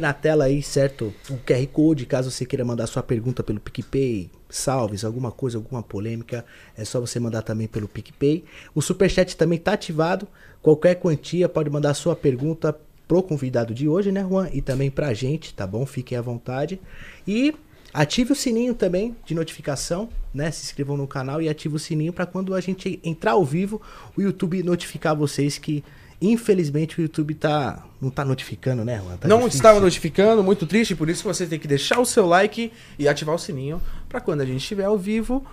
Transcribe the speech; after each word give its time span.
Na 0.00 0.12
tela 0.12 0.44
aí, 0.44 0.62
certo? 0.62 1.12
O 1.30 1.36
QR 1.38 1.66
Code, 1.72 2.06
caso 2.06 2.30
você 2.30 2.44
queira 2.44 2.64
mandar 2.64 2.86
sua 2.86 3.02
pergunta 3.02 3.42
pelo 3.42 3.60
PicPay, 3.60 4.30
salves, 4.48 5.04
alguma 5.04 5.30
coisa, 5.30 5.58
alguma 5.58 5.82
polêmica, 5.82 6.44
é 6.76 6.84
só 6.84 7.00
você 7.00 7.18
mandar 7.18 7.42
também 7.42 7.66
pelo 7.66 7.88
PicPay. 7.88 8.44
O 8.74 8.82
Superchat 8.82 9.36
também 9.36 9.58
tá 9.58 9.72
ativado. 9.72 10.28
Qualquer 10.60 10.96
quantia 10.96 11.48
pode 11.48 11.70
mandar 11.70 11.94
sua 11.94 12.14
pergunta 12.14 12.78
pro 13.08 13.22
convidado 13.22 13.74
de 13.74 13.88
hoje, 13.88 14.12
né, 14.12 14.22
Juan? 14.28 14.48
E 14.52 14.62
também 14.62 14.90
pra 14.90 15.12
gente, 15.12 15.52
tá 15.54 15.66
bom? 15.66 15.84
Fiquem 15.84 16.16
à 16.16 16.22
vontade. 16.22 16.80
E 17.26 17.54
ative 17.92 18.32
o 18.32 18.36
sininho 18.36 18.74
também 18.74 19.16
de 19.24 19.34
notificação, 19.34 20.08
né? 20.32 20.50
Se 20.50 20.64
inscrevam 20.64 20.96
no 20.96 21.06
canal 21.06 21.42
e 21.42 21.48
ative 21.48 21.76
o 21.76 21.78
sininho 21.78 22.12
para 22.12 22.26
quando 22.26 22.54
a 22.54 22.60
gente 22.60 23.00
entrar 23.04 23.32
ao 23.32 23.44
vivo, 23.44 23.82
o 24.16 24.22
YouTube 24.22 24.62
notificar 24.62 25.14
vocês 25.14 25.58
que 25.58 25.84
Infelizmente 26.22 27.00
o 27.00 27.02
YouTube 27.02 27.34
tá 27.34 27.84
não 28.00 28.10
tá 28.10 28.24
notificando, 28.24 28.84
né, 28.84 29.00
Juan? 29.02 29.16
Tá 29.16 29.28
não 29.28 29.38
difícil. 29.38 29.58
estava 29.58 29.80
notificando, 29.80 30.42
muito 30.42 30.66
triste, 30.66 30.94
por 30.94 31.08
isso 31.08 31.24
você 31.24 31.46
tem 31.46 31.58
que 31.58 31.68
deixar 31.68 32.00
o 32.00 32.06
seu 32.06 32.26
like 32.26 32.72
e 32.98 33.08
ativar 33.08 33.34
o 33.34 33.38
sininho 33.38 33.80
para 34.08 34.20
quando 34.20 34.40
a 34.40 34.44
gente 34.44 34.60
estiver 34.60 34.84
ao 34.84 34.98
vivo, 34.98 35.44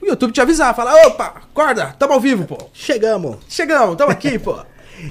o 0.00 0.06
YouTube 0.06 0.32
te 0.32 0.40
avisar, 0.40 0.74
falar, 0.74 0.94
opa, 1.06 1.24
acorda, 1.24 1.94
tamo 1.98 2.12
ao 2.12 2.20
vivo, 2.20 2.44
pô. 2.44 2.58
Chegamos. 2.72 3.36
Chegamos, 3.48 3.96
tamo 3.96 4.10
aqui, 4.10 4.38
pô. 4.38 4.58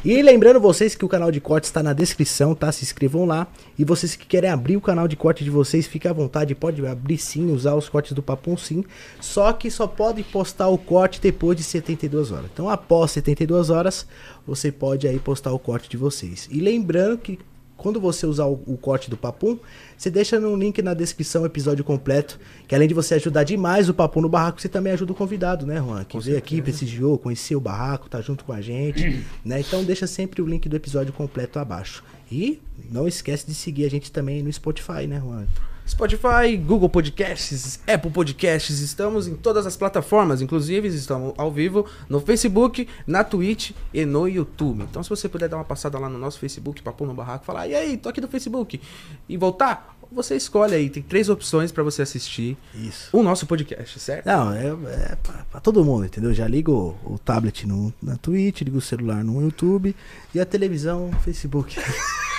E 0.03 0.21
lembrando 0.21 0.59
vocês 0.59 0.95
que 0.95 1.05
o 1.05 1.09
canal 1.09 1.31
de 1.31 1.41
corte 1.41 1.65
está 1.65 1.81
na 1.81 1.93
descrição, 1.93 2.55
tá? 2.55 2.71
Se 2.71 2.83
inscrevam 2.83 3.25
lá. 3.25 3.47
E 3.77 3.83
vocês 3.83 4.15
que 4.15 4.25
querem 4.25 4.49
abrir 4.49 4.77
o 4.77 4.81
canal 4.81 5.07
de 5.07 5.15
corte 5.15 5.43
de 5.43 5.49
vocês, 5.49 5.87
fiquem 5.87 6.09
à 6.09 6.13
vontade, 6.13 6.55
pode 6.55 6.85
abrir 6.85 7.17
sim, 7.17 7.51
usar 7.51 7.75
os 7.75 7.89
cortes 7.89 8.13
do 8.13 8.21
Papum 8.21 8.55
sim. 8.57 8.83
Só 9.19 9.51
que 9.53 9.69
só 9.71 9.87
pode 9.87 10.23
postar 10.23 10.67
o 10.67 10.77
corte 10.77 11.19
depois 11.21 11.57
de 11.57 11.63
72 11.63 12.31
horas. 12.31 12.49
Então 12.53 12.69
após 12.69 13.11
72 13.11 13.69
horas, 13.69 14.05
você 14.45 14.71
pode 14.71 15.07
aí 15.07 15.19
postar 15.19 15.51
o 15.51 15.59
corte 15.59 15.89
de 15.89 15.97
vocês. 15.97 16.47
E 16.51 16.59
lembrando 16.59 17.17
que 17.17 17.39
quando 17.79 17.99
você 17.99 18.25
usar 18.25 18.45
o, 18.45 18.61
o, 18.67 18.77
corte 18.77 19.09
do 19.09 19.17
Papum, 19.17 19.57
você 19.97 20.09
deixa 20.09 20.39
no 20.39 20.55
link 20.55 20.81
na 20.81 20.93
descrição 20.93 21.43
o 21.43 21.45
episódio 21.45 21.83
completo, 21.83 22.39
que 22.67 22.75
além 22.75 22.87
de 22.87 22.93
você 22.93 23.15
ajudar 23.15 23.43
demais 23.43 23.89
o 23.89 23.93
Papum 23.93 24.21
no 24.21 24.29
barraco, 24.29 24.61
você 24.61 24.69
também 24.69 24.93
ajuda 24.93 25.13
o 25.13 25.15
convidado, 25.15 25.65
né, 25.65 25.77
Juan? 25.77 26.03
Que 26.03 26.17
com 26.17 26.19
veio 26.19 26.35
certeza. 26.35 26.37
aqui, 26.37 26.61
prestigiou, 26.61 27.17
conheceu 27.17 27.57
o 27.57 27.61
barraco, 27.61 28.09
tá 28.09 28.21
junto 28.21 28.43
com 28.43 28.53
a 28.53 28.61
gente, 28.61 29.25
né? 29.43 29.61
Então 29.61 29.83
deixa 29.83 30.05
sempre 30.05 30.41
o 30.41 30.45
link 30.45 30.67
do 30.67 30.75
episódio 30.75 31.13
completo 31.13 31.57
abaixo. 31.57 32.03
E 32.31 32.61
não 32.91 33.07
esquece 33.07 33.47
de 33.47 33.55
seguir 33.55 33.85
a 33.85 33.89
gente 33.89 34.11
também 34.11 34.43
no 34.43 34.53
Spotify, 34.53 35.07
né, 35.07 35.19
Juan? 35.19 35.47
Spotify, 35.89 36.55
Google 36.55 36.87
Podcasts, 36.87 37.79
Apple 37.87 38.11
Podcasts, 38.11 38.79
estamos 38.79 39.27
em 39.27 39.35
todas 39.35 39.65
as 39.65 39.75
plataformas, 39.75 40.39
inclusive 40.39 40.87
estamos 40.87 41.33
ao 41.35 41.51
vivo 41.51 41.83
no 42.07 42.21
Facebook, 42.21 42.87
na 43.07 43.23
Twitch 43.23 43.71
e 43.91 44.05
no 44.05 44.27
YouTube. 44.27 44.83
Então, 44.83 45.01
se 45.01 45.09
você 45.09 45.27
puder 45.27 45.49
dar 45.49 45.57
uma 45.57 45.65
passada 45.65 45.97
lá 45.97 46.07
no 46.07 46.19
nosso 46.19 46.37
Facebook, 46.39 46.83
Papo 46.83 47.07
no 47.07 47.13
Barraco, 47.15 47.43
falar, 47.43 47.67
e 47.67 47.73
aí, 47.73 47.97
tô 47.97 48.07
aqui 48.07 48.21
no 48.21 48.27
Facebook, 48.27 48.79
e 49.27 49.35
voltar, 49.35 49.97
você 50.11 50.35
escolhe 50.35 50.75
aí, 50.75 50.89
tem 50.89 51.03
três 51.03 51.29
opções 51.29 51.71
para 51.71 51.83
você 51.83 52.01
assistir 52.01 52.57
Isso. 52.73 53.09
o 53.15 53.21
nosso 53.21 53.45
podcast, 53.45 53.99
certo? 53.99 54.25
Não, 54.25 54.51
é, 54.51 54.67
é 54.67 55.17
pra, 55.21 55.45
pra 55.51 55.59
todo 55.59 55.85
mundo, 55.85 56.05
entendeu? 56.05 56.33
Já 56.33 56.47
ligo 56.47 56.97
o, 57.05 57.13
o 57.13 57.19
tablet 57.19 57.67
no, 57.67 57.93
na 58.01 58.17
Twitch, 58.17 58.61
ligo 58.61 58.77
o 58.77 58.81
celular 58.81 59.23
no 59.23 59.41
YouTube 59.41 59.95
e 60.33 60.39
a 60.39 60.45
televisão 60.45 61.09
no 61.09 61.19
Facebook. 61.19 61.77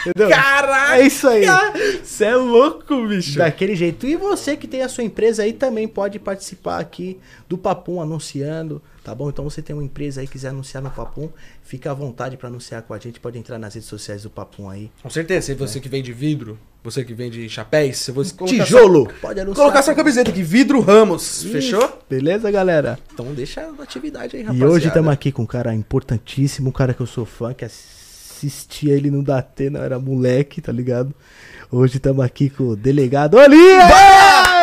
Entendeu? 0.01 0.31
Caraca! 0.31 0.97
É 0.97 1.07
isso 1.07 1.29
aí. 1.29 1.45
Você 2.03 2.25
é 2.25 2.35
louco, 2.35 3.07
bicho. 3.07 3.37
Daquele 3.37 3.77
jeito. 3.77 4.07
E 4.07 4.17
você 4.17 4.57
que 4.57 4.67
tem 4.67 4.83
a 4.83 4.89
sua 4.89 5.05
empresa 5.05 5.43
aí 5.43 5.53
também 5.53 5.87
pode 5.87 6.19
participar 6.19 6.79
aqui 6.79 7.19
do 7.47 7.59
Papum 7.59 8.01
anunciando, 8.01 8.81
tá 9.03 9.15
bom? 9.15 9.29
Então 9.29 9.45
você 9.45 9.63
tem 9.63 9.75
uma 9.75 9.85
empresa 9.85 10.21
aí 10.21 10.27
quiser 10.27 10.49
anunciar 10.49 10.83
no 10.83 10.91
Papum, 10.91 11.29
fica 11.63 11.91
à 11.91 11.95
vontade 11.95 12.37
para 12.37 12.49
anunciar 12.49 12.83
com 12.83 12.95
a 12.95 12.99
gente, 12.99 13.21
pode 13.21 13.39
entrar 13.39 13.59
nas 13.59 13.75
redes 13.75 13.89
sociais 13.89 14.23
do 14.23 14.31
Papum 14.31 14.69
aí. 14.69 14.91
Com 15.03 15.11
certeza, 15.11 15.47
se 15.47 15.55
você 15.55 15.79
é. 15.79 15.81
que 15.81 15.89
vende 15.89 16.13
vidro, 16.13 16.59
você 16.83 17.05
que 17.05 17.13
vende 17.13 17.49
chapéus, 17.49 17.99
se 17.99 18.13
você 18.13 18.35
tijolo, 18.47 19.07
essa... 19.09 19.21
pode 19.21 19.41
anunciar. 19.41 19.65
Colocar 19.65 19.83
sua 19.83 19.95
camiseta 19.95 20.31
aqui, 20.31 20.43
vidro 20.43 20.81
Ramos, 20.81 21.43
Isso. 21.43 21.53
fechou? 21.53 22.03
Beleza, 22.09 22.51
galera? 22.51 22.99
Então 23.13 23.27
deixa 23.35 23.63
a 23.63 23.83
atividade 23.83 24.37
aí, 24.37 24.43
rapaziada. 24.43 24.73
E 24.73 24.75
hoje 24.75 24.89
estamos 24.89 25.13
aqui 25.13 25.31
com 25.33 25.43
um 25.43 25.47
cara 25.47 25.75
importantíssimo, 25.75 26.71
um 26.71 26.73
cara 26.73 26.95
que 26.95 27.01
eu 27.01 27.07
sou 27.07 27.27
fã, 27.27 27.53
que 27.53 27.65
assistia 27.65 28.95
ele 28.95 29.11
no 29.11 29.23
Datena, 29.23 29.81
era 29.81 29.99
moleque, 29.99 30.61
tá 30.61 30.73
ligado? 30.73 31.15
Hoje 31.71 31.99
estamos 31.99 32.25
aqui 32.25 32.51
com 32.51 32.65
o 32.65 32.77
delegado 32.77 33.37
Olinha! 33.37 34.60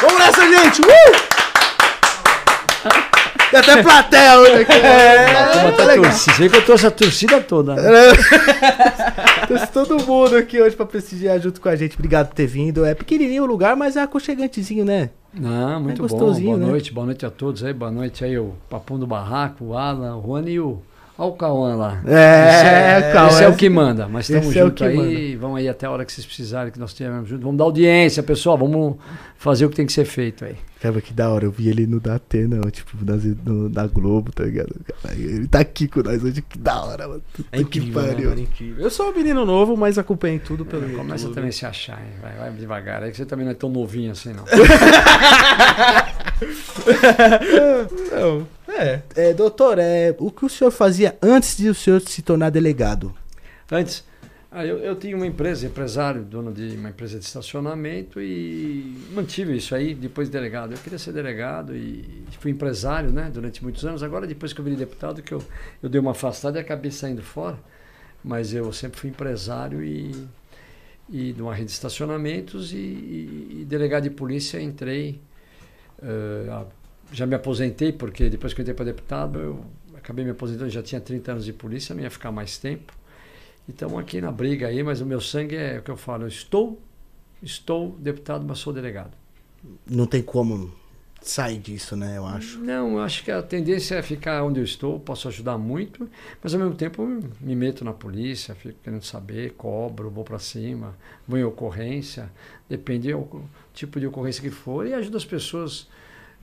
Vamos 0.00 0.18
nessa, 0.18 0.48
gente! 0.48 0.80
Uh! 0.82 1.32
Tem 3.52 3.60
até 3.60 3.82
plateia 3.82 4.38
hoje 4.38 4.62
aqui. 4.62 4.72
É, 4.72 5.70
tá 5.72 5.94
torcida. 5.94 6.48
que 6.48 6.56
eu 6.56 6.64
trouxe 6.64 6.86
a 6.86 6.90
torcida 6.90 7.40
toda. 7.42 7.74
Né? 7.74 7.90
trouxe 9.46 9.66
todo 9.68 10.02
mundo 10.02 10.36
aqui 10.36 10.58
hoje 10.60 10.74
pra 10.74 10.86
prestigiar 10.86 11.38
junto 11.38 11.60
com 11.60 11.68
a 11.68 11.76
gente. 11.76 11.94
Obrigado 11.94 12.28
por 12.28 12.34
ter 12.34 12.46
vindo. 12.46 12.82
É 12.82 12.94
pequenininho 12.94 13.42
o 13.42 13.46
lugar, 13.46 13.76
mas 13.76 13.94
é 13.94 14.00
aconchegantezinho, 14.00 14.86
né? 14.86 15.10
Não, 15.34 15.82
muito 15.82 16.02
é 16.02 16.08
bom. 16.08 16.16
Boa 16.16 16.56
né? 16.56 16.66
noite, 16.66 16.92
boa 16.94 17.04
noite 17.04 17.26
a 17.26 17.30
todos 17.30 17.62
aí. 17.62 17.74
Boa 17.74 17.90
noite 17.90 18.24
aí, 18.24 18.38
o 18.38 18.54
Papum 18.70 18.98
do 18.98 19.06
Barraco, 19.06 19.66
o 19.66 19.76
Alan, 19.76 20.16
o 20.16 20.22
Juan 20.22 20.48
e 20.48 20.58
o. 20.58 20.82
Olha 21.22 21.30
o 21.30 21.36
Cauã 21.36 21.76
lá. 21.76 22.02
É, 22.04 22.98
esse 22.98 23.06
é, 23.06 23.12
Cauã. 23.12 23.28
Esse 23.28 23.44
é 23.44 23.48
o 23.48 23.54
que 23.54 23.68
manda. 23.68 24.08
Mas 24.08 24.28
estamos 24.28 24.52
juntos 24.52 24.84
é 24.84 24.88
aí. 24.88 24.96
Manda. 24.96 25.38
Vamos 25.40 25.58
aí 25.58 25.68
até 25.68 25.86
a 25.86 25.90
hora 25.92 26.04
que 26.04 26.12
vocês 26.12 26.26
precisarem, 26.26 26.72
que 26.72 26.80
nós 26.80 26.90
estivermos 26.90 27.28
juntos. 27.28 27.44
Vamos 27.44 27.58
dar 27.58 27.64
audiência, 27.64 28.24
pessoal. 28.24 28.58
Vamos 28.58 28.96
fazer 29.38 29.64
o 29.64 29.70
que 29.70 29.76
tem 29.76 29.86
que 29.86 29.92
ser 29.92 30.04
feito 30.04 30.44
aí. 30.44 30.56
Cara, 30.80 31.00
que 31.00 31.12
da 31.12 31.30
hora. 31.30 31.44
Eu 31.44 31.52
vi 31.52 31.68
ele 31.68 31.86
no 31.86 32.00
Datena, 32.00 32.60
tipo, 32.72 32.96
nas, 33.04 33.22
no, 33.22 33.68
na 33.68 33.86
Globo, 33.86 34.32
tá 34.32 34.42
ligado? 34.42 34.74
Ele 35.16 35.46
tá 35.46 35.60
aqui 35.60 35.86
com 35.86 36.02
nós 36.02 36.24
hoje. 36.24 36.42
Que 36.42 36.58
da 36.58 36.82
hora, 36.82 37.06
mano. 37.06 37.22
É 37.52 37.60
incrível, 37.60 38.02
que 38.02 38.08
pariu. 38.08 38.30
Né, 38.30 38.42
incrível. 38.42 38.82
Eu 38.82 38.90
sou 38.90 39.10
um 39.10 39.14
menino 39.14 39.46
novo, 39.46 39.76
mas 39.76 39.98
acompanhei 39.98 40.40
tudo 40.40 40.64
pelo 40.66 40.84
é, 40.84 40.88
Começa 40.88 41.28
também 41.28 41.50
a 41.50 41.52
se 41.52 41.64
achar, 41.64 42.00
hein? 42.00 42.14
Vai, 42.20 42.36
vai 42.36 42.50
devagar. 42.50 43.00
É 43.04 43.12
que 43.12 43.16
você 43.16 43.24
também 43.24 43.44
não 43.44 43.52
é 43.52 43.54
tão 43.54 43.70
novinho 43.70 44.10
assim, 44.10 44.32
não. 44.32 44.42
não. 48.10 48.46
É. 48.72 49.02
é. 49.14 49.34
Doutor, 49.34 49.78
é, 49.78 50.14
o 50.18 50.30
que 50.30 50.44
o 50.44 50.48
senhor 50.48 50.70
fazia 50.70 51.16
antes 51.22 51.56
de 51.56 51.68
o 51.68 51.74
senhor 51.74 52.00
se 52.00 52.22
tornar 52.22 52.50
delegado? 52.50 53.14
Antes? 53.70 54.04
Ah, 54.54 54.66
eu, 54.66 54.78
eu 54.80 54.94
tinha 54.96 55.16
uma 55.16 55.26
empresa, 55.26 55.66
empresário, 55.66 56.22
dono 56.22 56.52
de 56.52 56.76
uma 56.76 56.90
empresa 56.90 57.18
de 57.18 57.24
estacionamento 57.24 58.20
e 58.20 58.98
mantive 59.14 59.56
isso 59.56 59.74
aí 59.74 59.94
depois 59.94 60.28
de 60.28 60.32
delegado. 60.32 60.72
Eu 60.72 60.78
queria 60.78 60.98
ser 60.98 61.12
delegado 61.12 61.74
e 61.74 62.22
fui 62.38 62.50
empresário 62.50 63.10
né, 63.10 63.30
durante 63.32 63.62
muitos 63.62 63.82
anos. 63.86 64.02
Agora, 64.02 64.26
depois 64.26 64.52
que 64.52 64.60
eu 64.60 64.64
virei 64.64 64.78
deputado, 64.78 65.22
que 65.22 65.32
eu, 65.32 65.42
eu 65.82 65.88
dei 65.88 65.98
uma 65.98 66.10
afastada 66.10 66.58
e 66.58 66.60
acabei 66.60 66.90
saindo 66.90 67.22
fora. 67.22 67.58
Mas 68.22 68.52
eu 68.52 68.70
sempre 68.74 69.00
fui 69.00 69.08
empresário 69.08 69.82
e, 69.82 70.28
e 71.08 71.32
de 71.32 71.40
uma 71.40 71.54
rede 71.54 71.68
de 71.68 71.72
estacionamentos 71.72 72.74
e, 72.74 72.76
e, 72.76 73.58
e 73.60 73.64
delegado 73.64 74.02
de 74.02 74.10
polícia 74.10 74.60
entrei. 74.60 75.18
Uh, 75.98 76.66
já 77.12 77.26
me 77.26 77.34
aposentei, 77.34 77.92
porque 77.92 78.28
depois 78.28 78.52
que 78.52 78.60
eu 78.60 78.62
entrei 78.62 78.74
para 78.74 78.86
deputado, 78.86 79.38
eu 79.38 79.64
acabei 79.94 80.24
me 80.24 80.30
aposentando, 80.30 80.70
já 80.70 80.82
tinha 80.82 81.00
30 81.00 81.32
anos 81.32 81.44
de 81.44 81.52
polícia, 81.52 81.94
não 81.94 82.02
ia 82.02 82.10
ficar 82.10 82.32
mais 82.32 82.58
tempo. 82.58 82.92
E 83.68 83.70
estamos 83.70 83.98
aqui 83.98 84.20
na 84.20 84.32
briga 84.32 84.66
aí, 84.66 84.82
mas 84.82 85.00
o 85.00 85.06
meu 85.06 85.20
sangue 85.20 85.54
é 85.54 85.78
o 85.78 85.82
que 85.82 85.90
eu 85.90 85.96
falo. 85.96 86.24
Eu 86.24 86.28
estou, 86.28 86.80
estou 87.42 87.90
deputado, 87.98 88.44
mas 88.46 88.58
sou 88.58 88.72
delegado. 88.72 89.12
Não 89.86 90.06
tem 90.06 90.22
como 90.22 90.72
sair 91.20 91.58
disso, 91.58 91.94
né? 91.94 92.16
Eu 92.16 92.26
acho. 92.26 92.58
Não, 92.58 92.94
eu 92.94 93.00
acho 93.00 93.22
que 93.22 93.30
a 93.30 93.40
tendência 93.40 93.94
é 93.94 94.02
ficar 94.02 94.42
onde 94.42 94.58
eu 94.58 94.64
estou, 94.64 94.98
posso 94.98 95.28
ajudar 95.28 95.56
muito, 95.56 96.08
mas 96.42 96.52
ao 96.52 96.60
mesmo 96.60 96.74
tempo 96.74 97.06
me 97.40 97.54
meto 97.54 97.84
na 97.84 97.92
polícia, 97.92 98.54
fico 98.54 98.78
querendo 98.82 99.04
saber, 99.04 99.52
cobro, 99.52 100.10
vou 100.10 100.24
para 100.24 100.40
cima, 100.40 100.96
vou 101.26 101.38
em 101.38 101.44
ocorrência, 101.44 102.30
depende 102.68 103.12
do 103.12 103.42
tipo 103.72 104.00
de 104.00 104.06
ocorrência 104.06 104.42
que 104.42 104.50
for, 104.50 104.86
e 104.86 104.94
ajudo 104.94 105.16
as 105.16 105.24
pessoas 105.24 105.86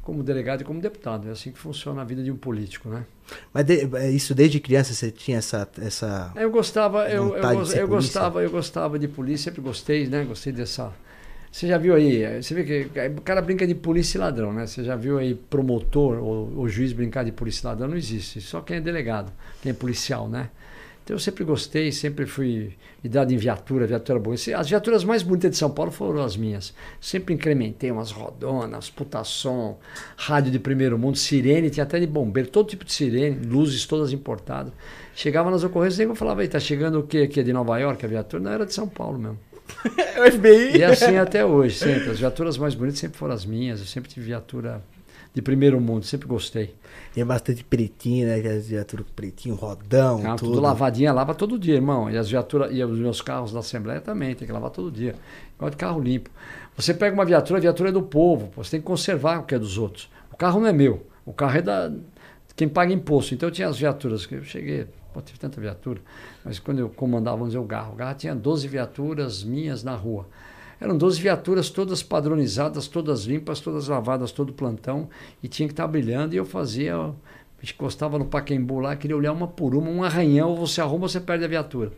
como 0.09 0.23
delegado 0.23 0.61
e 0.61 0.63
como 0.63 0.81
deputado. 0.81 1.27
É 1.29 1.31
assim 1.31 1.51
que 1.51 1.59
funciona 1.59 2.01
a 2.01 2.03
vida 2.03 2.23
de 2.23 2.31
um 2.31 2.35
político, 2.35 2.89
né? 2.89 3.05
Mas 3.53 3.63
de, 3.65 3.87
é 3.95 4.09
isso 4.09 4.33
desde 4.33 4.59
criança 4.59 4.93
você 4.93 5.11
tinha 5.11 5.37
essa 5.37 5.69
essa 5.79 6.31
Eu 6.35 6.49
gostava, 6.49 7.07
eu, 7.07 7.37
eu, 7.37 7.63
eu 7.75 7.87
gostava, 7.87 8.41
eu 8.41 8.49
gostava 8.49 8.97
de 8.97 9.07
polícia, 9.07 9.45
sempre 9.45 9.61
gostei, 9.61 10.07
né? 10.07 10.23
Gostei 10.23 10.51
dessa 10.51 10.91
você 11.51 11.67
já 11.67 11.77
viu 11.79 11.95
aí, 11.95 12.41
você 12.41 12.53
vê 12.53 12.63
que 12.63 12.99
o 13.17 13.21
cara 13.21 13.41
brinca 13.41 13.65
de 13.65 13.73
polícia 13.73 14.17
e 14.17 14.21
ladrão, 14.21 14.53
né? 14.53 14.67
Você 14.67 14.83
já 14.83 14.95
viu 14.95 15.17
aí 15.17 15.33
promotor 15.33 16.19
ou, 16.19 16.53
ou 16.55 16.69
juiz 16.69 16.93
brincar 16.93 17.25
de 17.25 17.31
polícia 17.31 17.63
e 17.63 17.65
ladrão? 17.65 17.87
Não 17.87 17.97
existe. 17.97 18.39
Só 18.39 18.61
quem 18.61 18.77
é 18.77 18.81
delegado, 18.81 19.31
quem 19.61 19.71
é 19.71 19.73
policial, 19.73 20.29
né? 20.29 20.49
Então 21.09 21.15
eu 21.15 21.19
sempre 21.19 21.43
gostei, 21.43 21.91
sempre 21.91 22.27
fui 22.27 22.73
me 23.03 23.09
dado 23.09 23.33
em 23.33 23.35
viatura, 23.35 23.87
viatura 23.87 24.19
boa. 24.19 24.35
As 24.35 24.69
viaturas 24.69 25.03
mais 25.03 25.23
bonitas 25.23 25.49
de 25.49 25.57
São 25.57 25.71
Paulo 25.71 25.91
foram 25.91 26.21
as 26.21 26.37
minhas. 26.37 26.71
Sempre 27.01 27.33
incrementei 27.33 27.89
umas 27.89 28.11
rodonas, 28.11 28.91
putação, 28.91 29.79
rádio 30.15 30.51
de 30.51 30.59
primeiro 30.59 30.99
mundo, 30.99 31.17
sirene, 31.17 31.71
tinha 31.71 31.83
até 31.83 31.99
de 31.99 32.05
bombeiro, 32.05 32.47
todo 32.47 32.69
tipo 32.69 32.85
de 32.85 32.93
sirene, 32.93 33.43
luzes 33.43 33.87
todas 33.87 34.13
importadas. 34.13 34.71
Chegava 35.15 35.49
nas 35.49 35.63
ocorrências 35.63 35.97
e 35.97 36.03
eu 36.03 36.13
falava, 36.13 36.47
tá 36.47 36.59
chegando 36.59 36.99
o 36.99 37.03
quê 37.07 37.21
aqui? 37.23 37.39
É 37.39 37.43
de 37.43 37.53
Nova 37.53 37.75
York 37.79 38.05
a 38.05 38.07
viatura? 38.07 38.43
Não, 38.43 38.51
era 38.51 38.67
de 38.67 38.73
São 38.75 38.87
Paulo 38.87 39.17
mesmo. 39.17 39.39
o 39.89 40.31
FBI. 40.31 40.77
E 40.77 40.83
assim 40.83 41.17
até 41.17 41.43
hoje, 41.43 41.75
sempre. 41.75 42.11
As 42.11 42.19
viaturas 42.19 42.55
mais 42.55 42.75
bonitas 42.75 42.99
sempre 42.99 43.17
foram 43.17 43.33
as 43.33 43.45
minhas, 43.45 43.79
eu 43.79 43.87
sempre 43.87 44.11
tive 44.11 44.27
viatura 44.27 44.79
de 45.33 45.41
primeiro 45.41 45.81
mundo, 45.81 46.05
sempre 46.05 46.27
gostei. 46.27 46.75
É 47.15 47.23
bastante 47.23 47.63
pretinho, 47.63 48.27
né? 48.27 48.35
As 48.35 48.67
viaturas 48.67 49.05
pretinho, 49.15 49.55
rodão, 49.55 50.21
tudo. 50.35 50.51
tudo 50.51 50.61
lavadinha, 50.61 51.11
lava 51.11 51.33
todo 51.33 51.57
dia, 51.57 51.75
irmão. 51.75 52.09
E 52.09 52.17
as 52.17 52.29
viaturas, 52.29 52.71
e 52.71 52.83
os 52.83 52.99
meus 52.99 53.21
carros 53.21 53.51
da 53.51 53.59
Assembleia 53.59 53.99
também, 53.99 54.35
tem 54.35 54.47
que 54.47 54.53
lavar 54.53 54.69
todo 54.69 54.91
dia. 54.91 55.15
Igual 55.55 55.69
de 55.69 55.77
carro 55.77 55.99
limpo. 55.99 56.29
Você 56.75 56.93
pega 56.93 57.13
uma 57.13 57.25
viatura, 57.25 57.57
a 57.59 57.61
viatura 57.61 57.89
é 57.89 57.91
do 57.91 58.01
povo, 58.01 58.47
pô, 58.47 58.63
você 58.63 58.71
tem 58.71 58.79
que 58.79 58.85
conservar 58.85 59.39
o 59.39 59.43
que 59.43 59.53
é 59.53 59.59
dos 59.59 59.77
outros. 59.77 60.09
O 60.31 60.37
carro 60.37 60.61
não 60.61 60.67
é 60.67 60.71
meu, 60.71 61.05
o 61.25 61.33
carro 61.33 61.57
é 61.57 61.61
da 61.61 61.91
quem 62.55 62.67
paga 62.67 62.91
imposto. 62.91 63.33
Então 63.33 63.47
eu 63.47 63.53
tinha 63.53 63.69
as 63.69 63.77
viaturas, 63.77 64.25
que 64.25 64.35
eu 64.35 64.43
cheguei, 64.43 64.85
pô, 65.13 65.21
tive 65.21 65.39
tanta 65.39 65.61
viatura, 65.61 66.01
mas 66.43 66.59
quando 66.59 66.79
eu 66.79 66.89
comandava, 66.89 67.37
vamos 67.37 67.53
dizer, 67.53 67.59
o 67.59 67.65
Garro, 67.65 67.93
o 67.93 67.95
Garro 67.95 68.15
tinha 68.15 68.35
12 68.35 68.67
viaturas 68.67 69.43
minhas 69.43 69.81
na 69.81 69.95
rua. 69.95 70.27
Eram 70.79 70.97
12 70.97 71.19
viaturas 71.21 71.69
todas 71.69 72.01
padronizadas, 72.01 72.87
todas 72.87 73.25
limpas, 73.25 73.59
todas 73.59 73.87
lavadas, 73.87 74.31
todo 74.31 74.53
plantão, 74.53 75.09
e 75.43 75.47
tinha 75.47 75.67
que 75.67 75.73
estar 75.73 75.87
brilhando, 75.87 76.33
e 76.33 76.37
eu 76.37 76.45
fazia, 76.45 76.95
a 76.95 77.13
encostava 77.61 78.17
no 78.17 78.25
Paquembu 78.25 78.79
lá, 78.79 78.95
queria 78.95 79.17
olhar 79.17 79.33
uma 79.33 79.47
por 79.47 79.75
uma, 79.75 79.89
um 79.89 80.03
arranhão, 80.03 80.55
você 80.55 80.79
arruma, 80.79 81.09
você 81.09 81.19
perde 81.19 81.43
a 81.43 81.47
viatura. 81.47 81.91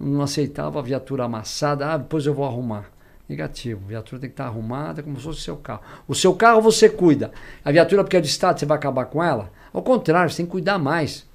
Não 0.00 0.22
aceitava 0.22 0.78
a 0.78 0.82
viatura 0.82 1.24
amassada, 1.24 1.92
ah, 1.92 1.96
depois 1.98 2.24
eu 2.24 2.32
vou 2.34 2.46
arrumar. 2.46 2.90
Negativo, 3.28 3.82
a 3.84 3.88
viatura 3.88 4.20
tem 4.20 4.28
que 4.28 4.34
estar 4.34 4.46
arrumada 4.46 5.02
como 5.02 5.16
se 5.16 5.22
fosse 5.22 5.40
o 5.40 5.42
seu 5.42 5.56
carro. 5.56 5.80
O 6.06 6.14
seu 6.14 6.34
carro 6.34 6.60
você 6.60 6.90
cuida. 6.90 7.32
A 7.64 7.72
viatura, 7.72 8.04
porque 8.04 8.16
é 8.16 8.20
de 8.20 8.26
Estado, 8.26 8.58
você 8.58 8.66
vai 8.66 8.76
acabar 8.76 9.06
com 9.06 9.22
ela? 9.22 9.50
Ao 9.72 9.82
contrário, 9.82 10.30
você 10.30 10.38
tem 10.38 10.46
que 10.46 10.52
cuidar 10.52 10.78
mais. 10.78 11.26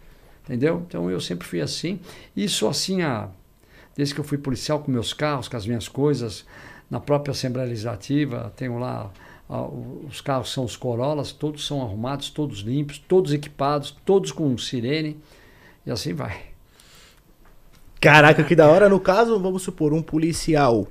Entendeu? 0.43 0.83
Então 0.87 1.09
eu 1.09 1.19
sempre 1.19 1.47
fui 1.47 1.61
assim. 1.61 1.99
Sou 2.47 2.69
assim 2.69 3.01
há, 3.01 3.29
desde 3.95 4.13
que 4.13 4.19
eu 4.19 4.23
fui 4.23 4.37
policial 4.37 4.79
com 4.79 4.91
meus 4.91 5.13
carros, 5.13 5.47
com 5.47 5.57
as 5.57 5.65
minhas 5.65 5.87
coisas. 5.87 6.45
Na 6.89 6.99
própria 6.99 7.31
Assembleia 7.31 7.67
Legislativa, 7.67 8.51
tenho 8.55 8.79
lá 8.79 9.11
os 10.07 10.21
carros 10.21 10.53
são 10.53 10.63
os 10.63 10.75
Corollas, 10.75 11.31
todos 11.31 11.65
são 11.65 11.81
arrumados, 11.81 12.29
todos 12.29 12.59
limpos, 12.59 12.99
todos 12.99 13.33
equipados, 13.33 13.97
todos 14.05 14.31
com 14.31 14.55
sirene. 14.57 15.17
E 15.85 15.89
assim 15.89 16.13
vai. 16.13 16.37
Caraca, 17.99 18.43
que 18.43 18.55
da 18.55 18.67
hora. 18.67 18.87
No 18.87 18.99
caso, 18.99 19.39
vamos 19.39 19.63
supor, 19.63 19.91
um 19.91 20.03
policial. 20.03 20.87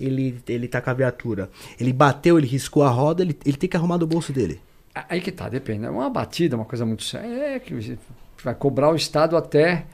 Ele, 0.00 0.40
ele 0.48 0.66
tá 0.68 0.80
com 0.80 0.88
a 0.88 0.94
viatura. 0.94 1.50
Ele 1.78 1.92
bateu, 1.92 2.38
ele 2.38 2.46
riscou 2.46 2.82
a 2.82 2.88
roda, 2.88 3.22
ele, 3.22 3.36
ele 3.44 3.56
tem 3.56 3.68
que 3.68 3.76
arrumar 3.76 3.98
do 3.98 4.06
bolso 4.06 4.32
dele. 4.32 4.60
Aí 4.94 5.20
que 5.20 5.30
tá, 5.30 5.48
depende. 5.48 5.84
É 5.84 5.90
uma 5.90 6.08
batida, 6.08 6.56
uma 6.56 6.64
coisa 6.64 6.86
muito 6.86 7.04
séria. 7.04 7.56
É 7.56 7.58
que 7.58 7.98
vai 8.42 8.54
cobrar 8.54 8.90
o 8.90 8.96
Estado 8.96 9.36
até. 9.36 9.84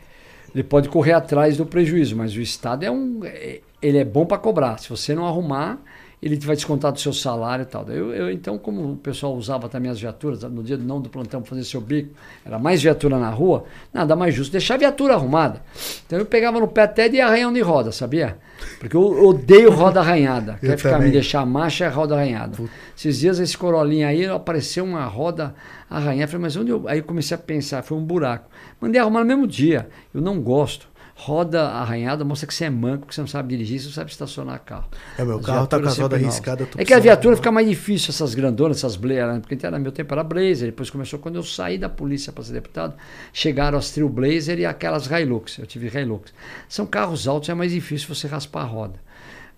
Ele 0.54 0.62
pode 0.62 0.88
correr 0.88 1.12
atrás 1.12 1.56
do 1.56 1.66
prejuízo, 1.66 2.16
mas 2.16 2.32
o 2.36 2.40
Estado 2.40 2.84
é 2.84 2.90
um. 2.90 3.24
é- 3.24 3.60
Ele 3.84 3.98
é 3.98 4.04
bom 4.04 4.24
para 4.24 4.38
cobrar. 4.38 4.78
Se 4.78 4.88
você 4.88 5.14
não 5.14 5.26
arrumar, 5.26 5.78
ele 6.22 6.36
vai 6.38 6.56
descontar 6.56 6.90
do 6.90 6.98
seu 6.98 7.12
salário 7.12 7.64
e 7.64 7.66
tal. 7.66 7.86
Eu, 7.88 8.14
eu, 8.14 8.30
então, 8.30 8.56
como 8.56 8.92
o 8.92 8.96
pessoal 8.96 9.34
usava 9.34 9.68
também 9.68 9.90
as 9.90 10.00
viaturas, 10.00 10.42
no 10.44 10.62
dia 10.62 10.78
não 10.78 10.98
do 10.98 11.10
plantão 11.10 11.42
pra 11.42 11.50
fazer 11.50 11.64
seu 11.64 11.82
bico, 11.82 12.14
era 12.46 12.58
mais 12.58 12.82
viatura 12.82 13.18
na 13.18 13.28
rua, 13.28 13.64
nada 13.92 14.16
mais 14.16 14.34
justo 14.34 14.50
deixar 14.50 14.76
a 14.76 14.78
viatura 14.78 15.12
arrumada. 15.12 15.60
Então 16.06 16.18
eu 16.18 16.24
pegava 16.24 16.58
no 16.58 16.66
pé 16.66 16.84
até 16.84 17.10
de 17.10 17.20
arranhão 17.20 17.52
de 17.52 17.60
roda, 17.60 17.92
sabia? 17.92 18.38
Porque 18.80 18.96
eu 18.96 19.02
odeio 19.02 19.70
roda 19.70 20.00
arranhada. 20.00 20.56
Quer 20.64 20.78
ficar 20.78 20.92
também. 20.92 21.08
me 21.08 21.12
deixar 21.12 21.44
marcha 21.44 21.84
é 21.84 21.88
roda 21.88 22.14
arranhada. 22.14 22.56
Esses 22.96 23.18
dias 23.18 23.38
esse 23.38 23.58
corolinha 23.58 24.08
aí 24.08 24.24
apareceu 24.24 24.82
uma 24.82 25.04
roda 25.04 25.54
arranhada. 25.90 26.32
Falei, 26.32 26.42
mas 26.44 26.56
onde 26.56 26.70
eu. 26.70 26.88
Aí 26.88 27.00
eu 27.00 27.04
comecei 27.04 27.34
a 27.34 27.38
pensar, 27.38 27.82
foi 27.82 27.98
um 27.98 28.04
buraco. 28.04 28.48
Mandei 28.80 28.98
arrumar 28.98 29.20
no 29.20 29.26
mesmo 29.26 29.46
dia. 29.46 29.90
Eu 30.14 30.22
não 30.22 30.40
gosto. 30.40 30.88
Roda 31.16 31.68
arranhada 31.68 32.24
mostra 32.24 32.46
que 32.46 32.52
você 32.52 32.64
é 32.64 32.70
manco, 32.70 33.06
que 33.06 33.14
você 33.14 33.20
não 33.20 33.28
sabe 33.28 33.48
dirigir, 33.50 33.78
você 33.78 33.86
não 33.86 33.92
sabe 33.92 34.10
estacionar 34.10 34.60
carro. 34.64 34.88
É, 35.16 35.24
meu 35.24 35.38
As 35.38 35.46
carro 35.46 35.66
tá 35.68 35.78
com 35.78 35.86
riscadas. 36.16 36.66
eu 36.66 36.66
tô 36.66 36.80
É 36.80 36.84
que 36.84 36.92
a 36.92 36.98
viatura 36.98 37.28
arrumar. 37.28 37.36
fica 37.36 37.52
mais 37.52 37.68
difícil, 37.68 38.10
essas 38.10 38.34
grandonas, 38.34 38.78
essas 38.78 38.96
Blazer, 38.96 39.26
né? 39.28 39.40
porque 39.40 39.70
no 39.70 39.78
meu 39.78 39.92
tempo 39.92 40.12
era 40.12 40.24
Blazer, 40.24 40.66
depois 40.66 40.90
começou 40.90 41.20
quando 41.20 41.36
eu 41.36 41.44
saí 41.44 41.78
da 41.78 41.88
polícia 41.88 42.32
para 42.32 42.42
ser 42.42 42.52
deputado, 42.54 42.94
chegaram 43.32 43.78
as 43.78 43.92
Trio 43.92 44.08
Blazer 44.08 44.58
e 44.58 44.66
aquelas 44.66 45.06
Hilux, 45.06 45.58
eu 45.58 45.66
tive 45.66 45.86
Hilux. 45.96 46.34
São 46.68 46.84
carros 46.84 47.28
altos, 47.28 47.48
é 47.48 47.54
mais 47.54 47.70
difícil 47.70 48.12
você 48.12 48.26
raspar 48.26 48.62
a 48.62 48.66
roda. 48.66 48.98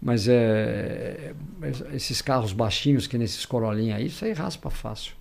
Mas 0.01 0.29
é, 0.29 1.33
esses 1.95 2.21
carros 2.21 2.53
baixinhos, 2.53 3.07
que 3.07 3.17
nesses 3.17 3.47
Corolinha 3.47 3.97
aí, 3.97 4.07
isso 4.07 4.25
aí 4.27 4.35
raspa 4.35 4.69
fácil. 4.69 5.15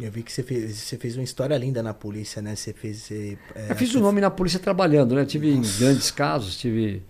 Eu 0.00 0.10
vi 0.12 0.22
que 0.22 0.32
você 0.32 0.42
fez, 0.44 0.76
você 0.76 0.96
fez 0.96 1.16
uma 1.16 1.24
história 1.24 1.56
linda 1.58 1.82
na 1.82 1.92
polícia, 1.92 2.40
né? 2.40 2.54
Você 2.54 2.72
fez. 2.72 2.98
Você, 2.98 3.36
é, 3.54 3.72
Eu 3.72 3.76
fiz 3.76 3.92
o 3.94 4.00
nome 4.00 4.20
na 4.20 4.30
polícia 4.30 4.60
trabalhando, 4.60 5.14
né? 5.14 5.24
Tive 5.24 5.50
em 5.50 5.60
grandes 5.78 6.10
casos, 6.12 6.56
tive. 6.56 7.02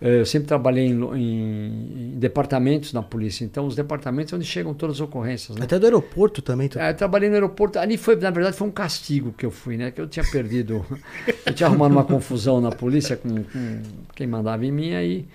eh, 0.00 0.20
Eu 0.20 0.26
sempre 0.26 0.46
trabalhei 0.48 0.84
em, 0.86 0.92
em- 1.16 2.12
em 2.14 2.18
departamentos 2.18 2.92
na 2.92 3.02
polícia, 3.02 3.44
então 3.46 3.66
os 3.66 3.74
departamentos 3.74 4.32
é 4.32 4.36
onde 4.36 4.44
chegam 4.44 4.74
todas 4.74 4.96
as 4.96 5.00
ocorrências, 5.00 5.56
né? 5.56 5.64
Até 5.64 5.78
do 5.78 5.86
aeroporto 5.86 6.42
também. 6.42 6.68
Tu... 6.68 6.78
É, 6.78 6.90
eu 6.90 6.94
trabalhei 6.94 7.30
no 7.30 7.34
aeroporto. 7.34 7.78
Ali 7.78 7.96
foi, 7.96 8.14
na 8.16 8.30
verdade, 8.30 8.56
foi 8.56 8.68
um 8.68 8.72
castigo 8.72 9.32
que 9.32 9.46
eu 9.46 9.50
fui, 9.50 9.78
né? 9.78 9.90
Que 9.90 10.00
eu 10.02 10.06
tinha 10.06 10.24
perdido. 10.30 10.84
eu 11.46 11.54
tinha 11.54 11.66
arrumado 11.66 11.92
uma 11.92 12.04
confusão 12.04 12.60
na 12.60 12.70
polícia 12.70 13.16
com, 13.16 13.42
com 13.44 13.82
quem 14.14 14.26
mandava 14.26 14.66
em 14.66 14.70
mim. 14.72 14.92
Aí, 14.94 15.26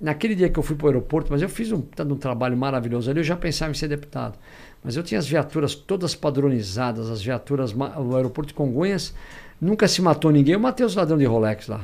naquele 0.00 0.34
dia 0.34 0.48
que 0.48 0.58
eu 0.58 0.62
fui 0.62 0.74
para 0.74 0.86
o 0.86 0.88
aeroporto, 0.88 1.30
mas 1.30 1.42
eu 1.42 1.48
fiz 1.50 1.70
um, 1.70 1.82
um 2.08 2.16
trabalho 2.16 2.56
maravilhoso 2.56 3.10
ali, 3.10 3.20
eu 3.20 3.24
já 3.24 3.36
pensava 3.36 3.70
em 3.70 3.74
ser 3.74 3.88
deputado. 3.88 4.38
Mas 4.82 4.96
eu 4.96 5.02
tinha 5.02 5.18
as 5.18 5.26
viaturas 5.26 5.74
todas 5.74 6.14
padronizadas, 6.14 7.10
as 7.10 7.22
viaturas. 7.22 7.74
O 7.74 8.16
aeroporto 8.16 8.48
de 8.48 8.54
Congonhas 8.54 9.14
nunca 9.60 9.86
se 9.86 10.00
matou 10.00 10.30
ninguém. 10.30 10.54
Eu 10.54 10.60
matei 10.60 10.84
os 10.84 10.94
ladrões 10.94 11.20
de 11.20 11.26
Rolex 11.26 11.68
lá. 11.68 11.82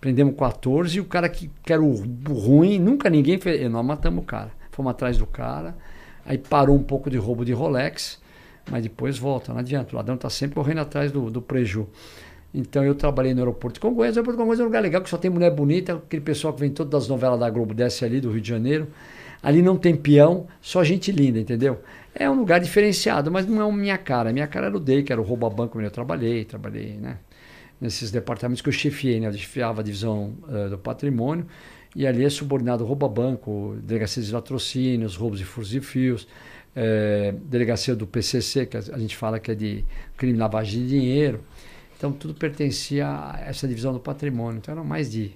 Prendemos 0.00 0.34
14 0.36 0.96
e 0.96 1.00
o 1.00 1.04
cara 1.04 1.28
que, 1.28 1.50
que 1.64 1.72
era 1.72 1.82
o 1.82 1.92
ruim, 2.32 2.78
nunca 2.78 3.10
ninguém 3.10 3.38
fez. 3.38 3.70
Nós 3.70 3.84
matamos 3.84 4.22
o 4.22 4.26
cara. 4.26 4.50
Fomos 4.70 4.90
atrás 4.90 5.18
do 5.18 5.26
cara. 5.26 5.76
Aí 6.24 6.38
parou 6.38 6.76
um 6.76 6.82
pouco 6.82 7.10
de 7.10 7.16
roubo 7.16 7.44
de 7.44 7.52
Rolex, 7.52 8.20
mas 8.70 8.82
depois 8.82 9.18
volta, 9.18 9.52
não 9.52 9.60
adianta. 9.60 9.92
O 9.94 9.96
ladrão 9.96 10.14
está 10.14 10.30
sempre 10.30 10.54
correndo 10.54 10.80
atrás 10.80 11.10
do, 11.10 11.30
do 11.30 11.42
preju. 11.42 11.88
Então 12.52 12.84
eu 12.84 12.94
trabalhei 12.94 13.34
no 13.34 13.40
aeroporto 13.40 13.74
de 13.74 13.80
Congonhas. 13.80 14.16
O 14.16 14.18
aeroporto 14.18 14.36
de 14.36 14.42
Congonhas 14.42 14.60
é 14.60 14.62
um 14.62 14.66
lugar 14.66 14.82
legal, 14.82 15.02
que 15.02 15.10
só 15.10 15.18
tem 15.18 15.30
mulher 15.30 15.50
bonita, 15.50 15.94
aquele 15.94 16.22
pessoal 16.22 16.54
que 16.54 16.60
vem 16.60 16.70
todo 16.70 16.88
das 16.88 17.08
novelas 17.08 17.40
da 17.40 17.50
Globo, 17.50 17.74
desce 17.74 18.04
ali 18.04 18.20
do 18.20 18.30
Rio 18.30 18.40
de 18.40 18.48
Janeiro. 18.48 18.88
Ali 19.42 19.62
não 19.62 19.76
tem 19.76 19.94
peão, 19.94 20.46
só 20.60 20.82
gente 20.82 21.12
linda, 21.12 21.38
entendeu? 21.38 21.80
É 22.14 22.28
um 22.28 22.34
lugar 22.34 22.60
diferenciado, 22.60 23.30
mas 23.30 23.46
não 23.46 23.62
é 23.62 23.72
minha 23.72 23.98
cara. 23.98 24.32
Minha 24.32 24.46
cara 24.46 24.66
era 24.66 24.76
o 24.76 24.80
DEI, 24.80 25.02
que 25.02 25.12
era 25.12 25.20
o 25.20 25.24
roubo 25.24 25.46
a 25.46 25.50
banco, 25.50 25.78
onde 25.78 25.86
eu 25.86 25.90
trabalhei, 25.90 26.44
trabalhei, 26.44 26.94
né? 26.94 27.18
Nesses 27.80 28.10
departamentos 28.10 28.60
que 28.60 28.68
eu 28.68 28.72
chefiei, 28.72 29.20
né? 29.20 29.28
Eu 29.28 29.32
chefiava 29.32 29.80
a 29.80 29.84
divisão 29.84 30.34
eh, 30.50 30.68
do 30.68 30.78
patrimônio, 30.78 31.46
e 31.94 32.06
ali 32.06 32.24
é 32.24 32.30
subordinado 32.30 32.84
roubo 32.84 33.06
a 33.06 33.08
banco, 33.08 33.76
delegacia 33.82 34.22
de 34.22 34.32
latrocínios, 34.32 35.16
roubos 35.16 35.38
de 35.38 35.44
furos 35.44 35.72
e 35.72 35.80
fios, 35.80 36.26
eh, 36.74 37.34
delegacia 37.44 37.94
do 37.94 38.06
PCC, 38.06 38.66
que 38.66 38.76
a 38.76 38.98
gente 38.98 39.16
fala 39.16 39.38
que 39.38 39.50
é 39.52 39.54
de 39.54 39.84
crime 40.16 40.38
lavagem 40.38 40.82
de 40.82 40.88
dinheiro. 40.88 41.40
Então 41.96 42.12
tudo 42.12 42.34
pertencia 42.34 43.08
a 43.08 43.40
essa 43.46 43.66
divisão 43.66 43.92
do 43.92 44.00
patrimônio. 44.00 44.58
Então 44.58 44.72
eram 44.72 44.84
mais 44.84 45.10
de, 45.10 45.32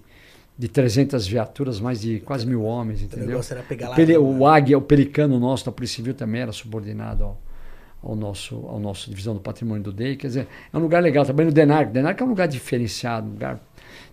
de 0.62 0.68
300 0.68 1.26
viaturas, 1.26 1.80
mais 1.80 2.00
de 2.00 2.20
quase 2.20 2.46
mil 2.46 2.62
homens, 2.62 3.00
O 3.00 3.04
entendeu? 3.06 3.26
negócio 3.30 3.52
era 3.52 3.64
pegar 3.64 3.86
O, 3.88 3.90
lá. 3.90 3.96
pele- 3.96 4.16
o 4.16 4.46
águia, 4.46 4.78
o 4.78 4.80
pelicano 4.80 5.40
nosso 5.40 5.64
da 5.66 5.72
Polícia 5.72 5.96
Civil 5.96 6.14
também 6.14 6.40
era 6.40 6.52
subordinado 6.52 7.24
ao, 7.24 7.38
ao 8.00 8.14
nosso, 8.14 8.54
ao 8.68 8.78
nosso 8.78 9.10
divisão 9.10 9.34
do 9.34 9.40
patrimônio 9.40 9.82
do 9.82 9.92
DEI. 9.92 10.14
Quer 10.14 10.28
dizer, 10.28 10.46
é 10.72 10.76
um 10.76 10.80
lugar 10.80 11.02
legal. 11.02 11.24
Também 11.26 11.46
no 11.46 11.50
DENARC. 11.50 11.90
O 11.90 11.92
DENARC 11.92 12.20
é 12.20 12.24
um 12.24 12.28
lugar 12.28 12.46
diferenciado, 12.46 13.26
um 13.26 13.32
lugar 13.32 13.60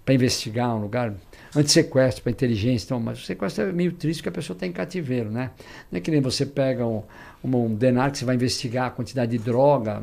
para 0.04 0.16
investigar, 0.16 0.76
um 0.76 0.82
lugar 0.82 1.14
anti-sequestro, 1.56 2.24
para 2.24 2.32
inteligência. 2.32 2.86
Então, 2.86 3.00
mas 3.00 3.22
o 3.22 3.26
sequestro 3.26 3.66
é 3.66 3.72
meio 3.72 3.92
triste 3.92 4.20
porque 4.20 4.30
a 4.30 4.32
pessoa 4.32 4.56
está 4.56 4.66
em 4.66 4.72
cativeiro, 4.72 5.32
né? 5.32 5.52
Não 5.92 5.98
é 5.98 6.02
que 6.02 6.12
nem 6.12 6.22
você 6.22 6.46
pega 6.46 6.86
um, 6.86 7.04
um, 7.44 7.56
um 7.56 7.76
DENARC, 7.76 8.18
você 8.18 8.26
vai 8.26 8.36
investigar 8.36 8.88
a 8.88 8.90
quantidade 8.92 9.32
de 9.32 9.44
droga. 9.44 10.02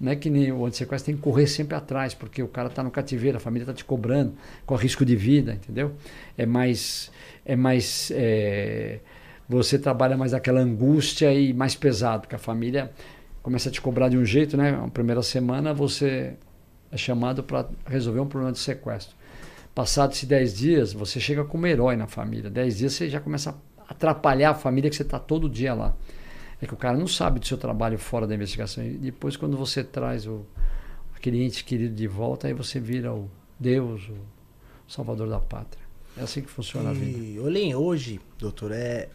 Não 0.00 0.12
é 0.12 0.16
que 0.16 0.30
nem 0.30 0.52
o 0.52 0.64
anti-sequestro 0.64 1.06
tem 1.06 1.16
que 1.16 1.22
correr 1.22 1.46
sempre 1.46 1.76
atrás, 1.76 2.14
porque 2.14 2.42
o 2.42 2.48
cara 2.48 2.68
está 2.68 2.82
no 2.82 2.90
cativeiro, 2.90 3.36
a 3.36 3.40
família 3.40 3.64
está 3.64 3.74
te 3.74 3.84
cobrando, 3.84 4.34
com 4.66 4.74
risco 4.74 5.04
de 5.04 5.16
vida, 5.16 5.52
entendeu? 5.52 5.92
É 6.36 6.46
mais. 6.46 7.10
É 7.44 7.56
mais 7.56 8.12
é, 8.14 9.00
você 9.48 9.78
trabalha 9.78 10.16
mais 10.16 10.34
aquela 10.34 10.60
angústia 10.60 11.32
e 11.32 11.54
mais 11.54 11.74
pesado, 11.74 12.22
porque 12.22 12.34
a 12.34 12.38
família 12.38 12.90
começa 13.42 13.70
a 13.70 13.72
te 13.72 13.80
cobrar 13.80 14.10
de 14.10 14.18
um 14.18 14.24
jeito, 14.24 14.56
né? 14.56 14.72
Na 14.72 14.88
primeira 14.88 15.22
semana 15.22 15.72
você 15.72 16.34
é 16.92 16.96
chamado 16.96 17.42
para 17.42 17.66
resolver 17.86 18.20
um 18.20 18.26
problema 18.26 18.52
de 18.52 18.58
sequestro. 18.58 19.16
Passados 19.78 20.24
10 20.24 20.58
dias, 20.58 20.92
você 20.92 21.20
chega 21.20 21.44
como 21.44 21.64
herói 21.64 21.94
na 21.94 22.08
família. 22.08 22.50
10 22.50 22.78
dias 22.78 22.94
você 22.94 23.08
já 23.08 23.20
começa 23.20 23.50
a 23.78 23.92
atrapalhar 23.92 24.50
a 24.50 24.54
família 24.54 24.90
que 24.90 24.96
você 24.96 25.04
está 25.04 25.20
todo 25.20 25.48
dia 25.48 25.72
lá. 25.72 25.96
É 26.60 26.66
que 26.66 26.74
o 26.74 26.76
cara 26.76 26.98
não 26.98 27.06
sabe 27.06 27.38
do 27.38 27.46
seu 27.46 27.56
trabalho 27.56 27.96
fora 27.96 28.26
da 28.26 28.34
investigação. 28.34 28.84
E 28.84 28.94
depois, 28.94 29.36
quando 29.36 29.56
você 29.56 29.84
traz 29.84 30.26
o, 30.26 30.44
aquele 31.14 31.44
ente 31.44 31.62
querido 31.62 31.94
de 31.94 32.08
volta, 32.08 32.48
aí 32.48 32.52
você 32.52 32.80
vira 32.80 33.14
o 33.14 33.30
Deus, 33.56 34.02
o 34.08 34.18
salvador 34.88 35.28
da 35.28 35.38
pátria. 35.38 35.84
É 36.16 36.22
assim 36.22 36.42
que 36.42 36.50
funciona 36.50 36.90
a 36.90 36.92
vida. 36.92 37.16
E, 37.16 37.38
Olhem, 37.38 37.72
hoje, 37.76 38.20
doutor, 38.36 38.72
é, 38.72 39.08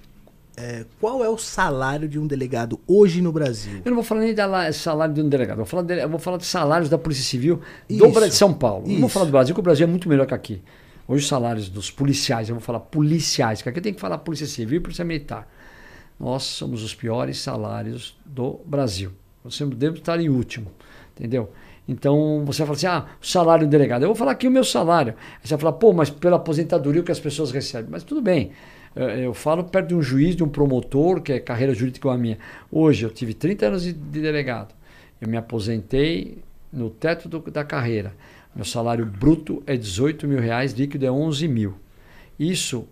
é, 0.55 0.85
qual 0.99 1.23
é 1.23 1.29
o 1.29 1.37
salário 1.37 2.07
de 2.07 2.19
um 2.19 2.27
delegado 2.27 2.79
hoje 2.87 3.21
no 3.21 3.31
Brasil? 3.31 3.81
Eu 3.83 3.89
não 3.91 3.95
vou 3.95 4.03
falar 4.03 4.21
nem 4.21 4.35
la- 4.35 4.71
salário 4.71 5.13
de 5.13 5.21
um 5.21 5.27
delegado, 5.29 5.59
eu 5.59 5.65
vou 5.65 5.65
falar 5.65 5.83
de, 5.83 5.99
eu 6.01 6.09
vou 6.09 6.19
falar 6.19 6.37
de 6.37 6.45
salários 6.45 6.89
da 6.89 6.97
Polícia 6.97 7.23
Civil 7.23 7.59
do 7.89 7.95
Isso, 7.95 8.09
Bra- 8.09 8.27
de 8.27 8.35
São 8.35 8.53
Paulo. 8.53 8.87
Não 8.87 8.95
vou 8.97 9.05
isso. 9.07 9.09
falar 9.09 9.25
do 9.25 9.31
Brasil, 9.31 9.53
porque 9.55 9.61
o 9.61 9.63
Brasil 9.63 9.85
é 9.85 9.89
muito 9.89 10.07
melhor 10.07 10.25
que 10.27 10.33
aqui. 10.33 10.61
Hoje 11.07 11.23
os 11.23 11.27
salários 11.27 11.67
dos 11.69 11.91
policiais, 11.91 12.49
eu 12.49 12.55
vou 12.55 12.61
falar 12.61 12.79
policiais, 12.79 13.61
que 13.61 13.67
aqui 13.69 13.81
tem 13.81 13.93
que 13.93 13.99
falar 13.99 14.17
Polícia 14.19 14.47
Civil 14.47 14.77
e 14.77 14.79
Polícia 14.79 15.03
Militar. 15.03 15.47
Nós 16.19 16.43
somos 16.43 16.83
os 16.83 16.93
piores 16.95 17.39
salários 17.41 18.15
do 18.25 18.59
Brasil. 18.65 19.11
Nós 19.43 19.55
sempre 19.55 19.75
devemos 19.75 19.99
estar 19.99 20.19
em 20.21 20.29
último, 20.29 20.71
entendeu? 21.17 21.51
Então 21.87 22.43
você 22.45 22.63
fala 22.63 22.75
assim: 22.77 22.85
ah, 22.87 23.05
o 23.21 23.25
salário 23.25 23.67
do 23.67 23.69
delegado. 23.69 24.03
Eu 24.03 24.07
vou 24.07 24.15
falar 24.15 24.31
aqui 24.31 24.47
o 24.47 24.51
meu 24.51 24.63
salário. 24.63 25.15
Aí 25.17 25.39
você 25.47 25.55
vai 25.55 25.59
falar, 25.59 25.73
pô, 25.73 25.91
mas 25.91 26.09
pela 26.09 26.37
aposentadoria 26.37 27.01
o 27.01 27.03
que 27.03 27.11
as 27.11 27.19
pessoas 27.19 27.51
recebem. 27.51 27.89
Mas 27.91 28.03
tudo 28.03 28.21
bem. 28.21 28.51
Eh, 28.95 29.25
eu 29.25 29.33
falo 29.33 29.63
perto 29.63 29.89
de 29.89 29.95
um 29.95 30.01
juiz, 30.01 30.35
de 30.35 30.43
um 30.43 30.49
promotor, 30.49 31.21
que 31.21 31.33
é 31.33 31.39
carreira 31.39 31.73
jurídica 31.73 32.05
igual 32.05 32.15
a 32.15 32.17
minha. 32.17 32.37
Hoje 32.71 33.05
eu 33.05 33.09
tive 33.09 33.33
30 33.33 33.65
anos 33.67 33.83
de, 33.83 33.93
de 33.93 34.21
delegado. 34.21 34.73
Eu 35.19 35.27
me 35.27 35.37
aposentei 35.37 36.37
no 36.71 36.89
teto 36.89 37.29
do, 37.29 37.39
da 37.39 37.63
carreira. 37.63 38.13
Meu 38.55 38.65
salário 38.65 39.05
bruto 39.05 39.63
é 39.65 39.75
18 39.75 40.27
mil 40.27 40.39
reais, 40.39 40.73
líquido 40.73 41.05
é 41.05 41.11
11 41.11 41.47
mil. 41.47 41.75
Isso, 42.39 42.87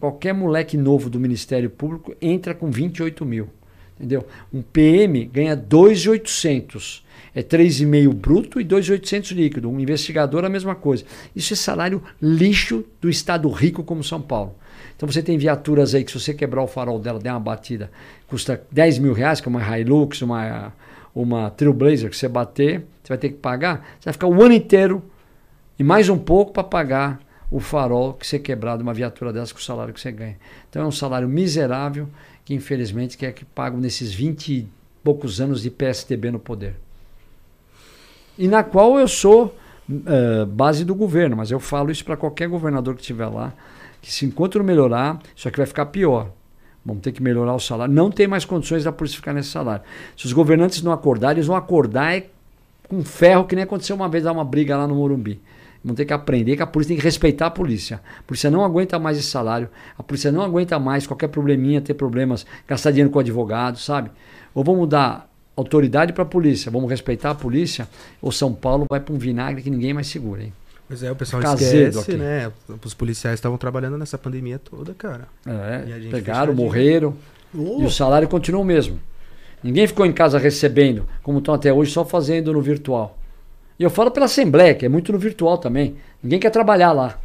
qualquer 0.00 0.32
moleque 0.32 0.76
novo 0.76 1.10
do 1.10 1.20
Ministério 1.20 1.68
Público 1.68 2.14
entra 2.20 2.54
com 2.54 2.70
28 2.70 3.24
mil. 3.24 3.48
Entendeu? 3.96 4.26
Um 4.52 4.62
PM 4.62 5.26
ganha 5.26 5.54
2,800. 5.54 7.04
É 7.34 7.42
3,5 7.42 8.12
bruto 8.14 8.60
e 8.60 8.64
2,800 8.64 9.30
líquido. 9.32 9.70
Um 9.70 9.78
investigador, 9.78 10.44
a 10.44 10.48
mesma 10.48 10.74
coisa. 10.74 11.04
Isso 11.36 11.52
é 11.52 11.56
salário 11.56 12.02
lixo 12.20 12.84
do 13.00 13.08
estado 13.08 13.48
rico 13.50 13.84
como 13.84 14.02
São 14.02 14.20
Paulo. 14.20 14.56
Então 15.02 15.10
você 15.10 15.20
tem 15.20 15.36
viaturas 15.36 15.96
aí 15.96 16.04
que 16.04 16.12
se 16.12 16.20
você 16.20 16.32
quebrar 16.32 16.62
o 16.62 16.66
farol 16.68 16.96
dela, 16.96 17.18
der 17.18 17.32
uma 17.32 17.40
batida, 17.40 17.90
custa 18.28 18.62
10 18.70 19.00
mil 19.00 19.12
reais, 19.12 19.40
que 19.40 19.48
é 19.48 19.50
uma 19.50 19.76
Hilux, 19.76 20.22
uma, 20.22 20.72
uma 21.12 21.50
Trailblazer, 21.50 22.08
que 22.08 22.16
você 22.16 22.28
bater, 22.28 22.86
você 23.02 23.08
vai 23.08 23.18
ter 23.18 23.30
que 23.30 23.34
pagar. 23.34 23.84
Você 23.98 24.04
vai 24.04 24.12
ficar 24.12 24.28
o 24.28 24.40
ano 24.40 24.54
inteiro 24.54 25.02
e 25.76 25.82
mais 25.82 26.08
um 26.08 26.16
pouco 26.16 26.52
para 26.52 26.62
pagar 26.62 27.20
o 27.50 27.58
farol 27.58 28.14
que 28.14 28.24
você 28.24 28.38
quebrar 28.38 28.76
de 28.76 28.84
uma 28.84 28.94
viatura 28.94 29.32
dessa 29.32 29.52
com 29.52 29.58
o 29.58 29.62
salário 29.62 29.92
que 29.92 30.00
você 30.00 30.12
ganha. 30.12 30.36
Então 30.70 30.82
é 30.82 30.86
um 30.86 30.92
salário 30.92 31.28
miserável 31.28 32.08
que 32.44 32.54
infelizmente 32.54 33.26
é 33.26 33.32
que 33.32 33.44
pago 33.44 33.78
nesses 33.78 34.14
20 34.14 34.52
e 34.52 34.68
poucos 35.02 35.40
anos 35.40 35.62
de 35.62 35.70
PSTB 35.72 36.30
no 36.30 36.38
poder. 36.38 36.76
E 38.38 38.46
na 38.46 38.62
qual 38.62 39.00
eu 39.00 39.08
sou 39.08 39.52
uh, 39.90 40.46
base 40.46 40.84
do 40.84 40.94
governo, 40.94 41.38
mas 41.38 41.50
eu 41.50 41.58
falo 41.58 41.90
isso 41.90 42.04
para 42.04 42.16
qualquer 42.16 42.48
governador 42.48 42.94
que 42.94 43.00
estiver 43.00 43.26
lá, 43.26 43.52
que 44.02 44.12
se 44.12 44.26
enquanto 44.26 44.58
não 44.58 44.64
melhorar, 44.66 45.20
isso 45.34 45.48
aqui 45.48 45.56
vai 45.56 45.66
ficar 45.66 45.86
pior. 45.86 46.30
Vamos 46.84 47.02
ter 47.02 47.12
que 47.12 47.22
melhorar 47.22 47.54
o 47.54 47.60
salário. 47.60 47.94
Não 47.94 48.10
tem 48.10 48.26
mais 48.26 48.44
condições 48.44 48.82
da 48.82 48.90
polícia 48.90 49.16
ficar 49.16 49.32
nesse 49.32 49.50
salário. 49.50 49.84
Se 50.16 50.26
os 50.26 50.32
governantes 50.32 50.82
não 50.82 50.90
acordarem, 50.90 51.36
eles 51.36 51.46
vão 51.46 51.54
acordar 51.56 52.16
é 52.16 52.26
com 52.88 53.02
ferro, 53.04 53.44
que 53.44 53.54
nem 53.54 53.62
aconteceu 53.62 53.94
uma 53.94 54.08
vez, 54.08 54.24
dar 54.24 54.32
uma 54.32 54.44
briga 54.44 54.76
lá 54.76 54.86
no 54.86 54.96
Morumbi. 54.96 55.40
Vão 55.84 55.94
ter 55.94 56.04
que 56.04 56.12
aprender 56.12 56.56
que 56.56 56.62
a 56.62 56.66
polícia 56.66 56.90
tem 56.90 56.96
que 56.96 57.04
respeitar 57.04 57.46
a 57.46 57.50
polícia. 57.50 58.00
A 58.18 58.22
polícia 58.24 58.50
não 58.50 58.64
aguenta 58.64 58.98
mais 58.98 59.16
esse 59.16 59.28
salário. 59.28 59.68
A 59.96 60.02
polícia 60.02 60.30
não 60.30 60.42
aguenta 60.42 60.78
mais 60.78 61.06
qualquer 61.06 61.28
probleminha, 61.28 61.80
ter 61.80 61.94
problemas, 61.94 62.44
gastar 62.66 62.90
dinheiro 62.90 63.10
com 63.10 63.18
advogado, 63.18 63.78
sabe? 63.78 64.10
Ou 64.52 64.62
vamos 64.62 64.88
dar 64.88 65.28
autoridade 65.56 66.12
para 66.12 66.22
a 66.22 66.26
polícia, 66.26 66.70
vamos 66.70 66.90
respeitar 66.90 67.30
a 67.30 67.34
polícia, 67.34 67.88
ou 68.20 68.32
São 68.32 68.52
Paulo 68.52 68.86
vai 68.88 69.00
para 69.00 69.14
um 69.14 69.18
vinagre 69.18 69.62
que 69.62 69.70
ninguém 69.70 69.92
mais 69.92 70.06
segura, 70.06 70.42
hein? 70.42 70.52
Pois 70.92 71.02
é, 71.02 71.10
o 71.10 71.16
pessoal 71.16 71.40
Caseiro 71.40 71.88
esquece, 71.88 72.10
aqui. 72.10 72.20
né? 72.20 72.52
Os 72.84 72.92
policiais 72.92 73.38
estavam 73.38 73.56
trabalhando 73.56 73.96
nessa 73.96 74.18
pandemia 74.18 74.58
toda, 74.58 74.92
cara. 74.92 75.26
É, 75.46 76.10
pegaram, 76.10 76.52
morreram. 76.52 77.14
E 77.54 77.82
o 77.82 77.90
salário 77.90 78.28
continuou 78.28 78.62
o 78.62 78.66
mesmo. 78.66 79.00
Ninguém 79.62 79.86
ficou 79.86 80.04
em 80.04 80.12
casa 80.12 80.36
recebendo, 80.38 81.08
como 81.22 81.38
estão 81.38 81.54
até 81.54 81.72
hoje, 81.72 81.90
só 81.90 82.04
fazendo 82.04 82.52
no 82.52 82.60
virtual. 82.60 83.16
E 83.78 83.82
eu 83.82 83.88
falo 83.88 84.10
pela 84.10 84.26
Assembleia, 84.26 84.74
que 84.74 84.84
é 84.84 84.88
muito 84.90 85.10
no 85.12 85.18
virtual 85.18 85.56
também. 85.56 85.96
Ninguém 86.22 86.38
quer 86.38 86.50
trabalhar 86.50 86.92
lá. 86.92 87.18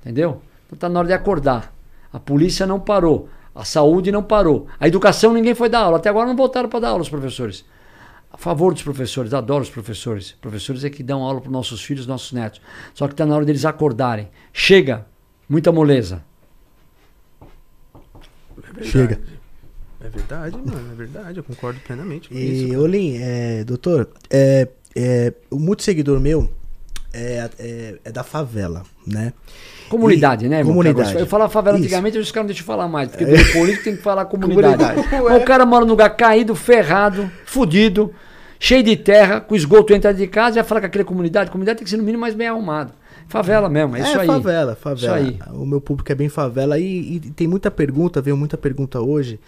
Entendeu? 0.00 0.40
Então 0.66 0.78
tá 0.78 0.88
na 0.88 1.00
hora 1.00 1.08
de 1.08 1.12
acordar. 1.12 1.70
A 2.10 2.18
polícia 2.18 2.66
não 2.66 2.80
parou. 2.80 3.28
A 3.54 3.62
saúde 3.62 4.10
não 4.10 4.22
parou. 4.22 4.68
A 4.80 4.88
educação 4.88 5.34
ninguém 5.34 5.54
foi 5.54 5.68
dar 5.68 5.80
aula. 5.80 5.98
Até 5.98 6.08
agora 6.08 6.26
não 6.26 6.34
voltaram 6.34 6.70
para 6.70 6.80
dar 6.80 6.88
aula 6.88 7.02
os 7.02 7.10
professores. 7.10 7.62
A 8.32 8.38
favor 8.38 8.72
dos 8.72 8.82
professores, 8.82 9.34
adoro 9.34 9.62
os 9.62 9.70
professores. 9.70 10.32
Professores 10.40 10.84
é 10.84 10.90
que 10.90 11.02
dão 11.02 11.22
aula 11.22 11.40
para 11.40 11.50
nossos 11.50 11.82
filhos, 11.82 12.06
nossos 12.06 12.32
netos. 12.32 12.60
Só 12.94 13.06
que 13.06 13.12
está 13.12 13.26
na 13.26 13.36
hora 13.36 13.44
deles 13.44 13.64
acordarem. 13.64 14.30
Chega, 14.52 15.06
muita 15.48 15.70
moleza. 15.70 16.24
É 18.78 18.84
Chega. 18.84 19.20
É 20.00 20.08
verdade, 20.08 20.56
mano, 20.56 20.92
é 20.92 20.94
verdade, 20.96 21.38
eu 21.38 21.44
concordo 21.44 21.78
plenamente 21.80 22.28
com 22.28 22.34
e, 22.34 22.64
isso. 22.64 22.72
E, 22.72 22.76
Olim, 22.76 23.18
é, 23.18 23.62
doutor, 23.62 24.10
é, 24.28 24.66
é, 24.96 25.32
muito 25.52 25.84
seguidor 25.84 26.18
meu 26.18 26.50
é, 27.12 27.50
é, 27.58 27.94
é, 28.04 28.12
da 28.12 28.22
favela, 28.22 28.82
né? 29.06 29.32
Comunidade, 29.88 30.46
e, 30.46 30.48
né? 30.48 30.64
Comunidade. 30.64 31.18
Eu 31.18 31.26
falava 31.26 31.50
favela 31.50 31.76
Isso. 31.76 31.84
antigamente, 31.84 32.18
os 32.18 32.30
caras 32.32 32.44
não 32.44 32.48
deixam 32.48 32.64
falar 32.64 32.88
mais, 32.88 33.10
porque 33.10 33.24
do 33.24 33.52
político 33.52 33.84
tem 33.84 33.96
que 33.96 34.02
falar 34.02 34.24
comunidade. 34.24 35.02
comunidade. 35.08 35.42
o 35.42 35.44
cara 35.44 35.66
mora 35.66 35.84
num 35.84 35.90
lugar 35.90 36.10
caído, 36.16 36.54
ferrado, 36.54 37.30
fudido, 37.44 38.12
cheio 38.58 38.82
de 38.82 38.96
terra, 38.96 39.40
com 39.40 39.54
esgoto 39.54 39.92
entra 39.92 40.14
de 40.14 40.26
casa, 40.26 40.56
já 40.56 40.64
fala 40.64 40.80
que 40.80 40.86
aquela 40.86 41.02
é 41.02 41.04
comunidade. 41.04 41.50
Comunidade 41.50 41.78
tem 41.78 41.84
que 41.84 41.90
ser 41.90 41.98
no 41.98 42.04
mínimo 42.04 42.22
mais 42.22 42.34
bem 42.34 42.48
arrumado. 42.48 42.92
Favela 43.28 43.68
mesmo, 43.68 43.96
é, 43.96 44.00
é 44.00 44.02
isso 44.02 44.20
aí. 44.20 44.26
favela, 44.26 44.74
favela. 44.74 45.20
Isso 45.20 45.30
aí. 45.30 45.54
O 45.54 45.66
meu 45.66 45.80
público 45.80 46.10
é 46.10 46.14
bem 46.14 46.28
favela 46.28 46.78
e, 46.78 47.16
e 47.16 47.20
tem 47.20 47.46
muita 47.46 47.70
pergunta, 47.70 48.20
veio 48.20 48.36
muita 48.36 48.56
pergunta 48.56 49.00
hoje. 49.00 49.38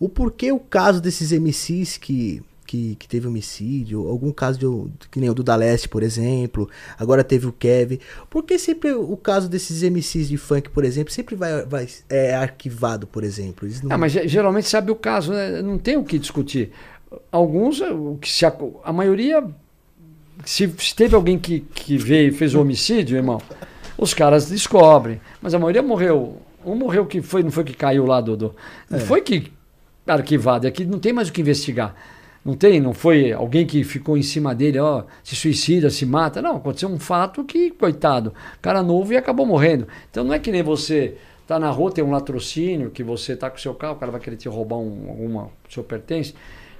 O 0.00 0.08
porquê 0.08 0.52
o 0.52 0.60
caso 0.60 1.00
desses 1.00 1.32
MCs 1.32 1.96
que 1.98 2.42
que, 2.68 2.96
que 2.96 3.08
teve 3.08 3.26
homicídio, 3.26 4.06
algum 4.06 4.30
caso 4.30 4.58
de, 4.58 5.08
que 5.08 5.18
nem 5.18 5.30
o 5.30 5.34
do 5.34 5.42
Daleste, 5.42 5.88
por 5.88 6.02
exemplo, 6.02 6.68
agora 6.98 7.24
teve 7.24 7.46
o 7.46 7.52
Kevin. 7.52 7.98
Por 8.28 8.44
que 8.44 8.58
sempre 8.58 8.92
o 8.92 9.16
caso 9.16 9.48
desses 9.48 9.82
MCs 9.82 10.28
de 10.28 10.36
funk, 10.36 10.68
por 10.68 10.84
exemplo, 10.84 11.10
sempre 11.10 11.34
vai, 11.34 11.64
vai 11.64 11.88
é 12.10 12.34
arquivado, 12.34 13.06
por 13.06 13.24
exemplo? 13.24 13.66
não... 13.82 13.90
Ah, 13.90 13.96
mas 13.96 14.12
geralmente 14.12 14.68
sabe 14.68 14.90
o 14.90 14.94
caso, 14.94 15.32
né? 15.32 15.62
não 15.62 15.78
tem 15.78 15.96
o 15.96 16.04
que 16.04 16.18
discutir. 16.18 16.70
Alguns, 17.32 17.80
o 17.80 18.18
que 18.20 18.30
se 18.30 18.44
a, 18.44 18.92
maioria, 18.92 19.42
se, 20.44 20.70
se, 20.78 20.94
teve 20.94 21.14
alguém 21.14 21.38
que, 21.38 21.60
que 21.60 21.96
veio 21.96 22.28
e 22.28 22.32
fez 22.32 22.54
o 22.54 22.60
homicídio, 22.60 23.16
irmão, 23.16 23.40
os 23.96 24.12
caras 24.12 24.50
descobrem. 24.50 25.22
Mas 25.40 25.54
a 25.54 25.58
maioria 25.58 25.82
morreu. 25.82 26.36
Um 26.62 26.74
morreu 26.74 27.06
que 27.06 27.22
foi, 27.22 27.42
não 27.42 27.50
foi 27.50 27.64
que 27.64 27.72
caiu 27.72 28.04
lá 28.04 28.20
do. 28.20 28.36
do 28.36 28.54
não 28.90 28.98
é. 28.98 29.00
foi 29.00 29.22
que 29.22 29.50
arquivado, 30.06 30.66
é 30.66 30.70
que 30.70 30.84
não 30.84 30.98
tem 30.98 31.14
mais 31.14 31.28
o 31.28 31.32
que 31.32 31.40
investigar. 31.40 31.94
Não 32.48 32.54
tem, 32.54 32.80
não 32.80 32.94
foi 32.94 33.30
alguém 33.30 33.66
que 33.66 33.84
ficou 33.84 34.16
em 34.16 34.22
cima 34.22 34.54
dele, 34.54 34.78
ó, 34.78 35.04
se 35.22 35.36
suicida, 35.36 35.90
se 35.90 36.06
mata. 36.06 36.40
Não, 36.40 36.56
aconteceu 36.56 36.88
um 36.88 36.98
fato 36.98 37.44
que, 37.44 37.70
coitado, 37.70 38.32
cara 38.62 38.82
novo 38.82 39.12
e 39.12 39.18
acabou 39.18 39.44
morrendo. 39.44 39.86
Então 40.10 40.24
não 40.24 40.32
é 40.32 40.38
que 40.38 40.50
nem 40.50 40.62
você 40.62 41.18
tá 41.46 41.58
na 41.58 41.68
rua, 41.68 41.92
tem 41.92 42.02
um 42.02 42.10
latrocínio, 42.10 42.90
que 42.90 43.02
você 43.04 43.36
tá 43.36 43.50
com 43.50 43.58
o 43.58 43.60
seu 43.60 43.74
carro, 43.74 43.96
o 43.96 43.98
cara 43.98 44.10
vai 44.10 44.18
querer 44.18 44.36
te 44.36 44.48
roubar 44.48 44.78
um, 44.78 45.10
alguma 45.10 45.50
seu 45.68 45.84
pertence. 45.84 46.32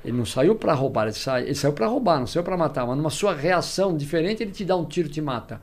Ele 0.03 0.17
não 0.17 0.25
saiu 0.25 0.55
para 0.55 0.73
roubar, 0.73 1.03
ele, 1.03 1.13
sai, 1.13 1.43
ele 1.43 1.55
saiu 1.55 1.75
para 1.75 1.87
roubar, 1.87 2.19
não 2.19 2.27
saiu 2.27 2.43
para 2.43 2.57
matar. 2.57 2.87
Mas 2.87 2.97
numa 2.97 3.11
sua 3.11 3.35
reação 3.35 3.95
diferente, 3.95 4.43
ele 4.43 4.53
te 4.53 4.65
dá 4.65 4.75
um 4.75 4.87
tiro, 4.87 5.11
te 5.11 5.21
mata. 5.21 5.61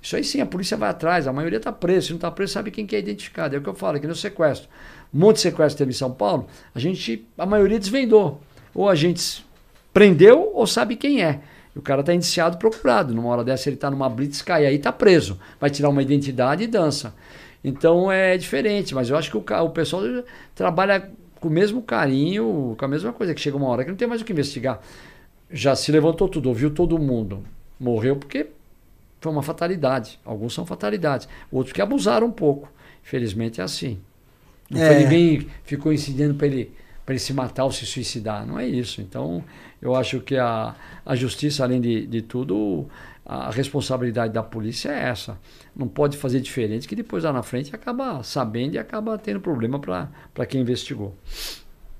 Isso 0.00 0.14
aí 0.14 0.22
sim, 0.22 0.40
a 0.40 0.46
polícia 0.46 0.76
vai 0.76 0.90
atrás, 0.90 1.26
a 1.26 1.32
maioria 1.32 1.56
está 1.56 1.72
preso. 1.72 2.06
Se 2.06 2.12
não 2.12 2.18
está 2.18 2.30
preso, 2.30 2.52
sabe 2.52 2.70
quem 2.70 2.86
que 2.86 2.94
é 2.94 3.00
identificado. 3.00 3.56
É 3.56 3.58
o 3.58 3.62
que 3.62 3.68
eu 3.68 3.74
falo, 3.74 3.96
aqui 3.96 4.06
no 4.06 4.14
sequestro. 4.14 4.68
Um 5.12 5.18
monte 5.18 5.36
de 5.36 5.42
sequestro 5.42 5.78
teve 5.78 5.90
em 5.90 5.94
São 5.94 6.12
Paulo, 6.12 6.46
a 6.72 6.78
gente, 6.78 7.26
a 7.36 7.44
maioria 7.44 7.80
desvendou 7.80 8.40
ou 8.74 8.88
a 8.88 8.94
gente 8.94 9.44
prendeu 9.92 10.50
ou 10.54 10.66
sabe 10.66 10.96
quem 10.96 11.22
é. 11.22 11.40
E 11.74 11.78
o 11.78 11.82
cara 11.82 12.00
está 12.00 12.14
indiciado 12.14 12.58
procurado. 12.58 13.14
Numa 13.14 13.28
hora 13.28 13.44
dessa 13.44 13.68
ele 13.68 13.76
está 13.76 13.90
numa 13.90 14.08
blitz, 14.08 14.42
cai 14.42 14.66
aí 14.66 14.76
está 14.76 14.92
preso. 14.92 15.38
Vai 15.60 15.70
tirar 15.70 15.88
uma 15.88 16.02
identidade 16.02 16.64
e 16.64 16.66
dança. 16.66 17.14
Então 17.64 18.10
é 18.10 18.36
diferente, 18.36 18.94
mas 18.94 19.08
eu 19.08 19.16
acho 19.16 19.30
que 19.30 19.36
o, 19.36 19.64
o 19.64 19.70
pessoal 19.70 20.02
trabalha 20.54 21.10
com 21.40 21.48
o 21.48 21.50
mesmo 21.50 21.82
carinho, 21.82 22.74
com 22.78 22.84
a 22.84 22.88
mesma 22.88 23.12
coisa, 23.12 23.34
que 23.34 23.40
chega 23.40 23.56
uma 23.56 23.68
hora 23.68 23.84
que 23.84 23.90
não 23.90 23.96
tem 23.96 24.08
mais 24.08 24.20
o 24.20 24.24
que 24.24 24.32
investigar. 24.32 24.80
Já 25.50 25.74
se 25.76 25.90
levantou 25.92 26.28
tudo, 26.28 26.48
ouviu 26.48 26.70
todo 26.70 26.98
mundo. 26.98 27.42
Morreu 27.78 28.16
porque 28.16 28.46
foi 29.20 29.32
uma 29.32 29.42
fatalidade. 29.42 30.18
Alguns 30.24 30.54
são 30.54 30.66
fatalidades. 30.66 31.28
Outros 31.50 31.72
que 31.72 31.82
abusaram 31.82 32.26
um 32.26 32.32
pouco. 32.32 32.70
Infelizmente 33.04 33.60
é 33.60 33.64
assim. 33.64 33.98
Não 34.68 34.80
é. 34.80 34.86
foi 34.86 35.04
ninguém 35.04 35.46
ficou 35.64 35.92
incidindo 35.92 36.34
para 36.34 36.46
ele 36.46 36.72
para 37.04 37.14
ele 37.14 37.20
se 37.20 37.32
matar 37.32 37.64
ou 37.64 37.72
se 37.72 37.84
suicidar. 37.86 38.46
Não 38.46 38.58
é 38.58 38.66
isso. 38.66 39.00
Então, 39.00 39.44
eu 39.80 39.94
acho 39.94 40.20
que 40.20 40.36
a, 40.36 40.74
a 41.04 41.16
justiça, 41.16 41.64
além 41.64 41.80
de, 41.80 42.06
de 42.06 42.22
tudo, 42.22 42.86
a 43.24 43.50
responsabilidade 43.50 44.32
da 44.32 44.42
polícia 44.42 44.90
é 44.90 45.08
essa. 45.08 45.38
Não 45.74 45.88
pode 45.88 46.16
fazer 46.16 46.40
diferente, 46.40 46.86
que 46.86 46.96
depois 46.96 47.24
lá 47.24 47.32
na 47.32 47.42
frente 47.42 47.74
acaba 47.74 48.22
sabendo 48.22 48.74
e 48.74 48.78
acaba 48.78 49.18
tendo 49.18 49.40
problema 49.40 49.78
para 49.78 50.46
quem 50.46 50.60
investigou. 50.60 51.14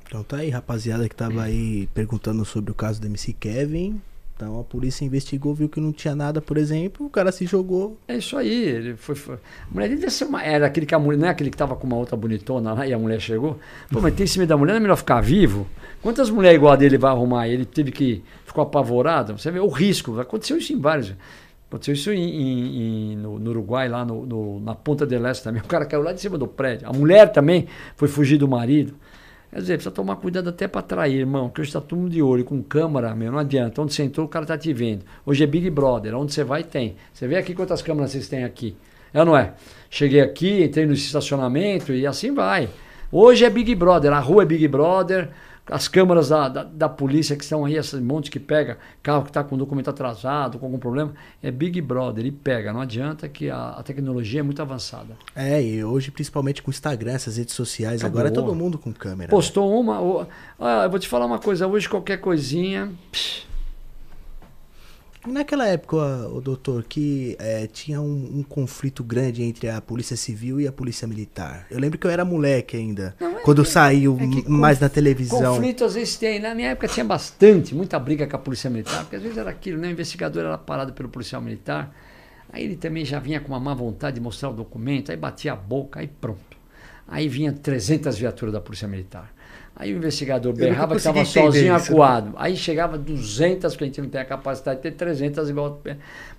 Então 0.06 0.23
tá 0.23 0.38
aí, 0.38 0.50
rapaziada 0.50 1.09
que 1.09 1.16
tava 1.16 1.42
aí 1.42 1.88
perguntando 1.94 2.44
sobre 2.44 2.71
o 2.71 2.75
caso 2.75 3.00
do 3.00 3.06
MC 3.06 3.32
Kevin. 3.32 4.00
Então 4.43 4.59
a 4.59 4.65
polícia 4.65 5.05
investigou, 5.05 5.55
viu 5.55 5.69
que 5.69 5.79
não 5.79 5.93
tinha 5.93 6.17
nada, 6.17 6.43
por 6.43 6.57
exemplo, 6.57 7.07
o 7.07 7.11
cara 7.11 7.31
se 7.31 7.47
jogou. 7.47 7.97
É 8.09 8.17
isso 8.17 8.37
aí, 8.37 8.53
ele 8.53 8.97
foi. 8.97 9.15
foi... 9.15 9.37
A 9.37 9.39
mulher 9.73 9.89
dele 9.89 10.11
ser 10.11 10.25
uma. 10.25 10.43
Era 10.43 10.67
aquele 10.67 10.85
que 10.85 10.97
a 10.97 10.99
mulher, 10.99 11.17
não 11.17 11.29
é 11.29 11.31
aquele 11.31 11.49
que 11.49 11.57
tava 11.57 11.77
com 11.77 11.87
uma 11.87 11.95
outra 11.95 12.17
bonitona 12.17 12.73
lá 12.73 12.85
e 12.85 12.93
a 12.93 12.99
mulher 12.99 13.21
chegou. 13.21 13.61
Pô, 13.89 14.01
mas 14.01 14.13
tem 14.15 14.27
cima 14.27 14.45
da 14.45 14.57
mulher, 14.57 14.73
não 14.73 14.79
é 14.79 14.81
melhor 14.81 14.97
ficar 14.97 15.21
vivo? 15.21 15.69
Quantas 16.03 16.29
mulheres 16.29 16.57
igual 16.57 16.73
a 16.73 16.77
dele 16.77 16.99
vai 16.99 17.13
arrumar? 17.13 17.47
Ele 17.47 17.65
teve 17.65 17.93
que. 17.93 18.25
Ficou 18.45 18.65
apavorado. 18.65 19.39
Você 19.39 19.49
vê 19.53 19.61
o 19.61 19.69
risco. 19.69 20.19
Aconteceu 20.19 20.59
isso 20.59 20.73
em 20.73 20.81
vários. 20.81 21.15
Aconteceu 21.69 21.95
isso 21.95 22.11
em, 22.11 22.19
em, 22.19 23.13
em, 23.13 23.17
no, 23.17 23.39
no, 23.39 23.51
Uruguai, 23.51 23.89
lá 23.89 24.05
no, 24.05 24.27
no, 24.27 24.61
na 24.61 24.75
Ponta 24.75 25.07
del 25.07 25.25
Este 25.29 25.45
também. 25.45 25.63
O 25.63 25.67
cara 25.67 25.87
caiu 25.87 26.03
lá 26.03 26.13
de 26.13 26.21
cima 26.21 26.37
do 26.37 26.49
prédio. 26.49 26.89
A 26.89 26.93
mulher 26.93 27.31
também 27.31 27.69
foi 27.97 28.09
fugir 28.09 28.39
do 28.39 28.49
marido. 28.49 28.93
Quer 29.52 29.61
dizer, 29.61 29.75
precisa 29.75 29.94
tomar 29.94 30.16
cuidado 30.16 30.49
até 30.49 30.66
para 30.66 30.80
atrair, 30.80 31.14
irmão, 31.18 31.50
que 31.50 31.61
hoje 31.61 31.68
está 31.68 31.78
todo 31.78 31.99
mundo 31.99 32.11
de 32.11 32.23
olho, 32.23 32.42
com 32.42 32.62
câmera, 32.62 33.14
meu, 33.14 33.30
não 33.30 33.38
adianta. 33.38 33.82
Onde 33.82 33.92
você 33.92 34.02
entrou, 34.02 34.25
o 34.25 34.28
cara 34.28 34.47
tá 34.47 34.56
te 34.56 34.73
vendo. 34.73 35.04
Hoje 35.26 35.44
é 35.44 35.47
Big 35.47 35.68
Brother, 35.68 36.16
onde 36.16 36.32
você 36.32 36.42
vai, 36.42 36.64
tem. 36.64 36.97
Você 37.12 37.28
vê 37.28 37.37
aqui 37.37 37.54
quantas 37.54 37.82
câmeras 37.82 38.12
vocês 38.12 38.26
têm 38.28 38.44
aqui. 38.44 38.75
É 39.12 39.21
ou 39.21 39.26
não 39.26 39.37
é? 39.37 39.52
Cheguei 39.90 40.23
aqui, 40.23 40.64
entrei 40.64 40.87
no 40.87 40.94
estacionamento 40.94 41.92
e 41.92 42.06
assim 42.06 42.32
vai. 42.32 42.71
Hoje 43.11 43.44
é 43.44 43.50
Big 43.50 43.75
Brother, 43.75 44.11
a 44.14 44.21
rua 44.21 44.42
é 44.42 44.47
Big 44.47 44.66
Brother, 44.68 45.28
as 45.66 45.87
câmeras 45.87 46.28
da, 46.28 46.49
da, 46.49 46.64
da, 46.64 46.88
polícia 46.88 47.37
que 47.37 47.45
estão 47.45 47.64
aí, 47.64 47.76
esse 47.76 47.97
monte 47.97 48.31
que 48.31 48.40
pega 48.40 48.78
carro 49.02 49.23
que 49.23 49.31
está 49.31 49.45
com 49.45 49.57
documento 49.57 49.88
atrasado, 49.88 50.59
com 50.59 50.66
algum 50.66 50.78
problema, 50.78 51.12
é 51.42 51.50
Big 51.50 51.81
Brother, 51.81 52.26
e 52.26 52.33
pega. 52.33 52.73
Não 52.73 52.81
adianta 52.81 53.28
que 53.28 53.49
a, 53.49 53.71
a 53.71 53.83
tecnologia 53.83 54.40
é 54.40 54.42
muito 54.42 54.61
avançada. 54.61 55.16
É, 55.37 55.62
e 55.62 55.85
hoje, 55.85 56.11
principalmente 56.11 56.62
com 56.62 56.71
o 56.71 56.73
Instagram, 56.73 57.12
essas 57.12 57.37
redes 57.37 57.54
sociais, 57.54 58.00
Acabou. 58.00 58.21
agora 58.21 58.33
é 58.33 58.35
todo 58.35 58.54
mundo 58.54 58.76
com 58.76 58.92
câmera. 58.92 59.31
Postou 59.31 59.71
né? 59.71 59.92
uma. 59.92 60.28
ah, 60.59 60.85
eu 60.85 60.90
vou 60.90 60.99
te 60.99 61.07
falar 61.07 61.26
uma 61.26 61.38
coisa, 61.38 61.66
hoje 61.66 61.88
qualquer 61.88 62.19
coisinha. 62.19 62.90
Psh, 63.12 63.51
Naquela 65.26 65.67
época, 65.69 65.97
o 66.29 66.41
doutor, 66.41 66.83
que 66.83 67.37
é, 67.38 67.69
tinha 67.69 68.00
um, 68.00 68.38
um, 68.38 68.43
conflito 68.43 69.05
grande 69.05 69.43
entre 69.43 69.69
a 69.69 69.81
polícia 69.81 70.17
civil 70.17 70.61
e 70.61 70.67
a 70.67 70.73
polícia 70.73 71.07
militar. 71.07 71.64
Eu 71.71 71.79
lembro 71.79 71.97
que 71.97 72.07
eu 72.07 72.11
era 72.11 72.25
moleque 72.25 72.76
ainda, 72.76 73.14
Não, 73.21 73.38
é 73.38 73.41
quando 73.41 73.62
que, 73.62 73.71
saiu 73.71 74.19
é 74.21 74.49
mais 74.49 74.81
na 74.81 74.88
televisão. 74.88 75.55
Conflito 75.55 75.85
às 75.85 75.95
vezes 75.95 76.17
tem. 76.17 76.41
Na 76.41 76.55
minha 76.55 76.71
época 76.71 76.88
tinha 76.88 77.05
bastante, 77.05 77.73
muita 77.73 77.99
briga 78.00 78.26
com 78.26 78.35
a 78.35 78.38
polícia 78.38 78.69
militar, 78.69 79.02
porque 79.02 79.17
às 79.17 79.23
vezes 79.23 79.38
era 79.38 79.50
aquilo, 79.50 79.79
né? 79.79 79.88
O 79.88 79.91
investigador 79.93 80.45
era 80.45 80.59
parado 80.59 80.93
pelo 80.93 81.09
policial 81.09 81.41
militar, 81.41 81.95
aí 82.52 82.64
ele 82.64 82.76
também 82.76 83.05
já 83.05 83.21
vinha 83.21 83.41
com 83.41 83.49
uma 83.49 83.61
má 83.61 83.75
vontade 83.75 84.17
de 84.17 84.21
mostrar 84.21 84.50
o 84.50 84.52
documento, 84.52 85.12
aí 85.12 85.17
batia 85.17 85.52
a 85.52 85.57
boca, 85.57 86.00
aí 86.00 86.09
pronto. 86.09 86.57
Aí 87.07 87.29
vinha 87.29 87.52
300 87.52 88.19
viaturas 88.19 88.52
da 88.52 88.61
polícia 88.61 88.88
militar. 88.88 89.33
Aí 89.75 89.93
o 89.95 89.97
investigador 89.97 90.52
berrava 90.52 90.93
que 90.95 90.99
estava 90.99 91.25
sozinho 91.25 91.75
isso. 91.76 91.93
acuado. 91.93 92.35
Aí 92.37 92.57
chegava 92.57 92.99
200, 92.99 93.73
porque 93.73 93.85
a 93.85 93.87
gente 93.87 94.00
não 94.02 94.09
tem 94.09 94.21
a 94.21 94.25
capacidade 94.25 94.76
de 94.76 94.83
ter 94.83 94.93
300 94.93 95.49
igual. 95.49 95.81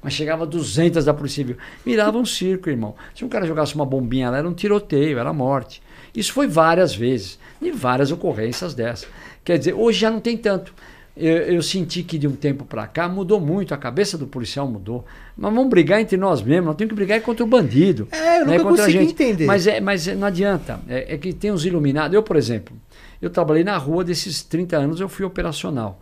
Mas 0.01 0.13
chegava 0.13 0.45
200 0.45 1.03
da 1.05 1.13
Polícia 1.13 1.37
Civil. 1.37 1.57
Virava 1.83 2.17
um 2.17 2.25
circo, 2.25 2.69
irmão. 2.69 2.95
Se 3.15 3.25
um 3.25 3.29
cara 3.29 3.45
jogasse 3.45 3.73
uma 3.73 3.85
bombinha 3.85 4.29
lá, 4.29 4.37
era 4.37 4.47
um 4.47 4.53
tiroteio, 4.53 5.17
era 5.17 5.33
morte. 5.33 5.81
Isso 6.15 6.31
foi 6.31 6.47
várias 6.47 6.95
vezes. 6.95 7.39
E 7.59 7.71
várias 7.71 8.11
ocorrências 8.11 8.73
dessas. 8.73 9.07
Quer 9.43 9.57
dizer, 9.57 9.73
hoje 9.73 9.99
já 9.99 10.11
não 10.11 10.19
tem 10.19 10.37
tanto. 10.37 10.73
Eu, 11.15 11.37
eu 11.37 11.61
senti 11.61 12.01
que 12.01 12.17
de 12.17 12.27
um 12.27 12.35
tempo 12.35 12.65
para 12.65 12.87
cá 12.87 13.07
mudou 13.07 13.39
muito, 13.39 13.73
a 13.73 13.77
cabeça 13.77 14.17
do 14.17 14.25
policial 14.25 14.67
mudou. 14.67 15.05
Mas 15.37 15.53
vamos 15.53 15.69
brigar 15.69 16.01
entre 16.01 16.17
nós 16.17 16.41
mesmos, 16.41 16.67
nós 16.67 16.75
temos 16.75 16.89
que 16.89 16.95
brigar 16.95 17.21
contra 17.21 17.43
o 17.43 17.47
bandido. 17.47 18.07
É, 18.11 18.41
eu 18.41 18.45
né, 18.45 18.57
nunca 18.57 18.69
consegui 18.69 18.97
entender. 18.97 19.45
Mas, 19.45 19.67
é, 19.67 19.79
mas 19.79 20.07
não 20.07 20.27
adianta. 20.27 20.79
É, 20.87 21.13
é 21.13 21.17
que 21.17 21.33
tem 21.33 21.51
os 21.51 21.65
iluminados. 21.65 22.13
Eu, 22.15 22.23
por 22.23 22.35
exemplo, 22.35 22.75
eu 23.23 23.29
trabalhei 23.29 23.63
na 23.63 23.77
rua 23.77 24.03
desses 24.03 24.43
30 24.43 24.75
anos, 24.75 24.99
eu 24.99 25.07
fui 25.07 25.23
operacional. 25.23 25.99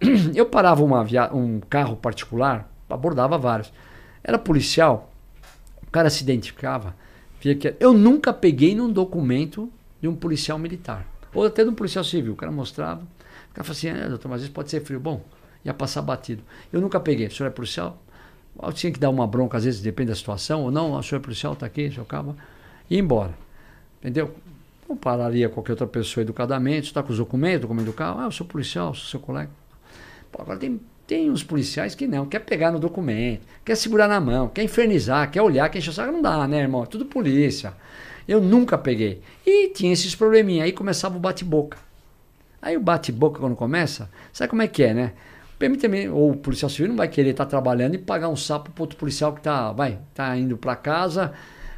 Eu 0.34 0.46
parava 0.46 0.82
um 0.84 1.60
carro 1.60 1.96
particular, 1.96 2.70
abordava 2.88 3.38
vários. 3.38 3.72
Era 4.22 4.38
policial, 4.38 5.10
o 5.86 5.90
cara 5.90 6.10
se 6.10 6.22
identificava, 6.22 6.94
eu 7.78 7.92
nunca 7.92 8.32
peguei 8.32 8.74
num 8.74 8.90
documento 8.90 9.70
de 10.00 10.08
um 10.08 10.14
policial 10.14 10.58
militar, 10.58 11.06
ou 11.32 11.46
até 11.46 11.62
de 11.62 11.70
um 11.70 11.74
policial 11.74 12.02
civil. 12.02 12.32
O 12.32 12.36
cara 12.36 12.50
mostrava, 12.50 13.02
o 13.02 13.54
cara 13.54 13.64
falava 13.64 13.72
assim: 13.72 13.88
é, 13.88 14.08
doutor, 14.08 14.28
mas 14.28 14.42
isso 14.42 14.50
pode 14.50 14.70
ser 14.70 14.80
frio. 14.80 14.98
Bom, 14.98 15.22
ia 15.64 15.72
passar 15.72 16.02
batido. 16.02 16.42
Eu 16.72 16.80
nunca 16.80 16.98
peguei. 16.98 17.26
O 17.26 17.30
senhor 17.30 17.48
é 17.48 17.52
policial? 17.52 18.02
Eu 18.60 18.72
tinha 18.72 18.92
que 18.92 18.98
dar 18.98 19.10
uma 19.10 19.26
bronca, 19.26 19.58
às 19.58 19.64
vezes, 19.64 19.80
depende 19.80 20.08
da 20.08 20.14
situação, 20.14 20.62
ou 20.62 20.70
não, 20.70 20.92
o 20.92 21.02
senhor 21.02 21.20
é 21.20 21.22
policial, 21.22 21.52
está 21.52 21.66
aqui, 21.66 21.90
seu 21.90 22.04
cabo, 22.04 22.34
e 22.90 22.96
ir 22.96 23.00
embora. 23.00 23.34
Entendeu? 24.00 24.34
Ou 24.88 24.94
pararia 24.96 25.48
qualquer 25.48 25.72
outra 25.72 25.86
pessoa 25.86 26.22
educadamente, 26.22 26.86
está 26.86 27.02
com 27.02 27.10
os 27.10 27.18
documentos, 27.18 27.62
documento 27.62 27.86
do 27.86 27.92
carro, 27.92 28.20
ah, 28.20 28.24
eu 28.24 28.30
sou 28.30 28.46
policial, 28.46 28.94
sou 28.94 29.08
seu 29.08 29.20
colega. 29.20 29.50
Pô, 30.30 30.42
agora 30.42 30.58
tem, 30.58 30.80
tem 31.06 31.30
uns 31.30 31.42
policiais 31.42 31.94
que 31.94 32.06
não, 32.06 32.26
quer 32.26 32.40
pegar 32.40 32.70
no 32.70 32.78
documento, 32.78 33.42
quer 33.64 33.76
segurar 33.76 34.06
na 34.06 34.20
mão, 34.20 34.48
quer 34.48 34.62
infernizar, 34.62 35.30
quer 35.30 35.42
olhar, 35.42 35.68
quer 35.68 35.78
encher 35.78 35.90
o 35.90 35.92
saco, 35.92 36.12
não 36.12 36.22
dá, 36.22 36.46
né, 36.46 36.60
irmão? 36.60 36.84
É 36.84 36.86
tudo 36.86 37.04
polícia. 37.04 37.74
Eu 38.28 38.40
nunca 38.40 38.76
peguei. 38.76 39.22
E 39.44 39.68
tinha 39.68 39.92
esses 39.92 40.14
probleminha, 40.14 40.64
aí 40.64 40.72
começava 40.72 41.16
o 41.16 41.20
bate-boca. 41.20 41.78
Aí 42.60 42.76
o 42.76 42.80
bate-boca 42.80 43.38
quando 43.38 43.54
começa, 43.54 44.10
sabe 44.32 44.50
como 44.50 44.62
é 44.62 44.68
que 44.68 44.82
é, 44.82 44.94
né? 44.94 45.12
O 45.54 45.58
PM 45.58 45.76
também, 45.76 46.08
ou 46.08 46.32
o 46.32 46.36
policial 46.36 46.68
civil 46.68 46.88
não 46.88 46.96
vai 46.96 47.08
querer 47.08 47.30
estar 47.30 47.44
tá 47.44 47.50
trabalhando 47.50 47.94
e 47.94 47.98
pagar 47.98 48.28
um 48.28 48.36
sapo 48.36 48.70
para 48.70 48.82
outro 48.82 48.98
policial 48.98 49.32
que 49.32 49.40
está 49.40 49.72
vai, 49.72 49.98
tá 50.14 50.36
indo 50.36 50.56
para 50.56 50.76
casa, 50.76 51.32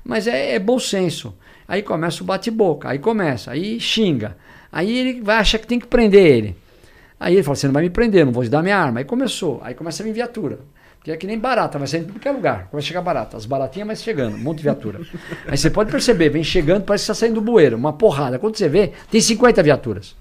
mas 0.09 0.27
é, 0.27 0.55
é 0.55 0.59
bom 0.59 0.79
senso. 0.79 1.37
Aí 1.69 1.83
começa 1.83 2.23
o 2.23 2.27
bate-boca, 2.27 2.89
aí 2.89 2.99
começa, 2.99 3.51
aí 3.51 3.79
xinga. 3.79 4.39
Aí 4.73 4.91
ele 4.91 5.21
vai 5.21 5.37
achar 5.37 5.59
que 5.59 5.67
tem 5.67 5.79
que 5.79 5.87
prender 5.87 6.25
ele. 6.25 6.57
Aí 7.21 7.35
ele 7.35 7.43
fala: 7.43 7.57
Você 7.57 7.67
não 7.67 7.75
vai 7.75 7.83
me 7.83 7.91
prender, 7.91 8.25
não 8.25 8.33
vou 8.33 8.43
te 8.43 8.49
dar 8.49 8.63
minha 8.63 8.79
arma. 8.79 9.01
Aí 9.01 9.05
começou, 9.05 9.61
aí 9.63 9.75
começa 9.75 10.03
a 10.03 10.07
vir 10.07 10.15
viatura. 10.15 10.61
Que 11.05 11.13
é 11.13 11.17
que 11.17 11.27
nem 11.27 11.39
barata, 11.39 11.79
vai 11.79 11.87
sair 11.87 12.01
em 12.01 12.05
qualquer 12.05 12.33
lugar. 12.33 12.69
Vai 12.73 12.81
chegar 12.81 13.03
barata. 13.03 13.37
As 13.37 13.45
baratinhas 13.45 13.87
vai 13.87 13.97
chegando, 13.97 14.37
um 14.37 14.39
monte 14.39 14.59
de 14.59 14.63
viatura. 14.63 15.01
aí 15.47 15.59
você 15.59 15.69
pode 15.69 15.91
perceber, 15.91 16.31
vem 16.31 16.43
chegando, 16.43 16.85
parece 16.85 17.05
que 17.05 17.13
está 17.13 17.27
saindo 17.27 17.35
do 17.35 17.43
bueiro, 17.43 17.77
uma 17.77 17.93
porrada. 17.93 18.39
Quando 18.39 18.57
você 18.57 18.69
vê, 18.69 18.93
tem 19.11 19.21
50 19.21 19.63
viaturas. 19.63 20.17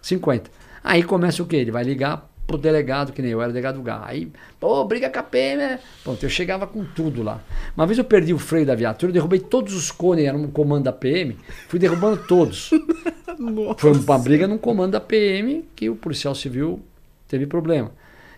50. 0.00 0.48
Aí 0.84 1.02
começa 1.02 1.42
o 1.42 1.46
quê? 1.46 1.56
Ele 1.56 1.72
vai 1.72 1.82
ligar 1.82 2.29
pro 2.46 2.58
delegado, 2.58 3.12
que 3.12 3.22
nem 3.22 3.30
eu 3.30 3.40
era 3.40 3.52
delegado 3.52 3.80
do. 3.80 3.90
Aí, 3.90 4.30
pô, 4.58 4.84
briga 4.84 5.08
com 5.08 5.18
a 5.18 5.22
PM, 5.22 5.56
né? 5.56 5.80
Pronto, 6.02 6.22
eu 6.22 6.28
chegava 6.30 6.66
com 6.66 6.84
tudo 6.84 7.22
lá. 7.22 7.40
Uma 7.76 7.86
vez 7.86 7.98
eu 7.98 8.04
perdi 8.04 8.34
o 8.34 8.38
freio 8.38 8.66
da 8.66 8.74
viatura, 8.74 9.12
derrubei 9.12 9.38
todos 9.38 9.74
os 9.74 9.90
cones, 9.90 10.24
era 10.24 10.36
um 10.36 10.50
comando 10.50 10.84
da 10.84 10.92
PM, 10.92 11.36
fui 11.68 11.78
derrubando 11.78 12.22
todos. 12.26 12.70
Foi 13.78 13.92
uma 13.92 14.18
briga 14.18 14.46
num 14.46 14.58
comando 14.58 14.92
da 14.92 15.00
PM 15.00 15.64
que 15.74 15.88
o 15.88 15.96
policial 15.96 16.34
civil 16.34 16.78
teve 17.26 17.46
problema. 17.46 17.90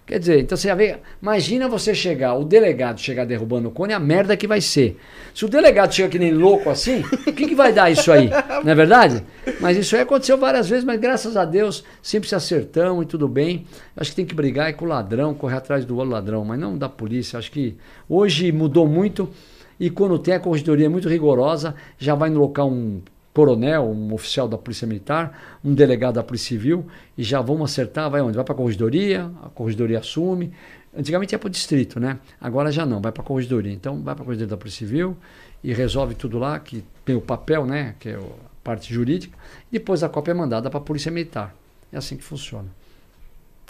Quer 0.05 0.19
dizer, 0.19 0.41
então 0.41 0.57
você 0.57 0.75
vê, 0.75 0.99
imagina 1.23 1.69
você 1.69 1.95
chegar, 1.95 2.35
o 2.35 2.45
delegado 2.45 3.01
chegar 3.01 3.25
derrubando 3.25 3.69
o 3.69 3.71
cone, 3.71 3.93
a 3.93 4.01
merda 4.01 4.37
que 4.37 4.49
vai 4.49 4.61
ser. 4.61 4.99
Se 5.33 5.45
o 5.45 5.49
delegado 5.49 5.95
chega 5.95 6.09
que 6.09 6.19
nem 6.19 6.33
louco 6.33 6.69
assim, 6.69 7.01
o 7.01 7.33
que, 7.33 7.47
que 7.47 7.55
vai 7.55 7.73
dar 7.73 7.91
isso 7.91 8.11
aí? 8.11 8.29
Não 8.65 8.73
é 8.73 8.75
verdade? 8.75 9.23
Mas 9.61 9.77
isso 9.77 9.95
aí 9.95 10.03
aconteceu 10.03 10.37
várias 10.37 10.69
vezes, 10.69 10.85
mas 10.85 10.99
graças 10.99 11.37
a 11.37 11.45
Deus 11.45 11.85
sempre 12.03 12.29
se 12.29 12.35
acertamos 12.35 13.05
e 13.05 13.07
tudo 13.07 13.29
bem. 13.29 13.65
Acho 13.97 14.11
que 14.11 14.17
tem 14.17 14.27
que 14.27 14.35
brigar 14.35 14.69
é 14.69 14.73
com 14.73 14.85
o 14.85 14.89
ladrão, 14.89 15.35
correr 15.35 15.57
atrás 15.57 15.85
do 15.85 15.95
ladrão, 16.03 16.45
mas 16.45 16.59
não 16.59 16.77
da 16.77 16.89
polícia. 16.89 17.39
Acho 17.39 17.53
que 17.53 17.77
hoje 18.09 18.51
mudou 18.51 18.89
muito 18.89 19.31
e 19.79 19.89
quando 19.89 20.19
tem 20.19 20.35
a 20.35 20.41
corredoria 20.41 20.91
muito 20.91 21.09
rigorosa, 21.09 21.77
já 21.97 22.15
vai 22.15 22.29
no 22.29 22.41
local 22.41 22.69
um 22.69 23.01
coronel, 23.33 23.85
um 23.85 24.13
oficial 24.13 24.47
da 24.47 24.59
Polícia 24.59 24.87
Militar, 24.87 25.59
um 25.65 25.75
delegado 25.75 26.15
da 26.15 26.23
Polícia 26.23 26.49
Civil, 26.49 26.87
e 27.17 27.23
já 27.23 27.41
vamos 27.41 27.71
acertar, 27.71 28.11
vai 28.11 28.21
onde? 28.21 28.37
Vai 28.37 28.45
para 28.45 28.55
a 28.55 28.57
corregedoria, 28.57 29.31
a 29.43 29.49
corregedoria 29.49 29.99
assume. 29.99 30.53
Antigamente 30.97 31.33
ia 31.33 31.39
para 31.39 31.47
o 31.47 31.51
distrito, 31.51 31.99
né? 31.99 32.19
Agora 32.41 32.71
já 32.71 32.85
não, 32.85 33.01
vai 33.01 33.11
para 33.11 33.23
a 33.23 33.27
corregedoria. 33.27 33.73
Então 33.73 34.03
vai 34.03 34.15
para 34.15 34.23
a 34.23 34.27
corregedoria 34.27 34.51
da 34.51 34.57
Polícia 34.59 34.87
Civil 34.87 35.17
e 35.65 35.73
resolve 35.73 36.15
tudo 36.15 36.39
lá, 36.39 36.59
que 36.59 36.85
tem 37.05 37.17
o 37.17 37.21
papel, 37.21 37.65
né? 37.65 37.95
Que 37.99 38.11
é 38.11 38.15
a 38.17 38.21
parte 38.63 38.93
jurídica, 38.93 39.37
e 39.71 39.79
depois 39.79 40.03
a 40.03 40.09
cópia 40.09 40.33
é 40.33 40.35
mandada 40.35 40.69
para 40.69 40.79
a 40.79 40.83
Polícia 40.83 41.11
Militar. 41.11 41.55
É 41.91 41.97
assim 41.97 42.17
que 42.17 42.23
funciona. 42.23 42.69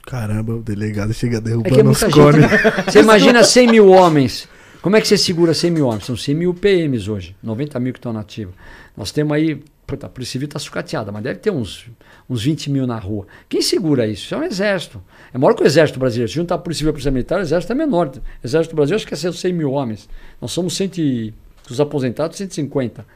Caramba, 0.05 0.55
o 0.55 0.62
delegado 0.62 1.14
chega 1.14 1.40
derrubando 1.40 1.81
é 1.81 1.85
os 1.85 2.03
cones. 2.03 2.40
Né? 2.40 2.48
Você 2.88 3.01
imagina 3.01 3.42
100 3.44 3.68
mil 3.68 3.88
homens 3.88 4.48
como 4.83 4.97
é 4.97 5.01
que 5.01 5.07
você 5.07 5.16
segura 5.16 5.55
100 5.55 5.71
mil 5.71 5.87
homens? 5.87 6.05
São 6.05 6.16
100 6.16 6.35
mil 6.35 6.53
PMs 6.53 7.09
hoje, 7.09 7.37
90 7.40 7.79
mil 7.79 7.92
que 7.92 8.01
estão 8.01 8.12
na 8.12 8.21
ativa. 8.21 8.53
Nós 8.97 9.12
temos 9.12 9.33
aí, 9.33 9.62
a 9.88 10.09
Polícia 10.09 10.33
Civil 10.33 10.47
está 10.47 10.59
sucateada, 10.59 11.12
mas 11.12 11.23
deve 11.23 11.38
ter 11.38 11.51
uns, 11.51 11.87
uns 12.29 12.42
20 12.42 12.68
mil 12.68 12.87
na 12.87 12.99
rua. 12.99 13.27
Quem 13.49 13.62
segura 13.62 14.07
isso? 14.07 14.25
Isso 14.25 14.35
é 14.35 14.38
um 14.38 14.42
exército. 14.42 15.01
É 15.33 15.38
maior 15.38 15.55
que 15.55 15.62
o 15.62 15.66
exército 15.66 16.01
brasileiro. 16.01 16.29
Se 16.29 16.35
juntar 16.35 16.57
a 16.57 16.59
Polícia 16.59 16.81
Civil 16.81 16.88
e 16.88 16.90
a 16.90 16.95
Polícia 16.95 17.11
Militar, 17.12 17.38
o 17.38 17.42
exército 17.42 17.73
é 17.73 17.77
menor. 17.77 18.09
O 18.09 18.47
exército 18.47 18.75
brasileiro 18.75 18.97
acho 18.97 19.07
que 19.07 19.14
é 19.14 19.33
100 19.33 19.53
mil 19.53 19.71
homens. 19.71 20.09
Nós 20.40 20.51
somos 20.51 20.75
100, 20.75 21.33
os 21.71 21.81
aposentados 21.81 22.37
150. 22.37 23.07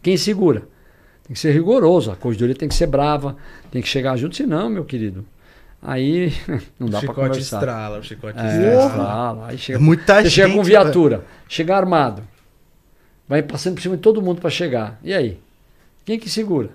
Quem 0.00 0.16
segura? 0.16 0.68
Tem 1.24 1.34
que 1.34 1.40
ser 1.40 1.52
rigoroso, 1.52 2.10
a 2.10 2.16
corredoria 2.16 2.54
tem 2.54 2.68
que 2.68 2.74
ser 2.74 2.86
brava, 2.86 3.36
tem 3.70 3.80
que 3.80 3.88
chegar 3.88 4.16
junto, 4.16 4.36
senão, 4.36 4.68
meu 4.68 4.84
querido, 4.84 5.24
Aí 5.82 6.32
não 6.78 6.88
dá 6.88 7.00
para 7.00 7.12
conversar. 7.12 7.56
Estrala, 7.56 7.98
o 7.98 8.02
chicote 8.04 8.38
é, 8.38 8.86
estrala. 8.86 9.48
Aí 9.48 9.58
chega, 9.58 9.78
Muita 9.80 10.14
você 10.14 10.22
gente, 10.22 10.32
chega 10.32 10.54
com 10.54 10.62
viatura, 10.62 11.18
né? 11.18 11.24
chega 11.48 11.76
armado. 11.76 12.22
Vai 13.28 13.42
passando 13.42 13.74
por 13.74 13.82
cima 13.82 13.96
de 13.96 14.02
todo 14.02 14.22
mundo 14.22 14.40
para 14.40 14.50
chegar. 14.50 15.00
E 15.02 15.12
aí? 15.12 15.40
Quem 16.04 16.18
que 16.18 16.30
segura? 16.30 16.70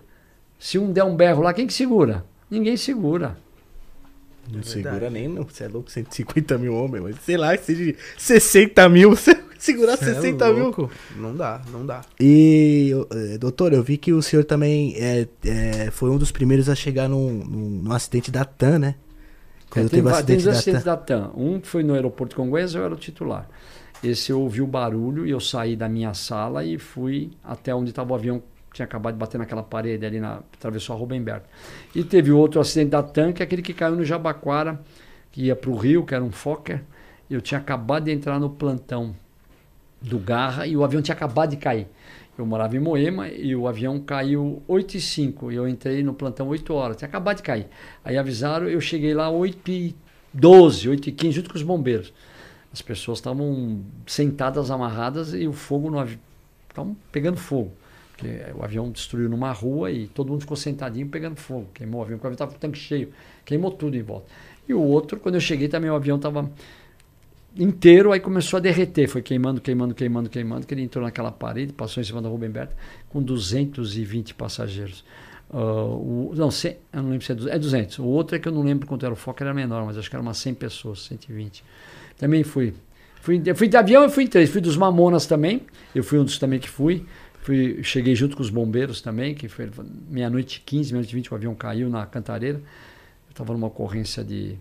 Se 0.59 0.77
um 0.77 0.91
der 0.91 1.03
um 1.03 1.15
berro 1.15 1.41
lá, 1.41 1.53
quem 1.53 1.67
que 1.67 1.73
segura? 1.73 2.25
Ninguém 2.49 2.75
segura. 2.75 3.37
Não 4.51 4.59
é 4.59 4.63
segura 4.63 5.09
nem, 5.09 5.27
não. 5.27 5.43
Você 5.43 5.65
é 5.65 5.67
louco, 5.67 5.91
150 5.91 6.57
mil 6.57 6.73
homens, 6.73 7.03
mas 7.03 7.15
sei 7.21 7.37
lá, 7.37 7.55
seja 7.57 7.95
60 8.17 8.89
mil, 8.89 9.11
você 9.15 9.35
segurar 9.57 9.97
Cê 9.97 10.13
60 10.13 10.45
é 10.45 10.53
mil. 10.53 10.89
Não 11.15 11.35
dá, 11.35 11.61
não 11.71 11.85
dá. 11.85 12.01
E, 12.19 12.91
eh, 13.11 13.37
doutor, 13.37 13.73
eu 13.73 13.83
vi 13.83 13.97
que 13.97 14.13
o 14.13 14.21
senhor 14.21 14.43
também 14.43 14.95
é, 14.97 15.27
é 15.45 15.91
foi 15.91 16.09
um 16.09 16.17
dos 16.17 16.31
primeiros 16.31 16.69
a 16.69 16.75
chegar 16.75 17.07
num, 17.07 17.43
num, 17.43 17.69
num 17.83 17.91
acidente 17.91 18.31
da 18.31 18.45
TAM, 18.45 18.79
né? 18.79 18.95
Quando 19.69 19.87
é, 19.87 19.89
teve 19.89 20.03
tem, 20.03 20.11
acidente 20.11 20.43
tem 20.43 20.51
acidentes 20.51 20.83
da 20.83 20.97
TAM. 20.97 21.31
Um 21.35 21.61
foi 21.61 21.83
no 21.83 21.93
aeroporto 21.93 22.31
de 22.31 22.35
Congonhas, 22.35 22.75
eu 22.75 22.83
era 22.83 22.93
o 22.93 22.97
titular. 22.97 23.49
Esse 24.03 24.31
eu 24.31 24.41
ouvi 24.41 24.61
o 24.61 24.67
barulho 24.67 25.25
e 25.25 25.31
eu 25.31 25.39
saí 25.39 25.75
da 25.75 25.89
minha 25.89 26.13
sala 26.13 26.63
e 26.63 26.77
fui 26.77 27.31
até 27.43 27.73
onde 27.73 27.89
estava 27.89 28.11
o 28.11 28.15
avião 28.15 28.41
tinha 28.77 28.85
acabado 28.85 29.13
de 29.13 29.19
bater 29.19 29.37
naquela 29.39 29.63
parede 29.63 30.05
ali, 30.05 30.19
na, 30.19 30.39
atravessou 30.53 30.95
a 30.95 30.99
Rubem 30.99 31.21
Berto. 31.21 31.49
E 31.95 32.03
teve 32.03 32.31
outro 32.31 32.61
acidente 32.61 32.91
da 32.91 33.01
tanque, 33.01 33.41
aquele 33.41 33.61
que 33.61 33.73
caiu 33.73 33.95
no 33.95 34.05
Jabaquara, 34.05 34.79
que 35.31 35.45
ia 35.45 35.55
para 35.55 35.69
o 35.69 35.75
Rio, 35.75 36.05
que 36.05 36.13
era 36.13 36.23
um 36.23 36.31
Fokker. 36.31 36.83
Eu 37.29 37.41
tinha 37.41 37.59
acabado 37.59 38.05
de 38.05 38.11
entrar 38.11 38.39
no 38.39 38.49
plantão 38.49 39.15
do 40.01 40.19
Garra 40.19 40.67
e 40.67 40.75
o 40.77 40.83
avião 40.83 41.01
tinha 41.01 41.15
acabado 41.15 41.51
de 41.51 41.57
cair. 41.57 41.87
Eu 42.37 42.45
morava 42.45 42.75
em 42.75 42.79
Moema 42.79 43.27
e 43.29 43.55
o 43.55 43.67
avião 43.67 43.99
caiu 43.99 44.61
8 44.67 44.97
e 44.97 45.01
5 45.01 45.51
e 45.51 45.55
eu 45.55 45.67
entrei 45.67 46.03
no 46.03 46.13
plantão 46.13 46.47
8 46.47 46.71
horas, 46.73 46.97
tinha 46.97 47.07
acabado 47.07 47.37
de 47.37 47.43
cair. 47.43 47.67
Aí 48.05 48.15
avisaram, 48.15 48.67
eu 48.67 48.79
cheguei 48.79 49.13
lá 49.13 49.29
8 49.29 49.71
e 49.71 49.95
12, 50.33 50.87
8 50.89 51.09
e 51.09 51.11
15, 51.11 51.35
junto 51.35 51.49
com 51.49 51.55
os 51.55 51.63
bombeiros. 51.63 52.13
As 52.71 52.81
pessoas 52.81 53.17
estavam 53.17 53.81
sentadas, 54.05 54.69
amarradas 54.69 55.33
e 55.33 55.47
o 55.47 55.53
fogo 55.53 55.89
no 55.89 55.97
avião. 55.97 56.19
Estavam 56.69 56.95
pegando 57.11 57.37
fogo. 57.37 57.71
Porque 58.11 58.27
o 58.55 58.63
avião 58.63 58.91
destruiu 58.91 59.29
numa 59.29 59.51
rua 59.51 59.91
e 59.91 60.07
todo 60.07 60.29
mundo 60.29 60.41
ficou 60.41 60.57
sentadinho 60.57 61.07
pegando 61.07 61.37
fogo. 61.37 61.67
Queimou 61.73 62.01
o 62.01 62.03
avião, 62.03 62.17
porque 62.17 62.27
o 62.27 62.29
avião 62.29 62.35
estava 62.35 62.51
com 62.51 62.57
o 62.57 62.59
tanque 62.59 62.77
cheio. 62.77 63.11
Queimou 63.45 63.71
tudo 63.71 63.95
em 63.95 64.03
volta. 64.03 64.27
E 64.67 64.73
o 64.73 64.81
outro, 64.81 65.19
quando 65.19 65.35
eu 65.35 65.41
cheguei 65.41 65.67
também, 65.67 65.89
o 65.89 65.95
avião 65.95 66.17
estava 66.17 66.51
inteiro, 67.57 68.11
aí 68.11 68.19
começou 68.19 68.57
a 68.57 68.59
derreter. 68.59 69.07
Foi 69.07 69.21
queimando, 69.21 69.59
queimando, 69.61 69.93
queimando, 69.93 70.29
queimando. 70.29 70.67
Que 70.67 70.73
ele 70.73 70.81
entrou 70.81 71.03
naquela 71.03 71.31
parede, 71.31 71.73
passou 71.73 72.01
em 72.01 72.05
cima 72.05 72.21
da 72.21 72.29
Rubem 72.29 72.49
Berta, 72.49 72.75
com 73.09 73.21
220 73.21 74.33
passageiros. 74.33 75.03
Uh, 75.49 75.57
o, 75.57 76.33
não, 76.35 76.51
100, 76.51 76.77
eu 76.91 77.03
não 77.03 77.09
lembro 77.09 77.25
se 77.25 77.31
é 77.31 77.35
200, 77.35 77.55
é 77.55 77.59
200. 77.59 77.99
O 77.99 78.05
outro 78.05 78.35
é 78.35 78.39
que 78.39 78.47
eu 78.47 78.51
não 78.51 78.63
lembro 78.63 78.87
quanto 78.87 79.05
era 79.05 79.13
o 79.13 79.17
foco, 79.17 79.41
era 79.41 79.53
menor, 79.53 79.85
mas 79.85 79.97
acho 79.97 80.09
que 80.09 80.15
era 80.15 80.21
umas 80.21 80.37
100 80.37 80.53
pessoas, 80.55 81.03
120. 81.03 81.63
Também 82.17 82.43
fui. 82.43 82.73
Fui, 83.21 83.41
fui 83.55 83.67
de 83.67 83.77
avião 83.77 84.05
e 84.05 84.09
fui 84.09 84.23
em 84.23 84.27
três. 84.27 84.49
Fui 84.49 84.61
dos 84.61 84.77
Mamonas 84.77 85.25
também. 85.25 85.61
Eu 85.93 86.03
fui 86.03 86.19
um 86.19 86.23
dos 86.23 86.37
também 86.37 86.59
que 86.59 86.69
fui. 86.69 87.05
fui 87.41 87.81
cheguei 87.83 88.15
junto 88.15 88.35
com 88.35 88.41
os 88.41 88.49
bombeiros 88.49 89.01
também, 89.01 89.33
que 89.35 89.47
foi 89.47 89.69
meia-noite 90.09 90.61
15, 90.65 90.91
meia-noite 90.91 91.13
20, 91.13 91.31
o 91.31 91.35
avião 91.35 91.55
caiu 91.55 91.89
na 91.89 92.05
cantareira. 92.05 92.57
Eu 92.57 93.31
estava 93.31 93.53
numa 93.53 93.67
ocorrência 93.67 94.23
de 94.23 94.57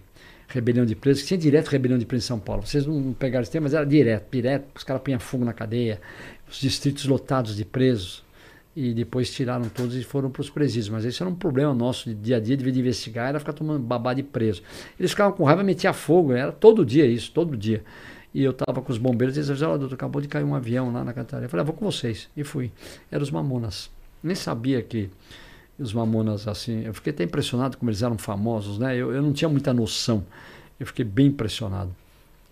rebelião 0.49 0.87
de 0.87 0.95
presos, 0.95 1.23
que 1.23 1.29
tinha 1.29 1.39
direto 1.39 1.69
rebelião 1.69 1.99
de 1.99 2.07
presos 2.07 2.27
em 2.27 2.29
São 2.29 2.39
Paulo. 2.39 2.67
Vocês 2.67 2.87
não 2.87 3.13
pegaram 3.13 3.43
esse 3.43 3.51
tema, 3.51 3.65
mas 3.65 3.75
era 3.75 3.85
direto, 3.85 4.31
direto. 4.31 4.67
Os 4.75 4.85
caras 4.85 5.03
punham 5.03 5.19
fogo 5.19 5.45
na 5.45 5.53
cadeia, 5.53 6.01
os 6.49 6.59
distritos 6.59 7.07
lotados 7.07 7.57
de 7.57 7.65
presos. 7.65 8.25
E 8.75 8.93
depois 8.93 9.31
tiraram 9.31 9.71
todos 9.71 9.97
e 9.97 10.05
foram 10.05 10.31
para 10.31 10.43
os 10.43 10.51
presídios. 10.51 10.91
Mas 10.91 11.05
esse 11.07 11.23
era 11.23 11.31
um 11.31 11.35
problema 11.35 11.73
nosso 11.73 12.11
de 12.11 12.15
dia 12.15 12.37
a 12.37 12.41
dia, 12.41 12.57
de 12.57 12.79
investigar, 12.79 13.31
era 13.31 13.41
ficar 13.41 13.55
tomando 13.55 13.81
babá 13.81 14.13
de 14.13 14.23
preso. 14.23 14.63
Eles 15.01 15.13
ficavam 15.13 15.35
com 15.35 15.45
raiva, 15.45 15.63
metia 15.63 15.95
fogo, 15.95 16.33
era 16.33 16.53
todo 16.53 16.85
dia 16.85 17.07
isso, 17.07 17.33
todo 17.33 17.57
dia. 17.57 17.83
E 18.35 18.45
eu 18.45 18.51
estava 18.51 18.83
com 18.83 18.93
os 18.93 18.99
bombeiros 18.99 19.35
eles 19.35 19.49
olha, 19.63 19.79
doutor, 19.79 19.95
acabou 19.95 20.21
de 20.21 20.29
cair 20.29 20.45
um 20.45 20.55
avião 20.55 20.93
lá 20.93 21.03
na 21.03 21.15
Cantareira. 21.15 21.47
Eu 21.47 21.49
falei, 21.49 21.63
ah, 21.63 21.65
vou 21.65 21.75
com 21.75 21.87
vocês. 21.87 22.29
E 22.37 22.45
fui. 22.45 22.71
Eram 23.11 23.23
os 23.23 23.31
mamonas. 23.31 23.91
Nem 24.23 24.35
sabia 24.35 24.83
que 24.83 25.09
os 25.79 25.93
mamonas, 25.93 26.49
assim, 26.49 26.85
eu 26.85 26.95
fiquei 26.95 27.13
até 27.13 27.25
impressionado 27.25 27.77
como 27.77 27.91
eles 27.91 28.03
eram 28.03 28.17
famosos, 28.17 28.79
né? 28.79 28.97
Eu, 28.97 29.13
eu 29.13 29.23
não 29.23 29.33
tinha 29.33 29.49
muita 29.49 29.73
noção. 29.73 30.25
Eu 30.79 30.87
fiquei 30.87 31.05
bem 31.05 31.27
impressionado. 31.27 31.95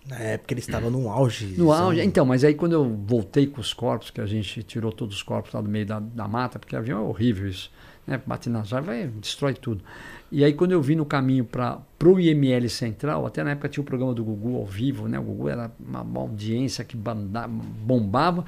Na 0.07 0.17
época 0.19 0.53
eles 0.53 0.67
estavam 0.67 0.91
no 0.91 1.09
auge. 1.09 1.55
No 1.57 1.71
auge, 1.71 2.01
então, 2.01 2.25
mas 2.25 2.43
aí 2.43 2.53
quando 2.53 2.73
eu 2.73 2.85
voltei 3.07 3.47
com 3.47 3.59
os 3.59 3.73
corpos, 3.73 4.11
que 4.11 4.21
a 4.21 4.25
gente 4.25 4.61
tirou 4.61 4.91
todos 4.91 5.15
os 5.15 5.23
corpos 5.23 5.51
lá 5.51 5.61
do 5.61 5.67
meio 5.67 5.85
da, 5.85 5.99
da 5.99 6.27
mata, 6.27 6.59
porque 6.59 6.75
avião 6.75 6.99
é 6.99 7.03
horrível 7.03 7.47
isso, 7.47 7.71
né? 8.05 8.21
Bate 8.23 8.47
nas 8.47 8.71
árvores, 8.71 9.11
destrói 9.19 9.55
tudo. 9.55 9.83
E 10.31 10.43
aí 10.43 10.53
quando 10.53 10.73
eu 10.73 10.81
vim 10.81 10.93
no 10.93 11.05
caminho 11.05 11.43
para 11.43 11.81
o 12.03 12.19
IML 12.19 12.69
Central, 12.69 13.25
até 13.25 13.43
na 13.43 13.51
época 13.51 13.67
tinha 13.67 13.81
o 13.81 13.85
programa 13.85 14.13
do 14.13 14.23
Gugu 14.23 14.57
ao 14.57 14.65
vivo, 14.65 15.07
né? 15.07 15.17
O 15.17 15.23
Gugu 15.23 15.49
era 15.49 15.71
uma, 15.79 16.01
uma 16.01 16.21
audiência 16.21 16.83
que 16.83 16.95
bombava, 16.95 18.45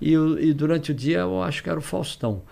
e, 0.00 0.12
e 0.12 0.52
durante 0.52 0.90
o 0.90 0.94
dia 0.94 1.20
eu 1.20 1.40
acho 1.40 1.62
que 1.62 1.70
era 1.70 1.78
o 1.78 1.82
Faustão. 1.82 2.42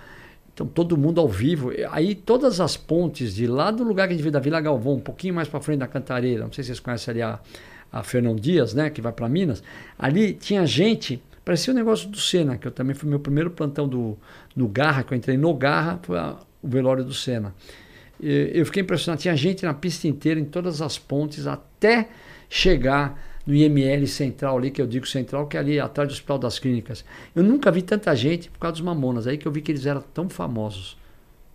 Então 0.55 0.67
todo 0.67 0.97
mundo 0.97 1.21
ao 1.21 1.29
vivo. 1.29 1.73
Aí 1.91 2.15
todas 2.15 2.61
as 2.61 2.77
pontes 2.77 3.35
de 3.35 3.47
lá 3.47 3.73
do 3.73 3.83
lugar 3.83 4.07
que 4.07 4.15
a 4.15 4.17
gente 4.17 4.25
vê 4.25 4.31
da 4.31 4.39
Vila 4.39 4.61
Galvão, 4.61 4.95
um 4.95 5.01
pouquinho 5.01 5.35
mais 5.35 5.49
para 5.49 5.61
frente 5.61 5.81
da 5.81 5.89
Cantareira, 5.89 6.45
não 6.45 6.53
sei 6.53 6.63
se 6.63 6.69
vocês 6.69 6.81
conhecem 6.81 7.13
ali 7.13 7.23
a, 7.23 7.41
a 7.93 8.03
Fernão 8.05 8.37
Dias, 8.37 8.73
né, 8.73 8.89
que 8.89 9.03
vai 9.03 9.13
para 9.13 9.29
Minas. 9.29 9.63
Ali 9.99 10.33
tinha 10.33 10.65
gente, 10.65 11.21
parecia 11.45 11.73
o 11.73 11.77
um 11.77 11.79
negócio 11.79 12.09
do 12.09 12.19
Senna, 12.19 12.57
que 12.57 12.69
eu 12.69 12.71
também 12.71 12.95
fui 12.95 13.09
meu 13.09 13.19
primeiro 13.19 13.51
plantão 13.51 13.89
do 13.89 14.17
no 14.55 14.69
Garra, 14.69 15.03
que 15.03 15.13
eu 15.13 15.19
entrei 15.19 15.37
no 15.37 15.53
Garra, 15.53 15.99
foi 16.03 16.17
a, 16.17 16.37
o 16.63 16.69
velório 16.69 17.05
do 17.05 17.13
Senna. 17.13 17.53
Eu 18.21 18.65
fiquei 18.65 18.83
impressionado, 18.83 19.21
tinha 19.21 19.37
gente 19.37 19.67
na 19.67 19.75
pista 19.75 20.07
inteira, 20.07 20.39
em 20.39 20.45
todas 20.45 20.81
as 20.81 20.97
pontes, 20.97 21.49
até 21.49 22.09
chegar 22.49 23.34
no 23.47 23.55
IML 23.55 24.07
central 24.07 24.59
ali, 24.59 24.71
que 24.71 24.81
eu 24.81 24.87
digo 24.87 25.07
central, 25.07 25.47
que 25.47 25.57
é 25.57 25.61
ali 25.61 25.81
atrás 25.81 26.09
do 26.09 26.13
Hospital 26.13 26.39
das 26.39 26.59
Clínicas. 26.59 27.05
Eu 27.35 27.43
nunca 27.43 27.71
vi 27.71 27.83
tanta 27.83 28.15
gente 28.15 28.51
por 28.51 28.59
causa 28.59 28.73
dos 28.73 28.81
Mamonas, 28.81 29.27
aí 29.27 29.37
que 29.37 29.47
eu 29.47 29.53
vi 29.53 29.61
que 29.61 29.73
eles 29.73 29.87
eram 29.87 30.01
tão 30.01 30.29
famosos. 30.29 30.97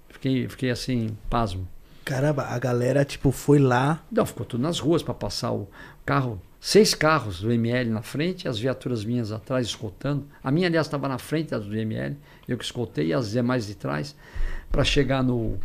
Fiquei, 0.09 0.47
fiquei 0.47 0.69
assim, 0.69 1.17
pasmo. 1.29 1.67
Caramba, 2.05 2.43
a 2.43 2.57
galera, 2.57 3.05
tipo, 3.05 3.31
foi 3.31 3.59
lá. 3.59 4.03
Não, 4.11 4.25
ficou 4.25 4.45
tudo 4.45 4.61
nas 4.61 4.79
ruas 4.79 5.03
para 5.03 5.13
passar 5.13 5.51
o 5.51 5.67
carro. 6.05 6.41
Seis 6.59 6.93
carros 6.93 7.41
do 7.41 7.51
ML 7.51 7.89
na 7.89 8.01
frente, 8.01 8.47
as 8.47 8.59
viaturas 8.59 9.05
minhas 9.05 9.31
atrás 9.31 9.67
escoltando. 9.67 10.25
A 10.43 10.51
minha, 10.51 10.67
aliás, 10.67 10.87
estava 10.87 11.07
na 11.07 11.17
frente 11.17 11.55
do 11.55 11.75
ML, 11.75 12.17
eu 12.47 12.57
que 12.57 12.65
escoltei, 12.65 13.07
e 13.07 13.13
as 13.13 13.31
demais 13.31 13.67
de 13.67 13.75
trás, 13.75 14.15
para 14.69 14.83
chegar 14.83 15.23
no, 15.23 15.57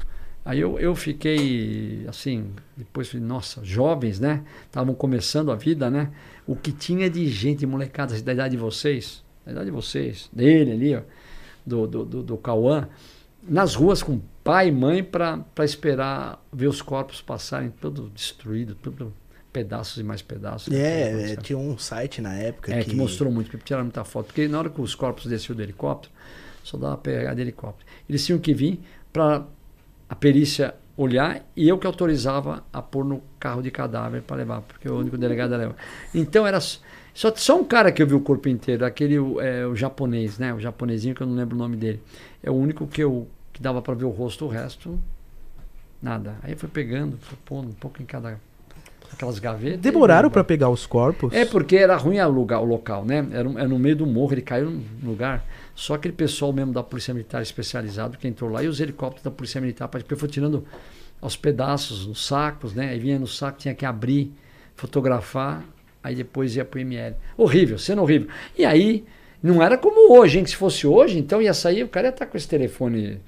Aí 0.45 0.61
eu, 0.61 0.79
eu 0.79 0.95
fiquei 0.95 2.05
assim, 2.07 2.51
depois 2.77 3.09
falei, 3.09 3.27
nossa, 3.27 3.65
jovens, 3.65 4.21
né? 4.21 4.45
Estavam 4.67 4.95
começando 4.95 5.51
a 5.51 5.55
vida, 5.55 5.89
né? 5.89 6.11
O 6.47 6.55
que 6.55 6.71
tinha 6.71 7.09
de 7.09 7.27
gente, 7.29 7.65
molecada, 7.65 8.21
da 8.21 8.33
idade 8.33 8.53
de 8.53 8.61
vocês, 8.61 9.25
da 9.47 9.53
idade 9.53 9.67
de 9.67 9.71
vocês, 9.71 10.29
dele 10.31 10.73
ali, 10.73 10.97
ó, 10.97 11.01
do, 11.65 11.87
do, 11.87 12.05
do, 12.05 12.23
do 12.23 12.37
Cauã, 12.37 12.89
nas 13.43 13.75
ruas 13.75 14.03
com 14.03 14.21
pai 14.43 14.69
e 14.69 14.73
mãe 14.73 15.03
para 15.03 15.45
esperar 15.61 16.45
ver 16.53 16.67
os 16.67 16.83
corpos 16.83 17.23
passarem 17.23 17.71
todo 17.71 18.11
destruído, 18.11 18.75
tudo 18.75 19.15
pedaços 19.51 19.99
e 19.99 20.03
mais 20.03 20.21
pedaços. 20.21 20.75
É, 20.75 21.33
é 21.33 21.37
tinha 21.37 21.57
um 21.57 21.79
site 21.79 22.21
na 22.21 22.35
época 22.35 22.75
é, 22.75 22.83
que... 22.83 22.91
que 22.91 22.97
mostrou 22.97 23.33
muito, 23.33 23.51
que 23.51 23.57
tiraram 23.65 23.85
muita 23.85 24.05
foto. 24.05 24.27
Porque 24.27 24.49
na 24.49 24.59
hora 24.59 24.69
que 24.69 24.81
os 24.81 24.95
corpos 24.95 25.27
desciam 25.27 25.57
do 25.57 25.63
helicóptero, 25.63 26.13
só 26.63 26.77
dava 26.77 26.99
pegar 26.99 27.33
de 27.35 27.41
helicóptero. 27.41 27.87
Eles 28.09 28.27
tinham 28.27 28.39
que 28.39 28.53
vir 28.53 28.81
para 29.13 29.47
a 30.09 30.15
perícia 30.15 30.75
olhar 30.97 31.45
e 31.57 31.69
eu 31.69 31.79
que 31.79 31.87
autorizava 31.87 32.65
a 32.73 32.81
pôr 32.81 33.05
no 33.05 33.23
carro 33.39 33.63
de 33.63 33.71
cadáver 33.71 34.23
para 34.23 34.37
levar, 34.37 34.61
porque 34.63 34.89
o 34.89 34.99
único 34.99 35.19
delegado 35.19 35.57
leva. 35.57 35.75
Então 36.15 36.47
era 36.47 36.61
só, 36.61 37.35
só 37.35 37.59
um 37.59 37.65
cara 37.65 37.91
que 37.91 38.03
eu 38.03 38.07
vi 38.07 38.15
o 38.15 38.21
corpo 38.21 38.49
inteiro, 38.49 38.85
aquele 38.85 39.17
é, 39.41 39.67
o 39.67 39.75
japonês, 39.75 40.39
né? 40.39 40.55
O 40.55 40.61
japonesinho 40.61 41.15
que 41.15 41.21
eu 41.21 41.27
não 41.27 41.35
lembro 41.35 41.57
o 41.57 41.59
nome 41.59 41.77
dele. 41.77 42.01
É 42.43 42.51
o 42.51 42.55
único 42.55 42.87
que 42.87 43.03
eu 43.03 43.29
que 43.53 43.63
dava 43.63 43.81
para 43.81 43.95
ver 43.95 44.05
o 44.05 44.11
rosto, 44.11 44.45
o 44.47 44.49
resto 44.49 44.99
nada. 46.05 46.37
Aí 46.43 46.55
foi 46.55 46.69
pegando, 46.69 47.17
foi 47.19 47.39
pondo 47.45 47.69
um 47.69 47.73
pouco 47.73 48.03
em 48.03 48.05
cada 48.05 48.39
aquelas 49.13 49.39
gavetas. 49.39 49.81
Demoraram 49.81 50.29
para 50.29 50.45
pegar 50.45 50.69
os 50.69 50.87
corpos? 50.87 51.33
É 51.33 51.45
porque 51.45 51.77
era 51.77 51.97
ruim 51.97 52.19
o, 52.19 52.29
lugar, 52.29 52.61
o 52.61 52.65
local, 52.65 53.05
né? 53.05 53.27
Era, 53.31 53.49
era 53.49 53.69
no 53.69 53.79
meio 53.79 53.97
do 53.97 54.07
morro, 54.07 54.35
ele 54.35 54.43
caiu 54.43 54.71
no 54.71 55.11
lugar. 55.11 55.45
Só 55.75 55.95
aquele 55.95 56.15
pessoal 56.15 56.53
mesmo 56.53 56.73
da 56.73 56.83
Polícia 56.83 57.13
Militar 57.13 57.43
especializado 57.43 58.17
que 58.17 58.29
entrou 58.29 58.51
lá 58.51 58.63
e 58.63 58.69
os 58.69 58.81
helicópteros 58.81 59.25
da 59.25 59.31
Polícia 59.31 59.61
Militar, 59.61 59.89
porque 59.89 60.15
foi 60.15 60.29
tirando 60.29 60.65
aos 61.21 61.37
pedaços, 61.37 62.07
nos 62.07 62.25
sacos, 62.27 62.75
né? 62.75 62.91
Aí 62.91 62.99
vinha 62.99 63.19
no 63.19 63.27
saco, 63.27 63.59
tinha 63.59 63.75
que 63.75 63.85
abrir, 63.85 64.33
fotografar, 64.77 65.65
aí 66.03 66.15
depois 66.15 66.55
ia 66.55 66.65
pro 66.65 66.79
ML. 66.79 67.17
Horrível, 67.37 67.79
cena 67.79 68.03
horrível. 68.03 68.29
E 68.57 68.65
aí, 68.65 69.05
não 69.43 69.63
era 69.63 69.77
como 69.77 70.17
hoje, 70.17 70.39
hein? 70.39 70.45
Que 70.45 70.51
se 70.51 70.57
fosse 70.57 70.87
hoje, 70.87 71.19
então 71.19 71.43
ia 71.43 71.55
sair, 71.55 71.83
o 71.83 71.89
cara 71.89 72.07
ia 72.07 72.11
estar 72.11 72.27
tá 72.27 72.31
com 72.31 72.37
esse 72.37 72.47
telefone 72.47 73.21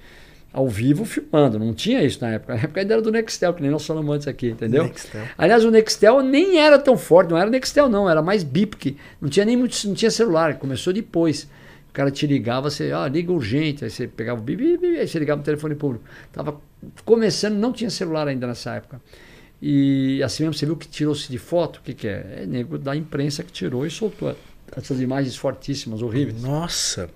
ao 0.53 0.69
vivo 0.69 1.05
filmando. 1.05 1.59
Não 1.59 1.75
tinha 1.75 2.03
isso 2.03 2.19
na 2.23 2.31
época. 2.31 2.55
Na 2.55 2.61
época 2.61 2.81
ainda 2.81 2.95
era 2.95 3.03
do 3.03 3.11
Nextel, 3.11 3.53
que 3.55 3.61
nem 3.61 3.71
nós 3.71 3.85
falamos 3.85 4.15
antes 4.15 4.29
aqui, 4.29 4.49
entendeu? 4.49 4.85
Nextel. 4.85 5.23
Aliás, 5.37 5.65
o 5.65 5.71
Nextel 5.71 6.23
nem 6.23 6.59
era 6.59 6.79
tão 6.79 6.97
forte, 6.97 7.31
não 7.31 7.37
era 7.37 7.51
Nextel, 7.51 7.89
não, 7.89 8.09
era 8.09 8.23
mais 8.23 8.43
BIP, 8.43 8.77
que 8.77 8.97
não 9.21 9.29
tinha 9.29 9.45
nem 9.45 9.57
muito, 9.57 9.77
não 9.87 9.95
tinha 9.95 10.11
celular, 10.11 10.59
começou 10.59 10.93
depois 10.93 11.49
cara 11.97 12.11
te 12.11 12.27
ligava, 12.27 12.69
você, 12.69 12.93
ah, 12.93 13.09
liga 13.09 13.33
urgente, 13.33 13.83
aí 13.83 13.91
você 13.91 14.07
pegava 14.07 14.39
o 14.39 14.43
bibi, 14.43 14.99
aí 14.99 15.09
você 15.09 15.19
ligava 15.19 15.39
no 15.39 15.45
telefone 15.45 15.75
público. 15.75 16.05
Tava 16.31 16.61
começando, 17.07 17.55
não 17.55 17.73
tinha 17.73 17.89
celular 17.89 18.29
ainda 18.29 18.47
nessa 18.47 18.75
época. 18.75 19.01
E 19.63 20.23
assim 20.23 20.43
mesmo, 20.43 20.53
você 20.53 20.67
viu 20.67 20.77
que 20.77 20.87
tirou-se 20.87 21.31
de 21.31 21.39
foto, 21.39 21.79
o 21.79 21.81
que, 21.81 21.95
que 21.95 22.07
é? 22.07 22.41
É 22.43 22.47
nego 22.47 22.77
da 22.77 22.95
imprensa 22.95 23.43
que 23.43 23.51
tirou 23.51 23.87
e 23.87 23.91
soltou 23.91 24.37
essas 24.77 25.01
imagens 25.01 25.37
fortíssimas, 25.37 26.03
horríveis. 26.03 26.43
Nossa! 26.43 27.09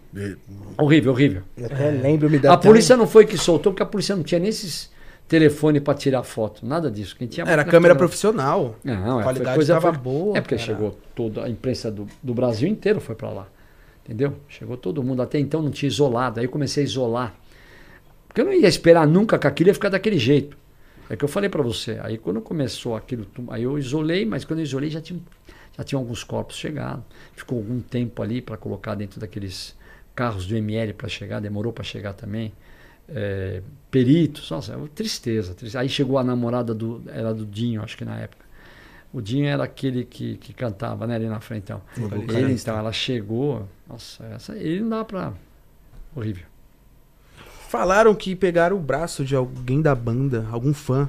Horrível, 0.78 1.12
horrível. 1.12 1.42
Eu 1.58 1.66
até 1.66 1.88
é. 1.88 1.90
lembro, 1.90 2.30
me 2.30 2.38
dá 2.38 2.54
A 2.54 2.56
polícia 2.56 2.96
não 2.96 3.06
foi 3.06 3.26
que 3.26 3.36
soltou, 3.36 3.72
porque 3.72 3.82
a 3.82 3.86
polícia 3.86 4.16
não 4.16 4.22
tinha 4.22 4.38
nem 4.38 4.48
esses 4.48 4.88
telefone 5.28 5.78
para 5.78 5.94
tirar 5.94 6.22
foto, 6.22 6.64
nada 6.64 6.90
disso. 6.90 7.14
Quem 7.16 7.28
tinha 7.28 7.46
Era 7.46 7.64
câmera 7.64 7.94
profissional. 7.94 8.76
Não, 8.82 9.18
a 9.18 9.22
qualidade 9.22 9.60
estava 9.60 9.92
boa. 9.92 10.38
É 10.38 10.40
porque 10.40 10.56
cara. 10.56 10.66
chegou 10.66 10.98
toda 11.14 11.44
a 11.44 11.50
imprensa 11.50 11.90
do, 11.90 12.06
do 12.22 12.32
Brasil 12.32 12.68
inteiro 12.68 12.98
foi 12.98 13.14
para 13.14 13.30
lá. 13.30 13.46
Entendeu? 14.10 14.34
Chegou 14.48 14.76
todo 14.76 15.04
mundo. 15.04 15.22
Até 15.22 15.38
então 15.38 15.62
não 15.62 15.70
tinha 15.70 15.86
isolado. 15.86 16.40
Aí 16.40 16.46
eu 16.46 16.50
comecei 16.50 16.82
a 16.82 16.84
isolar. 16.84 17.34
Porque 18.26 18.40
eu 18.40 18.44
não 18.44 18.52
ia 18.52 18.66
esperar 18.66 19.06
nunca 19.06 19.38
que 19.38 19.46
aquilo 19.46 19.70
ia 19.70 19.74
ficar 19.74 19.88
daquele 19.88 20.18
jeito. 20.18 20.58
É 21.08 21.14
que 21.14 21.24
eu 21.24 21.28
falei 21.28 21.48
para 21.48 21.62
você. 21.62 21.96
Aí 22.02 22.18
quando 22.18 22.40
começou 22.40 22.96
aquilo, 22.96 23.24
aí 23.50 23.62
eu 23.62 23.78
isolei, 23.78 24.26
mas 24.26 24.44
quando 24.44 24.58
eu 24.58 24.64
isolei 24.64 24.90
já 24.90 25.00
tinha, 25.00 25.20
já 25.78 25.84
tinha 25.84 25.96
alguns 25.96 26.24
corpos 26.24 26.56
chegado. 26.56 27.04
Ficou 27.36 27.58
algum 27.58 27.80
tempo 27.80 28.20
ali 28.20 28.42
para 28.42 28.56
colocar 28.56 28.96
dentro 28.96 29.20
daqueles 29.20 29.76
carros 30.12 30.44
do 30.44 30.56
ML 30.56 30.92
para 30.94 31.08
chegar, 31.08 31.40
demorou 31.40 31.72
para 31.72 31.84
chegar 31.84 32.12
também. 32.12 32.52
É, 33.08 33.62
peritos, 33.92 34.50
nossa, 34.50 34.76
tristeza, 34.92 35.54
tristeza. 35.54 35.78
Aí 35.78 35.88
chegou 35.88 36.18
a 36.18 36.24
namorada 36.24 36.74
do, 36.74 37.00
era 37.06 37.32
do 37.32 37.46
Dinho, 37.46 37.80
acho 37.80 37.96
que 37.96 38.04
na 38.04 38.18
época. 38.18 38.44
O 39.12 39.20
Dinho 39.20 39.46
era 39.46 39.64
aquele 39.64 40.04
que, 40.04 40.36
que 40.36 40.52
cantava, 40.52 41.06
né, 41.06 41.14
ali 41.16 41.28
na 41.28 41.40
frente. 41.40 41.64
Então, 41.64 41.82
ele, 42.28 42.52
então 42.52 42.76
ela 42.76 42.92
chegou, 42.92 43.68
nossa, 43.90 44.24
essa, 44.26 44.56
ele 44.56 44.80
não 44.80 44.90
dá 44.90 45.04
pra. 45.04 45.32
Horrível. 46.14 46.44
Falaram 47.68 48.14
que 48.14 48.34
pegaram 48.34 48.76
o 48.76 48.80
braço 48.80 49.24
de 49.24 49.34
alguém 49.36 49.80
da 49.80 49.94
banda, 49.94 50.46
algum 50.50 50.74
fã. 50.74 51.08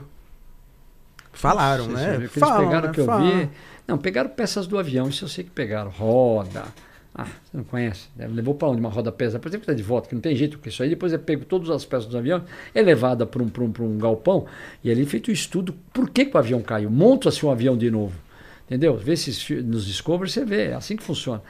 Falaram, 1.33 1.85
sei 1.85 1.93
né? 1.93 2.15
Eles 2.15 2.31
Falam, 2.33 2.67
pegaram 2.67 2.87
né? 2.87 2.93
que 2.93 2.99
eu 3.01 3.05
Falam. 3.05 3.39
vi. 3.39 3.49
Não, 3.87 3.97
pegaram 3.97 4.29
peças 4.29 4.67
do 4.67 4.77
avião, 4.77 5.09
isso 5.09 5.23
eu 5.23 5.29
sei 5.29 5.43
que 5.43 5.49
pegaram. 5.49 5.89
Roda. 5.89 6.65
Ah, 7.13 7.25
você 7.25 7.57
não 7.57 7.63
conhece? 7.63 8.07
Levou 8.17 8.55
para 8.55 8.69
onde 8.69 8.79
uma 8.79 8.89
roda 8.89 9.11
pesada? 9.11 9.39
Por 9.39 9.49
exemplo, 9.49 9.65
tá 9.65 9.73
de 9.73 9.83
volta, 9.83 10.07
que 10.07 10.15
não 10.15 10.21
tem 10.21 10.35
jeito 10.35 10.57
com 10.57 10.69
isso 10.69 10.81
aí. 10.81 10.89
Depois 10.89 11.11
é 11.11 11.17
pego 11.17 11.43
todas 11.43 11.69
as 11.69 11.83
peças 11.83 12.07
do 12.07 12.17
avião, 12.17 12.43
é 12.73 12.81
levada 12.81 13.25
para 13.25 13.43
um, 13.43 13.49
pra 13.49 13.63
um, 13.63 13.71
pra 13.71 13.83
um 13.83 13.97
galpão 13.97 14.45
e 14.83 14.89
ali 14.89 15.01
é 15.03 15.05
feito 15.05 15.27
o 15.27 15.31
estudo 15.31 15.75
por 15.91 16.09
que, 16.09 16.25
que 16.25 16.35
o 16.35 16.39
avião 16.39 16.61
caiu. 16.61 16.89
Monta-se 16.89 17.45
um 17.45 17.51
avião 17.51 17.77
de 17.77 17.91
novo. 17.91 18.17
Entendeu? 18.65 18.95
Vê 18.95 19.13
esses 19.13 19.49
nos 19.65 19.85
Discovery, 19.85 20.31
você 20.31 20.45
vê, 20.45 20.67
é 20.67 20.73
assim 20.73 20.95
que 20.95 21.03
funciona. 21.03 21.41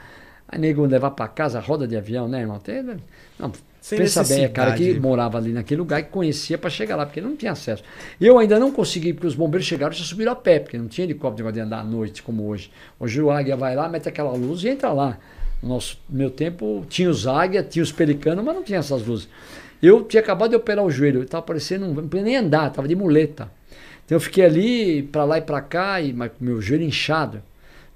Aí 0.52 0.58
nego 0.58 0.84
levar 0.84 1.12
para 1.12 1.26
casa 1.28 1.58
a 1.58 1.62
roda 1.62 1.88
de 1.88 1.96
avião, 1.96 2.28
né, 2.28 2.42
irmão? 2.42 2.58
Tem, 2.58 2.82
não, 3.38 3.50
Sem 3.80 3.98
pensa 3.98 4.22
bem, 4.22 4.44
é 4.44 4.48
cara 4.48 4.74
que 4.74 5.00
morava 5.00 5.38
ali 5.38 5.50
naquele 5.50 5.80
lugar 5.80 5.98
e 6.00 6.02
conhecia 6.02 6.58
para 6.58 6.68
chegar 6.68 6.94
lá, 6.94 7.06
porque 7.06 7.22
não 7.22 7.34
tinha 7.34 7.52
acesso. 7.52 7.82
Eu 8.20 8.38
ainda 8.38 8.60
não 8.60 8.70
consegui, 8.70 9.14
porque 9.14 9.26
os 9.26 9.34
bombeiros 9.34 9.66
chegaram 9.66 9.94
e 9.94 9.96
já 9.96 10.04
subiram 10.04 10.32
a 10.32 10.36
pé, 10.36 10.60
porque 10.60 10.76
não 10.76 10.88
tinha 10.88 11.06
helicóptero 11.06 11.50
de 11.50 11.58
andar 11.58 11.80
à 11.80 11.84
noite 11.84 12.22
como 12.22 12.46
hoje. 12.46 12.70
Hoje 13.00 13.22
o 13.22 13.30
águia 13.30 13.56
vai 13.56 13.74
lá, 13.74 13.88
mete 13.88 14.10
aquela 14.10 14.32
luz 14.32 14.62
e 14.62 14.68
entra 14.68 14.92
lá. 14.92 15.18
No 15.62 15.70
nosso 15.70 15.98
meu 16.06 16.28
tempo 16.28 16.84
tinha 16.86 17.08
os 17.08 17.26
águia, 17.26 17.62
tinha 17.62 17.82
os 17.82 17.90
pelicanos, 17.90 18.44
mas 18.44 18.54
não 18.54 18.62
tinha 18.62 18.78
essas 18.78 19.06
luzes. 19.06 19.30
Eu 19.82 20.04
tinha 20.04 20.22
acabado 20.22 20.50
de 20.50 20.56
operar 20.56 20.84
o 20.84 20.90
joelho, 20.90 21.20
eu 21.20 21.24
estava 21.24 21.42
parecendo, 21.42 21.88
não 21.88 22.06
podia 22.06 22.22
nem 22.22 22.36
andar, 22.36 22.68
estava 22.68 22.86
de 22.86 22.94
muleta. 22.94 23.50
Então 24.04 24.16
eu 24.16 24.20
fiquei 24.20 24.44
ali 24.44 25.02
para 25.02 25.24
lá 25.24 25.38
e 25.38 25.40
para 25.40 25.62
cá, 25.62 25.98
e 25.98 26.12
mas 26.12 26.30
com 26.32 26.44
meu 26.44 26.60
joelho 26.60 26.84
inchado. 26.84 27.42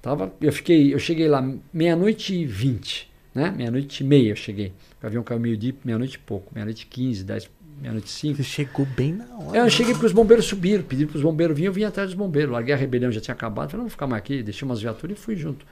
Tava, 0.06 0.32
eu 0.40 0.52
fiquei, 0.52 0.94
eu 0.94 1.00
cheguei 1.00 1.26
lá 1.26 1.44
meia-noite 1.72 2.32
e 2.32 2.46
vinte, 2.46 3.10
né? 3.34 3.50
Meia-noite 3.50 4.04
e 4.04 4.06
meia 4.06 4.30
eu 4.30 4.36
cheguei. 4.36 4.72
O 5.02 5.06
avião 5.06 5.20
caiu 5.24 5.40
meio-dia, 5.40 5.74
meia-noite 5.84 6.14
e 6.14 6.18
pouco, 6.20 6.54
meia-noite 6.54 6.84
e 6.84 6.86
quinze, 6.86 7.24
dez, 7.24 7.50
meia-noite 7.80 8.06
e 8.06 8.10
cinco. 8.10 8.36
Você 8.36 8.44
chegou 8.44 8.86
bem 8.86 9.14
na 9.14 9.26
hora. 9.36 9.58
Eu 9.58 9.68
cheguei 9.68 9.94
porque 9.94 10.06
os 10.06 10.12
bombeiros 10.12 10.44
subiram, 10.44 10.84
pediram 10.84 11.08
para 11.10 11.16
os 11.16 11.24
bombeiros 11.24 11.56
virem, 11.56 11.66
eu 11.66 11.72
vim 11.72 11.82
atrás 11.82 12.10
dos 12.10 12.16
bombeiros. 12.16 12.52
Larguei 12.52 12.72
a 12.72 12.76
rebelião, 12.76 13.10
já 13.10 13.20
tinha 13.20 13.34
acabado. 13.34 13.68
Falei, 13.68 13.78
não 13.78 13.86
vou 13.86 13.90
ficar 13.90 14.06
mais 14.06 14.22
aqui, 14.22 14.44
deixei 14.44 14.64
umas 14.64 14.80
viaturas 14.80 15.18
e 15.18 15.20
fui 15.20 15.34
junto. 15.34 15.66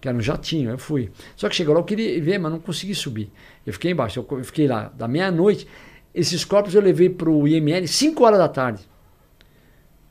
Que 0.00 0.08
era 0.08 0.18
um 0.18 0.20
jatinho, 0.20 0.70
eu 0.70 0.78
fui. 0.78 1.08
Só 1.36 1.48
que 1.48 1.54
chegou 1.54 1.72
lá, 1.72 1.78
eu 1.78 1.84
queria 1.84 2.20
ver, 2.20 2.38
mas 2.38 2.50
não 2.50 2.58
consegui 2.58 2.92
subir. 2.92 3.30
Eu 3.64 3.72
fiquei 3.72 3.92
embaixo, 3.92 4.18
eu 4.18 4.38
eu 4.38 4.44
fiquei 4.44 4.66
lá 4.66 4.88
da 4.98 5.06
meia-noite. 5.06 5.64
Esses 6.12 6.44
corpos 6.44 6.74
eu 6.74 6.82
levei 6.82 7.08
para 7.08 7.30
o 7.30 7.46
IML 7.46 7.86
5 7.86 8.24
horas 8.24 8.40
da 8.40 8.48
tarde. 8.48 8.82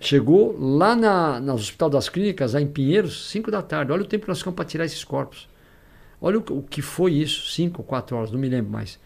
Chegou 0.08 0.56
lá 0.60 0.96
na, 0.96 1.40
no 1.40 1.54
Hospital 1.54 1.90
das 1.90 2.10
Clínicas, 2.10 2.54
lá 2.54 2.62
em 2.62 2.68
Pinheiros, 2.68 3.30
5 3.32 3.50
da 3.50 3.62
tarde. 3.62 3.92
Olha 3.92 4.04
o 4.04 4.06
tempo 4.06 4.24
que 4.24 4.30
nós 4.30 4.38
ficamos 4.38 4.56
para 4.56 4.66
tirar 4.66 4.86
esses 4.86 5.04
corpos. 5.04 5.48
Olha 6.22 6.38
o, 6.38 6.42
que- 6.42 6.54
o 6.54 6.62
que 6.62 6.82
foi 6.82 7.14
isso, 7.14 7.52
5 7.52 7.82
ou 7.82 7.86
4 7.86 8.16
horas, 8.16 8.32
não 8.32 8.40
me 8.40 8.48
lembro 8.48 8.72
mais. 8.72 9.00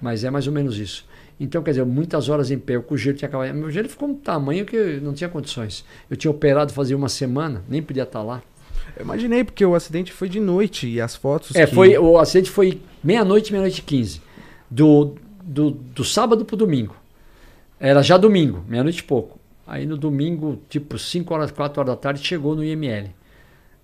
Mas 0.00 0.24
é 0.24 0.30
mais 0.30 0.46
ou 0.46 0.52
menos 0.52 0.78
isso. 0.78 1.06
Então, 1.40 1.62
quer 1.62 1.70
dizer, 1.72 1.84
muitas 1.84 2.28
horas 2.28 2.50
em 2.50 2.58
pé, 2.58 2.78
o 2.78 2.96
joelho 2.96 3.16
tinha 3.18 3.28
acabado. 3.28 3.54
Meu 3.54 3.70
joelho 3.70 3.88
ficou 3.88 4.08
um 4.08 4.14
tamanho 4.14 4.64
que 4.64 4.74
eu 4.74 5.00
não 5.00 5.12
tinha 5.12 5.28
condições. 5.28 5.84
Eu 6.10 6.16
tinha 6.16 6.30
operado 6.30 6.72
fazia 6.72 6.96
uma 6.96 7.08
semana, 7.08 7.62
nem 7.68 7.82
podia 7.82 8.02
estar 8.04 8.22
lá. 8.22 8.42
Eu 8.96 9.04
imaginei, 9.04 9.44
porque 9.44 9.64
o 9.64 9.74
acidente 9.74 10.12
foi 10.12 10.28
de 10.28 10.40
noite 10.40 10.88
e 10.88 11.00
as 11.00 11.14
fotos. 11.14 11.54
É, 11.54 11.66
que- 11.66 11.74
foi, 11.74 11.96
o 11.98 12.18
acidente 12.18 12.50
foi 12.50 12.80
meia-noite, 13.04 13.52
meia-noite 13.52 13.80
e 13.80 13.82
quinze. 13.82 14.20
Do, 14.70 15.14
do, 15.42 15.70
do 15.70 16.04
sábado 16.04 16.44
pro 16.44 16.56
domingo. 16.56 16.96
Era 17.78 18.02
já 18.02 18.16
domingo, 18.16 18.64
meia-noite 18.66 19.00
e 19.00 19.04
pouco. 19.04 19.37
Aí 19.68 19.84
no 19.86 19.96
domingo, 19.98 20.60
tipo 20.68 20.98
5 20.98 21.32
horas, 21.34 21.50
4 21.50 21.80
horas 21.80 21.92
da 21.94 21.96
tarde, 21.96 22.24
chegou 22.26 22.56
no 22.56 22.64
IML. 22.64 23.10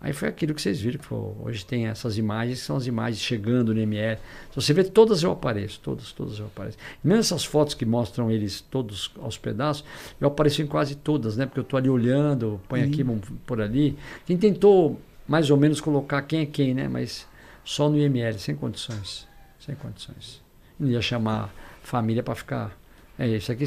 Aí 0.00 0.12
foi 0.12 0.28
aquilo 0.28 0.52
que 0.54 0.60
vocês 0.60 0.80
viram, 0.80 0.98
que 0.98 1.06
hoje 1.14 1.64
tem 1.64 1.86
essas 1.86 2.18
imagens, 2.18 2.60
que 2.60 2.64
são 2.66 2.76
as 2.76 2.86
imagens 2.86 3.20
chegando 3.22 3.72
no 3.74 3.80
IML. 3.80 4.18
Se 4.50 4.56
você 4.56 4.72
vê, 4.74 4.84
todas 4.84 5.22
eu 5.22 5.30
apareço, 5.32 5.80
todas, 5.82 6.12
todas 6.12 6.38
eu 6.38 6.46
apareço. 6.46 6.76
Mesmo 7.02 7.20
essas 7.20 7.44
fotos 7.44 7.74
que 7.74 7.86
mostram 7.86 8.30
eles 8.30 8.60
todos 8.60 9.10
aos 9.20 9.38
pedaços, 9.38 9.84
eu 10.20 10.28
apareço 10.28 10.60
em 10.62 10.66
quase 10.66 10.94
todas, 10.94 11.36
né? 11.36 11.46
Porque 11.46 11.60
eu 11.60 11.64
estou 11.64 11.78
ali 11.78 11.88
olhando, 11.88 12.60
põe 12.68 12.82
aqui, 12.82 13.02
Uhum. 13.02 13.18
por 13.46 13.60
ali. 13.62 13.96
Quem 14.26 14.36
tentou 14.36 15.00
mais 15.26 15.50
ou 15.50 15.56
menos 15.56 15.80
colocar 15.80 16.20
quem 16.22 16.40
é 16.40 16.46
quem, 16.46 16.74
né? 16.74 16.86
Mas 16.88 17.26
só 17.64 17.88
no 17.88 17.96
IML, 17.98 18.38
sem 18.38 18.54
condições. 18.54 19.26
Sem 19.58 19.74
condições. 19.74 20.42
Não 20.78 20.88
ia 20.88 21.00
chamar 21.00 21.50
família 21.82 22.22
para 22.22 22.34
ficar. 22.34 22.78
É 23.18 23.28
isso 23.28 23.52
aqui 23.52 23.64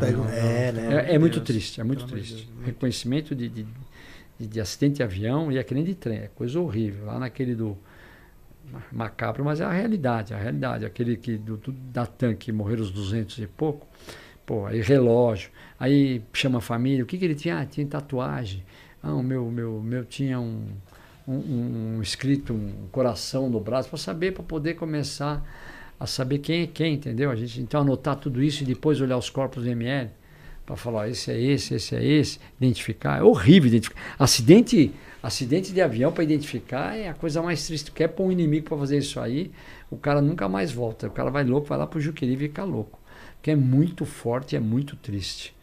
Pega- 0.00 0.16
ruim. 0.18 0.30
é, 0.32 0.72
né? 0.72 1.06
É, 1.10 1.14
é 1.14 1.18
muito 1.18 1.34
Deus. 1.34 1.46
triste, 1.46 1.80
é 1.80 1.84
muito 1.84 2.04
Pelo 2.04 2.16
triste. 2.16 2.34
Deus, 2.36 2.48
muito. 2.48 2.66
Reconhecimento 2.66 3.34
de, 3.34 3.48
de, 3.48 3.66
de, 4.38 4.46
de 4.48 4.60
acidente 4.60 4.96
de 4.96 5.02
avião 5.02 5.52
e 5.52 5.58
aquele 5.58 5.82
de 5.84 5.94
trem, 5.94 6.18
é 6.18 6.30
coisa 6.34 6.58
horrível. 6.60 7.06
Lá 7.06 7.18
naquele 7.18 7.54
do 7.54 7.76
ma- 8.72 8.82
macabro, 8.90 9.44
mas 9.44 9.60
é 9.60 9.64
a 9.64 9.70
realidade, 9.72 10.34
a 10.34 10.38
realidade. 10.38 10.84
Aquele 10.84 11.16
que 11.16 11.36
do, 11.38 11.56
do- 11.56 11.72
da 11.72 12.04
tanque 12.04 12.50
morreram 12.50 12.82
os 12.82 12.90
200 12.90 13.38
e 13.38 13.46
pouco, 13.46 13.86
pô, 14.44 14.66
aí 14.66 14.80
relógio, 14.80 15.50
aí 15.78 16.20
chama 16.32 16.58
a 16.58 16.60
família, 16.60 17.04
o 17.04 17.06
que, 17.06 17.16
que 17.16 17.24
ele 17.24 17.34
tinha? 17.36 17.58
Ah, 17.60 17.64
tinha 17.66 17.86
tatuagem. 17.86 18.64
Ah, 19.00 19.14
o 19.14 19.22
meu, 19.22 19.48
meu, 19.52 19.80
meu 19.80 20.04
tinha 20.04 20.40
um, 20.40 20.66
um, 21.28 21.96
um 21.98 22.02
escrito, 22.02 22.52
um 22.52 22.88
coração 22.90 23.48
no 23.48 23.60
braço, 23.60 23.88
para 23.88 23.98
saber, 23.98 24.32
para 24.32 24.42
poder 24.42 24.74
começar 24.74 25.46
a 25.98 26.06
saber 26.06 26.38
quem 26.38 26.62
é 26.62 26.66
quem, 26.66 26.94
entendeu? 26.94 27.30
A 27.30 27.36
gente 27.36 27.60
então 27.60 27.80
anotar 27.80 28.16
tudo 28.16 28.42
isso 28.42 28.62
e 28.62 28.66
depois 28.66 29.00
olhar 29.00 29.16
os 29.16 29.30
corpos 29.30 29.64
do 29.64 29.70
ML 29.70 30.10
para 30.66 30.76
falar, 30.76 31.00
ó, 31.00 31.04
esse 31.06 31.30
é 31.30 31.40
esse, 31.40 31.74
esse 31.74 31.94
é 31.94 32.04
esse, 32.04 32.38
identificar. 32.58 33.18
É 33.18 33.22
horrível 33.22 33.68
identificar. 33.68 34.00
Acidente, 34.18 34.92
acidente 35.22 35.72
de 35.72 35.80
avião 35.80 36.10
para 36.10 36.24
identificar 36.24 36.96
é 36.96 37.08
a 37.08 37.14
coisa 37.14 37.42
mais 37.42 37.66
triste. 37.66 37.90
Quer 37.90 38.08
pôr 38.08 38.24
um 38.24 38.32
inimigo 38.32 38.68
para 38.68 38.78
fazer 38.78 38.98
isso 38.98 39.20
aí, 39.20 39.50
o 39.90 39.96
cara 39.96 40.20
nunca 40.20 40.48
mais 40.48 40.72
volta. 40.72 41.06
O 41.06 41.10
cara 41.10 41.30
vai 41.30 41.44
louco, 41.44 41.66
vai 41.66 41.78
lá 41.78 41.86
pro 41.86 42.00
Juqueri 42.00 42.34
e 42.34 42.36
fica 42.36 42.64
louco. 42.64 42.98
Porque 43.36 43.50
é 43.50 43.56
muito 43.56 44.06
forte, 44.06 44.56
é 44.56 44.60
muito 44.60 44.96
triste. 44.96 45.54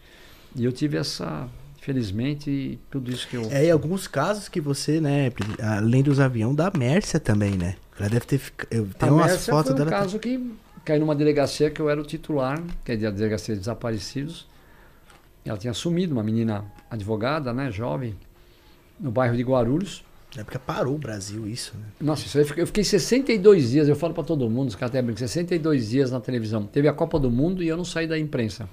E 0.55 0.63
eu 0.63 0.71
tive 0.71 0.97
essa, 0.97 1.49
felizmente, 1.79 2.79
tudo 2.91 3.11
isso 3.11 3.27
que 3.27 3.35
eu. 3.35 3.43
É, 3.49 3.65
em 3.65 3.71
alguns 3.71 4.07
casos 4.07 4.47
que 4.47 4.61
você, 4.61 5.01
né, 5.01 5.31
além 5.59 6.03
dos 6.03 6.19
aviões, 6.19 6.55
da 6.55 6.71
Mércia 6.77 7.19
também, 7.19 7.57
né? 7.57 7.75
Ela 8.01 8.09
deve 8.09 8.25
ter 8.25 8.37
ficado. 8.37 8.67
Eu 8.71 8.87
A 8.99 9.05
umas 9.07 9.31
Mércia 9.31 9.53
fotos 9.53 9.71
foi 9.71 9.73
um 9.73 9.77
dela. 9.85 9.89
caso 9.89 10.19
que 10.19 10.51
caiu 10.83 10.99
numa 10.99 11.15
delegacia 11.15 11.69
que 11.69 11.79
eu 11.81 11.89
era 11.89 11.99
o 12.01 12.03
titular, 12.05 12.61
que 12.83 12.91
é 12.91 12.95
a 13.07 13.11
delegacia 13.11 13.53
de 13.55 13.59
desaparecidos. 13.59 14.47
Ela 15.45 15.57
tinha 15.57 15.73
sumido, 15.73 16.13
uma 16.13 16.23
menina 16.23 16.65
advogada, 16.89 17.51
né, 17.53 17.71
jovem, 17.71 18.15
no 18.99 19.11
bairro 19.11 19.35
de 19.35 19.43
Guarulhos. 19.43 20.03
É 20.37 20.43
porque 20.43 20.57
parou 20.59 20.95
o 20.95 20.97
Brasil 20.97 21.47
isso, 21.47 21.73
né? 21.77 21.85
Nossa, 21.99 22.25
isso 22.25 22.37
aí 22.37 22.43
eu 22.43 22.47
fiquei- 22.47 22.63
eu 22.63 22.67
fiquei 22.67 22.83
62 22.83 23.71
dias, 23.71 23.87
eu 23.89 23.95
falo 23.95 24.13
para 24.13 24.23
todo 24.23 24.49
mundo, 24.49 24.69
os 24.69 24.75
caras 24.75 24.91
até 24.91 25.01
brincam, 25.01 25.19
62 25.27 25.89
dias 25.89 26.09
na 26.11 26.19
televisão. 26.21 26.63
Teve 26.65 26.87
a 26.87 26.93
Copa 26.93 27.19
do 27.19 27.29
Mundo 27.29 27.61
e 27.61 27.67
eu 27.67 27.75
não 27.75 27.83
saí 27.83 28.07
da 28.07 28.17
imprensa. 28.17 28.69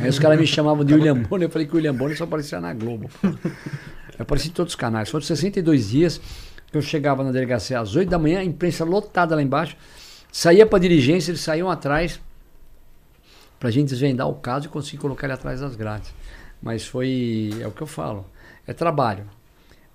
Aí 0.00 0.08
os 0.08 0.18
caras 0.18 0.38
me 0.40 0.46
chamavam 0.46 0.84
de 0.84 0.94
William 0.94 1.16
Bonner, 1.20 1.46
eu 1.48 1.52
falei 1.52 1.66
que 1.66 1.74
o 1.74 1.76
William 1.76 1.94
Bonner 1.94 2.16
só 2.16 2.24
aparecia 2.24 2.58
na 2.60 2.72
Globo. 2.72 3.10
Eu 3.22 4.22
apareci 4.22 4.48
em 4.48 4.52
todos 4.52 4.72
os 4.72 4.76
canais. 4.76 5.10
Foram 5.10 5.22
62 5.24 5.90
dias 5.90 6.20
eu 6.72 6.82
chegava 6.82 7.24
na 7.24 7.32
delegacia 7.32 7.80
às 7.80 7.96
8 7.96 8.08
da 8.08 8.18
manhã, 8.18 8.40
a 8.40 8.44
imprensa 8.44 8.84
lotada 8.84 9.34
lá 9.34 9.42
embaixo. 9.42 9.76
Saía 10.30 10.64
para 10.66 10.78
dirigência, 10.78 11.30
eles 11.32 11.40
saíam 11.40 11.70
atrás 11.70 12.20
para 13.58 13.68
a 13.68 13.72
gente 13.72 13.88
desvendar 13.88 14.28
o 14.28 14.34
caso 14.34 14.66
e 14.66 14.68
conseguir 14.68 14.98
colocar 14.98 15.26
ele 15.26 15.34
atrás 15.34 15.60
das 15.60 15.74
grades. 15.74 16.14
Mas 16.62 16.86
foi, 16.86 17.50
é 17.60 17.66
o 17.66 17.72
que 17.72 17.82
eu 17.82 17.86
falo, 17.86 18.24
é 18.66 18.72
trabalho. 18.72 19.24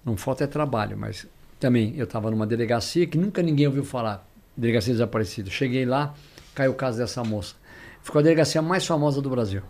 Não 0.04 0.16
falta 0.18 0.44
é 0.44 0.48
trabalho, 0.48 0.98
mas 0.98 1.26
também 1.60 1.94
eu 1.98 2.04
estava 2.04 2.30
numa 2.30 2.46
delegacia 2.46 3.08
que 3.08 3.18
nunca 3.18 3.42
ninguém 3.42 3.66
ouviu 3.66 3.84
falar, 3.84 4.28
delegacia 4.56 4.94
desaparecido. 4.94 5.50
Cheguei 5.50 5.86
lá, 5.86 6.14
caiu 6.54 6.72
o 6.72 6.76
caso 6.76 6.98
dessa 6.98 7.24
moça. 7.24 7.56
Ficou 8.04 8.20
a 8.20 8.22
delegacia 8.22 8.62
mais 8.62 8.86
famosa 8.86 9.20
do 9.22 9.30
Brasil. 9.30 9.64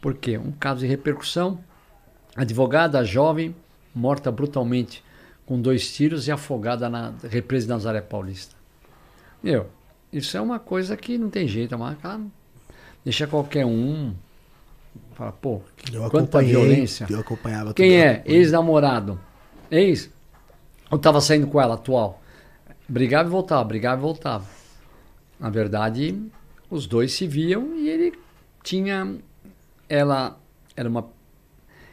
Por 0.00 0.14
quê? 0.14 0.38
Um 0.38 0.52
caso 0.52 0.80
de 0.80 0.86
repercussão, 0.86 1.58
advogada 2.34 3.04
jovem, 3.04 3.54
morta 3.94 4.30
brutalmente 4.30 5.02
com 5.48 5.58
dois 5.58 5.90
tiros 5.90 6.28
e 6.28 6.30
afogada 6.30 6.90
na 6.90 7.14
represa 7.26 7.64
de 7.64 7.72
Nazaré 7.72 8.02
Paulista. 8.02 8.54
Meu, 9.42 9.66
isso 10.12 10.36
é 10.36 10.40
uma 10.42 10.58
coisa 10.58 10.94
que 10.94 11.16
não 11.16 11.30
tem 11.30 11.48
jeito, 11.48 11.72
é 11.72 11.76
uma, 11.76 11.96
deixa 13.02 13.26
qualquer 13.26 13.64
um 13.64 14.14
fala, 15.14 15.32
pô, 15.32 15.62
Eu 15.90 16.10
quanta 16.10 16.42
violência. 16.42 17.06
Eu 17.08 17.20
acompanhava 17.20 17.72
Quem 17.72 17.98
é? 17.98 18.22
Ex-namorado. 18.26 19.18
Ex? 19.70 20.10
Ou 20.90 20.98
tava 20.98 21.18
saindo 21.22 21.46
com 21.46 21.58
ela, 21.58 21.76
atual? 21.76 22.22
Brigava 22.86 23.26
e 23.26 23.32
voltava, 23.32 23.64
brigava 23.64 23.98
e 23.98 24.02
voltava. 24.02 24.44
Na 25.40 25.48
verdade, 25.48 26.30
os 26.68 26.86
dois 26.86 27.12
se 27.14 27.26
viam 27.26 27.74
e 27.74 27.88
ele 27.88 28.12
tinha. 28.62 29.16
Ela 29.88 30.38
era 30.76 30.86
uma. 30.90 31.08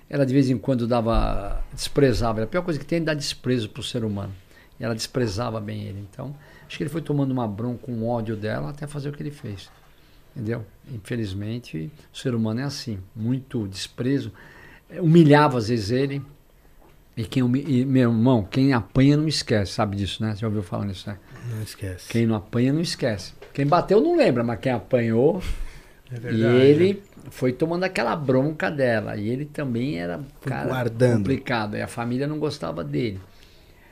Ela 0.09 0.25
de 0.25 0.33
vez 0.33 0.49
em 0.49 0.57
quando 0.57 0.87
dava. 0.87 1.63
desprezava. 1.73 2.43
A 2.43 2.47
pior 2.47 2.61
coisa 2.61 2.79
que 2.79 2.85
tem 2.85 2.99
é 2.99 3.01
dar 3.01 3.13
desprezo 3.13 3.69
pro 3.69 3.81
ser 3.83 4.03
humano. 4.03 4.33
E 4.79 4.83
ela 4.83 4.93
desprezava 4.93 5.59
bem 5.59 5.83
ele. 5.83 6.05
Então, 6.11 6.35
acho 6.67 6.77
que 6.77 6.83
ele 6.83 6.89
foi 6.89 7.01
tomando 7.01 7.31
uma 7.31 7.47
bronca, 7.47 7.89
um 7.89 8.07
ódio 8.07 8.35
dela 8.35 8.69
até 8.69 8.85
fazer 8.85 9.09
o 9.09 9.13
que 9.13 9.23
ele 9.23 9.31
fez. 9.31 9.69
Entendeu? 10.35 10.65
Infelizmente, 10.91 11.91
o 12.13 12.17
ser 12.17 12.35
humano 12.35 12.59
é 12.59 12.63
assim. 12.63 12.99
Muito 13.15 13.67
desprezo. 13.67 14.31
Humilhava 14.99 15.57
às 15.57 15.69
vezes 15.69 15.91
ele. 15.91 16.21
E 17.17 17.23
quem 17.23 17.43
e, 17.43 17.85
meu 17.85 18.11
irmão, 18.11 18.43
quem 18.43 18.73
apanha 18.73 19.15
não 19.15 19.27
esquece, 19.27 19.71
sabe 19.71 19.95
disso, 19.95 20.21
né? 20.21 20.35
Você 20.35 20.41
já 20.41 20.47
ouviu 20.47 20.61
falar 20.61 20.83
nisso, 20.85 21.09
né? 21.09 21.17
Não 21.49 21.63
esquece. 21.63 22.09
Quem 22.09 22.25
não 22.25 22.35
apanha 22.35 22.73
não 22.73 22.81
esquece. 22.81 23.33
Quem 23.53 23.65
bateu 23.65 24.01
não 24.01 24.17
lembra, 24.17 24.43
mas 24.43 24.59
quem 24.59 24.73
apanhou. 24.73 25.41
É 26.11 26.17
e 26.17 26.19
verdade. 26.19 26.57
ele 26.57 27.03
foi 27.31 27.53
tomando 27.53 27.83
aquela 27.83 28.15
bronca 28.15 28.69
dela. 28.69 29.15
E 29.15 29.29
ele 29.29 29.45
também 29.45 29.99
era 29.99 30.19
cara 30.41 30.67
guardando. 30.67 31.17
complicado. 31.17 31.77
E 31.77 31.81
a 31.81 31.87
família 31.87 32.27
não 32.27 32.39
gostava 32.39 32.83
dele. 32.83 33.19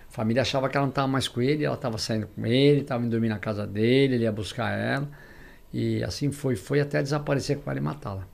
A 0.10 0.14
família 0.14 0.42
achava 0.42 0.70
que 0.70 0.78
ela 0.78 0.86
não 0.86 0.92
estava 0.92 1.08
mais 1.08 1.28
com 1.28 1.42
ele, 1.42 1.66
ela 1.66 1.76
estava 1.76 1.98
saindo 1.98 2.28
com 2.28 2.46
ele, 2.46 2.82
estava 2.82 3.04
indo 3.04 3.12
dormir 3.12 3.30
na 3.30 3.40
casa 3.40 3.66
dele, 3.66 4.16
ele 4.16 4.24
ia 4.24 4.32
buscar 4.32 4.78
ela. 4.78 5.10
E 5.74 6.04
assim 6.04 6.32
foi, 6.32 6.56
foi 6.56 6.80
até 6.80 7.02
desaparecer 7.02 7.58
com 7.58 7.72
ela 7.72 7.80
e 7.80 7.84
matá-la. 7.84 8.28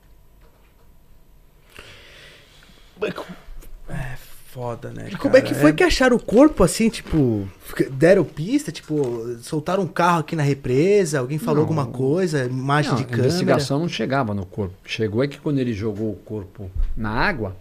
É 4.50 4.52
foda, 4.52 4.90
né? 4.90 5.08
E 5.12 5.16
como 5.16 5.36
é 5.36 5.40
que 5.40 5.54
foi 5.54 5.72
que 5.72 5.84
acharam 5.84 6.16
o 6.16 6.20
corpo 6.20 6.64
assim, 6.64 6.88
tipo, 6.88 7.48
deram 7.92 8.24
pista, 8.24 8.72
tipo, 8.72 9.36
soltaram 9.42 9.84
um 9.84 9.86
carro 9.86 10.18
aqui 10.20 10.34
na 10.34 10.42
represa, 10.42 11.20
alguém 11.20 11.38
falou 11.38 11.56
Não. 11.56 11.62
alguma 11.62 11.86
coisa, 11.86 12.46
imagem 12.46 12.90
Não, 12.90 12.98
de 12.98 13.04
a 13.04 13.06
câmera. 13.06 13.28
investigação 13.28 13.78
não 13.78 13.88
chegava 13.88 14.34
no 14.34 14.44
corpo. 14.44 14.74
Chegou 14.84 15.22
é 15.22 15.28
que 15.28 15.38
quando 15.38 15.58
ele 15.60 15.72
jogou 15.72 16.10
o 16.10 16.16
corpo 16.16 16.68
na 16.96 17.10
água, 17.10 17.56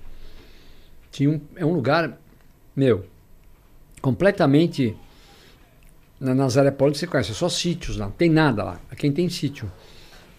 tinha 1.12 1.30
um, 1.30 1.40
é 1.56 1.64
um 1.64 1.74
lugar, 1.74 2.18
meu, 2.76 3.06
completamente. 4.02 4.96
Na 6.20 6.36
Nazaré 6.36 6.70
Paulista 6.72 7.06
você 7.06 7.08
conhece, 7.08 7.32
é 7.32 7.34
só 7.34 7.48
sítios 7.48 7.96
lá, 7.98 8.06
não 8.08 8.12
tem 8.12 8.30
nada 8.30 8.62
lá. 8.64 8.80
Quem 8.98 9.10
tem 9.12 9.30
sítio. 9.30 9.72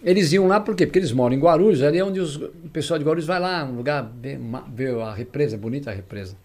Eles 0.03 0.31
iam 0.31 0.47
lá 0.47 0.59
por 0.59 0.75
quê? 0.75 0.85
Porque 0.85 0.99
eles 0.99 1.11
moram 1.11 1.35
em 1.35 1.39
Guarulhos, 1.39 1.81
ali 1.81 1.97
é 1.97 2.03
onde 2.03 2.19
os, 2.19 2.35
o 2.35 2.49
pessoal 2.71 2.99
de 2.99 3.05
Guarulhos 3.05 3.25
vai 3.25 3.39
lá, 3.39 3.63
um 3.65 3.77
lugar 3.77 4.11
ma- 4.39 4.63
ver 4.71 4.95
a 4.99 5.13
represa, 5.13 5.57
bonita 5.57 5.89
a 5.89 5.93
represa. 5.93 6.35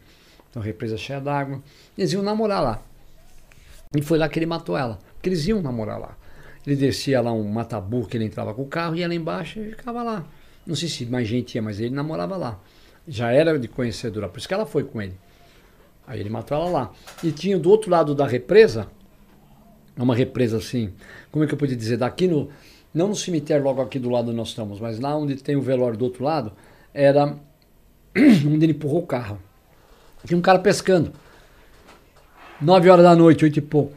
Então, 0.57 0.65
represa 0.65 0.97
cheia 0.97 1.21
d'água. 1.21 1.63
Eles 1.99 2.15
iam 2.15 2.23
namorar 2.23 2.63
lá. 2.63 2.83
E 3.95 4.01
foi 4.01 4.17
lá 4.17 4.27
que 4.27 4.39
ele 4.39 4.47
matou 4.47 4.75
ela. 4.75 4.99
Porque 5.13 5.29
eles 5.29 5.47
iam 5.47 5.61
namorar 5.61 6.01
lá. 6.01 6.17
Ele 6.67 6.75
descia 6.75 7.21
lá 7.21 7.31
um 7.31 7.47
matabu 7.47 8.07
que 8.07 8.17
ele 8.17 8.25
entrava 8.25 8.55
com 8.55 8.63
o 8.63 8.67
carro, 8.67 8.97
ia 8.97 9.07
lá 9.07 9.15
embaixo 9.15 9.61
e 9.61 9.73
ficava 9.73 10.03
lá. 10.03 10.25
Não 10.67 10.75
sei 10.75 10.89
se 10.89 11.05
mais 11.05 11.29
gente 11.29 11.57
ia, 11.57 11.63
mas 11.63 11.79
ele 11.79 11.95
namorava 11.95 12.39
lá. 12.39 12.59
Já 13.07 13.31
era 13.33 13.59
de 13.59 13.69
conhecedora, 13.69 14.31
por 14.31 14.39
isso 14.39 14.49
que 14.49 14.55
ela 14.55 14.65
foi 14.65 14.83
com 14.83 15.01
ele. 15.03 15.13
Aí 16.07 16.21
ele 16.21 16.31
matou 16.31 16.57
ela 16.57 16.71
lá. 16.71 16.93
E 17.23 17.31
tinha 17.33 17.59
do 17.59 17.69
outro 17.69 17.91
lado 17.91 18.15
da 18.15 18.27
represa, 18.27 18.89
uma 19.95 20.15
represa 20.15 20.57
assim, 20.57 20.91
como 21.31 21.45
é 21.45 21.47
que 21.47 21.53
eu 21.53 21.59
podia 21.59 21.77
dizer? 21.77 21.99
Daqui 21.99 22.27
no. 22.27 22.49
Não 22.95 23.09
no 23.09 23.15
cemitério 23.15 23.63
logo 23.63 23.83
aqui 23.83 23.99
do 23.99 24.09
lado 24.09 24.29
onde 24.29 24.39
nós 24.39 24.49
estamos, 24.49 24.81
mas 24.81 24.99
lá 24.99 25.15
onde 25.15 25.37
tem 25.37 25.55
o 25.55 25.61
velório 25.61 25.99
do 25.99 26.05
outro 26.07 26.25
lado, 26.25 26.53
era 26.95 27.39
onde 28.17 28.65
ele 28.65 28.73
empurrou 28.73 29.03
o 29.03 29.07
carro. 29.07 29.39
Tinha 30.27 30.37
um 30.39 30.43
cara 30.43 30.59
pescando. 30.59 31.13
Nove 32.61 32.89
horas 32.91 33.05
da 33.05 33.15
noite, 33.15 33.45
oito 33.45 33.59
e 33.59 33.63
pouco. 33.63 33.95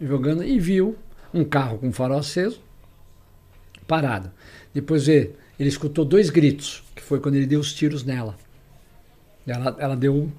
Jogando 0.00 0.44
e 0.44 0.58
viu 0.58 0.96
um 1.32 1.44
carro 1.44 1.78
com 1.78 1.92
farol 1.92 2.18
aceso, 2.18 2.60
parado. 3.86 4.30
Depois 4.74 5.06
vê, 5.06 5.32
ele 5.58 5.68
escutou 5.68 6.04
dois 6.04 6.28
gritos, 6.30 6.82
que 6.94 7.02
foi 7.02 7.20
quando 7.20 7.36
ele 7.36 7.46
deu 7.46 7.60
os 7.60 7.72
tiros 7.72 8.04
nela. 8.04 8.36
Ela, 9.46 9.76
ela 9.78 9.96
deu. 9.96 10.30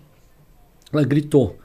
Ela 0.93 1.03
gritou. 1.03 1.57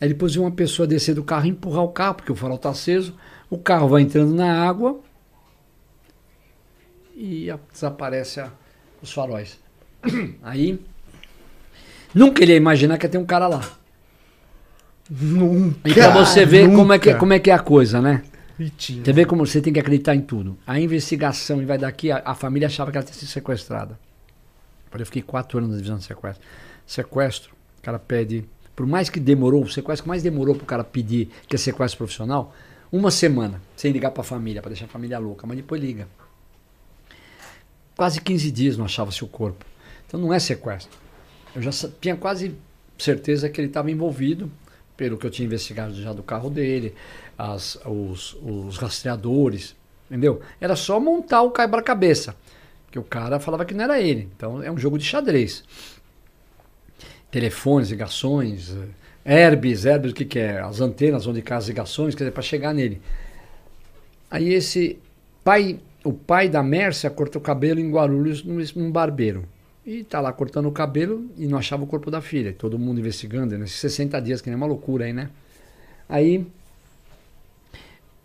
Aí 0.00 0.08
depois 0.08 0.34
viu 0.34 0.42
uma 0.42 0.50
pessoa 0.50 0.86
descer 0.86 1.14
do 1.14 1.24
carro 1.24 1.46
e 1.46 1.50
empurrar 1.50 1.82
o 1.84 1.88
carro, 1.92 2.16
porque 2.16 2.30
o 2.32 2.36
farol 2.36 2.56
está 2.56 2.70
aceso. 2.70 3.16
O 3.48 3.56
carro 3.58 3.88
vai 3.88 4.02
entrando 4.02 4.34
na 4.34 4.62
água 4.68 5.00
e 7.16 7.50
a- 7.50 7.58
desaparece 7.72 8.40
a- 8.40 8.52
os 9.02 9.12
faróis. 9.12 9.58
Aí. 10.42 10.78
Nunca 12.14 12.42
ele 12.42 12.52
ia 12.52 12.56
imaginar 12.56 12.98
que 12.98 13.06
ia 13.06 13.10
ter 13.10 13.18
um 13.18 13.26
cara 13.26 13.46
lá. 13.46 13.62
Nunca. 15.10 15.88
E 15.88 15.94
pra 15.94 16.10
você 16.10 16.44
ver 16.44 16.68
como 16.72 16.92
é, 16.92 16.98
que, 16.98 17.08
nunca. 17.08 17.20
como 17.20 17.32
é 17.32 17.38
que 17.38 17.50
é 17.50 17.54
a 17.54 17.58
coisa, 17.58 18.00
né? 18.00 18.22
Tinha. 18.76 19.04
Você 19.04 19.12
vê 19.12 19.24
como 19.24 19.46
você 19.46 19.60
tem 19.60 19.72
que 19.72 19.78
acreditar 19.78 20.14
em 20.14 20.20
tudo. 20.20 20.58
A 20.66 20.78
investigação, 20.80 21.62
e 21.62 21.64
vai 21.64 21.78
daqui, 21.78 22.10
a, 22.10 22.22
a 22.24 22.34
família 22.34 22.66
achava 22.66 22.90
que 22.90 22.98
ela 22.98 23.06
tinha 23.06 23.16
sido 23.16 23.28
sequestrada. 23.28 23.98
Eu 24.92 25.06
fiquei 25.06 25.22
quatro 25.22 25.58
anos 25.58 25.70
na 25.70 25.76
divisão 25.76 25.96
de 25.96 26.04
sequestro. 26.04 26.44
Sequestro, 26.86 27.52
o 27.78 27.82
cara 27.82 27.98
pede, 27.98 28.44
por 28.74 28.86
mais 28.86 29.08
que 29.08 29.20
demorou, 29.20 29.62
o 29.62 29.68
sequestro 29.68 30.04
que 30.04 30.08
mais 30.08 30.22
demorou 30.22 30.54
pro 30.54 30.66
cara 30.66 30.82
pedir, 30.82 31.30
que 31.46 31.54
é 31.54 31.58
sequestro 31.58 31.98
profissional, 31.98 32.54
uma 32.90 33.10
semana, 33.10 33.60
sem 33.76 33.92
ligar 33.92 34.10
pra 34.10 34.24
família, 34.24 34.62
pra 34.62 34.70
deixar 34.70 34.86
a 34.86 34.88
família 34.88 35.18
louca, 35.18 35.46
mas 35.46 35.56
depois 35.56 35.80
liga. 35.80 36.08
Quase 37.96 38.20
15 38.20 38.50
dias 38.50 38.76
não 38.76 38.86
achava-se 38.86 39.22
o 39.22 39.28
corpo. 39.28 39.64
Então 40.06 40.18
não 40.18 40.32
é 40.32 40.38
sequestro. 40.38 40.90
Eu 41.58 41.62
já 41.62 41.88
tinha 42.00 42.14
quase 42.14 42.54
certeza 42.96 43.48
que 43.48 43.60
ele 43.60 43.66
estava 43.66 43.90
envolvido, 43.90 44.48
pelo 44.96 45.18
que 45.18 45.26
eu 45.26 45.30
tinha 45.30 45.44
investigado 45.44 45.92
já 46.00 46.12
do 46.12 46.22
carro 46.22 46.48
dele, 46.48 46.94
as, 47.36 47.76
os, 47.84 48.34
os 48.40 48.76
rastreadores, 48.76 49.74
entendeu? 50.08 50.40
Era 50.60 50.76
só 50.76 51.00
montar 51.00 51.42
o 51.42 51.50
quebra-cabeça, 51.50 52.36
que 52.92 52.98
o 52.98 53.02
cara 53.02 53.40
falava 53.40 53.64
que 53.64 53.74
não 53.74 53.82
era 53.82 54.00
ele. 54.00 54.28
Então 54.36 54.62
é 54.62 54.70
um 54.70 54.78
jogo 54.78 54.96
de 54.96 55.04
xadrez. 55.04 55.64
Telefones, 57.28 57.90
ligações, 57.90 58.72
herbes, 59.26 59.84
herbes, 59.84 60.12
o 60.12 60.14
que, 60.14 60.24
que 60.24 60.38
é? 60.38 60.60
As 60.60 60.80
antenas 60.80 61.26
onde 61.26 61.42
caem 61.42 61.58
as 61.58 61.66
ligações, 61.66 62.14
quer 62.14 62.22
dizer, 62.22 62.30
para 62.30 62.42
chegar 62.42 62.72
nele. 62.72 63.02
Aí 64.30 64.54
esse 64.54 64.96
pai, 65.42 65.80
o 66.04 66.12
pai 66.12 66.48
da 66.48 66.62
Mércia 66.62 67.10
cortou 67.10 67.42
o 67.42 67.44
cabelo 67.44 67.80
em 67.80 67.90
Guarulhos 67.90 68.44
num 68.44 68.92
barbeiro. 68.92 69.44
E 69.88 70.04
tá 70.04 70.20
lá 70.20 70.30
cortando 70.34 70.66
o 70.66 70.70
cabelo 70.70 71.30
e 71.34 71.46
não 71.46 71.56
achava 71.56 71.82
o 71.82 71.86
corpo 71.86 72.10
da 72.10 72.20
filha. 72.20 72.52
Todo 72.52 72.78
mundo 72.78 73.00
investigando, 73.00 73.56
nesses 73.56 73.80
60 73.80 74.20
dias, 74.20 74.42
que 74.42 74.50
nem 74.50 74.54
uma 74.54 74.66
loucura 74.66 75.06
aí, 75.06 75.14
né? 75.14 75.30
Aí 76.06 76.46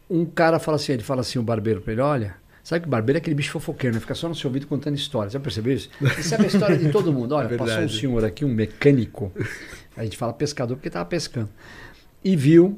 um 0.10 0.26
cara 0.26 0.60
fala 0.60 0.76
assim, 0.76 0.91
ele 0.91 1.04
fala 1.04 1.21
assim, 1.21 1.39
o 1.39 1.41
barbeiro 1.41 1.80
pra 1.80 1.93
ele, 1.93 2.02
olha, 2.02 2.36
sabe 2.65 2.82
que 2.82 2.88
o 2.88 2.89
barbeiro 2.89 3.17
é 3.17 3.21
aquele 3.21 3.34
bicho 3.34 3.52
fofoqueiro, 3.52 3.95
né? 3.95 4.02
Fica 4.02 4.13
só 4.13 4.28
no 4.28 4.36
seu 4.36 4.49
ouvido 4.49 4.67
contando 4.67 4.97
histórias. 4.97 5.32
Já 5.32 5.39
percebeu 5.39 5.73
isso? 5.73 5.89
Ele 6.02 6.21
sabe 6.23 6.43
a 6.43 6.47
história 6.47 6.78
de 6.78 6.91
todo 6.91 7.13
mundo. 7.13 7.34
Olha, 7.34 7.47
É 7.56 7.58
passou 7.58 7.80
um 7.80 7.88
senhor 7.88 8.26
aqui, 8.26 8.43
um 8.43 8.54
mecânico. 8.54 9.32
A 9.95 10.04
gente 10.04 10.17
fala 10.17 10.34
pescador 10.34 10.76
porque 10.76 10.89
tava 10.89 11.06
pescando. 11.06 11.49
E 12.21 12.36
viu 12.36 12.78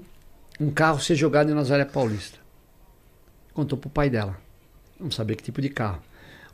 um 0.60 0.70
carro 0.70 1.00
ser 1.00 1.16
jogado 1.16 1.50
em 1.50 1.56
Nazaré 1.56 1.86
Paulista. 1.86 2.38
Contou 3.52 3.80
pro 3.80 3.90
pai 3.90 4.12
dela. 4.12 4.38
Não 5.00 5.10
sabia 5.10 5.36
que 5.36 5.42
tipo 5.42 5.60
de 5.60 5.70
carro. 5.70 6.04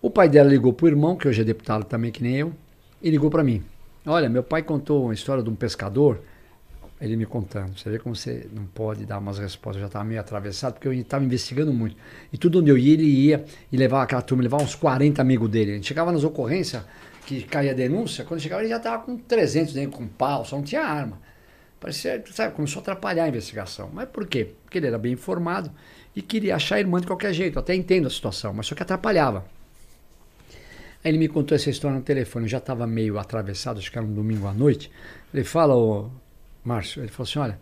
O 0.01 0.09
pai 0.09 0.27
dela 0.27 0.49
ligou 0.49 0.73
pro 0.73 0.87
irmão, 0.87 1.15
que 1.15 1.27
hoje 1.27 1.41
é 1.41 1.43
deputado 1.43 1.83
também, 1.83 2.11
que 2.11 2.23
nem 2.23 2.35
eu, 2.35 2.51
e 2.99 3.11
ligou 3.11 3.29
para 3.29 3.43
mim. 3.43 3.63
Olha, 4.03 4.27
meu 4.27 4.41
pai 4.41 4.63
contou 4.63 5.03
uma 5.03 5.13
história 5.13 5.43
de 5.43 5.49
um 5.51 5.53
pescador, 5.53 6.19
ele 6.99 7.15
me 7.15 7.27
contando. 7.27 7.77
Você 7.77 7.87
vê 7.87 7.99
como 7.99 8.15
você 8.15 8.47
não 8.51 8.65
pode 8.65 9.05
dar 9.05 9.19
umas 9.19 9.37
respostas. 9.37 9.75
Eu 9.75 9.81
já 9.81 9.87
estava 9.87 10.03
meio 10.03 10.19
atravessado, 10.19 10.73
porque 10.73 10.87
eu 10.87 10.93
estava 10.93 11.23
investigando 11.23 11.71
muito. 11.71 11.95
E 12.33 12.37
tudo 12.37 12.61
onde 12.61 12.71
eu 12.71 12.79
ia, 12.79 12.93
ele 12.93 13.03
ia 13.03 13.45
e 13.71 13.77
levava 13.77 14.01
aquela 14.01 14.23
turma, 14.23 14.41
levava 14.41 14.63
uns 14.63 14.73
40 14.73 15.21
amigos 15.21 15.47
dele. 15.47 15.73
A 15.73 15.75
gente 15.75 15.87
chegava 15.87 16.11
nas 16.11 16.23
ocorrências, 16.23 16.83
que 17.27 17.43
caía 17.43 17.75
denúncia, 17.75 18.25
quando 18.25 18.39
chegava 18.39 18.63
ele 18.63 18.69
já 18.69 18.77
estava 18.77 19.03
com 19.03 19.15
300 19.15 19.71
dentro, 19.71 19.97
com 19.99 20.07
pau, 20.07 20.43
só 20.43 20.55
não 20.55 20.63
tinha 20.63 20.81
arma. 20.81 21.19
Parecia, 21.79 22.23
sabe, 22.31 22.55
começou 22.55 22.79
a 22.79 22.81
atrapalhar 22.81 23.25
a 23.25 23.29
investigação. 23.29 23.87
Mas 23.93 24.09
por 24.09 24.25
quê? 24.25 24.55
Porque 24.63 24.79
ele 24.79 24.87
era 24.87 24.97
bem 24.97 25.13
informado 25.13 25.71
e 26.15 26.23
queria 26.23 26.55
achar 26.55 26.77
a 26.77 26.79
irmã 26.79 26.99
de 26.99 27.05
qualquer 27.05 27.33
jeito. 27.33 27.59
Até 27.59 27.75
entendo 27.75 28.07
a 28.07 28.09
situação, 28.09 28.51
mas 28.51 28.65
só 28.65 28.73
que 28.73 28.81
atrapalhava. 28.81 29.45
Aí 31.03 31.11
ele 31.11 31.17
me 31.17 31.27
contou 31.27 31.55
essa 31.55 31.69
história 31.69 31.97
no 31.97 32.03
telefone, 32.03 32.45
eu 32.45 32.49
já 32.49 32.59
estava 32.59 32.85
meio 32.85 33.17
atravessado, 33.17 33.79
acho 33.79 33.91
que 33.91 33.97
era 33.97 34.05
um 34.05 34.13
domingo 34.13 34.47
à 34.47 34.53
noite. 34.53 34.91
Ele 35.33 35.43
fala, 35.43 35.75
ô 35.75 36.09
Márcio, 36.63 37.01
ele 37.01 37.09
falou 37.09 37.27
assim, 37.27 37.39
olha, 37.39 37.59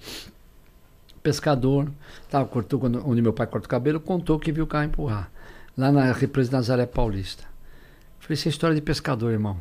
pescador, 1.23 1.89
tava, 2.29 2.45
cortou, 2.45 2.79
quando, 2.79 3.07
onde 3.07 3.21
meu 3.21 3.31
pai 3.31 3.47
corta 3.47 3.65
o 3.65 3.69
cabelo, 3.69 3.99
contou 3.99 4.37
que 4.39 4.51
viu 4.51 4.65
o 4.65 4.67
carro 4.67 4.85
empurrar, 4.85 5.31
lá 5.77 5.91
na 5.91 6.11
represa 6.11 6.51
Nazaré 6.51 6.85
Paulista. 6.85 7.43
Eu 7.43 8.23
falei, 8.23 8.33
isso 8.33 8.47
é 8.47 8.51
história 8.51 8.75
de 8.75 8.81
pescador, 8.81 9.31
irmão. 9.31 9.57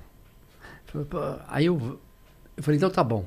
Aí 1.47 1.67
eu, 1.67 2.01
eu 2.57 2.63
falei, 2.63 2.79
então 2.79 2.91
tá 2.91 3.05
bom. 3.05 3.25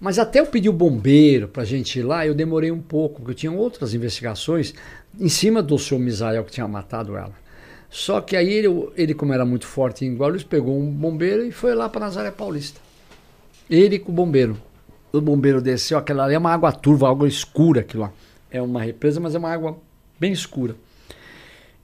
Mas 0.00 0.18
até 0.18 0.38
eu 0.38 0.46
pedir 0.46 0.68
o 0.68 0.72
bombeiro 0.72 1.48
pra 1.48 1.64
gente 1.64 1.98
ir 1.98 2.02
lá, 2.02 2.24
eu 2.24 2.34
demorei 2.34 2.70
um 2.70 2.80
pouco, 2.80 3.16
porque 3.16 3.32
eu 3.32 3.34
tinha 3.34 3.52
outras 3.52 3.94
investigações 3.94 4.72
em 5.18 5.28
cima 5.28 5.60
do 5.60 5.76
seu 5.78 5.98
Misael 5.98 6.44
que 6.44 6.52
tinha 6.52 6.68
matado 6.68 7.16
ela. 7.16 7.34
Só 7.90 8.20
que 8.20 8.36
aí 8.36 8.52
ele, 8.52 8.68
ele, 8.96 9.14
como 9.14 9.32
era 9.32 9.44
muito 9.44 9.66
forte 9.66 10.04
em 10.04 10.14
Guarulhos, 10.14 10.44
pegou 10.44 10.78
um 10.78 10.90
bombeiro 10.90 11.44
e 11.44 11.50
foi 11.50 11.74
lá 11.74 11.88
para 11.88 12.02
Nazaré 12.02 12.30
Paulista. 12.30 12.80
Ele 13.68 13.98
com 13.98 14.12
o 14.12 14.14
bombeiro. 14.14 14.60
O 15.12 15.20
bombeiro 15.20 15.62
desceu, 15.62 15.96
aquela 15.96 16.24
ali 16.24 16.34
é 16.34 16.38
uma 16.38 16.52
água 16.52 16.70
turva, 16.70 17.08
água 17.08 17.26
escura 17.26 17.80
aquilo 17.80 18.02
lá. 18.02 18.12
É 18.50 18.60
uma 18.60 18.82
represa, 18.82 19.20
mas 19.20 19.34
é 19.34 19.38
uma 19.38 19.50
água 19.50 19.78
bem 20.20 20.32
escura. 20.32 20.76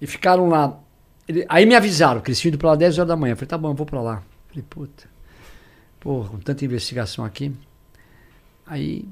E 0.01 0.07
ficaram 0.07 0.49
lá. 0.49 0.79
Ele- 1.27 1.47
aí 1.49 1.65
me 1.65 1.75
avisaram 1.75 2.21
que 2.21 2.29
eles 2.31 2.39
tinham 2.39 2.51
ido 2.51 2.59
para 2.59 2.71
lá 2.71 2.77
10 2.77 2.99
horas 2.99 3.09
da 3.09 3.17
manhã. 3.17 3.33
Eu 3.33 3.37
falei, 3.37 3.49
tá 3.49 3.57
bom, 3.57 3.71
eu 3.71 3.75
vou 3.75 3.87
para 3.87 4.01
lá. 4.03 4.23
Falei, 4.49 4.65
puta. 4.69 5.05
Porra, 6.01 6.29
com 6.29 6.39
tanta 6.39 6.65
investigação 6.65 7.25
aqui. 7.25 7.51
Aí 8.67 9.09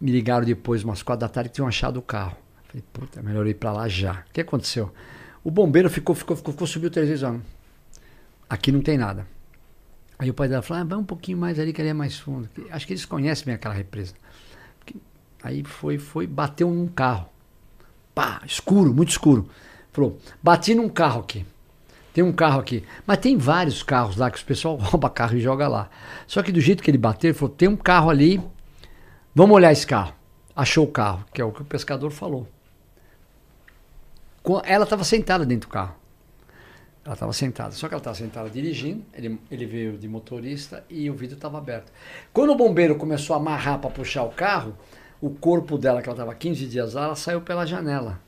me 0.00 0.10
ligaram 0.12 0.44
depois, 0.46 0.84
umas 0.84 1.02
quatro 1.02 1.20
da 1.20 1.28
tarde, 1.28 1.50
que 1.50 1.56
tinham 1.56 1.66
achado 1.68 1.96
o 1.98 2.02
carro. 2.02 2.36
Falei, 2.68 2.84
puta, 2.92 3.22
melhor 3.22 3.46
ir 3.46 3.54
pra 3.54 3.72
lá 3.72 3.88
já. 3.88 4.24
O 4.28 4.32
que 4.32 4.40
aconteceu? 4.40 4.92
O 5.42 5.50
bombeiro 5.50 5.88
ficou, 5.88 6.14
ficou, 6.14 6.36
ficou, 6.36 6.52
ficou 6.52 6.66
subiu 6.66 6.90
três 6.90 7.08
vezes. 7.08 7.22
Ó. 7.22 7.36
Aqui 8.48 8.72
não 8.72 8.80
tem 8.80 8.98
nada. 8.98 9.26
Aí 10.18 10.30
o 10.30 10.34
pai 10.34 10.48
dela 10.48 10.62
falou, 10.62 10.82
ah, 10.82 10.84
vai 10.84 10.98
um 10.98 11.04
pouquinho 11.04 11.38
mais 11.38 11.58
ali 11.58 11.72
que 11.72 11.80
ali 11.80 11.90
é 11.90 11.94
mais 11.94 12.18
fundo. 12.18 12.48
Acho 12.70 12.86
que 12.86 12.92
eles 12.92 13.04
conhecem 13.04 13.44
bem 13.44 13.54
aquela 13.54 13.74
represa. 13.74 14.14
Aí 15.42 15.62
foi, 15.62 15.98
foi, 15.98 16.26
bateu 16.26 16.68
num 16.68 16.88
carro. 16.88 17.28
Pá, 18.14 18.42
escuro, 18.44 18.92
muito 18.92 19.10
escuro. 19.10 19.48
Falou, 19.92 20.18
bati 20.42 20.74
num 20.74 20.88
carro 20.88 21.20
aqui. 21.20 21.46
Tem 22.12 22.24
um 22.24 22.32
carro 22.32 22.58
aqui. 22.58 22.82
Mas 23.06 23.18
tem 23.18 23.36
vários 23.36 23.82
carros 23.84 24.16
lá 24.16 24.28
que 24.28 24.42
o 24.42 24.44
pessoal 24.44 24.74
rouba 24.80 25.08
carro 25.08 25.36
e 25.36 25.40
joga 25.40 25.68
lá. 25.68 25.88
Só 26.26 26.42
que 26.42 26.50
do 26.50 26.60
jeito 26.60 26.82
que 26.82 26.90
ele 26.90 26.98
bateu, 26.98 27.30
ele 27.30 27.38
falou, 27.38 27.54
tem 27.54 27.68
um 27.68 27.76
carro 27.76 28.10
ali. 28.10 28.42
Vamos 29.32 29.54
olhar 29.54 29.70
esse 29.70 29.86
carro. 29.86 30.12
Achou 30.56 30.84
o 30.84 30.90
carro, 30.90 31.24
que 31.32 31.40
é 31.40 31.44
o 31.44 31.52
que 31.52 31.62
o 31.62 31.64
pescador 31.64 32.10
falou. 32.10 32.48
Ela 34.64 34.84
estava 34.84 35.04
sentada 35.04 35.44
dentro 35.44 35.68
do 35.68 35.72
carro. 35.72 35.94
Ela 37.04 37.14
estava 37.14 37.32
sentada. 37.32 37.72
Só 37.72 37.88
que 37.88 37.94
ela 37.94 38.00
estava 38.00 38.16
sentada 38.16 38.50
dirigindo, 38.50 39.02
ele, 39.14 39.38
ele 39.50 39.66
veio 39.66 39.96
de 39.96 40.06
motorista 40.06 40.84
e 40.90 41.08
o 41.08 41.14
vidro 41.14 41.36
estava 41.36 41.58
aberto. 41.58 41.90
Quando 42.32 42.50
o 42.52 42.56
bombeiro 42.56 42.96
começou 42.96 43.34
a 43.34 43.38
amarrar 43.38 43.78
para 43.78 43.90
puxar 43.90 44.24
o 44.24 44.30
carro, 44.30 44.76
o 45.20 45.30
corpo 45.30 45.78
dela, 45.78 46.02
que 46.02 46.08
ela 46.08 46.16
estava 46.16 46.34
15 46.34 46.66
dias 46.66 46.94
lá, 46.94 47.04
ela 47.04 47.16
saiu 47.16 47.40
pela 47.40 47.66
janela. 47.66 48.20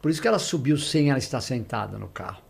Por 0.00 0.10
isso 0.10 0.20
que 0.20 0.28
ela 0.28 0.38
subiu 0.38 0.78
sem 0.78 1.10
ela 1.10 1.18
estar 1.18 1.40
sentada 1.40 1.98
no 1.98 2.08
carro. 2.08 2.42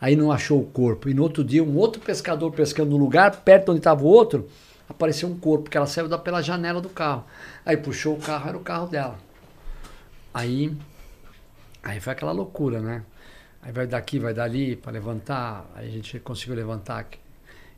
Aí 0.00 0.16
não 0.16 0.32
achou 0.32 0.60
o 0.60 0.66
corpo. 0.66 1.08
E 1.08 1.14
no 1.14 1.22
outro 1.22 1.44
dia, 1.44 1.62
um 1.62 1.76
outro 1.76 2.00
pescador 2.00 2.50
pescando 2.52 2.90
no 2.90 2.96
lugar, 2.96 3.42
perto 3.42 3.70
onde 3.70 3.80
estava 3.80 4.02
o 4.02 4.06
outro, 4.06 4.48
apareceu 4.88 5.28
um 5.28 5.38
corpo, 5.38 5.70
que 5.70 5.76
ela 5.76 5.86
saiu 5.86 6.08
da, 6.08 6.18
pela 6.18 6.42
janela 6.42 6.80
do 6.80 6.88
carro. 6.88 7.24
Aí 7.64 7.76
puxou 7.76 8.14
o 8.14 8.20
carro, 8.20 8.48
era 8.48 8.56
o 8.56 8.60
carro 8.60 8.86
dela. 8.86 9.18
Aí, 10.32 10.76
aí 11.86 12.00
foi 12.00 12.12
aquela 12.12 12.32
loucura, 12.32 12.80
né? 12.80 13.04
Aí 13.62 13.72
vai 13.72 13.86
daqui, 13.86 14.18
vai 14.18 14.34
dali 14.34 14.76
para 14.76 14.92
levantar. 14.92 15.70
Aí 15.74 15.88
a 15.88 15.90
gente 15.90 16.18
conseguiu 16.20 16.54
levantar. 16.54 17.08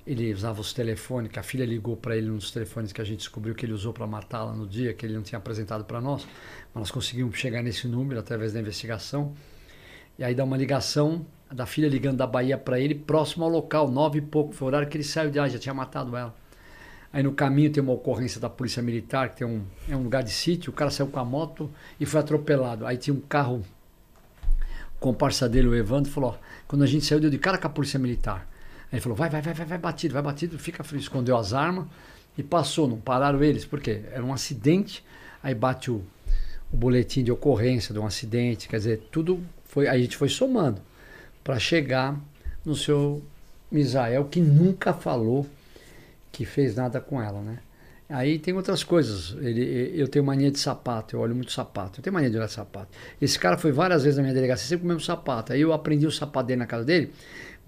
Ele 0.07 0.33
usava 0.33 0.61
os 0.61 0.73
telefones, 0.73 1.31
que 1.31 1.39
a 1.39 1.43
filha 1.43 1.67
ligou 1.67 1.97
para 1.97 2.17
ele 2.17 2.29
nos 2.29 2.51
telefones 2.51 2.93
que 2.93 3.01
a 3.01 3.05
gente 3.05 3.19
descobriu 3.19 3.55
que 3.55 3.67
ele 3.67 3.75
usou 3.75 3.93
para 3.93 4.07
matá-la 4.07 4.53
no 4.53 4.67
dia, 4.67 4.95
que 4.95 5.05
ele 5.05 5.15
não 5.15 5.23
tinha 5.23 5.39
apresentado 5.39 5.85
para 5.85 6.01
nós. 6.01 6.27
Mas 6.75 6.83
nós 6.83 6.91
conseguimos 6.91 7.37
chegar 7.37 7.63
nesse 7.63 7.87
número 7.87 8.19
através 8.19 8.55
da 8.55 8.61
investigação. 8.61 9.35
E 10.19 10.25
aí 10.25 10.35
dá 10.35 10.45
uma 10.45 10.57
ligação 10.57 11.25
da 11.53 11.67
filha 11.67 11.89
ligando 11.89 12.17
da 12.17 12.27
Bahia 12.27 12.57
para 12.57 12.81
ele, 12.81 12.95
próximo 12.95 13.45
ao 13.45 13.51
local, 13.51 13.91
nove 13.91 14.19
e 14.19 14.23
pouco. 14.23 14.55
Foi 14.55 14.67
o 14.67 14.69
horário 14.69 14.89
que 14.89 14.97
ele 14.97 15.05
saiu 15.05 15.31
de 15.31 15.39
lá, 15.39 15.49
já 15.49 15.59
tinha 15.59 15.75
matado 15.75 16.17
ela. 16.17 16.35
Aí 17.13 17.23
no 17.23 17.33
caminho 17.33 17.71
tem 17.73 17.83
uma 17.83 17.93
ocorrência 17.93 18.41
da 18.41 18.51
Polícia 18.51 18.83
Militar, 18.83 19.31
que 19.31 19.37
tem 19.37 19.47
um, 19.47 19.63
é 19.89 19.97
um 19.97 20.03
lugar 20.03 20.23
de 20.23 20.31
sítio. 20.31 20.71
O 20.71 20.75
cara 20.75 20.91
saiu 20.91 21.09
com 21.09 21.19
a 21.19 21.25
moto 21.25 21.71
e 21.99 22.05
foi 22.05 22.21
atropelado. 22.21 22.87
Aí 22.87 22.97
tinha 22.97 23.15
um 23.15 23.21
carro, 23.21 23.63
comparsa 25.01 25.49
dele, 25.49 25.69
o 25.69 25.75
Evandro, 25.75 26.11
falou: 26.11 26.31
ó, 26.31 26.47
quando 26.67 26.83
a 26.83 26.87
gente 26.87 27.05
saiu, 27.05 27.21
deu 27.21 27.31
de 27.31 27.39
cara 27.39 27.59
com 27.59 27.67
a 27.67 27.71
Polícia 27.71 27.99
Militar. 27.99 28.49
Aí 28.91 28.95
ele 28.95 29.01
falou: 29.01 29.17
vai, 29.17 29.29
vai, 29.29 29.43
vai, 29.43 29.55
vai, 29.55 29.67
vai 29.67 29.79
batido, 29.79 30.15
vai 30.15 30.23
batido, 30.23 30.59
fica 30.59 30.83
frio. 30.83 31.01
Escondeu 31.01 31.37
as 31.37 31.53
armas 31.53 31.87
e 32.37 32.43
passou. 32.43 32.89
Não 32.89 32.99
pararam 32.99 33.43
eles, 33.43 33.65
porque 33.65 34.03
era 34.13 34.25
um 34.25 34.33
acidente. 34.33 35.05
Aí 35.43 35.55
bate 35.55 35.91
o, 35.91 36.03
o 36.73 36.77
boletim 36.77 37.23
de 37.23 37.31
ocorrência 37.31 37.93
de 37.93 38.01
um 38.01 38.07
acidente, 38.07 38.69
quer 38.69 38.79
dizer, 38.79 39.09
tudo 39.11 39.43
foi. 39.65 39.87
Aí 39.89 40.01
a 40.01 40.03
gente 40.03 40.17
foi 40.17 40.29
somando 40.29 40.81
para 41.45 41.59
chegar 41.59 42.19
no 42.65 42.75
seu 42.75 43.23
Misael, 43.71 44.25
que 44.25 44.41
nunca 44.41 44.93
falou 44.93 45.47
que 46.33 46.45
fez 46.45 46.75
nada 46.75 47.01
com 47.01 47.21
ela, 47.21 47.41
né? 47.41 47.59
Aí 48.09 48.39
tem 48.39 48.55
outras 48.55 48.83
coisas. 48.83 49.37
Ele, 49.41 49.93
eu 49.95 50.09
tenho 50.09 50.25
mania 50.25 50.51
de 50.51 50.59
sapato, 50.59 51.15
eu 51.15 51.21
olho 51.21 51.35
muito 51.35 51.53
sapato. 51.53 52.01
Eu 52.01 52.03
tenho 52.03 52.15
mania 52.15 52.31
de 52.31 52.37
olhar 52.37 52.49
sapato. 52.49 52.89
Esse 53.21 53.39
cara 53.39 53.59
foi 53.59 53.71
várias 53.71 54.03
vezes 54.03 54.17
na 54.17 54.23
minha 54.23 54.35
delegacia, 54.35 54.67
sempre 54.67 54.83
com 54.83 54.87
o 54.87 54.89
mesmo 54.89 55.05
sapato. 55.05 55.53
Aí 55.53 55.61
eu 55.61 55.73
aprendi 55.73 56.07
o 56.07 56.11
sapato 56.11 56.47
dele 56.47 56.59
na 56.59 56.67
casa 56.67 56.85
dele 56.85 57.13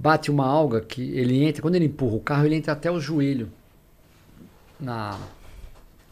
bate 0.01 0.30
uma 0.30 0.47
alga 0.47 0.80
que 0.80 1.03
ele 1.14 1.45
entra, 1.45 1.61
quando 1.61 1.74
ele 1.74 1.84
empurra 1.84 2.16
o 2.16 2.20
carro, 2.20 2.47
ele 2.47 2.55
entra 2.55 2.72
até 2.72 2.91
o 2.91 2.99
joelho 2.99 3.53
na 4.80 5.18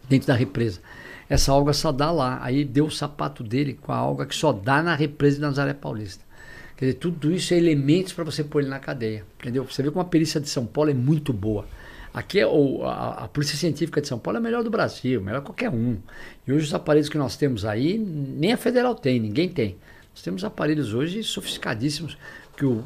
dentro 0.06 0.28
da 0.28 0.34
represa. 0.34 0.80
Essa 1.26 1.52
alga 1.52 1.72
só 1.72 1.90
dá 1.90 2.10
lá. 2.10 2.38
Aí 2.42 2.64
deu 2.66 2.86
o 2.86 2.90
sapato 2.90 3.42
dele 3.42 3.78
com 3.80 3.90
a 3.90 3.96
alga 3.96 4.26
que 4.26 4.34
só 4.34 4.52
dá 4.52 4.82
na 4.82 4.94
represa 4.94 5.36
de 5.36 5.42
Nazaré 5.42 5.72
Paulista. 5.72 6.22
Quer 6.76 6.86
dizer, 6.86 6.98
tudo 6.98 7.32
isso 7.32 7.52
é 7.54 7.56
elementos 7.56 8.12
para 8.12 8.24
você 8.24 8.44
pôr 8.44 8.60
ele 8.60 8.68
na 8.68 8.78
cadeia. 8.78 9.24
Entendeu? 9.38 9.64
Você 9.64 9.82
vê 9.82 9.90
como 9.90 10.00
a 10.00 10.04
perícia 10.04 10.40
de 10.40 10.48
São 10.48 10.66
Paulo 10.66 10.90
é 10.90 10.94
muito 10.94 11.32
boa. 11.32 11.66
Aqui 12.12 12.40
é 12.40 12.44
a, 12.44 13.24
a, 13.24 13.28
Polícia 13.28 13.56
Científica 13.56 14.00
de 14.00 14.08
São 14.08 14.18
Paulo 14.18 14.38
é 14.38 14.40
a 14.40 14.42
melhor 14.42 14.64
do 14.64 14.70
Brasil, 14.70 15.20
melhor 15.20 15.42
qualquer 15.42 15.70
um. 15.70 15.98
E 16.46 16.52
hoje 16.52 16.66
os 16.66 16.74
aparelhos 16.74 17.08
que 17.08 17.18
nós 17.18 17.36
temos 17.36 17.64
aí, 17.64 17.98
nem 17.98 18.52
a 18.52 18.56
federal 18.56 18.94
tem, 18.94 19.20
ninguém 19.20 19.48
tem. 19.48 19.76
Nós 20.14 20.22
temos 20.22 20.42
aparelhos 20.42 20.94
hoje 20.94 21.22
sofisticadíssimos 21.22 22.16
que 22.56 22.64
o, 22.64 22.82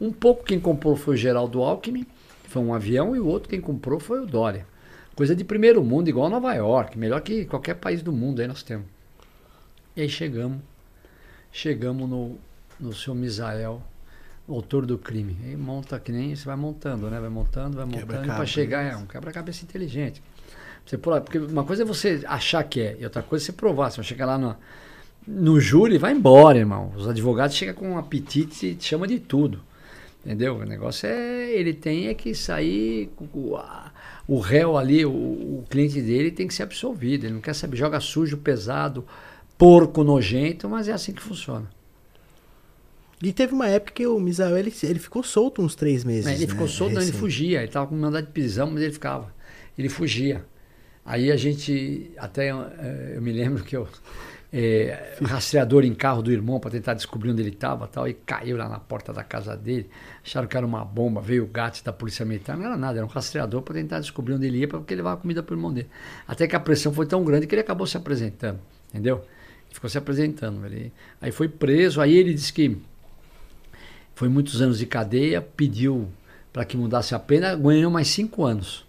um 0.00 0.12
pouco 0.12 0.44
quem 0.44 0.60
comprou 0.60 0.94
foi 0.94 1.14
o 1.14 1.16
Geraldo 1.16 1.62
Alckmin, 1.62 2.06
foi 2.44 2.62
um 2.62 2.72
avião, 2.72 3.16
e 3.16 3.18
o 3.18 3.26
outro 3.26 3.48
quem 3.48 3.60
comprou 3.60 3.98
foi 3.98 4.20
o 4.20 4.26
Dória. 4.26 4.66
Coisa 5.14 5.34
de 5.34 5.42
primeiro 5.42 5.82
mundo, 5.82 6.08
igual 6.08 6.28
Nova 6.28 6.52
York, 6.54 6.98
melhor 6.98 7.22
que 7.22 7.46
qualquer 7.46 7.74
país 7.74 8.02
do 8.02 8.12
mundo 8.12 8.40
aí 8.40 8.46
nós 8.46 8.62
temos. 8.62 8.86
E 9.96 10.02
aí 10.02 10.08
chegamos, 10.08 10.58
chegamos 11.50 12.08
no, 12.08 12.38
no 12.78 12.92
seu 12.92 13.14
Misael, 13.14 13.82
autor 14.48 14.86
do 14.86 14.96
crime. 14.98 15.36
E 15.44 15.56
monta 15.56 15.98
que 15.98 16.12
nem 16.12 16.34
você 16.34 16.44
vai 16.44 16.56
montando, 16.56 17.10
né? 17.10 17.18
Vai 17.20 17.30
montando, 17.30 17.76
vai 17.76 17.86
montando 17.86 18.26
para 18.26 18.46
chegar 18.46 18.82
é 18.82 18.96
um 18.96 19.06
quebra-cabeça 19.06 19.64
inteligente. 19.64 20.22
Você 20.84 20.96
porque 20.96 21.38
uma 21.38 21.64
coisa 21.64 21.82
é 21.82 21.86
você 21.86 22.22
achar 22.26 22.62
que 22.62 22.80
é, 22.80 22.96
e 23.00 23.04
outra 23.04 23.22
coisa 23.22 23.44
é 23.44 23.46
você 23.46 23.52
provar. 23.52 23.90
Você 23.90 23.96
vai 23.96 24.04
chegar 24.04 24.26
lá 24.26 24.38
no, 24.38 24.56
no 25.26 25.60
júri, 25.60 25.98
vai 25.98 26.12
embora, 26.12 26.58
irmão. 26.58 26.92
Os 26.96 27.08
advogados 27.08 27.56
chegam 27.56 27.74
com 27.74 27.90
um 27.90 27.98
apetite 27.98 28.66
e 28.66 28.74
te 28.74 28.84
chamam 28.84 29.06
de 29.06 29.18
tudo. 29.18 29.60
Entendeu? 30.24 30.56
O 30.56 30.64
negócio 30.64 31.08
é. 31.08 31.50
Ele 31.52 31.74
tem 31.74 32.08
é 32.08 32.14
que 32.14 32.34
sair. 32.34 33.10
O, 33.18 33.58
o 34.28 34.38
réu 34.38 34.76
ali, 34.76 35.04
o, 35.04 35.10
o, 35.10 35.64
cliente 35.68 36.00
dele 36.00 36.30
tem 36.30 36.46
que 36.46 36.54
ser 36.54 36.62
absolvido. 36.62 37.24
Ele 37.24 37.34
não 37.34 37.40
quer 37.40 37.54
saber, 37.54 37.76
joga 37.76 38.00
sujo, 38.00 38.36
pesado, 38.36 39.04
porco, 39.58 40.04
nojento, 40.04 40.68
mas 40.68 40.88
é 40.88 40.92
assim 40.92 41.12
que 41.12 41.22
funciona. 41.22 41.68
E 43.22 43.32
teve 43.32 43.54
uma 43.54 43.68
época 43.68 43.92
que 43.92 44.06
o 44.06 44.20
Misael 44.20 44.58
ele, 44.58 44.72
ele 44.82 44.98
ficou 44.98 45.22
solto 45.22 45.62
uns 45.62 45.74
três 45.74 46.04
meses. 46.04 46.26
ele 46.26 46.46
né? 46.46 46.46
ficou 46.46 46.68
solto, 46.68 46.94
não, 46.94 47.02
ele 47.02 47.12
fugia. 47.12 47.58
Ele 47.58 47.66
estava 47.66 47.86
com 47.86 47.94
mandado 47.94 48.26
de 48.26 48.32
prisão, 48.32 48.70
mas 48.70 48.82
ele 48.82 48.92
ficava. 48.92 49.34
Ele 49.76 49.88
fugia. 49.88 50.44
Aí 51.04 51.32
a 51.32 51.36
gente. 51.36 52.10
Até 52.18 52.50
eh, 52.50 53.12
eu 53.14 53.22
me 53.22 53.32
lembro 53.32 53.64
que 53.64 53.76
eu 53.76 53.88
é, 54.52 55.16
rastreador 55.22 55.84
em 55.84 55.94
carro 55.94 56.22
do 56.22 56.32
irmão 56.32 56.58
para 56.58 56.70
tentar 56.70 56.94
descobrir 56.94 57.30
onde 57.30 57.42
ele 57.42 57.50
estava 57.50 57.86
tal, 57.86 58.08
e 58.08 58.14
caiu 58.14 58.56
lá 58.56 58.68
na 58.68 58.78
porta 58.78 59.12
da 59.12 59.22
casa 59.22 59.56
dele. 59.56 59.88
Acharam 60.24 60.46
que 60.46 60.56
era 60.56 60.64
uma 60.64 60.84
bomba, 60.84 61.20
veio 61.20 61.44
o 61.44 61.46
gato 61.46 61.82
da 61.84 61.92
polícia 61.92 62.24
militar, 62.24 62.56
não 62.56 62.64
era 62.64 62.76
nada, 62.76 62.98
era 62.98 63.06
um 63.06 63.08
rastreador 63.08 63.62
para 63.62 63.74
tentar 63.74 64.00
descobrir 64.00 64.34
onde 64.34 64.46
ele 64.46 64.58
ia, 64.58 64.68
porque 64.68 64.94
ele 64.94 65.02
levava 65.02 65.20
comida 65.20 65.42
para 65.42 65.54
o 65.54 65.56
irmão 65.56 65.72
dele. 65.72 65.88
Até 66.26 66.46
que 66.46 66.56
a 66.56 66.60
pressão 66.60 66.92
foi 66.92 67.06
tão 67.06 67.24
grande 67.24 67.46
que 67.46 67.54
ele 67.54 67.62
acabou 67.62 67.86
se 67.86 67.96
apresentando, 67.96 68.58
entendeu? 68.88 69.16
Ele 69.66 69.74
ficou 69.74 69.90
se 69.90 69.98
apresentando. 69.98 70.64
Ele, 70.64 70.92
aí 71.20 71.32
foi 71.32 71.48
preso, 71.48 72.00
aí 72.00 72.16
ele 72.16 72.32
disse 72.32 72.52
que 72.52 72.78
foi 74.16 74.28
muitos 74.28 74.60
anos 74.60 74.78
de 74.78 74.86
cadeia, 74.86 75.40
pediu 75.40 76.08
para 76.52 76.64
que 76.64 76.76
mudasse 76.76 77.14
a 77.14 77.18
pena, 77.20 77.54
ganhou 77.54 77.90
mais 77.90 78.08
cinco 78.08 78.44
anos. 78.44 78.84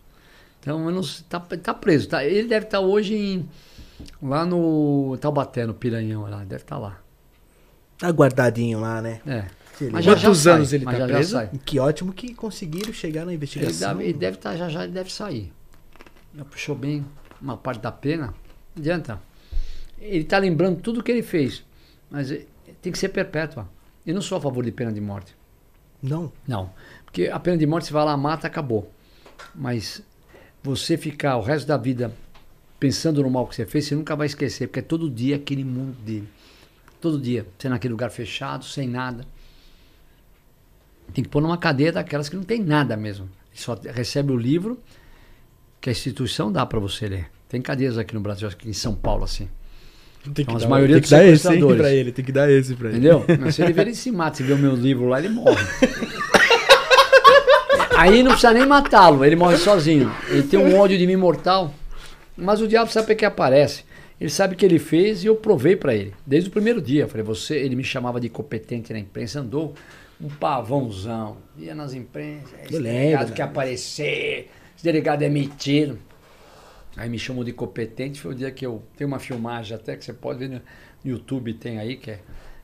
Então, 0.59 0.99
está 0.99 1.39
tá 1.39 1.73
preso. 1.73 2.07
Tá, 2.07 2.25
ele 2.25 2.47
deve 2.47 2.65
estar 2.65 2.79
tá 2.79 2.83
hoje 2.83 3.15
em 3.15 3.49
Lá 4.21 4.45
no 4.45 5.17
Taubaté, 5.19 5.65
no 5.65 5.73
Piranhão, 5.73 6.23
lá, 6.29 6.39
deve 6.39 6.63
estar 6.63 6.75
tá 6.75 6.81
lá. 6.81 7.01
Tá 7.97 8.09
guardadinho 8.09 8.79
lá, 8.79 9.01
né? 9.01 9.21
É. 9.25 9.45
Mas 9.91 10.05
Quantos 10.05 10.41
já 10.41 10.55
anos 10.55 10.69
sai, 10.69 10.77
ele 10.77 10.85
tá 10.85 10.95
já 10.95 11.07
preso? 11.07 11.31
Já 11.31 11.47
que 11.47 11.79
ótimo 11.79 12.13
que 12.13 12.33
conseguiram 12.33 12.93
chegar 12.93 13.25
na 13.25 13.33
investigação. 13.33 13.91
Ele 13.91 13.97
deve, 13.97 14.09
ele 14.09 14.17
deve 14.17 14.37
estar, 14.37 14.51
tá, 14.51 14.57
já 14.57 14.69
já 14.69 14.83
ele 14.83 14.93
deve 14.93 15.11
sair. 15.11 15.51
Já 16.35 16.45
puxou 16.45 16.75
bem 16.75 17.05
uma 17.41 17.57
parte 17.57 17.81
da 17.81 17.91
pena. 17.91 18.27
Não 18.75 18.81
adianta. 18.81 19.21
Ele 19.99 20.23
está 20.23 20.37
lembrando 20.37 20.81
tudo 20.81 20.99
o 20.99 21.03
que 21.03 21.11
ele 21.11 21.23
fez. 21.23 21.63
Mas 22.09 22.29
tem 22.81 22.91
que 22.91 22.97
ser 22.97 23.09
perpétua. 23.09 23.67
Eu 24.07 24.13
não 24.13 24.21
sou 24.21 24.37
a 24.37 24.41
favor 24.41 24.63
de 24.63 24.71
pena 24.71 24.93
de 24.93 25.01
morte. 25.01 25.35
Não? 26.01 26.31
Não. 26.47 26.71
Porque 27.03 27.27
a 27.27 27.37
pena 27.37 27.57
de 27.57 27.67
morte, 27.67 27.87
você 27.87 27.93
vai 27.93 28.05
lá, 28.05 28.15
mata, 28.15 28.47
acabou. 28.47 28.89
Mas 29.53 30.01
você 30.63 30.95
ficar 30.95 31.35
o 31.35 31.41
resto 31.41 31.67
da 31.67 31.75
vida 31.75 32.13
pensando 32.79 33.21
no 33.21 33.29
mal 33.29 33.45
que 33.45 33.53
você 33.53 33.65
fez, 33.65 33.83
você 33.83 33.95
nunca 33.95 34.15
vai 34.15 34.27
esquecer, 34.27 34.67
porque 34.67 34.79
é 34.79 34.83
todo 34.83 35.09
dia 35.09 35.35
aquele 35.35 35.65
mundo 35.65 35.97
dele. 36.03 36.29
Todo 37.01 37.19
dia. 37.19 37.45
Você 37.59 37.67
naquele 37.67 37.91
lugar 37.91 38.09
fechado, 38.09 38.63
sem 38.63 38.87
nada. 38.87 39.25
Tem 41.13 41.21
que 41.21 41.29
pôr 41.29 41.41
numa 41.41 41.57
cadeia 41.57 41.91
daquelas 41.91 42.29
que 42.29 42.35
não 42.37 42.43
tem 42.43 42.63
nada 42.63 42.95
mesmo. 42.95 43.29
Só 43.53 43.73
recebe 43.73 44.31
o 44.31 44.37
livro 44.37 44.79
que 45.81 45.89
a 45.89 45.91
instituição 45.91 46.49
dá 46.49 46.65
para 46.65 46.79
você 46.79 47.09
ler. 47.09 47.31
Tem 47.49 47.61
cadeias 47.61 47.97
aqui 47.97 48.13
no 48.13 48.21
Brasil, 48.21 48.47
aqui 48.47 48.69
em 48.69 48.73
São 48.73 48.95
Paulo, 48.95 49.25
assim. 49.25 49.49
Tem 50.33 50.45
que, 50.45 50.51
então, 50.51 50.57
dar, 50.57 50.67
maioria 50.67 50.95
tem 50.95 51.03
que 51.03 51.09
dar 51.09 51.25
esse 51.25 51.59
pra 51.77 51.93
ele, 51.93 52.11
tem 52.11 52.25
que 52.25 52.31
dar 52.31 52.51
esse 52.51 52.75
pra 52.75 52.89
ele. 52.89 52.97
Entendeu? 52.97 53.25
Mas 53.39 53.55
se 53.55 53.61
ele 53.61 53.73
ver, 53.73 53.81
ele 53.83 53.95
se 53.95 54.11
mata. 54.11 54.37
Se 54.37 54.43
ver 54.43 54.53
o 54.53 54.57
meu 54.57 54.75
livro 54.75 55.07
lá, 55.07 55.19
ele 55.19 55.29
morre. 55.29 55.65
Aí 57.97 58.21
não 58.21 58.31
precisa 58.31 58.53
nem 58.53 58.65
matá-lo, 58.65 59.25
ele 59.25 59.35
morre 59.35 59.57
sozinho. 59.57 60.11
Ele 60.29 60.43
tem 60.43 60.59
um 60.59 60.77
ódio 60.77 60.97
de 60.97 61.07
mim 61.07 61.15
mortal. 61.15 61.73
Mas 62.37 62.61
o 62.61 62.67
diabo 62.67 62.91
sabe 62.91 63.15
que 63.15 63.25
aparece. 63.25 63.83
Ele 64.19 64.29
sabe 64.29 64.53
o 64.53 64.57
que 64.57 64.65
ele 64.65 64.79
fez 64.79 65.23
e 65.23 65.27
eu 65.27 65.35
provei 65.35 65.75
para 65.75 65.95
ele. 65.95 66.13
Desde 66.25 66.49
o 66.49 66.51
primeiro 66.51 66.81
dia. 66.81 67.07
Falei, 67.07 67.23
você, 67.23 67.55
ele 67.55 67.75
me 67.75 67.83
chamava 67.83 68.19
de 68.19 68.29
competente 68.29 68.93
na 68.93 68.99
imprensa, 68.99 69.39
andou 69.39 69.73
um 70.21 70.27
pavãozão. 70.27 71.37
Ia 71.57 71.73
nas 71.73 71.93
imprensas, 71.93 72.53
esse 72.63 72.71
delegado 72.71 73.29
lembro, 73.29 73.37
né? 73.37 73.43
aparecer, 73.43 74.49
esse 74.75 74.83
delegado 74.83 75.21
é 75.23 75.29
metido. 75.29 75.99
Aí 76.97 77.07
me 77.09 77.19
chamou 77.19 77.43
de 77.43 77.53
competente, 77.53 78.19
foi 78.19 78.31
o 78.31 78.35
dia 78.35 78.49
que 78.51 78.65
eu. 78.65 78.81
Tem 78.97 79.05
uma 79.05 79.19
filmagem 79.19 79.75
até 79.75 79.95
que 79.95 80.03
você 80.03 80.11
pode 80.13 80.39
ver 80.39 80.49
no 80.49 80.61
YouTube, 81.05 81.53
tem 81.53 81.77
aí, 81.79 81.95
que 81.95 82.11
é. 82.11 82.19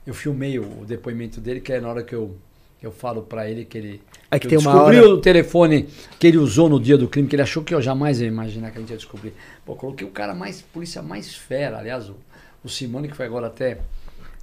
Eu 0.06 0.14
filmei 0.14 0.58
o, 0.60 0.82
o 0.82 0.86
depoimento 0.86 1.40
dele, 1.40 1.62
que 1.62 1.72
é 1.72 1.80
na 1.80 1.88
hora 1.88 2.04
que 2.04 2.14
eu, 2.16 2.36
que 2.80 2.86
eu 2.86 2.92
falo 2.92 3.22
para 3.22 3.48
ele 3.50 3.64
que 3.64 3.78
ele. 3.78 4.02
É 4.32 4.40
que 4.40 4.48
eu 4.48 4.50
tem 4.50 4.58
uma 4.58 4.82
hora- 4.82 5.08
o 5.10 5.22
telefone 5.22 5.88
que 6.20 6.26
ele 6.28 6.38
usou 6.40 6.68
no 6.68 6.80
dia 6.80 6.98
do 6.98 7.08
crime, 7.08 7.28
que 7.28 7.36
ele 7.36 7.44
achou 7.44 7.64
que 7.64 7.74
eu 7.76 7.82
jamais 7.82 8.20
ia 8.20 8.28
imaginar 8.28 8.72
que 8.72 8.78
a 8.80 8.82
gente 8.82 8.90
ia 8.90 8.98
descobrir. 8.98 9.34
Pô, 9.64 9.76
coloquei 9.76 10.06
o 10.06 10.12
cara 10.12 10.34
mais, 10.34 10.62
polícia 10.62 11.02
mais 11.02 11.36
fera, 11.36 11.78
aliás, 11.78 12.10
o, 12.10 12.16
o 12.64 12.68
Simone, 12.70 13.08
que 13.08 13.16
foi 13.16 13.26
agora 13.28 13.48
até, 13.48 13.78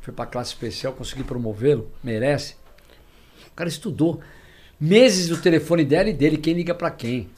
foi 0.00 0.14
pra 0.14 0.24
classe 0.24 0.50
especial, 0.52 0.92
consegui 0.92 1.24
promovê-lo, 1.24 1.90
merece. 2.02 2.54
O 3.48 3.54
cara 3.56 3.68
estudou 3.68 4.20
meses 4.80 5.28
do 5.28 5.36
telefone 5.36 5.84
dela 5.84 6.08
e 6.08 6.12
dele, 6.12 6.36
quem 6.38 6.54
liga 6.54 6.74
pra 6.74 6.90
quem. 6.92 7.28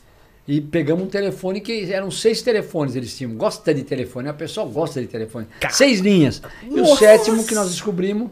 E 0.46 0.60
pegamos 0.60 1.04
um 1.04 1.08
telefone 1.08 1.60
que 1.60 1.92
eram 1.92 2.10
seis 2.10 2.42
telefones 2.42 2.96
eles 2.96 3.16
tinham. 3.16 3.34
Gosta 3.34 3.72
de 3.72 3.84
telefone, 3.84 4.28
a 4.28 4.34
pessoa 4.34 4.66
gosta 4.66 5.00
de 5.00 5.06
telefone. 5.06 5.46
Seis 5.70 6.00
linhas. 6.00 6.42
E 6.62 6.74
o 6.74 6.78
Nossa! 6.78 6.96
sétimo 6.96 7.44
que 7.44 7.54
nós 7.54 7.70
descobrimos, 7.70 8.30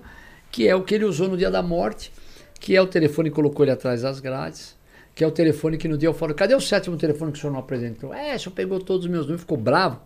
que 0.50 0.66
é 0.66 0.74
o 0.74 0.82
que 0.82 0.96
ele 0.96 1.04
usou 1.04 1.28
no 1.28 1.36
dia 1.36 1.50
da 1.50 1.62
morte, 1.62 2.12
que 2.58 2.74
é 2.74 2.82
o 2.82 2.86
telefone 2.86 3.30
que 3.30 3.36
colocou 3.36 3.64
ele 3.64 3.70
atrás 3.72 4.02
das 4.02 4.18
grades, 4.18 4.74
que 5.14 5.22
é 5.22 5.26
o 5.26 5.30
telefone 5.30 5.78
que 5.78 5.86
no 5.86 5.96
dia 5.96 6.08
eu 6.08 6.14
falo, 6.14 6.34
cadê 6.34 6.54
o 6.54 6.60
sétimo 6.60 6.96
telefone 6.96 7.30
que 7.30 7.38
o 7.38 7.40
senhor 7.40 7.52
não 7.52 7.60
apresentou? 7.60 8.12
É, 8.12 8.34
o 8.34 8.40
senhor 8.40 8.54
pegou 8.54 8.80
todos 8.80 9.04
os 9.06 9.10
meus 9.10 9.22
números, 9.22 9.42
ficou 9.42 9.56
bravo. 9.56 10.00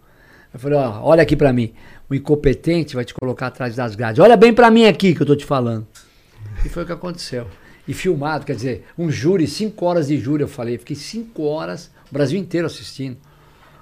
Eu 0.52 0.60
falei, 0.60 0.78
ó, 0.78 1.00
olha 1.02 1.22
aqui 1.22 1.34
pra 1.34 1.52
mim, 1.52 1.72
o 2.08 2.14
incompetente 2.14 2.94
vai 2.94 3.04
te 3.04 3.14
colocar 3.14 3.48
atrás 3.48 3.74
das 3.74 3.96
grades. 3.96 4.20
Olha 4.20 4.36
bem 4.36 4.52
pra 4.52 4.70
mim 4.70 4.84
aqui 4.84 5.14
que 5.14 5.22
eu 5.22 5.26
tô 5.26 5.34
te 5.34 5.44
falando. 5.44 5.86
E 6.64 6.68
foi 6.68 6.84
o 6.84 6.86
que 6.86 6.92
aconteceu. 6.92 7.46
E 7.86 7.92
filmado, 7.92 8.46
quer 8.46 8.54
dizer, 8.54 8.84
um 8.96 9.10
júri, 9.10 9.46
cinco 9.46 9.84
horas 9.84 10.08
de 10.08 10.16
júri, 10.16 10.42
eu 10.42 10.48
falei. 10.48 10.78
Fiquei 10.78 10.96
cinco 10.96 11.42
horas, 11.42 11.90
Brasil 12.14 12.38
inteiro 12.38 12.66
assistindo. 12.66 13.16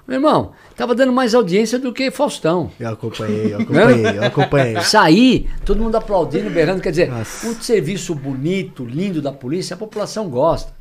Meu 0.05 0.17
irmão, 0.17 0.51
tava 0.75 0.93
dando 0.93 1.13
mais 1.13 1.33
audiência 1.33 1.79
do 1.79 1.93
que 1.93 2.11
Faustão. 2.11 2.69
Eu 2.77 2.89
acompanhei, 2.89 3.53
eu 3.53 3.59
acompanhei, 3.59 4.17
eu 4.17 4.23
acompanhei. 4.23 4.81
Saí, 4.83 5.49
todo 5.63 5.81
mundo 5.81 5.95
aplaudindo, 5.95 6.49
berrando. 6.49 6.81
Quer 6.81 6.89
dizer, 6.89 7.09
Nossa. 7.09 7.47
um 7.47 7.53
serviço 7.61 8.13
bonito, 8.13 8.83
lindo 8.83 9.21
da 9.21 9.31
polícia, 9.31 9.75
a 9.75 9.77
população 9.77 10.29
gosta. 10.29 10.73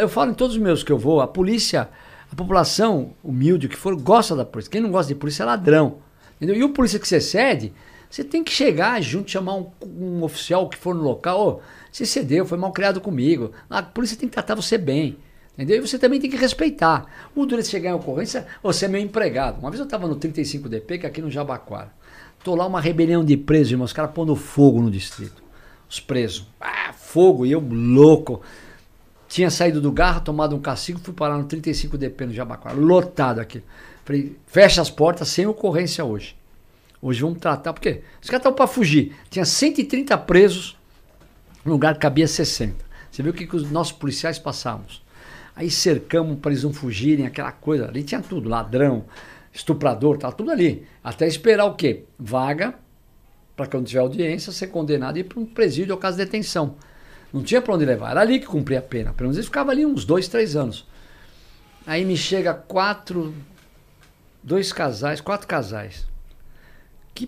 Eu 0.00 0.08
falo 0.08 0.30
em 0.30 0.34
todos 0.34 0.56
os 0.56 0.62
meus 0.62 0.82
que 0.82 0.90
eu 0.90 0.96
vou, 0.96 1.20
a 1.20 1.26
polícia, 1.26 1.90
a 2.32 2.34
população 2.34 3.12
humilde, 3.22 3.68
que 3.68 3.76
for, 3.76 3.94
gosta 4.00 4.34
da 4.34 4.44
polícia. 4.44 4.70
Quem 4.70 4.80
não 4.80 4.90
gosta 4.90 5.12
de 5.12 5.18
polícia 5.18 5.42
é 5.42 5.46
ladrão. 5.46 5.98
Entendeu? 6.36 6.56
E 6.56 6.64
o 6.64 6.70
polícia 6.70 6.98
que 6.98 7.06
você 7.06 7.20
cede, 7.20 7.74
você 8.08 8.24
tem 8.24 8.42
que 8.42 8.52
chegar 8.52 9.02
junto, 9.02 9.30
chamar 9.30 9.56
um, 9.56 9.70
um 9.84 10.22
oficial 10.22 10.66
que 10.70 10.78
for 10.78 10.94
no 10.94 11.02
local. 11.02 11.46
Ô, 11.46 11.60
você 11.92 12.06
cedeu, 12.06 12.46
foi 12.46 12.56
mal 12.56 12.72
criado 12.72 13.02
comigo. 13.02 13.52
A 13.68 13.82
polícia 13.82 14.16
tem 14.16 14.28
que 14.28 14.32
tratar 14.32 14.54
você 14.54 14.78
bem. 14.78 15.18
Entendeu? 15.56 15.78
E 15.78 15.88
você 15.88 15.98
também 15.98 16.20
tem 16.20 16.30
que 16.30 16.36
respeitar. 16.36 17.06
O 17.34 17.46
duro 17.46 17.62
de 17.62 17.68
chegar 17.68 17.90
em 17.90 17.94
ocorrência, 17.94 18.46
você 18.62 18.84
é 18.84 18.88
meu 18.88 19.00
empregado. 19.00 19.58
Uma 19.58 19.70
vez 19.70 19.80
eu 19.80 19.84
estava 19.84 20.06
no 20.06 20.16
35DP, 20.16 21.00
que 21.00 21.06
é 21.06 21.08
aqui 21.08 21.22
no 21.22 21.30
Jabaquara. 21.30 21.90
Tô 22.44 22.54
lá 22.54 22.66
uma 22.66 22.80
rebelião 22.80 23.24
de 23.24 23.36
presos, 23.38 23.72
irmão. 23.72 23.86
Os 23.86 23.92
caras 23.92 24.12
pondo 24.12 24.36
fogo 24.36 24.82
no 24.82 24.90
distrito. 24.90 25.42
Os 25.88 25.98
presos. 25.98 26.46
Ah, 26.60 26.92
fogo. 26.92 27.46
E 27.46 27.52
eu 27.52 27.60
louco. 27.60 28.42
Tinha 29.28 29.50
saído 29.50 29.80
do 29.80 29.90
garro, 29.90 30.20
tomado 30.20 30.54
um 30.54 30.60
castigo, 30.60 31.00
fui 31.02 31.14
parar 31.14 31.38
no 31.38 31.46
35DP 31.46 32.26
no 32.26 32.32
Jabaquara. 32.34 32.76
Lotado 32.76 33.40
aqui. 33.40 33.62
Falei, 34.04 34.36
fecha 34.46 34.82
as 34.82 34.90
portas 34.90 35.28
sem 35.28 35.46
ocorrência 35.46 36.04
hoje. 36.04 36.36
Hoje 37.00 37.20
vamos 37.22 37.38
tratar, 37.38 37.72
porque 37.72 38.02
os 38.22 38.28
caras 38.28 38.40
estavam 38.40 38.56
para 38.56 38.66
fugir. 38.66 39.16
Tinha 39.30 39.44
130 39.44 40.16
presos 40.18 40.76
no 41.64 41.72
lugar 41.72 41.94
que 41.94 42.00
cabia 42.00 42.28
60. 42.28 42.84
Você 43.10 43.22
viu 43.22 43.32
o 43.32 43.34
que, 43.34 43.46
que 43.46 43.56
os 43.56 43.70
nossos 43.70 43.92
policiais 43.92 44.38
passamos? 44.38 45.02
Aí 45.56 45.70
cercamos 45.70 46.38
para 46.38 46.50
eles 46.50 46.62
não 46.62 46.72
fugirem, 46.72 47.26
aquela 47.26 47.50
coisa. 47.50 47.88
Ali 47.88 48.04
tinha 48.04 48.20
tudo, 48.20 48.46
ladrão, 48.46 49.06
estuprador, 49.54 50.18
tá 50.18 50.30
tudo 50.30 50.50
ali. 50.50 50.86
Até 51.02 51.26
esperar 51.26 51.64
o 51.64 51.74
quê? 51.74 52.04
Vaga, 52.18 52.74
para 53.56 53.66
quando 53.66 53.86
tiver 53.86 54.00
audiência, 54.00 54.52
ser 54.52 54.66
condenado 54.66 55.16
e 55.16 55.20
ir 55.20 55.24
para 55.24 55.40
um 55.40 55.46
presídio 55.46 55.94
ou 55.94 55.98
casa 55.98 56.18
de 56.18 56.24
detenção. 56.26 56.76
Não 57.32 57.42
tinha 57.42 57.62
para 57.62 57.74
onde 57.74 57.86
levar, 57.86 58.10
era 58.10 58.20
ali 58.20 58.38
que 58.38 58.46
cumpria 58.46 58.80
a 58.80 58.82
pena. 58.82 59.14
Pelo 59.14 59.28
menos 59.28 59.38
eles 59.38 59.46
ficavam 59.46 59.72
ali 59.72 59.86
uns 59.86 60.04
dois, 60.04 60.28
três 60.28 60.54
anos. 60.54 60.86
Aí 61.86 62.04
me 62.04 62.18
chega 62.18 62.52
quatro, 62.52 63.34
dois 64.42 64.74
casais, 64.74 65.22
quatro 65.22 65.48
casais. 65.48 66.06
Que 67.14 67.26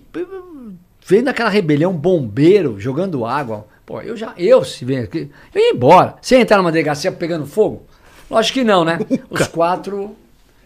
vendo 1.06 1.28
aquela 1.28 1.48
rebelião, 1.48 1.96
bombeiro 1.96 2.78
jogando 2.78 3.24
água. 3.24 3.66
Pô, 3.86 4.02
eu 4.02 4.14
já, 4.14 4.34
eu 4.36 4.62
se 4.66 4.84
vem 4.84 4.98
aqui, 4.98 5.30
eu 5.54 5.60
ia 5.62 5.70
embora. 5.70 6.16
Você 6.20 6.36
entrar 6.36 6.58
numa 6.58 6.70
delegacia 6.70 7.10
pegando 7.10 7.46
fogo? 7.46 7.87
Lógico 8.30 8.58
que 8.58 8.64
não, 8.64 8.84
né? 8.84 8.98
Os 9.30 9.46
quatro 9.46 10.16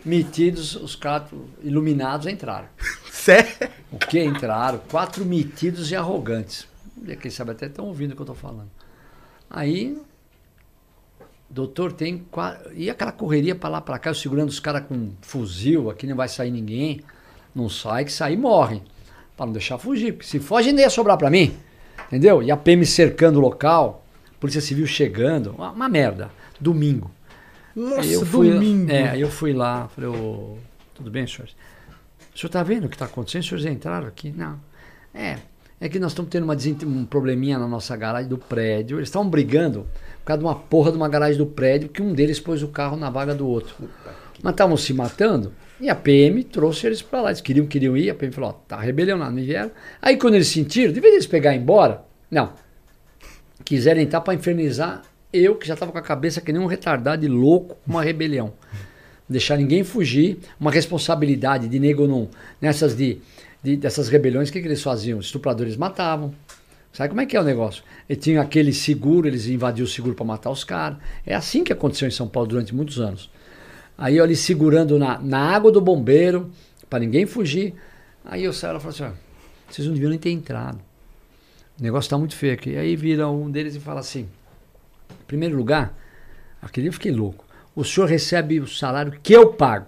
metidos, 0.04 0.74
os 0.74 0.96
quatro 0.96 1.48
iluminados 1.62 2.26
entraram. 2.26 2.66
Sério? 3.10 3.52
O 3.90 3.98
que 3.98 4.22
entraram? 4.22 4.80
Quatro 4.90 5.24
metidos 5.24 5.90
e 5.90 5.96
arrogantes. 5.96 6.66
E 7.06 7.16
Quem 7.16 7.30
sabe 7.30 7.52
até 7.52 7.66
estão 7.66 7.86
ouvindo 7.86 8.12
o 8.12 8.14
que 8.14 8.20
eu 8.20 8.24
estou 8.24 8.36
falando. 8.36 8.70
Aí, 9.48 9.96
doutor, 11.48 11.92
tem. 11.92 12.26
E 12.74 12.90
aquela 12.90 13.12
correria 13.12 13.54
para 13.54 13.70
lá 13.70 13.80
para 13.80 13.98
cá, 13.98 14.10
eu 14.10 14.14
segurando 14.14 14.48
os 14.48 14.58
caras 14.58 14.84
com 14.86 15.12
fuzil, 15.20 15.90
aqui 15.90 16.06
não 16.06 16.16
vai 16.16 16.28
sair 16.28 16.50
ninguém. 16.50 17.00
Não 17.54 17.68
sai, 17.68 18.04
que 18.04 18.12
sair 18.12 18.36
morre. 18.36 18.82
Para 19.36 19.46
não 19.46 19.52
deixar 19.52 19.78
fugir, 19.78 20.12
porque 20.12 20.26
se 20.26 20.40
foge 20.40 20.70
ainda 20.70 20.82
ia 20.82 20.90
sobrar 20.90 21.16
para 21.16 21.30
mim. 21.30 21.56
Entendeu? 22.06 22.42
E 22.42 22.50
a 22.50 22.56
PM 22.56 22.84
cercando 22.84 23.38
o 23.38 23.42
local, 23.42 24.04
Polícia 24.40 24.60
Civil 24.60 24.86
chegando, 24.86 25.52
uma 25.52 25.88
merda. 25.88 26.30
Domingo. 26.60 27.10
Nossa, 27.74 28.08
eu 28.08 28.24
fui, 28.24 28.50
domingo. 28.50 28.90
É, 28.90 29.10
aí 29.10 29.20
eu 29.20 29.30
fui 29.30 29.52
lá, 29.52 29.88
falei, 29.88 30.10
ô, 30.10 30.56
tudo 30.94 31.10
bem, 31.10 31.26
senhores? 31.26 31.54
O 32.34 32.38
senhor 32.38 32.48
está 32.48 32.62
vendo 32.62 32.84
o 32.84 32.88
que 32.88 32.94
está 32.94 33.06
acontecendo? 33.06 33.42
Os 33.42 33.48
senhores 33.48 33.66
entraram 33.66 34.06
aqui? 34.06 34.30
Não. 34.30 34.58
É, 35.14 35.38
é 35.80 35.88
que 35.88 35.98
nós 35.98 36.12
estamos 36.12 36.30
tendo 36.30 36.44
uma 36.44 36.56
um 36.86 37.04
probleminha 37.04 37.58
na 37.58 37.66
nossa 37.66 37.96
garagem 37.96 38.28
do 38.28 38.38
prédio. 38.38 38.98
Eles 38.98 39.08
estavam 39.08 39.28
brigando 39.28 39.86
por 40.20 40.26
causa 40.26 40.38
de 40.38 40.46
uma 40.46 40.54
porra 40.54 40.90
de 40.90 40.96
uma 40.96 41.08
garagem 41.08 41.36
do 41.36 41.46
prédio 41.46 41.88
que 41.88 42.00
um 42.00 42.12
deles 42.12 42.38
pôs 42.38 42.62
o 42.62 42.68
carro 42.68 42.96
na 42.96 43.10
vaga 43.10 43.34
do 43.34 43.46
outro. 43.46 43.74
Mas 44.42 44.52
estavam 44.52 44.76
se 44.76 44.94
matando 44.94 45.52
e 45.80 45.90
a 45.90 45.96
PM 45.96 46.44
trouxe 46.44 46.86
eles 46.86 47.02
para 47.02 47.22
lá. 47.22 47.28
Eles 47.30 47.40
queriam, 47.40 47.66
queriam 47.66 47.96
ir. 47.96 48.08
A 48.10 48.14
PM 48.14 48.32
falou: 48.32 48.50
ó, 48.50 48.52
tá 48.52 48.78
rebelião 48.78 49.18
lá, 49.18 49.28
não 49.28 49.42
vieram. 49.42 49.72
Aí 50.00 50.16
quando 50.16 50.34
eles 50.34 50.46
sentiram, 50.46 50.92
de 50.92 51.00
vez 51.00 51.14
eles 51.14 51.26
pegar 51.26 51.52
e 51.52 51.56
ir 51.56 51.60
embora, 51.60 52.04
não. 52.30 52.52
Quiseram 53.64 54.00
entrar 54.00 54.20
para 54.20 54.34
infernizar 54.34 55.02
eu, 55.33 55.55
que 55.57 55.66
já 55.66 55.74
estava 55.74 55.93
com 55.93 55.99
a 55.99 56.03
cabeça 56.03 56.41
que 56.41 56.53
nem 56.53 56.61
um 56.61 56.66
retardado 56.66 57.24
e 57.24 57.28
louco 57.28 57.76
com 57.85 57.91
uma 57.91 58.03
rebelião. 58.03 58.53
Deixar 59.28 59.57
ninguém 59.57 59.83
fugir, 59.83 60.39
uma 60.61 60.70
responsabilidade 60.70 61.68
de 61.68 61.78
nego 61.78 62.07
não. 62.07 62.28
Nessas 62.61 62.95
de, 62.95 63.18
de- 63.62 63.76
dessas 63.76 64.09
rebeliões, 64.09 64.49
o 64.49 64.53
que, 64.53 64.61
que 64.61 64.68
eles 64.68 64.83
faziam? 64.83 65.18
Os 65.18 65.26
estupradores 65.26 65.76
matavam. 65.76 66.35
Sabe 66.93 67.09
como 67.09 67.22
é 67.22 67.26
que 67.26 67.35
é 67.37 67.41
o 67.41 67.45
negócio? 67.45 67.83
E 68.07 68.14
tinha 68.14 68.43
aquele 68.43 68.72
seguro, 68.72 69.26
eles 69.26 69.47
invadiam 69.47 69.85
o 69.87 69.89
seguro 69.89 70.14
para 70.14 70.26
matar 70.26 70.51
os 70.51 70.62
caras. 70.64 70.99
É 71.24 71.35
assim 71.35 71.64
que 71.64 71.72
aconteceu 71.72 72.07
em 72.07 72.11
São 72.11 72.28
Paulo 72.28 72.51
durante 72.51 72.74
muitos 72.74 73.01
anos. 73.01 73.30
Aí 73.97 74.18
eu 74.18 74.24
ali 74.24 74.37
segurando 74.37 74.99
na, 74.99 75.18
na 75.18 75.39
água 75.39 75.72
do 75.72 75.80
bombeiro, 75.80 76.51
para 76.91 76.99
ninguém 76.99 77.24
fugir. 77.24 77.72
Aí 78.24 78.45
eu 78.45 78.53
saio 78.53 78.76
e 78.76 78.80
falo 78.80 78.91
assim: 78.95 79.16
vocês 79.70 79.87
não 79.87 79.95
deviam 79.95 80.11
nem 80.11 80.18
ter 80.18 80.30
entrado. 80.30 80.78
O 81.80 81.83
negócio 81.83 82.07
está 82.09 82.18
muito 82.18 82.37
feio 82.37 82.53
aqui. 82.53 82.76
Aí 82.76 82.95
vira 82.95 83.26
um 83.28 83.51
deles 83.51 83.74
e 83.74 83.80
fala 83.80 84.01
assim: 84.01 84.28
em 85.20 85.26
primeiro 85.26 85.56
lugar, 85.56 85.96
aquele 86.60 86.88
eu 86.88 86.92
fiquei 86.92 87.12
louco. 87.12 87.44
O 87.74 87.84
senhor 87.84 88.06
recebe 88.06 88.60
o 88.60 88.66
salário 88.66 89.18
que 89.22 89.32
eu 89.32 89.52
pago. 89.52 89.86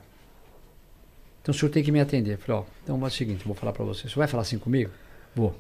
Então 1.43 1.55
o 1.55 1.57
senhor 1.57 1.71
tem 1.71 1.83
que 1.83 1.93
me 1.93 2.01
atender. 2.01 2.35
Eu 2.35 2.39
falei, 2.39 2.63
ó, 2.63 2.65
então 2.83 3.03
é 3.03 3.07
o 3.07 3.11
seguinte, 3.11 3.45
vou 3.45 3.55
falar 3.55 3.73
para 3.73 3.85
você. 3.85 4.03
Senhor 4.03 4.17
vai 4.17 4.29
falar 4.29 4.43
assim 4.43 4.59
comigo? 4.59 4.91
Vou. 5.35 5.55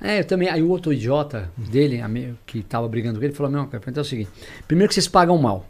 É, 0.00 0.20
eu 0.20 0.24
também. 0.24 0.48
Aí 0.48 0.62
o 0.62 0.68
outro 0.68 0.92
idiota 0.92 1.50
dele, 1.56 2.00
que 2.46 2.62
tava 2.62 2.88
brigando 2.88 3.18
com 3.18 3.24
ele, 3.24 3.34
falou: 3.34 3.50
Não, 3.50 3.66
cara, 3.66 3.82
então 3.88 4.00
é 4.00 4.04
o 4.04 4.08
seguinte: 4.08 4.30
primeiro 4.66 4.88
que 4.88 4.94
vocês 4.94 5.08
pagam 5.08 5.38
mal. 5.38 5.66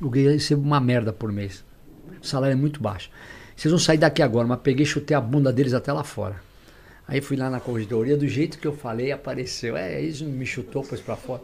Eu 0.00 0.08
recebo 0.08 0.62
uma 0.62 0.80
merda 0.80 1.12
por 1.12 1.30
mês. 1.30 1.64
O 2.20 2.26
salário 2.26 2.52
é 2.52 2.56
muito 2.56 2.82
baixo. 2.82 3.10
Vocês 3.56 3.70
vão 3.70 3.78
sair 3.78 3.98
daqui 3.98 4.22
agora, 4.22 4.46
mas 4.46 4.60
peguei 4.60 4.84
e 4.84 4.86
chutei 4.86 5.16
a 5.16 5.20
bunda 5.20 5.52
deles 5.52 5.74
até 5.74 5.92
lá 5.92 6.02
fora. 6.02 6.36
Aí 7.06 7.20
fui 7.20 7.36
lá 7.36 7.50
na 7.50 7.60
corredoria, 7.60 8.16
do 8.16 8.26
jeito 8.26 8.58
que 8.58 8.66
eu 8.66 8.72
falei, 8.72 9.12
apareceu. 9.12 9.76
É, 9.76 10.00
eles 10.00 10.20
me 10.22 10.46
chutou, 10.46 10.82
pôs 10.82 11.00
pra 11.00 11.16
fora. 11.16 11.42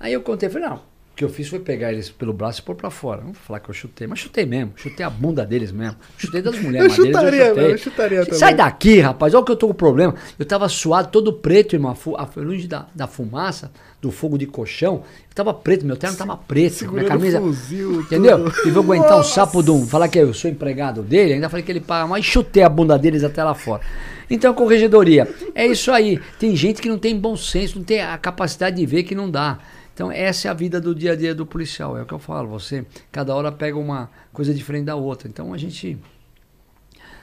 Aí 0.00 0.12
eu 0.12 0.20
contei, 0.20 0.48
falei, 0.48 0.68
não, 0.68 0.80
que 1.16 1.24
eu 1.24 1.28
fiz 1.28 1.48
foi 1.48 1.58
pegar 1.58 1.92
eles 1.92 2.08
pelo 2.08 2.32
braço 2.32 2.60
e 2.60 2.62
pôr 2.62 2.76
pra 2.76 2.90
fora. 2.90 3.18
Não 3.22 3.32
vou 3.32 3.42
falar 3.42 3.58
que 3.58 3.68
eu 3.68 3.74
chutei, 3.74 4.06
mas 4.06 4.20
chutei 4.20 4.46
mesmo. 4.46 4.72
Chutei 4.76 5.04
a 5.04 5.10
bunda 5.10 5.44
deles 5.44 5.72
mesmo. 5.72 5.96
Chutei 6.16 6.40
das 6.40 6.56
mulheres, 6.60 6.96
Eu 6.98 7.04
mas 7.10 7.12
deles 7.12 7.16
eu 7.16 7.22
chutaria, 7.22 7.48
chutei. 7.48 7.72
eu 7.72 7.78
chutaria 7.78 8.24
também. 8.24 8.38
Sai 8.38 8.54
daqui, 8.54 9.00
rapaz. 9.00 9.34
Olha 9.34 9.44
que 9.44 9.50
eu 9.50 9.56
tô 9.56 9.66
com 9.66 9.74
problema. 9.74 10.14
Eu 10.38 10.46
tava 10.46 10.68
suado, 10.68 11.08
todo 11.10 11.32
preto, 11.32 11.74
irmão. 11.74 11.96
A 12.16 12.28
longe 12.40 12.68
da, 12.68 12.86
da 12.94 13.08
fumaça, 13.08 13.72
do 14.00 14.12
fogo 14.12 14.38
de 14.38 14.46
colchão. 14.46 15.02
Eu 15.28 15.34
tava 15.34 15.52
preto, 15.52 15.84
meu 15.84 15.96
terno 15.96 16.16
tava 16.16 16.36
preto. 16.36 16.74
Segurando 16.74 17.06
minha 17.06 17.18
camisa. 17.18 17.40
fuzil, 17.40 18.02
Entendeu? 18.02 18.44
tudo. 18.44 18.68
E 18.68 18.70
vou 18.70 18.84
aguentar 18.84 19.14
um 19.14 19.16
Nossa. 19.16 19.34
sapo 19.34 19.60
de 19.60 19.72
um. 19.72 19.84
Falar 19.84 20.06
que 20.06 20.20
eu 20.20 20.32
sou 20.32 20.48
empregado 20.48 21.02
dele, 21.02 21.32
ainda 21.32 21.48
falei 21.48 21.64
que 21.64 21.72
ele 21.72 21.80
paga 21.80 22.06
mais, 22.06 22.24
chutei 22.24 22.62
a 22.62 22.68
bunda 22.68 22.96
deles 22.96 23.24
até 23.24 23.42
lá 23.42 23.54
fora. 23.56 23.82
Então, 24.30 24.54
corregedoria, 24.54 25.26
é 25.52 25.66
isso 25.66 25.90
aí. 25.90 26.20
Tem 26.38 26.54
gente 26.54 26.80
que 26.80 26.88
não 26.88 26.98
tem 26.98 27.18
bom 27.18 27.36
senso, 27.36 27.78
não 27.78 27.84
tem 27.84 28.02
a 28.02 28.16
capacidade 28.18 28.76
de 28.76 28.86
ver 28.86 29.02
que 29.02 29.16
não 29.16 29.28
dá. 29.28 29.58
Então, 29.98 30.12
essa 30.12 30.46
é 30.46 30.50
a 30.52 30.54
vida 30.54 30.80
do 30.80 30.94
dia 30.94 31.10
a 31.10 31.16
dia 31.16 31.34
do 31.34 31.44
policial, 31.44 31.98
é 31.98 32.02
o 32.02 32.06
que 32.06 32.14
eu 32.14 32.20
falo. 32.20 32.48
Você, 32.50 32.86
cada 33.10 33.34
hora 33.34 33.50
pega 33.50 33.76
uma 33.76 34.08
coisa 34.32 34.54
diferente 34.54 34.84
da 34.84 34.94
outra. 34.94 35.26
Então, 35.26 35.52
a 35.52 35.58
gente. 35.58 35.98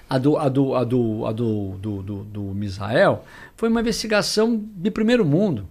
A 0.09 0.17
do, 0.17 0.35
a 0.35 0.49
do, 0.49 0.75
a 0.75 0.83
do, 0.83 1.25
a 1.25 1.31
do, 1.31 1.69
do, 1.77 2.03
do, 2.03 2.23
do 2.25 2.41
Misael 2.41 3.23
foi 3.55 3.69
uma 3.69 3.79
investigação 3.79 4.61
de 4.75 4.91
primeiro 4.91 5.23
mundo. 5.23 5.65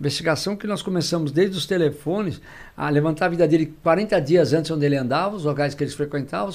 Investigação 0.00 0.54
que 0.54 0.68
nós 0.68 0.80
começamos 0.80 1.32
desde 1.32 1.56
os 1.58 1.66
telefones 1.66 2.40
a 2.76 2.88
levantar 2.88 3.26
a 3.26 3.30
vida 3.30 3.48
dele 3.48 3.74
40 3.82 4.20
dias 4.20 4.52
antes 4.52 4.70
onde 4.70 4.86
ele 4.86 4.96
andava, 4.96 5.34
os 5.34 5.42
locais 5.42 5.74
que 5.74 5.82
eles 5.82 5.94
frequentavam, 5.94 6.54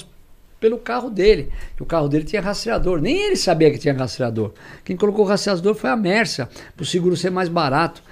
pelo 0.58 0.78
carro 0.78 1.10
dele. 1.10 1.50
O 1.78 1.84
carro 1.84 2.08
dele 2.08 2.24
tinha 2.24 2.40
rastreador. 2.40 3.02
Nem 3.02 3.18
ele 3.18 3.36
sabia 3.36 3.70
que 3.70 3.76
tinha 3.76 3.92
rastreador. 3.92 4.54
Quem 4.82 4.96
colocou 4.96 5.26
o 5.26 5.28
rastreador 5.28 5.74
foi 5.74 5.90
a 5.90 5.96
Mércia, 5.96 6.48
para 6.74 6.84
o 6.84 6.86
seguro 6.86 7.18
ser 7.18 7.30
mais 7.30 7.50
barato. 7.50 8.02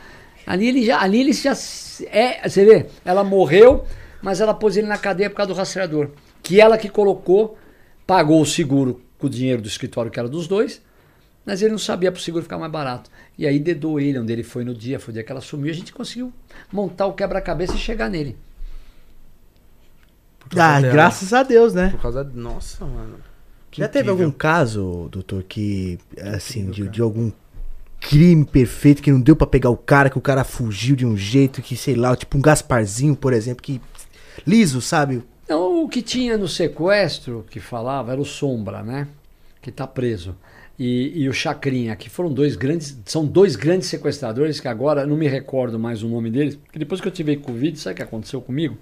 Ali 0.49 0.67
ele 0.67 0.83
já, 0.83 0.99
ali 0.99 1.21
ele 1.21 1.33
já 1.35 1.53
é, 2.07 2.49
você 2.49 2.65
vê, 2.65 2.87
ela 3.05 3.23
morreu, 3.23 3.85
mas 4.23 4.41
ela 4.41 4.55
pôs 4.55 4.79
ele 4.79 4.87
na 4.87 4.97
cadeia 4.97 5.29
por 5.29 5.37
causa 5.37 5.53
do 5.53 5.57
rastreador. 5.57 6.09
Que 6.43 6.59
ela 6.59 6.79
que 6.79 6.89
colocou, 6.89 7.59
pagou 8.07 8.41
o 8.41 8.47
seguro 8.47 9.03
com 9.19 9.27
o 9.27 9.31
dinheiro 9.31 9.61
do 9.61 9.69
escritório 9.69 10.11
que 10.11 10.19
era 10.19 10.27
dos 10.27 10.49
dois, 10.49 10.81
mas 11.45 11.61
ele 11.61 11.73
não 11.73 11.79
sabia 11.79 12.11
para 12.11 12.19
o 12.19 12.23
seguro 12.23 12.45
ficar 12.45 12.57
mais 12.57 12.73
barato. 12.73 13.11
E 13.37 13.47
aí 13.47 13.59
dedou 13.59 14.01
ele 14.01 14.19
onde 14.19 14.33
ele 14.33 14.43
foi 14.43 14.65
no 14.65 14.75
dia, 14.75 14.99
foi 14.99 15.13
o 15.13 15.15
dia 15.17 15.23
que 15.23 15.31
ela 15.31 15.43
sumiu, 15.43 15.71
a 15.71 15.75
gente 15.75 15.93
conseguiu 15.93 16.33
montar 16.73 17.05
o 17.05 17.13
quebra-cabeça 17.13 17.75
e 17.75 17.79
chegar 17.79 18.09
nele. 18.09 18.35
Ah, 20.57 20.81
dela. 20.81 20.95
graças 20.95 21.35
a 21.35 21.43
Deus, 21.43 21.75
né? 21.75 21.91
Por 21.91 22.01
causa. 22.01 22.25
Nossa, 22.25 22.87
mano. 22.87 23.17
Que 23.71 23.83
Já 23.83 23.89
teve 23.89 24.09
incrível. 24.09 24.25
algum 24.25 24.39
caso, 24.39 25.11
doutor, 25.13 25.43
que, 25.43 25.99
assim, 26.23 26.71
de, 26.71 26.89
de 26.89 27.03
algum 27.03 27.31
crime 28.01 28.45
perfeito 28.45 29.03
que 29.03 29.11
não 29.11 29.21
deu 29.21 29.37
pra 29.37 29.47
pegar 29.47 29.71
o 29.71 29.77
cara, 29.77 30.11
que 30.11 30.19
o 30.19 30.23
cara 30.23 30.45
fugiu 30.45 30.97
de 30.97 31.05
um 31.05 31.17
jeito 31.17 31.63
que, 31.63 31.77
sei 31.77 31.95
lá, 31.95 32.15
tipo 32.17 32.39
um 32.39 32.41
Gasparzinho, 32.41 33.17
por 33.17 33.33
exemplo, 33.33 33.63
que 33.63 33.81
liso, 34.47 34.81
sabe? 34.81 35.23
Não, 35.49 35.85
o 35.85 35.89
que 35.89 36.03
tinha 36.03 36.37
no 36.37 36.47
sequestro 36.47 37.45
que 37.51 37.61
falava 37.61 38.13
era 38.13 38.21
o 38.21 38.25
Sombra, 38.25 38.83
né? 38.83 39.09
Que 39.61 39.73
tá 39.73 39.87
preso. 39.87 40.37
E, 40.79 41.23
e 41.23 41.29
o 41.29 41.33
Chacrinha, 41.33 41.97
que 41.97 42.09
foram 42.09 42.33
dois 42.33 42.55
grandes, 42.55 42.97
são 43.05 43.27
dois 43.27 43.57
grandes 43.57 43.89
sequestradores 43.89 44.61
que 44.61 44.69
agora 44.69 45.05
não 45.05 45.17
me 45.17 45.27
recordo 45.27 45.79
mais 45.79 46.03
o 46.05 46.09
nome 46.09 46.31
deles, 46.31 46.55
porque 46.55 46.79
depois 46.79 47.01
que 47.01 47.09
eu 47.09 47.13
tive 47.13 47.37
Covid, 47.37 47.77
sabe 47.79 47.95
o 47.95 47.97
que 47.97 48.03
aconteceu 48.03 48.41
comigo? 48.41 48.79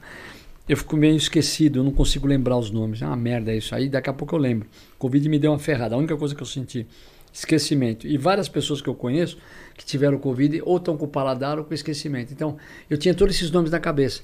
Eu 0.69 0.77
fico 0.77 0.97
meio 0.97 1.17
esquecido, 1.17 1.79
eu 1.79 1.85
não 1.85 1.93
consigo 1.93 2.27
lembrar 2.27 2.59
os 2.59 2.71
nomes. 2.71 3.01
É 3.01 3.07
uma 3.07 3.17
merda 3.17 3.55
isso 3.55 3.75
aí, 3.75 3.89
daqui 3.89 4.11
a 4.11 4.13
pouco 4.13 4.35
eu 4.35 4.39
lembro. 4.39 4.69
Covid 4.99 5.27
me 5.29 5.39
deu 5.39 5.53
uma 5.53 5.59
ferrada, 5.59 5.95
a 5.95 5.99
única 5.99 6.17
coisa 6.17 6.35
que 6.35 6.43
eu 6.43 6.47
senti, 6.47 6.87
esquecimento. 7.39 8.07
E 8.07 8.17
várias 8.17 8.49
pessoas 8.49 8.81
que 8.81 8.89
eu 8.89 8.95
conheço 8.95 9.37
que 9.77 9.85
tiveram 9.85 10.19
Covid 10.19 10.63
ou 10.65 10.79
estão 10.79 10.97
com 10.97 11.07
paladar 11.07 11.59
ou 11.59 11.65
com 11.65 11.75
esquecimento. 11.75 12.33
Então, 12.33 12.57
eu 12.89 12.97
tinha 12.97 13.15
todos 13.15 13.37
esses 13.37 13.51
nomes 13.51 13.71
na 13.71 13.79
cabeça. 13.79 14.23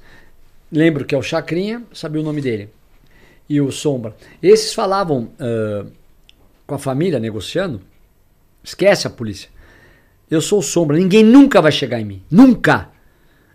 Lembro 0.71 1.05
que 1.05 1.15
é 1.15 1.19
o 1.19 1.23
Chacrinha, 1.23 1.83
sabia 1.93 2.23
o 2.23 2.25
nome 2.25 2.41
dele. 2.41 2.71
E 3.49 3.61
o 3.61 3.71
Sombra. 3.71 4.17
Esses 4.43 4.73
falavam 4.73 5.31
ah, 5.39 5.85
com 6.67 6.75
a 6.75 6.79
família, 6.79 7.21
negociando. 7.21 7.83
Esquece 8.65 9.07
a 9.07 9.11
polícia. 9.11 9.51
Eu 10.31 10.41
sou 10.41 10.61
o 10.61 10.63
Sombra, 10.63 10.97
ninguém 10.97 11.23
nunca 11.23 11.61
vai 11.61 11.71
chegar 11.71 12.01
em 12.01 12.05
mim. 12.07 12.23
Nunca! 12.31 12.89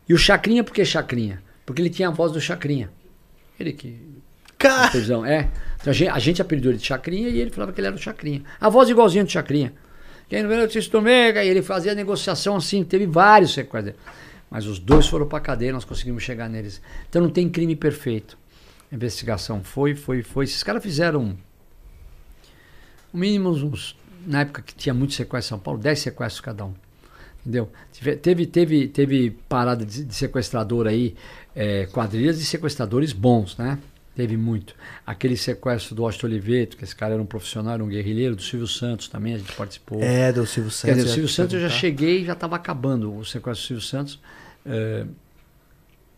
E 0.08 0.14
o 0.14 0.18
Chacrinha, 0.18 0.64
por 0.64 0.74
que 0.74 0.86
Chacrinha? 0.86 1.42
Porque 1.66 1.82
ele 1.82 1.90
tinha 1.90 2.10
a 2.10 2.12
voz 2.12 2.32
do 2.32 2.40
Chacrinha. 2.40 2.92
Ele 3.60 3.74
que. 3.74 4.00
Cara, 4.58 4.92
é. 5.28 5.50
Então 5.88 5.94
a 5.94 5.96
gente, 5.96 6.10
a 6.10 6.20
gente 6.20 6.42
apelidou 6.42 6.72
ele 6.72 6.80
de 6.80 6.86
Chacrinha 6.86 7.30
e 7.30 7.40
ele 7.40 7.50
falava 7.50 7.72
que 7.72 7.80
ele 7.80 7.88
era 7.88 7.96
o 7.96 8.00
Chacrinha. 8.00 8.44
A 8.60 8.68
voz 8.68 8.90
igualzinha 8.90 9.24
do 9.24 9.32
Chacrinha. 9.32 9.72
Quem 10.28 10.44
não 10.44 10.50
vê 10.50 10.58
notícia 10.58 10.92
do 10.92 11.02
Mega, 11.02 11.42
e 11.42 11.48
ele 11.48 11.62
fazia 11.62 11.96
negociação 11.96 12.58
assim, 12.58 12.84
teve 12.84 13.06
vários 13.06 13.54
sequestros. 13.54 13.96
Mas 14.52 14.66
os 14.66 14.80
dois 14.80 15.08
foram 15.08 15.26
pra 15.26 15.40
cadeia, 15.40 15.72
nós 15.72 15.86
conseguimos 15.86 16.24
chegar 16.24 16.50
neles. 16.50 16.82
Então 17.08 17.22
não 17.22 17.30
tem 17.30 17.48
crime 17.48 17.74
perfeito. 17.74 18.38
A 18.92 18.96
investigação 18.96 19.64
foi, 19.64 19.96
foi, 19.96 20.22
foi. 20.24 20.44
Esses 20.44 20.62
caras 20.62 20.84
fizeram 20.84 21.38
no 23.14 23.20
mínimo 23.20 23.52
uns. 23.52 23.96
Na 24.26 24.42
época 24.42 24.62
que 24.62 24.76
tinha 24.76 24.94
muito 24.94 25.14
sequestro 25.14 25.56
em 25.56 25.56
São 25.56 25.60
Paulo, 25.60 25.80
10 25.80 26.00
sequestros 26.00 26.42
cada 26.42 26.66
um. 26.66 26.74
Entendeu? 27.40 27.72
Teve, 28.22 28.46
teve, 28.46 28.88
teve 28.90 29.32
parada 29.48 29.86
de, 29.86 30.04
de 30.04 30.14
sequestrador 30.14 30.86
aí, 30.86 31.16
é, 31.56 31.86
quadrilhas 31.86 32.38
de 32.40 32.46
sequestradores 32.46 33.14
bons, 33.14 33.56
né? 33.56 33.80
Teve 34.18 34.36
muito. 34.36 34.74
Aquele 35.06 35.38
sequestro 35.38 35.94
do 35.94 36.04
Austin 36.04 36.26
Oliveto, 36.26 36.76
que 36.76 36.84
esse 36.84 36.96
cara 36.96 37.14
era 37.14 37.22
um 37.22 37.26
profissional, 37.28 37.76
era 37.76 37.84
um 37.84 37.88
guerrilheiro, 37.88 38.36
do 38.36 38.42
Silvio 38.42 38.66
Santos 38.66 39.08
também, 39.08 39.36
a 39.36 39.38
gente 39.38 39.54
participou. 39.54 40.02
é, 40.02 40.34
do 40.34 40.44
Silvio 40.44 40.72
Quer 40.72 40.76
Santos. 40.78 40.96
dizer, 40.96 41.10
o 41.10 41.14
Silvio 41.14 41.30
Santos 41.30 41.54
eu 41.54 41.60
já 41.60 41.70
cheguei 41.70 42.26
já 42.26 42.34
estava 42.34 42.56
acabando 42.56 43.16
o 43.16 43.24
sequestro 43.24 43.64
do 43.64 43.68
Silvio 43.68 43.86
Santos. 43.86 44.20
É, 44.66 45.06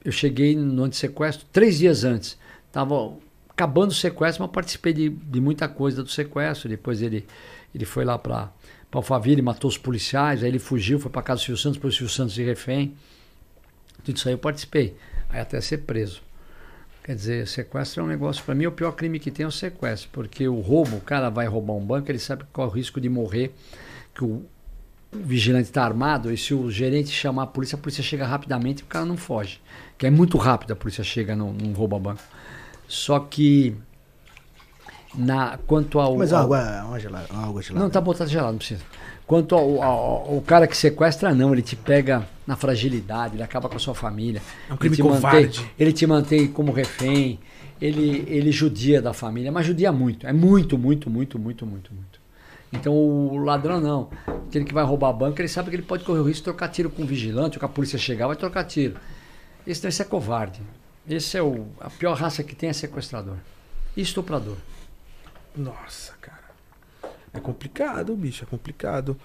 eu 0.06 0.14
cheguei 0.14 0.56
no 0.56 0.86
antissequestro 0.86 1.46
três 1.52 1.80
dias 1.80 2.06
antes. 2.06 2.38
Estava 2.68 3.18
acabando 3.50 3.92
o 3.92 3.94
sequestro, 3.94 4.46
mas 4.46 4.52
participei 4.54 4.94
de, 4.94 5.10
de 5.10 5.42
muita 5.42 5.68
coisa 5.68 6.02
do 6.02 6.10
sequestro. 6.10 6.70
Depois 6.70 7.02
ele, 7.02 7.28
ele 7.76 7.84
foi 7.84 8.06
lá 8.06 8.18
para 8.18 8.50
Alphaville, 8.94 9.42
matou 9.42 9.70
os 9.70 9.78
policiais, 9.78 10.42
aí 10.42 10.50
ele 10.50 10.60
fugiu, 10.60 11.02
foi 11.02 11.12
para 11.12 11.22
casa 11.22 11.42
do 11.42 11.46
Silvio 11.48 11.62
Santos, 11.62 11.78
pôs 11.78 11.96
o 11.96 11.98
Silvio 11.98 12.16
Santos 12.16 12.34
de 12.34 12.44
refém. 12.46 12.94
Tudo 14.06 14.16
isso 14.16 14.30
aí 14.30 14.36
eu 14.36 14.40
participei. 14.40 14.96
Aí 15.28 15.42
até 15.42 15.60
ser 15.60 15.80
preso. 15.80 16.29
Quer 17.10 17.16
dizer, 17.16 17.48
sequestro 17.48 18.02
é 18.02 18.06
um 18.06 18.08
negócio, 18.08 18.44
para 18.44 18.54
mim, 18.54 18.68
o 18.68 18.72
pior 18.72 18.92
crime 18.92 19.18
que 19.18 19.32
tem 19.32 19.44
é 19.44 19.48
o 19.48 19.52
sequestro, 19.52 20.10
porque 20.12 20.48
o 20.48 20.60
roubo, 20.60 20.98
o 20.98 21.02
cara 21.02 21.28
vai 21.32 21.48
roubar 21.48 21.74
um 21.74 21.84
banco, 21.84 22.12
ele 22.12 22.20
sabe 22.20 22.44
qual 22.54 22.68
é 22.68 22.70
o 22.70 22.72
risco 22.72 23.02
de 23.02 23.10
morrer, 23.10 23.52
que 24.14 24.24
o, 24.24 24.46
vigilante 25.12 25.70
está 25.70 25.84
armado, 25.84 26.32
e 26.32 26.38
se 26.38 26.54
o 26.54 26.70
gerente 26.70 27.10
chamar 27.10 27.42
a 27.42 27.48
polícia, 27.48 27.76
a 27.76 27.80
polícia 27.80 28.04
chega 28.04 28.28
rapidamente 28.28 28.82
e 28.82 28.84
o 28.84 28.86
cara 28.86 29.06
não 29.06 29.18
foge. 29.18 29.60
Que 29.98 30.06
é 30.06 30.12
muito 30.12 30.38
rápido 30.38 30.74
a 30.74 30.76
polícia 30.76 31.04
chega 31.04 31.36
num, 31.36 31.52
num 31.52 31.74
roubo 31.74 31.96
a 31.96 32.00
banco. 32.00 32.22
Só 32.88 33.20
que, 33.20 33.76
na, 35.16 35.58
quanto 35.66 36.00
ao. 36.00 36.16
Mas 36.16 36.32
ao- 36.32 36.46
uma 36.46 36.60
água, 36.60 36.86
uma 36.90 37.00
gelada, 37.00 37.28
água 37.34 37.60
gelada. 37.64 37.84
não, 37.84 37.90
tá 37.90 38.00
botado 38.00 38.30
gelado, 38.30 38.52
não 38.52 38.60
precisa. 38.60 38.84
Quanto 39.30 39.54
ao, 39.54 39.84
ao- 39.84 40.34
ao- 40.34 40.42
cara 40.42 40.66
que 40.66 40.76
sequestra, 40.76 41.36
não, 41.36 41.54
ele 41.54 41.62
te 41.62 41.76
pega 41.76 42.28
na 42.48 42.56
fragilidade, 42.56 43.36
ele 43.36 43.44
acaba 43.44 43.70
com 43.70 43.76
a 43.76 43.80
sua 43.80 43.94
família. 43.94 44.42
É 44.68 44.74
um 44.74 44.76
crime 44.78 44.96
ele 44.96 45.04
te 45.04 45.08
covarde. 45.08 45.60
Mantém, 45.60 45.72
ele 45.78 45.94
te 45.94 46.08
mantém 46.08 46.48
como 46.48 46.72
refém, 46.72 47.40
ele, 47.80 48.26
ele 48.28 48.52
judia 48.52 49.00
da 49.00 49.14
família, 49.14 49.52
mas 49.52 49.68
judia 49.68 49.92
muito. 49.92 50.26
É 50.26 50.34
muito, 50.34 50.80
muito, 50.80 51.12
muito, 51.12 51.38
muito, 51.38 51.64
muito, 51.64 51.94
muito. 51.94 52.20
Então 52.74 52.92
o 52.92 53.38
ladrão 53.38 53.80
não. 53.80 54.10
Aquele 54.48 54.66
que 54.66 54.74
vai 54.74 54.84
roubar 54.84 55.10
a 55.10 55.14
banca, 55.14 55.40
ele 55.44 55.48
sabe 55.48 55.70
que 55.70 55.76
ele 55.76 55.84
pode 55.84 56.04
correr 56.04 56.22
o 56.22 56.24
risco 56.24 56.38
de 56.40 56.44
trocar 56.46 56.68
tiro 56.70 56.90
com 56.90 57.04
um 57.04 57.06
vigilante, 57.06 57.58
ou 57.58 57.60
que 57.60 57.66
a 57.66 57.70
polícia 57.70 58.00
chegar, 58.00 58.26
vai 58.26 58.36
trocar 58.36 58.64
tiro. 58.64 58.96
Esse 59.68 59.84
não 59.84 59.90
esse 59.90 60.02
é 60.02 60.06
covarde. 60.06 60.60
Esse 61.08 61.38
é 61.38 61.44
o, 61.44 61.68
a 61.80 61.92
pior 61.92 62.16
raça 62.18 62.44
que 62.44 62.56
tem 62.56 62.70
é 62.70 62.74
sequestrador. 62.74 63.36
E 63.96 64.02
estuprador. 64.02 64.58
Nossa, 65.56 66.14
cara. 66.20 66.39
É 67.34 67.40
complicado, 67.40 68.16
bicho, 68.16 68.44
é 68.44 68.48
complicado. 68.48 69.18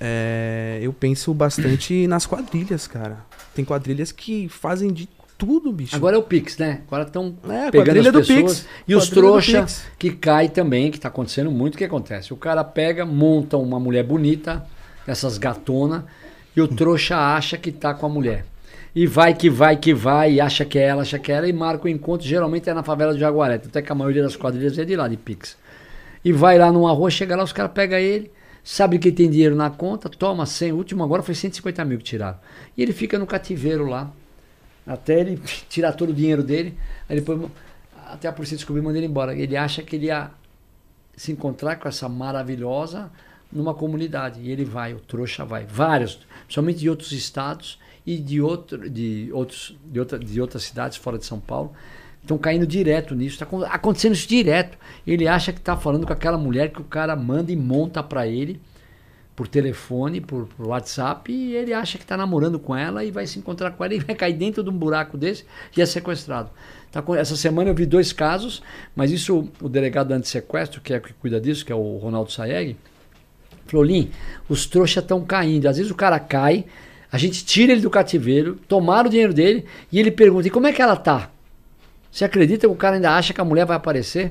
É, 0.00 0.78
eu 0.82 0.92
penso 0.92 1.32
bastante 1.32 2.06
nas 2.06 2.26
quadrilhas, 2.26 2.86
cara. 2.86 3.18
Tem 3.54 3.64
quadrilhas 3.64 4.10
que 4.12 4.48
fazem 4.48 4.92
de 4.92 5.08
tudo, 5.38 5.72
bicho. 5.72 5.94
Agora 5.96 6.16
é 6.16 6.18
o 6.18 6.22
Pix, 6.22 6.58
né? 6.58 6.82
Agora 6.86 7.04
estão 7.04 7.34
É, 7.44 7.70
pegando 7.70 7.86
quadrilha 7.86 8.08
as 8.08 8.12
do 8.12 8.18
pessoas. 8.20 8.60
Pix. 8.60 8.68
E 8.88 8.94
os 8.94 9.04
Quadrilha 9.04 9.22
do 9.22 9.30
trouxa 9.30 9.60
Pix. 9.62 9.84
que 9.98 10.10
cai 10.12 10.48
também, 10.48 10.90
que 10.90 10.98
tá 11.00 11.08
acontecendo 11.08 11.50
muito, 11.50 11.74
o 11.74 11.78
que 11.78 11.84
acontece? 11.84 12.32
O 12.32 12.36
cara 12.36 12.62
pega, 12.64 13.04
monta 13.06 13.56
uma 13.56 13.78
mulher 13.80 14.04
bonita, 14.04 14.64
essas 15.06 15.38
gatona, 15.38 16.06
e 16.56 16.60
o 16.60 16.68
trouxa 16.68 17.16
acha 17.16 17.56
que 17.56 17.70
tá 17.72 17.94
com 17.94 18.06
a 18.06 18.08
mulher. 18.08 18.44
E 18.94 19.06
vai 19.08 19.34
que 19.34 19.50
vai 19.50 19.76
que 19.76 19.92
vai, 19.92 20.34
e 20.34 20.40
acha 20.40 20.64
que 20.64 20.78
é 20.78 20.82
ela, 20.82 21.02
acha 21.02 21.18
que 21.18 21.32
é 21.32 21.34
ela, 21.36 21.48
e 21.48 21.52
marca 21.52 21.86
o 21.86 21.88
encontro, 21.88 22.26
geralmente 22.26 22.70
é 22.70 22.74
na 22.74 22.82
favela 22.84 23.12
de 23.12 23.18
Jaguaré, 23.20 23.54
até 23.56 23.82
que 23.82 23.90
a 23.90 23.94
maioria 23.94 24.22
das 24.22 24.36
quadrilhas 24.36 24.78
é 24.78 24.84
de 24.84 24.94
lá, 24.94 25.08
de 25.08 25.16
Pix. 25.16 25.56
E 26.24 26.32
vai 26.32 26.58
lá 26.58 26.72
numa 26.72 26.92
rua, 26.92 27.10
chega 27.10 27.36
lá, 27.36 27.44
os 27.44 27.52
caras 27.52 27.72
pegam 27.72 27.98
ele, 27.98 28.32
sabe 28.62 28.98
que 28.98 29.12
tem 29.12 29.30
dinheiro 29.30 29.54
na 29.54 29.70
conta, 29.70 30.08
toma 30.08 30.46
100, 30.46 30.72
o 30.72 30.76
último 30.76 31.04
agora 31.04 31.22
foi 31.22 31.34
150 31.34 31.84
mil 31.84 31.98
que 31.98 32.04
tiraram. 32.04 32.38
E 32.76 32.82
ele 32.82 32.92
fica 32.92 33.18
no 33.18 33.26
cativeiro 33.26 33.86
lá, 33.86 34.10
até 34.86 35.20
ele 35.20 35.40
tirar 35.68 35.92
todo 35.92 36.10
o 36.10 36.14
dinheiro 36.14 36.42
dele, 36.42 36.78
aí 37.08 37.16
depois 37.16 37.40
até 38.06 38.28
a 38.28 38.32
polícia 38.32 38.56
descobrir 38.56 38.80
e 38.80 38.84
manda 38.84 38.98
ele 38.98 39.06
embora. 39.06 39.36
Ele 39.36 39.56
acha 39.56 39.82
que 39.82 39.96
ele 39.96 40.06
ia 40.06 40.30
se 41.16 41.32
encontrar 41.32 41.76
com 41.76 41.88
essa 41.88 42.08
maravilhosa 42.08 43.10
numa 43.52 43.74
comunidade. 43.74 44.40
E 44.40 44.50
ele 44.50 44.64
vai, 44.64 44.94
o 44.94 45.00
trouxa 45.00 45.44
vai. 45.44 45.64
Vários. 45.64 46.18
principalmente 46.44 46.78
de 46.80 46.90
outros 46.90 47.12
estados 47.12 47.78
e 48.06 48.18
de, 48.18 48.40
outro, 48.40 48.88
de, 48.90 49.30
outros, 49.32 49.76
de, 49.84 49.98
outra, 49.98 50.18
de 50.18 50.40
outras 50.40 50.64
cidades 50.64 50.96
fora 50.96 51.18
de 51.18 51.24
São 51.24 51.40
Paulo. 51.40 51.72
Estão 52.24 52.38
caindo 52.38 52.66
direto 52.66 53.14
nisso, 53.14 53.34
está 53.34 53.66
acontecendo 53.66 54.14
isso 54.14 54.26
direto. 54.26 54.78
Ele 55.06 55.28
acha 55.28 55.52
que 55.52 55.58
está 55.58 55.76
falando 55.76 56.06
com 56.06 56.12
aquela 56.14 56.38
mulher 56.38 56.70
que 56.70 56.80
o 56.80 56.84
cara 56.84 57.14
manda 57.14 57.52
e 57.52 57.56
monta 57.56 58.02
para 58.02 58.26
ele 58.26 58.58
por 59.36 59.46
telefone, 59.46 60.22
por, 60.22 60.46
por, 60.46 60.68
WhatsApp, 60.68 61.30
e 61.30 61.54
ele 61.54 61.74
acha 61.74 61.98
que 61.98 62.04
está 62.04 62.16
namorando 62.16 62.58
com 62.58 62.74
ela 62.74 63.04
e 63.04 63.10
vai 63.10 63.26
se 63.26 63.38
encontrar 63.38 63.72
com 63.72 63.84
ela 63.84 63.92
e 63.92 63.98
vai 64.00 64.14
cair 64.14 64.32
dentro 64.32 64.62
de 64.62 64.70
um 64.70 64.72
buraco 64.72 65.18
desse 65.18 65.44
e 65.76 65.82
é 65.82 65.86
sequestrado. 65.86 66.48
Tá, 66.90 67.04
essa 67.18 67.36
semana 67.36 67.68
eu 67.68 67.74
vi 67.74 67.84
dois 67.84 68.10
casos, 68.10 68.62
mas 68.96 69.10
isso 69.10 69.46
o 69.60 69.68
delegado 69.68 70.12
anti-sequestro, 70.12 70.80
que 70.80 70.94
é 70.94 71.00
que 71.00 71.12
cuida 71.12 71.38
disso, 71.38 71.62
que 71.62 71.72
é 71.72 71.74
o 71.74 71.98
Ronaldo 71.98 72.32
Saeg, 72.32 72.74
falou: 73.66 73.84
Lim, 73.84 74.10
os 74.48 74.64
trouxas 74.64 75.02
estão 75.02 75.22
caindo. 75.26 75.66
Às 75.66 75.76
vezes 75.76 75.92
o 75.92 75.94
cara 75.94 76.18
cai, 76.18 76.64
a 77.12 77.18
gente 77.18 77.44
tira 77.44 77.72
ele 77.72 77.82
do 77.82 77.90
cativeiro, 77.90 78.58
tomaram 78.66 79.08
o 79.08 79.10
dinheiro 79.10 79.34
dele 79.34 79.66
e 79.92 80.00
ele 80.00 80.10
pergunta: 80.10 80.48
e 80.48 80.50
como 80.50 80.66
é 80.66 80.72
que 80.72 80.80
ela 80.80 80.96
tá? 80.96 81.33
Você 82.14 82.24
acredita 82.24 82.68
que 82.68 82.72
o 82.72 82.76
cara 82.76 82.94
ainda 82.94 83.10
acha 83.10 83.34
que 83.34 83.40
a 83.40 83.44
mulher 83.44 83.66
vai 83.66 83.76
aparecer? 83.76 84.30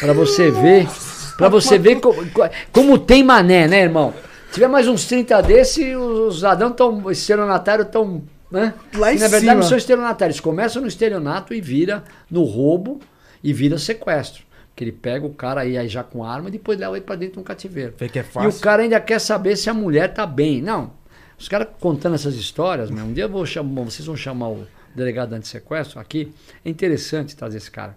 Para 0.00 0.14
você 0.14 0.50
ver. 0.50 0.88
Para 1.36 1.50
você 1.50 1.76
ver 1.78 2.00
como, 2.00 2.26
como, 2.72 2.98
tem 2.98 3.22
mané, 3.22 3.68
né, 3.68 3.82
irmão? 3.82 4.14
Se 4.46 4.54
tiver 4.54 4.66
mais 4.66 4.88
uns 4.88 5.04
30 5.04 5.42
desse, 5.42 5.94
os 5.94 6.40
ladrões 6.40 6.70
estão. 6.70 7.10
Estelionatários 7.10 7.88
estão. 7.88 8.22
Né? 8.50 8.72
Lá 8.94 9.12
em 9.12 9.16
e, 9.18 9.20
na 9.20 9.28
verdade, 9.28 9.40
cima. 9.40 9.54
não 9.56 9.62
são 9.62 9.76
estelionatários. 9.76 10.40
Começam 10.40 10.80
no 10.80 10.88
estelionato 10.88 11.52
e 11.52 11.60
vira 11.60 12.02
no 12.30 12.44
roubo 12.44 12.98
e 13.44 13.52
vira 13.52 13.76
sequestro. 13.76 14.44
Que 14.74 14.82
ele 14.82 14.92
pega 14.92 15.26
o 15.26 15.34
cara 15.34 15.60
aí, 15.60 15.76
aí 15.76 15.88
já 15.88 16.02
com 16.02 16.24
arma 16.24 16.48
e 16.48 16.52
depois 16.52 16.78
leva 16.78 16.96
ele 16.96 17.04
para 17.04 17.16
dentro 17.16 17.34
de 17.34 17.40
um 17.40 17.44
cativeiro. 17.44 17.92
Que 17.92 18.20
é 18.20 18.22
fácil. 18.22 18.48
E 18.48 18.54
o 18.54 18.58
cara 18.58 18.82
ainda 18.82 18.98
quer 19.00 19.18
saber 19.18 19.56
se 19.56 19.68
a 19.68 19.74
mulher 19.74 20.14
tá 20.14 20.24
bem. 20.24 20.62
Não. 20.62 20.92
Os 21.38 21.46
caras 21.46 21.68
contando 21.78 22.14
essas 22.14 22.36
histórias, 22.36 22.90
meu, 22.90 23.04
um 23.04 23.12
dia 23.12 23.24
eu 23.24 23.28
vou 23.28 23.44
chamar, 23.44 23.82
vocês 23.82 24.06
vão 24.06 24.16
chamar 24.16 24.48
o 24.48 24.66
delegado 24.96 25.32
anti-sequestro 25.34 26.00
aqui. 26.00 26.32
É 26.64 26.70
interessante 26.70 27.36
trazer 27.36 27.58
esse 27.58 27.70
cara 27.70 27.96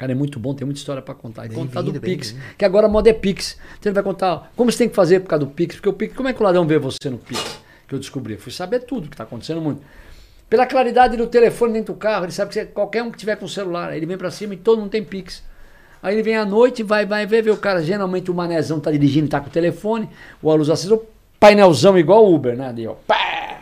cara 0.00 0.12
é 0.12 0.14
muito 0.14 0.40
bom, 0.40 0.54
tem 0.54 0.64
muita 0.64 0.78
história 0.78 1.02
para 1.02 1.14
contar. 1.14 1.44
E 1.44 1.50
contar 1.50 1.82
do 1.82 2.00
Pix, 2.00 2.34
que 2.56 2.64
agora 2.64 2.86
a 2.86 2.88
moda 2.88 3.10
é 3.10 3.12
Pix. 3.12 3.58
Então 3.78 3.90
ele 3.90 3.94
vai 3.94 4.02
contar 4.02 4.50
como 4.56 4.72
você 4.72 4.78
tem 4.78 4.88
que 4.88 4.94
fazer 4.94 5.20
por 5.20 5.28
causa 5.28 5.44
do 5.44 5.50
Pix, 5.50 5.74
porque 5.76 5.90
o 5.90 5.92
Pix, 5.92 6.16
como 6.16 6.26
é 6.26 6.32
que 6.32 6.40
o 6.40 6.42
ladrão 6.42 6.66
vê 6.66 6.78
você 6.78 7.10
no 7.10 7.18
Pix? 7.18 7.60
Que 7.86 7.94
eu 7.94 7.98
descobri. 7.98 8.38
fui 8.38 8.50
saber 8.50 8.80
tudo 8.80 9.08
que 9.08 9.14
está 9.14 9.24
acontecendo 9.24 9.60
muito. 9.60 9.82
Pela 10.48 10.64
claridade 10.64 11.18
do 11.18 11.26
telefone 11.26 11.74
dentro 11.74 11.92
do 11.92 11.98
carro, 11.98 12.24
ele 12.24 12.32
sabe 12.32 12.50
que 12.50 12.64
qualquer 12.66 13.02
um 13.02 13.10
que 13.10 13.18
tiver 13.18 13.36
com 13.36 13.46
celular, 13.46 13.94
ele 13.94 14.06
vem 14.06 14.16
para 14.16 14.30
cima 14.30 14.54
e 14.54 14.56
todo 14.56 14.80
mundo 14.80 14.90
tem 14.90 15.04
Pix. 15.04 15.42
Aí 16.02 16.14
ele 16.14 16.22
vem 16.22 16.34
à 16.34 16.46
noite, 16.46 16.82
vai, 16.82 17.04
vai 17.04 17.26
ver, 17.26 17.42
vê 17.42 17.50
o 17.50 17.56
cara, 17.58 17.82
geralmente 17.82 18.30
o 18.30 18.34
manezão 18.34 18.80
tá 18.80 18.90
dirigindo, 18.90 19.28
tá 19.28 19.38
com 19.38 19.48
o 19.48 19.52
telefone, 19.52 20.08
o 20.40 20.50
a 20.50 20.54
luz 20.54 20.70
acesa, 20.70 20.94
o 20.94 21.06
painelzão 21.38 21.98
igual 21.98 22.24
o 22.24 22.34
Uber, 22.34 22.56
né? 22.56 22.68
Ali, 22.68 22.86
ó. 22.86 22.94
Pá! 23.06 23.60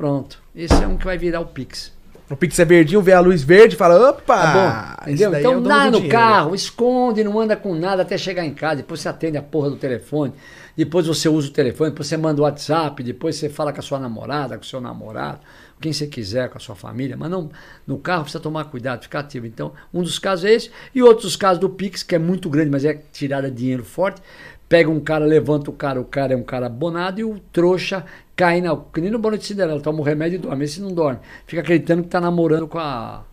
Pronto. 0.00 0.38
Esse 0.56 0.82
é 0.82 0.88
um 0.88 0.96
que 0.96 1.04
vai 1.04 1.18
virar 1.18 1.40
o 1.40 1.46
Pix. 1.46 1.92
O 2.30 2.34
Pix 2.34 2.58
é 2.58 2.64
verdinho, 2.64 3.02
vê 3.02 3.12
a 3.12 3.20
luz 3.20 3.42
verde 3.42 3.74
e 3.74 3.76
fala, 3.76 4.08
opa! 4.08 4.34
Tá 4.34 4.96
bom, 5.04 5.10
entendeu? 5.10 5.34
Então 5.34 5.58
é 5.58 5.60
dá 5.60 5.84
no 5.84 5.90
dinheiro. 5.92 6.08
carro, 6.08 6.54
esconde, 6.54 7.22
não 7.22 7.38
anda 7.38 7.54
com 7.54 7.74
nada 7.74 8.00
até 8.00 8.16
chegar 8.16 8.46
em 8.46 8.54
casa, 8.54 8.76
depois 8.76 9.00
você 9.00 9.10
atende 9.10 9.36
a 9.36 9.42
porra 9.42 9.68
do 9.68 9.76
telefone, 9.76 10.32
depois 10.74 11.06
você 11.06 11.28
usa 11.28 11.48
o 11.48 11.50
telefone, 11.50 11.90
depois 11.90 12.08
você 12.08 12.16
manda 12.16 12.40
o 12.40 12.44
WhatsApp, 12.44 13.02
depois 13.02 13.36
você 13.36 13.50
fala 13.50 13.74
com 13.74 13.80
a 13.80 13.82
sua 13.82 13.98
namorada, 13.98 14.56
com 14.56 14.62
o 14.62 14.66
seu 14.66 14.80
namorado, 14.80 15.40
quem 15.78 15.92
você 15.92 16.06
quiser, 16.06 16.48
com 16.48 16.56
a 16.56 16.60
sua 16.60 16.74
família, 16.74 17.14
mas 17.14 17.30
não 17.30 17.50
no 17.86 17.98
carro 17.98 18.22
precisa 18.22 18.42
tomar 18.42 18.64
cuidado, 18.64 19.02
ficar 19.02 19.20
ativo. 19.20 19.44
Então, 19.44 19.72
um 19.92 20.02
dos 20.02 20.18
casos 20.18 20.46
é 20.46 20.52
esse, 20.54 20.70
e 20.94 21.02
outros 21.02 21.36
casos 21.36 21.60
do 21.60 21.68
Pix, 21.68 22.02
que 22.02 22.14
é 22.14 22.18
muito 22.18 22.48
grande, 22.48 22.70
mas 22.70 22.86
é 22.86 22.94
tirada 23.12 23.50
de 23.50 23.56
dinheiro 23.58 23.84
forte. 23.84 24.22
Pega 24.70 24.88
um 24.88 25.00
cara, 25.00 25.24
levanta 25.24 25.68
o 25.68 25.72
cara, 25.72 26.00
o 26.00 26.04
cara 26.04 26.32
é 26.32 26.36
um 26.36 26.44
cara 26.44 26.66
abonado 26.66 27.18
e 27.18 27.24
o 27.24 27.40
trouxa 27.52 28.04
cai 28.36 28.60
na. 28.60 28.76
Que 28.76 29.00
nem 29.00 29.10
no 29.10 29.18
bono 29.18 29.36
de 29.36 29.44
Cinderela, 29.44 29.80
toma 29.80 29.98
o 29.98 30.02
remédio 30.04 30.36
e 30.36 30.38
dorme. 30.38 30.64
Esse 30.64 30.80
não 30.80 30.94
dorme. 30.94 31.18
Fica 31.44 31.60
acreditando 31.60 32.04
que 32.04 32.08
tá 32.08 32.20
namorando 32.20 32.68
com 32.68 32.78
a. 32.78 33.24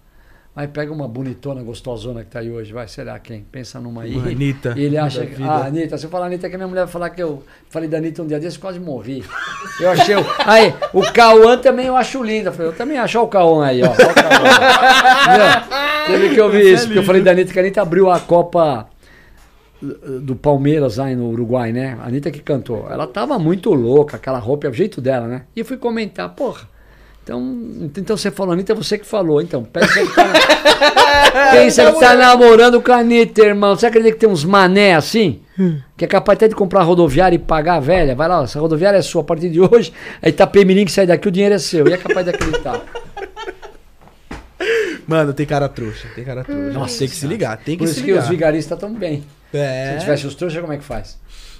Vai, 0.55 0.67
pega 0.67 0.91
uma 0.91 1.07
bonitona, 1.07 1.61
gostosona 1.61 2.23
que 2.23 2.31
tá 2.31 2.39
aí 2.39 2.49
hoje, 2.49 2.73
vai, 2.73 2.87
será 2.87 3.19
quem? 3.19 3.45
Pensa 3.51 3.79
numa 3.79 4.01
aí. 4.01 4.15
Uma 4.15 4.29
Anitta. 4.29 4.73
E 4.75 4.81
ele 4.81 4.97
acha 4.97 5.27
que. 5.27 5.43
Ah, 5.43 5.67
Anitta, 5.67 5.95
se 5.99 6.07
eu 6.07 6.09
falar 6.09 6.25
Anitta, 6.25 6.49
que 6.49 6.55
a 6.55 6.57
minha 6.57 6.67
mulher 6.67 6.85
vai 6.85 6.91
falar 6.91 7.11
que 7.11 7.21
eu 7.21 7.43
falei 7.69 7.87
da 7.87 7.99
Anitta 7.99 8.23
um 8.23 8.27
dia 8.27 8.39
desse, 8.39 8.57
quase 8.57 8.79
morri. 8.79 9.23
Eu 9.79 9.91
achei. 9.91 10.15
Aí, 10.43 10.73
o 10.91 11.03
Cauã 11.13 11.55
também 11.59 11.85
eu 11.85 11.95
acho 11.95 12.23
lindo. 12.23 12.49
Eu 12.49 12.53
falei, 12.53 12.71
eu 12.71 12.75
também 12.75 12.97
acho 12.97 13.21
o 13.21 13.27
Cauã 13.27 13.63
aí, 13.63 13.83
ó. 13.83 13.93
Teve 16.07 16.33
que 16.33 16.41
eu 16.41 16.49
vi 16.49 16.73
isso, 16.73 16.87
porque 16.87 16.97
eu 16.97 17.03
falei 17.03 17.21
da 17.21 17.29
Anitta, 17.29 17.53
que 17.53 17.59
a 17.59 17.61
Anitta 17.61 17.83
abriu 17.83 18.09
a 18.09 18.19
Copa 18.19 18.89
do 19.81 20.35
Palmeiras 20.35 20.97
lá 20.97 21.07
no 21.09 21.29
Uruguai, 21.29 21.71
né? 21.71 21.97
A 22.01 22.07
Anitta 22.07 22.31
que 22.31 22.39
cantou. 22.39 22.87
Ela 22.89 23.05
tava 23.07 23.37
muito 23.37 23.73
louca, 23.73 24.17
aquela 24.17 24.39
roupa, 24.39 24.67
é 24.67 24.69
o 24.69 24.73
jeito 24.73 24.99
dela, 24.99 25.27
né? 25.27 25.43
E 25.55 25.59
eu 25.59 25.65
fui 25.65 25.77
comentar, 25.77 26.29
porra. 26.29 26.67
Então, 27.23 27.57
então 27.97 28.15
você 28.15 28.31
falou, 28.31 28.53
Anitta, 28.53 28.73
você 28.73 28.97
que 28.97 29.05
falou. 29.05 29.41
Então, 29.41 29.61
pensa 29.61 29.93
que 29.99 30.15
tá, 30.15 31.51
pensa 31.51 31.91
que 31.91 31.99
tá 31.99 32.15
namorando 32.15 32.81
com 32.81 32.91
a 32.91 32.99
Anitta, 32.99 33.41
irmão. 33.41 33.75
Você 33.75 33.85
acredita 33.85 34.13
que 34.13 34.19
tem 34.19 34.29
uns 34.29 34.45
mané 34.45 34.95
assim? 34.95 35.41
Que 35.97 36.05
é 36.05 36.07
capaz 36.07 36.37
até 36.37 36.47
de 36.47 36.55
comprar 36.55 36.83
rodoviária 36.83 37.35
e 37.35 37.39
pagar 37.39 37.75
a 37.75 37.79
velha. 37.79 38.15
Vai 38.15 38.27
lá, 38.29 38.43
essa 38.43 38.59
rodoviária 38.59 38.97
é 38.97 39.01
sua 39.01 39.21
a 39.21 39.25
partir 39.25 39.49
de 39.49 39.59
hoje. 39.59 39.91
Aí 40.21 40.31
tá 40.31 40.47
Pemirim 40.47 40.85
que 40.85 40.91
sai 40.91 41.05
daqui, 41.05 41.27
o 41.27 41.31
dinheiro 41.31 41.55
é 41.55 41.59
seu. 41.59 41.87
E 41.87 41.93
é 41.93 41.97
capaz 41.97 42.25
de 42.25 42.31
acreditar. 42.31 42.81
Mano, 45.07 45.33
tem 45.33 45.45
cara 45.45 45.69
trouxa, 45.69 46.07
tem 46.15 46.23
cara 46.23 46.43
trouxa. 46.43 46.71
Nossa, 46.71 46.99
tem 46.99 47.07
que 47.07 47.15
se 47.15 47.27
ligar, 47.27 47.57
tem 47.57 47.77
que 47.77 47.85
Por 47.85 47.93
se 47.93 48.01
ligar. 48.01 48.13
que 48.13 48.23
os 48.23 48.29
vigaristas 48.29 48.77
estão 48.77 48.93
bem. 48.93 49.23
É. 49.53 49.93
Se 49.93 49.99
tivesse 50.01 50.27
os 50.27 50.35
trouxas, 50.35 50.59
como 50.61 50.73
é 50.73 50.77
que 50.77 50.83
faz? 50.83 51.19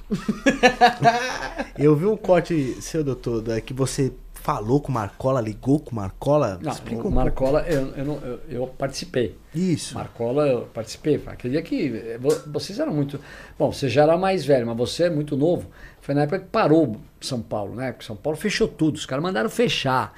eu 1.78 1.96
vi 1.96 2.06
um 2.06 2.16
corte 2.16 2.82
seu, 2.82 3.04
doutor, 3.04 3.44
que 3.62 3.74
você 3.74 4.14
falou 4.48 4.80
com 4.80 4.90
o 4.90 4.94
Marcola, 4.94 5.42
ligou 5.42 5.78
com 5.78 5.92
o 5.92 5.96
Marcola? 5.96 6.58
Não, 6.62 6.72
Explica 6.72 7.06
um 7.06 7.12
Marcola, 7.12 7.66
eu, 7.68 7.94
eu, 7.98 8.06
não, 8.06 8.16
eu, 8.22 8.40
eu, 8.50 8.68
participei. 8.68 9.36
Isso. 9.54 9.96
Marcola, 9.96 10.48
eu 10.48 10.62
participei. 10.74 11.22
Aquele 11.26 11.52
dia 11.52 11.62
que 11.62 11.94
eh, 11.94 12.20
vocês 12.48 12.80
eram 12.80 12.94
muito. 12.94 13.20
Bom, 13.60 13.74
você 13.74 13.90
já 13.90 14.04
era 14.04 14.18
mais 14.18 14.46
velho, 14.46 14.66
mas 14.66 14.78
você 14.78 15.04
é 15.04 15.10
muito 15.10 15.36
novo. 15.36 15.70
Foi 16.00 16.16
na 16.16 16.22
época 16.22 16.40
que 16.40 16.46
parou 16.46 16.96
São 17.20 17.42
Paulo, 17.42 17.76
né? 17.76 17.92
Porque 17.92 18.06
São 18.06 18.16
Paulo 18.16 18.38
fechou 18.38 18.70
tudo. 18.70 18.96
Os 18.96 19.06
caras 19.06 19.22
mandaram 19.22 19.50
fechar. 19.50 20.14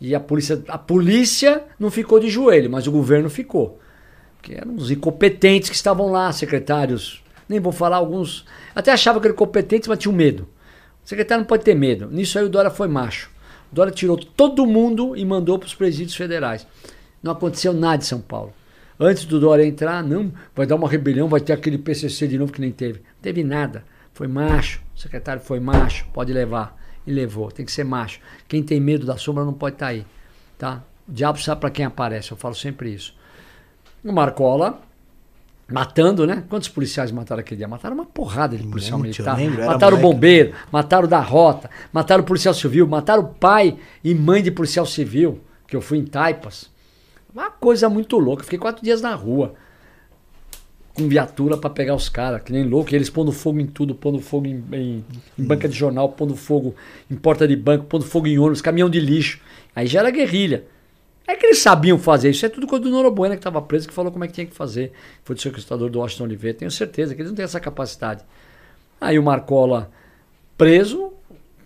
E 0.00 0.12
a 0.12 0.18
polícia, 0.18 0.60
a 0.66 0.78
polícia 0.78 1.62
não 1.78 1.88
ficou 1.88 2.18
de 2.18 2.28
joelho, 2.28 2.68
mas 2.68 2.88
o 2.88 2.90
governo 2.90 3.30
ficou. 3.30 3.78
Porque 4.38 4.54
eram 4.54 4.74
os 4.74 4.90
incompetentes 4.90 5.68
que 5.68 5.76
estavam 5.76 6.10
lá, 6.10 6.32
secretários. 6.32 7.22
Nem 7.48 7.60
vou 7.60 7.72
falar 7.72 7.96
alguns. 7.96 8.44
Até 8.74 8.92
achavam 8.92 9.20
que 9.20 9.26
eram 9.26 9.36
competentes, 9.36 9.88
mas 9.88 9.98
tinham 9.98 10.14
medo. 10.14 10.48
O 11.04 11.08
secretário 11.08 11.42
não 11.42 11.46
pode 11.46 11.64
ter 11.64 11.74
medo. 11.74 12.08
Nisso 12.10 12.38
aí 12.38 12.44
o 12.44 12.48
Dória 12.48 12.70
foi 12.70 12.88
macho. 12.88 13.30
O 13.70 13.74
Dória 13.74 13.92
tirou 13.92 14.16
todo 14.16 14.66
mundo 14.66 15.16
e 15.16 15.24
mandou 15.24 15.58
para 15.58 15.66
os 15.66 15.74
presídios 15.74 16.16
federais. 16.16 16.66
Não 17.22 17.32
aconteceu 17.32 17.72
nada 17.72 18.02
em 18.02 18.06
São 18.06 18.20
Paulo. 18.20 18.52
Antes 19.00 19.24
do 19.24 19.38
Dória 19.38 19.64
entrar, 19.64 20.02
não, 20.02 20.32
vai 20.54 20.66
dar 20.66 20.74
uma 20.76 20.88
rebelião, 20.88 21.28
vai 21.28 21.40
ter 21.40 21.52
aquele 21.52 21.78
PCC 21.78 22.26
de 22.26 22.38
novo 22.38 22.52
que 22.52 22.60
nem 22.60 22.72
teve. 22.72 22.98
Não 22.98 23.22
teve 23.22 23.44
nada. 23.44 23.84
Foi 24.12 24.26
macho. 24.26 24.82
O 24.96 25.00
secretário 25.00 25.40
foi 25.40 25.60
macho, 25.60 26.06
pode 26.12 26.32
levar 26.32 26.76
e 27.06 27.12
levou. 27.12 27.50
Tem 27.50 27.64
que 27.64 27.72
ser 27.72 27.84
macho. 27.84 28.20
Quem 28.46 28.62
tem 28.62 28.80
medo 28.80 29.06
da 29.06 29.16
sombra 29.16 29.44
não 29.44 29.52
pode 29.52 29.76
estar 29.76 29.86
tá 29.86 29.92
aí. 29.92 30.06
Tá? 30.58 30.82
O 31.08 31.12
diabo 31.12 31.40
sabe 31.40 31.60
para 31.60 31.70
quem 31.70 31.84
aparece, 31.84 32.32
eu 32.32 32.36
falo 32.36 32.54
sempre 32.54 32.92
isso. 32.92 33.14
O 34.04 34.12
Marcola, 34.12 34.80
matando, 35.68 36.26
né? 36.26 36.44
Quantos 36.48 36.68
policiais 36.68 37.10
mataram 37.10 37.40
aquele 37.40 37.58
dia? 37.58 37.68
Mataram 37.68 37.94
uma 37.94 38.06
porrada 38.06 38.56
de 38.56 38.66
policial 38.66 38.98
Muito, 38.98 39.12
militar. 39.16 39.36
Lembro, 39.36 39.66
mataram 39.66 39.98
o 39.98 40.00
bombeiro, 40.00 40.54
mataram 40.72 41.08
da 41.08 41.20
rota, 41.20 41.68
mataram 41.92 42.22
o 42.22 42.26
policial 42.26 42.54
civil, 42.54 42.86
mataram 42.86 43.22
o 43.22 43.28
pai 43.28 43.76
e 44.02 44.14
mãe 44.14 44.42
de 44.42 44.50
policial 44.50 44.86
civil, 44.86 45.40
que 45.66 45.76
eu 45.76 45.80
fui 45.80 45.98
em 45.98 46.04
Taipas. 46.04 46.70
Uma 47.32 47.50
coisa 47.50 47.88
muito 47.88 48.18
louca. 48.18 48.44
Fiquei 48.44 48.58
quatro 48.58 48.82
dias 48.82 49.02
na 49.02 49.14
rua 49.14 49.54
com 50.98 51.08
viatura 51.08 51.56
para 51.56 51.70
pegar 51.70 51.94
os 51.94 52.08
caras, 52.08 52.42
que 52.42 52.52
nem 52.52 52.64
louco, 52.64 52.92
e 52.92 52.96
eles 52.96 53.08
pondo 53.08 53.30
fogo 53.30 53.60
em 53.60 53.66
tudo, 53.66 53.94
pondo 53.94 54.18
fogo 54.20 54.48
em, 54.48 54.64
em, 54.72 55.04
em, 55.38 55.44
banca 55.44 55.68
de 55.68 55.76
jornal, 55.76 56.08
pondo 56.08 56.34
fogo 56.34 56.74
em 57.08 57.14
porta 57.14 57.46
de 57.46 57.54
banco, 57.54 57.84
pondo 57.84 58.04
fogo 58.04 58.26
em 58.26 58.36
ônibus, 58.36 58.60
caminhão 58.60 58.90
de 58.90 58.98
lixo. 58.98 59.40
Aí 59.76 59.86
já 59.86 60.00
era 60.00 60.10
guerrilha. 60.10 60.64
É 61.28 61.36
que 61.36 61.44
eles 61.44 61.58
sabiam 61.58 61.98
fazer 61.98 62.30
isso. 62.30 62.46
É 62.46 62.48
tudo 62.48 62.66
coisa 62.66 62.82
do 62.82 62.90
Norobuena 62.90 63.34
que 63.34 63.40
estava 63.40 63.60
preso, 63.60 63.86
que 63.86 63.92
falou 63.92 64.10
como 64.10 64.24
é 64.24 64.26
que 64.26 64.32
tinha 64.32 64.46
que 64.46 64.54
fazer. 64.54 64.92
Foi 65.22 65.36
do 65.36 65.42
sequestrador 65.42 65.90
do 65.90 65.98
Washington 65.98 66.24
Oliveira. 66.24 66.56
Tenho 66.56 66.70
certeza 66.70 67.14
que 67.14 67.20
eles 67.20 67.30
não 67.30 67.36
têm 67.36 67.44
essa 67.44 67.60
capacidade. 67.60 68.24
Aí 68.98 69.18
o 69.18 69.22
Marcola 69.22 69.90
preso, 70.56 71.12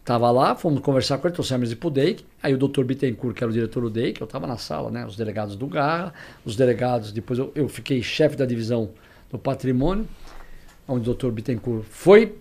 estava 0.01 0.33
lá, 0.33 0.57
fomos 0.57 0.81
conversar 0.81 1.19
com 1.19 1.29
ele, 1.29 1.35
trouxemos 1.35 1.71
ele 1.71 1.79
para 1.79 1.87
o 1.87 1.91
DEIC. 1.93 2.25
Aí 2.43 2.53
o 2.53 2.59
doutor 2.59 2.85
Bittencourt, 2.85 3.37
que 3.37 3.45
era 3.45 3.51
o 3.51 3.55
diretor 3.55 3.83
do 3.83 3.89
DEIC, 3.89 4.21
eu 4.21 4.25
estava 4.25 4.49
na 4.49 4.57
sala, 4.57 4.91
né? 4.91 5.07
Os 5.07 5.15
delegados 5.15 5.55
do 5.55 5.69
Garra, 5.69 6.13
os 6.45 6.57
delegados, 6.57 7.13
depois 7.13 7.39
eu, 7.39 7.53
eu 7.55 7.69
fiquei 7.69 8.03
chefe 8.03 8.35
da 8.35 8.45
divisão 8.45 8.91
do 9.31 9.39
patrimônio, 9.39 10.09
onde 10.89 11.03
o 11.03 11.05
doutor 11.05 11.31
Bittencourt 11.31 11.85
foi 11.89 12.37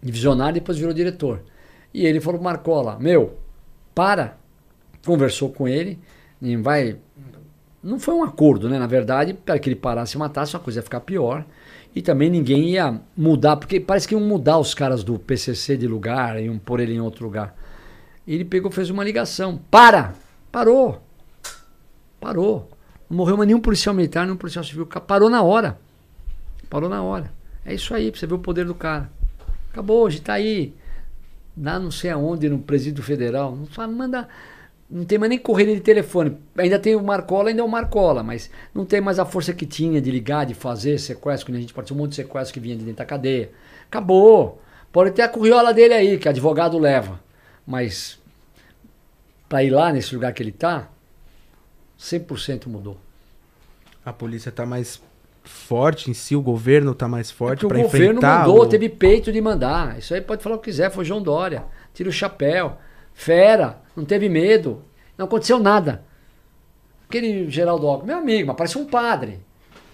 divisionário 0.00 0.56
e 0.56 0.60
depois 0.60 0.78
virou 0.78 0.94
diretor. 0.94 1.42
E 1.92 2.06
ele 2.06 2.20
falou 2.20 2.40
Marcola, 2.40 2.96
meu, 3.00 3.36
para, 3.92 4.38
conversou 5.04 5.50
com 5.50 5.66
ele, 5.66 5.98
vai 6.62 6.98
não 7.82 7.98
foi 7.98 8.14
um 8.14 8.22
acordo, 8.22 8.68
né? 8.68 8.78
Na 8.78 8.86
verdade, 8.86 9.34
para 9.34 9.58
que 9.58 9.68
ele 9.68 9.74
parasse 9.74 10.16
e 10.16 10.18
matasse, 10.18 10.54
a 10.54 10.60
coisa 10.60 10.78
ia 10.78 10.82
ficar 10.82 11.00
pior. 11.00 11.44
E 11.94 12.00
também 12.00 12.30
ninguém 12.30 12.70
ia 12.70 13.00
mudar, 13.16 13.56
porque 13.56 13.80
parece 13.80 14.06
que 14.06 14.14
iam 14.14 14.20
mudar 14.20 14.58
os 14.58 14.72
caras 14.72 15.02
do 15.02 15.18
PCC 15.18 15.76
de 15.76 15.88
lugar, 15.88 16.40
iam 16.40 16.58
pôr 16.58 16.80
ele 16.80 16.94
em 16.94 17.00
outro 17.00 17.24
lugar. 17.24 17.54
E 18.26 18.34
ele 18.34 18.44
pegou, 18.44 18.70
fez 18.70 18.88
uma 18.88 19.02
ligação. 19.02 19.60
Para! 19.70 20.14
Parou! 20.50 21.02
Parou. 22.20 22.70
Não 23.10 23.16
morreu 23.16 23.36
mais 23.36 23.48
nenhum 23.48 23.60
policial 23.60 23.94
militar, 23.94 24.24
nenhum 24.24 24.36
policial 24.36 24.64
civil. 24.64 24.86
Parou 24.86 25.28
na 25.28 25.42
hora. 25.42 25.78
Parou 26.70 26.88
na 26.88 27.02
hora. 27.02 27.32
É 27.66 27.74
isso 27.74 27.92
aí, 27.94 28.10
pra 28.10 28.20
você 28.20 28.26
ver 28.26 28.34
o 28.34 28.38
poder 28.38 28.64
do 28.64 28.76
cara. 28.76 29.10
Acabou, 29.72 30.04
hoje 30.04 30.20
tá 30.20 30.34
aí. 30.34 30.72
Lá 31.60 31.78
não 31.80 31.90
sei 31.90 32.10
aonde, 32.10 32.48
no 32.48 32.60
presídio 32.60 33.02
federal. 33.02 33.56
Não 33.56 33.66
fala, 33.66 33.92
manda. 33.92 34.28
Não 34.92 35.06
tem 35.06 35.16
mais 35.16 35.30
nem 35.30 35.38
correria 35.38 35.74
de 35.74 35.80
telefone. 35.80 36.36
Ainda 36.58 36.78
tem 36.78 36.94
o 36.94 37.02
Marcola, 37.02 37.48
ainda 37.48 37.62
é 37.62 37.64
o 37.64 37.68
Marcola, 37.68 38.22
mas 38.22 38.50
não 38.74 38.84
tem 38.84 39.00
mais 39.00 39.18
a 39.18 39.24
força 39.24 39.54
que 39.54 39.64
tinha 39.64 40.02
de 40.02 40.10
ligar, 40.10 40.44
de 40.44 40.52
fazer 40.52 40.98
sequestro, 40.98 41.46
quando 41.46 41.56
a 41.56 41.60
gente 41.60 41.72
participou 41.72 41.98
um 41.98 42.04
monte 42.04 42.10
de 42.10 42.16
sequestro 42.16 42.52
que 42.52 42.60
vinha 42.60 42.76
de 42.76 42.84
dentro 42.84 42.98
da 42.98 43.06
cadeia. 43.06 43.50
Acabou. 43.86 44.60
Pode 44.92 45.12
ter 45.12 45.22
a 45.22 45.30
curriola 45.30 45.72
dele 45.72 45.94
aí, 45.94 46.18
que 46.18 46.28
advogado 46.28 46.78
leva. 46.78 47.18
Mas 47.66 48.20
para 49.48 49.64
ir 49.64 49.70
lá 49.70 49.90
nesse 49.90 50.14
lugar 50.14 50.34
que 50.34 50.42
ele 50.42 50.52
tá, 50.52 50.90
100% 51.98 52.66
mudou. 52.66 52.98
A 54.04 54.12
polícia 54.12 54.52
tá 54.52 54.66
mais 54.66 55.00
forte 55.42 56.10
em 56.10 56.14
si, 56.14 56.36
o 56.36 56.42
governo 56.42 56.94
tá 56.94 57.08
mais 57.08 57.30
forte 57.30 57.64
é 57.64 57.68
para 57.68 57.80
enfrentar. 57.80 58.04
O 58.04 58.10
governo 58.10 58.50
mandou, 58.50 58.66
o... 58.66 58.68
teve 58.68 58.90
peito 58.90 59.32
de 59.32 59.40
mandar. 59.40 59.98
Isso 59.98 60.12
aí 60.12 60.20
pode 60.20 60.42
falar 60.42 60.56
o 60.56 60.58
que 60.58 60.66
quiser, 60.66 60.90
foi 60.90 61.06
João 61.06 61.22
Dória. 61.22 61.64
Tira 61.94 62.10
o 62.10 62.12
chapéu. 62.12 62.76
Fera, 63.14 63.78
não 63.96 64.04
teve 64.04 64.28
medo. 64.28 64.82
Não 65.16 65.26
aconteceu 65.26 65.58
nada. 65.58 66.02
Aquele 67.08 67.50
Geraldo 67.50 67.86
Alckmin, 67.86 68.06
meu 68.08 68.18
amigo, 68.18 68.48
mas 68.48 68.56
parece 68.56 68.78
um 68.78 68.84
padre. 68.86 69.40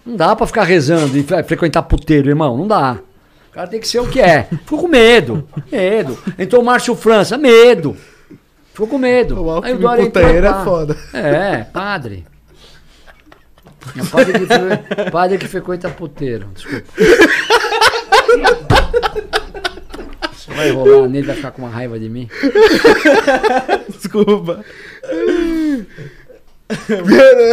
Não 0.07 0.17
dá 0.17 0.35
para 0.35 0.47
ficar 0.47 0.65
rezando 0.65 1.19
e 1.19 1.23
frequentar 1.23 1.83
puteiro, 1.83 2.29
irmão. 2.29 2.57
Não 2.57 2.67
dá. 2.67 2.99
O 3.51 3.53
cara 3.53 3.67
tem 3.67 3.81
que 3.81 3.89
ser 3.89 3.99
o 3.99 4.09
que 4.09 4.21
é. 4.21 4.45
Ficou 4.45 4.81
com 4.81 4.89
medo. 4.89 5.47
Medo. 5.71 6.19
Entrou 6.39 6.63
o 6.63 6.65
Márcio 6.65 6.95
França, 6.95 7.37
medo. 7.37 7.97
Ficou 8.73 8.87
com 8.87 8.99
medo. 8.99 9.43
O 9.43 9.65
Aí 9.65 9.75
o 9.75 9.79
Dória 9.79 10.03
entrou, 10.03 10.25
é 10.25 10.65
foda. 10.65 10.97
É, 11.13 11.65
padre. 11.65 12.25
É 13.97 14.05
padre, 14.05 14.33
que, 14.39 15.11
padre 15.11 15.39
que 15.39 15.49
frequenta 15.49 15.89
puteiro. 15.89 16.49
Desculpa. 16.55 16.87
Vai 20.55 20.71
rolar 20.71 21.09
nele, 21.09 21.27
vai 21.27 21.37
ficar 21.37 21.51
com 21.51 21.63
uma 21.63 21.71
raiva 21.71 21.99
de 21.99 22.09
mim. 22.09 22.29
Desculpa. 23.89 24.65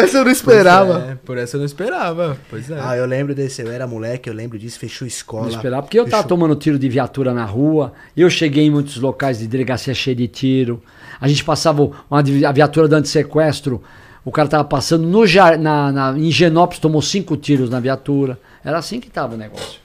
essa 0.01 0.17
eu 0.17 0.25
não 0.25 0.31
esperava. 0.31 1.11
É, 1.11 1.15
por 1.15 1.37
essa 1.37 1.55
eu 1.55 1.59
não 1.59 1.65
esperava. 1.65 2.37
Pois 2.49 2.69
é. 2.69 2.77
Ah, 2.79 2.97
eu 2.97 3.05
lembro 3.05 3.35
desse. 3.35 3.61
Eu 3.61 3.71
era 3.71 3.87
moleque, 3.87 4.29
eu 4.29 4.33
lembro 4.33 4.57
disso, 4.57 4.79
fechou 4.79 5.07
escola. 5.07 5.43
Não 5.43 5.49
esperava, 5.49 5.83
porque 5.83 5.99
eu 5.99 6.05
fechou... 6.05 6.17
tava 6.17 6.27
tomando 6.27 6.55
tiro 6.55 6.79
de 6.79 6.89
viatura 6.89 7.33
na 7.33 7.45
rua. 7.45 7.93
Eu 8.15 8.29
cheguei 8.29 8.65
em 8.65 8.69
muitos 8.69 8.97
locais 8.97 9.39
de 9.39 9.47
delegacia 9.47 9.93
cheia 9.93 10.15
de 10.15 10.27
tiro. 10.27 10.81
A 11.19 11.27
gente 11.27 11.43
passava 11.43 11.81
uma, 11.81 12.19
a 12.19 12.51
viatura 12.51 12.87
dando 12.87 13.05
sequestro. 13.05 13.81
O 14.23 14.31
cara 14.31 14.47
tava 14.47 14.63
passando 14.63 15.07
no, 15.07 15.23
na, 15.59 15.91
na, 15.91 16.17
em 16.17 16.31
Genópolis, 16.31 16.79
tomou 16.79 17.01
cinco 17.01 17.37
tiros 17.37 17.69
na 17.69 17.79
viatura. 17.79 18.39
Era 18.63 18.79
assim 18.79 18.99
que 18.99 19.09
tava 19.09 19.35
o 19.35 19.37
negócio. 19.37 19.79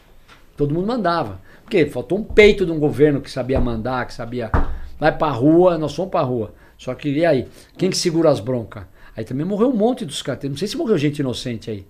Todo 0.56 0.74
mundo 0.74 0.86
mandava. 0.86 1.38
Porque 1.70 1.86
faltou 1.86 2.18
um 2.18 2.24
peito 2.24 2.66
de 2.66 2.72
um 2.72 2.80
governo 2.80 3.20
que 3.20 3.30
sabia 3.30 3.60
mandar, 3.60 4.04
que 4.04 4.12
sabia. 4.12 4.50
Vai 4.98 5.16
pra 5.16 5.30
rua, 5.30 5.78
nós 5.78 5.94
fomos 5.94 6.10
pra 6.10 6.20
rua. 6.20 6.52
Só 6.76 6.92
que 6.96 7.08
e 7.08 7.24
aí? 7.24 7.46
Quem 7.78 7.88
que 7.88 7.96
segura 7.96 8.28
as 8.28 8.40
broncas? 8.40 8.82
Aí 9.16 9.22
também 9.22 9.46
morreu 9.46 9.68
um 9.68 9.76
monte 9.76 10.04
dos 10.04 10.20
caras. 10.20 10.42
Não 10.50 10.56
sei 10.56 10.66
se 10.66 10.76
morreu 10.76 10.98
gente 10.98 11.20
inocente 11.20 11.70
aí. 11.70 11.86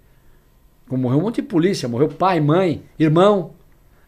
Como 0.87 1.03
morreu 1.03 1.19
um 1.19 1.23
monte 1.23 1.37
de 1.37 1.49
polícia, 1.49 1.89
morreu 1.89 2.09
pai, 2.09 2.41
mãe, 2.41 2.83
irmão. 2.99 3.53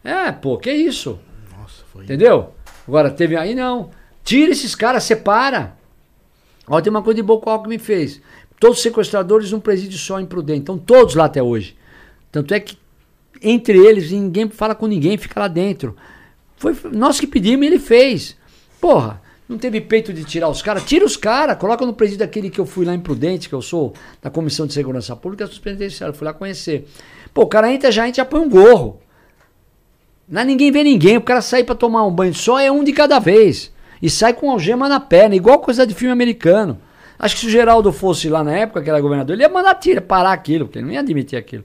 É, 0.03 0.31
pô, 0.31 0.59
que 0.59 0.71
isso? 0.71 1.19
Nossa, 1.57 1.83
foi. 1.91 2.03
Entendeu? 2.03 2.53
Agora 2.87 3.09
teve 3.09 3.35
aí 3.35 3.55
não. 3.55 3.89
Tira 4.23 4.51
esses 4.51 4.75
caras, 4.75 5.03
separa. 5.03 5.75
Olha, 6.67 6.83
tem 6.83 6.91
uma 6.91 7.01
coisa 7.01 7.15
de 7.15 7.23
boa 7.23 7.41
que 7.41 7.49
o 7.49 7.51
Alckmin 7.51 7.79
fez. 7.79 8.21
Todos 8.59 8.77
os 8.77 8.83
sequestradores 8.83 9.51
num 9.51 9.59
presídio 9.59 9.97
só 9.97 10.19
imprudente. 10.19 10.59
Estão 10.59 10.77
todos 10.77 11.15
lá 11.15 11.25
até 11.25 11.41
hoje. 11.41 11.75
Tanto 12.31 12.53
é 12.53 12.59
que 12.59 12.77
entre 13.43 13.77
eles 13.77 14.11
ninguém 14.11 14.49
fala 14.49 14.73
com 14.73 14.87
ninguém, 14.87 15.17
fica 15.17 15.39
lá 15.39 15.47
dentro. 15.47 15.95
Foi 16.57 16.75
nós 16.91 17.19
que 17.19 17.27
pedimos 17.27 17.65
e 17.65 17.67
ele 17.67 17.79
fez. 17.79 18.37
Porra, 18.79 19.21
não 19.47 19.57
teve 19.57 19.81
peito 19.81 20.13
de 20.13 20.23
tirar 20.23 20.49
os 20.49 20.61
caras? 20.61 20.83
Tira 20.83 21.05
os 21.05 21.17
caras, 21.17 21.57
coloca 21.57 21.85
no 21.85 21.93
presídio 21.93 22.25
aquele 22.25 22.49
que 22.49 22.59
eu 22.59 22.65
fui 22.65 22.85
lá 22.85 22.93
imprudente, 22.93 23.49
que 23.49 23.55
eu 23.55 23.61
sou 23.61 23.93
da 24.21 24.29
Comissão 24.29 24.65
de 24.65 24.73
Segurança 24.73 25.15
Pública, 25.15 25.49
penitenciária, 25.61 26.13
fui 26.13 26.25
lá 26.25 26.33
conhecer. 26.33 26.87
Pô, 27.33 27.43
o 27.43 27.47
cara 27.47 27.71
entra 27.71 27.91
já, 27.91 28.03
a 28.03 28.05
gente 28.05 28.17
já 28.17 28.25
põe 28.25 28.39
um 28.39 28.49
gorro. 28.49 28.99
Não 30.27 30.41
é 30.41 30.45
ninguém 30.45 30.71
vê 30.71 30.83
ninguém, 30.83 31.17
o 31.17 31.21
cara 31.21 31.41
sai 31.41 31.63
para 31.63 31.75
tomar 31.75 32.05
um 32.05 32.11
banho 32.11 32.33
só 32.33 32.59
é 32.59 32.71
um 32.71 32.83
de 32.83 32.93
cada 32.93 33.19
vez. 33.19 33.71
E 34.01 34.09
sai 34.09 34.33
com 34.33 34.49
algema 34.49 34.87
na 34.87 34.99
perna, 34.99 35.35
igual 35.35 35.59
coisa 35.59 35.85
de 35.85 35.93
filme 35.93 36.11
americano. 36.11 36.79
Acho 37.19 37.35
que 37.35 37.41
se 37.41 37.47
o 37.47 37.49
Geraldo 37.49 37.91
fosse 37.91 38.27
lá 38.29 38.43
na 38.43 38.57
época, 38.57 38.81
que 38.81 38.89
era 38.89 38.99
governador, 38.99 39.35
ele 39.35 39.43
ia 39.43 39.49
mandar 39.49 39.75
tira, 39.75 40.01
parar 40.01 40.31
aquilo, 40.31 40.65
porque 40.65 40.79
ele 40.79 40.87
não 40.87 40.93
ia 40.93 40.99
admitir 40.99 41.37
aquilo. 41.37 41.63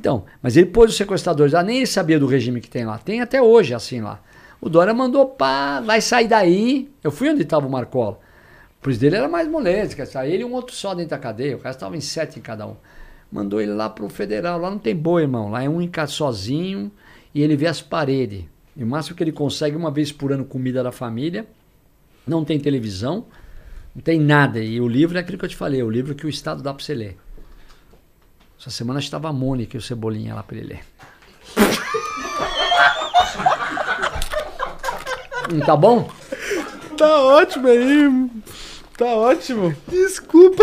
Então, 0.00 0.24
mas 0.42 0.56
ele 0.56 0.64
pôs 0.64 0.92
os 0.92 0.96
sequestradores 0.96 1.52
lá, 1.52 1.62
nem 1.62 1.76
ele 1.76 1.86
sabia 1.86 2.18
do 2.18 2.24
regime 2.26 2.58
que 2.58 2.70
tem 2.70 2.86
lá. 2.86 2.96
Tem 2.96 3.20
até 3.20 3.42
hoje 3.42 3.74
assim 3.74 4.00
lá. 4.00 4.18
O 4.58 4.66
Dória 4.66 4.94
mandou, 4.94 5.26
pá, 5.26 5.78
vai 5.80 6.00
sair 6.00 6.26
daí. 6.26 6.90
Eu 7.04 7.10
fui 7.10 7.28
onde 7.28 7.42
estava 7.42 7.66
o 7.66 7.70
Marcola. 7.70 8.18
Preço 8.80 8.98
dele 8.98 9.16
era 9.16 9.28
mais 9.28 9.46
moleza, 9.46 10.06
sair 10.06 10.32
ele 10.32 10.42
e 10.42 10.46
um 10.46 10.54
outro 10.54 10.74
só 10.74 10.94
dentro 10.94 11.10
da 11.10 11.18
cadeia. 11.18 11.54
O 11.54 11.58
cara 11.58 11.74
estava 11.74 11.94
em 11.98 12.00
sete 12.00 12.38
em 12.38 12.42
cada 12.42 12.66
um. 12.66 12.76
Mandou 13.30 13.60
ele 13.60 13.74
lá 13.74 13.90
pro 13.90 14.08
federal. 14.08 14.58
Lá 14.58 14.70
não 14.70 14.78
tem 14.78 14.96
boi, 14.96 15.20
irmão. 15.20 15.50
Lá 15.50 15.62
é 15.62 15.68
um 15.68 15.82
em 15.82 15.90
sozinho 16.08 16.90
e 17.34 17.42
ele 17.42 17.54
vê 17.54 17.66
as 17.66 17.82
paredes. 17.82 18.46
E 18.74 18.82
o 18.82 18.86
máximo 18.86 19.14
que 19.14 19.22
ele 19.22 19.32
consegue 19.32 19.76
uma 19.76 19.90
vez 19.90 20.10
por 20.10 20.32
ano 20.32 20.46
comida 20.46 20.82
da 20.82 20.90
família. 20.90 21.44
Não 22.26 22.42
tem 22.42 22.58
televisão, 22.58 23.26
não 23.94 24.00
tem 24.00 24.18
nada. 24.18 24.60
E 24.60 24.80
o 24.80 24.88
livro 24.88 25.18
é 25.18 25.20
aquilo 25.20 25.36
que 25.36 25.44
eu 25.44 25.48
te 25.50 25.56
falei, 25.56 25.82
é 25.82 25.84
o 25.84 25.90
livro 25.90 26.14
que 26.14 26.24
o 26.24 26.28
Estado 26.30 26.62
dá 26.62 26.72
para 26.72 26.82
você 26.82 26.94
ler. 26.94 27.18
Essa 28.60 28.68
semana 28.68 29.00
estava 29.00 29.26
a 29.26 29.32
Mônica 29.32 29.74
e 29.74 29.78
o 29.78 29.82
Cebolinha 29.82 30.34
lá 30.34 30.42
para 30.42 30.58
ele 30.58 30.66
ler. 30.66 30.84
Não 35.50 35.60
tá 35.64 35.74
bom? 35.74 36.10
Tá 36.98 37.20
ótimo 37.20 37.68
aí. 37.68 38.30
Tá 38.98 39.06
ótimo. 39.06 39.74
Desculpa. 39.88 40.62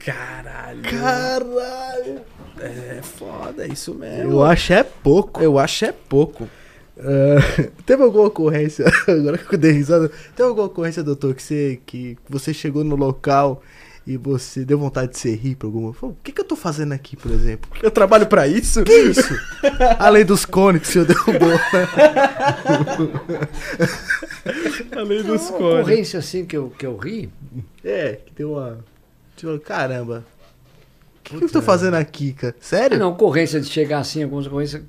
Caralho. 0.00 0.82
Caralho. 0.82 2.20
É 2.58 3.00
foda, 3.04 3.64
é 3.64 3.68
isso 3.68 3.94
mesmo. 3.94 4.32
Eu 4.32 4.42
acho 4.42 4.72
é 4.72 4.82
pouco. 4.82 5.40
Eu 5.40 5.60
acho 5.60 5.84
é 5.84 5.92
pouco. 5.92 6.50
Uh, 6.98 7.70
teve 7.86 8.02
alguma 8.02 8.26
ocorrência, 8.26 8.84
agora 9.06 9.38
que 9.38 9.54
eu 9.54 9.58
dei 9.58 9.72
risada, 9.72 10.10
teve 10.34 10.48
alguma 10.48 10.66
ocorrência, 10.66 11.02
doutor, 11.02 11.34
que 11.34 11.42
você, 11.42 11.80
que 11.86 12.18
você 12.28 12.52
chegou 12.52 12.82
no 12.82 12.96
local 12.96 13.62
e 14.04 14.16
você 14.16 14.64
deu 14.64 14.78
vontade 14.78 15.12
de 15.12 15.18
se 15.18 15.30
rir 15.34 15.54
pra 15.54 15.68
alguma. 15.68 15.94
o 16.00 16.16
que, 16.24 16.32
que 16.32 16.40
eu 16.40 16.44
tô 16.44 16.56
fazendo 16.56 16.92
aqui, 16.92 17.14
por 17.14 17.30
exemplo? 17.30 17.70
Eu 17.82 17.90
trabalho 17.90 18.26
para 18.26 18.48
isso? 18.48 18.82
Que 18.82 18.92
isso? 18.92 19.38
Além 19.98 20.24
dos 20.24 20.46
cones 20.46 20.80
que 20.82 20.88
o 20.88 20.92
senhor 20.92 21.04
derrubou. 21.04 21.52
Além 24.96 25.22
dos 25.22 25.50
cones. 25.50 25.50
Uma 25.50 25.80
ocorrência 25.80 26.18
assim 26.18 26.46
que 26.46 26.56
eu, 26.56 26.70
que 26.70 26.86
eu 26.86 26.96
ri? 26.96 27.30
É, 27.84 28.18
que 28.24 28.32
deu 28.34 28.52
uma. 28.52 28.78
Tipo, 29.36 29.58
caramba. 29.60 30.24
O 31.18 31.22
que, 31.22 31.36
que 31.36 31.44
eu 31.44 31.50
tô 31.50 31.60
fazendo 31.60 31.94
aqui, 31.94 32.32
cara? 32.32 32.56
Sério? 32.58 32.96
Ah, 32.96 33.00
não, 33.00 33.10
ocorrência 33.10 33.60
de 33.60 33.68
chegar 33.68 33.98
assim, 33.98 34.22
algumas 34.22 34.46
ocorrências 34.46 34.82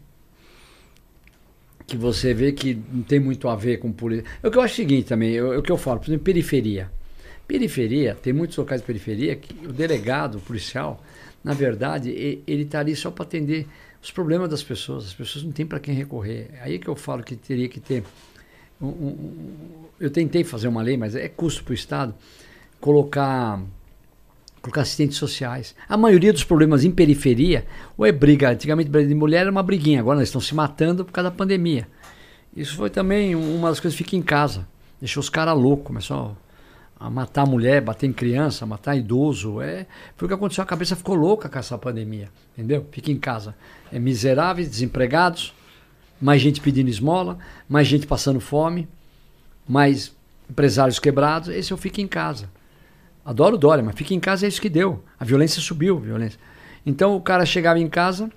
que 1.89 1.97
você 1.97 2.33
vê 2.33 2.51
que 2.51 2.79
não 2.91 3.03
tem 3.03 3.19
muito 3.19 3.47
a 3.49 3.55
ver 3.55 3.77
com 3.77 3.91
polícia. 3.91 4.25
É 4.41 4.47
o 4.47 4.51
que 4.51 4.57
eu 4.57 4.61
acho 4.61 4.73
o 4.73 4.77
seguinte 4.77 5.07
também, 5.07 5.35
é 5.35 5.43
o 5.43 5.61
que 5.61 5.71
eu 5.71 5.77
falo, 5.77 5.99
por 5.99 6.07
exemplo, 6.07 6.23
periferia. 6.23 6.91
Periferia, 7.47 8.15
tem 8.15 8.31
muitos 8.31 8.55
locais 8.57 8.81
de 8.81 8.87
periferia 8.87 9.35
que 9.35 9.53
o 9.65 9.73
delegado, 9.73 10.37
o 10.37 10.41
policial, 10.41 11.03
na 11.43 11.53
verdade, 11.53 12.11
ele 12.45 12.63
está 12.63 12.79
ali 12.79 12.95
só 12.95 13.09
para 13.09 13.23
atender 13.23 13.65
os 14.01 14.11
problemas 14.11 14.49
das 14.49 14.61
pessoas. 14.61 15.05
As 15.05 15.13
pessoas 15.13 15.43
não 15.43 15.51
têm 15.51 15.65
para 15.65 15.79
quem 15.79 15.93
recorrer. 15.93 16.49
É 16.53 16.63
aí 16.63 16.79
que 16.79 16.87
eu 16.87 16.95
falo 16.95 17.23
que 17.23 17.35
teria 17.35 17.67
que 17.67 17.79
ter. 17.79 18.03
Um, 18.81 18.87
um, 18.87 19.35
eu 19.99 20.09
tentei 20.09 20.43
fazer 20.43 20.67
uma 20.67 20.81
lei, 20.81 20.95
mas 20.95 21.15
é 21.15 21.27
custo 21.27 21.63
para 21.63 21.71
o 21.71 21.73
Estado 21.73 22.13
colocar 22.79 23.61
colocar 24.61 24.81
assistentes 24.81 25.17
sociais. 25.17 25.75
A 25.87 25.97
maioria 25.97 26.33
dos 26.33 26.43
problemas 26.43 26.83
em 26.83 26.91
periferia, 26.91 27.65
ou 27.97 28.05
é 28.05 28.11
briga, 28.11 28.51
antigamente 28.51 28.89
briga 28.89 29.07
de 29.07 29.15
mulher 29.15 29.41
era 29.41 29.51
uma 29.51 29.63
briguinha, 29.63 29.99
agora 29.99 30.19
eles 30.19 30.29
estão 30.29 30.41
se 30.41 30.53
matando 30.53 31.05
por 31.05 31.11
causa 31.11 31.29
da 31.29 31.35
pandemia. 31.35 31.87
Isso 32.55 32.75
foi 32.75 32.89
também 32.89 33.35
uma 33.35 33.69
das 33.69 33.79
coisas 33.79 33.97
que 33.97 34.03
fica 34.03 34.15
em 34.15 34.21
casa. 34.21 34.67
Deixou 34.99 35.21
os 35.21 35.29
caras 35.29 35.57
loucos, 35.57 35.87
começou 35.87 36.35
a 36.99 37.09
matar 37.09 37.45
mulher, 37.45 37.81
bater 37.81 38.07
em 38.07 38.13
criança, 38.13 38.65
matar 38.65 38.95
idoso. 38.95 39.61
É, 39.61 39.85
foi 40.17 40.25
o 40.25 40.29
que 40.29 40.33
aconteceu, 40.33 40.63
a 40.63 40.67
cabeça 40.67 40.95
ficou 40.95 41.15
louca 41.15 41.47
com 41.47 41.57
essa 41.57 41.77
pandemia, 41.77 42.29
entendeu? 42.53 42.85
Fica 42.91 43.11
em 43.11 43.17
casa. 43.17 43.55
É 43.91 43.97
miseráveis, 43.97 44.69
desempregados, 44.69 45.53
mais 46.19 46.41
gente 46.41 46.59
pedindo 46.59 46.89
esmola, 46.89 47.37
mais 47.67 47.87
gente 47.87 48.05
passando 48.05 48.41
fome, 48.41 48.89
mais 49.67 50.11
empresários 50.49 50.99
quebrados, 50.99 51.47
esse 51.49 51.71
eu 51.71 51.77
fico 51.77 52.01
em 52.01 52.07
casa. 52.07 52.49
Adoro 53.23 53.55
o 53.55 53.59
Dória, 53.59 53.83
mas 53.83 53.95
fica 53.95 54.13
em 54.13 54.19
casa 54.19 54.45
é 54.45 54.49
isso 54.49 54.61
que 54.61 54.69
deu. 54.69 55.03
A 55.19 55.25
violência 55.25 55.61
subiu, 55.61 55.97
a 55.97 56.01
violência. 56.01 56.39
Então 56.85 57.15
o 57.15 57.21
cara 57.21 57.45
chegava 57.45 57.79
em 57.79 57.87
casa 57.87 58.29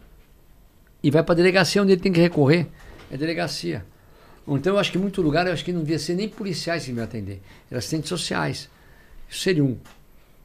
e 1.03 1.11
vai 1.11 1.23
para 1.23 1.35
a 1.35 1.37
delegacia 1.37 1.83
onde 1.83 1.93
ele 1.93 2.01
tem 2.01 2.13
que 2.13 2.21
recorrer. 2.21 2.69
É 3.11 3.17
delegacia. 3.17 3.85
Então 4.47 4.75
eu 4.75 4.79
acho 4.79 4.91
que 4.91 4.99
muito 4.99 5.23
lugar 5.23 5.47
eu 5.47 5.53
acho 5.53 5.65
que 5.65 5.73
não 5.73 5.81
devia 5.81 5.99
ser 5.99 6.15
nem 6.15 6.29
policiais 6.29 6.85
que 6.85 6.91
iam 6.91 7.03
atender, 7.03 7.41
eram 7.71 7.79
assistentes 7.79 8.09
sociais. 8.09 8.69
Isso 9.29 9.41
seria 9.41 9.65
um 9.65 9.79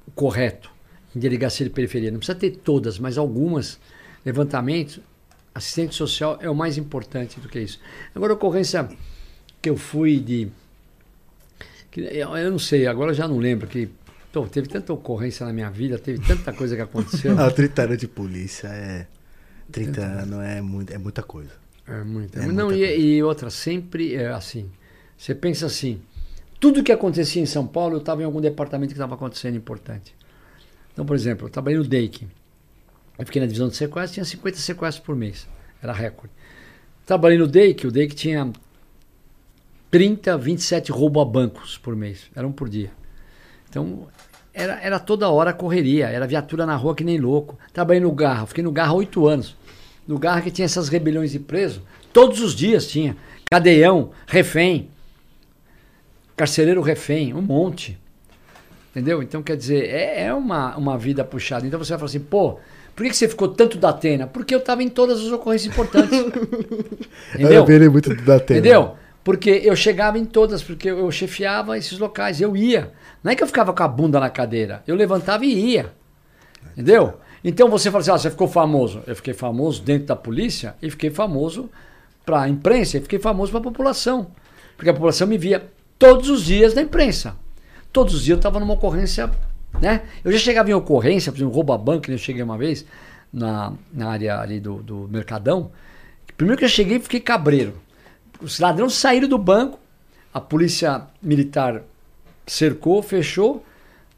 o 0.08 0.12
correto 0.12 0.72
em 1.16 1.20
delegacia 1.20 1.66
de 1.66 1.72
periferia. 1.72 2.10
Não 2.10 2.20
precisa 2.20 2.38
ter 2.38 2.52
todas, 2.52 2.98
mas 2.98 3.18
algumas 3.18 3.80
levantamentos. 4.26 5.00
Assistente 5.54 5.96
social 5.96 6.38
é 6.40 6.50
o 6.50 6.56
mais 6.56 6.78
importante 6.78 7.40
do 7.40 7.50
que 7.50 7.60
isso. 7.60 7.80
Agora, 8.14 8.34
a 8.34 8.36
ocorrência 8.36 8.88
que 9.62 9.70
eu 9.70 9.76
fui 9.76 10.20
de. 10.20 10.50
Eu 11.96 12.52
não 12.52 12.60
sei, 12.60 12.86
agora 12.86 13.14
já 13.14 13.28
não 13.28 13.40
lembro 13.40 13.68
que. 13.68 13.90
Pô, 14.38 14.48
teve 14.48 14.68
tanta 14.68 14.94
ocorrência 14.94 15.44
na 15.48 15.52
minha 15.52 15.68
vida, 15.72 15.98
teve 15.98 16.20
tanta 16.20 16.54
coisa 16.54 16.76
que 16.76 16.82
aconteceu. 16.84 17.36
Ah, 17.42 17.50
30 17.50 17.82
anos 17.82 17.98
de 17.98 18.08
polícia 18.08 18.68
é. 18.68 19.08
30 19.72 20.02
anos 20.02 20.46
é, 20.46 20.62
muito, 20.62 20.94
é 20.94 20.98
muita 21.00 21.24
coisa. 21.24 21.50
É 21.88 22.04
muita. 22.04 22.40
É 22.40 22.46
não, 22.46 22.68
muita 22.68 22.86
e, 22.86 23.16
e 23.16 23.24
outra, 23.24 23.50
sempre 23.50 24.14
é 24.14 24.28
assim. 24.28 24.70
Você 25.18 25.34
pensa 25.34 25.66
assim, 25.66 26.00
tudo 26.60 26.84
que 26.84 26.92
acontecia 26.92 27.42
em 27.42 27.48
São 27.48 27.66
Paulo, 27.66 27.96
eu 27.96 27.98
estava 27.98 28.22
em 28.22 28.26
algum 28.26 28.40
departamento 28.40 28.90
que 28.90 29.00
estava 29.00 29.16
acontecendo 29.16 29.58
importante. 29.58 30.16
Então, 30.94 31.04
por 31.04 31.16
exemplo, 31.16 31.48
eu 31.48 31.50
trabalhei 31.50 31.80
no 31.80 31.84
DEIC. 31.84 32.28
Eu 33.18 33.26
fiquei 33.26 33.42
na 33.42 33.48
divisão 33.48 33.70
de 33.70 33.76
sequestros, 33.76 34.14
tinha 34.14 34.26
50 34.26 34.58
sequestros 34.58 35.04
por 35.04 35.16
mês. 35.16 35.48
Era 35.82 35.94
recorde. 35.94 36.32
Trabalhei 37.08 37.40
no 37.40 37.48
DEIC, 37.48 37.88
o 37.88 37.92
DEIC 37.92 38.14
tinha 38.14 38.54
30, 39.90 40.38
27 40.38 40.92
roubo 40.92 41.20
a 41.20 41.26
bancos 41.26 41.76
por 41.80 41.96
mês. 41.96 42.30
Era 42.36 42.46
um 42.46 42.52
por 42.52 42.70
dia. 42.70 42.92
Então, 43.70 44.08
era, 44.58 44.80
era 44.82 45.00
toda 45.00 45.30
hora 45.30 45.54
correria, 45.54 46.08
era 46.08 46.26
viatura 46.26 46.66
na 46.66 46.76
rua 46.76 46.96
que 46.96 47.04
nem 47.04 47.20
louco. 47.20 47.58
Trabalhei 47.72 48.02
no 48.02 48.12
Garra, 48.12 48.48
fiquei 48.48 48.64
no 48.64 48.72
Garra 48.72 48.90
há 48.90 48.96
oito 48.96 49.28
anos. 49.28 49.56
No 50.08 50.18
Garra 50.18 50.42
que 50.42 50.50
tinha 50.50 50.66
essas 50.66 50.90
rebeliões 50.90 51.32
de 51.32 51.40
preso, 51.40 51.84
todos 52.12 52.42
os 52.42 52.56
dias 52.56 52.88
tinha. 52.88 53.16
Cadeião, 53.52 54.10
refém, 54.26 54.90
carcereiro 56.36 56.82
refém, 56.82 57.36
um 57.36 57.42
monte. 57.42 58.00
Entendeu? 58.90 59.22
Então, 59.22 59.44
quer 59.44 59.56
dizer, 59.56 59.86
é, 59.90 60.24
é 60.24 60.34
uma, 60.34 60.76
uma 60.76 60.98
vida 60.98 61.24
puxada. 61.24 61.68
Então 61.68 61.78
você 61.78 61.92
vai 61.92 62.00
falar 62.00 62.10
assim, 62.10 62.20
pô, 62.20 62.58
por 62.96 63.04
que, 63.04 63.12
que 63.12 63.16
você 63.16 63.28
ficou 63.28 63.50
tanto 63.50 63.78
da 63.78 63.90
Atena? 63.90 64.26
Porque 64.26 64.56
eu 64.56 64.60
estava 64.60 64.82
em 64.82 64.90
todas 64.90 65.20
as 65.20 65.32
ocorrências 65.32 65.72
importantes. 65.72 66.18
Entendeu? 67.36 67.54
Eu 67.54 67.66
virei 67.66 67.90
muito 67.90 68.16
da 68.16 68.38
Atena. 68.38 68.60
Entendeu? 68.60 68.96
Porque 69.24 69.62
eu 69.64 69.76
chegava 69.76 70.18
em 70.18 70.26
todas, 70.26 70.64
porque 70.64 70.90
eu 70.90 71.12
chefiava 71.12 71.78
esses 71.78 72.00
locais, 72.00 72.42
eu 72.42 72.58
ia. 72.58 72.92
Não 73.24 73.32
é 73.32 73.36
que 73.36 73.44
eu 73.44 73.48
ficava 73.48 73.74
com 73.74 73.84
a 73.84 73.88
bunda 73.88 74.20
na 74.20 74.30
cadeira, 74.30 74.84
eu 74.88 74.96
levantava 74.96 75.46
e 75.46 75.74
ia. 75.74 75.94
Entendeu? 76.72 77.20
Então 77.44 77.70
você 77.70 77.90
fala 77.90 78.02
assim, 78.02 78.12
ah, 78.12 78.18
você 78.18 78.30
ficou 78.30 78.48
famoso. 78.48 79.02
Eu 79.08 79.16
fiquei 79.16 79.34
famoso 79.34 79.82
dentro 79.82 80.08
da 80.08 80.16
polícia 80.16 80.76
e 80.82 80.90
fiquei 80.90 81.10
famoso 81.10 81.70
para 82.26 82.42
a 82.42 82.50
imprensa 82.50 82.98
e 82.98 83.02
fiquei 83.02 83.20
famoso 83.20 83.52
para 83.52 83.62
a 83.62 83.64
população. 83.64 84.28
Porque 84.76 84.90
a 84.90 84.94
população 84.94 85.28
me 85.28 85.38
via 85.38 85.66
todos 85.98 86.30
os 86.30 86.44
dias 86.44 86.74
na 86.74 86.82
imprensa. 86.82 87.36
Todos 87.92 88.14
os 88.14 88.24
dias 88.24 88.36
eu 88.36 88.40
estava 88.40 88.60
numa 88.60 88.74
ocorrência, 88.74 89.32
né? 89.82 90.04
Eu 90.24 90.32
já 90.32 90.38
chegava 90.38 90.70
em 90.70 90.74
ocorrência, 90.74 91.32
por 91.32 91.38
exemplo, 91.38 91.54
roubo 91.54 91.74
a 91.74 91.78
banco, 91.78 92.12
eu 92.12 92.18
cheguei 92.18 92.44
uma 92.44 92.58
vez 92.58 92.86
na, 93.32 93.74
na 93.92 94.10
área 94.10 94.40
ali 94.40 94.60
do, 94.60 94.84
do 94.84 95.08
Mercadão. 95.10 95.72
Primeiro 96.36 96.60
que 96.60 96.66
eu 96.66 96.70
cheguei, 96.70 97.00
fiquei 97.00 97.20
cabreiro. 97.20 97.76
Os 98.42 98.60
ladrões 98.60 98.94
saíram 98.94 99.28
do 99.28 99.38
banco, 99.38 99.80
a 100.34 100.40
polícia 100.40 101.08
militar 101.22 101.82
cercou, 102.48 103.04
fechou, 103.04 103.64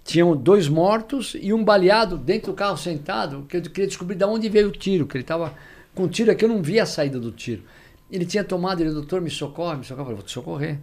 tinham 0.03 0.35
dois 0.35 0.67
mortos 0.67 1.35
e 1.39 1.51
um 1.51 1.63
baleado 1.63 2.17
dentro 2.17 2.51
do 2.51 2.55
carro 2.55 2.77
sentado, 2.77 3.45
que 3.49 3.57
eu 3.57 3.61
queria 3.61 3.87
descobrir 3.87 4.15
de 4.15 4.23
onde 4.23 4.47
veio 4.47 4.69
o 4.69 4.71
tiro, 4.71 5.05
que 5.05 5.17
ele 5.17 5.23
estava 5.23 5.53
com 5.93 6.07
tiro 6.07 6.31
aqui, 6.31 6.45
eu 6.45 6.49
não 6.49 6.61
via 6.61 6.83
a 6.83 6.85
saída 6.85 7.19
do 7.19 7.31
tiro. 7.31 7.63
Ele 8.09 8.25
tinha 8.25 8.43
tomado, 8.43 8.81
ele, 8.81 8.91
doutor, 8.91 9.21
me 9.21 9.29
socorre, 9.29 9.77
me 9.77 9.83
socorre, 9.83 10.01
eu 10.01 10.05
falei, 10.05 10.15
vou 10.15 10.25
te 10.25 10.31
socorrer. 10.31 10.79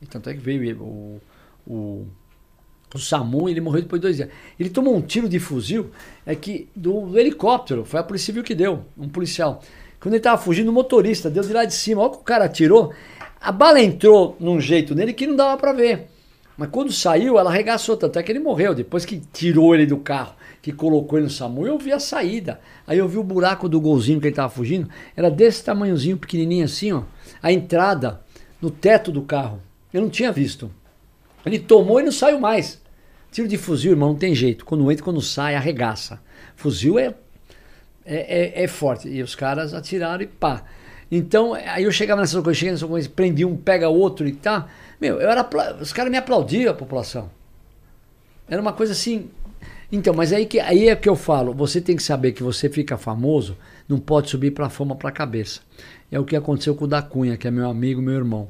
E 0.00 0.06
tanto 0.06 0.30
é 0.30 0.34
que 0.34 0.40
veio 0.40 0.80
o, 0.80 1.20
o, 1.66 2.06
o 2.94 2.98
SAMU 2.98 3.48
ele 3.48 3.60
morreu 3.60 3.82
depois 3.82 4.00
de 4.00 4.06
dois 4.06 4.16
dias. 4.16 4.28
Ele 4.58 4.70
tomou 4.70 4.96
um 4.96 5.02
tiro 5.02 5.28
de 5.28 5.38
fuzil, 5.38 5.90
é 6.24 6.34
que 6.34 6.68
do, 6.74 7.06
do 7.06 7.18
helicóptero, 7.18 7.84
foi 7.84 8.00
a 8.00 8.02
polícia 8.02 8.26
civil 8.26 8.42
que 8.42 8.54
deu, 8.54 8.84
um 8.96 9.08
policial. 9.08 9.62
Quando 9.98 10.14
ele 10.14 10.20
estava 10.20 10.40
fugindo, 10.40 10.68
o 10.68 10.72
motorista 10.72 11.28
deu 11.28 11.42
de 11.42 11.52
lá 11.52 11.64
de 11.64 11.74
cima, 11.74 12.00
olha 12.00 12.10
o 12.10 12.12
que 12.12 12.18
o 12.18 12.24
cara 12.24 12.46
atirou, 12.46 12.94
a 13.38 13.52
bala 13.52 13.80
entrou 13.80 14.36
num 14.40 14.60
jeito 14.60 14.94
nele 14.94 15.12
que 15.12 15.26
não 15.26 15.36
dava 15.36 15.58
para 15.58 15.72
ver. 15.72 16.09
Mas 16.60 16.68
quando 16.68 16.92
saiu, 16.92 17.38
ela 17.38 17.48
arregaçou, 17.48 17.96
tanto 17.96 18.18
é 18.18 18.22
que 18.22 18.30
ele 18.30 18.38
morreu. 18.38 18.74
Depois 18.74 19.06
que 19.06 19.18
tirou 19.32 19.74
ele 19.74 19.86
do 19.86 19.96
carro, 19.96 20.34
que 20.60 20.70
colocou 20.70 21.18
ele 21.18 21.24
no 21.24 21.32
SAMU, 21.32 21.66
eu 21.66 21.78
vi 21.78 21.90
a 21.90 21.98
saída. 21.98 22.60
Aí 22.86 22.98
eu 22.98 23.08
vi 23.08 23.16
o 23.16 23.24
buraco 23.24 23.66
do 23.66 23.80
golzinho 23.80 24.20
que 24.20 24.26
ele 24.26 24.32
estava 24.32 24.50
fugindo. 24.50 24.86
Era 25.16 25.30
desse 25.30 25.64
tamanhozinho, 25.64 26.18
pequenininho 26.18 26.66
assim, 26.66 26.92
ó. 26.92 27.04
A 27.42 27.50
entrada 27.50 28.20
no 28.60 28.70
teto 28.70 29.10
do 29.10 29.22
carro. 29.22 29.62
Eu 29.90 30.02
não 30.02 30.10
tinha 30.10 30.30
visto. 30.30 30.70
Ele 31.46 31.58
tomou 31.58 31.98
e 31.98 32.02
não 32.02 32.12
saiu 32.12 32.38
mais. 32.38 32.78
Tiro 33.32 33.48
de 33.48 33.56
fuzil, 33.56 33.92
irmão, 33.92 34.10
não 34.10 34.18
tem 34.18 34.34
jeito. 34.34 34.66
Quando 34.66 34.92
entra, 34.92 35.02
quando 35.02 35.22
sai, 35.22 35.54
arregaça. 35.54 36.20
Fuzil 36.56 36.98
é, 36.98 37.14
é, 38.04 38.60
é, 38.60 38.64
é 38.64 38.68
forte. 38.68 39.08
E 39.08 39.22
os 39.22 39.34
caras 39.34 39.72
atiraram 39.72 40.22
e 40.22 40.26
pá. 40.26 40.62
Então, 41.10 41.54
aí 41.54 41.84
eu 41.84 41.90
chegava 41.90 42.20
nessas 42.20 42.34
coisas, 42.42 42.58
chegava 42.58 42.74
nessas 42.74 42.88
coisas, 42.88 43.10
prendia 43.10 43.48
um, 43.48 43.56
pega 43.56 43.88
outro 43.88 44.28
e 44.28 44.32
tá. 44.32 44.68
Meu, 45.00 45.20
eu 45.20 45.30
era, 45.30 45.48
os 45.80 45.92
caras 45.92 46.10
me 46.10 46.18
aplaudiam, 46.18 46.70
a 46.70 46.74
população. 46.74 47.30
Era 48.48 48.60
uma 48.60 48.72
coisa 48.72 48.92
assim. 48.92 49.30
Então, 49.90 50.12
mas 50.14 50.32
aí, 50.32 50.46
que, 50.46 50.60
aí 50.60 50.88
é 50.88 50.94
que 50.94 51.08
eu 51.08 51.16
falo, 51.16 51.54
você 51.54 51.80
tem 51.80 51.96
que 51.96 52.02
saber 52.02 52.32
que 52.32 52.42
você 52.42 52.68
fica 52.68 52.96
famoso, 52.96 53.56
não 53.88 53.98
pode 53.98 54.30
subir 54.30 54.52
para 54.52 54.68
fama 54.68 54.94
para 54.94 55.08
a 55.08 55.12
cabeça. 55.12 55.60
É 56.10 56.18
o 56.18 56.24
que 56.24 56.36
aconteceu 56.36 56.74
com 56.74 56.84
o 56.84 56.88
da 56.88 57.02
Cunha, 57.02 57.36
que 57.36 57.48
é 57.48 57.50
meu 57.50 57.68
amigo, 57.68 58.02
meu 58.02 58.14
irmão. 58.14 58.48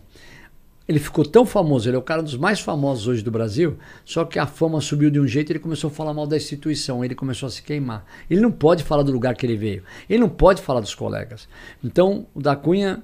Ele 0.87 0.99
ficou 0.99 1.25
tão 1.25 1.47
famoso, 1.47 1.89
ele 1.89 1.97
é 1.97 1.99
o 1.99 2.03
cara 2.03 2.21
dos 2.21 2.37
mais 2.37 2.61
famosos 2.61 3.07
hoje 3.07 3.23
do 3.23 3.31
Brasil, 3.31 3.79
só 4.05 4.25
que 4.25 4.41
a 4.41 4.47
fama 4.47 4.81
subiu 4.81 5.09
de 5.09 5.21
um 5.21 5.27
jeito 5.27 5.53
ele 5.53 5.61
começou 5.61 5.89
a 5.89 5.93
falar 5.93 6.13
mal 6.13 6.27
da 6.27 6.37
instituição, 6.37 7.05
ele 7.05 7.15
começou 7.15 7.47
a 7.47 7.51
se 7.51 7.63
queimar. 7.63 8.05
Ele 8.29 8.41
não 8.41 8.51
pode 8.51 8.83
falar 8.83 9.05
do 9.05 9.13
lugar 9.13 9.37
que 9.37 9.47
ele 9.47 9.57
veio, 9.57 9.85
ele 10.09 10.19
não 10.19 10.29
pode 10.29 10.61
falar 10.61 10.81
dos 10.81 10.95
colegas. 10.95 11.49
Então, 11.83 12.27
o 12.35 12.43
da 12.43 12.57
Cunha, 12.57 13.03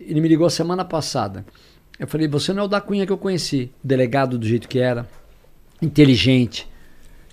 ele 0.00 0.20
me 0.20 0.28
ligou 0.28 0.50
semana 0.50 0.84
passada. 0.84 1.46
Eu 1.98 2.06
falei, 2.06 2.28
você 2.28 2.52
não 2.52 2.62
é 2.62 2.66
o 2.66 2.68
da 2.68 2.80
Cunha 2.80 3.04
que 3.04 3.12
eu 3.12 3.18
conheci, 3.18 3.72
delegado 3.82 4.38
do 4.38 4.46
jeito 4.46 4.68
que 4.68 4.78
era, 4.78 5.08
inteligente, 5.82 6.68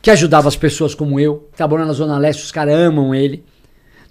que 0.01 0.09
ajudava 0.09 0.47
as 0.47 0.55
pessoas 0.55 0.95
como 0.95 1.19
eu, 1.19 1.49
trabalhando 1.55 1.87
na 1.87 1.93
Zona 1.93 2.17
Leste, 2.17 2.43
os 2.43 2.51
caras 2.51 2.75
amam 2.75 3.13
ele, 3.13 3.43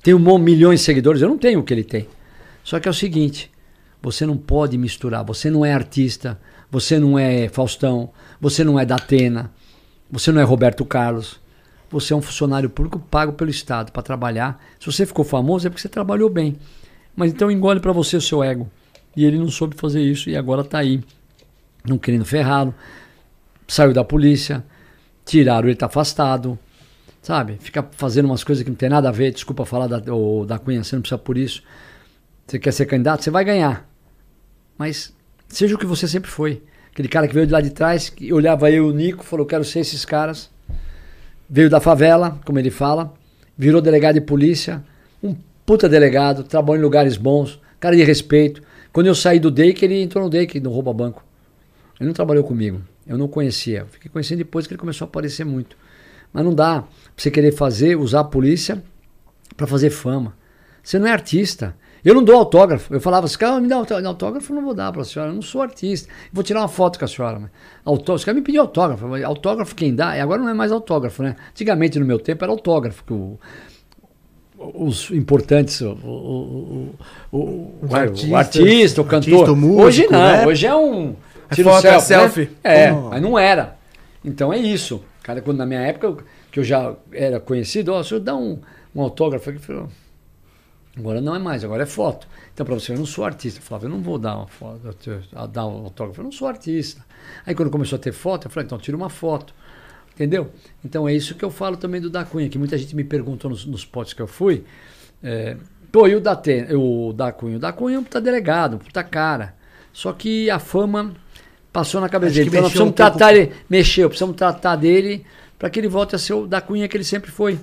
tem 0.02 0.14
um 0.14 0.38
milhões 0.38 0.80
de 0.80 0.86
seguidores, 0.86 1.22
eu 1.22 1.28
não 1.28 1.38
tenho 1.38 1.61
o 1.61 1.62
que 1.64 1.72
ele 1.72 1.84
tem. 1.84 2.07
Só 2.62 2.78
que 2.78 2.86
é 2.86 2.90
o 2.90 2.94
seguinte, 2.94 3.50
você 4.05 4.26
não 4.26 4.36
pode 4.36 4.76
misturar. 4.76 5.24
Você 5.24 5.50
não 5.50 5.64
é 5.64 5.72
artista, 5.72 6.38
você 6.70 6.98
não 6.98 7.18
é 7.18 7.48
Faustão, 7.48 8.11
você 8.38 8.62
não 8.62 8.78
é 8.78 8.84
da 8.84 8.96
Atena, 8.96 9.50
você 10.11 10.30
não 10.30 10.42
é 10.42 10.44
Roberto 10.44 10.84
Carlos. 10.84 11.40
Você 11.90 12.12
é 12.12 12.16
um 12.16 12.20
funcionário 12.20 12.68
público 12.68 12.98
pago 12.98 13.32
pelo 13.32 13.50
Estado 13.50 13.92
para 13.92 14.02
trabalhar. 14.02 14.62
Se 14.78 14.86
você 14.86 15.07
ficou 15.07 15.24
famoso 15.24 15.66
é 15.66 15.70
porque 15.70 15.80
você 15.80 15.88
trabalhou 15.88 16.28
bem. 16.28 16.57
Mas 17.16 17.32
então 17.32 17.50
engole 17.50 17.80
para 17.80 17.92
você 17.92 18.16
o 18.16 18.20
seu 18.20 18.42
ego. 18.42 18.70
E 19.16 19.24
ele 19.24 19.38
não 19.38 19.48
soube 19.48 19.76
fazer 19.76 20.02
isso 20.02 20.28
e 20.28 20.36
agora 20.36 20.62
está 20.62 20.78
aí, 20.78 21.02
não 21.84 21.98
querendo 21.98 22.24
ferrá-lo. 22.24 22.74
Saiu 23.66 23.92
da 23.92 24.04
polícia, 24.04 24.64
tiraram, 25.24 25.66
ele 25.66 25.74
está 25.74 25.86
afastado. 25.86 26.58
Sabe? 27.22 27.56
Fica 27.58 27.82
fazendo 27.92 28.26
umas 28.26 28.44
coisas 28.44 28.62
que 28.62 28.68
não 28.68 28.76
tem 28.76 28.90
nada 28.90 29.08
a 29.08 29.12
ver. 29.12 29.32
Desculpa 29.32 29.64
falar 29.64 29.86
da, 29.86 30.12
ou, 30.12 30.44
da 30.44 30.58
Cunha, 30.58 30.84
você 30.84 30.94
não 30.94 31.00
precisa 31.00 31.16
por 31.16 31.38
isso. 31.38 31.62
Você 32.46 32.58
quer 32.58 32.70
ser 32.70 32.84
candidato? 32.84 33.24
Você 33.24 33.30
vai 33.30 33.42
ganhar. 33.42 33.88
Mas 34.76 35.14
seja 35.48 35.74
o 35.74 35.78
que 35.78 35.86
você 35.86 36.06
sempre 36.06 36.30
foi. 36.30 36.62
Aquele 36.92 37.08
cara 37.08 37.26
que 37.26 37.32
veio 37.32 37.46
de 37.46 37.52
lá 37.52 37.62
de 37.62 37.70
trás, 37.70 38.10
que 38.10 38.30
olhava 38.30 38.70
eu 38.70 38.88
e 38.88 38.90
o 38.90 38.94
Nico, 38.94 39.24
falou: 39.24 39.46
quero 39.46 39.64
ser 39.64 39.80
esses 39.80 40.04
caras. 40.04 40.50
Veio 41.48 41.70
da 41.70 41.80
favela, 41.80 42.38
como 42.44 42.58
ele 42.58 42.70
fala, 42.70 43.14
virou 43.56 43.80
delegado 43.80 44.14
de 44.14 44.20
polícia, 44.20 44.84
um 45.22 45.34
puta 45.64 45.88
delegado, 45.88 46.44
trabalhou 46.44 46.80
em 46.80 46.84
lugares 46.84 47.16
bons, 47.16 47.60
cara 47.80 47.96
de 47.96 48.04
respeito. 48.04 48.62
Quando 48.95 49.09
eu 49.09 49.14
saí 49.16 49.40
do 49.40 49.51
DEIC, 49.51 49.84
ele 49.84 50.01
entrou 50.01 50.22
no 50.22 50.30
DEIC, 50.30 50.61
no 50.61 50.70
rouba 50.70 50.95
banco. 50.95 51.24
Ele 51.99 52.07
não 52.07 52.14
trabalhou 52.14 52.45
comigo, 52.45 52.80
eu 53.05 53.18
não 53.18 53.26
conhecia. 53.26 53.86
Fiquei 53.90 54.09
conhecendo 54.09 54.38
depois 54.38 54.68
que 54.68 54.72
ele 54.72 54.78
começou 54.78 55.05
a 55.05 55.09
aparecer 55.09 55.45
muito. 55.45 55.76
Mas 56.32 56.45
não 56.45 56.55
dá 56.55 56.82
pra 56.82 56.90
você 57.16 57.28
querer 57.28 57.51
fazer, 57.51 57.97
usar 57.97 58.20
a 58.20 58.24
polícia 58.24 58.80
para 59.57 59.66
fazer 59.66 59.90
fama. 59.90 60.36
Você 60.80 60.97
não 60.97 61.09
é 61.09 61.11
artista. 61.11 61.76
Eu 62.05 62.14
não 62.14 62.22
dou 62.22 62.36
autógrafo. 62.36 62.95
Eu 62.95 63.01
falava, 63.01 63.26
se 63.26 63.36
cara 63.36 63.61
me 63.61 63.66
dá 63.66 63.74
autógrafo, 63.74 64.53
eu 64.53 64.57
não 64.57 64.64
vou 64.64 64.74
dar 64.74 64.92
para 64.92 65.03
a 65.03 65.05
senhora. 65.05 65.32
Eu 65.32 65.34
não 65.34 65.42
sou 65.42 65.61
artista. 65.61 66.09
Vou 66.32 66.45
tirar 66.45 66.61
uma 66.61 66.68
foto 66.68 66.97
com 66.97 67.05
a 67.05 67.09
senhora. 67.09 67.51
Autógrafo, 67.84 68.14
os 68.14 68.24
caras 68.24 68.38
me 68.38 68.47
pediu 68.47 68.61
autógrafo. 68.61 69.12
Autógrafo 69.24 69.74
quem 69.74 69.92
dá, 69.92 70.12
agora 70.22 70.40
não 70.40 70.49
é 70.49 70.55
mais 70.55 70.70
autógrafo, 70.70 71.20
né? 71.20 71.34
Antigamente, 71.51 71.99
no 71.99 72.07
meu 72.07 72.20
tempo, 72.20 72.45
era 72.45 72.53
autógrafo. 72.53 73.03
Que 73.03 73.12
o, 73.12 73.40
os 74.74 75.10
importantes, 75.10 75.80
o, 75.80 75.92
o, 75.92 76.94
o, 77.32 77.38
o, 77.82 77.94
artista, 77.94 78.28
o 78.28 78.36
artista, 78.36 79.00
o 79.00 79.04
cantor. 79.04 79.32
Artista, 79.40 79.54
músico, 79.54 79.82
hoje 79.82 80.06
não, 80.10 80.18
né? 80.18 80.46
hoje 80.46 80.66
é 80.66 80.74
um. 80.74 81.16
É 81.50 81.54
tira 81.54 81.70
foto, 81.70 81.86
é 81.86 82.00
selfie. 82.00 82.40
né? 82.40 82.48
selfie. 82.50 82.56
É, 82.64 82.92
Oh. 82.92 83.08
mas 83.10 83.22
não 83.22 83.38
era. 83.38 83.76
Então 84.24 84.52
é 84.52 84.58
isso. 84.58 85.02
Cara, 85.22 85.40
quando 85.40 85.58
na 85.58 85.66
minha 85.66 85.80
época, 85.80 86.24
que 86.50 86.60
eu 86.60 86.64
já 86.64 86.94
era 87.12 87.40
conhecido, 87.40 87.92
ó, 87.92 88.00
o 88.00 88.04
senhor 88.04 88.20
dá 88.20 88.34
um, 88.36 88.58
um 88.94 89.00
autógrafo 89.02 89.50
aqui. 89.50 89.60
Agora 90.96 91.20
não 91.20 91.34
é 91.34 91.38
mais, 91.38 91.64
agora 91.64 91.82
é 91.82 91.86
foto. 91.86 92.26
Então, 92.52 92.64
para 92.64 92.74
você, 92.74 92.92
eu 92.92 92.98
não 92.98 93.06
sou 93.06 93.24
artista. 93.24 93.58
Eu 93.58 93.64
falava, 93.64 93.86
eu 93.86 93.90
não 93.90 94.00
vou 94.00 94.16
dar 94.18 94.36
uma 94.36 94.46
foto, 94.46 94.80
dar 95.50 95.66
um 95.66 95.84
autógrafo, 95.84 96.20
eu 96.20 96.24
não 96.24 96.30
sou 96.32 96.46
artista. 96.46 97.04
Aí 97.44 97.54
quando 97.54 97.70
começou 97.70 97.96
a 97.96 97.98
ter 97.98 98.12
foto, 98.12 98.46
eu 98.46 98.50
falei, 98.50 98.66
então 98.66 98.78
tira 98.78 98.96
uma 98.96 99.10
foto. 99.10 99.52
Entendeu? 100.14 100.50
Então 100.84 101.08
é 101.08 101.14
isso 101.14 101.34
que 101.34 101.44
eu 101.44 101.50
falo 101.50 101.76
também 101.76 102.00
do 102.00 102.08
Da 102.08 102.24
Cunha, 102.24 102.48
que 102.48 102.58
muita 102.58 102.78
gente 102.78 102.94
me 102.94 103.02
perguntou 103.02 103.50
nos, 103.50 103.66
nos 103.66 103.84
potes 103.84 104.12
que 104.12 104.22
eu 104.22 104.28
fui. 104.28 104.64
É, 105.22 105.56
Pô, 105.94 106.08
e 106.08 106.16
o 106.16 106.20
da, 106.20 106.42
o 106.76 107.12
da 107.12 107.30
Cunha? 107.30 107.56
O 107.56 107.60
da 107.60 107.72
Cunha 107.72 107.94
é 107.94 107.98
um 108.00 108.02
puta 108.02 108.20
delegado, 108.20 108.74
um 108.74 108.78
puta 108.78 109.04
cara. 109.04 109.54
Só 109.92 110.12
que 110.12 110.50
a 110.50 110.58
fama 110.58 111.14
passou 111.72 112.00
na 112.00 112.08
cabeça 112.08 112.32
Acho 112.32 112.38
dele. 112.40 112.48
Então 112.48 112.62
nós 112.62 112.72
mexeu 112.72 112.84
um 112.84 112.90
precisamos 112.90 113.12
pouco 113.12 113.18
tratar 113.18 113.36
ele, 113.36 113.52
mexeu, 113.70 114.08
precisamos 114.08 114.36
tratar 114.36 114.74
dele 114.74 115.24
para 115.56 115.70
que 115.70 115.78
ele 115.78 115.86
volte 115.86 116.16
a 116.16 116.18
ser 116.18 116.32
o 116.32 116.48
da 116.48 116.60
Cunha 116.60 116.88
que 116.88 116.96
ele 116.96 117.04
sempre 117.04 117.30
foi. 117.30 117.60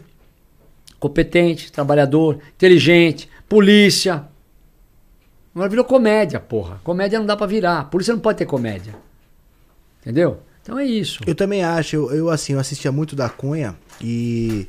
Competente, 0.98 1.74
trabalhador, 1.74 2.40
inteligente, 2.56 3.30
polícia. 3.50 4.26
Agora 5.54 5.68
virou 5.68 5.84
comédia, 5.84 6.40
porra. 6.40 6.80
Comédia 6.86 7.20
não 7.20 7.26
dá 7.26 7.36
pra 7.36 7.46
virar. 7.46 7.90
Polícia 7.90 8.14
não 8.14 8.22
pode 8.22 8.38
ter 8.38 8.46
comédia. 8.46 8.96
Entendeu? 10.00 10.40
Então 10.62 10.78
é 10.78 10.86
isso. 10.86 11.20
Eu 11.26 11.34
também 11.34 11.64
acho, 11.64 11.96
eu, 11.96 12.12
eu, 12.12 12.30
assim, 12.30 12.54
eu 12.54 12.60
assistia 12.60 12.92
muito 12.92 13.16
da 13.16 13.30
Cunha 13.30 13.76
e. 14.00 14.68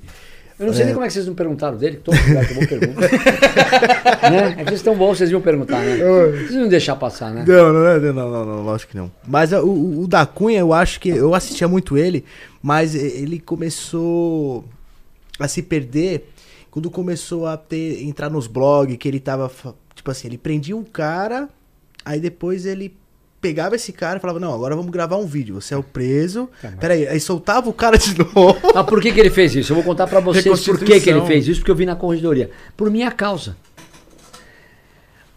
Eu 0.58 0.66
não 0.66 0.74
sei 0.74 0.84
nem 0.84 0.94
como 0.94 1.04
é 1.04 1.08
que 1.08 1.14
vocês 1.14 1.26
não 1.26 1.34
perguntaram 1.34 1.76
dele, 1.76 1.96
que 1.96 2.02
todo 2.02 2.16
lugar 2.16 2.46
que 2.46 2.52
eu 2.52 2.56
vou 2.56 2.68
perguntar. 2.68 3.00
né? 4.30 4.54
É 4.56 4.56
que 4.58 4.64
vocês 4.64 4.80
estão 4.80 4.96
bons, 4.96 5.18
vocês 5.18 5.30
iam 5.30 5.40
perguntar, 5.40 5.80
né? 5.80 5.96
Vocês 5.96 6.52
não 6.52 6.68
deixar 6.68 6.94
passar, 6.94 7.32
né? 7.32 7.44
Não, 7.46 7.72
não, 7.72 7.82
não, 7.82 8.12
não, 8.12 8.30
não, 8.30 8.44
não, 8.44 8.62
lógico 8.62 8.92
que 8.92 8.96
não. 8.96 9.10
Mas 9.26 9.52
o, 9.52 10.02
o 10.02 10.06
da 10.06 10.24
Cunha, 10.24 10.60
eu 10.60 10.72
acho 10.72 11.00
que. 11.00 11.08
Eu 11.08 11.34
assistia 11.34 11.66
muito 11.66 11.98
ele, 11.98 12.24
mas 12.62 12.94
ele 12.94 13.40
começou 13.40 14.64
a 15.38 15.48
se 15.48 15.62
perder 15.62 16.30
quando 16.70 16.90
começou 16.90 17.46
a 17.46 17.56
ter 17.56 18.02
entrar 18.04 18.30
nos 18.30 18.46
blogs, 18.46 18.96
que 18.96 19.08
ele 19.08 19.20
tava. 19.20 19.50
Tipo 19.94 20.10
assim, 20.10 20.28
ele 20.28 20.38
prendia 20.38 20.76
um 20.76 20.84
cara, 20.84 21.48
aí 22.04 22.20
depois 22.20 22.66
ele 22.66 22.96
pegava 23.42 23.74
esse 23.76 23.92
cara 23.92 24.16
e 24.16 24.20
falava, 24.20 24.38
não, 24.40 24.54
agora 24.54 24.74
vamos 24.74 24.90
gravar 24.90 25.16
um 25.18 25.26
vídeo. 25.26 25.56
Você 25.60 25.74
é 25.74 25.76
o 25.76 25.82
preso. 25.82 26.48
Tá, 26.62 26.70
mas- 26.70 26.78
Peraí, 26.80 27.06
aí 27.08 27.20
soltava 27.20 27.68
o 27.68 27.72
cara 27.72 27.98
de 27.98 28.16
novo. 28.34 28.56
Mas 28.74 28.86
por 28.86 29.02
que, 29.02 29.12
que 29.12 29.20
ele 29.20 29.28
fez 29.30 29.54
isso? 29.54 29.72
Eu 29.72 29.74
vou 29.76 29.84
contar 29.84 30.06
pra 30.06 30.20
vocês 30.20 30.64
por 30.64 30.78
que, 30.78 31.00
que 31.00 31.10
ele 31.10 31.20
fez 31.26 31.48
isso, 31.48 31.60
porque 31.60 31.70
eu 31.72 31.76
vi 31.76 31.84
na 31.84 31.96
corredoria. 31.96 32.50
Por 32.76 32.88
minha 32.90 33.10
causa. 33.10 33.56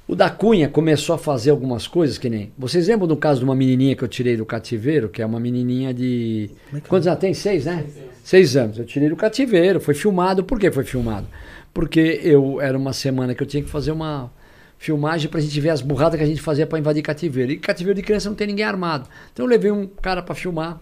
O 0.07 0.15
da 0.15 0.29
Cunha 0.29 0.69
começou 0.69 1.15
a 1.15 1.17
fazer 1.17 1.49
algumas 1.49 1.87
coisas 1.87 2.17
que 2.19 2.29
nem. 2.29 2.51
Vocês 2.57 2.87
lembram 2.87 3.07
do 3.07 3.17
caso 3.17 3.39
de 3.39 3.43
uma 3.45 3.55
menininha 3.55 3.95
que 3.95 4.03
eu 4.03 4.07
tirei 4.07 4.37
do 4.37 4.45
cativeiro, 4.45 5.09
que 5.09 5.19
é 5.19 5.25
uma 5.25 5.39
menininha 5.39 5.91
de. 5.91 6.51
É 6.71 6.79
que 6.79 6.87
Quantos 6.87 7.07
anos 7.07 7.19
tem? 7.19 7.33
Seis, 7.33 7.65
né? 7.65 7.83
Seis 8.23 8.55
anos. 8.55 8.77
Eu 8.77 8.85
tirei 8.85 9.09
do 9.09 9.15
cativeiro. 9.15 9.79
Foi 9.81 9.95
filmado. 9.95 10.43
Por 10.43 10.59
que 10.59 10.69
foi 10.71 10.83
filmado? 10.83 11.25
Porque 11.73 12.19
eu 12.23 12.61
era 12.61 12.77
uma 12.77 12.93
semana 12.93 13.33
que 13.33 13.41
eu 13.41 13.47
tinha 13.47 13.63
que 13.63 13.69
fazer 13.69 13.91
uma 13.91 14.31
filmagem 14.77 15.29
pra 15.29 15.39
gente 15.39 15.59
ver 15.59 15.69
as 15.69 15.81
burradas 15.81 16.17
que 16.17 16.23
a 16.23 16.27
gente 16.27 16.41
fazia 16.41 16.67
pra 16.67 16.79
invadir 16.79 17.01
cativeiro. 17.01 17.51
E 17.51 17.57
cativeiro 17.57 17.99
de 17.99 18.05
criança 18.05 18.29
não 18.29 18.35
tem 18.35 18.47
ninguém 18.47 18.65
armado. 18.65 19.09
Então 19.31 19.45
eu 19.45 19.49
levei 19.49 19.71
um 19.71 19.87
cara 19.87 20.21
pra 20.21 20.35
filmar. 20.35 20.79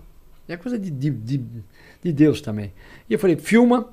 É 0.48 0.58
coisa 0.58 0.78
de, 0.78 0.92
de, 0.92 1.10
de, 1.10 1.42
de 2.04 2.12
Deus 2.12 2.42
também. 2.42 2.74
E 3.10 3.14
eu 3.14 3.20
falei, 3.20 3.36
filma 3.38 3.90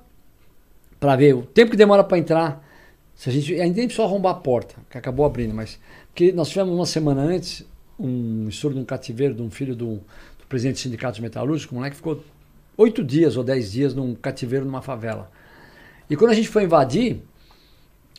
pra 0.98 1.16
ver 1.16 1.34
o 1.34 1.42
tempo 1.42 1.70
que 1.70 1.76
demora 1.76 2.02
pra 2.02 2.18
entrar. 2.18 2.66
Se 3.14 3.28
a 3.28 3.32
gente, 3.32 3.54
a 3.54 3.64
gente 3.64 3.76
nem 3.76 3.86
precisou 3.86 4.06
arrombar 4.06 4.32
a 4.32 4.38
porta, 4.38 4.74
que 4.90 4.98
acabou 4.98 5.24
abrindo, 5.24 5.54
mas. 5.54 5.78
Porque 6.08 6.32
nós 6.32 6.48
tivemos 6.48 6.74
uma 6.74 6.86
semana 6.86 7.22
antes 7.22 7.64
um 8.00 8.48
estouro 8.48 8.74
de 8.74 8.80
um 8.80 8.84
cativeiro 8.84 9.34
de 9.34 9.42
um 9.42 9.50
filho 9.50 9.76
do, 9.76 9.96
do 9.96 10.46
presidente 10.48 10.76
do 10.76 10.80
sindicato 10.80 11.20
metalúrgico, 11.20 11.74
o 11.74 11.78
moleque 11.78 11.96
ficou 11.96 12.24
oito 12.76 13.04
dias 13.04 13.36
ou 13.36 13.44
dez 13.44 13.72
dias 13.72 13.94
num 13.94 14.14
cativeiro 14.14 14.64
numa 14.64 14.80
favela. 14.80 15.30
E 16.08 16.16
quando 16.16 16.30
a 16.30 16.34
gente 16.34 16.48
foi 16.48 16.64
invadir, 16.64 17.22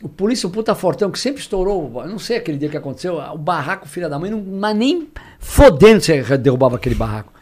o 0.02 0.08
polícia, 0.08 0.48
o 0.48 0.50
puta 0.50 0.74
fortão, 0.74 1.10
que 1.10 1.18
sempre 1.18 1.40
estourou, 1.40 2.04
não 2.06 2.18
sei 2.18 2.36
aquele 2.36 2.58
dia 2.58 2.68
que 2.68 2.76
aconteceu, 2.76 3.16
o 3.16 3.38
barraco, 3.38 3.88
filha 3.88 4.08
da 4.08 4.18
mãe, 4.18 4.30
não, 4.30 4.42
mas 4.42 4.76
nem 4.76 5.08
fodendo 5.38 6.00
você 6.00 6.22
derrubava 6.36 6.76
aquele 6.76 6.94
barraco. 6.94 7.32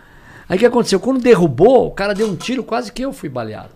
Aí 0.49 0.57
o 0.57 0.59
que 0.59 0.67
aconteceu? 0.67 1.01
Quando 1.01 1.21
derrubou, 1.21 1.87
o 1.87 1.91
cara 1.91 2.15
deu 2.15 2.29
um 2.29 2.37
tiro, 2.37 2.63
quase 2.63 2.93
que 2.93 3.03
eu 3.03 3.13
fui 3.13 3.29
baleado. 3.29 3.71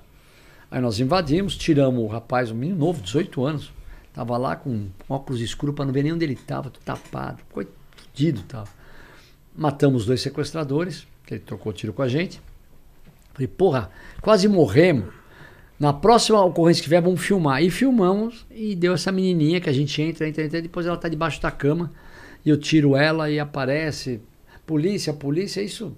Aí 0.71 0.81
nós 0.81 1.01
invadimos, 1.01 1.57
tiramos 1.57 2.03
o 2.03 2.07
rapaz, 2.07 2.51
um 2.51 2.55
menino 2.55 2.79
novo, 2.79 3.01
18 3.01 3.45
anos. 3.45 3.73
Tava 4.13 4.37
lá 4.37 4.57
com 4.57 4.89
óculos 5.09 5.41
escuro 5.41 5.73
para 5.73 5.85
não 5.85 5.93
ver 5.93 6.03
nem 6.03 6.13
onde 6.13 6.25
ele 6.25 6.37
tava, 6.37 6.71
tudo 6.71 6.83
tapado, 6.85 7.39
coitado 7.53 8.43
tava. 8.47 8.69
Matamos 9.57 10.03
os 10.03 10.07
dois 10.07 10.21
sequestradores, 10.21 11.07
que 11.25 11.35
ele 11.35 11.41
trocou 11.41 11.73
tiro 11.73 11.93
com 11.93 12.03
a 12.03 12.09
gente. 12.09 12.41
Falei, 13.33 13.49
porra, 13.49 13.91
quase 14.21 14.47
morremos. 14.47 15.13
Na 15.79 15.93
próxima 15.93 16.43
ocorrência 16.45 16.81
que 16.83 16.85
tiver, 16.89 17.01
vamos 17.01 17.21
filmar. 17.21 17.63
E 17.63 17.71
filmamos 17.71 18.47
e 18.51 18.75
deu 18.75 18.95
essa 18.95 19.11
menininha 19.11 19.61
que 19.61 19.69
a 19.69 19.73
gente 19.73 20.01
entra, 20.01 20.29
entra, 20.29 20.45
entra, 20.45 20.63
depois 20.63 20.87
ela 20.87 20.97
tá 20.97 21.09
debaixo 21.09 21.41
da 21.43 21.51
cama. 21.51 21.93
E 22.45 22.51
eu 22.51 22.57
tiro 22.59 22.97
ela 22.97 23.31
e 23.31 23.39
aparece. 23.41 24.21
Polícia, 24.67 25.13
polícia, 25.13 25.61
isso 25.61 25.95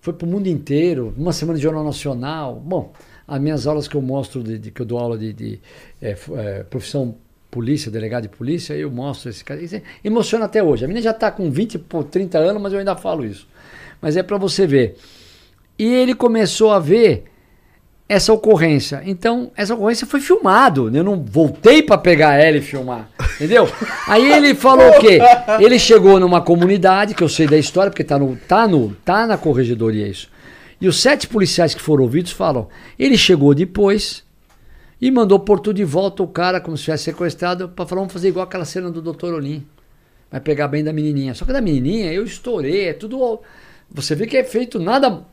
foi 0.00 0.12
pro 0.12 0.26
mundo 0.26 0.46
inteiro. 0.48 1.14
Uma 1.16 1.32
semana 1.32 1.56
de 1.58 1.62
Jornal 1.62 1.84
Nacional. 1.84 2.56
Bom, 2.56 2.92
as 3.28 3.40
minhas 3.40 3.66
aulas 3.66 3.86
que 3.86 3.94
eu 3.94 4.02
mostro, 4.02 4.42
de, 4.42 4.58
de- 4.58 4.70
que 4.70 4.80
eu 4.82 4.86
dou 4.86 4.98
aula 4.98 5.16
de, 5.18 5.32
de, 5.32 5.60
é, 6.00 6.16
é, 6.36 6.62
profissão 6.64 7.14
polícia, 7.50 7.90
delegado 7.90 8.22
de 8.22 8.28
polícia, 8.30 8.72
eu 8.74 8.90
mostro 8.90 9.28
esse 9.28 9.44
cara. 9.44 9.60
Isso 9.62 9.76
é- 9.76 9.82
emociona 10.02 10.46
até 10.46 10.62
hoje. 10.62 10.84
A 10.84 10.88
menina 10.88 11.02
já 11.04 11.12
tá 11.12 11.30
com 11.30 11.50
20, 11.50 11.78
por 11.78 12.04
30 12.04 12.38
anos, 12.38 12.60
mas 12.62 12.72
eu 12.72 12.78
ainda 12.78 12.96
falo 12.96 13.24
isso. 13.24 13.46
Mas 14.00 14.16
é 14.16 14.22
para 14.22 14.38
você 14.38 14.66
ver. 14.66 14.96
E 15.78 15.84
ele 15.84 16.14
começou 16.14 16.70
a 16.72 16.78
ver 16.78 17.24
essa 18.08 18.32
ocorrência. 18.32 19.02
Então, 19.06 19.50
essa 19.56 19.74
ocorrência 19.74 20.06
foi 20.06 20.20
filmado. 20.20 20.94
Eu 20.94 21.04
não 21.04 21.22
voltei 21.22 21.82
para 21.82 21.96
pegar 21.96 22.34
ela 22.34 22.58
e 22.58 22.60
filmar. 22.60 23.08
Entendeu? 23.36 23.68
Aí 24.06 24.32
ele 24.32 24.54
falou 24.54 24.88
o 24.90 25.00
quê? 25.00 25.18
Ele 25.58 25.78
chegou 25.78 26.20
numa 26.20 26.40
comunidade, 26.40 27.14
que 27.14 27.22
eu 27.22 27.28
sei 27.28 27.46
da 27.46 27.56
história, 27.56 27.90
porque 27.90 28.04
tá, 28.04 28.18
no, 28.18 28.36
tá, 28.36 28.68
no, 28.68 28.94
tá 29.04 29.26
na 29.26 29.38
corregedoria 29.38 30.06
isso. 30.06 30.28
E 30.80 30.88
os 30.88 31.00
sete 31.00 31.26
policiais 31.28 31.74
que 31.74 31.80
foram 31.80 32.02
ouvidos 32.02 32.32
falam: 32.32 32.68
ele 32.98 33.16
chegou 33.16 33.54
depois 33.54 34.24
e 35.00 35.10
mandou 35.10 35.38
por 35.38 35.60
tudo 35.60 35.76
de 35.76 35.84
volta 35.84 36.22
o 36.22 36.28
cara, 36.28 36.60
como 36.60 36.76
se 36.76 36.84
tivesse 36.84 37.04
sequestrado, 37.04 37.68
para 37.68 37.86
falar: 37.86 38.00
vamos 38.00 38.12
fazer 38.12 38.28
igual 38.28 38.44
aquela 38.44 38.64
cena 38.64 38.90
do 38.90 39.00
Dr. 39.00 39.32
Olim. 39.32 39.64
Vai 40.30 40.40
pegar 40.40 40.68
bem 40.68 40.82
da 40.82 40.92
menininha. 40.92 41.34
Só 41.34 41.44
que 41.44 41.52
da 41.52 41.60
menininha 41.60 42.12
eu 42.12 42.24
estourei, 42.24 42.88
é 42.88 42.92
tudo. 42.92 43.40
Você 43.90 44.14
vê 44.14 44.26
que 44.26 44.36
é 44.36 44.44
feito 44.44 44.78
nada. 44.78 45.24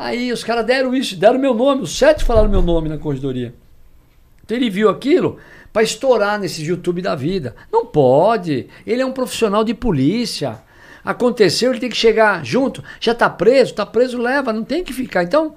Aí 0.00 0.32
os 0.32 0.42
caras 0.42 0.64
deram 0.64 0.94
isso, 0.94 1.14
deram 1.14 1.38
meu 1.38 1.52
nome, 1.52 1.82
os 1.82 1.94
sete 1.94 2.24
falaram 2.24 2.48
meu 2.48 2.62
nome 2.62 2.88
na 2.88 2.96
corredoria. 2.96 3.54
Então 4.42 4.56
ele 4.56 4.70
viu 4.70 4.88
aquilo 4.88 5.36
para 5.70 5.82
estourar 5.82 6.38
nesses 6.40 6.66
YouTube 6.66 7.02
da 7.02 7.14
vida. 7.14 7.54
Não 7.70 7.84
pode. 7.84 8.66
Ele 8.86 9.02
é 9.02 9.04
um 9.04 9.12
profissional 9.12 9.62
de 9.62 9.74
polícia. 9.74 10.62
Aconteceu, 11.04 11.70
ele 11.70 11.80
tem 11.80 11.90
que 11.90 11.98
chegar 11.98 12.42
junto. 12.42 12.82
Já 12.98 13.14
tá 13.14 13.28
preso, 13.28 13.74
tá 13.74 13.84
preso, 13.84 14.16
leva, 14.16 14.54
não 14.54 14.64
tem 14.64 14.82
que 14.82 14.94
ficar. 14.94 15.22
Então, 15.22 15.54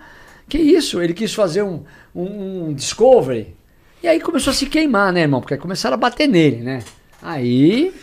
que 0.49 0.57
isso? 0.57 1.01
Ele 1.01 1.13
quis 1.13 1.33
fazer 1.33 1.63
um, 1.63 1.81
um, 2.13 2.65
um 2.65 2.73
discovery. 2.73 3.55
E 4.03 4.09
aí 4.09 4.19
começou 4.19 4.51
a 4.51 4.53
se 4.53 4.65
queimar, 4.65 5.13
né, 5.13 5.21
irmão? 5.21 5.39
Porque 5.39 5.55
começaram 5.55 5.93
a 5.93 5.97
bater 5.97 6.27
nele, 6.27 6.57
né? 6.57 6.83
Aí 7.21 7.93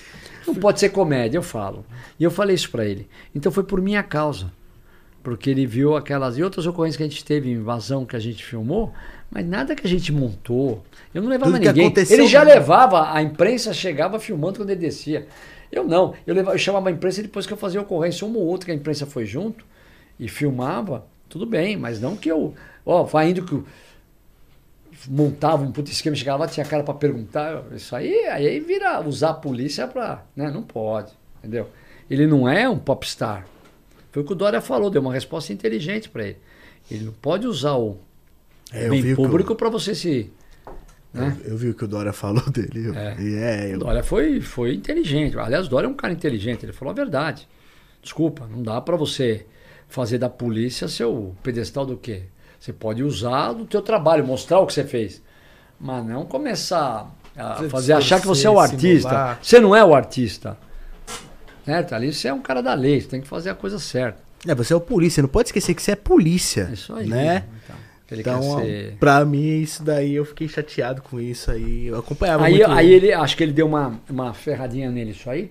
não 0.47 0.55
pode 0.55 0.80
ser 0.80 0.88
comédia, 0.88 1.36
eu 1.36 1.43
falo. 1.43 1.84
E 2.18 2.24
eu 2.24 2.30
falei 2.30 2.55
isso 2.55 2.70
para 2.70 2.86
ele. 2.86 3.07
Então 3.34 3.53
foi 3.53 3.62
por 3.62 3.82
minha 3.82 4.03
causa. 4.03 4.51
Porque 5.23 5.51
ele 5.51 5.66
viu 5.66 5.97
aquelas 5.97 6.39
e 6.39 6.43
outras 6.43 6.66
ocorrências 6.66 6.97
que 6.97 7.03
a 7.03 7.09
gente 7.09 7.25
teve, 7.25 7.51
invasão 7.51 8.07
que 8.07 8.16
a 8.16 8.18
gente 8.18 8.45
filmou, 8.45 8.93
mas 9.31 9.47
nada 9.47 9.75
que 9.75 9.87
a 9.87 9.91
gente 9.91 10.12
montou. 10.12 10.83
Eu 11.14 11.23
não 11.23 11.29
levava 11.29 11.53
Tudo 11.53 11.62
ninguém. 11.62 11.93
Ele 12.09 12.26
já 12.26 12.45
né? 12.45 12.55
levava, 12.55 13.13
a 13.13 13.22
imprensa 13.22 13.75
chegava 13.75 14.18
filmando 14.18 14.59
quando 14.59 14.71
ele 14.71 14.80
descia. 14.80 15.26
Eu 15.71 15.84
não. 15.84 16.14
Eu, 16.26 16.34
levava, 16.34 16.55
eu 16.55 16.59
chamava 16.59 16.88
a 16.88 16.92
imprensa 16.92 17.22
depois 17.22 17.47
que 17.47 17.53
eu 17.53 17.57
fazia 17.57 17.80
ocorrência. 17.80 18.26
Uma 18.26 18.38
ou 18.38 18.47
outra 18.47 18.67
que 18.67 18.72
a 18.72 18.75
imprensa 18.75 19.07
foi 19.07 19.26
junto 19.26 19.64
e 20.18 20.29
filmava, 20.29 21.07
tudo 21.29 21.47
bem, 21.47 21.76
mas 21.76 22.01
não 22.01 22.17
que 22.17 22.30
eu. 22.30 22.55
Ó, 22.84 23.05
vai 23.05 23.30
indo 23.30 23.45
que. 23.45 23.53
eu 23.53 23.64
Montava 25.09 25.63
um 25.63 25.72
puto 25.72 25.91
esquema, 25.91 26.14
chegava 26.14 26.41
lá, 26.41 26.49
tinha 26.49 26.67
cara 26.67 26.83
pra 26.83 26.92
perguntar. 26.92 27.63
Isso 27.72 27.97
aí, 27.97 28.26
aí 28.26 28.61
vira 28.61 29.01
usar 29.01 29.30
a 29.30 29.34
polícia 29.34 29.87
pra. 29.87 30.25
Né? 30.37 30.51
Não 30.51 30.63
pode, 30.63 31.13
entendeu? 31.38 31.68
Ele 32.11 32.26
não 32.26 32.49
é 32.49 32.68
um 32.68 32.79
popstar. 32.79 33.47
Foi 34.12 34.22
o 34.22 34.24
que 34.26 34.32
o 34.32 34.37
Dória 34.37 34.61
falou, 34.61 34.91
deu 34.91 35.00
uma 35.03 35.12
resposta 35.12 35.53
inteligente 35.53 36.08
para 36.08 36.24
ele. 36.24 36.38
Ele 36.91 37.04
não 37.04 37.12
pode 37.12 37.46
usar 37.46 37.74
o 37.76 37.99
É, 38.72 38.87
eu 38.87 38.91
bem 38.91 39.11
o 39.11 39.12
o- 39.12 39.16
público 39.16 39.54
para 39.54 39.68
você 39.68 39.95
se. 39.95 40.32
Né? 41.12 41.37
Eu, 41.45 41.53
eu 41.53 41.57
vi 41.57 41.68
o 41.70 41.74
que 41.74 41.84
o 41.84 41.88
Dória 41.88 42.12
falou 42.14 42.49
dele. 42.50 42.88
eu- 42.88 42.95
É. 42.95 43.16
E 43.20 43.34
é, 43.37 43.66
O 43.66 43.72
eu, 43.74 43.78
Dória 43.78 44.03
foi, 44.03 44.41
foi 44.41 44.74
inteligente. 44.74 45.38
Aliás, 45.38 45.66
o 45.66 45.70
Dória 45.70 45.87
é 45.87 45.91
um 45.91 45.95
cara 45.95 46.12
inteligente, 46.12 46.64
ele 46.64 46.72
falou 46.72 46.92
a 46.92 46.95
verdade. 46.95 47.49
Desculpa, 48.03 48.46
não 48.50 48.62
dá 48.62 48.80
para 48.80 48.96
você 48.96 49.45
fazer 49.88 50.18
da 50.18 50.28
polícia 50.28 50.88
seu 50.88 51.34
pedestal 51.42 51.84
do 51.84 51.96
quê? 51.96 52.22
Você 52.58 52.72
pode 52.72 53.03
usar 53.03 53.53
do 53.53 53.64
teu 53.64 53.82
trabalho, 53.82 54.24
mostrar 54.26 54.61
o 54.61 54.66
que 54.66 54.72
você 54.72 54.84
fez. 54.84 55.22
Mas 55.78 56.04
não 56.04 56.24
começar 56.26 57.11
a 57.37 57.54
fazer 57.68 57.92
achar 57.95 58.20
que 58.20 58.26
você 58.26 58.46
é 58.46 58.50
o 58.50 58.58
artista. 58.61 59.08
simular. 59.08 59.38
Você 59.42 59.61
não 59.61 59.74
é 59.74 59.84
o 59.84 59.95
artista. 59.95 60.58
Certo? 61.64 61.95
Ali 61.95 62.12
você 62.12 62.28
é 62.28 62.32
um 62.34 62.41
cara 62.41 62.62
da 62.62 62.74
lei, 62.74 63.00
você 63.00 63.08
tem 63.08 63.20
que 63.20 63.28
fazer 63.28 63.50
a 63.50 63.54
coisa 63.54 63.78
certa. 63.78 64.18
É, 64.46 64.54
você 64.54 64.72
é 64.72 64.76
o 64.76 64.80
polícia, 64.80 65.22
não 65.22 65.28
pode 65.28 65.49
esquecer 65.49 65.74
que 65.74 65.82
você 65.82 65.92
é 65.92 65.96
polícia. 65.96 66.70
Isso 66.72 66.95
aí. 66.95 67.07
Né? 67.07 67.45
Então, 67.64 67.76
ele 68.11 68.20
Então, 68.22 68.58
ser... 68.61 68.96
pra 68.99 69.24
mim, 69.24 69.61
isso 69.61 69.82
daí 69.84 70.14
eu 70.14 70.24
fiquei 70.24 70.49
chateado 70.49 71.03
com 71.03 71.20
isso 71.20 71.50
aí. 71.50 71.87
Eu 71.88 71.99
acompanhava 71.99 72.45
Aí, 72.46 72.54
muito. 72.58 72.70
aí 72.70 72.91
ele, 72.91 73.12
acho 73.12 73.37
que 73.37 73.42
ele 73.42 73.53
deu 73.53 73.66
uma, 73.66 74.00
uma 74.08 74.32
ferradinha 74.32 74.91
nele, 74.91 75.11
isso 75.11 75.28
aí. 75.28 75.50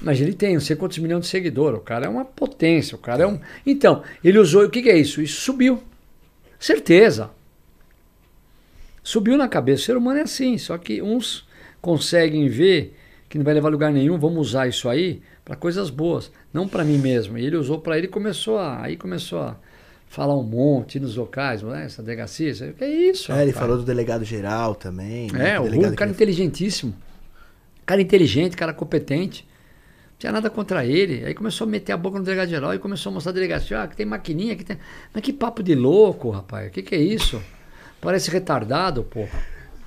Mas 0.00 0.20
ele 0.20 0.32
tem 0.32 0.54
não 0.54 0.60
sei 0.60 0.74
quantos 0.76 0.98
milhões 0.98 1.22
de 1.24 1.30
seguidores. 1.30 1.78
O 1.78 1.82
cara 1.82 2.06
é 2.06 2.08
uma 2.08 2.24
potência. 2.24 2.94
O 2.96 2.98
cara 2.98 3.22
é 3.22 3.26
um. 3.26 3.38
Então, 3.64 4.02
ele 4.22 4.38
usou. 4.38 4.64
O 4.64 4.70
que, 4.70 4.82
que 4.82 4.90
é 4.90 4.96
isso? 4.98 5.22
Isso 5.22 5.40
subiu. 5.40 5.82
Certeza. 6.58 7.30
Subiu 9.02 9.36
na 9.36 9.48
cabeça. 9.48 9.82
O 9.82 9.86
ser 9.86 9.96
humano 9.96 10.18
é 10.18 10.22
assim. 10.22 10.58
Só 10.58 10.76
que 10.78 11.00
uns 11.02 11.46
conseguem 11.80 12.48
ver 12.48 12.96
que 13.32 13.38
não 13.38 13.46
vai 13.46 13.54
levar 13.54 13.70
lugar 13.70 13.90
nenhum. 13.90 14.18
Vamos 14.18 14.48
usar 14.48 14.68
isso 14.68 14.90
aí 14.90 15.22
para 15.42 15.56
coisas 15.56 15.88
boas. 15.88 16.30
Não 16.52 16.68
para 16.68 16.84
mim 16.84 16.98
mesmo. 16.98 17.38
E 17.38 17.46
ele 17.46 17.56
usou 17.56 17.80
para 17.80 17.96
ele 17.96 18.06
e 18.06 18.10
começou 18.10 18.58
a. 18.58 18.82
Aí 18.82 18.94
começou 18.94 19.40
a 19.40 19.56
falar 20.06 20.36
um 20.36 20.42
monte 20.42 21.00
nos 21.00 21.16
locais. 21.16 21.62
Né? 21.62 21.86
Essa 21.86 22.02
delegacia. 22.02 22.50
Isso, 22.50 22.62
aí, 22.62 22.74
que 22.74 22.84
é 22.84 22.90
isso? 22.90 23.32
É, 23.32 23.36
ele 23.36 23.50
rapaz? 23.50 23.58
falou 23.58 23.78
do 23.78 23.84
delegado 23.84 24.22
geral 24.22 24.74
também. 24.74 25.32
né? 25.32 25.54
É, 25.54 25.58
o 25.60 25.94
cara 25.96 26.10
inteligentíssimo. 26.10 26.94
Cara 27.86 28.02
inteligente, 28.02 28.54
cara 28.54 28.74
competente. 28.74 29.48
Não 30.10 30.18
tinha 30.18 30.32
nada 30.32 30.50
contra 30.50 30.84
ele. 30.84 31.24
Aí 31.24 31.32
começou 31.32 31.66
a 31.66 31.70
meter 31.70 31.92
a 31.92 31.96
boca 31.96 32.18
no 32.18 32.24
delegado 32.26 32.50
geral 32.50 32.74
e 32.74 32.78
começou 32.78 33.08
a 33.08 33.14
mostrar 33.14 33.30
a 33.30 33.34
delegacia. 33.34 33.80
Ah, 33.80 33.88
que 33.88 33.96
tem 33.96 34.04
maquininha, 34.04 34.54
que 34.56 34.64
tem. 34.64 34.76
Mas 35.10 35.22
que 35.22 35.32
papo 35.32 35.62
de 35.62 35.74
louco, 35.74 36.28
rapaz. 36.28 36.68
O 36.68 36.70
que, 36.70 36.82
que 36.82 36.94
é 36.94 37.00
isso? 37.00 37.42
Parece 37.98 38.30
retardado, 38.30 39.04
pô. 39.04 39.26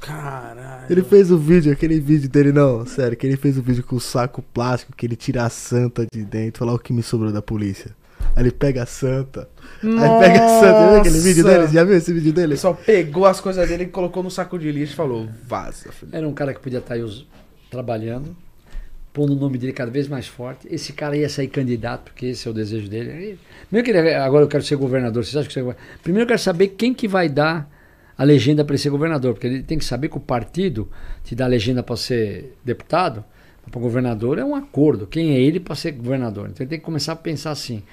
Caralho. 0.05 0.85
Ele 0.87 1.01
fez 1.01 1.31
o 1.31 1.37
vídeo, 1.37 1.73
aquele 1.73 1.99
vídeo 1.99 2.29
dele, 2.29 2.51
não, 2.51 2.85
sério, 2.85 3.17
que 3.17 3.25
ele 3.25 3.37
fez 3.37 3.57
o 3.57 3.61
vídeo 3.61 3.83
com 3.83 3.95
o 3.95 3.99
saco 3.99 4.43
plástico, 4.53 4.93
que 4.95 5.05
ele 5.05 5.15
tira 5.15 5.43
a 5.43 5.49
santa 5.49 6.05
de 6.13 6.23
dentro, 6.23 6.59
falar 6.59 6.73
o 6.73 6.79
que 6.79 6.93
me 6.93 7.01
sobrou 7.01 7.31
da 7.31 7.41
polícia. 7.41 7.89
Aí 8.35 8.43
ele 8.43 8.51
pega 8.51 8.83
a 8.83 8.85
santa. 8.85 9.49
Aí 9.81 10.19
pega 10.19 10.45
a 10.45 10.59
santa. 10.59 10.89
Viu 10.89 10.99
aquele 10.99 11.19
vídeo 11.19 11.43
Nossa. 11.43 11.59
dele? 11.59 11.73
Já 11.73 11.83
viu 11.83 11.95
esse 11.95 12.13
vídeo 12.13 12.33
dele? 12.33 12.53
Ele 12.53 12.57
só 12.57 12.73
pegou 12.73 13.25
as 13.25 13.39
coisas 13.39 13.67
dele 13.67 13.83
e 13.83 13.87
colocou 13.87 14.21
no 14.21 14.29
saco 14.29 14.59
de 14.59 14.71
lixo 14.71 14.93
e 14.93 14.95
falou, 14.95 15.27
vaza, 15.47 15.91
filho. 15.91 16.11
Era 16.13 16.27
um 16.27 16.33
cara 16.33 16.53
que 16.53 16.59
podia 16.59 16.79
estar 16.79 16.95
aí 16.95 17.27
trabalhando, 17.71 18.35
pondo 19.11 19.33
o 19.33 19.35
nome 19.35 19.57
dele 19.57 19.73
cada 19.73 19.89
vez 19.89 20.07
mais 20.07 20.27
forte. 20.27 20.67
Esse 20.69 20.93
cara 20.93 21.17
ia 21.17 21.29
sair 21.29 21.47
candidato, 21.47 22.11
porque 22.11 22.27
esse 22.27 22.47
é 22.47 22.51
o 22.51 22.53
desejo 22.53 22.89
dele. 22.89 23.39
Primeiro 23.69 23.85
que 23.85 23.97
ele, 23.97 24.13
agora 24.13 24.43
eu 24.43 24.47
quero 24.47 24.63
ser 24.63 24.75
governador. 24.75 25.23
Vocês 25.23 25.35
acham 25.35 25.47
que 25.47 25.61
você 25.61 25.75
Primeiro 26.03 26.25
eu 26.25 26.27
quero 26.27 26.39
saber 26.39 26.69
quem 26.69 26.93
que 26.93 27.07
vai 27.07 27.27
dar 27.29 27.69
a 28.17 28.23
legenda 28.23 28.63
para 28.63 28.73
ele 28.73 28.81
ser 28.81 28.89
governador, 28.89 29.33
porque 29.33 29.47
ele 29.47 29.63
tem 29.63 29.77
que 29.77 29.85
saber 29.85 30.09
que 30.09 30.17
o 30.17 30.21
partido 30.21 30.89
te 31.23 31.35
dá 31.35 31.45
a 31.45 31.47
legenda 31.47 31.83
para 31.83 31.95
ser 31.97 32.55
deputado, 32.63 33.23
para 33.69 33.81
governador 33.81 34.37
é 34.37 34.45
um 34.45 34.55
acordo. 34.55 35.07
Quem 35.07 35.31
é 35.33 35.39
ele 35.41 35.59
para 35.59 35.75
ser 35.75 35.91
governador? 35.91 36.49
Então 36.49 36.63
ele 36.63 36.69
tem 36.69 36.79
que 36.79 36.85
começar 36.85 37.13
a 37.13 37.15
pensar 37.15 37.51
assim. 37.51 37.83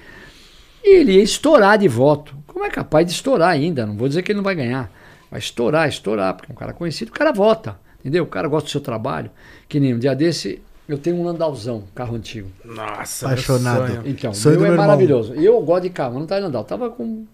E 0.83 0.97
ele 0.99 1.13
ia 1.13 1.23
estourar 1.23 1.77
de 1.77 1.87
voto. 1.87 2.35
Como 2.45 2.63
é 2.63 2.69
capaz 2.69 3.05
de 3.05 3.11
estourar 3.13 3.49
ainda? 3.49 3.85
Não 3.85 3.95
vou 3.95 4.07
dizer 4.07 4.21
que 4.21 4.31
ele 4.31 4.37
não 4.37 4.43
vai 4.43 4.55
ganhar. 4.55 4.91
Vai 5.31 5.39
estourar, 5.39 5.87
estourar, 5.89 6.35
porque 6.35 6.51
é 6.51 6.53
um 6.53 6.57
cara 6.57 6.73
conhecido, 6.73 7.09
o 7.09 7.13
cara 7.13 7.31
vota. 7.31 7.79
Entendeu? 7.99 8.23
O 8.23 8.27
cara 8.27 8.47
gosta 8.47 8.67
do 8.67 8.71
seu 8.71 8.81
trabalho. 8.81 9.31
Que 9.67 9.79
nem 9.79 9.95
um 9.95 9.99
dia 9.99 10.13
desse, 10.13 10.61
eu 10.87 10.97
tenho 10.97 11.15
um 11.15 11.23
Landalzão, 11.23 11.77
um 11.77 11.95
carro 11.95 12.15
antigo. 12.15 12.49
Nossa, 12.63 13.27
Apaixonado. 13.27 13.83
meu 13.83 13.87
sonho. 13.87 14.01
Então, 14.05 14.33
Sonho 14.33 14.57
meu 14.59 14.65
é 14.65 14.69
meu 14.69 14.77
maravilhoso. 14.77 15.35
E 15.35 15.45
eu 15.45 15.59
gosto 15.61 15.83
de 15.83 15.89
carro, 15.89 16.13
mas 16.13 16.19
não 16.21 16.27
tá 16.27 16.37
Landau. 16.37 16.61
Eu 16.61 16.67
tava 16.67 16.89
com 16.89 17.25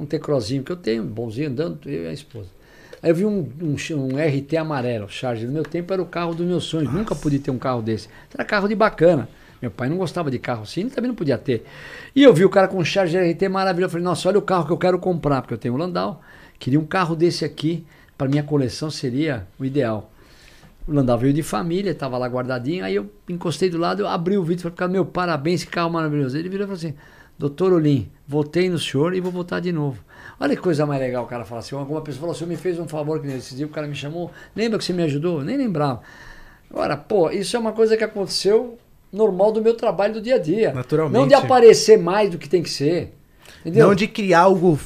um 0.00 0.06
tecrozinho 0.06 0.62
que 0.62 0.72
eu 0.72 0.76
tenho, 0.76 1.04
bonzinho, 1.04 1.50
andando, 1.50 1.78
eu 1.84 2.04
e 2.04 2.08
a 2.08 2.12
esposa. 2.12 2.48
Aí 3.02 3.10
eu 3.10 3.14
vi 3.14 3.24
um, 3.24 3.48
um, 3.60 3.74
um 3.74 4.16
RT 4.16 4.56
amarelo, 4.56 5.08
Charger. 5.08 5.46
No 5.46 5.52
meu 5.52 5.62
tempo 5.62 5.92
era 5.92 6.00
o 6.00 6.06
carro 6.06 6.34
dos 6.34 6.46
meus 6.46 6.64
sonhos. 6.64 6.92
Nunca 6.92 7.14
pude 7.14 7.38
ter 7.38 7.50
um 7.50 7.58
carro 7.58 7.82
desse. 7.82 8.08
Era 8.32 8.44
carro 8.44 8.66
de 8.66 8.74
bacana. 8.74 9.28
Meu 9.60 9.70
pai 9.70 9.90
não 9.90 9.98
gostava 9.98 10.30
de 10.30 10.38
carro 10.38 10.62
assim, 10.62 10.80
ele 10.82 10.90
também 10.90 11.08
não 11.08 11.14
podia 11.14 11.36
ter. 11.36 11.66
E 12.16 12.22
eu 12.22 12.32
vi 12.32 12.46
o 12.46 12.50
cara 12.50 12.66
com 12.66 12.78
um 12.78 12.84
Charger 12.84 13.30
RT 13.30 13.48
maravilhoso. 13.48 13.88
Eu 13.88 13.90
falei, 13.90 14.04
nossa, 14.04 14.28
olha 14.28 14.38
o 14.38 14.42
carro 14.42 14.66
que 14.66 14.72
eu 14.72 14.78
quero 14.78 14.98
comprar, 14.98 15.42
porque 15.42 15.52
eu 15.52 15.58
tenho 15.58 15.74
um 15.74 15.76
Landau. 15.76 16.22
Queria 16.58 16.80
um 16.80 16.86
carro 16.86 17.14
desse 17.14 17.44
aqui, 17.44 17.84
para 18.16 18.28
minha 18.28 18.42
coleção 18.42 18.90
seria 18.90 19.46
o 19.58 19.64
ideal. 19.64 20.10
O 20.88 20.92
Landau 20.92 21.18
veio 21.18 21.32
de 21.32 21.42
família, 21.42 21.90
estava 21.90 22.16
lá 22.16 22.26
guardadinho. 22.26 22.84
Aí 22.84 22.94
eu 22.94 23.10
encostei 23.28 23.68
do 23.68 23.76
lado, 23.76 24.00
eu 24.00 24.08
abri 24.08 24.38
o 24.38 24.42
vídeo 24.42 24.60
e 24.60 24.62
falei, 24.62 24.76
cara, 24.76 24.90
meu, 24.90 25.04
parabéns, 25.04 25.62
que 25.62 25.70
carro 25.70 25.90
maravilhoso. 25.90 26.38
Ele 26.38 26.48
virou 26.48 26.64
e 26.64 26.66
falou 26.66 26.78
assim: 26.78 26.94
Doutor 27.40 27.72
Olim, 27.72 28.06
votei 28.28 28.68
no 28.68 28.78
senhor 28.78 29.14
e 29.14 29.20
vou 29.20 29.32
votar 29.32 29.62
de 29.62 29.72
novo. 29.72 30.04
Olha 30.38 30.54
que 30.54 30.60
coisa 30.60 30.84
mais 30.84 31.00
legal 31.00 31.24
o 31.24 31.26
cara 31.26 31.42
falar 31.42 31.60
assim. 31.60 31.74
Alguma 31.74 32.02
pessoa 32.02 32.20
falou: 32.20 32.34
o 32.34 32.38
senhor 32.38 32.50
me 32.50 32.56
fez 32.58 32.78
um 32.78 32.86
favor 32.86 33.18
que 33.18 33.26
nesse 33.26 33.54
dia 33.54 33.64
o 33.64 33.70
cara 33.70 33.86
me 33.86 33.94
chamou. 33.94 34.30
Lembra 34.54 34.78
que 34.78 34.84
você 34.84 34.92
me 34.92 35.02
ajudou? 35.04 35.42
Nem 35.42 35.56
lembrava. 35.56 36.02
Agora, 36.70 36.98
pô, 36.98 37.30
isso 37.30 37.56
é 37.56 37.58
uma 37.58 37.72
coisa 37.72 37.96
que 37.96 38.04
aconteceu 38.04 38.76
normal 39.10 39.52
do 39.52 39.62
meu 39.62 39.74
trabalho 39.74 40.12
do 40.12 40.20
dia 40.20 40.34
a 40.34 40.38
dia. 40.38 40.74
Naturalmente. 40.74 41.18
Não 41.18 41.26
de 41.26 41.32
aparecer 41.32 41.98
mais 41.98 42.28
do 42.28 42.36
que 42.36 42.46
tem 42.46 42.62
que 42.62 42.68
ser. 42.68 43.14
Entendeu? 43.62 43.88
Não 43.88 43.94
de 43.94 44.06
criar 44.06 44.40
algo 44.40 44.78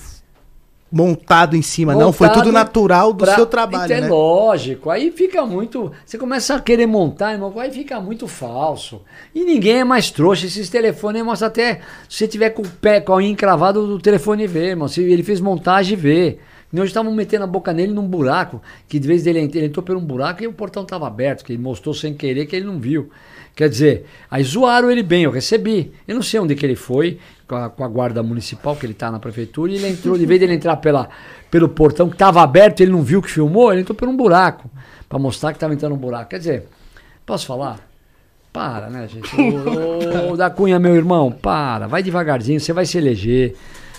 montado 0.94 1.56
em 1.56 1.62
cima, 1.62 1.92
não. 1.94 2.12
Foi 2.12 2.28
Montado 2.28 2.44
tudo 2.44 2.52
natural 2.52 3.12
do 3.12 3.24
pra- 3.24 3.34
seu 3.34 3.44
trabalho, 3.46 3.92
É 3.92 4.00
né? 4.00 4.08
lógico. 4.08 4.88
Aí 4.90 5.10
fica 5.10 5.44
muito. 5.44 5.90
Você 6.06 6.16
começa 6.16 6.54
a 6.54 6.60
querer 6.60 6.86
montar, 6.86 7.32
irmão, 7.32 7.52
aí 7.58 7.70
fica 7.72 8.00
muito 8.00 8.28
falso. 8.28 9.02
E 9.34 9.42
ninguém 9.44 9.80
é 9.80 9.84
mais 9.84 10.10
trouxa. 10.10 10.46
Esses 10.46 10.70
telefones 10.70 11.24
mostra 11.24 11.48
até. 11.48 11.80
Se 12.08 12.18
você 12.18 12.28
tiver 12.28 12.50
com 12.50 12.62
o 12.62 12.68
pé, 12.68 13.00
com 13.00 13.12
a 13.12 13.16
unha 13.16 13.28
encravado, 13.28 13.80
o 13.80 13.98
telefone 13.98 14.46
vê, 14.46 14.68
irmão. 14.68 14.86
Se 14.86 15.02
ele 15.02 15.24
fez 15.24 15.40
montagem, 15.40 15.96
vê. 15.96 16.38
Nós 16.72 16.86
estavam 16.86 17.12
metendo 17.14 17.44
a 17.44 17.46
boca 17.46 17.72
nele 17.72 17.92
num 17.92 18.06
buraco, 18.06 18.60
que 18.88 18.98
de 18.98 19.06
vez 19.06 19.22
dele 19.22 19.38
ele 19.40 19.66
entrou 19.66 19.82
por 19.84 19.96
um 19.96 20.00
buraco 20.04 20.42
e 20.42 20.46
o 20.48 20.52
portão 20.52 20.82
estava 20.82 21.06
aberto, 21.06 21.44
que 21.44 21.52
ele 21.52 21.62
mostrou 21.62 21.94
sem 21.94 22.12
querer 22.14 22.46
que 22.46 22.56
ele 22.56 22.66
não 22.66 22.78
viu. 22.80 23.10
Quer 23.54 23.68
dizer, 23.68 24.06
aí 24.30 24.42
zoaram 24.42 24.90
ele 24.90 25.02
bem, 25.02 25.22
eu 25.22 25.30
recebi. 25.30 25.92
Eu 26.08 26.16
não 26.16 26.22
sei 26.22 26.40
onde 26.40 26.56
que 26.56 26.66
ele 26.66 26.74
foi, 26.74 27.18
com 27.46 27.54
a, 27.54 27.70
com 27.70 27.84
a 27.84 27.88
guarda 27.88 28.22
municipal, 28.22 28.74
que 28.74 28.84
ele 28.84 28.94
tá 28.94 29.10
na 29.12 29.20
prefeitura, 29.20 29.70
e 29.70 29.76
ele 29.76 29.88
entrou, 29.88 30.18
de 30.18 30.26
vez 30.26 30.40
dele 30.40 30.54
entrar 30.54 30.76
pela, 30.76 31.08
pelo 31.50 31.68
portão 31.68 32.08
que 32.08 32.14
estava 32.14 32.42
aberto, 32.42 32.80
ele 32.80 32.90
não 32.90 33.02
viu 33.02 33.22
que 33.22 33.30
filmou, 33.30 33.70
ele 33.70 33.82
entrou 33.82 33.94
por 33.94 34.08
um 34.08 34.16
buraco, 34.16 34.68
para 35.08 35.18
mostrar 35.18 35.52
que 35.52 35.56
estava 35.56 35.72
entrando 35.72 35.94
um 35.94 35.98
buraco. 35.98 36.30
Quer 36.30 36.38
dizer, 36.38 36.68
posso 37.24 37.46
falar? 37.46 37.78
Para, 38.52 38.88
né, 38.88 39.08
gente? 39.08 39.30
Ô, 40.30 40.36
da 40.36 40.50
Cunha, 40.50 40.78
meu 40.78 40.94
irmão, 40.94 41.30
para, 41.30 41.86
vai 41.86 42.02
devagarzinho, 42.02 42.60
você 42.60 42.72
vai 42.72 42.86
se 42.86 42.98
eleger. 42.98 43.56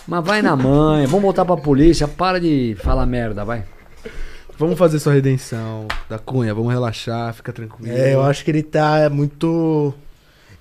Mas 0.08 0.24
vai 0.24 0.42
na 0.42 0.56
manha, 0.56 1.08
vamos 1.08 1.24
voltar 1.24 1.46
pra 1.46 1.58
polícia, 1.58 2.08
para 2.08 2.40
de 2.40 2.76
falar 2.80 3.06
merda, 3.06 3.44
vai. 3.44 3.64
Vamos 4.58 4.78
fazer 4.80 5.00
sua 5.00 5.14
redenção 5.14 5.88
da 6.10 6.18
Cunha, 6.18 6.54
vamos 6.54 6.72
relaxar, 6.72 7.34
fica 7.34 7.52
tranquilo. 7.52 7.92
É, 7.96 8.14
eu 8.14 8.22
acho 8.22 8.44
que 8.46 8.52
ele 8.52 8.64
tá 8.64 9.10
muito. 9.10 9.94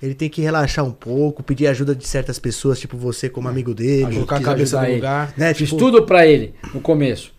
Ele 0.01 0.13
tem 0.13 0.29
que 0.29 0.41
relaxar 0.41 0.83
um 0.85 0.91
pouco, 0.91 1.41
pedir 1.41 1.67
ajuda 1.67 1.95
de 1.95 2.05
certas 2.05 2.37
pessoas, 2.37 2.79
tipo 2.79 2.97
você, 2.97 3.29
como 3.29 3.47
amigo 3.47 3.73
dele. 3.73 4.13
Colocar 4.15 4.37
a 4.37 4.41
cabeça 4.41 4.77
ajudar 4.77 4.81
no 4.81 4.87
ele. 4.87 4.95
lugar. 4.97 5.33
Né? 5.37 5.53
Fiz 5.53 5.69
Tipo, 5.69 5.79
tudo 5.79 6.03
pra 6.05 6.27
ele 6.27 6.53
no 6.73 6.81
começo. 6.81 7.33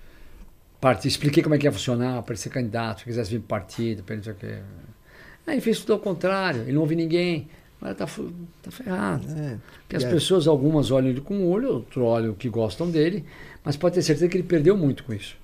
Parte, 0.81 1.07
expliquei 1.07 1.43
como 1.43 1.55
é 1.55 1.59
que 1.59 1.67
ia 1.67 1.73
funcionar, 1.73 2.23
para 2.23 2.33
ele 2.33 2.41
ser 2.41 2.49
candidato, 2.51 3.01
se 3.01 3.05
quisesse 3.05 3.31
vir 3.31 3.39
pro 3.41 3.49
partido, 3.49 4.03
para 4.03 4.15
ele 4.15 4.19
não 4.21 4.25
sei 4.25 4.33
o 4.33 4.37
quê. 4.37 4.59
Aí 5.47 5.61
fez 5.61 5.79
tudo 5.81 5.93
ao 5.93 5.99
contrário, 5.99 6.63
ele 6.63 6.73
não 6.73 6.81
ouve 6.81 6.97
ninguém. 6.97 7.49
Agora 7.81 7.95
tá, 7.95 8.07
fu- 8.07 8.33
tá 8.63 8.71
ferrado. 8.71 9.27
É, 9.39 9.57
Porque 9.83 9.97
as 9.97 10.05
é. 10.05 10.11
pessoas, 10.11 10.47
algumas 10.47 10.91
olham 10.91 11.11
ele 11.11 11.21
com 11.21 11.35
o 11.35 11.51
olho, 11.51 11.69
outros 11.69 12.03
olham 12.03 12.33
que 12.35 12.49
gostam 12.49 12.91
dele, 12.91 13.25
mas 13.63 13.77
pode 13.77 13.95
ter 13.97 14.03
certeza 14.03 14.29
que 14.29 14.37
ele 14.39 14.45
perdeu 14.45 14.77
muito 14.77 15.05
com 15.05 15.13
isso. 15.13 15.37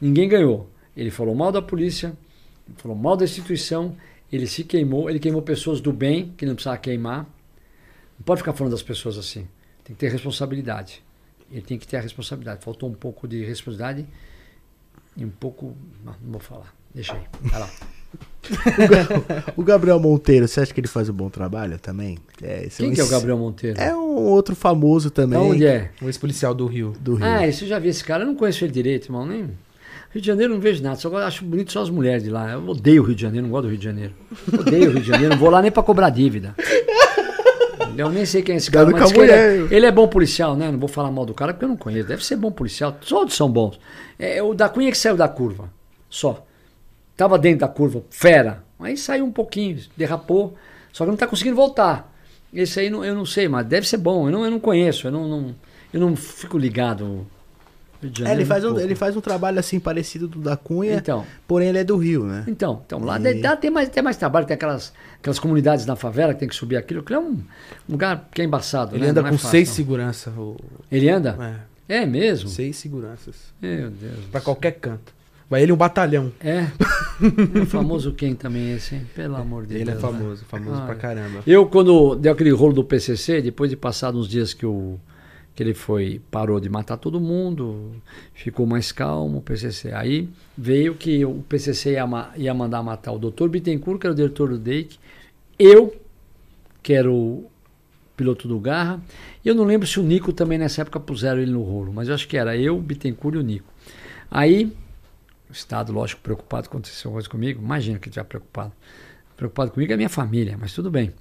Ninguém 0.00 0.28
ganhou. 0.28 0.68
Ele 0.96 1.10
falou 1.10 1.34
mal 1.34 1.52
da 1.52 1.62
polícia, 1.62 2.16
falou 2.76 2.96
mal 2.96 3.16
da 3.16 3.24
instituição, 3.24 3.96
ele 4.32 4.46
se 4.46 4.64
queimou, 4.64 5.08
ele 5.08 5.18
queimou 5.18 5.42
pessoas 5.42 5.80
do 5.80 5.92
bem, 5.92 6.34
que 6.36 6.44
não 6.44 6.54
precisava 6.54 6.78
queimar. 6.78 7.24
Não 8.18 8.24
pode 8.24 8.40
ficar 8.40 8.52
falando 8.52 8.72
das 8.72 8.82
pessoas 8.82 9.16
assim. 9.16 9.46
Tem 9.84 9.94
que 9.94 10.00
ter 10.00 10.10
responsabilidade. 10.10 11.02
Ele 11.50 11.62
tem 11.62 11.78
que 11.78 11.86
ter 11.86 11.96
a 11.96 12.00
responsabilidade. 12.00 12.62
Faltou 12.62 12.88
um 12.88 12.94
pouco 12.94 13.26
de 13.26 13.44
responsabilidade 13.44 14.06
e 15.16 15.24
um 15.24 15.30
pouco. 15.30 15.74
Não, 16.04 16.14
não 16.22 16.32
vou 16.32 16.40
falar. 16.40 16.74
Deixa 16.94 17.14
aí. 17.14 17.22
Vai 17.42 17.60
lá. 17.60 17.70
O 19.56 19.62
Gabriel 19.62 20.00
Monteiro, 20.00 20.48
você 20.48 20.60
acha 20.60 20.72
que 20.72 20.80
ele 20.80 20.88
faz 20.88 21.08
um 21.10 21.12
bom 21.12 21.28
trabalho 21.28 21.78
também? 21.78 22.16
É, 22.42 22.64
esse 22.64 22.78
Quem 22.78 22.90
um 22.90 22.94
que 22.94 23.00
é 23.00 23.04
o 23.04 23.08
Gabriel 23.08 23.36
Monteiro? 23.36 23.78
É 23.78 23.94
um 23.94 24.24
outro 24.24 24.56
famoso 24.56 25.10
também. 25.10 25.38
Onde 25.38 25.66
é? 25.66 25.90
Um 26.00 26.06
ex-policial 26.06 26.54
do 26.54 26.66
Rio. 26.66 26.94
Do 26.98 27.16
Rio. 27.16 27.26
Ah, 27.26 27.46
isso 27.46 27.64
eu 27.64 27.68
já 27.68 27.78
vi 27.78 27.88
esse 27.88 28.02
cara. 28.02 28.22
Eu 28.22 28.26
não 28.28 28.34
conheço 28.34 28.64
ele 28.64 28.72
direito, 28.72 29.06
irmão. 29.06 29.26
Nem... 29.26 29.50
Rio 30.10 30.20
de 30.22 30.26
Janeiro 30.26 30.54
não 30.54 30.60
vejo 30.60 30.82
nada. 30.82 30.96
Só 30.96 31.14
acho 31.18 31.44
bonito 31.44 31.70
só 31.72 31.82
as 31.82 31.90
mulheres 31.90 32.22
de 32.22 32.30
lá. 32.30 32.50
Eu 32.52 32.66
odeio 32.68 33.02
o 33.02 33.06
Rio 33.06 33.14
de 33.14 33.22
Janeiro, 33.22 33.46
não 33.46 33.52
gosto 33.52 33.64
do 33.64 33.68
Rio 33.70 33.78
de 33.78 33.84
Janeiro. 33.84 34.14
Odeio 34.58 34.88
o 34.90 34.92
Rio 34.94 35.00
de 35.02 35.06
Janeiro, 35.08 35.34
não 35.34 35.38
vou 35.40 35.50
lá 35.50 35.60
nem 35.60 35.70
pra 35.70 35.82
cobrar 35.82 36.10
dívida. 36.10 36.54
Eu 37.96 38.10
nem 38.10 38.24
sei 38.24 38.42
quem 38.42 38.54
é 38.54 38.58
esse 38.58 38.70
cara, 38.70 38.88
mas 38.90 39.10
ele, 39.10 39.30
é, 39.32 39.56
ele 39.70 39.86
é 39.86 39.90
bom 39.90 40.06
policial, 40.06 40.54
né? 40.54 40.70
Não 40.70 40.78
vou 40.78 40.88
falar 40.88 41.10
mal 41.10 41.26
do 41.26 41.34
cara 41.34 41.52
porque 41.52 41.64
eu 41.64 41.68
não 41.68 41.76
conheço. 41.76 42.06
Deve 42.08 42.24
ser 42.24 42.36
bom 42.36 42.50
policial. 42.52 42.92
Todos 42.92 43.34
são 43.34 43.50
bons. 43.50 43.78
É, 44.18 44.40
o 44.42 44.54
da 44.54 44.68
Cunha 44.68 44.90
que 44.90 44.96
saiu 44.98 45.16
da 45.16 45.28
curva. 45.28 45.68
Só. 46.08 46.46
Tava 47.16 47.36
dentro 47.38 47.60
da 47.60 47.68
curva, 47.68 48.02
fera. 48.08 48.62
Aí 48.78 48.96
saiu 48.96 49.24
um 49.24 49.32
pouquinho, 49.32 49.78
derrapou. 49.96 50.54
Só 50.92 51.04
que 51.04 51.10
não 51.10 51.16
tá 51.16 51.26
conseguindo 51.26 51.56
voltar. 51.56 52.12
Esse 52.54 52.78
aí 52.80 52.88
não- 52.88 53.04
eu 53.04 53.14
não 53.14 53.26
sei, 53.26 53.48
mas 53.48 53.66
deve 53.66 53.86
ser 53.88 53.96
bom. 53.96 54.28
Eu 54.28 54.32
não, 54.32 54.44
eu 54.44 54.50
não 54.52 54.60
conheço, 54.60 55.08
eu 55.08 55.10
não, 55.10 55.26
não- 55.28 55.54
eu 55.92 56.00
não 56.00 56.14
fico 56.14 56.56
ligado 56.56 57.26
É, 58.02 58.06
Janeiro, 58.12 58.40
ele 58.40 58.44
faz, 58.46 58.64
um, 58.64 58.68
pouco. 58.68 58.80
ele 58.82 58.94
faz 58.94 59.16
um 59.16 59.20
trabalho 59.20 59.58
assim 59.58 59.80
parecido 59.80 60.28
do 60.28 60.38
da 60.38 60.56
Cunha, 60.56 60.94
Então, 60.94 61.24
porém 61.46 61.68
ele 61.68 61.78
é 61.78 61.84
do 61.84 61.96
Rio, 61.96 62.24
né? 62.24 62.44
então, 62.46 62.82
então 62.86 63.00
lá 63.00 63.18
E- 63.20 63.40
dá, 63.40 63.56
tem, 63.56 63.70
mais, 63.70 63.88
tem 63.88 64.02
mais 64.02 64.16
trabalho, 64.16 64.46
tem 64.46 64.54
aquelas, 64.54 64.92
aquelas 65.18 65.38
comunidades 65.38 65.84
na 65.84 65.96
favela 65.96 66.32
que 66.32 66.40
tem 66.40 66.48
que 66.48 66.54
subir 66.54 66.76
aquilo, 66.76 67.02
que 67.02 67.12
é 67.12 67.18
um 67.18 67.38
lugar 67.88 68.28
que 68.32 68.40
é 68.40 68.44
embaçado. 68.44 68.94
Ele 68.94 69.04
né? 69.04 69.10
anda 69.10 69.20
Não 69.22 69.28
é 69.28 69.30
com 69.32 69.36
fácil, 69.38 69.50
seis 69.50 69.68
seguranças. 69.70 70.32
o- 70.36 70.56
Ele 70.92 71.08
anda? 71.10 71.64
É, 71.88 72.02
É 72.02 72.06
mesmo? 72.06 72.48
seis 72.48 72.76
seguranças. 72.76 73.34
Meu 73.60 73.90
Deus. 73.90 74.18
Pra 74.30 74.40
qualquer 74.40 74.72
canto. 74.72 75.12
Vai 75.50 75.62
ele 75.62 75.72
um 75.72 75.76
batalhão. 75.76 76.30
É. 76.40 76.66
é 77.62 77.64
famoso 77.66 78.12
quem 78.12 78.34
também 78.34 78.74
esse, 78.74 78.94
hein? 78.94 79.06
Pelo 79.14 79.34
amor 79.36 79.64
de 79.66 79.74
Ele 79.74 79.84
Deus. 79.86 79.98
é 79.98 80.06
né? 80.06 80.12
famoso, 80.12 80.44
famoso 80.44 80.76
Ah, 80.82 80.84
pra 80.84 80.94
é. 80.94 80.98
caramba. 80.98 81.42
Eu, 81.46 81.66
quando 81.66 82.14
deu 82.16 82.32
aquele 82.32 82.50
rolo 82.50 82.74
do 82.74 82.84
PCC, 82.84 83.40
depois 83.40 83.70
de 83.70 83.76
passar 83.76 84.14
uns 84.14 84.28
dias 84.28 84.52
que, 84.52 84.66
o, 84.66 85.00
que 85.58 85.62
ele 85.64 85.74
foi, 85.74 86.22
parou 86.30 86.60
de 86.60 86.68
matar 86.68 86.96
todo 86.98 87.18
mundo, 87.18 87.90
ficou 88.32 88.64
mais 88.64 88.92
calmo, 88.92 89.38
o 89.38 89.42
PCC. 89.42 89.92
Aí 89.92 90.28
veio 90.56 90.94
que 90.94 91.24
o 91.24 91.42
PCC 91.48 91.94
ia, 91.94 92.06
ia 92.36 92.54
mandar 92.54 92.80
matar 92.80 93.10
o 93.10 93.18
Dr. 93.18 93.48
Bittencourt, 93.48 93.98
que 93.98 94.06
era 94.06 94.12
o 94.12 94.16
diretor 94.16 94.50
do 94.50 94.56
DEIC, 94.56 94.96
eu, 95.58 96.00
que 96.80 96.92
era 96.92 97.10
o 97.10 97.50
piloto 98.16 98.46
do 98.46 98.60
Garra, 98.60 99.02
e 99.44 99.48
eu 99.48 99.54
não 99.56 99.64
lembro 99.64 99.84
se 99.84 99.98
o 99.98 100.02
Nico 100.04 100.32
também 100.32 100.58
nessa 100.58 100.82
época 100.82 101.00
puseram 101.00 101.40
ele 101.40 101.50
no 101.50 101.64
rolo, 101.64 101.92
mas 101.92 102.06
eu 102.06 102.14
acho 102.14 102.28
que 102.28 102.36
era 102.36 102.56
eu, 102.56 102.80
Bittencourt 102.80 103.34
e 103.34 103.38
o 103.38 103.42
Nico. 103.42 103.66
Aí, 104.30 104.66
o 105.50 105.52
Estado, 105.52 105.92
lógico, 105.92 106.20
preocupado, 106.22 106.68
aconteceu 106.68 107.10
coisa 107.10 107.28
comigo, 107.28 107.60
imagina 107.60 107.98
que 107.98 108.04
ele 108.04 108.10
estiver 108.10 108.26
preocupado. 108.26 108.72
Preocupado 109.36 109.72
comigo 109.72 109.90
é 109.90 109.94
a 109.94 109.96
minha 109.96 110.08
família, 110.08 110.56
mas 110.56 110.72
tudo 110.72 110.88
bem. 110.88 111.12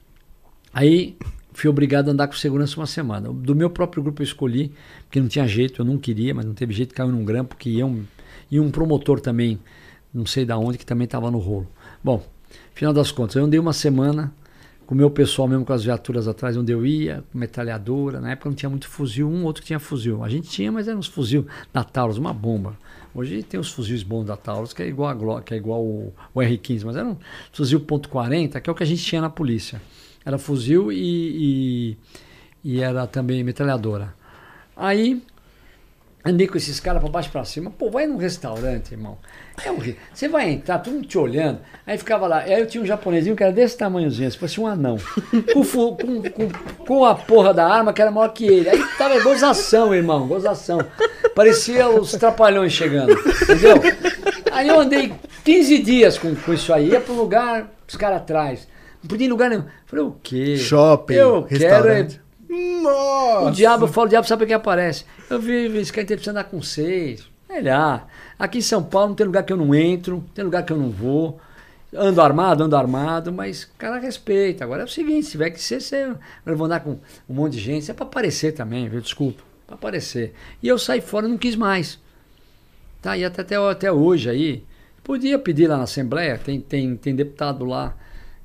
Aí 0.72 1.18
fui 1.58 1.68
obrigado 1.68 2.10
a 2.10 2.12
andar 2.12 2.28
com 2.28 2.36
segurança 2.36 2.80
uma 2.80 2.86
semana. 2.86 3.34
Do 3.34 3.56
meu 3.56 3.68
próprio 3.68 4.04
grupo 4.04 4.22
eu 4.22 4.24
escolhi, 4.24 4.72
porque 5.06 5.20
não 5.20 5.28
tinha 5.28 5.48
jeito, 5.48 5.82
eu 5.82 5.86
não 5.86 5.98
queria, 5.98 6.32
mas 6.32 6.46
não 6.46 6.54
teve 6.54 6.72
jeito, 6.72 6.94
caiu 6.94 7.12
num 7.12 7.26
grampo 7.26 7.56
que 7.56 7.72
ia 7.72 7.86
um, 7.86 8.06
e 8.52 8.60
um 8.60 8.70
promotor 8.70 9.20
também, 9.20 9.58
não 10.14 10.24
sei 10.24 10.46
da 10.46 10.56
onde, 10.56 10.78
que 10.78 10.86
também 10.86 11.06
estava 11.06 11.32
no 11.32 11.40
rolo. 11.40 11.68
Bom, 12.04 12.24
final 12.76 12.94
das 12.94 13.12
contas, 13.12 13.38
eu 13.38 13.44
andei 13.44 13.60
uma 13.60 13.74
semana 13.74 14.32
com 14.86 14.94
o 14.94 14.98
meu 14.98 15.10
pessoal 15.10 15.48
mesmo 15.48 15.66
com 15.66 15.74
as 15.74 15.84
viaturas 15.84 16.28
atrás 16.28 16.56
onde 16.56 16.72
eu 16.72 16.86
ia, 16.86 17.24
com 17.32 17.40
metralhadora. 17.40 18.22
Na 18.22 18.34
época 18.34 18.50
não 18.50 18.56
tinha 18.56 18.70
muito 18.70 18.88
fuzil, 18.88 19.28
um 19.28 19.44
outro 19.44 19.64
que 19.64 19.68
tinha 19.68 19.80
fuzil. 19.80 20.24
A 20.24 20.30
gente 20.30 20.48
tinha, 20.48 20.72
mas 20.72 20.88
eram 20.88 21.00
uns 21.00 21.08
fuzil 21.08 21.48
da 21.74 21.84
Taurus, 21.84 22.20
uma 22.20 22.34
bomba. 22.34 22.78
Hoje 23.16 23.42
tem 23.42 23.60
os 23.60 23.72
fuzis 23.72 24.04
bons 24.04 24.26
da 24.26 24.38
Taurus, 24.38 24.74
que 24.74 24.84
é 24.84 24.88
igual 24.88 25.10
a 25.10 25.14
Glock, 25.16 25.44
que 25.44 25.56
é 25.56 25.58
igual 25.58 25.84
o, 25.84 26.14
o 26.36 26.40
R15, 26.40 26.84
mas 26.86 26.96
era 26.96 27.08
um 27.08 27.18
fuzil 27.52 27.80
.40, 27.80 28.62
que 28.62 28.70
é 28.70 28.72
o 28.72 28.76
que 28.76 28.84
a 28.84 28.86
gente 28.86 29.04
tinha 29.04 29.22
na 29.22 29.30
polícia. 29.30 29.82
Era 30.28 30.38
fuzil 30.38 30.92
e, 30.92 30.98
e, 31.96 31.98
e 32.62 32.82
era 32.84 33.08
também 33.08 33.42
metralhadora. 33.46 34.14
Aí 34.76 35.24
andei 36.26 36.46
com 36.48 36.58
esses 36.58 36.82
caras 36.82 37.02
pra 37.02 37.10
baixo 37.10 37.32
pra 37.32 37.46
cima. 37.46 37.72
Pô, 37.72 37.90
vai 37.90 38.06
num 38.06 38.18
restaurante, 38.18 38.92
irmão. 38.92 39.18
É 39.64 39.72
um 39.72 39.78
Você 40.14 40.28
vai 40.28 40.50
entrar, 40.50 40.80
todo 40.80 40.96
mundo 40.96 41.08
te 41.08 41.18
olhando. 41.18 41.60
Aí 41.86 41.98
ficava 41.98 42.28
lá. 42.28 42.40
Aí 42.40 42.60
eu 42.60 42.68
tinha 42.68 42.84
um 42.84 42.86
japonesinho 42.86 43.38
que 43.38 43.42
era 43.42 43.54
desse 43.54 43.78
tamanhozinho, 43.78 44.30
se 44.30 44.38
fosse 44.38 44.60
um 44.60 44.68
anão. 44.68 44.98
Com, 45.54 45.64
com, 45.64 45.96
com, 45.96 46.50
com 46.86 47.06
a 47.06 47.16
porra 47.16 47.54
da 47.54 47.66
arma 47.66 47.94
que 47.94 48.02
era 48.02 48.12
maior 48.12 48.28
que 48.34 48.46
ele. 48.46 48.70
Aí 48.70 48.84
tava 48.98 49.18
gozação, 49.24 49.96
irmão, 49.96 50.28
gozação. 50.28 50.80
Parecia 51.34 51.88
os 51.88 52.12
trapalhões 52.12 52.74
chegando, 52.74 53.14
entendeu? 53.14 53.78
Aí 54.52 54.68
eu 54.68 54.78
andei 54.82 55.14
15 55.46 55.78
dias 55.80 56.18
com, 56.18 56.36
com 56.36 56.54
isso 56.54 56.74
aí. 56.74 56.90
Ia 56.90 57.00
pro 57.00 57.14
lugar, 57.14 57.72
os 57.88 57.96
caras 57.96 58.18
atrás. 58.18 58.68
Não 59.02 59.08
podia 59.08 59.26
ir 59.26 59.28
em 59.28 59.32
lugar 59.32 59.50
nenhum. 59.50 59.66
Falei, 59.86 60.06
o 60.06 60.16
quê? 60.24 60.58
Shopping, 60.58 61.14
Eu 61.14 61.44
quero 61.44 61.64
é 61.64 61.68
restaurante. 61.68 62.22
Nossa! 62.50 63.50
o 63.50 63.52
diabo, 63.52 63.84
eu 63.86 63.88
falo, 63.88 64.08
o 64.08 64.10
diabo 64.10 64.28
sabe 64.28 64.44
o 64.44 64.48
que 64.48 64.54
aparece. 64.54 65.06
Eu 65.30 65.40
vi 65.40 65.66
esse 65.78 65.92
cara 65.92 66.06
precisa 66.06 66.32
andar 66.32 66.46
com 66.46 66.62
seis. 66.62 67.30
Melhor. 67.50 68.08
Aqui 68.38 68.60
em 68.60 68.62
São 68.62 68.84
Paulo 68.84 69.10
não 69.10 69.16
tem 69.16 69.26
lugar 69.26 69.44
que 69.44 69.52
eu 69.54 69.58
não 69.58 69.74
entro, 69.74 70.16
não 70.16 70.22
tem 70.22 70.46
lugar 70.46 70.64
que 70.64 70.72
eu 70.72 70.78
não 70.78 70.90
vou. 70.90 71.40
Ando 71.94 72.22
armado, 72.22 72.64
ando 72.64 72.76
armado, 72.76 73.32
mas 73.32 73.64
o 73.64 73.70
cara 73.78 73.98
respeita. 73.98 74.64
Agora 74.64 74.82
é 74.82 74.86
o 74.86 74.90
seguinte, 74.90 75.26
se 75.26 75.32
tiver 75.32 75.50
que 75.52 75.62
ser, 75.62 75.82
você, 75.82 76.14
eu 76.46 76.58
vou 76.58 76.66
andar 76.66 76.82
com 76.82 77.00
um 77.30 77.34
monte 77.34 77.54
de 77.54 77.60
gente, 77.60 77.84
isso 77.84 77.92
é 77.92 77.94
pra 77.94 78.06
aparecer 78.06 78.54
também, 78.54 78.90
viu? 78.90 79.00
Desculpa, 79.00 79.42
pra 79.66 79.76
aparecer. 79.76 80.34
E 80.62 80.68
eu 80.68 80.78
saí 80.78 81.00
fora 81.00 81.26
e 81.26 81.30
não 81.30 81.38
quis 81.38 81.56
mais. 81.56 81.98
Tá, 83.02 83.18
e 83.18 83.24
até, 83.24 83.42
até, 83.42 83.56
até 83.56 83.92
hoje 83.92 84.30
aí, 84.30 84.64
podia 85.04 85.40
pedir 85.40 85.68
lá 85.68 85.78
na 85.78 85.84
Assembleia, 85.84 86.38
tem, 86.38 86.60
tem, 86.60 86.98
tem 86.98 87.16
deputado 87.16 87.64
lá 87.64 87.96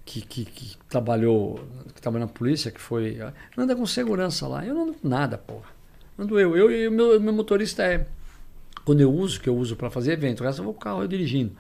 que, 0.05 0.21
que, 0.21 0.45
que 0.45 0.77
trabalhou, 0.89 1.61
que 1.95 2.01
trabalhou 2.01 2.27
na 2.27 2.33
polícia, 2.33 2.71
que 2.71 2.81
foi. 2.81 3.19
Anda 3.57 3.75
com 3.77 3.87
segurança 3.87 4.47
lá. 4.47 4.65
Eu 4.65 4.75
não 4.75 4.83
ando 4.85 4.95
com 4.95 5.09
nada, 5.09 5.39
porra. 5.39 5.71
Ando 6.19 6.39
eu. 6.39 6.57
Eu 6.57 6.71
e 6.71 6.89
o 6.89 6.91
meu, 6.91 7.21
meu 7.21 7.33
motorista 7.33 7.83
é. 7.83 8.07
Quando 8.85 9.01
eu 9.01 9.13
uso, 9.13 9.41
que 9.41 9.49
eu 9.49 9.57
uso 9.57 9.77
para 9.77 9.91
fazer 9.91 10.13
evento, 10.13 10.41
o 10.41 10.45
resto 10.45 10.61
eu 10.61 10.65
vou 10.65 10.75
com 10.75 10.81
o 10.81 10.83
carro 10.83 11.03
eu 11.03 11.09
dirigindo. 11.09 11.53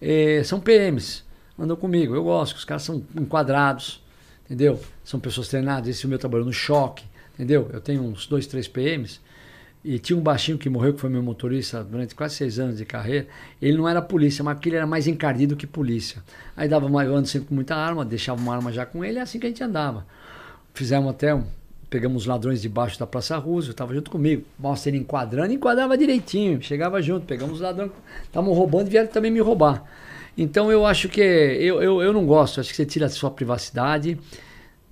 É, 0.00 0.42
são 0.42 0.60
PMs, 0.60 1.24
andam 1.58 1.76
comigo. 1.76 2.14
Eu 2.14 2.24
gosto, 2.24 2.54
que 2.54 2.58
os 2.58 2.64
caras 2.64 2.82
são 2.82 3.04
enquadrados, 3.14 4.02
entendeu? 4.44 4.80
São 5.04 5.20
pessoas 5.20 5.48
treinadas. 5.48 5.88
Esse 5.88 6.06
meu 6.08 6.18
trabalhou 6.18 6.44
no 6.44 6.52
choque, 6.52 7.04
entendeu? 7.34 7.70
Eu 7.72 7.80
tenho 7.80 8.02
uns 8.02 8.26
dois, 8.26 8.46
três 8.46 8.66
PMs. 8.66 9.20
E 9.88 10.00
tinha 10.00 10.18
um 10.18 10.20
baixinho 10.20 10.58
que 10.58 10.68
morreu, 10.68 10.94
que 10.94 11.00
foi 11.00 11.08
meu 11.08 11.22
motorista 11.22 11.84
durante 11.84 12.12
quase 12.12 12.34
seis 12.34 12.58
anos 12.58 12.76
de 12.76 12.84
carreira. 12.84 13.28
Ele 13.62 13.78
não 13.78 13.88
era 13.88 14.02
polícia, 14.02 14.42
mas 14.42 14.54
porque 14.54 14.68
ele 14.68 14.78
era 14.78 14.86
mais 14.86 15.06
encardido 15.06 15.54
que 15.54 15.64
polícia. 15.64 16.24
Aí 16.56 16.68
dava 16.68 16.86
uma, 16.86 17.04
eu 17.04 17.14
ando 17.14 17.28
sempre 17.28 17.50
com 17.50 17.54
muita 17.54 17.76
arma, 17.76 18.04
deixava 18.04 18.40
uma 18.40 18.52
arma 18.52 18.72
já 18.72 18.84
com 18.84 19.04
ele, 19.04 19.20
é 19.20 19.22
assim 19.22 19.38
que 19.38 19.46
a 19.46 19.48
gente 19.48 19.62
andava. 19.62 20.04
Fizemos 20.74 21.08
até 21.08 21.32
um. 21.32 21.44
Pegamos 21.88 22.22
os 22.22 22.26
ladrões 22.26 22.60
debaixo 22.60 22.98
da 22.98 23.06
Praça 23.06 23.36
Roosevelt, 23.36 23.74
estava 23.74 23.94
junto 23.94 24.10
comigo. 24.10 24.42
Mostra 24.58 24.90
ele 24.90 24.98
enquadrando, 24.98 25.52
enquadrava 25.52 25.96
direitinho. 25.96 26.60
Chegava 26.60 27.00
junto, 27.00 27.24
pegamos 27.24 27.54
os 27.54 27.60
ladrões, 27.60 27.92
estavam 28.24 28.52
roubando 28.54 28.88
e 28.88 28.90
vieram 28.90 29.06
também 29.06 29.30
me 29.30 29.38
roubar. 29.38 29.84
Então 30.36 30.72
eu 30.72 30.84
acho 30.84 31.08
que. 31.08 31.20
Eu, 31.20 31.80
eu, 31.80 32.02
eu 32.02 32.12
não 32.12 32.26
gosto, 32.26 32.58
acho 32.58 32.70
que 32.70 32.76
você 32.76 32.84
tira 32.84 33.06
a 33.06 33.08
sua 33.08 33.30
privacidade. 33.30 34.18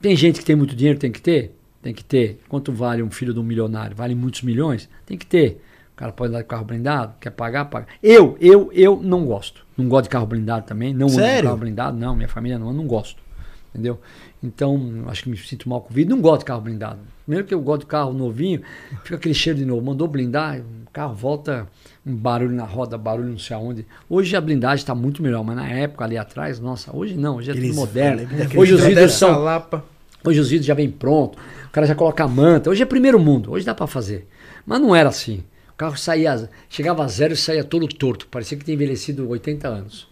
Tem 0.00 0.14
gente 0.14 0.38
que 0.38 0.44
tem 0.44 0.54
muito 0.54 0.76
dinheiro, 0.76 1.00
tem 1.00 1.10
que 1.10 1.20
ter? 1.20 1.52
Tem 1.84 1.92
que 1.92 2.02
ter. 2.02 2.40
Quanto 2.48 2.72
vale 2.72 3.02
um 3.02 3.10
filho 3.10 3.34
de 3.34 3.38
um 3.38 3.42
milionário? 3.42 3.94
Vale 3.94 4.14
muitos 4.14 4.40
milhões? 4.40 4.88
Tem 5.04 5.18
que 5.18 5.26
ter. 5.26 5.62
O 5.92 5.96
cara 5.96 6.12
pode 6.12 6.30
andar 6.30 6.40
de 6.40 6.48
carro 6.48 6.64
blindado, 6.64 7.14
quer 7.20 7.28
pagar, 7.28 7.66
paga. 7.66 7.86
Eu, 8.02 8.38
eu, 8.40 8.70
eu 8.72 9.02
não 9.02 9.26
gosto. 9.26 9.66
Não 9.76 9.86
gosto 9.86 10.04
de 10.04 10.08
carro 10.08 10.24
blindado 10.24 10.64
também. 10.64 10.94
Não 10.94 11.08
ando 11.08 11.16
de 11.16 11.22
Sério? 11.22 11.44
carro 11.44 11.58
blindado, 11.58 11.98
não. 11.98 12.16
Minha 12.16 12.26
família 12.26 12.58
não, 12.58 12.68
eu 12.68 12.72
não 12.72 12.86
gosto. 12.86 13.22
Entendeu? 13.68 14.00
Então, 14.42 15.04
acho 15.08 15.24
que 15.24 15.28
me 15.28 15.36
sinto 15.36 15.68
mal 15.68 15.82
com 15.82 15.90
o 15.90 15.94
vidro. 15.94 16.16
Não 16.16 16.22
gosto 16.22 16.38
de 16.38 16.46
carro 16.46 16.62
blindado. 16.62 17.00
Primeiro 17.26 17.46
que 17.46 17.52
eu 17.52 17.60
gosto 17.60 17.80
de 17.80 17.86
carro 17.86 18.14
novinho, 18.14 18.62
fica 19.02 19.16
aquele 19.16 19.34
cheiro 19.34 19.58
de 19.58 19.66
novo. 19.66 19.82
Mandou 19.84 20.08
blindar, 20.08 20.60
o 20.60 20.90
carro 20.90 21.14
volta, 21.14 21.68
um 22.06 22.16
barulho 22.16 22.56
na 22.56 22.64
roda, 22.64 22.96
barulho 22.96 23.28
não 23.28 23.38
sei 23.38 23.56
aonde. 23.56 23.86
Hoje 24.08 24.34
a 24.34 24.40
blindagem 24.40 24.82
está 24.82 24.94
muito 24.94 25.22
melhor, 25.22 25.44
mas 25.44 25.54
na 25.54 25.68
época 25.68 26.06
ali 26.06 26.16
atrás, 26.16 26.58
nossa, 26.58 26.96
hoje 26.96 27.14
não, 27.14 27.36
hoje 27.36 27.50
é 27.50 27.54
tudo 27.54 27.74
moderno. 27.74 28.22
Hoje 28.56 28.72
os 28.72 28.80
vidro 28.80 28.88
vidros 28.88 28.94
Dessa 28.94 29.18
são 29.18 29.38
Lapa. 29.38 29.84
Hoje 30.26 30.40
os 30.40 30.48
vídeos 30.48 30.66
já 30.66 30.72
vem 30.72 30.90
pronto, 30.90 31.36
cara 31.74 31.86
já 31.88 31.94
coloca 31.94 32.22
a 32.22 32.28
manta. 32.28 32.70
Hoje 32.70 32.82
é 32.82 32.86
primeiro 32.86 33.18
mundo, 33.18 33.50
hoje 33.50 33.66
dá 33.66 33.74
pra 33.74 33.88
fazer. 33.88 34.28
Mas 34.64 34.80
não 34.80 34.94
era 34.94 35.08
assim. 35.08 35.42
O 35.70 35.76
carro 35.76 35.96
saía, 35.96 36.48
chegava 36.68 37.04
a 37.04 37.08
zero 37.08 37.32
e 37.32 37.36
saía 37.36 37.64
todo 37.64 37.88
torto. 37.88 38.28
Parecia 38.28 38.56
que 38.56 38.64
tinha 38.64 38.76
envelhecido 38.76 39.28
80 39.28 39.66
anos. 39.66 40.06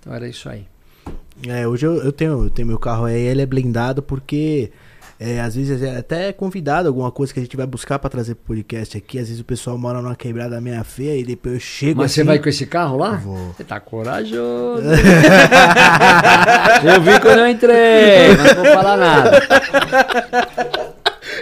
Então 0.00 0.14
era 0.14 0.26
isso 0.26 0.48
aí. 0.48 0.66
É, 1.46 1.68
hoje 1.68 1.84
eu, 1.84 1.96
eu 2.02 2.12
tenho, 2.12 2.44
eu 2.44 2.50
tenho 2.50 2.66
meu 2.66 2.78
carro 2.78 3.04
aí, 3.04 3.20
ele 3.20 3.42
é 3.42 3.46
blindado 3.46 4.02
porque 4.02 4.72
é, 5.20 5.38
às 5.40 5.54
vezes 5.54 5.82
é 5.82 5.98
até 5.98 6.32
convidado 6.32 6.88
alguma 6.88 7.12
coisa 7.12 7.32
que 7.32 7.40
a 7.40 7.42
gente 7.42 7.56
vai 7.58 7.66
buscar 7.66 7.98
pra 7.98 8.08
trazer 8.08 8.34
pro 8.34 8.46
podcast 8.46 8.96
aqui. 8.96 9.18
Às 9.18 9.28
vezes 9.28 9.40
o 9.40 9.44
pessoal 9.44 9.76
mora 9.76 10.00
numa 10.00 10.16
quebrada 10.16 10.58
meia 10.62 10.82
feia 10.82 11.20
e 11.20 11.24
depois 11.24 11.54
eu 11.54 11.60
chego 11.60 12.00
Mas 12.00 12.12
você 12.12 12.22
assim, 12.22 12.26
vai 12.26 12.38
com 12.38 12.48
esse 12.48 12.64
carro 12.64 12.96
lá? 12.96 13.16
Vou. 13.16 13.52
Você 13.52 13.64
tá 13.64 13.78
corajoso. 13.78 14.82
eu 16.84 17.02
vi 17.02 17.20
quando 17.20 17.40
eu 17.40 17.48
entrei, 17.48 18.34
mas 18.36 18.56
não 18.56 18.64
vou 18.64 18.72
falar 18.72 18.96
nada. 18.96 19.42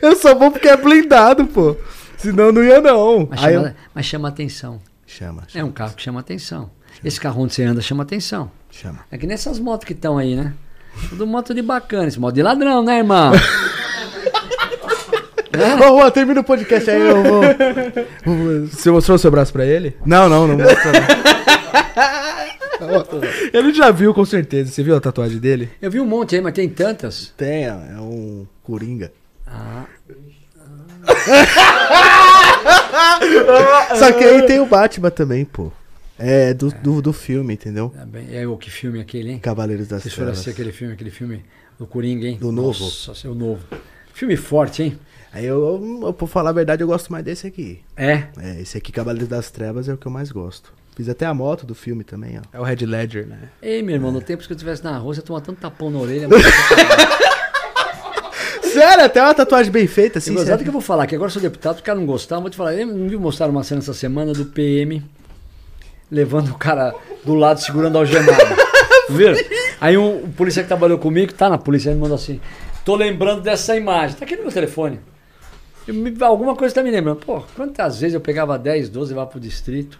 Eu 0.02 0.16
só 0.16 0.35
vou 0.35 0.51
porque 0.51 0.68
é 0.68 0.77
blindado, 0.77 1.47
pô. 1.47 1.77
Senão 2.16 2.52
não 2.52 2.62
ia 2.64 2.81
não. 2.81 3.27
Mas 3.31 3.40
chama, 3.40 3.68
eu- 3.68 3.74
mas 3.94 4.06
chama 4.06 4.28
atenção. 4.28 4.81
Chama, 5.06 5.43
É 5.48 5.52
chama, 5.52 5.68
um 5.68 5.72
carro 5.72 5.94
que 5.94 6.02
chama 6.02 6.20
atenção. 6.20 6.70
Esse 7.05 7.18
carro 7.20 7.43
onde 7.43 7.55
você 7.55 7.62
anda 7.64 7.81
chama 7.81 8.02
atenção. 8.02 8.51
chama. 8.70 9.01
É 9.10 9.16
que 9.18 9.27
nessas 9.27 9.59
motos 9.59 9.86
que 9.86 9.93
estão 9.93 10.18
aí, 10.18 10.35
né? 10.36 10.52
Tudo 11.09 11.27
moto 11.27 11.55
de 11.55 11.62
bacana, 11.62 12.09
esse 12.09 12.18
moto 12.20 12.35
de 12.35 12.43
ladrão, 12.43 12.82
né, 12.85 12.98
irmão? 12.98 13.32
Ô, 15.52 15.98
Juan, 15.98 16.10
termina 16.10 16.40
o 16.40 16.44
podcast 16.44 16.89
aí, 16.90 17.01
eu 17.01 17.22
vou... 17.22 17.43
Você 18.68 18.90
mostrou 18.90 19.16
o 19.16 19.18
seu 19.18 19.31
braço 19.31 19.52
pra 19.52 19.64
ele? 19.66 19.97
Não, 20.06 20.28
não, 20.28 20.47
não 20.47 20.56
mostra 20.56 20.93
não. 20.93 21.01
Ele 23.52 23.72
já 23.74 23.90
viu, 23.90 24.14
com 24.14 24.24
certeza. 24.24 24.70
Você 24.70 24.82
viu 24.82 24.97
a 24.97 25.01
tatuagem 25.01 25.39
dele? 25.39 25.70
Eu 25.82 25.90
vi 25.90 26.01
um 26.01 26.06
monte 26.06 26.35
aí, 26.36 26.40
mas 26.40 26.52
tem 26.55 26.68
tantas. 26.68 27.32
Tem, 27.36 27.64
é 27.64 27.74
um 27.98 28.47
coringa. 28.62 29.12
Ah, 29.47 29.85
Só 33.98 34.12
que 34.12 34.24
aí 34.24 34.47
tem 34.47 34.60
o 34.60 34.66
Batman 34.66 35.10
também, 35.10 35.44
pô. 35.44 35.70
É 36.18 36.52
do, 36.52 36.70
do, 36.70 37.01
do 37.01 37.12
filme, 37.12 37.55
entendeu? 37.55 37.90
tá 37.97 38.05
bem. 38.05 38.26
É 38.30 38.47
o 38.47 38.56
que 38.56 38.70
filme 38.70 38.98
é 38.98 39.02
aquele, 39.02 39.32
hein? 39.32 39.38
Cavaleiros 39.38 39.88
das 39.88 40.02
Vocês 40.02 40.12
foram 40.12 40.26
Trevas. 40.26 40.40
assistir 40.40 40.51
aquele 40.51 40.72
filme, 40.72 40.92
aquele 40.92 41.10
filme 41.10 41.42
do 41.78 41.86
Coringa, 41.86 42.26
hein? 42.26 42.36
Do 42.38 42.52
novo. 42.52 42.84
Nossa, 42.84 43.26
é 43.26 43.30
o 43.30 43.34
novo. 43.34 43.64
Filme 44.12 44.36
forte, 44.36 44.82
hein? 44.82 44.98
Aí 45.32 45.47
eu, 45.47 45.59
eu, 45.59 46.01
eu, 46.09 46.12
por 46.12 46.28
falar 46.28 46.51
a 46.51 46.52
verdade, 46.52 46.82
eu 46.82 46.86
gosto 46.86 47.10
mais 47.10 47.24
desse 47.24 47.47
aqui. 47.47 47.80
É? 47.97 48.24
É, 48.38 48.60
esse 48.60 48.76
aqui, 48.76 48.92
Cavaleiros 48.92 49.28
das 49.28 49.51
Trevas, 49.51 49.88
é 49.88 49.94
o 49.94 49.97
que 49.97 50.06
eu 50.06 50.12
mais 50.12 50.30
gosto. 50.30 50.74
Fiz 50.94 51.09
até 51.09 51.24
a 51.24 51.32
moto 51.32 51.64
do 51.64 51.74
filme 51.74 52.05
também, 52.05 52.38
ó. 52.38 52.42
É 52.52 52.60
o 52.60 52.64
Red 52.64 52.84
Ledger, 52.84 53.26
né? 53.26 53.48
Ei, 53.62 53.80
meu 53.80 53.94
irmão, 53.94 54.12
no 54.12 54.20
tempo 54.20 54.44
que 54.44 54.52
eu 54.52 54.55
estivesse 54.55 54.84
na 54.84 54.98
rua, 54.98 55.14
você 55.14 55.22
toma 55.22 55.40
tanto 55.40 55.60
tapão 55.60 55.88
na 55.88 55.98
orelha. 55.98 56.28
Sério, 58.72 59.05
até 59.05 59.22
uma 59.22 59.34
tatuagem 59.34 59.72
bem 59.72 59.86
feita, 59.86 60.18
assim. 60.18 60.34
Exato 60.36 60.62
que 60.62 60.68
eu 60.68 60.72
vou 60.72 60.82
falar, 60.82 61.06
que 61.06 61.14
agora 61.14 61.30
sou 61.30 61.42
deputado, 61.42 61.78
o 61.78 61.82
cara 61.82 61.98
não 61.98 62.06
gostar, 62.06 62.38
vou 62.40 62.51
te 62.51 62.56
falar, 62.56 62.74
eu 62.74 62.86
não 62.86 63.09
viu 63.09 63.20
mostrar 63.20 63.48
uma 63.48 63.62
cena 63.62 63.80
essa 63.80 63.94
semana 63.94 64.32
do 64.32 64.47
PM 64.47 65.02
levando 66.10 66.51
o 66.51 66.59
cara 66.59 66.94
do 67.24 67.34
lado, 67.34 67.60
segurando 67.60 67.97
a 67.97 68.01
algemada. 68.01 68.56
Viram? 69.09 69.36
Aí 69.80 69.97
um, 69.97 70.24
um 70.24 70.30
polícia 70.30 70.62
que 70.62 70.68
trabalhou 70.68 70.98
comigo, 70.98 71.32
tá 71.32 71.48
na 71.48 71.59
polícia, 71.59 71.90
ele 71.90 71.97
me 71.97 72.02
mandou 72.02 72.16
assim, 72.16 72.40
tô 72.84 72.97
lembrando 72.97 73.40
dessa 73.42 73.76
imagem, 73.76 74.16
tá 74.16 74.24
aqui 74.24 74.36
no 74.36 74.42
meu 74.42 74.52
telefone. 74.52 75.01
Eu, 75.86 75.94
me, 75.94 76.14
alguma 76.22 76.55
coisa 76.55 76.74
tá 76.74 76.82
me 76.82 76.90
lembrando. 76.90 77.18
Pô, 77.24 77.42
quantas 77.56 78.01
vezes 78.01 78.14
eu 78.14 78.20
pegava 78.20 78.59
10, 78.59 78.88
12 78.88 79.12
e 79.12 79.16
lá 79.16 79.26
pro 79.26 79.40
distrito, 79.40 79.98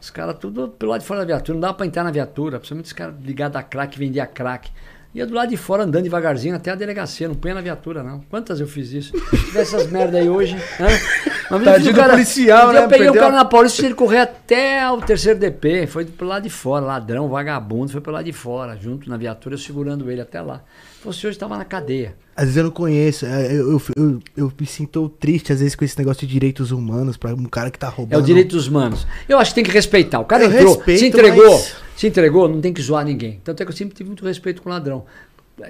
os 0.00 0.10
caras 0.10 0.36
tudo 0.38 0.68
pelo 0.68 0.92
lado 0.92 1.00
de 1.00 1.06
fora 1.06 1.20
da 1.20 1.26
viatura, 1.26 1.54
não 1.54 1.60
dava 1.60 1.74
pra 1.74 1.86
entrar 1.86 2.04
na 2.04 2.10
viatura, 2.10 2.58
principalmente 2.58 2.86
os 2.86 2.92
caras 2.92 3.14
ligados 3.22 3.56
a 3.56 3.62
crack, 3.62 3.98
vendia 3.98 4.26
crack. 4.26 4.70
Ia 5.14 5.26
do 5.26 5.34
lado 5.34 5.48
de 5.48 5.56
fora 5.56 5.84
andando 5.84 6.04
devagarzinho 6.04 6.54
até 6.54 6.70
a 6.70 6.74
delegacia, 6.74 7.26
não 7.26 7.34
punha 7.34 7.54
na 7.54 7.60
viatura, 7.62 8.02
não. 8.02 8.20
Quantas 8.28 8.60
eu 8.60 8.66
fiz 8.66 8.92
isso? 8.92 9.18
Se 9.18 9.44
tivesse 9.46 9.74
essas 9.74 9.90
merda 9.90 10.18
aí 10.18 10.28
hoje. 10.28 10.56
Mas 10.78 11.64
Tadinho 11.64 11.94
cara, 11.94 12.12
policial, 12.12 12.72
né? 12.72 12.84
Eu 12.84 12.88
peguei 12.88 13.08
o 13.08 13.14
cara 13.14 13.34
na 13.34 13.44
Paulista 13.44 13.82
e 13.82 13.86
ele 13.86 13.94
correr 13.94 14.18
até 14.18 14.90
o 14.90 15.00
terceiro 15.00 15.38
DP. 15.38 15.86
Foi 15.86 16.04
pro 16.04 16.26
lado 16.26 16.42
de 16.42 16.50
fora, 16.50 16.84
ladrão, 16.84 17.28
vagabundo, 17.28 17.92
foi 17.92 18.00
pro 18.00 18.12
lado 18.12 18.24
de 18.24 18.32
fora, 18.32 18.76
junto 18.76 19.08
na 19.08 19.16
viatura, 19.16 19.54
eu 19.54 19.58
segurando 19.58 20.10
ele 20.10 20.20
até 20.20 20.40
lá. 20.40 20.60
Você 21.06 21.28
hoje 21.28 21.36
estava 21.36 21.56
na 21.56 21.64
cadeia. 21.64 22.16
Às 22.34 22.46
vezes 22.46 22.56
eu 22.56 22.64
não 22.64 22.70
conheço. 22.72 23.24
É, 23.24 23.52
eu, 23.52 23.70
eu, 23.70 23.82
eu, 23.96 24.20
eu, 24.36 24.52
me 24.58 24.66
sinto 24.66 25.08
triste, 25.08 25.52
às 25.52 25.60
vezes, 25.60 25.76
com 25.76 25.84
esse 25.84 25.96
negócio 25.96 26.26
de 26.26 26.32
direitos 26.32 26.72
humanos, 26.72 27.16
para 27.16 27.32
um 27.32 27.44
cara 27.44 27.70
que 27.70 27.78
tá 27.78 27.88
roubando. 27.88 28.18
É 28.18 28.22
o 28.22 28.26
direitos 28.26 28.66
humanos. 28.66 29.06
Eu 29.28 29.38
acho 29.38 29.52
que 29.52 29.54
tem 29.54 29.64
que 29.64 29.70
respeitar. 29.70 30.18
O 30.18 30.24
cara 30.24 30.44
eu 30.44 30.52
entrou, 30.52 30.74
respeito, 30.74 30.98
se 30.98 31.06
entregou, 31.06 31.52
mas... 31.52 31.76
se 31.96 32.06
entregou, 32.08 32.48
não 32.48 32.60
tem 32.60 32.72
que 32.72 32.82
zoar 32.82 33.04
ninguém. 33.04 33.40
Tanto 33.44 33.62
é 33.62 33.64
que 33.64 33.70
eu 33.70 33.76
sempre 33.76 33.94
tive 33.94 34.08
muito 34.08 34.24
respeito 34.24 34.60
com 34.60 34.68
o 34.68 34.72
ladrão. 34.72 35.04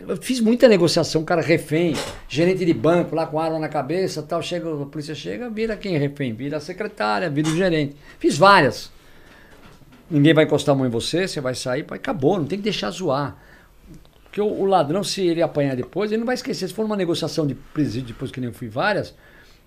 Eu 0.08 0.16
fiz 0.16 0.40
muita 0.40 0.66
negociação, 0.66 1.22
cara 1.22 1.42
refém, 1.42 1.94
gerente 2.28 2.64
de 2.64 2.74
banco 2.74 3.14
lá 3.14 3.26
com 3.26 3.38
arma 3.38 3.58
na 3.58 3.68
cabeça, 3.68 4.20
tal, 4.22 4.42
chega, 4.42 4.82
a 4.82 4.86
polícia 4.86 5.14
chega, 5.14 5.48
vira 5.48 5.76
quem 5.76 5.94
é 5.94 5.98
refém? 5.98 6.32
Vira 6.32 6.56
a 6.56 6.60
secretária, 6.60 7.30
vira 7.30 7.48
o 7.48 7.54
gerente. 7.54 7.94
Fiz 8.18 8.36
várias. 8.36 8.90
Ninguém 10.10 10.34
vai 10.34 10.44
encostar 10.44 10.74
a 10.74 10.78
mão 10.78 10.86
em 10.86 10.90
você, 10.90 11.28
você 11.28 11.40
vai 11.40 11.54
sair, 11.54 11.84
acabou, 11.90 12.38
não 12.38 12.46
tem 12.46 12.58
que 12.58 12.64
deixar 12.64 12.90
zoar. 12.90 13.36
Porque 14.36 14.42
o, 14.42 14.60
o, 14.60 14.66
ladrão, 14.66 15.02
se 15.02 15.26
ele 15.26 15.40
apanhar 15.40 15.74
depois, 15.74 16.12
ele 16.12 16.18
não 16.18 16.26
vai 16.26 16.34
esquecer. 16.34 16.68
Se 16.68 16.74
for 16.74 16.84
uma 16.84 16.94
negociação 16.94 17.46
de 17.46 17.54
presídio, 17.54 18.08
depois 18.08 18.30
que 18.30 18.38
nem 18.38 18.50
eu 18.50 18.54
fui 18.54 18.68
várias, 18.68 19.14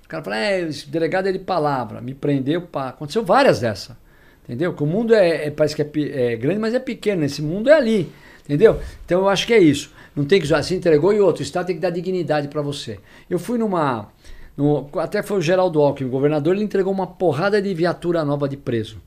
o 0.05 0.07
cara 0.07 0.23
fala, 0.23 0.37
é, 0.37 0.61
esse 0.61 0.87
delegado 0.87 1.27
é 1.27 1.31
de 1.31 1.39
palavra, 1.39 1.99
me 1.99 2.13
prendeu, 2.13 2.61
pá. 2.61 2.89
Aconteceu 2.89 3.25
várias 3.25 3.61
dessa. 3.61 3.97
Entendeu? 4.43 4.71
Que 4.75 4.83
o 4.83 4.85
mundo 4.85 5.15
é, 5.15 5.47
é 5.47 5.49
parece 5.49 5.75
que 5.75 5.81
é, 5.81 6.33
é 6.33 6.35
grande, 6.35 6.59
mas 6.59 6.75
é 6.75 6.79
pequeno. 6.79 7.25
Esse 7.25 7.41
mundo 7.41 7.67
é 7.67 7.73
ali. 7.73 8.11
Entendeu? 8.45 8.79
Então 9.03 9.21
eu 9.21 9.29
acho 9.29 9.47
que 9.47 9.55
é 9.55 9.57
isso. 9.57 9.91
Não 10.15 10.23
tem 10.23 10.39
que 10.39 10.45
usar, 10.45 10.61
se 10.61 10.75
entregou 10.75 11.11
e 11.13 11.19
outro. 11.19 11.41
O 11.41 11.43
Estado 11.43 11.65
tem 11.65 11.75
que 11.75 11.81
dar 11.81 11.89
dignidade 11.89 12.47
para 12.47 12.61
você. 12.61 12.99
Eu 13.27 13.39
fui 13.39 13.57
numa. 13.57 14.09
No, 14.55 14.87
até 14.99 15.23
foi 15.23 15.39
o 15.39 15.41
Geraldo 15.41 15.81
Alckmin, 15.81 16.09
o 16.09 16.11
governador, 16.11 16.53
ele 16.53 16.63
entregou 16.63 16.93
uma 16.93 17.07
porrada 17.07 17.59
de 17.59 17.73
viatura 17.73 18.23
nova 18.23 18.47
de 18.47 18.57
preso. 18.57 19.01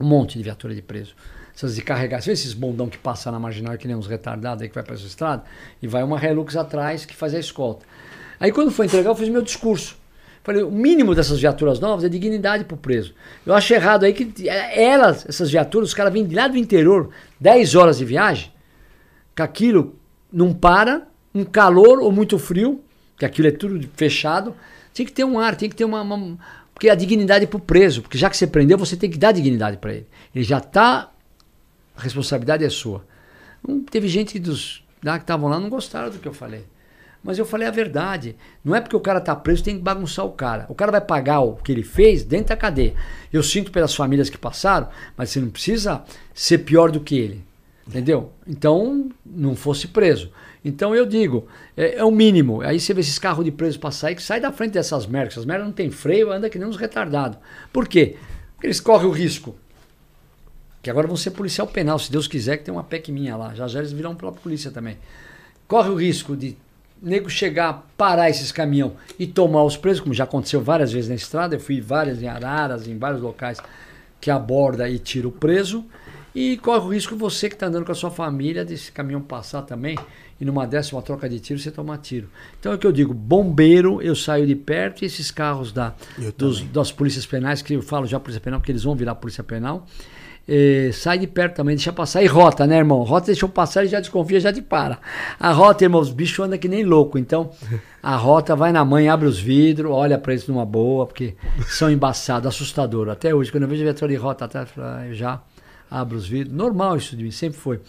Um 0.00 0.06
monte 0.06 0.38
de 0.38 0.44
viatura 0.44 0.74
de 0.74 0.80
preso. 0.80 1.14
Essas 1.54 1.74
de 1.74 1.82
carregar, 1.82 2.18
esses 2.18 2.52
bondão 2.54 2.88
que 2.88 2.98
passa 2.98 3.30
na 3.30 3.38
marginal, 3.38 3.76
que 3.76 3.86
nem 3.86 3.96
uns 3.96 4.06
retardados 4.06 4.62
aí 4.62 4.68
que 4.68 4.74
vai 4.74 4.82
para 4.82 4.94
essa 4.94 5.06
estrada, 5.06 5.44
e 5.82 5.86
vai 5.86 6.02
uma 6.02 6.18
Relux 6.18 6.56
atrás 6.56 7.04
que 7.04 7.14
faz 7.14 7.34
a 7.34 7.38
escolta. 7.38 7.84
Aí 8.40 8.50
quando 8.50 8.70
foi 8.70 8.86
entregar, 8.86 9.10
eu 9.10 9.14
fiz 9.14 9.28
meu 9.28 9.42
discurso. 9.42 9.96
Falei, 10.42 10.62
o 10.62 10.70
mínimo 10.70 11.14
dessas 11.14 11.38
viaturas 11.38 11.78
novas 11.78 12.04
é 12.04 12.08
dignidade 12.08 12.64
pro 12.64 12.76
preso. 12.76 13.14
Eu 13.46 13.54
acho 13.54 13.72
errado 13.72 14.04
aí 14.04 14.12
que 14.12 14.48
elas, 14.48 15.24
essas 15.28 15.50
viaturas, 15.50 15.90
os 15.90 15.94
caras 15.94 16.12
vêm 16.12 16.26
de 16.26 16.34
lá 16.34 16.48
do 16.48 16.56
interior, 16.56 17.10
10 17.38 17.76
horas 17.76 17.98
de 17.98 18.04
viagem, 18.04 18.50
com 19.36 19.42
aquilo 19.42 19.94
não 20.32 20.52
para, 20.52 21.06
um 21.34 21.44
calor 21.44 22.00
ou 22.00 22.10
muito 22.10 22.38
frio, 22.38 22.82
que 23.18 23.24
aquilo 23.24 23.48
é 23.48 23.52
tudo 23.52 23.88
fechado. 23.96 24.54
Tem 24.92 25.06
que 25.06 25.12
ter 25.12 25.24
um 25.24 25.38
ar, 25.38 25.54
tem 25.54 25.68
que 25.68 25.76
ter 25.76 25.84
uma. 25.84 26.02
uma 26.02 26.38
porque 26.74 26.90
a 26.90 26.94
dignidade 26.94 27.44
é 27.44 27.46
pro 27.46 27.60
preso, 27.60 28.02
porque 28.02 28.18
já 28.18 28.28
que 28.28 28.36
você 28.36 28.46
prendeu, 28.46 28.76
você 28.76 28.96
tem 28.96 29.08
que 29.08 29.18
dar 29.18 29.32
dignidade 29.32 29.76
para 29.76 29.92
ele. 29.94 30.06
Ele 30.34 30.44
já 30.44 30.58
tá. 30.58 31.10
A 32.02 32.04
responsabilidade 32.04 32.64
é 32.64 32.68
sua. 32.68 33.04
Não, 33.66 33.80
teve 33.80 34.08
gente 34.08 34.36
dos 34.40 34.82
lá 35.04 35.18
que 35.18 35.22
estavam 35.22 35.48
lá 35.48 35.60
não 35.60 35.70
gostaram 35.70 36.10
do 36.10 36.18
que 36.18 36.26
eu 36.26 36.34
falei. 36.34 36.64
Mas 37.22 37.38
eu 37.38 37.46
falei 37.46 37.68
a 37.68 37.70
verdade. 37.70 38.34
Não 38.64 38.74
é 38.74 38.80
porque 38.80 38.96
o 38.96 39.00
cara 39.00 39.20
tá 39.20 39.36
preso 39.36 39.62
tem 39.62 39.76
que 39.76 39.82
bagunçar 39.82 40.26
o 40.26 40.32
cara. 40.32 40.66
O 40.68 40.74
cara 40.74 40.90
vai 40.90 41.00
pagar 41.00 41.40
o 41.42 41.54
que 41.54 41.70
ele 41.70 41.84
fez 41.84 42.24
dentro 42.24 42.48
da 42.48 42.56
cadeia. 42.56 42.94
Eu 43.32 43.40
sinto 43.40 43.70
pelas 43.70 43.94
famílias 43.94 44.28
que 44.28 44.36
passaram, 44.36 44.88
mas 45.16 45.30
você 45.30 45.38
não 45.38 45.48
precisa 45.48 46.02
ser 46.34 46.58
pior 46.58 46.90
do 46.90 46.98
que 46.98 47.16
ele. 47.16 47.44
Entendeu? 47.86 48.32
Então, 48.48 49.08
não 49.24 49.54
fosse 49.54 49.86
preso. 49.86 50.32
Então 50.64 50.92
eu 50.92 51.06
digo, 51.06 51.46
é, 51.76 51.98
é, 51.98 52.04
o 52.04 52.10
mínimo. 52.10 52.62
Aí 52.62 52.80
você 52.80 52.92
vê 52.92 53.00
esses 53.00 53.18
carros 53.18 53.44
de 53.44 53.52
preso 53.52 53.78
passar 53.78 54.10
e 54.10 54.16
que 54.16 54.22
sai 54.22 54.40
da 54.40 54.50
frente 54.50 54.72
dessas 54.72 55.06
merdas. 55.06 55.34
Essas 55.34 55.46
merdas 55.46 55.66
não 55.66 55.72
tem 55.72 55.88
freio, 55.88 56.32
anda 56.32 56.50
que 56.50 56.58
nem 56.58 56.66
uns 56.66 56.76
retardados. 56.76 57.38
Por 57.72 57.86
quê? 57.86 58.16
Porque 58.54 58.66
eles 58.66 58.80
correm 58.80 59.06
o 59.06 59.12
risco. 59.12 59.54
Que 60.82 60.90
agora 60.90 61.06
vão 61.06 61.16
ser 61.16 61.30
policial 61.30 61.66
penal, 61.66 61.98
se 61.98 62.10
Deus 62.10 62.26
quiser, 62.26 62.56
que 62.56 62.64
tem 62.64 62.74
uma 62.74 62.82
PEC 62.82 63.12
minha 63.12 63.36
lá. 63.36 63.54
Já 63.54 63.68
já 63.68 63.78
eles 63.78 63.92
virão 63.92 64.14
própria 64.14 64.42
polícia 64.42 64.70
também. 64.70 64.98
Corre 65.68 65.90
o 65.90 65.94
risco 65.94 66.36
de 66.36 66.56
nego 67.00 67.30
chegar, 67.30 67.88
parar 67.96 68.28
esses 68.28 68.52
caminhão 68.52 68.94
e 69.18 69.26
tomar 69.26 69.64
os 69.64 69.76
presos, 69.76 70.00
como 70.00 70.12
já 70.12 70.24
aconteceu 70.24 70.60
várias 70.60 70.92
vezes 70.92 71.08
na 71.08 71.14
estrada. 71.14 71.54
Eu 71.54 71.60
fui 71.60 71.80
várias 71.80 72.20
em 72.20 72.26
Araras, 72.26 72.86
em 72.88 72.98
vários 72.98 73.22
locais 73.22 73.58
que 74.20 74.30
aborda 74.30 74.88
e 74.88 74.98
tira 74.98 75.28
o 75.28 75.32
preso. 75.32 75.84
E 76.34 76.56
corre 76.56 76.86
o 76.86 76.88
risco 76.88 77.14
você 77.14 77.48
que 77.48 77.54
está 77.54 77.66
andando 77.66 77.84
com 77.84 77.92
a 77.92 77.94
sua 77.94 78.10
família 78.10 78.64
desse 78.64 78.90
caminhão 78.90 79.20
passar 79.20 79.62
também 79.62 79.98
e 80.40 80.44
numa 80.44 80.66
décima 80.66 81.00
troca 81.02 81.28
de 81.28 81.38
tiro 81.38 81.60
você 81.60 81.70
tomar 81.70 81.98
tiro. 81.98 82.28
Então 82.58 82.72
é 82.72 82.74
o 82.74 82.78
que 82.78 82.86
eu 82.86 82.90
digo, 82.90 83.14
bombeiro, 83.14 84.02
eu 84.02 84.16
saio 84.16 84.44
de 84.46 84.56
perto 84.56 85.02
e 85.02 85.04
esses 85.04 85.30
carros 85.30 85.72
da, 85.72 85.94
dos, 86.36 86.62
das 86.62 86.90
polícias 86.90 87.24
penais, 87.24 87.62
que 87.62 87.74
eu 87.74 87.82
falo 87.82 88.06
já 88.06 88.18
polícia 88.18 88.40
penal, 88.40 88.58
porque 88.58 88.72
eles 88.72 88.82
vão 88.82 88.96
virar 88.96 89.14
polícia 89.14 89.44
penal, 89.44 89.86
eh, 90.46 90.90
sai 90.92 91.18
de 91.18 91.26
perto 91.26 91.56
também, 91.56 91.76
deixa 91.76 91.92
passar. 91.92 92.22
E 92.22 92.26
rota, 92.26 92.66
né, 92.66 92.76
irmão? 92.76 93.02
Rota 93.02 93.26
deixou 93.26 93.48
passar 93.48 93.84
e 93.84 93.88
já 93.88 94.00
desconfia, 94.00 94.40
já 94.40 94.52
te 94.52 94.60
para. 94.60 94.98
A 95.38 95.52
rota, 95.52 95.84
irmão, 95.84 96.00
os 96.00 96.10
bichos 96.10 96.44
andam 96.44 96.58
que 96.58 96.68
nem 96.68 96.84
louco. 96.84 97.18
Então, 97.18 97.50
a 98.02 98.16
rota 98.16 98.56
vai 98.56 98.72
na 98.72 98.84
mãe, 98.84 99.08
abre 99.08 99.26
os 99.28 99.38
vidros, 99.38 99.90
olha 99.92 100.18
pra 100.18 100.32
eles 100.32 100.46
numa 100.46 100.64
boa, 100.64 101.06
porque 101.06 101.34
são 101.66 101.90
embaçados, 101.90 102.48
assustador. 102.48 103.08
Até 103.08 103.34
hoje, 103.34 103.50
quando 103.50 103.64
eu 103.64 103.68
vejo 103.68 103.82
a 103.82 103.84
viatura 103.84 104.10
de 104.10 104.18
rota 104.18 104.44
atrás, 104.44 104.68
eu 105.06 105.14
já 105.14 105.40
abro 105.90 106.16
os 106.16 106.26
vidros. 106.26 106.54
Normal 106.54 106.96
isso 106.96 107.16
de 107.16 107.22
mim, 107.22 107.30
sempre 107.30 107.58
foi. 107.58 107.80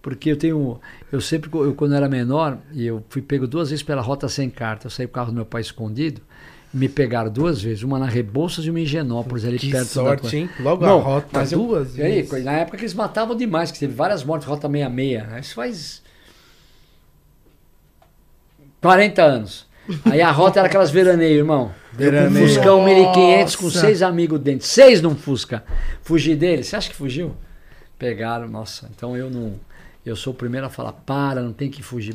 Porque 0.00 0.32
eu 0.32 0.36
tenho. 0.36 0.80
Eu 1.12 1.20
sempre, 1.20 1.48
eu, 1.54 1.74
quando 1.74 1.92
eu 1.92 1.96
era 1.98 2.08
menor, 2.08 2.58
e 2.72 2.84
eu 2.84 3.04
fui 3.08 3.22
pego 3.22 3.46
duas 3.46 3.70
vezes 3.70 3.84
pela 3.84 4.02
rota 4.02 4.28
sem 4.28 4.50
carta. 4.50 4.88
Eu 4.88 4.90
saí 4.90 5.06
com 5.06 5.12
o 5.12 5.14
carro 5.14 5.30
do 5.30 5.36
meu 5.36 5.46
pai 5.46 5.60
escondido. 5.60 6.20
Me 6.72 6.88
pegaram 6.88 7.30
duas 7.30 7.60
vezes, 7.60 7.82
uma 7.82 7.98
na 7.98 8.06
Rebouças 8.06 8.64
e 8.64 8.70
uma 8.70 8.80
em 8.80 8.86
Genópolis, 8.86 9.44
ali 9.44 9.58
que 9.58 9.70
perto 9.70 9.88
sorte, 9.88 10.30
da 10.30 10.36
hein? 10.36 10.50
Logo 10.58 10.86
Não, 10.86 11.00
a 11.00 11.02
rota 11.02 11.44
duas 11.44 11.98
eu, 11.98 12.04
vezes. 12.04 12.32
Aí, 12.32 12.42
na 12.42 12.52
época 12.52 12.78
que 12.78 12.84
eles 12.84 12.94
matavam 12.94 13.36
demais, 13.36 13.70
que 13.70 13.78
teve 13.78 13.92
várias 13.92 14.24
mortes, 14.24 14.48
rota 14.48 14.68
66. 14.68 15.28
Né? 15.28 15.40
Isso 15.40 15.54
faz 15.54 16.02
40 18.80 19.22
anos. 19.22 19.66
Aí 20.04 20.20
a 20.20 20.30
rota 20.30 20.60
era 20.60 20.68
aquelas 20.68 20.90
veraneios, 20.90 21.38
irmão. 21.38 21.72
Veraneio. 21.92 22.44
Um 22.44 22.48
Fuscão 22.48 22.84
1500 22.84 23.56
com 23.56 23.70
seis 23.70 24.02
amigos 24.02 24.40
dentro. 24.40 24.66
Seis 24.66 25.00
num 25.00 25.14
Fusca. 25.14 25.64
Fugi 26.02 26.34
dele. 26.34 26.64
Você 26.64 26.76
acha 26.76 26.88
que 26.88 26.96
fugiu? 26.96 27.34
Pegaram, 27.98 28.48
nossa. 28.48 28.90
Então 28.94 29.16
eu 29.16 29.30
não. 29.30 29.54
Eu 30.04 30.16
sou 30.16 30.32
o 30.32 30.36
primeiro 30.36 30.66
a 30.66 30.70
falar: 30.70 30.92
para, 30.92 31.42
não 31.42 31.52
tem 31.52 31.70
que 31.70 31.82
fugir. 31.82 32.14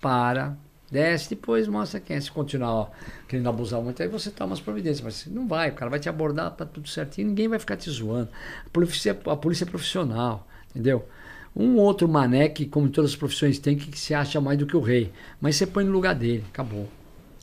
Para, 0.00 0.56
desce, 0.90 1.30
depois 1.30 1.66
mostra 1.68 2.00
quem 2.00 2.16
é. 2.16 2.20
Se 2.20 2.30
continuar 2.30 2.72
ó, 2.72 2.90
querendo 3.28 3.48
abusar 3.48 3.80
muito, 3.80 4.02
aí 4.02 4.08
você 4.08 4.30
toma 4.30 4.54
as 4.54 4.60
providências. 4.60 5.02
Mas 5.02 5.26
não 5.26 5.46
vai, 5.46 5.70
o 5.70 5.74
cara 5.74 5.90
vai 5.90 6.00
te 6.00 6.08
abordar, 6.08 6.50
tá 6.52 6.64
tudo 6.64 6.88
certinho, 6.88 7.28
ninguém 7.28 7.48
vai 7.48 7.58
ficar 7.58 7.76
te 7.76 7.90
zoando. 7.90 8.28
A 8.64 8.70
polícia, 8.70 9.18
a 9.26 9.36
polícia 9.36 9.64
é 9.64 9.68
profissional, 9.68 10.46
entendeu? 10.70 11.06
Um 11.54 11.76
outro 11.76 12.06
mané 12.06 12.48
que, 12.48 12.66
como 12.66 12.88
todas 12.88 13.12
as 13.12 13.16
profissões 13.16 13.58
tem, 13.58 13.76
que 13.76 13.98
se 13.98 14.12
acha 14.12 14.40
mais 14.40 14.58
do 14.58 14.66
que 14.66 14.76
o 14.76 14.80
rei. 14.80 15.10
Mas 15.40 15.56
você 15.56 15.66
põe 15.66 15.84
no 15.84 15.92
lugar 15.92 16.14
dele, 16.14 16.44
acabou. 16.50 16.86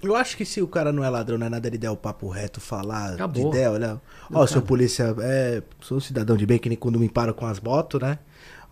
Eu 0.04 0.16
acho 0.16 0.36
que 0.36 0.44
se 0.44 0.62
o 0.62 0.68
cara 0.68 0.92
não 0.92 1.04
é 1.04 1.10
ladrão, 1.10 1.38
não 1.38 1.48
é 1.48 1.50
nada, 1.50 1.66
ele 1.66 1.78
der 1.78 1.90
o 1.90 1.96
papo 1.96 2.28
reto, 2.28 2.60
falar 2.60 3.14
Acabou. 3.14 3.42
de 3.42 3.50
ideia, 3.50 3.72
olha. 3.72 4.02
Ó, 4.32 4.46
seu 4.46 4.62
polícia, 4.62 5.16
é, 5.22 5.64
sou 5.80 5.98
um 5.98 6.02
cidadão 6.02 6.36
de 6.36 6.46
bem, 6.46 6.60
que 6.60 6.68
nem 6.68 6.78
quando 6.78 7.00
me 7.00 7.08
paro 7.08 7.34
com 7.34 7.46
as 7.46 7.60
motos, 7.62 8.02
né? 8.02 8.20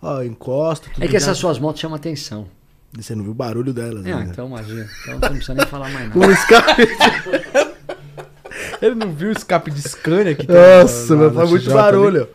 Ó, 0.02 0.22
encosto. 0.22 0.90
é 1.00 1.08
que 1.08 1.16
essas 1.16 1.38
suas 1.38 1.58
motos 1.58 1.80
chamam 1.80 1.96
atenção. 1.96 2.48
Você 2.98 3.16
não 3.16 3.24
viu 3.24 3.32
o 3.32 3.36
barulho 3.36 3.74
delas, 3.74 4.06
é, 4.06 4.14
né? 4.14 4.28
então 4.30 4.48
imagina. 4.48 4.88
Então 5.02 5.20
você 5.20 5.30
não 5.30 5.36
precisa 5.36 5.54
nem 5.54 5.66
falar 5.66 5.90
mais 5.90 6.10
nada. 6.14 6.20
O 6.20 6.32
escape. 6.32 6.88
ele 8.82 8.96
não 8.96 9.12
viu 9.12 9.30
o 9.30 9.32
escape 9.32 9.72
de 9.72 9.82
Scania 9.82 10.36
que 10.36 10.48
Nossa, 10.48 11.16
mas 11.16 11.34
faz 11.34 11.50
muito 11.50 11.72
barulho. 11.72 12.28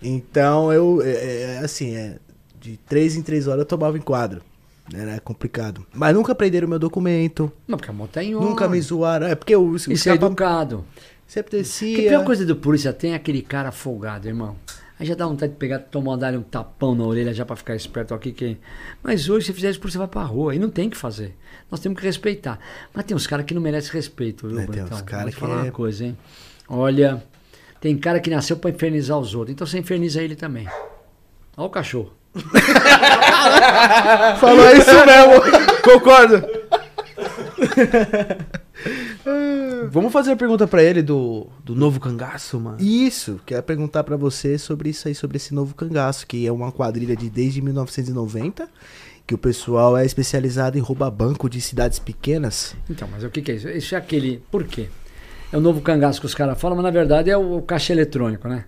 Então 0.00 0.72
eu, 0.72 1.02
é, 1.02 1.10
é, 1.10 1.42
é, 1.42 1.58
assim, 1.58 1.96
é, 1.96 2.18
de 2.60 2.76
três 2.86 3.16
em 3.16 3.22
três 3.22 3.48
horas 3.48 3.60
eu 3.60 3.66
tomava 3.66 3.96
enquadro. 3.96 4.42
Era 4.92 5.18
complicado. 5.18 5.86
Mas 5.94 6.14
nunca 6.14 6.34
prenderam 6.34 6.68
meu 6.68 6.78
documento. 6.78 7.50
Não, 7.66 7.78
porque 7.78 7.90
a 7.90 7.94
moto 7.94 8.18
é 8.18 8.24
em 8.24 8.34
Nunca 8.34 8.68
me 8.68 8.78
zoaram. 8.80 9.26
É 9.26 9.34
porque 9.34 9.56
o, 9.56 9.74
Isso 9.76 10.10
é 10.10 10.12
educado. 10.12 10.84
sempre 11.26 11.50
Que 11.52 11.56
a 11.56 11.58
descia. 11.60 12.08
pior 12.10 12.24
coisa 12.24 12.44
do 12.44 12.54
polícia 12.54 12.92
tem 12.92 13.12
é 13.12 13.14
aquele 13.14 13.40
cara 13.40 13.72
folgado, 13.72 14.28
irmão. 14.28 14.56
Aí 14.98 15.06
já 15.06 15.14
dá 15.14 15.26
vontade 15.26 15.52
de 15.52 15.58
pegar, 15.58 15.80
tomar 15.80 16.16
dar 16.16 16.32
um 16.34 16.42
tapão 16.42 16.94
na 16.94 17.04
orelha 17.04 17.34
já 17.34 17.44
pra 17.44 17.56
ficar 17.56 17.74
esperto 17.74 18.14
aqui. 18.14 18.32
Que... 18.32 18.56
Mas 19.02 19.28
hoje, 19.28 19.46
se 19.46 19.52
fizer 19.52 19.70
isso, 19.70 19.80
você 19.82 19.98
vai 19.98 20.06
pra 20.06 20.22
rua. 20.22 20.54
E 20.54 20.58
não 20.58 20.70
tem 20.70 20.86
o 20.86 20.90
que 20.90 20.96
fazer. 20.96 21.36
Nós 21.70 21.80
temos 21.80 21.98
que 21.98 22.04
respeitar. 22.06 22.58
Mas 22.94 23.04
tem 23.04 23.16
uns 23.16 23.26
caras 23.26 23.44
que 23.44 23.52
não 23.54 23.60
merecem 23.60 23.92
respeito, 23.92 24.46
viu, 24.46 24.60
É, 24.60 24.66
tem 24.66 24.82
uns 24.82 24.88
Brutão? 24.88 25.04
cara 25.04 25.22
Vou 25.22 25.30
te 25.30 25.34
que 25.34 25.40
falar 25.40 25.58
é- 25.58 25.62
uma 25.64 25.72
coisa, 25.72 26.04
hein? 26.04 26.16
Olha, 26.68 27.22
tem 27.80 27.96
cara 27.98 28.20
que 28.20 28.30
nasceu 28.30 28.56
pra 28.56 28.70
infernizar 28.70 29.18
os 29.18 29.34
outros. 29.34 29.52
Então 29.52 29.66
você 29.66 29.78
inferniza 29.78 30.22
ele 30.22 30.36
também. 30.36 30.66
Olha 31.56 31.66
o 31.66 31.70
cachorro. 31.70 32.12
Falou 34.40 34.68
isso 34.76 34.90
mesmo. 35.06 35.42
Concordo. 35.82 36.44
Vamos 39.90 40.12
fazer 40.12 40.32
a 40.32 40.36
pergunta 40.36 40.66
pra 40.66 40.82
ele 40.82 41.02
do, 41.02 41.46
do 41.64 41.74
novo 41.74 41.98
cangaço, 42.00 42.58
mano. 42.60 42.76
Isso, 42.80 43.40
quero 43.46 43.62
perguntar 43.62 44.04
pra 44.04 44.16
você 44.16 44.58
sobre 44.58 44.90
isso 44.90 45.08
aí, 45.08 45.14
sobre 45.14 45.36
esse 45.36 45.54
novo 45.54 45.74
cangaço, 45.74 46.26
que 46.26 46.46
é 46.46 46.52
uma 46.52 46.70
quadrilha 46.72 47.16
de 47.16 47.28
desde 47.30 47.60
1990, 47.62 48.68
que 49.26 49.34
o 49.34 49.38
pessoal 49.38 49.96
é 49.96 50.04
especializado 50.04 50.76
em 50.76 50.80
roubar 50.80 51.10
banco 51.10 51.48
de 51.48 51.60
cidades 51.60 51.98
pequenas. 51.98 52.76
Então, 52.90 53.08
mas 53.10 53.24
o 53.24 53.30
que, 53.30 53.40
que 53.42 53.52
é 53.52 53.54
isso? 53.56 53.68
Isso 53.68 53.94
é 53.94 53.98
aquele. 53.98 54.42
Por 54.50 54.64
quê? 54.64 54.88
É 55.52 55.56
o 55.56 55.60
novo 55.60 55.80
cangaço 55.80 56.20
que 56.20 56.26
os 56.26 56.34
caras 56.34 56.60
falam, 56.60 56.76
mas 56.76 56.84
na 56.84 56.90
verdade 56.90 57.30
é 57.30 57.36
o, 57.36 57.58
o 57.58 57.62
caixa 57.62 57.92
eletrônico, 57.92 58.48
né? 58.48 58.64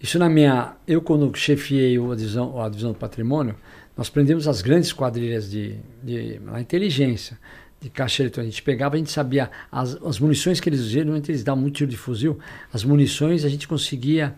Isso 0.00 0.18
na 0.18 0.28
minha. 0.28 0.74
Eu, 0.86 1.02
quando 1.02 1.34
chefiei 1.36 1.98
o- 1.98 2.12
a 2.12 2.16
divisão, 2.16 2.60
a 2.60 2.68
divisão 2.68 2.92
do 2.92 2.98
patrimônio, 2.98 3.54
nós 3.96 4.08
prendemos 4.08 4.46
as 4.48 4.62
grandes 4.62 4.92
quadrilhas 4.92 5.50
de, 5.50 5.76
de 6.02 6.40
inteligência, 6.58 7.38
de 7.80 7.88
caixa 7.90 8.22
eletrônico. 8.22 8.48
A 8.48 8.50
gente 8.52 8.62
pegava, 8.62 8.94
a 8.94 8.98
gente 8.98 9.10
sabia 9.10 9.50
as, 9.72 9.96
as 10.04 10.18
munições 10.18 10.60
que 10.60 10.68
eles 10.68 10.82
geralmente 10.82 11.30
eles 11.30 11.42
davam 11.42 11.62
muito 11.62 11.76
tiro 11.76 11.90
de 11.90 11.96
fuzil. 11.96 12.38
As 12.72 12.84
munições 12.84 13.44
a 13.44 13.48
gente 13.48 13.66
conseguia, 13.66 14.34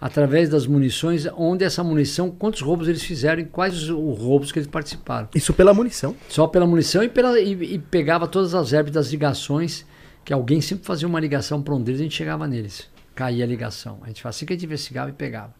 através 0.00 0.48
das 0.48 0.66
munições, 0.66 1.26
onde 1.36 1.64
essa 1.64 1.84
munição, 1.84 2.30
quantos 2.30 2.60
roubos 2.62 2.88
eles 2.88 3.02
fizeram 3.02 3.42
e 3.42 3.44
quais 3.44 3.74
os, 3.74 3.90
os 3.90 4.18
roubos 4.18 4.50
que 4.52 4.58
eles 4.58 4.66
participaram. 4.68 5.28
Isso 5.34 5.52
pela 5.52 5.74
munição. 5.74 6.16
Só 6.28 6.46
pela 6.46 6.66
munição 6.66 7.02
e, 7.02 7.08
pela, 7.08 7.38
e, 7.38 7.74
e 7.74 7.78
pegava 7.78 8.26
todas 8.26 8.54
as 8.54 8.72
herbes 8.72 8.92
das 8.92 9.08
ligações, 9.10 9.84
que 10.24 10.32
alguém 10.32 10.60
sempre 10.60 10.86
fazia 10.86 11.06
uma 11.06 11.20
ligação 11.20 11.60
para 11.62 11.74
um 11.74 11.82
deles, 11.82 12.00
a 12.00 12.04
gente 12.04 12.14
chegava 12.16 12.46
neles. 12.48 12.88
Caía 13.14 13.44
a 13.44 13.46
ligação. 13.46 13.98
A 14.02 14.08
gente 14.08 14.20
fazia 14.22 14.36
assim 14.38 14.46
que 14.46 14.52
a 14.52 14.56
gente 14.56 14.64
investigava 14.66 15.10
e 15.10 15.12
pegava. 15.12 15.54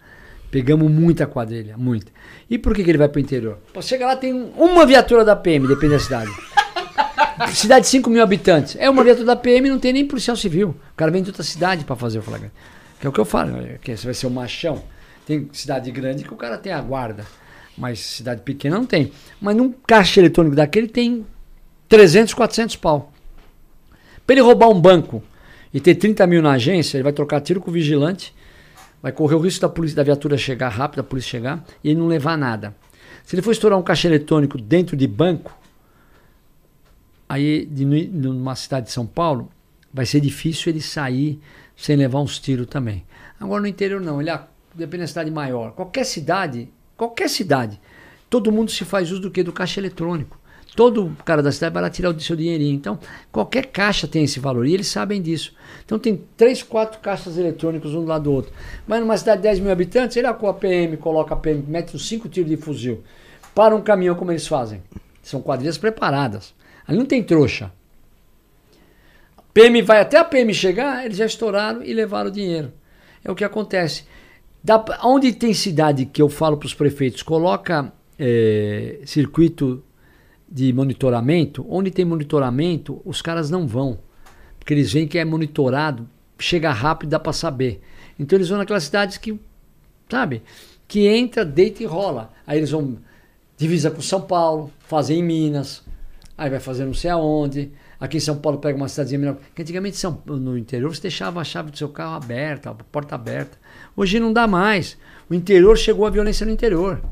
Pegamos 0.50 0.90
muita 0.90 1.26
quadrilha, 1.26 1.76
muita. 1.76 2.10
E 2.48 2.56
por 2.58 2.74
que, 2.74 2.82
que 2.84 2.90
ele 2.90 2.98
vai 2.98 3.08
para 3.08 3.18
o 3.18 3.20
interior? 3.20 3.58
Pô, 3.74 3.82
chega 3.82 4.06
lá, 4.06 4.16
tem 4.16 4.32
um- 4.32 4.50
uma 4.52 4.86
viatura 4.86 5.24
da 5.24 5.34
PM, 5.36 5.66
depende 5.66 5.92
da 5.94 5.98
cidade. 5.98 6.30
Cidade 7.52 7.82
de 7.82 7.90
5 7.90 8.10
mil 8.10 8.22
habitantes. 8.22 8.76
É 8.78 8.88
uma 8.88 9.02
viatura 9.04 9.26
da 9.26 9.36
PM 9.36 9.68
não 9.68 9.78
tem 9.78 9.92
nem 9.92 10.06
policial 10.06 10.36
civil. 10.36 10.70
O 10.92 10.96
cara 10.96 11.10
vem 11.10 11.22
de 11.22 11.30
outra 11.30 11.42
cidade 11.42 11.84
para 11.84 11.96
fazer 11.96 12.18
o 12.18 12.22
flagrante. 12.22 12.54
Que 13.00 13.06
é 13.06 13.10
o 13.10 13.12
que 13.12 13.20
eu 13.20 13.24
falo, 13.24 13.56
é 13.58 13.78
que 13.82 13.96
você 13.96 14.04
vai 14.04 14.14
ser 14.14 14.26
o 14.26 14.30
machão. 14.30 14.82
Tem 15.26 15.48
cidade 15.52 15.90
grande 15.90 16.24
que 16.24 16.32
o 16.32 16.36
cara 16.36 16.56
tem 16.56 16.72
a 16.72 16.80
guarda. 16.80 17.26
Mas 17.76 18.00
cidade 18.00 18.40
pequena 18.42 18.76
não 18.76 18.86
tem. 18.86 19.12
Mas 19.40 19.56
num 19.56 19.72
caixa 19.86 20.20
eletrônico 20.20 20.56
daquele 20.56 20.88
tem 20.88 21.26
300, 21.88 22.32
400 22.32 22.76
pau. 22.76 23.12
Para 24.26 24.34
ele 24.34 24.40
roubar 24.40 24.68
um 24.68 24.80
banco 24.80 25.22
e 25.72 25.80
ter 25.80 25.94
30 25.94 26.26
mil 26.26 26.42
na 26.42 26.52
agência, 26.52 26.96
ele 26.96 27.04
vai 27.04 27.12
trocar 27.12 27.40
tiro 27.40 27.60
com 27.60 27.70
o 27.70 27.72
vigilante, 27.72 28.34
vai 29.02 29.12
correr 29.12 29.34
o 29.34 29.40
risco 29.40 29.60
da 29.60 29.68
polícia, 29.68 29.96
da 29.96 30.02
viatura 30.02 30.38
chegar 30.38 30.68
rápido, 30.68 30.96
da 30.96 31.02
polícia 31.02 31.30
chegar, 31.30 31.64
e 31.84 31.90
ele 31.90 32.00
não 32.00 32.06
levar 32.06 32.36
nada. 32.36 32.74
Se 33.24 33.34
ele 33.34 33.42
for 33.42 33.52
estourar 33.52 33.78
um 33.78 33.82
caixa 33.82 34.08
eletrônico 34.08 34.58
dentro 34.58 34.96
de 34.96 35.06
banco, 35.06 35.56
aí 37.28 37.66
de, 37.66 37.84
nu- 37.84 38.32
numa 38.32 38.54
cidade 38.54 38.86
de 38.86 38.92
São 38.92 39.06
Paulo, 39.06 39.50
vai 39.92 40.06
ser 40.06 40.20
difícil 40.20 40.72
ele 40.72 40.80
sair 40.80 41.40
sem 41.76 41.96
levar 41.96 42.20
uns 42.20 42.38
tiros 42.38 42.66
também. 42.66 43.04
Agora 43.38 43.60
no 43.60 43.66
interior 43.68 44.00
não, 44.00 44.20
ele 44.20 44.30
ah, 44.30 44.46
depende 44.74 45.02
da 45.02 45.06
cidade 45.08 45.30
maior. 45.30 45.72
Qualquer 45.72 46.04
cidade, 46.04 46.68
qualquer 46.96 47.28
cidade, 47.28 47.80
todo 48.30 48.52
mundo 48.52 48.70
se 48.70 48.84
faz 48.84 49.10
uso 49.10 49.20
do 49.22 49.30
que? 49.30 49.42
Do 49.42 49.52
caixa 49.52 49.80
eletrônico. 49.80 50.38
Todo 50.74 51.16
cara 51.24 51.42
da 51.42 51.50
cidade 51.50 51.72
vai 51.72 51.82
lá 51.82 51.88
tirar 51.88 52.10
o 52.10 52.20
seu 52.20 52.36
dinheirinho. 52.36 52.74
Então, 52.74 52.98
qualquer 53.32 53.66
caixa 53.66 54.06
tem 54.06 54.24
esse 54.24 54.38
valor 54.38 54.66
e 54.66 54.74
eles 54.74 54.86
sabem 54.88 55.22
disso. 55.22 55.54
Então, 55.86 55.98
tem 55.98 56.20
três, 56.36 56.62
quatro 56.62 57.00
caixas 57.00 57.38
eletrônicos 57.38 57.94
um 57.94 58.02
do 58.02 58.06
lado 58.06 58.24
do 58.24 58.32
outro. 58.32 58.52
Mas 58.86 59.00
numa 59.00 59.16
cidade 59.16 59.38
de 59.38 59.44
10 59.44 59.60
mil 59.60 59.72
habitantes, 59.72 60.18
ele 60.18 60.30
com 60.34 60.46
a 60.46 60.52
PM, 60.52 60.98
coloca 60.98 61.32
a 61.32 61.36
PM, 61.38 61.64
mete 61.66 61.96
uns 61.96 62.06
cinco 62.06 62.28
tiros 62.28 62.50
de 62.50 62.58
fuzil. 62.58 63.02
Para 63.54 63.74
um 63.74 63.80
caminhão, 63.80 64.14
como 64.16 64.32
eles 64.32 64.46
fazem? 64.46 64.82
São 65.22 65.40
quadrilhas 65.40 65.78
preparadas. 65.78 66.52
Ali 66.86 66.98
não 66.98 67.06
tem 67.06 67.22
trouxa. 67.22 67.72
PM 69.52 69.80
vai 69.82 70.00
até 70.00 70.18
a 70.18 70.24
PM 70.24 70.52
chegar, 70.52 71.04
eles 71.04 71.16
já 71.16 71.26
estouraram 71.26 71.82
e 71.82 71.92
levaram 71.92 72.28
o 72.28 72.32
dinheiro. 72.32 72.72
É 73.24 73.30
o 73.30 73.34
que 73.34 73.44
acontece. 73.44 74.04
Pra- 74.64 75.00
onde 75.04 75.32
tem 75.32 75.54
cidade 75.54 76.04
que 76.06 76.20
eu 76.20 76.28
falo 76.28 76.56
para 76.56 76.66
os 76.66 76.74
prefeitos, 76.74 77.22
coloca 77.22 77.92
eh, 78.18 79.00
circuito 79.04 79.82
de 80.48 80.72
monitoramento, 80.72 81.66
onde 81.68 81.90
tem 81.90 82.04
monitoramento, 82.04 83.00
os 83.04 83.20
caras 83.22 83.50
não 83.50 83.66
vão. 83.66 83.98
Porque 84.58 84.74
eles 84.74 84.92
veem 84.92 85.06
que 85.08 85.18
é 85.18 85.24
monitorado, 85.24 86.08
chega 86.38 86.70
rápido, 86.72 87.10
dá 87.10 87.18
para 87.20 87.32
saber. 87.32 87.80
Então 88.18 88.36
eles 88.36 88.48
vão 88.48 88.58
naquelas 88.58 88.84
cidades 88.84 89.16
que, 89.16 89.38
sabe, 90.08 90.42
que 90.88 91.06
entra, 91.06 91.44
deita 91.44 91.82
e 91.82 91.86
rola. 91.86 92.32
Aí 92.46 92.58
eles 92.58 92.70
vão 92.70 92.96
divisa 93.56 93.90
com 93.90 94.00
São 94.02 94.20
Paulo, 94.20 94.70
fazem 94.80 95.20
em 95.20 95.22
Minas, 95.22 95.82
aí 96.36 96.50
vai 96.50 96.60
fazer 96.60 96.84
não 96.84 96.94
sei 96.94 97.10
aonde. 97.10 97.72
Aqui 97.98 98.18
em 98.18 98.20
São 98.20 98.36
Paulo 98.36 98.58
pega 98.58 98.76
uma 98.76 98.88
cidadezinha 98.88 99.18
menor. 99.18 99.34
Porque 99.36 99.62
antigamente 99.62 99.96
São, 99.96 100.22
no 100.26 100.56
interior 100.56 100.94
você 100.94 101.02
deixava 101.02 101.40
a 101.40 101.44
chave 101.44 101.70
do 101.70 101.78
seu 101.78 101.88
carro 101.88 102.14
aberta, 102.14 102.70
a 102.70 102.74
porta 102.74 103.14
aberta. 103.14 103.58
Hoje 103.96 104.20
não 104.20 104.32
dá 104.32 104.46
mais. 104.46 104.98
O 105.28 105.34
interior 105.34 105.76
chegou 105.76 106.06
a 106.06 106.10
violência 106.10 106.44
no 106.44 106.52
interior. 106.52 107.02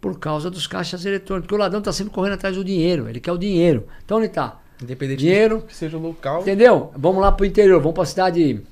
Por 0.00 0.18
causa 0.18 0.50
dos 0.50 0.66
caixas 0.66 1.04
eletrônicos. 1.04 1.46
Porque 1.46 1.54
o 1.54 1.58
ladrão 1.58 1.78
está 1.78 1.92
sempre 1.92 2.12
correndo 2.12 2.34
atrás 2.34 2.56
do 2.56 2.64
dinheiro. 2.64 3.08
Ele 3.08 3.20
quer 3.20 3.32
o 3.32 3.38
dinheiro. 3.38 3.86
Então 4.04 4.18
onde 4.18 4.26
está? 4.26 4.60
Independente 4.82 5.20
Dinheiro. 5.20 5.62
que 5.62 5.74
seja 5.74 5.96
o 5.96 6.00
local. 6.00 6.42
Entendeu? 6.42 6.92
Vamos 6.96 7.22
lá 7.22 7.32
pro 7.32 7.46
interior, 7.46 7.80
vamos 7.80 7.94
pra 7.94 8.04
cidade. 8.04 8.62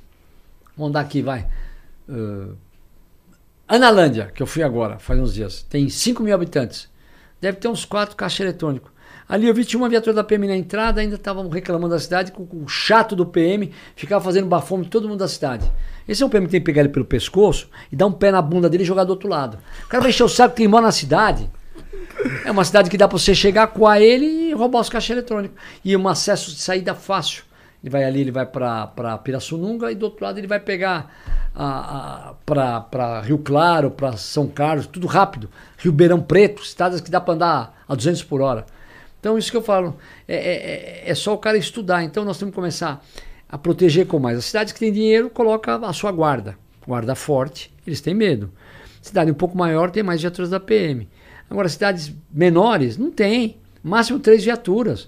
Vamos 0.77 0.93
dar 0.93 1.01
aqui, 1.01 1.23
vai. 1.23 1.47
Uh, 2.09 2.55
Analândia, 3.67 4.31
que 4.35 4.43
eu 4.43 4.47
fui 4.47 4.63
agora, 4.63 4.99
faz 4.99 5.19
uns 5.19 5.33
dias. 5.33 5.63
Tem 5.63 5.89
5 5.89 6.23
mil 6.23 6.35
habitantes. 6.35 6.91
Deve 7.41 7.59
ter 7.59 7.69
uns 7.69 7.85
4 7.85 8.15
caixas 8.17 8.41
eletrônicos. 8.41 8.93
Ali 9.29 9.49
eu 9.49 9.55
vi 9.55 9.65
tinha 9.65 9.81
uma 9.81 9.89
viatura 9.89 10.15
da 10.15 10.25
PM 10.25 10.47
na 10.47 10.57
entrada, 10.57 11.01
ainda 11.01 11.17
estavam 11.17 11.49
reclamando 11.49 11.95
da 11.95 12.01
cidade, 12.01 12.31
com, 12.31 12.43
o 12.43 12.69
chato 12.69 13.17
do 13.17 13.25
PM, 13.25 13.73
ficava 13.97 14.23
fazendo 14.23 14.47
bafome 14.47 14.85
todo 14.85 15.09
mundo 15.09 15.21
da 15.21 15.29
cidade. 15.29 15.71
Esse 16.07 16.23
é 16.23 16.27
um 16.27 16.29
PM 16.29 16.47
que 16.47 16.53
tem 16.53 16.61
que 16.61 16.67
pegar 16.67 16.81
ele 16.81 16.91
pelo 16.91 17.05
pescoço 17.05 17.69
e 17.91 17.97
dar 17.97 18.07
um 18.07 18.13
pé 18.13 18.31
na 18.31 18.43
bunda 18.43 18.69
dele 18.69 18.83
e 18.83 18.87
jogar 18.87 19.05
do 19.05 19.11
outro 19.11 19.29
lado. 19.29 19.59
O 19.85 19.89
cara 19.89 20.03
vai 20.03 20.11
encher 20.11 20.25
o 20.25 20.29
saco 20.29 20.55
que 20.55 20.69
mora 20.69 20.87
na 20.87 20.93
cidade. 20.93 21.51
É 22.45 22.51
uma 22.51 22.65
cidade 22.65 22.91
que 22.91 22.97
dá 22.97 23.09
pra 23.09 23.19
você 23.19 23.35
chegar 23.35 23.69
com 23.69 23.87
a 23.87 24.01
ele 24.01 24.27
e 24.27 24.53
roubar 24.53 24.81
os 24.81 24.89
caixas 24.89 25.11
eletrônicos. 25.11 25.59
E 25.85 25.97
um 25.97 26.07
acesso 26.07 26.51
de 26.51 26.61
saída 26.61 26.95
fácil. 26.95 27.45
Ele 27.83 27.91
vai 27.91 28.05
ali, 28.05 28.21
ele 28.21 28.31
vai 28.31 28.47
pra 28.47 28.87
pra 28.87 29.19
Pirassununga 29.19 29.91
e 29.91 29.95
do 29.95 30.05
outro 30.05 30.25
lado 30.25 30.39
ele 30.39 30.47
vai 30.47 30.61
pegar 30.61 31.11
a, 31.55 32.31
a, 32.31 32.35
pra, 32.47 32.81
pra 32.81 33.21
Rio 33.21 33.39
Claro, 33.39 33.91
pra 33.91 34.17
São 34.17 34.47
Carlos, 34.47 34.87
tudo 34.87 35.07
rápido. 35.07 35.51
Ribeirão 35.79 36.21
Preto, 36.21 36.65
cidades 36.65 37.01
que 37.01 37.11
dá 37.11 37.21
pra 37.21 37.35
andar 37.35 37.85
a 37.87 37.95
200 37.95 38.23
por 38.23 38.41
hora. 38.41 38.65
Então, 39.25 39.39
isso 39.39 39.51
que 39.51 39.57
eu 39.57 39.63
falo, 39.63 39.97
é, 40.29 40.37
é, 40.37 41.11
é 41.11 41.15
só 41.15 41.33
o 41.33 41.39
cara 41.39 41.57
estudar. 41.57 42.05
Então, 42.05 42.27
nós 42.27 42.37
temos 42.37 42.53
que 42.53 42.57
começar 42.57 43.03
a 43.49 43.57
proteger 43.57 44.07
com 44.07 44.19
mais. 44.19 44.37
As 44.37 44.45
cidades 44.45 44.71
que 44.71 44.79
têm 44.79 44.93
dinheiro, 44.93 45.31
coloca 45.31 45.77
a 45.77 45.93
sua 45.95 46.13
guarda. 46.13 46.59
Guarda 46.87 47.15
forte, 47.15 47.73
eles 47.87 48.03
têm 48.03 48.13
medo. 48.13 48.53
Cidade 49.01 49.31
um 49.31 49.35
pouco 49.35 49.57
maior 49.57 49.91
tem 49.91 50.03
mais 50.03 50.21
viaturas 50.21 50.51
da 50.51 50.61
PM. 50.61 51.09
Agora, 51.49 51.71
cidades 51.71 52.15
menores, 52.31 52.99
não 52.99 53.11
tem. 53.11 53.57
Máximo 53.83 54.19
três 54.19 54.45
viaturas. 54.45 55.05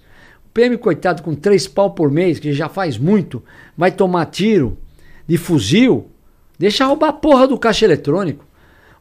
O 0.47 0.49
PM, 0.55 0.79
coitado, 0.79 1.23
com 1.23 1.35
três 1.35 1.69
pau 1.69 1.91
por 1.91 2.11
mês, 2.11 2.39
que 2.39 2.55
já 2.55 2.71
faz 2.71 2.97
muito, 2.97 3.45
vai 3.77 3.93
tomar 3.93 4.25
tiro 4.25 4.79
de 5.27 5.37
fuzil, 5.37 6.11
deixa 6.59 6.87
roubar 6.87 7.09
a 7.09 7.13
porra 7.13 7.47
do 7.47 7.59
caixa 7.59 7.85
eletrônico. 7.85 8.47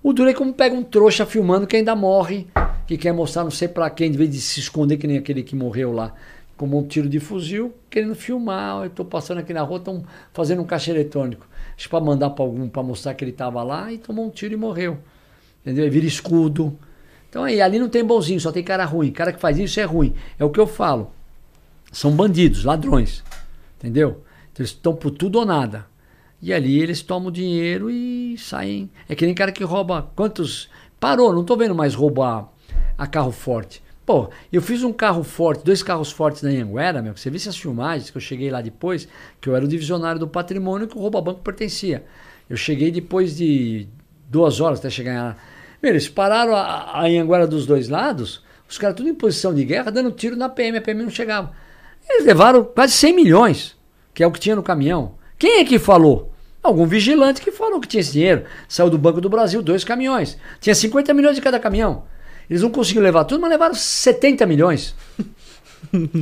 O 0.03 0.11
duro 0.11 0.29
é 0.29 0.33
como 0.33 0.53
pega 0.53 0.75
um 0.75 0.83
trouxa 0.83 1.25
filmando 1.25 1.65
que 1.65 1.77
ainda 1.77 1.95
morre, 1.95 2.47
que 2.87 2.97
quer 2.97 3.13
mostrar 3.13 3.43
não 3.43 3.51
sei 3.51 3.67
pra 3.67 3.89
quem, 3.89 4.11
de 4.11 4.17
vez 4.17 4.29
de 4.29 4.39
se 4.39 4.59
esconder 4.59 4.97
que 4.97 5.07
nem 5.07 5.17
aquele 5.17 5.43
que 5.43 5.55
morreu 5.55 5.91
lá, 5.91 6.13
com 6.55 6.65
um 6.65 6.87
tiro 6.87 7.09
de 7.09 7.19
fuzil, 7.19 7.73
querendo 7.89 8.15
filmar. 8.15 8.83
Eu 8.83 8.89
tô 8.89 9.03
passando 9.03 9.39
aqui 9.39 9.53
na 9.53 9.61
rua, 9.61 9.77
estão 9.77 10.03
fazendo 10.33 10.61
um 10.61 10.65
caixa 10.65 10.91
eletrônico. 10.91 11.47
Acho 11.75 11.89
pra 11.89 11.99
mandar 11.99 12.29
pra 12.29 12.45
algum, 12.45 12.69
pra 12.69 12.83
mostrar 12.83 13.13
que 13.13 13.23
ele 13.25 13.31
tava 13.31 13.61
lá, 13.63 13.91
e 13.91 13.97
tomou 13.97 14.25
um 14.25 14.29
tiro 14.29 14.53
e 14.53 14.57
morreu. 14.57 14.97
Entendeu? 15.61 15.89
Vira 15.91 16.05
escudo. 16.05 16.77
Então 17.29 17.43
aí, 17.43 17.59
ali 17.59 17.79
não 17.79 17.89
tem 17.89 18.03
bonzinho, 18.03 18.39
só 18.39 18.51
tem 18.51 18.63
cara 18.63 18.85
ruim. 18.85 19.11
Cara 19.11 19.33
que 19.33 19.39
faz 19.39 19.57
isso 19.57 19.79
é 19.79 19.83
ruim. 19.83 20.13
É 20.39 20.45
o 20.45 20.49
que 20.49 20.59
eu 20.59 20.67
falo. 20.67 21.11
São 21.91 22.11
bandidos, 22.11 22.63
ladrões. 22.63 23.23
Entendeu? 23.77 24.21
Então, 24.51 24.63
eles 24.63 24.69
estão 24.69 24.95
por 24.95 25.11
tudo 25.11 25.39
ou 25.39 25.45
nada. 25.45 25.85
E 26.41 26.53
ali 26.53 26.79
eles 26.79 27.01
tomam 27.01 27.31
dinheiro 27.31 27.89
e 27.89 28.37
saem. 28.37 28.89
É 29.09 29.15
que 29.15 29.25
nem 29.25 29.35
cara 29.35 29.51
que 29.51 29.63
rouba. 29.63 30.09
Quantos. 30.15 30.69
Parou, 30.97 31.33
não 31.33 31.43
tô 31.43 31.57
vendo 31.57 31.75
mais 31.75 31.93
roubar 31.93 32.49
a 32.97 33.07
carro 33.07 33.31
forte. 33.31 33.83
Pô, 34.05 34.29
eu 34.53 34.61
fiz 34.61 34.83
um 34.83 34.93
carro 34.93 35.23
forte, 35.23 35.63
dois 35.63 35.81
carros 35.81 36.11
fortes 36.11 36.43
na 36.43 36.49
Anhanguera, 36.49 37.01
meu, 37.01 37.13
que 37.13 37.19
você 37.19 37.29
visse 37.29 37.49
as 37.49 37.57
filmagens, 37.57 38.11
que 38.11 38.17
eu 38.17 38.21
cheguei 38.21 38.51
lá 38.51 38.61
depois, 38.61 39.07
que 39.41 39.49
eu 39.49 39.55
era 39.55 39.65
o 39.65 39.67
divisionário 39.67 40.19
do 40.19 40.27
patrimônio 40.27 40.87
que 40.87 40.95
o 40.95 41.01
rouba 41.01 41.19
banco 41.21 41.41
pertencia. 41.41 42.05
Eu 42.47 42.55
cheguei 42.55 42.91
depois 42.91 43.35
de 43.35 43.87
duas 44.29 44.61
horas 44.61 44.77
até 44.77 44.91
chegar 44.91 45.23
lá. 45.23 45.37
Meu, 45.81 45.91
eles 45.91 46.07
pararam 46.07 46.55
a, 46.55 46.61
a 46.61 47.05
Anhanguera 47.05 47.47
dos 47.47 47.65
dois 47.65 47.89
lados, 47.89 48.43
os 48.69 48.77
caras 48.77 48.95
tudo 48.95 49.09
em 49.09 49.15
posição 49.15 49.53
de 49.53 49.65
guerra, 49.65 49.91
dando 49.91 50.11
tiro 50.11 50.35
na 50.35 50.49
PM, 50.49 50.77
a 50.77 50.81
PM 50.81 51.01
não 51.01 51.09
chegava. 51.09 51.51
Eles 52.07 52.25
levaram 52.25 52.63
quase 52.63 52.93
100 52.93 53.15
milhões, 53.15 53.75
que 54.13 54.23
é 54.23 54.27
o 54.27 54.31
que 54.31 54.39
tinha 54.39 54.55
no 54.55 54.61
caminhão. 54.61 55.15
Quem 55.37 55.59
é 55.59 55.65
que 55.65 55.79
falou? 55.79 56.31
Algum 56.61 56.85
vigilante 56.85 57.41
que 57.41 57.51
falou 57.51 57.79
que 57.79 57.87
tinha 57.87 58.01
esse 58.01 58.13
dinheiro. 58.13 58.45
Saiu 58.67 58.89
do 58.89 58.97
Banco 58.97 59.19
do 59.19 59.29
Brasil, 59.29 59.61
dois 59.61 59.83
caminhões. 59.83 60.37
Tinha 60.59 60.73
50 60.73 61.13
milhões 61.13 61.35
de 61.35 61.41
cada 61.41 61.59
caminhão. 61.59 62.03
Eles 62.49 62.61
não 62.61 62.69
conseguiram 62.69 63.03
levar 63.03 63.25
tudo, 63.25 63.41
mas 63.41 63.49
levaram 63.49 63.73
70 63.75 64.45
milhões. 64.45 64.95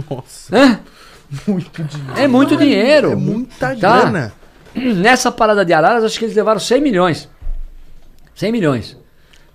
Nossa. 0.09 0.55
Hã? 0.55 0.79
Muito 1.47 1.83
dinheiro. 1.83 2.19
É 2.19 2.27
muito 2.27 2.57
dinheiro. 2.57 3.11
É 3.11 3.15
muita 3.15 3.75
Tá? 3.75 4.03
grana. 4.03 4.33
Nessa 4.75 5.31
parada 5.31 5.63
de 5.65 5.73
Araras, 5.73 6.03
acho 6.03 6.17
que 6.19 6.25
eles 6.25 6.35
levaram 6.35 6.59
100 6.59 6.81
milhões. 6.81 7.29
100 8.35 8.51
milhões. 8.51 8.97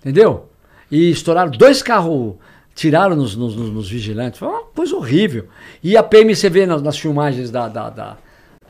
Entendeu? 0.01 0.49
E 0.90 1.11
estouraram 1.11 1.51
dois 1.51 1.82
carros, 1.82 2.35
tiraram 2.74 3.16
nos, 3.16 3.35
nos- 3.36 3.57
nos- 3.57 3.89
vigilantes. 3.90 4.39
Foi 4.39 4.49
uma 4.49 4.62
coisa 4.65 4.95
horrível. 4.97 5.49
E 5.82 5.97
a 5.97 6.03
PMC 6.03 6.49
vê 6.49 6.66
nas, 6.66 6.81
nas 6.82 6.99
filmagens 6.99 7.51
da- 7.51 7.69
da- 7.69 7.90
da- 7.90 8.16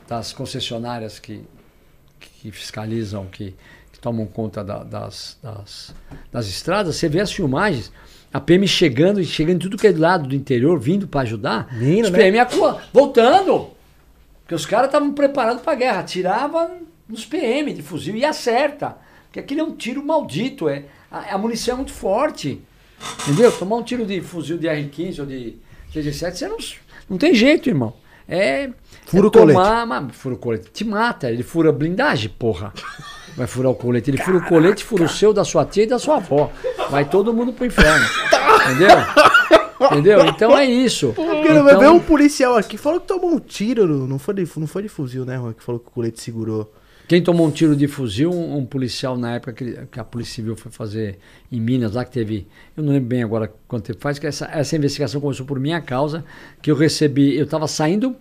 das 0.07 0.33
concessionárias 0.33 1.19
que, 1.19 1.43
que 2.19 2.51
fiscalizam, 2.51 3.25
que 3.31 3.55
tomam 4.01 4.25
conta 4.25 4.63
da- 4.63 4.83
das, 4.83 5.37
das, 5.43 5.93
das 6.31 6.47
estradas, 6.47 6.95
você 6.95 7.07
vê 7.09 7.19
as 7.19 7.31
filmagens. 7.31 7.91
A 8.31 8.39
PM 8.39 8.67
chegando 8.67 9.19
e 9.19 9.25
chegando 9.25 9.55
em 9.55 9.59
tudo 9.59 9.77
que 9.77 9.87
é 9.87 9.91
do 9.91 9.99
lado 9.99 10.27
do 10.27 10.35
interior, 10.35 10.79
vindo 10.79 11.07
para 11.07 11.21
ajudar. 11.21 11.67
Os 11.75 12.09
né? 12.11 12.17
PM 12.17 12.37
acua- 12.39 12.79
voltando. 12.93 13.71
Porque 14.41 14.53
os 14.55 14.65
caras 14.65 14.87
estavam 14.87 15.11
preparados 15.13 15.61
para 15.63 15.73
a 15.73 15.75
guerra. 15.75 15.99
Atirava 16.01 16.71
nos 17.07 17.25
PM 17.25 17.73
de 17.73 17.81
fuzil 17.81 18.15
e 18.15 18.23
acerta. 18.23 18.97
Porque 19.25 19.39
aquilo 19.39 19.61
é 19.61 19.63
um 19.63 19.75
tiro 19.75 20.05
maldito. 20.05 20.69
É, 20.69 20.83
a, 21.11 21.33
a 21.35 21.37
munição 21.39 21.73
é 21.73 21.77
muito 21.77 21.91
forte. 21.91 22.61
Entendeu? 23.23 23.51
Tomar 23.51 23.77
um 23.77 23.83
tiro 23.83 24.05
de 24.05 24.21
fuzil 24.21 24.57
de 24.59 24.67
R15 24.67 25.19
ou 25.19 25.25
de 25.25 25.55
G17, 25.93 26.31
você 26.35 26.47
não, 26.47 26.57
não 27.09 27.17
tem 27.17 27.33
jeito, 27.33 27.67
irmão. 27.69 27.93
É. 28.27 28.69
Fura 29.07 29.23
é 29.23 29.27
o 29.27 29.31
colete. 29.31 29.57
tomar- 29.57 29.85
mas 29.87 30.15
fura 30.15 30.35
o 30.35 30.37
colete. 30.37 30.69
Te 30.71 30.83
mata. 30.85 31.31
Ele 31.31 31.41
fura 31.41 31.71
blindagem, 31.71 32.29
porra. 32.37 32.71
Vai 33.39 33.47
furar 33.47 33.71
o 33.71 33.75
colete. 33.75 34.11
Ele 34.11 34.17
fura 34.17 34.37
o 34.37 34.45
colete, 34.45 34.83
fura 34.83 35.05
o 35.05 35.07
seu, 35.09 35.31
da 35.33 35.45
sua 35.45 35.63
tia 35.63 35.83
e 35.83 35.87
da 35.87 35.97
sua 35.97 36.17
avó. 36.17 36.51
Vai 36.89 37.09
todo 37.09 37.33
mundo 37.33 37.53
pro 37.53 37.65
inferno. 37.65 38.05
Entendeu? 38.65 38.97
Entendeu? 39.89 40.25
Então 40.25 40.57
é 40.57 40.65
isso. 40.65 41.13
Porque 41.15 41.47
vai 41.47 41.63
ver 41.63 41.75
Então, 41.77 41.95
um 41.95 41.99
policial 42.01 42.57
aqui 42.57 42.77
falou 42.77 42.99
que 42.99 43.07
tomou 43.07 43.31
um 43.31 43.39
tiro, 43.39 43.87
não 43.87 44.19
foi 44.19 44.33
de, 44.33 44.47
não 44.57 44.67
foi 44.67 44.81
de 44.83 44.89
fuzil, 44.89 45.23
né, 45.23 45.37
Juan? 45.37 45.53
Que 45.53 45.63
falou 45.63 45.79
que 45.79 45.87
o 45.87 45.91
colete 45.91 46.21
segurou. 46.21 46.69
Quem 47.07 47.23
tomou 47.23 47.47
um 47.47 47.49
tiro 47.49 47.77
de 47.77 47.87
fuzil, 47.87 48.29
um, 48.29 48.57
um 48.57 48.65
policial 48.65 49.17
na 49.17 49.35
época 49.35 49.53
que, 49.53 49.71
que 49.89 49.99
a 50.01 50.03
Polícia 50.03 50.35
Civil 50.35 50.57
foi 50.57 50.69
fazer 50.69 51.17
em 51.49 51.61
Minas, 51.61 51.93
lá 51.93 52.03
que 52.03 52.11
teve, 52.11 52.45
eu 52.75 52.83
não 52.83 52.91
lembro 52.91 53.07
bem 53.07 53.23
agora 53.23 53.49
quanto 53.69 53.85
tempo 53.85 53.99
faz, 54.01 54.19
que 54.19 54.27
essa, 54.27 54.49
essa 54.51 54.75
investigação 54.75 55.21
começou 55.21 55.45
por 55.45 55.59
minha 55.61 55.79
causa, 55.79 56.25
que 56.61 56.69
eu 56.69 56.75
recebi, 56.75 57.35
eu 57.37 57.45
estava 57.45 57.67
saindo 57.67 58.15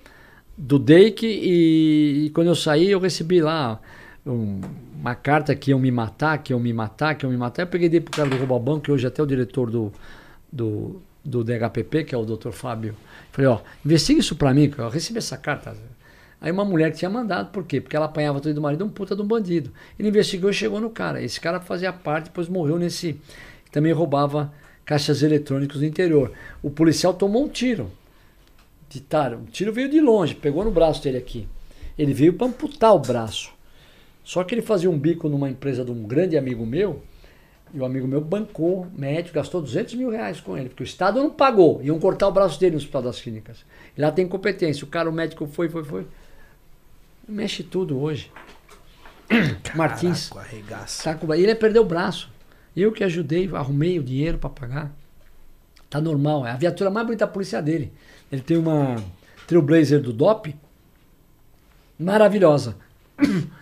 do 0.57 0.79
DEIC 0.79 1.27
e, 1.27 2.27
e 2.27 2.31
quando 2.31 2.47
eu 2.47 2.55
saí 2.55 2.89
eu 2.91 2.99
recebi 3.01 3.43
lá 3.43 3.79
um- 4.25 4.61
uma 4.99 5.15
carta 5.15 5.55
que 5.55 5.71
iam 5.71 5.79
me 5.79 5.91
matar, 5.91 6.39
que 6.43 6.53
iam 6.53 6.59
me 6.59 6.73
matar, 6.73 7.15
que 7.15 7.25
iam 7.25 7.31
me 7.31 7.39
matar. 7.39 7.63
Eu 7.63 7.67
peguei 7.69 7.89
dei 7.89 8.01
pro 8.01 8.11
cara 8.11 8.29
do 8.29 8.37
Rouba 8.37 8.59
Banco, 8.59 8.81
que 8.83 8.93
hoje 8.93 9.07
até 9.07 9.23
é 9.23 9.25
o 9.25 9.27
diretor 9.27 9.71
do, 9.71 9.93
do, 10.53 11.01
do 11.25 11.45
DHPP, 11.45 12.05
que 12.05 12.15
é 12.15 12.19
o 12.19 12.25
Dr. 12.25 12.51
Fábio. 12.51 12.97
Falei, 13.31 13.49
ó, 13.49 13.61
investiga 13.85 14.19
isso 14.19 14.35
pra 14.35 14.53
mim, 14.53 14.69
que 14.69 14.79
eu 14.79 14.89
recebi 14.89 15.19
essa 15.19 15.37
carta. 15.37 15.77
Aí 16.41 16.51
uma 16.51 16.65
mulher 16.65 16.91
tinha 16.93 17.09
mandado, 17.09 17.51
por 17.51 17.65
quê? 17.65 17.81
Porque 17.81 17.97
ela 17.97 18.07
apanhava 18.07 18.41
tudo 18.41 18.55
do 18.55 18.61
marido, 18.61 18.85
um 18.85 18.89
puta 18.89 19.15
de 19.15 19.23
um 19.23 19.27
bandido. 19.27 19.71
Ele 19.99 20.09
investigou 20.09 20.51
e 20.51 20.55
chegou 20.55 20.81
no 20.81 20.91
cara. 20.91 21.23
Esse 21.23 21.41
cara 21.41 21.61
fazia 21.61 21.93
parte, 21.93 22.27
depois 22.27 22.49
morreu 22.49 22.79
nesse. 22.79 23.21
Também 23.71 23.93
roubava 23.93 24.53
caixas 24.85 25.23
eletrônicos 25.23 25.79
do 25.79 25.85
interior. 25.85 26.33
O 26.63 26.71
policial 26.71 27.15
tomou 27.15 27.45
um 27.45 27.49
tiro. 27.49 27.91
De 28.89 29.01
tar, 29.01 29.35
o 29.35 29.45
tiro 29.45 29.73
veio 29.73 29.89
de 29.89 30.01
longe, 30.01 30.35
pegou 30.35 30.65
no 30.65 30.71
braço 30.71 31.03
dele 31.03 31.19
aqui. 31.19 31.47
Ele 31.99 32.15
veio 32.15 32.33
para 32.33 32.47
amputar 32.47 32.95
o 32.95 32.99
braço. 32.99 33.58
Só 34.29 34.45
que 34.45 34.55
ele 34.55 34.61
fazia 34.61 34.91
um 34.91 34.99
bico 34.99 35.27
numa 35.27 35.49
empresa 35.49 35.83
de 35.83 35.91
um 35.91 36.03
grande 36.03 36.37
amigo 36.37 36.67
meu, 36.67 37.03
e 37.73 37.81
o 37.81 37.85
amigo 37.87 38.07
meu 38.07 38.21
bancou, 38.21 38.87
médico, 38.95 39.35
gastou 39.35 39.63
200 39.63 39.95
mil 39.95 40.11
reais 40.11 40.39
com 40.39 40.55
ele, 40.55 40.69
porque 40.69 40.83
o 40.83 40.85
Estado 40.85 41.19
não 41.19 41.31
pagou. 41.31 41.81
Iam 41.83 41.99
cortar 41.99 42.29
o 42.29 42.31
braço 42.31 42.61
dele 42.61 42.73
no 42.73 42.77
Hospital 42.77 43.01
das 43.01 43.23
Clínicas. 43.23 43.65
E 43.97 44.01
lá 44.03 44.13
tem 44.13 44.29
competência. 44.29 44.85
O 44.85 44.87
cara, 44.87 45.09
o 45.09 45.13
médico 45.15 45.47
foi, 45.47 45.71
foi, 45.71 45.83
foi. 45.83 46.07
Mexe 47.27 47.63
tudo 47.63 47.99
hoje. 47.99 48.31
Martins. 49.75 50.29
Caraca, 50.29 50.47
arregaça. 50.47 51.05
Tá 51.05 51.15
com... 51.15 51.33
Ele 51.33 51.55
perdeu 51.55 51.81
o 51.81 51.87
braço. 51.87 52.31
Eu 52.77 52.93
que 52.93 53.03
ajudei, 53.05 53.49
arrumei 53.55 53.99
o 53.99 54.03
dinheiro 54.03 54.37
para 54.37 54.51
pagar. 54.51 54.93
Tá 55.89 56.03
normal. 56.03 56.47
É 56.47 56.51
a 56.51 56.57
viatura 56.57 56.91
mais 56.91 57.07
bonita 57.07 57.25
da 57.25 57.33
polícia 57.33 57.63
dele. 57.63 57.91
Ele 58.31 58.43
tem 58.43 58.59
uma 58.59 59.03
Trailblazer 59.47 60.03
do 60.03 60.13
DOP. 60.13 60.55
Maravilhosa. 61.99 62.77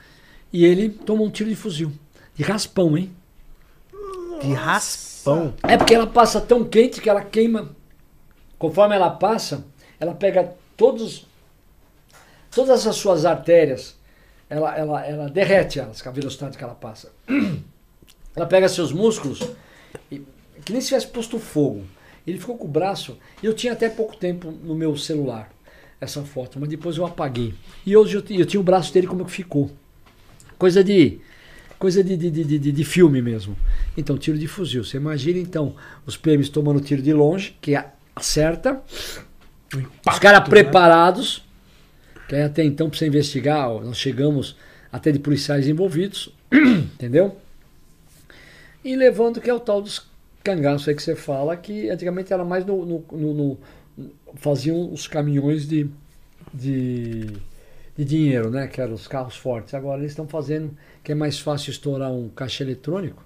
E 0.53 0.65
ele 0.65 0.89
tomou 0.89 1.27
um 1.27 1.31
tiro 1.31 1.51
de 1.51 1.57
fuzil. 1.57 1.93
De 2.35 2.43
raspão, 2.43 2.97
hein? 2.97 3.15
De 4.41 4.53
raspão. 4.53 5.55
É 5.63 5.77
porque 5.77 5.95
ela 5.95 6.07
passa 6.07 6.41
tão 6.41 6.65
quente 6.65 7.01
que 7.01 7.09
ela 7.09 7.23
queima. 7.23 7.75
Conforme 8.59 8.95
ela 8.95 9.11
passa, 9.11 9.65
ela 9.99 10.15
pega 10.15 10.55
todos, 10.77 11.27
todas 12.51 12.87
as 12.87 12.97
suas 12.97 13.25
artérias. 13.25 13.97
Ela, 14.49 14.77
ela, 14.77 15.05
ela 15.05 15.29
derrete 15.29 15.81
elas 15.81 16.01
com 16.01 16.09
a 16.09 16.13
velocidade 16.13 16.57
que 16.57 16.63
ela 16.63 16.75
passa. 16.75 17.13
Ela 18.37 18.45
pega 18.45 18.69
seus 18.69 18.93
músculos, 18.93 19.41
e, 20.13 20.23
que 20.63 20.71
nem 20.71 20.79
se 20.83 20.89
tivesse 20.89 21.07
posto 21.07 21.39
fogo. 21.39 21.87
Ele 22.27 22.39
ficou 22.39 22.59
com 22.59 22.67
o 22.67 22.71
braço. 22.71 23.17
Eu 23.43 23.55
tinha 23.55 23.73
até 23.73 23.89
pouco 23.89 24.15
tempo 24.15 24.51
no 24.51 24.75
meu 24.75 24.95
celular 24.95 25.51
essa 25.99 26.23
foto, 26.23 26.61
mas 26.61 26.69
depois 26.69 26.99
eu 26.99 27.07
apaguei. 27.07 27.55
E 27.87 27.97
hoje 27.97 28.17
eu, 28.17 28.39
eu 28.39 28.45
tinha 28.45 28.61
o 28.61 28.63
braço 28.63 28.93
dele 28.93 29.07
como 29.07 29.25
que 29.25 29.31
ficou. 29.31 29.71
Coisa 30.59 30.83
de. 30.83 31.21
Coisa 31.79 32.03
de, 32.03 32.17
de, 32.17 32.31
de, 32.31 32.73
de, 32.73 32.85
filme 32.85 33.21
mesmo. 33.21 33.55
Então, 33.97 34.17
tiro 34.17 34.39
de 34.39 34.49
fuzil. 34.49 34.83
Você 34.83 34.97
imagina 34.97 35.39
então 35.39 35.77
os 36.07 36.17
PMs 36.17 36.49
tomando 36.49 36.81
tiro 36.81 37.03
de 37.03 37.13
longe, 37.13 37.55
que 37.61 37.75
a- 37.75 37.93
acerta. 38.15 38.81
os 40.09 40.19
caras 40.19 40.49
preparados. 40.49 41.45
Que 42.29 42.35
aí 42.35 42.43
até 42.43 42.65
então, 42.65 42.89
para 42.89 42.99
você 42.99 43.07
investigar, 43.07 43.69
nós 43.69 43.99
chegamos 43.99 44.57
até 44.91 45.13
de 45.13 45.19
policiais 45.19 45.69
envolvidos. 45.69 46.31
entendeu? 46.51 47.37
E 48.83 48.97
levando 48.97 49.41
que 49.41 49.51
é 49.51 49.55
o 49.55 49.61
tal 49.61 49.83
dos 49.83 50.07
cangaços 50.43 50.89
aí 50.89 50.95
que 50.95 51.03
você 51.03 51.15
fala, 51.15 51.57
que 51.57 51.91
antigamente 51.91 52.33
era 52.33 52.45
mais 52.45 52.65
no. 52.65 52.87
no- 52.87 53.05
no- 53.13 53.35
no- 53.35 53.59
faziam 54.37 54.93
os 54.93 55.07
caminhões 55.07 55.67
de, 55.67 55.89
de, 56.53 57.27
de 57.97 58.05
dinheiro, 58.05 58.51
né? 58.51 58.67
Que 58.67 58.81
eram 58.81 58.95
os 58.95 59.09
carros 59.09 59.37
fortes. 59.37 59.75
Agora 59.75 59.99
eles 60.01 60.13
estão 60.13 60.29
fazendo 60.29 60.77
que 61.03 61.13
é 61.13 61.15
mais 61.15 61.39
fácil 61.39 61.71
estourar 61.71 62.13
um 62.13 62.29
caixa 62.29 62.63
eletrônico 62.63 63.25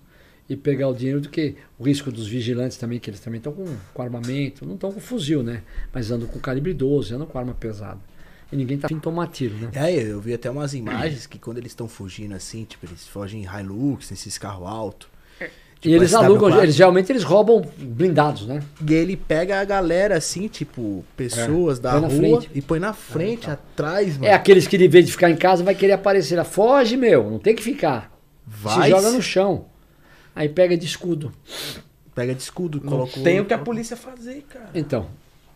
e 0.48 0.56
pegar 0.56 0.88
o 0.88 0.94
dinheiro 0.94 1.20
do 1.20 1.28
que 1.28 1.56
o 1.78 1.84
risco 1.84 2.10
dos 2.10 2.26
vigilantes 2.26 2.76
também, 2.76 2.98
que 2.98 3.08
eles 3.08 3.20
também 3.20 3.38
estão 3.38 3.52
com, 3.52 3.64
com 3.94 4.02
armamento, 4.02 4.66
não 4.66 4.74
estão 4.74 4.92
com 4.92 5.00
fuzil, 5.00 5.42
né? 5.42 5.62
Mas 5.92 6.10
andam 6.10 6.26
com 6.26 6.38
calibre 6.40 6.74
12, 6.74 7.14
andam 7.14 7.26
com 7.26 7.38
arma 7.38 7.54
pesada. 7.54 8.00
E 8.52 8.56
ninguém 8.56 8.76
tá 8.78 8.88
afim 8.88 8.96
de 8.96 9.00
tomar 9.00 9.28
tiro, 9.28 9.54
né? 9.56 9.70
É, 9.74 9.92
eu 9.92 10.20
vi 10.20 10.34
até 10.34 10.50
umas 10.50 10.74
imagens 10.74 11.24
que 11.26 11.38
quando 11.38 11.58
eles 11.58 11.70
estão 11.70 11.86
fugindo 11.86 12.34
assim, 12.34 12.64
tipo, 12.64 12.84
eles 12.84 13.06
fogem 13.06 13.44
em 13.44 13.46
Hilux, 13.46 14.10
nesses 14.10 14.36
carros 14.38 14.66
altos. 14.66 15.08
E 15.82 15.94
eles 15.94 16.12
SW4. 16.12 16.24
alugam, 16.24 16.62
eles 16.62 16.74
geralmente 16.74 17.10
eles 17.10 17.22
roubam 17.22 17.62
blindados, 17.78 18.46
né? 18.46 18.60
E 18.86 18.92
ele 18.92 19.16
pega 19.16 19.60
a 19.60 19.64
galera 19.64 20.16
assim, 20.16 20.46
tipo, 20.48 21.04
pessoas 21.16 21.78
da 21.78 21.92
Põe 21.92 22.00
rua 22.02 22.10
frente. 22.40 22.50
e 22.54 22.60
põe 22.60 22.78
na 22.78 22.92
frente, 22.92 23.50
atrás, 23.50 24.14
mano. 24.18 24.26
É 24.26 24.34
aqueles 24.34 24.66
que, 24.66 24.76
de 24.76 24.86
vez 24.88 25.06
de 25.06 25.12
ficar 25.12 25.30
em 25.30 25.36
casa, 25.36 25.64
vai 25.64 25.74
querer 25.74 25.92
aparecer. 25.94 26.36
lá. 26.36 26.44
Foge, 26.44 26.96
meu, 26.96 27.30
não 27.30 27.38
tem 27.38 27.54
que 27.54 27.62
ficar. 27.62 28.12
Vai, 28.46 28.84
Se 28.84 28.90
joga 28.90 29.10
no 29.10 29.22
chão. 29.22 29.66
Aí 30.34 30.48
pega 30.48 30.76
de 30.76 30.84
escudo. 30.84 31.32
pega 32.14 32.34
de 32.34 32.42
escudo, 32.42 32.80
Não 32.82 32.88
coloca 32.90 33.20
tem 33.20 33.40
o 33.40 33.44
que 33.44 33.54
a 33.54 33.58
polícia 33.58 33.96
fazer, 33.96 34.44
cara. 34.48 34.70
Então. 34.74 35.06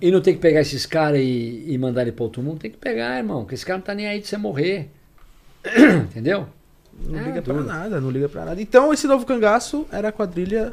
E 0.01 0.11
não 0.11 0.21
tem 0.21 0.35
que 0.35 0.41
pegar 0.41 0.61
esses 0.61 0.85
caras 0.87 1.21
e, 1.21 1.65
e 1.69 1.79
mandar 1.79 2.03
ele 2.03 2.13
para 2.13 2.25
outro 2.25 2.43
mundo? 2.43 2.59
Tem 2.59 2.71
que 2.71 2.77
pegar, 2.77 3.17
irmão. 3.19 3.43
Porque 3.43 3.55
esse 3.55 3.65
cara 3.65 3.79
não 3.79 3.85
tá 3.85 3.95
nem 3.95 4.07
aí 4.07 4.21
de 4.21 4.27
você 4.27 4.37
morrer. 4.37 4.91
Entendeu? 6.11 6.47
Não 7.09 7.19
É, 7.19 7.23
liga 7.25 7.43
pra 7.43 7.55
duro. 7.55 7.67
nada, 7.67 8.01
não 8.01 8.11
liga 8.11 8.29
pra 8.29 8.45
nada. 8.45 8.61
Então, 8.63 8.93
esse 8.93 9.07
novo 9.07 9.25
cangaço 9.27 9.87
era 9.93 10.09
a 10.09 10.13
quadrilha 10.13 10.73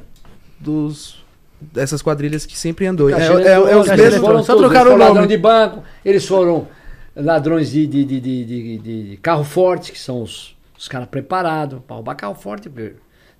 dos. 0.60 1.22
Dessas 1.60 2.02
quadrilhas 2.02 2.45
que 2.45 2.57
sempre 2.57 2.88
andou. 2.88 3.10
É, 3.10 3.14
Caixa 3.14 3.41
é, 3.41 3.52
é, 3.53 3.76
os 3.77 3.88
mesmos, 3.88 4.45
só 4.45 4.53
tudo. 4.56 4.65
trocaram 4.65 4.95
o 4.95 4.98
nome. 4.98 5.03
ladrão 5.10 5.27
de 5.27 5.38
banco, 5.38 5.84
eles 6.03 6.26
foram 6.26 6.68
ladrões 7.15 7.69
de, 7.72 7.85
de, 7.85 8.03
de, 8.03 8.19
de, 8.19 8.45
de- 8.45 8.77
de 9.11 9.18
carro 9.18 9.43
forte, 9.43 9.91
que 9.91 9.99
são 9.99 10.23
os, 10.23 10.56
os 10.77 10.88
caras 10.88 11.07
preparados 11.07 11.80
para 11.85 11.95
roubar 11.98 12.15
carro 12.15 12.34
forte. 12.34 12.72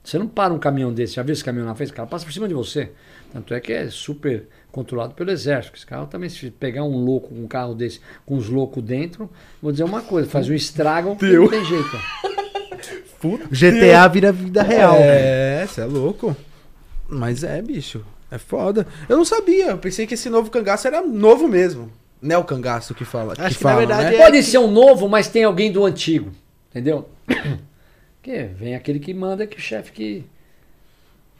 Você 0.04 0.20
não 0.20 0.28
para 0.28 0.54
um 0.54 0.60
caminhão 0.60 0.94
desse, 0.94 1.16
já 1.16 1.24
viu 1.24 1.34
esse 1.34 1.44
caminhão 1.44 1.66
na 1.66 1.74
frente? 1.74 1.92
O 1.92 1.96
cara 1.96 2.08
passa 2.08 2.24
por 2.26 2.32
cima 2.32 2.48
de 2.48 2.54
você. 2.54 2.92
Tanto 3.34 3.54
é 3.56 3.60
que 3.60 3.72
é 3.74 3.90
super 3.90 4.48
controlado 4.72 5.14
pelo 5.16 5.32
exército. 5.32 5.76
Esse 5.78 5.86
carro 5.86 6.06
também, 6.06 6.30
se 6.30 6.52
pegar 6.52 6.84
um 6.84 6.98
louco 7.04 7.30
com 7.30 7.42
um 7.44 7.48
carro 7.48 7.74
desse, 7.74 8.02
com 8.26 8.36
os 8.38 8.50
loucos 8.50 8.84
dentro, 8.84 9.30
vou 9.62 9.72
dizer 9.72 9.84
uma 9.84 10.02
coisa, 10.02 10.30
faz 10.30 10.48
um 10.50 10.54
estrago, 10.54 11.10
não 11.10 11.48
tem 11.48 11.66
jeito. 11.66 11.90
GTA 13.52 14.08
vira 14.08 14.32
vida 14.32 14.64
real. 14.64 14.96
É, 15.00 15.66
você 15.68 15.82
é 15.82 15.86
louco. 15.86 16.36
Mas 17.08 17.44
é, 17.44 17.62
bicho. 17.62 18.04
É 18.32 18.38
foda. 18.38 18.88
Eu 19.10 19.18
não 19.18 19.26
sabia. 19.26 19.68
Eu 19.68 19.78
pensei 19.78 20.08
que 20.08 20.14
esse 20.14 20.30
novo 20.30 20.50
cangaço 20.50 20.88
era 20.88 21.02
novo 21.02 21.48
mesmo. 21.48 21.92
Não 22.22 22.36
é 22.36 22.38
o 22.38 22.44
cangaço 22.44 22.94
que 22.96 23.04
fala. 23.04 23.34
Acho 23.38 23.58
que, 23.58 23.64
fala, 23.64 23.74
na 23.74 23.80
verdade, 23.80 24.10
né? 24.12 24.16
é- 24.16 24.24
Pode 24.26 24.44
ser 24.44 24.58
um 24.60 24.72
novo, 24.72 25.10
mas 25.10 25.28
tem 25.28 25.44
alguém 25.44 25.72
do 25.72 25.84
antigo. 25.84 26.32
Entendeu? 26.70 27.10
Porque 28.22 28.44
vem 28.56 28.76
aquele 28.76 29.00
que 29.00 29.14
manda 29.14 29.48
que 29.48 29.58
o 29.58 29.62
chefe 29.62 29.92
que, 29.92 30.24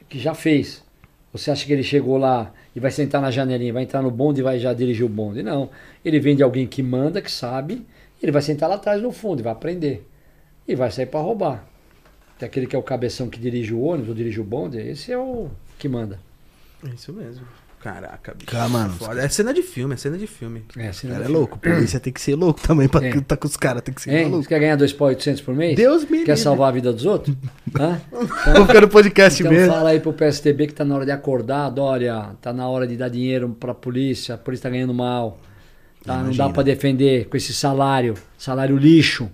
que 0.10 0.20
já 0.20 0.34
fez. 0.34 0.84
Você 1.32 1.50
acha 1.50 1.66
que 1.66 1.72
ele 1.72 1.84
chegou 1.84 2.18
lá 2.18 2.52
e 2.76 2.80
vai 2.80 2.92
sentar 2.92 3.22
na 3.22 3.32
janelinha, 3.32 3.72
vai 3.72 3.84
entrar 3.84 4.02
no 4.02 4.12
bonde 4.12 4.42
e 4.42 4.44
vai 4.44 4.60
já 4.60 4.74
dirigir 4.74 5.06
o 5.06 5.10
bonde? 5.10 5.42
Não. 5.42 5.70
Ele 6.04 6.20
vem 6.20 6.36
de 6.36 6.44
alguém 6.44 6.68
que 6.68 6.84
manda, 6.84 7.22
que 7.22 7.32
sabe, 7.32 7.86
ele 8.22 8.32
vai 8.32 8.42
sentar 8.42 8.68
lá 8.68 8.76
atrás 8.76 9.02
no 9.02 9.12
fundo 9.12 9.40
e 9.40 9.44
vai 9.44 9.54
aprender. 9.54 10.06
E 10.68 10.76
vai 10.76 10.92
sair 10.92 11.06
para 11.06 11.22
roubar. 11.22 11.66
Tem 12.42 12.48
aquele 12.48 12.66
que 12.66 12.76
é 12.76 12.80
o 12.80 12.82
cabeção 12.82 13.30
que 13.30 13.40
dirige 13.40 13.72
o 13.72 13.82
ônibus 13.84 14.10
ou 14.10 14.16
dirige 14.16 14.42
o 14.42 14.44
bonde, 14.44 14.80
esse 14.80 15.12
é 15.12 15.18
o 15.18 15.48
que 15.78 15.88
manda. 15.88 16.20
É 16.84 16.90
Isso 16.90 17.14
mesmo. 17.14 17.46
Caraca, 17.80 18.34
bicho. 18.34 18.50
Cara, 18.52 18.68
mano, 18.68 18.94
Foda. 18.94 19.22
É 19.24 19.30
cena 19.30 19.54
de 19.54 19.62
filme, 19.62 19.94
é 19.94 19.98
cena 19.98 20.18
de 20.18 20.26
filme. 20.26 20.64
É, 20.76 20.88
assim 20.88 21.08
Cara, 21.08 21.26
é 21.26 21.28
louco. 21.28 21.60
Polícia 21.60 22.00
tem 22.00 22.12
que 22.12 22.20
ser 22.20 22.34
louco 22.34 22.60
também 22.60 22.88
pra 22.88 23.06
É. 23.06 23.22
tá 23.22 23.38
com 23.38 23.46
os 23.48 23.56
caras, 23.56 23.84
tem 23.84 23.94
que 23.94 24.02
ser? 24.02 24.10
Você 24.12 24.24
maluco. 24.26 24.48
quer 24.50 24.60
ganhar 24.60 24.76
2.800 24.78 25.44
por 25.44 25.54
mês? 25.54 25.76
Deus 25.76 26.02
me 26.06 26.10
Quer 26.10 26.18
livre. 26.18 26.38
salvar 26.38 26.70
a 26.70 26.72
vida 26.72 26.92
dos 26.92 27.06
outros? 27.06 27.36
Hã? 27.80 28.02
Vou 28.56 28.66
ficar 28.66 28.82
no 28.82 28.88
podcast 28.90 29.40
Então 29.40 29.52
mesmo. 29.54 29.72
fala 29.72 29.90
aí 29.92 30.00
pro 30.00 30.12
PSTB 30.14 30.66
que 30.68 30.74
tá 30.74 30.84
na 30.84 30.96
hora 30.96 31.06
de 31.06 31.12
acordar, 31.12 31.70
Dória. 31.70 32.30
Tá 32.42 32.52
na 32.52 32.68
hora 32.68 32.88
de 32.88 32.98
dar 32.98 33.10
dinheiro 33.10 33.56
pra 33.60 33.74
polícia. 33.76 34.34
A 34.34 34.38
polícia 34.40 34.64
tá 34.64 34.70
ganhando 34.72 34.94
mal. 34.96 35.40
Tá? 36.04 36.24
Não 36.24 36.32
dá 36.36 36.50
pra 36.50 36.64
defender 36.64 37.26
com 37.30 37.38
esse 37.38 37.54
salário. 37.54 38.16
Salário 38.38 38.78
lixo. 38.78 39.30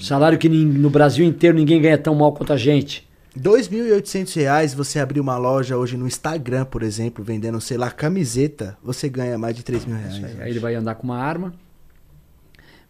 Salário 0.00 0.38
que 0.38 0.48
no 0.48 0.90
Brasil 0.90 1.24
inteiro 1.24 1.56
ninguém 1.56 1.80
ganha 1.80 1.98
tão 1.98 2.14
mal 2.14 2.32
quanto 2.32 2.52
a 2.52 2.56
gente. 2.56 3.08
2.800 3.38 4.36
reais, 4.36 4.74
você 4.74 5.00
abrir 5.00 5.18
uma 5.18 5.36
loja 5.36 5.76
hoje 5.76 5.96
no 5.96 6.06
Instagram, 6.06 6.64
por 6.64 6.82
exemplo, 6.82 7.24
vendendo, 7.24 7.60
sei 7.60 7.76
lá, 7.76 7.90
camiseta, 7.90 8.78
você 8.82 9.08
ganha 9.08 9.36
mais 9.36 9.56
de 9.56 9.64
3 9.64 9.84
mil 9.86 9.96
reais. 9.96 10.14
Isso 10.14 10.26
aí. 10.26 10.42
Aí 10.42 10.50
ele 10.50 10.60
vai 10.60 10.74
andar 10.74 10.94
com 10.94 11.04
uma 11.04 11.18
arma. 11.18 11.52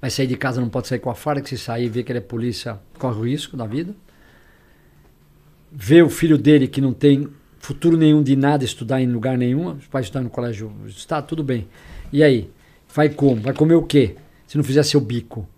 Vai 0.00 0.10
sair 0.10 0.26
de 0.26 0.36
casa, 0.36 0.60
não 0.60 0.68
pode 0.68 0.86
sair 0.86 0.98
com 0.98 1.08
a 1.08 1.14
farda, 1.14 1.40
que 1.40 1.48
se 1.48 1.56
sair 1.56 1.86
e 1.86 1.88
ver 1.88 2.02
que 2.02 2.12
ele 2.12 2.18
é 2.18 2.22
polícia, 2.22 2.78
corre 2.98 3.18
o 3.18 3.24
risco 3.24 3.56
da 3.56 3.66
vida. 3.66 3.94
Vê 5.72 6.02
o 6.02 6.10
filho 6.10 6.36
dele 6.36 6.68
que 6.68 6.80
não 6.80 6.92
tem 6.92 7.26
futuro 7.58 7.96
nenhum 7.96 8.22
de 8.22 8.36
nada, 8.36 8.64
estudar 8.64 9.00
em 9.00 9.10
lugar 9.10 9.38
nenhum, 9.38 9.78
vai 9.90 10.02
estudar 10.02 10.20
no 10.20 10.28
colégio, 10.28 10.70
está 10.86 11.22
tudo 11.22 11.42
bem. 11.42 11.66
E 12.12 12.22
aí? 12.22 12.50
Vai 12.94 13.08
como? 13.08 13.40
Vai 13.40 13.54
comer 13.54 13.74
o 13.74 13.82
quê? 13.82 14.14
Se 14.46 14.58
não 14.58 14.62
fizer 14.62 14.82
seu 14.82 15.00
bico. 15.00 15.48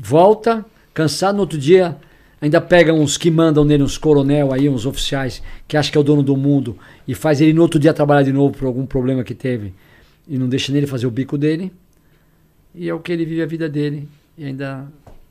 Volta, 0.00 0.64
cansado 0.94 1.34
no 1.34 1.40
outro 1.40 1.58
dia, 1.58 1.96
ainda 2.40 2.60
pega 2.60 2.94
uns 2.94 3.18
que 3.18 3.30
mandam 3.30 3.64
nele, 3.64 3.82
uns 3.82 3.98
coronel 3.98 4.52
aí, 4.52 4.68
uns 4.68 4.86
oficiais, 4.86 5.42
que 5.66 5.76
acha 5.76 5.90
que 5.90 5.98
é 5.98 6.00
o 6.00 6.04
dono 6.04 6.22
do 6.22 6.36
mundo, 6.36 6.78
e 7.06 7.14
faz 7.14 7.40
ele 7.40 7.52
no 7.52 7.62
outro 7.62 7.80
dia 7.80 7.92
trabalhar 7.92 8.22
de 8.22 8.32
novo 8.32 8.56
por 8.56 8.66
algum 8.66 8.86
problema 8.86 9.24
que 9.24 9.34
teve, 9.34 9.74
e 10.28 10.38
não 10.38 10.48
deixa 10.48 10.72
nele 10.72 10.86
fazer 10.86 11.06
o 11.06 11.10
bico 11.10 11.36
dele. 11.36 11.72
E 12.74 12.88
é 12.88 12.94
o 12.94 13.00
que 13.00 13.10
ele 13.10 13.24
vive 13.24 13.42
a 13.42 13.46
vida 13.46 13.68
dele. 13.68 14.08
E 14.36 14.44
ainda 14.44 14.86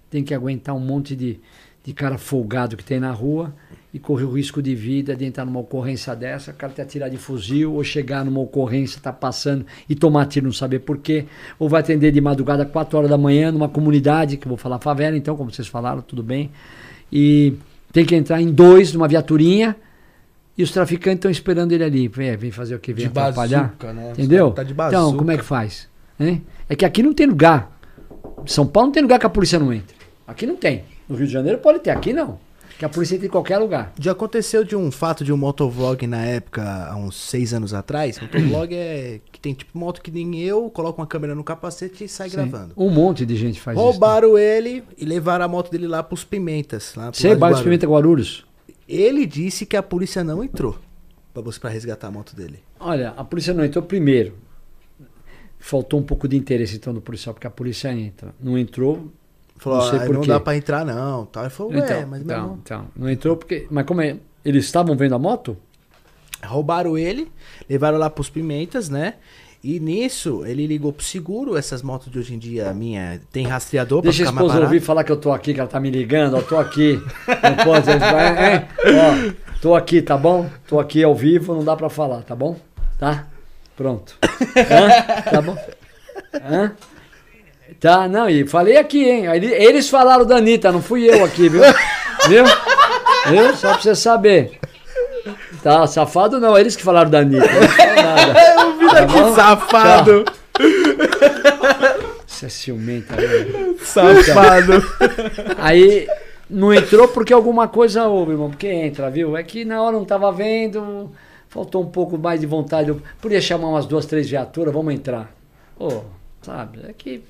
tem 0.10 0.24
que 0.24 0.34
aguentar 0.34 0.76
um 0.76 0.80
monte 0.80 1.16
de, 1.16 1.40
de 1.84 1.94
cara 1.94 2.18
folgado 2.18 2.76
que 2.76 2.84
tem 2.84 3.00
na 3.00 3.12
rua 3.12 3.54
e 3.98 4.00
correr 4.00 4.26
o 4.26 4.32
risco 4.32 4.62
de 4.62 4.76
vida 4.76 5.16
de 5.16 5.26
entrar 5.26 5.44
numa 5.44 5.60
ocorrência 5.60 6.16
dessa, 6.16 6.52
o 6.52 6.54
cara 6.54 6.72
te 6.72 6.82
atirar 6.82 7.10
de 7.10 7.18
fuzil, 7.18 7.74
ou 7.74 7.84
chegar 7.84 8.24
numa 8.24 8.40
ocorrência, 8.40 9.02
tá 9.02 9.12
passando 9.12 9.66
e 9.90 9.96
tomar 9.96 10.28
tiro, 10.28 10.46
não 10.46 10.54
saber 10.54 10.80
porquê, 10.80 11.26
ou 11.58 11.68
vai 11.68 11.82
atender 11.82 12.12
de 12.12 12.22
madrugada, 12.22 12.64
4 12.64 12.96
horas 12.96 13.10
da 13.10 13.18
manhã, 13.18 13.52
numa 13.52 13.68
comunidade, 13.68 14.38
que 14.38 14.46
eu 14.46 14.50
vou 14.50 14.58
falar 14.58 14.78
favela, 14.78 15.18
então, 15.18 15.36
como 15.36 15.52
vocês 15.52 15.68
falaram, 15.68 16.04
tudo 16.04 16.22
bem. 16.22 16.52
E 17.12 17.56
tem 17.92 18.06
que 18.06 18.16
entrar 18.16 18.40
em 18.40 18.52
dois 18.52 18.94
numa 18.94 19.08
viaturinha 19.08 19.76
e 20.56 20.62
os 20.62 20.70
traficantes 20.70 21.18
estão 21.18 21.32
esperando 21.32 21.72
ele 21.72 21.84
ali. 21.84 22.08
Vem, 22.08 22.38
vem 22.38 22.52
fazer 22.52 22.76
o 22.76 22.80
que? 22.80 22.94
Vem 22.94 23.06
De 23.06 23.10
atrapalhar. 23.10 23.64
bazuca, 23.64 23.94
né? 23.94 24.12
Entendeu? 24.12 24.52
Tá 24.52 24.62
de 24.62 24.74
então, 24.74 25.18
como 25.18 25.32
é 25.32 25.38
que 25.38 25.44
faz? 25.44 25.88
Hein? 26.20 26.44
É 26.70 26.76
que 26.76 26.86
aqui 26.86 27.02
não 27.02 27.14
tem 27.16 27.26
lugar. 27.26 27.76
São 28.46 28.68
Paulo 28.68 28.90
não 28.90 28.94
tem 28.94 29.02
lugar 29.02 29.18
que 29.18 29.26
a 29.26 29.30
polícia 29.30 29.58
não 29.58 29.74
entra. 29.74 29.96
Aqui 30.28 30.46
não 30.46 30.56
tem. 30.56 30.84
No 31.10 31.16
Rio 31.16 31.26
de 31.26 31.34
Janeiro 31.34 31.58
pode 31.58 31.80
ter, 31.80 31.90
aqui 31.90 32.14
não. 32.14 32.46
Que 32.78 32.86
a 32.86 32.90
polícia 32.90 33.16
entra 33.16 33.26
em 33.28 33.30
qualquer 33.30 33.58
lugar. 33.58 33.92
Já 34.00 34.12
aconteceu 34.12 34.64
de 34.64 34.76
um 34.76 34.92
fato 34.92 35.24
de 35.24 35.34
um 35.34 35.38
motovlog 35.38 36.06
na 36.06 36.24
época, 36.24 36.62
há 36.64 36.96
uns 36.96 37.16
seis 37.16 37.54
anos 37.54 37.74
atrás. 37.74 38.20
Motovlog 38.22 38.74
é 38.76 39.20
que 39.32 39.40
tem 39.40 39.54
tipo 39.54 39.78
moto 39.78 40.00
que 40.02 40.12
nem 40.12 40.40
eu, 40.40 40.70
coloca 40.70 41.02
uma 41.02 41.08
câmera 41.08 41.34
no 41.34 41.44
capacete 41.44 42.04
e 42.04 42.08
sai 42.08 42.30
gravando. 42.30 42.74
Um 42.78 42.90
monte 42.90 43.26
de 43.26 43.36
gente 43.36 43.60
faz 43.60 43.76
isso. 43.76 43.84
né? 43.84 43.92
Roubaram 43.92 44.38
ele 44.38 44.84
e 44.98 45.06
levaram 45.06 45.46
a 45.46 45.48
moto 45.48 45.72
dele 45.72 45.88
lá 45.88 46.04
pros 46.04 46.24
Pimentas. 46.24 46.94
Lá 46.96 47.12
pro 47.12 47.20
Você, 47.20 47.30
de 47.30 47.36
bairro 47.36 47.56
Guarulhos. 47.56 47.64
Pimenta 47.64 47.88
Guarulhos. 47.88 48.46
Ele 48.88 49.26
disse 49.26 49.66
que 49.66 49.76
a 49.76 49.82
polícia 49.82 50.24
não 50.24 50.44
entrou 50.44 50.78
pra, 51.34 51.42
você, 51.42 51.60
pra 51.60 51.70
resgatar 51.72 52.08
a 52.08 52.12
moto 52.12 52.36
dele. 52.36 52.60
Olha, 52.80 53.10
a 53.18 53.24
polícia 53.24 53.54
não 53.54 53.66
entrou 53.66 53.84
primeiro. 53.84 54.36
Faltou 55.60 56.00
um 56.00 56.04
pouco 56.04 56.28
de 56.28 56.38
interesse 56.38 56.76
então 56.76 56.94
do 56.94 57.02
policial, 57.02 57.34
porque 57.34 57.48
a 57.48 57.50
polícia 57.50 57.92
entra. 57.92 58.34
Não 58.40 58.58
entrou. 58.58 59.12
Falou, 59.58 59.80
Não 59.80 59.90
sei 59.90 60.00
"Ah, 60.00 60.06
por 60.06 60.14
não 60.16 60.22
quê." 60.22 60.28
dá 60.28 60.40
pra 60.40 60.56
entrar 60.58 60.86
não. 60.86 61.26
Tal. 61.26 61.44
Ele 61.44 61.50
falou, 61.50 61.72
ué, 61.74 61.80
então, 61.80 62.08
mas 62.08 62.22
então, 62.22 62.38
irmão, 62.38 62.60
então, 62.64 62.86
não 62.96 63.10
entrou 63.10 63.36
porque. 63.38 63.68
Mas 63.70 63.86
como 63.86 64.02
é? 64.02 64.18
Eles 64.46 64.66
estavam 64.66 64.96
vendo 64.96 65.16
a 65.16 65.20
moto? 65.20 65.58
Roubaram 66.46 66.98
ele, 66.98 67.32
levaram 67.70 67.98
lá 67.98 68.10
pros 68.10 68.30
Pimentas, 68.30 68.90
né? 68.90 69.16
E 69.64 69.80
nisso, 69.80 70.46
ele 70.46 70.68
ligou 70.68 70.94
pro 70.94 71.04
seguro. 71.04 71.58
Essas 71.58 71.82
motos 71.82 72.12
de 72.12 72.20
hoje 72.20 72.36
em 72.36 72.38
dia, 72.38 72.72
minha, 72.74 73.20
tem 73.32 73.48
rastreador 73.48 74.02
Deixa 74.04 74.22
a 74.22 74.26
pra 74.26 74.32
ficar 74.32 74.36
mais 74.44 74.52
esposa 74.52 74.64
ouvir 74.66 74.80
falar 74.80 75.04
que 75.04 75.12
eu 75.12 75.18
tô 75.18 75.32
aqui, 75.32 75.54
que 75.54 75.60
ela 75.60 75.68
tá 75.68 75.80
me 75.80 75.90
ligando, 75.90 76.36
ó, 76.38 76.42
tô 76.42 76.58
aqui. 76.58 77.02
Não 77.28 77.66
pode, 77.66 77.86
vai, 77.98 78.54
hein? 78.56 78.66
Ó, 78.86 79.34
tô 79.60 79.76
aqui, 79.76 80.02
tá 80.02 80.16
bom? 80.16 80.48
Tô 80.68 80.80
aqui 80.80 81.04
ao 81.04 81.16
vivo, 81.16 81.56
não 81.56 81.64
dá 81.66 81.76
pra 81.76 81.90
falar, 81.90 82.22
tá 82.22 82.36
bom? 82.36 82.56
Tá? 83.00 83.26
Pronto. 83.76 84.16
Hã? 84.24 85.22
Tá 85.32 85.42
bom? 85.42 85.58
Hã? 86.36 86.72
Tá, 87.80 88.08
não, 88.08 88.30
e 88.30 88.48
falei 88.48 88.78
aqui, 88.78 89.04
hein? 89.04 89.26
Eles 89.36 89.90
falaram 89.90 90.26
da 90.26 90.38
Anitta, 90.38 90.72
não 90.72 90.82
fui 90.82 91.10
eu 91.10 91.24
aqui, 91.24 91.50
viu? 91.50 91.62
Viu? 92.28 92.44
Viu? 93.30 93.56
Só 93.56 93.74
pra 93.74 93.82
você 93.82 93.96
saber. 93.96 94.60
Tá, 95.62 95.86
safado 95.86 96.40
não, 96.40 96.58
eles 96.58 96.76
que 96.76 96.84
falaram 96.84 97.10
da 97.10 97.20
Anitta. 97.20 97.48
Não. 97.48 98.64
Eu 98.68 98.78
vi 98.78 98.86
daqui, 98.88 99.14
bom? 99.14 99.36
safado! 99.36 100.26
Você 102.26 102.48
é 102.48 102.50
ciumenta, 102.50 103.16
né? 103.16 103.76
Safado! 103.82 104.84
Aí 105.58 106.08
não 106.50 106.74
entrou 106.74 107.08
porque 107.08 107.34
alguma 107.34 107.68
coisa 107.68 108.08
houve, 108.08 108.32
irmão. 108.32 108.50
Porque 108.50 108.68
entra, 108.68 109.10
viu? 109.10 109.38
É 109.38 109.44
que 109.44 109.64
na 109.66 109.82
hora 109.82 109.96
não 109.96 110.06
tava 110.06 110.32
vendo, 110.32 111.12
faltou 111.50 111.84
um 111.84 111.88
pouco 111.88 112.18
mais 112.18 112.40
de 112.40 112.46
vontade. 112.46 112.90
Eu 112.90 113.02
podia 113.22 113.42
chamar 113.42 113.70
umas 113.70 113.86
duas, 113.86 114.06
três 114.06 114.30
viaturas, 114.30 114.74
vamos 114.74 114.94
entrar. 114.94 115.32
Ô, 115.80 116.02
sabe? 116.42 116.80
É 116.88 116.94
que 116.94 117.22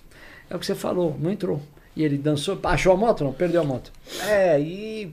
é 0.49 0.56
o 0.56 0.60
que 0.60 0.65
você 0.65 0.76
falou, 0.76 1.15
não 1.19 1.32
entrou. 1.32 1.61
E 1.95 2.03
ele 2.03 2.18
dançou, 2.18 2.60
achou 2.64 2.94
a 2.94 2.98
moto? 2.98 3.24
Não, 3.24 3.34
perdeu 3.34 3.61
a 3.61 3.64
moto. 3.64 3.91
É, 4.28 4.52
aí 4.52 5.11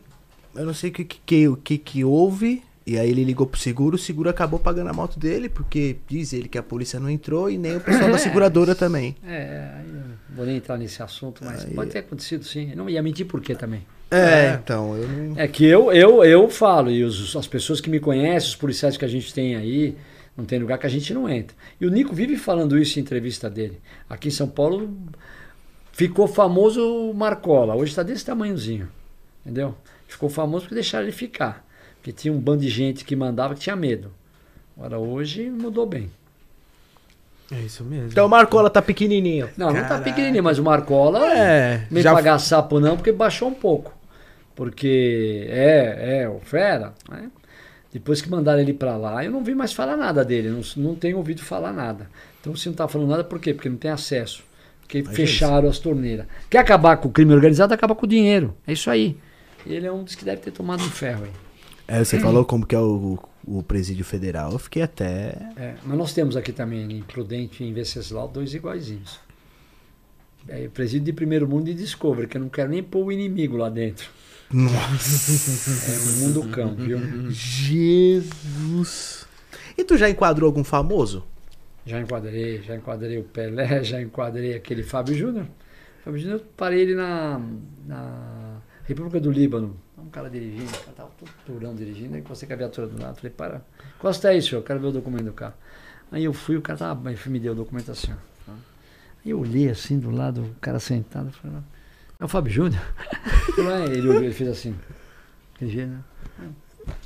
eu 0.55 0.65
não 0.67 0.75
sei 0.75 0.91
o 0.91 0.93
que, 0.93 1.05
que, 1.05 1.49
o 1.49 1.57
que 1.57 1.79
que 1.79 2.05
houve. 2.05 2.63
E 2.87 2.99
aí 2.99 3.09
ele 3.09 3.25
ligou 3.25 3.47
pro 3.47 3.59
seguro, 3.59 3.97
o 3.97 3.99
seguro 3.99 4.29
acabou 4.29 4.61
pagando 4.61 4.91
a 4.91 4.93
moto 4.93 5.19
dele, 5.19 5.49
porque 5.49 5.97
diz 6.07 6.35
ele 6.35 6.49
que 6.51 6.59
a 6.59 6.63
polícia 6.63 7.01
não 7.01 7.09
entrou 7.09 7.49
e 7.49 7.57
nem 7.57 7.77
o 7.77 7.81
pessoal 7.81 8.11
da 8.11 8.19
seguradora 8.19 8.75
também. 8.75 9.17
É, 9.27 9.71
aí 9.79 9.89
eu 9.89 9.95
não 9.95 10.37
vou 10.37 10.45
nem 10.45 10.57
entrar 10.59 10.77
nesse 10.77 11.03
assunto, 11.03 11.43
mas 11.43 11.65
pode 11.65 11.91
ter 11.91 12.01
acontecido 12.01 12.45
sim. 12.45 12.69
Eu 12.73 12.77
não 12.77 12.91
ia 12.91 13.03
mentir 13.03 13.25
por 13.25 13.41
quê 13.41 13.55
também. 13.55 13.87
É, 14.11 14.49
É. 14.49 14.59
então, 14.63 14.95
eu 14.99 15.09
não. 15.09 15.41
É 15.41 15.49
que 15.49 15.65
eu, 15.65 15.91
eu, 15.93 16.23
eu 16.23 16.51
falo, 16.51 16.91
e 16.91 17.03
os- 17.03 17.35
as 17.35 17.47
pessoas 17.47 17.81
que 17.81 17.89
me 17.89 17.99
conhecem, 17.99 18.51
os 18.51 18.55
policiais 18.57 18.99
que 18.99 19.05
a 19.07 19.09
gente 19.09 19.33
tem 19.33 19.57
aí, 19.57 19.97
não 20.37 20.45
tem 20.45 20.59
lugar 20.59 20.79
que 20.79 20.87
a 20.87 20.91
gente 20.91 21.13
não 21.15 21.29
entra. 21.29 21.57
E 21.81 21.87
o 21.87 21.91
Nico 21.91 22.15
vive 22.15 22.37
falando 22.37 22.79
isso 22.79 22.99
em 22.99 23.03
entrevista 23.03 23.49
dele. 23.49 23.81
Aqui 24.09 24.29
em 24.29 24.33
São 24.33 24.49
Paulo 24.49 24.97
ficou 25.93 26.27
famoso 26.27 26.81
o 26.83 27.15
Marcola, 27.15 27.75
hoje 27.75 27.93
está 27.93 28.03
desse 28.03 28.25
tamanhozinho, 28.25 28.89
entendeu? 29.43 29.75
Ficou 30.09 30.29
famoso 30.29 30.65
porque 30.65 30.75
deixaram 30.75 31.05
ele 31.05 31.13
ficar. 31.13 31.65
Porque 31.97 32.13
tinha 32.13 32.33
um 32.33 32.39
bando 32.39 32.63
de 32.63 32.69
gente 32.69 33.05
que 33.05 33.17
mandava 33.17 33.55
que 33.55 33.61
tinha 33.61 33.77
medo. 33.77 34.13
Agora 34.77 34.99
hoje 34.99 35.49
mudou 35.49 35.87
bem. 35.87 36.11
É 37.51 37.61
isso 37.61 37.85
mesmo. 37.85 38.09
Então 38.09 38.27
o 38.27 38.29
Marcola 38.29 38.69
tá 38.69 38.83
pequenininho. 38.83 39.49
Não, 39.57 39.69
não 39.69 39.83
tá 39.83 39.89
Caraca. 39.89 40.05
pequenininho, 40.05 40.43
mas 40.43 40.59
o 40.59 40.63
Marcola 40.63 41.27
É, 41.33 41.87
nem 41.91 42.03
já 42.03 42.13
pagar 42.13 42.39
sapo 42.39 42.81
não, 42.81 42.97
porque 42.97 43.13
baixou 43.13 43.49
um 43.49 43.55
pouco. 43.55 43.95
Porque 44.55 45.47
é, 45.49 46.23
é, 46.23 46.29
o 46.29 46.41
Fera, 46.41 46.93
né? 47.09 47.31
Depois 47.95 48.21
que 48.21 48.29
mandaram 48.29 48.61
ele 48.61 48.75
pra 48.75 48.97
lá, 48.97 49.25
eu 49.25 49.31
não 49.31 49.45
vi 49.45 49.55
mais 49.55 49.73
falar 49.73 49.97
nada 49.97 50.25
dele, 50.25 50.51
não, 50.51 50.61
não 50.77 50.97
tenho 50.97 51.17
ouvido 51.17 51.45
falar 51.45 51.73
nada. 51.73 52.11
Então 52.41 52.57
se 52.57 52.69
não 52.69 52.75
tá 52.75 52.89
falando 52.89 53.11
nada, 53.11 53.23
por 53.23 53.39
quê? 53.39 53.55
Porque 53.55 53.69
não 53.69 53.77
tem 53.77 53.89
acesso. 53.89 54.43
Porque 54.81 55.01
Mas 55.01 55.13
é 55.13 55.17
fecharam 55.17 55.69
as 55.69 55.79
torneiras. 55.79 56.27
Quer 56.51 56.59
acabar 56.59 56.97
com 56.97 57.09
o 57.09 57.13
crime 57.13 57.33
organizado, 57.33 57.73
acaba 57.73 57.95
com 57.95 58.05
o 58.05 58.09
dinheiro. 58.09 58.53
É 58.67 58.73
isso 58.73 58.91
aí. 58.91 59.17
Ele 59.65 59.87
é 59.87 59.93
um 59.93 60.03
dos 60.03 60.17
que 60.17 60.25
deve 60.25 60.43
ter 60.43 60.51
tomado 60.51 60.83
um 60.83 60.91
ferro 60.91 61.23
aí. 61.23 61.31
É, 61.87 62.03
você 62.03 62.19
falou 62.19 62.45
como 62.45 62.67
que 62.67 62.75
é 62.75 62.81
o, 62.81 63.17
o 63.47 63.63
presídio 63.63 64.05
federal. 64.05 64.51
Eu 64.51 64.59
fiquei 64.59 64.83
até. 64.83 65.37
É, 65.57 65.75
mas 65.85 65.97
nós 65.97 66.13
temos 66.13 66.37
aqui 66.37 66.51
também 66.51 66.91
em 66.91 67.01
Prudente 67.01 67.63
e 67.63 67.69
em 67.69 67.73
Venceslau 67.73 68.27
dois 68.27 68.55
iguaizinhos. 68.55 69.21
É, 70.49 70.67
presídio 70.67 71.05
de 71.05 71.13
primeiro 71.13 71.47
mundo 71.47 71.69
e 71.71 71.75
Discovery, 71.75 72.27
que 72.27 72.37
eu 72.37 72.41
não 72.41 72.49
quero 72.49 72.71
nem 72.71 72.83
pôr 72.83 73.05
o 73.05 73.13
inimigo 73.13 73.57
lá 73.57 73.71
dentro. 73.71 74.11
Nossa. 74.53 75.91
É 75.91 75.99
um 75.99 76.13
mundo 76.21 76.49
cão, 76.51 76.75
viu? 76.75 76.99
Jesus. 77.31 79.27
E 79.77 79.85
tu 79.85 79.97
já 79.97 80.09
enquadrou 80.09 80.47
algum 80.49 80.63
famoso? 80.63 81.25
Já 81.87 82.01
enquadrei, 82.01 82.63
já 82.63 82.77
enquadrei 82.77 83.19
o 83.19 83.25
Pelé, 83.25 83.83
já 83.85 84.01
enquadrei 84.01 84.55
aquele 84.55 84.83
Fábio 84.83 85.15
Júnior. 85.15 85.47
Fábio 86.05 86.21
Júnior, 86.21 86.41
eu 86.41 86.47
parei 86.57 86.81
ele 86.81 86.95
na, 86.95 87.41
na 87.87 88.61
República 88.85 89.21
do 89.21 89.31
Líbano. 89.31 89.77
Um 89.99 90.09
cara 90.09 90.29
dirigindo, 90.31 90.71
o 90.71 90.81
cara 90.81 90.93
tava 90.97 91.11
todo 91.19 91.31
turão 91.47 91.75
dirigindo, 91.75 92.15
aí 92.15 92.21
você 92.21 92.47
com 92.47 92.53
a 92.53 92.57
viatura 92.57 92.87
do 92.87 93.03
lado. 93.03 93.17
Falei, 93.17 93.33
para, 93.33 93.63
encosta 93.97 94.29
aí, 94.29 94.41
senhor, 94.41 94.61
eu 94.61 94.63
quero 94.63 94.81
ver 94.81 94.89
o 94.89 94.93
documento 94.93 95.25
do 95.25 95.33
carro. 95.33 95.55
Aí 96.13 96.25
eu 96.25 96.33
fui, 96.33 96.57
o 96.57 96.63
cara 96.63 96.79
tava, 96.79 97.11
me 97.27 97.41
deu 97.41 97.53
o 97.53 97.57
documento 97.57 97.91
assim, 97.91 98.13
ó. 98.13 98.53
Aí 99.25 99.31
eu 99.31 99.41
olhei 99.41 99.71
assim 99.71 99.99
do 99.99 100.11
lado, 100.11 100.43
o 100.43 100.55
cara 100.61 100.79
sentado, 100.79 101.33
falei, 101.33 101.57
é 102.25 102.27
o 102.27 102.29
Fábio 102.29 102.51
Júnior? 102.51 102.83
ele, 103.93 104.09
ele 104.09 104.33
fez 104.33 104.49
assim, 104.49 104.75
né? 105.61 106.01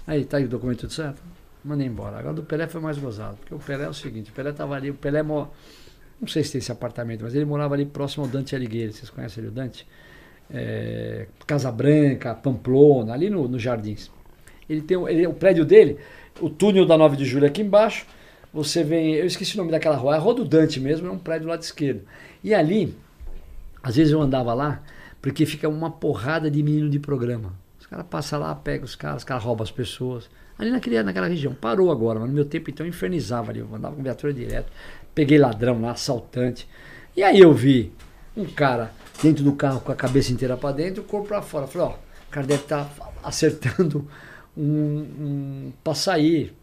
Aí, 0.06 0.24
tá 0.24 0.36
aí 0.36 0.44
o 0.44 0.48
documento 0.48 0.80
tudo 0.80 0.92
certo? 0.92 1.20
Mandei 1.64 1.86
embora. 1.86 2.18
Agora 2.18 2.34
do 2.34 2.42
Pelé 2.44 2.68
foi 2.68 2.80
mais 2.80 2.98
gozado, 2.98 3.36
porque 3.36 3.52
o 3.52 3.58
Pelé 3.58 3.84
é 3.84 3.88
o 3.88 3.94
seguinte, 3.94 4.30
o 4.30 4.32
Pelé 4.32 4.52
tava 4.52 4.74
ali, 4.76 4.90
o 4.90 4.94
Pelé, 4.94 5.22
não 5.24 5.48
sei 6.28 6.44
se 6.44 6.52
tem 6.52 6.60
esse 6.60 6.70
apartamento, 6.70 7.24
mas 7.24 7.34
ele 7.34 7.44
morava 7.44 7.74
ali 7.74 7.84
próximo 7.84 8.24
ao 8.24 8.30
Dante 8.30 8.54
Alighieri, 8.54 8.92
vocês 8.92 9.10
conhecem 9.10 9.42
ele, 9.42 9.48
o 9.48 9.52
Dante? 9.52 9.86
É, 10.50 11.26
Casa 11.46 11.70
Branca, 11.70 12.34
Pamplona, 12.34 13.12
ali 13.12 13.28
no, 13.28 13.48
no 13.48 13.58
Jardins. 13.58 14.10
Ele 14.70 14.82
tem 14.82 14.96
ele, 15.08 15.26
o 15.26 15.34
prédio 15.34 15.64
dele, 15.64 15.98
o 16.40 16.48
túnel 16.48 16.86
da 16.86 16.96
9 16.96 17.16
de 17.16 17.24
julho 17.24 17.46
aqui 17.46 17.62
embaixo, 17.62 18.06
você 18.52 18.84
vem, 18.84 19.14
eu 19.14 19.26
esqueci 19.26 19.54
o 19.54 19.58
nome 19.58 19.72
daquela 19.72 19.96
rua, 19.96 20.14
é 20.14 20.16
a 20.16 20.20
Rua 20.20 20.34
do 20.34 20.44
Dante 20.44 20.78
mesmo, 20.78 21.08
é 21.08 21.10
um 21.10 21.18
prédio 21.18 21.46
do 21.46 21.50
lado 21.50 21.62
esquerdo. 21.62 22.02
E 22.42 22.54
ali, 22.54 22.96
às 23.82 23.96
vezes 23.96 24.12
eu 24.12 24.22
andava 24.22 24.54
lá, 24.54 24.80
porque 25.20 25.44
fica 25.46 25.68
uma 25.68 25.90
porrada 25.90 26.50
de 26.50 26.62
menino 26.62 26.88
de 26.88 26.98
programa. 26.98 27.52
Os 27.78 27.86
caras 27.86 28.06
passam 28.06 28.40
lá, 28.40 28.54
pegam 28.54 28.84
os 28.84 28.94
caras, 28.94 29.18
os 29.18 29.24
caras 29.24 29.42
roubam 29.42 29.64
as 29.64 29.70
pessoas. 29.70 30.28
Ali 30.58 30.70
naquele, 30.70 31.02
naquela 31.02 31.28
região. 31.28 31.54
Parou 31.54 31.90
agora, 31.90 32.18
mas 32.18 32.28
no 32.28 32.34
meu 32.34 32.44
tempo 32.44 32.70
então 32.70 32.84
eu 32.84 32.90
infernizava 32.90 33.50
ali. 33.50 33.60
Eu 33.60 33.74
andava 33.74 33.94
com 33.94 34.02
viatura 34.02 34.32
direto. 34.32 34.70
Peguei 35.14 35.38
ladrão 35.38 35.80
lá, 35.80 35.92
assaltante. 35.92 36.68
E 37.16 37.22
aí 37.22 37.40
eu 37.40 37.52
vi 37.52 37.92
um 38.36 38.44
cara 38.44 38.92
dentro 39.22 39.42
do 39.42 39.52
carro 39.52 39.80
com 39.80 39.92
a 39.92 39.96
cabeça 39.96 40.32
inteira 40.32 40.56
para 40.56 40.74
dentro 40.74 41.02
e 41.02 41.04
o 41.04 41.08
corpo 41.08 41.28
para 41.28 41.42
fora. 41.42 41.66
falei, 41.66 41.88
ó, 41.88 41.92
o 41.92 42.30
cara 42.30 42.46
deve 42.46 42.62
estar 42.62 42.84
tá 42.84 43.12
acertando 43.22 44.08
um, 44.56 44.62
um 44.64 45.72
para 45.82 45.94
sair, 45.94 46.54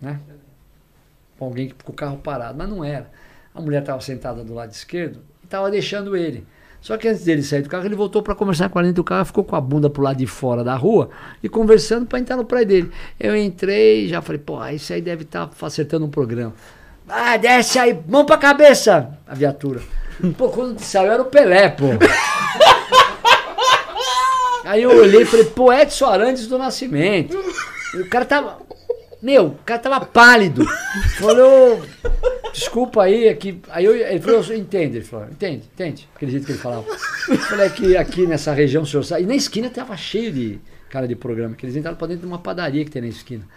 né? 0.00 0.20
Com 1.38 1.46
alguém 1.46 1.72
com 1.82 1.92
o 1.92 1.94
carro 1.94 2.18
parado. 2.18 2.56
Mas 2.56 2.68
não 2.68 2.84
era. 2.84 3.10
A 3.52 3.60
mulher 3.60 3.80
estava 3.80 4.00
sentada 4.00 4.42
do 4.44 4.54
lado 4.54 4.70
esquerdo 4.72 5.20
e 5.42 5.44
estava 5.44 5.70
deixando 5.70 6.16
ele. 6.16 6.46
Só 6.84 6.98
que 6.98 7.08
antes 7.08 7.24
dele 7.24 7.42
sair 7.42 7.62
do 7.62 7.68
carro, 7.70 7.86
ele 7.86 7.94
voltou 7.94 8.22
para 8.22 8.34
conversar 8.34 8.68
com 8.68 8.78
a 8.78 8.82
dentro 8.82 8.96
do 8.96 9.04
carro, 9.04 9.24
ficou 9.24 9.42
com 9.42 9.56
a 9.56 9.60
bunda 9.60 9.88
pro 9.88 10.02
lado 10.02 10.18
de 10.18 10.26
fora 10.26 10.62
da 10.62 10.74
rua 10.74 11.08
e 11.42 11.48
conversando 11.48 12.04
para 12.04 12.18
entrar 12.18 12.36
no 12.36 12.44
prédio 12.44 12.68
dele. 12.68 12.92
Eu 13.18 13.34
entrei 13.34 14.06
já 14.06 14.20
falei, 14.20 14.38
pô, 14.38 14.62
isso 14.66 14.92
aí 14.92 15.00
deve 15.00 15.22
estar 15.22 15.46
tá 15.46 15.66
acertando 15.66 16.04
um 16.04 16.10
programa. 16.10 16.52
Ah, 17.08 17.38
desce 17.38 17.78
aí, 17.78 17.98
mão 18.06 18.26
pra 18.26 18.36
cabeça, 18.36 19.16
a 19.26 19.34
viatura. 19.34 19.80
Pô, 20.36 20.50
quando 20.50 20.78
saiu 20.78 21.10
era 21.10 21.22
o 21.22 21.24
Pelé, 21.24 21.70
pô. 21.70 21.86
Aí 24.64 24.82
eu 24.82 24.90
olhei 24.90 25.22
e 25.22 25.26
falei, 25.26 25.44
pô, 25.46 25.72
Edson 25.72 26.06
Arantes 26.06 26.46
do 26.46 26.56
Nascimento. 26.56 27.36
O 27.94 28.08
cara 28.08 28.24
tava. 28.24 28.58
Meu, 29.24 29.46
o 29.46 29.58
cara 29.64 29.80
tava 29.80 30.04
pálido. 30.04 30.66
Falou, 31.16 31.82
desculpa 32.52 33.04
aí, 33.04 33.26
aqui. 33.26 33.58
Aí 33.70 33.82
eu, 33.82 33.96
ele 33.96 34.20
falou, 34.20 34.44
entende? 34.54 34.98
Ele 34.98 35.04
falou, 35.04 35.26
entende, 35.30 35.64
entende. 35.72 36.06
Aquele 36.14 36.30
jeito 36.30 36.44
que 36.44 36.52
ele 36.52 36.58
falava. 36.58 36.84
Eu 37.30 37.38
falei 37.38 37.70
que 37.70 37.96
aqui 37.96 38.26
nessa 38.26 38.52
região 38.52 38.82
o 38.82 38.86
senhor 38.86 39.02
sabe. 39.02 39.22
E 39.22 39.26
na 39.26 39.34
esquina 39.34 39.70
tava 39.70 39.96
cheio 39.96 40.30
de 40.30 40.60
cara 40.90 41.08
de 41.08 41.16
programa, 41.16 41.56
que 41.56 41.64
eles 41.64 41.74
entraram 41.74 41.96
pra 41.96 42.06
dentro 42.06 42.20
de 42.20 42.26
uma 42.26 42.38
padaria 42.38 42.84
que 42.84 42.90
tem 42.90 43.00
na 43.00 43.08
esquina. 43.08 43.48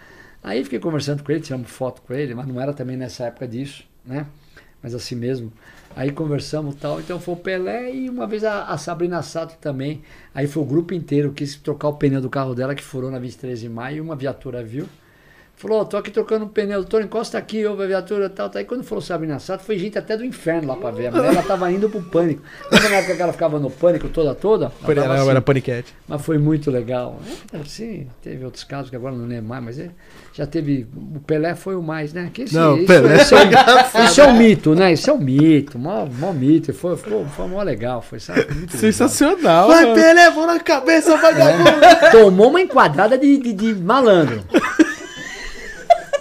Aí 0.42 0.64
fiquei 0.64 0.78
conversando 0.78 1.22
com 1.22 1.30
ele, 1.30 1.42
tiramos 1.42 1.70
foto 1.70 2.00
com 2.00 2.14
ele, 2.14 2.34
mas 2.34 2.46
não 2.46 2.58
era 2.58 2.72
também 2.72 2.96
nessa 2.96 3.26
época 3.26 3.46
disso, 3.46 3.84
né? 4.06 4.24
Mas 4.82 4.94
assim 4.94 5.16
mesmo. 5.16 5.52
Aí 5.94 6.10
conversamos 6.10 6.76
tal. 6.76 6.98
Então 6.98 7.20
foi 7.20 7.34
o 7.34 7.36
Pelé 7.36 7.94
e 7.94 8.08
uma 8.08 8.26
vez 8.26 8.42
a, 8.42 8.64
a 8.64 8.78
Sabrina 8.78 9.20
Sato 9.20 9.58
também. 9.60 10.00
Aí 10.34 10.46
foi 10.46 10.62
o 10.62 10.66
grupo 10.66 10.94
inteiro, 10.94 11.30
quis 11.30 11.56
trocar 11.56 11.88
o 11.88 11.94
pneu 11.94 12.22
do 12.22 12.30
carro 12.30 12.54
dela, 12.54 12.74
que 12.74 12.82
furou 12.82 13.10
na 13.10 13.18
23 13.18 13.60
de 13.60 13.68
maio, 13.68 13.98
e 13.98 14.00
uma 14.00 14.16
viatura 14.16 14.64
viu. 14.64 14.88
Falou, 15.58 15.84
tô 15.84 15.96
aqui 15.96 16.12
trocando 16.12 16.44
um 16.44 16.48
pneu, 16.48 16.78
doutor, 16.78 17.02
encosta 17.02 17.36
aqui, 17.36 17.66
ouve 17.66 17.82
a 17.82 17.86
viatura 17.88 18.30
tal, 18.30 18.48
tal. 18.48 18.60
Aí 18.60 18.64
quando 18.64 18.84
falou 18.84 19.02
Sabrina 19.02 19.40
Sato, 19.40 19.64
foi 19.64 19.76
gente 19.76 19.98
até 19.98 20.16
do 20.16 20.24
inferno 20.24 20.68
lá 20.68 20.76
pra 20.76 20.92
ver. 20.92 21.08
A 21.08 21.10
mulher 21.10 21.32
ela 21.32 21.42
tava 21.42 21.68
indo 21.72 21.90
pro 21.90 22.00
pânico. 22.00 22.40
Lembra 22.70 22.88
na 22.88 22.96
época 22.98 23.16
que 23.16 23.22
ela 23.22 23.32
ficava 23.32 23.58
no 23.58 23.68
pânico 23.68 24.08
toda, 24.08 24.36
toda? 24.36 24.70
Ela, 24.84 25.04
ela 25.04 25.14
assim. 25.16 25.30
era 25.30 25.40
paniquete. 25.42 25.92
Mas 26.06 26.22
foi 26.22 26.38
muito 26.38 26.70
legal. 26.70 27.18
É, 27.52 27.58
sim, 27.64 28.06
teve 28.22 28.44
outros 28.44 28.62
casos 28.62 28.88
que 28.88 28.94
agora 28.94 29.16
não 29.16 29.26
lembro 29.26 29.46
mais, 29.46 29.64
mas 29.64 29.80
é, 29.80 29.90
já 30.32 30.46
teve. 30.46 30.86
O 30.94 31.18
Pelé 31.18 31.56
foi 31.56 31.74
o 31.74 31.82
mais, 31.82 32.12
né? 32.12 32.30
Que 32.32 32.42
esse, 32.42 32.54
não, 32.54 32.76
isso, 32.76 32.86
Pelé 32.86 33.16
isso, 33.16 33.34
é, 33.34 34.04
isso 34.04 34.20
é 34.20 34.26
um 34.28 34.36
mito, 34.36 34.74
né? 34.76 34.92
Isso 34.92 35.10
é 35.10 35.12
um 35.12 35.18
mito, 35.18 35.76
mó, 35.76 36.06
mó 36.06 36.32
mito. 36.32 36.72
Foi, 36.72 36.96
foi, 36.96 37.24
foi 37.24 37.48
mó 37.48 37.60
legal, 37.64 38.00
foi 38.00 38.20
sabe, 38.20 38.46
Sensacional. 38.70 39.66
Vai, 39.66 39.92
Pelé, 39.92 40.30
vou 40.30 40.46
na 40.46 40.60
cabeça, 40.60 41.16
vagabundo. 41.16 41.84
É. 41.84 42.10
Tomou 42.10 42.48
uma 42.48 42.60
enquadrada 42.60 43.18
de, 43.18 43.38
de, 43.38 43.52
de 43.52 43.74
malandro. 43.74 44.44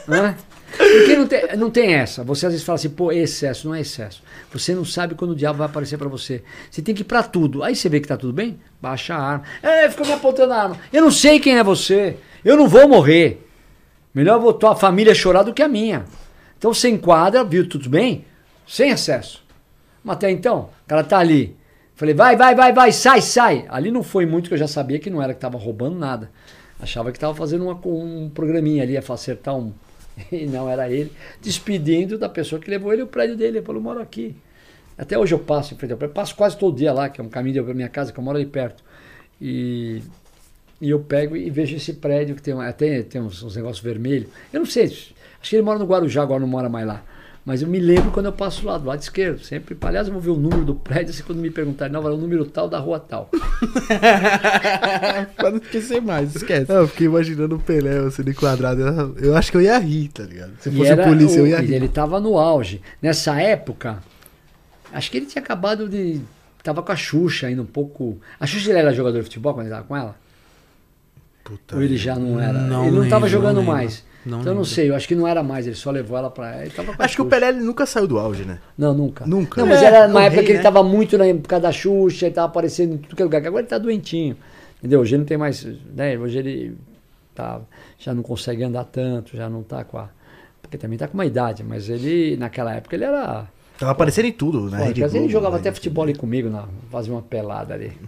Né? 0.08 0.36
Porque 0.78 1.16
não 1.16 1.28
tem, 1.28 1.58
não 1.58 1.72
tem 1.72 1.94
essa. 1.94 2.24
Você 2.24 2.46
às 2.46 2.52
vezes 2.54 2.66
fala 2.66 2.76
assim, 2.76 2.90
pô, 2.90 3.12
excesso, 3.12 3.68
não 3.68 3.76
é 3.76 3.82
excesso. 3.82 4.22
Você 4.52 4.76
não 4.76 4.86
sabe 4.86 5.16
quando 5.16 5.32
o 5.32 5.36
diabo 5.36 5.58
vai 5.60 5.68
aparecer 5.68 5.98
para 5.98 6.08
você. 6.08 6.44
Você 6.70 6.82
tem 6.82 6.94
que 6.94 7.02
ir 7.02 7.06
pra 7.06 7.24
tudo. 7.24 7.64
Aí 7.64 7.76
você 7.76 7.90
vê 7.90 8.00
que 8.00 8.08
tá 8.08 8.18
tudo 8.18 8.34
bem, 8.34 8.60
baixa 8.82 9.16
a 9.16 9.22
arma. 9.22 9.44
É, 9.62 9.90
fica 9.90 10.06
me 10.06 10.14
apontando 10.14 10.54
a 10.54 10.64
arma. 10.64 10.78
Eu 10.92 11.02
não 11.02 11.12
sei 11.12 11.40
quem 11.40 11.58
é 11.58 11.64
você. 11.64 12.18
Eu 12.44 12.56
não 12.56 12.68
vou 12.68 12.88
morrer. 12.88 13.46
Melhor 14.14 14.40
vou 14.40 14.54
tua 14.54 14.76
família 14.76 15.14
chorar 15.14 15.44
do 15.44 15.54
que 15.54 15.62
a 15.62 15.68
minha. 15.68 16.06
Então 16.58 16.74
você 16.74 16.90
enquadra, 16.90 17.44
viu 17.44 17.68
tudo 17.68 17.90
bem? 17.90 18.26
Sem 18.68 18.92
excesso. 18.92 19.44
Mas 20.04 20.18
até 20.18 20.32
então, 20.32 20.70
o 20.86 20.88
cara 20.88 21.04
tá 21.04 21.20
ali. 21.20 21.56
Falei, 21.96 22.14
vai, 22.14 22.36
vai, 22.36 22.54
vai, 22.54 22.74
vai, 22.74 22.92
sai, 22.92 23.22
sai. 23.22 23.66
Ali 23.70 23.90
não 23.90 24.04
foi 24.04 24.26
muito 24.26 24.48
que 24.48 24.54
eu 24.54 24.58
já 24.58 24.68
sabia 24.68 25.00
que 25.00 25.10
não 25.10 25.22
era 25.22 25.34
que 25.34 25.40
tava 25.40 25.58
roubando 25.58 25.98
nada. 25.98 26.30
Achava 26.80 27.12
que 27.12 27.20
tava 27.20 27.34
fazendo 27.34 27.66
uma, 27.66 27.80
um 27.86 28.30
programinha 28.30 28.84
ali, 28.84 28.96
a 28.96 29.04
acertar 29.08 29.56
um, 29.56 29.74
e 30.32 30.46
não 30.46 30.70
era 30.70 30.90
ele, 30.90 31.12
despedindo 31.42 32.18
da 32.18 32.28
pessoa 32.28 32.60
que 32.60 32.70
levou 32.70 32.92
ele 32.92 33.04
o 33.04 33.08
prédio 33.08 33.36
dele. 33.36 33.60
Ele 33.60 33.66
falou: 33.66 33.82
moro 33.82 34.02
aqui. 34.02 34.36
Até 34.98 35.18
hoje 35.18 35.34
eu 35.34 35.40
passo 35.40 35.74
em 35.74 35.78
frente 35.78 35.92
ao 35.92 35.98
prédio, 35.98 36.16
passo 36.16 36.36
quase 36.36 36.58
todo 36.58 36.76
dia 36.76 36.92
lá, 36.92 37.08
que 37.08 37.22
é 37.22 37.24
um 37.24 37.30
caminho 37.30 37.64
para 37.64 37.74
minha 37.74 37.90
casa, 37.90 38.12
que 38.12 38.20
eu 38.20 38.24
moro 38.24 38.38
ali 38.38 38.48
perto. 38.48 38.84
E, 39.40 40.02
e 40.82 40.90
eu 40.90 41.00
pego 41.00 41.38
e 41.38 41.50
vejo 41.52 41.76
esse 41.76 41.94
prédio 41.94 42.36
que 42.36 42.42
tem, 42.42 42.60
até 42.60 43.04
tem 43.04 43.22
uns, 43.22 43.44
uns 43.44 43.56
negócios 43.56 43.84
vermelhos. 43.84 44.28
Eu 44.52 44.60
não 44.60 44.66
sei, 44.66 44.86
acho 44.86 45.14
que 45.44 45.56
ele 45.56 45.62
mora 45.62 45.78
no 45.78 45.86
Guarujá, 45.86 46.24
agora 46.24 46.40
não 46.40 46.48
mora 46.48 46.68
mais 46.68 46.88
lá. 46.88 47.04
Mas 47.48 47.62
eu 47.62 47.68
me 47.70 47.80
lembro 47.80 48.12
quando 48.12 48.26
eu 48.26 48.34
passo 48.34 48.66
lá, 48.66 48.78
do 48.78 48.88
lado 48.88 49.02
esquerdo, 49.02 49.40
sempre. 49.40 49.78
Aliás, 49.80 50.08
eu 50.08 50.14
vou 50.14 50.22
ver 50.22 50.32
o 50.32 50.36
número 50.36 50.66
do 50.66 50.76
prédio, 50.76 51.12
assim, 51.12 51.24
quando 51.24 51.40
me 51.40 51.50
perguntarem, 51.50 51.94
não, 51.94 52.02
vai 52.02 52.12
o 52.12 52.18
número 52.18 52.44
tal 52.44 52.68
da 52.68 52.78
rua 52.78 53.00
tal. 53.00 53.32
pra 55.34 55.52
não 55.52 55.58
esquecer 55.58 56.02
mais, 56.02 56.36
esquece. 56.36 56.70
eu 56.70 56.86
fiquei 56.90 57.08
imaginando 57.08 57.56
o 57.56 57.60
Pelé 57.60 58.10
sendo 58.10 58.32
enquadrado. 58.32 58.82
Eu, 58.82 59.18
eu 59.18 59.38
acho 59.38 59.50
que 59.50 59.56
eu 59.56 59.62
ia 59.62 59.80
rir, 59.80 60.10
tá 60.10 60.24
ligado? 60.24 60.58
Se 60.60 60.70
fosse 60.70 60.92
o 60.92 60.98
polícia, 60.98 61.40
eu 61.40 61.48
ia 61.48 61.62
rir. 61.62 61.74
Ele 61.74 61.88
tava 61.88 62.20
no 62.20 62.38
auge. 62.38 62.82
Nessa 63.02 63.42
época, 63.42 64.04
acho 64.92 65.10
que 65.10 65.16
ele 65.16 65.26
tinha 65.26 65.42
acabado 65.42 65.88
de. 65.88 66.20
Tava 66.62 66.84
com 66.84 66.92
a 66.92 66.98
Xuxa 66.98 67.48
ainda 67.48 67.62
um 67.62 67.66
pouco. 67.66 68.20
A 68.38 68.46
Xuxa 68.46 68.72
ele 68.72 68.80
era 68.80 68.92
jogador 68.92 69.20
de 69.20 69.24
futebol 69.24 69.54
quando 69.54 69.68
ele 69.68 69.74
tava 69.74 69.88
com 69.88 69.96
ela? 69.96 70.18
Puta 71.46 71.78
Ou 71.78 71.82
ele 71.82 71.96
já 71.96 72.18
não 72.18 72.42
era? 72.42 72.60
Não 72.60 72.82
ele 72.82 72.92
não 72.92 73.00
lembro, 73.04 73.10
tava 73.10 73.30
jogando 73.30 73.62
não 73.62 73.64
mais. 73.64 74.04
Não 74.28 74.42
então 74.42 74.52
eu 74.52 74.58
não 74.58 74.66
sei, 74.66 74.90
eu 74.90 74.96
acho 74.96 75.08
que 75.08 75.16
não 75.16 75.26
era 75.26 75.42
mais, 75.42 75.66
ele 75.66 75.76
só 75.76 75.90
levou 75.90 76.18
ela 76.18 76.30
pra. 76.30 76.62
Ele 76.62 76.70
tava 76.70 76.94
acho 77.00 77.16
que 77.16 77.22
o 77.22 77.26
Pelé 77.26 77.54
nunca 77.54 77.86
saiu 77.86 78.06
do 78.06 78.20
auge, 78.20 78.44
né? 78.44 78.60
Não, 78.78 78.94
nunca. 78.94 79.26
Nunca. 79.26 79.62
Não, 79.62 79.68
mas 79.68 79.82
é, 79.82 79.86
era 79.86 80.08
uma 80.08 80.24
época 80.24 80.42
rei, 80.42 80.46
que 80.46 80.52
ele 80.52 80.58
né? 80.58 80.64
tava 80.64 80.84
muito 80.84 81.18
na 81.18 81.26
época 81.26 81.60
da 81.60 81.72
Xuxa, 81.72 82.26
ele 82.26 82.36
tava 82.36 82.48
aparecendo 82.48 82.96
em 82.96 82.98
tudo 82.98 83.16
que 83.16 83.22
é 83.22 83.26
lugar. 83.26 83.46
Agora 83.46 83.62
ele 83.62 83.70
tá 83.70 83.78
doentinho. 83.78 84.36
Entendeu? 84.80 85.00
Hoje 85.00 85.16
ele 85.16 85.20
não 85.20 85.26
tem 85.26 85.38
mais. 85.38 85.66
Né? 85.96 86.18
Hoje 86.18 86.40
ele 86.40 86.78
tá, 87.34 87.62
já 87.98 88.14
não 88.14 88.22
consegue 88.22 88.64
andar 88.64 88.84
tanto, 88.84 89.38
já 89.38 89.50
não 89.50 89.64
tá 89.64 89.86
com 89.86 89.98
a. 89.98 90.10
Porque 90.62 90.78
também 90.78 90.98
tá 90.98 91.08
com 91.08 91.14
uma 91.14 91.26
idade, 91.26 91.64
mas 91.64 91.90
ele, 91.90 92.36
naquela 92.36 92.76
época, 92.76 92.98
ele 92.98 93.06
era. 93.06 93.48
Tava 93.80 93.94
aparecendo 93.94 94.26
em 94.26 94.34
tudo, 94.34 94.70
né? 94.70 94.88
Pô, 94.88 94.94
Globo, 94.94 95.18
ele 95.18 95.30
jogava 95.30 95.56
até 95.56 95.72
futebol 95.72 96.04
ali 96.04 96.16
comigo, 96.16 96.50
na, 96.50 96.66
fazia 96.92 97.14
uma 97.14 97.22
pelada 97.22 97.76
ali. 97.76 97.94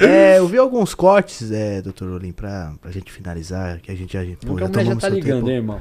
É, 0.00 0.38
eu 0.38 0.48
vi 0.48 0.56
alguns 0.58 0.94
cortes, 0.94 1.52
é, 1.52 1.82
doutor 1.82 2.08
Olim, 2.08 2.32
pra, 2.32 2.72
pra 2.80 2.90
gente 2.90 3.12
finalizar, 3.12 3.80
que 3.80 3.90
a 3.90 3.94
gente 3.94 4.12
já, 4.12 4.20
pô, 4.46 4.58
já 4.58 4.66
já 4.82 4.94
tá 4.96 5.00
seu 5.08 5.10
ligando, 5.14 5.36
tempo 5.44 5.50
hein, 5.50 5.56
irmão? 5.56 5.80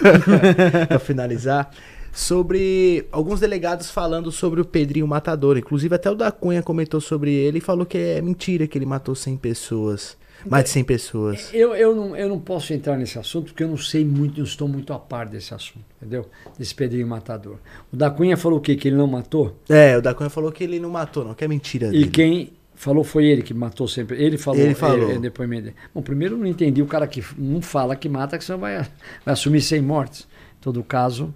pra 0.88 0.98
finalizar, 0.98 1.70
sobre 2.12 3.06
alguns 3.12 3.40
delegados 3.40 3.90
falando 3.90 4.32
sobre 4.32 4.60
o 4.60 4.64
Pedrinho 4.64 5.06
Matador. 5.06 5.56
Inclusive 5.56 5.94
até 5.94 6.10
o 6.10 6.14
da 6.14 6.30
Cunha 6.32 6.62
comentou 6.62 7.00
sobre 7.00 7.32
ele 7.32 7.58
e 7.58 7.60
falou 7.60 7.86
que 7.86 7.98
é 7.98 8.20
mentira 8.20 8.66
que 8.66 8.76
ele 8.76 8.86
matou 8.86 9.14
100 9.14 9.36
pessoas, 9.36 10.16
mais 10.44 10.64
de 10.64 10.70
100 10.70 10.84
pessoas. 10.84 11.50
Eu, 11.52 11.74
eu, 11.74 11.94
não, 11.94 12.16
eu 12.16 12.28
não 12.28 12.40
posso 12.40 12.72
entrar 12.72 12.96
nesse 12.96 13.18
assunto 13.18 13.46
porque 13.46 13.62
eu 13.62 13.68
não 13.68 13.76
sei 13.76 14.04
muito, 14.04 14.38
não 14.38 14.44
estou 14.44 14.66
muito 14.66 14.92
a 14.92 14.98
par 14.98 15.26
desse 15.28 15.54
assunto, 15.54 15.84
entendeu? 16.00 16.26
Desse 16.58 16.74
Pedrinho 16.74 17.06
Matador. 17.06 17.56
O 17.92 17.96
da 17.96 18.10
Cunha 18.10 18.36
falou 18.36 18.58
o 18.58 18.62
quê? 18.62 18.74
Que 18.74 18.88
ele 18.88 18.96
não 18.96 19.06
matou? 19.06 19.56
É, 19.68 19.96
o 19.96 20.02
da 20.02 20.12
Cunha 20.14 20.30
falou 20.30 20.50
que 20.50 20.64
ele 20.64 20.80
não 20.80 20.90
matou, 20.90 21.24
não, 21.24 21.34
que 21.34 21.44
é 21.44 21.48
mentira 21.48 21.88
E 21.88 21.90
dele. 21.90 22.08
quem 22.08 22.52
falou 22.80 23.04
foi 23.04 23.26
ele 23.26 23.42
que 23.42 23.52
matou 23.52 23.86
sempre. 23.86 24.22
Ele 24.22 24.38
falou. 24.38 24.60
Ele 24.60 24.74
falou. 24.74 25.10
É, 25.10 25.16
é, 25.16 25.18
depoimento 25.18 25.64
dele. 25.64 25.76
Bom, 25.94 26.00
primeiro 26.00 26.34
eu 26.34 26.38
não 26.38 26.46
entendi 26.46 26.80
o 26.80 26.86
cara 26.86 27.06
que 27.06 27.22
não 27.36 27.60
fala 27.60 27.94
que 27.94 28.08
mata, 28.08 28.38
que 28.38 28.44
você 28.44 28.56
vai, 28.56 28.78
vai 29.24 29.34
assumir 29.34 29.60
100 29.60 29.82
mortes. 29.82 30.22
Em 30.22 30.62
todo 30.62 30.82
caso, 30.82 31.32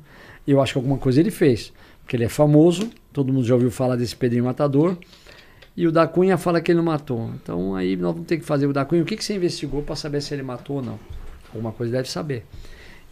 eu 0.48 0.60
acho 0.62 0.72
que 0.72 0.78
alguma 0.78 0.96
coisa 0.96 1.20
ele 1.20 1.30
fez. 1.30 1.70
Porque 2.00 2.16
ele 2.16 2.24
é 2.24 2.28
famoso, 2.30 2.88
todo 3.12 3.30
mundo 3.30 3.46
já 3.46 3.54
ouviu 3.54 3.70
falar 3.70 3.96
desse 3.96 4.16
Pedrinho 4.16 4.44
Matador. 4.44 4.96
E 5.76 5.86
o 5.86 5.92
da 5.92 6.06
Cunha 6.06 6.38
fala 6.38 6.62
que 6.62 6.72
ele 6.72 6.78
não 6.78 6.84
matou. 6.84 7.30
Então 7.34 7.74
aí 7.74 7.94
nós 7.94 8.12
vamos 8.12 8.26
ter 8.26 8.38
que 8.38 8.44
fazer 8.44 8.66
o 8.66 8.72
da 8.72 8.84
Cunha. 8.86 9.02
O 9.02 9.04
que, 9.04 9.16
que 9.16 9.24
você 9.24 9.34
investigou 9.34 9.82
para 9.82 9.96
saber 9.96 10.22
se 10.22 10.32
ele 10.32 10.42
matou 10.42 10.76
ou 10.76 10.82
não? 10.82 10.98
Alguma 11.52 11.72
coisa 11.72 11.92
deve 11.92 12.08
saber. 12.10 12.46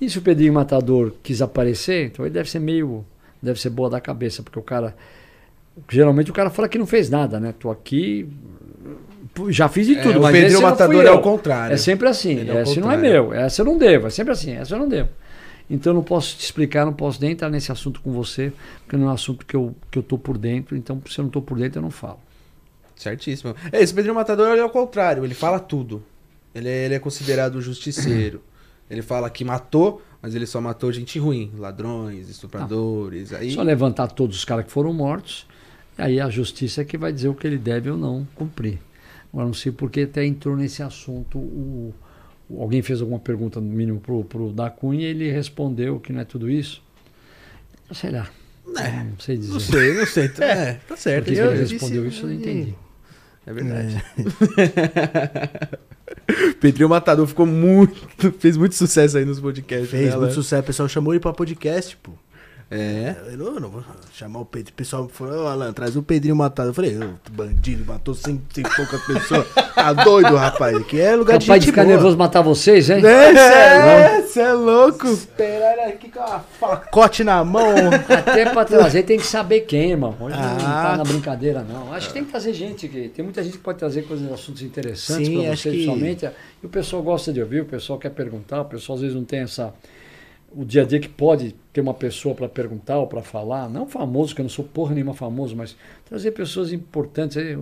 E 0.00 0.08
se 0.08 0.18
o 0.18 0.22
Pedrinho 0.22 0.54
Matador 0.54 1.12
quis 1.22 1.42
aparecer, 1.42 2.06
então 2.06 2.24
ele 2.24 2.32
deve 2.32 2.48
ser 2.48 2.60
meio. 2.60 3.04
Deve 3.42 3.60
ser 3.60 3.70
boa 3.70 3.90
da 3.90 4.00
cabeça, 4.00 4.42
porque 4.42 4.58
o 4.58 4.62
cara. 4.62 4.96
Geralmente 5.88 6.30
o 6.30 6.34
cara 6.34 6.50
fala 6.50 6.68
que 6.68 6.78
não 6.78 6.86
fez 6.86 7.08
nada, 7.08 7.40
né? 7.40 7.54
Tô 7.58 7.70
aqui. 7.70 8.28
Já 9.48 9.68
fiz 9.68 9.86
de 9.86 9.96
É, 9.96 10.02
tudo, 10.02 10.18
o 10.18 10.22
mas 10.22 10.52
não 10.52 10.60
Matador 10.60 11.04
é 11.04 11.10
o 11.10 11.20
contrário. 11.20 11.74
É 11.74 11.76
sempre 11.76 12.08
assim. 12.08 12.32
Ele 12.32 12.50
é 12.50 12.64
não 12.76 12.92
é 12.92 12.96
meu. 12.96 13.32
Essa 13.32 13.62
eu 13.62 13.66
não 13.66 13.78
devo. 13.78 14.06
É 14.06 14.10
sempre 14.10 14.32
assim. 14.32 14.52
Essa 14.52 14.74
eu 14.74 14.78
não 14.78 14.88
devo. 14.88 15.08
Então 15.70 15.92
eu 15.92 15.94
não 15.94 16.02
posso 16.02 16.36
te 16.36 16.44
explicar, 16.44 16.84
não 16.84 16.92
posso 16.92 17.20
nem 17.20 17.32
entrar 17.32 17.48
nesse 17.48 17.72
assunto 17.72 18.00
com 18.02 18.12
você, 18.12 18.52
porque 18.82 18.96
não 18.96 19.06
é 19.06 19.10
um 19.10 19.14
assunto 19.14 19.46
que 19.46 19.56
eu, 19.56 19.74
que 19.90 19.98
eu 19.98 20.02
tô 20.02 20.18
por 20.18 20.36
dentro. 20.36 20.76
Então, 20.76 21.00
se 21.08 21.18
eu 21.18 21.22
não 21.22 21.30
tô 21.30 21.40
por 21.40 21.58
dentro, 21.58 21.78
eu 21.78 21.82
não 21.82 21.90
falo. 21.90 22.18
Certíssimo. 22.94 23.54
É, 23.72 23.80
esse 23.80 23.94
Pedrinho 23.94 24.14
Matador 24.14 24.56
é 24.56 24.64
o 24.64 24.68
contrário, 24.68 25.24
ele 25.24 25.34
fala 25.34 25.58
tudo. 25.58 26.02
Ele 26.54 26.68
é, 26.68 26.84
ele 26.84 26.94
é 26.94 26.98
considerado 26.98 27.60
justiceiro. 27.60 28.42
ele 28.90 29.00
fala 29.00 29.30
que 29.30 29.44
matou, 29.44 30.02
mas 30.20 30.34
ele 30.34 30.46
só 30.46 30.60
matou 30.60 30.92
gente 30.92 31.18
ruim, 31.18 31.50
ladrões, 31.56 32.28
estupradores. 32.28 33.32
Aí... 33.32 33.52
Só 33.52 33.62
levantar 33.62 34.08
todos 34.08 34.36
os 34.36 34.44
caras 34.44 34.66
que 34.66 34.70
foram 34.70 34.92
mortos, 34.92 35.46
aí 36.02 36.20
a 36.20 36.28
justiça 36.30 36.82
é 36.82 36.84
que 36.84 36.96
vai 36.98 37.12
dizer 37.12 37.28
o 37.28 37.34
que 37.34 37.46
ele 37.46 37.58
deve 37.58 37.90
ou 37.90 37.96
não 37.96 38.26
cumprir. 38.34 38.78
Agora 39.32 39.46
não 39.46 39.54
sei 39.54 39.72
porque 39.72 40.02
até 40.02 40.24
entrou 40.24 40.56
nesse 40.56 40.82
assunto 40.82 41.38
o, 41.38 41.94
o- 42.50 42.62
alguém 42.62 42.82
fez 42.82 43.00
alguma 43.00 43.18
pergunta 43.18 43.60
no 43.60 43.66
mínimo 43.66 43.98
pro, 44.00 44.22
pro 44.24 44.52
da 44.52 44.68
Cunha 44.70 45.00
e 45.02 45.10
ele 45.10 45.30
respondeu 45.30 45.98
que 46.00 46.12
não 46.12 46.20
é 46.20 46.24
tudo 46.24 46.50
isso. 46.50 46.82
Sei 47.92 48.10
lá. 48.10 48.28
É, 48.78 49.04
não 49.04 49.18
sei 49.18 49.36
dizer. 49.38 49.52
Não 49.54 49.60
sei, 49.60 49.94
não 49.94 50.06
sei. 50.06 50.30
É, 50.40 50.74
tá 50.86 50.96
certo. 50.96 51.24
Por 51.26 51.32
que 51.34 51.38
Eu 51.40 51.50
ele 51.52 51.60
disse- 51.62 51.72
respondeu 51.74 52.06
isso, 52.06 52.22
eu 52.22 52.26
não 52.28 52.34
entendi. 52.34 52.74
É 53.46 53.52
verdade. 53.52 54.04
Pedrinho 56.60 56.88
Matador 56.88 57.26
ficou 57.26 57.46
muito. 57.46 58.32
Fez 58.38 58.56
muito 58.56 58.74
sucesso 58.74 59.18
aí 59.18 59.24
nos 59.24 59.40
podcasts. 59.40 59.90
Fez 59.90 60.04
né, 60.04 60.10
muito 60.12 60.24
Alan? 60.26 60.30
sucesso, 60.34 60.62
o 60.62 60.66
pessoal 60.66 60.88
chamou 60.88 61.12
ele 61.12 61.20
pra 61.20 61.32
podcast, 61.32 61.96
pô. 61.96 62.12
É. 62.74 63.14
Eu 63.32 63.36
não, 63.36 63.46
eu 63.54 63.60
não 63.60 63.68
vou 63.68 63.84
chamar 64.14 64.40
o 64.40 64.44
Pedro. 64.46 64.72
O 64.72 64.74
pessoal 64.74 65.06
falou, 65.08 65.44
ô 65.44 65.46
Alan, 65.48 65.72
traz 65.74 65.94
o 65.94 66.02
Pedrinho 66.02 66.34
Matador. 66.34 66.70
Eu 66.70 66.74
falei, 66.74 66.96
ô, 66.98 67.10
bandido, 67.30 67.84
matou 67.84 68.14
cem, 68.14 68.40
cem 68.54 68.64
e 68.64 68.76
poucas 68.76 69.04
pessoas. 69.04 69.46
Tá 69.74 69.92
doido, 69.92 70.34
rapaz. 70.36 70.74
Aqui 70.76 70.98
é 70.98 71.14
lugar 71.14 71.36
de 71.38 71.44
Capaz 71.46 71.60
de 71.60 71.66
gente 71.66 71.72
ficar 71.72 71.82
boa. 71.84 71.94
nervoso 71.94 72.16
matar 72.16 72.40
vocês, 72.40 72.88
hein? 72.88 73.02
É, 73.04 74.22
você 74.22 74.40
é 74.40 74.52
louco. 74.54 75.06
Esperar 75.08 75.78
aqui 75.88 76.08
com 76.10 76.20
a 76.20 76.40
facote 76.40 77.22
na 77.22 77.44
mão. 77.44 77.74
Até 78.08 78.48
pra 78.50 78.64
trazer 78.64 79.02
tem 79.02 79.18
que 79.18 79.26
saber 79.26 79.60
quem, 79.60 79.90
irmão. 79.90 80.16
Hoje 80.18 80.36
não 80.36 80.42
Ah. 80.66 80.82
tá 80.92 80.96
na 80.96 81.04
brincadeira, 81.04 81.62
não. 81.62 81.92
Acho 81.92 82.08
que 82.08 82.14
tem 82.14 82.24
que 82.24 82.30
trazer 82.30 82.54
gente 82.54 82.86
aqui. 82.86 83.10
Tem 83.14 83.22
muita 83.22 83.42
gente 83.42 83.58
que 83.58 83.62
pode 83.62 83.78
trazer 83.78 84.02
coisas, 84.02 84.32
assuntos 84.32 84.62
interessantes 84.62 85.26
Sim, 85.26 85.42
pra 85.42 85.52
acho 85.52 85.62
você, 85.62 85.70
que- 85.70 85.76
principalmente. 85.76 86.30
E 86.62 86.66
o 86.66 86.68
pessoal 86.70 87.02
gosta 87.02 87.32
de 87.32 87.40
ouvir, 87.42 87.60
o 87.60 87.66
pessoal 87.66 87.98
quer 87.98 88.10
perguntar, 88.10 88.62
o 88.62 88.64
pessoal 88.64 88.94
às 88.96 89.02
vezes 89.02 89.14
não 89.16 89.24
tem 89.24 89.40
essa. 89.40 89.74
O 90.54 90.64
dia 90.64 90.82
a 90.82 90.84
dia 90.84 91.00
que 91.00 91.08
pode 91.08 91.54
ter 91.72 91.80
uma 91.80 91.94
pessoa 91.94 92.34
para 92.34 92.48
perguntar 92.48 92.98
ou 92.98 93.06
para 93.06 93.22
falar, 93.22 93.68
não 93.70 93.86
famoso, 93.88 94.34
que 94.34 94.40
eu 94.40 94.44
não 94.44 94.50
sou 94.50 94.64
porra 94.64 94.94
nenhuma 94.94 95.14
famoso, 95.14 95.56
mas 95.56 95.74
trazer 96.04 96.32
pessoas 96.32 96.72
importantes. 96.72 97.36
Aí, 97.38 97.56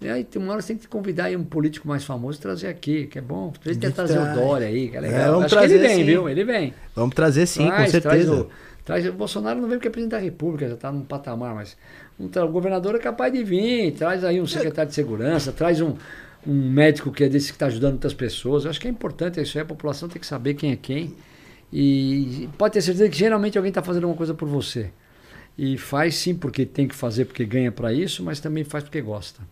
e 0.00 0.08
aí 0.08 0.24
tem 0.24 0.42
uma 0.42 0.52
hora 0.52 0.60
você 0.60 0.68
tem 0.74 0.78
que 0.78 0.88
convidar 0.88 1.26
aí 1.26 1.36
um 1.36 1.44
político 1.44 1.86
mais 1.86 2.04
famoso 2.04 2.38
e 2.38 2.42
trazer 2.42 2.66
aqui, 2.66 3.06
que 3.06 3.18
é 3.18 3.22
bom. 3.22 3.52
Tem 3.62 3.78
que 3.78 3.90
trazer 3.90 4.18
o. 4.18 4.34
Dória 4.34 4.66
aí, 4.66 4.88
que 4.88 4.96
é 4.96 4.98
É, 4.98 5.00
legal. 5.02 5.32
vamos 5.34 5.44
Acho 5.44 5.56
que 5.56 5.64
ele 5.64 5.74
trazer, 5.78 5.88
vem, 5.88 5.96
sim. 5.98 6.04
viu? 6.04 6.28
Ele 6.28 6.44
vem. 6.44 6.74
Vamos 6.94 7.14
trazer 7.14 7.46
sim, 7.46 7.66
Traz, 7.66 7.84
com 7.84 7.90
certeza. 7.90 8.26
Traz 8.26 8.28
o, 8.40 8.50
traz- 8.84 9.06
o 9.06 9.12
Bolsonaro 9.12 9.60
não 9.60 9.68
vem 9.68 9.78
porque 9.78 9.88
é 9.88 9.90
presidente 9.90 10.12
da 10.12 10.18
República, 10.18 10.68
já 10.68 10.74
está 10.74 10.90
num 10.90 11.02
patamar, 11.02 11.54
mas 11.54 11.76
um 12.18 12.26
o 12.26 12.48
governador 12.48 12.96
é 12.96 12.98
capaz 12.98 13.32
de 13.32 13.44
vir, 13.44 13.92
traz 13.92 14.24
aí 14.24 14.40
um 14.40 14.46
secretário 14.46 14.88
de 14.88 14.94
segurança, 14.94 15.52
traz 15.52 15.80
um, 15.80 15.94
um 16.46 16.70
médico 16.70 17.12
que 17.12 17.24
é 17.24 17.28
desse 17.28 17.46
que 17.48 17.54
está 17.56 17.66
ajudando 17.66 17.94
outras 17.94 18.14
pessoas. 18.14 18.64
Eu 18.64 18.70
acho 18.70 18.80
que 18.80 18.88
é 18.88 18.90
importante 18.90 19.40
isso 19.40 19.56
aí, 19.56 19.62
a 19.62 19.66
população 19.66 20.08
tem 20.08 20.20
que 20.20 20.26
saber 20.26 20.54
quem 20.54 20.72
é 20.72 20.76
quem. 20.76 21.14
E 21.76 22.48
pode 22.56 22.74
ter 22.74 22.82
certeza 22.82 23.08
que 23.08 23.18
geralmente 23.18 23.58
alguém 23.58 23.70
está 23.70 23.82
fazendo 23.82 24.04
alguma 24.04 24.16
coisa 24.16 24.32
por 24.32 24.46
você. 24.46 24.92
E 25.58 25.76
faz 25.76 26.14
sim 26.14 26.32
porque 26.32 26.64
tem 26.64 26.86
que 26.86 26.94
fazer, 26.94 27.24
porque 27.24 27.44
ganha 27.44 27.72
para 27.72 27.92
isso, 27.92 28.22
mas 28.22 28.38
também 28.38 28.62
faz 28.62 28.84
porque 28.84 29.00
gosta. 29.00 29.42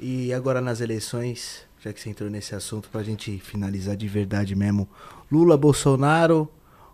E 0.00 0.32
agora 0.32 0.60
nas 0.60 0.80
eleições, 0.80 1.62
já 1.80 1.92
que 1.92 2.00
você 2.00 2.10
entrou 2.10 2.28
nesse 2.28 2.52
assunto, 2.52 2.88
pra 2.88 3.04
gente 3.04 3.38
finalizar 3.38 3.96
de 3.96 4.08
verdade 4.08 4.56
mesmo. 4.56 4.88
Lula, 5.30 5.56
Bolsonaro 5.56 6.50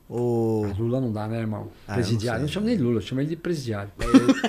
ou. 0.06 0.66
Mas 0.66 0.76
Lula 0.76 1.00
não 1.00 1.10
dá, 1.10 1.26
né, 1.28 1.40
irmão? 1.40 1.70
Ah, 1.88 1.92
eu 1.92 1.94
presidiário. 1.94 2.40
não 2.40 2.42
não, 2.42 2.48
sei. 2.48 2.54
chamo 2.54 2.66
nem 2.66 2.76
Lula, 2.76 2.98
eu 2.98 3.02
chamo 3.02 3.22
ele 3.22 3.30
de 3.30 3.36
presidiário. 3.36 3.90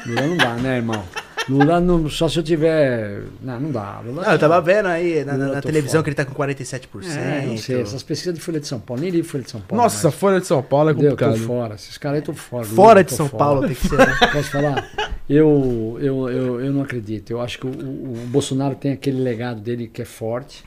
Lula 0.05 0.27
não 0.27 0.35
dá, 0.35 0.55
né, 0.55 0.75
irmão? 0.75 1.01
Lula 1.47 1.79
não, 1.79 2.09
só 2.09 2.27
se 2.27 2.39
eu 2.39 2.43
tiver. 2.43 3.21
Não, 3.41 3.59
não 3.59 3.71
dá. 3.71 3.99
Lula 4.03 4.23
Não, 4.23 4.31
eu 4.31 4.39
tava 4.39 4.59
vendo 4.61 4.87
aí 4.87 5.23
na, 5.23 5.37
na- 5.37 5.61
televisão 5.61 6.01
fora. 6.01 6.03
que 6.03 6.09
ele 6.09 6.15
tá 6.15 6.25
com 6.25 6.33
47%. 6.33 7.17
É, 7.17 7.45
não 7.45 7.57
sei, 7.57 7.81
essas 7.81 8.01
pesquisas 8.01 8.33
de 8.33 8.41
Folha 8.41 8.59
de 8.59 8.67
São 8.67 8.79
Paulo, 8.79 9.01
nem 9.03 9.11
li 9.11 9.21
Folha 9.21 9.43
de 9.43 9.51
São 9.51 9.61
Paulo. 9.61 9.83
Nossa, 9.83 10.07
mas, 10.07 10.15
Folha 10.15 10.39
de 10.41 10.47
São 10.47 10.63
Paulo 10.63 10.89
é 10.89 10.93
entendeu? 10.93 11.11
eu 11.11 11.17
tô 11.17 11.25
complicado. 11.25 11.47
fora. 11.47 11.75
Esses 11.75 11.97
caras 11.97 12.15
aí 12.15 12.19
estão 12.21 12.33
fora. 12.35 12.65
Fora 12.65 12.89
Lula, 12.89 13.03
de 13.03 13.09
tô 13.11 13.15
São 13.15 13.29
fora. 13.29 13.43
Paulo 13.43 13.61
tem 13.67 13.75
que 13.75 13.87
ser. 13.87 13.97
né? 13.97 14.17
Posso 14.33 14.51
falar? 14.51 14.89
Eu, 15.29 15.97
eu, 16.01 16.29
eu, 16.29 16.61
eu 16.61 16.71
não 16.73 16.81
acredito. 16.81 17.29
Eu 17.31 17.41
acho 17.41 17.59
que 17.59 17.67
o, 17.67 17.69
o- 17.69 18.13
o 18.23 18.27
Bolsonaro 18.27 18.75
tem 18.75 18.91
aquele 18.91 19.21
legado 19.21 19.59
dele 19.61 19.87
que 19.87 20.01
é 20.01 20.05
forte. 20.05 20.63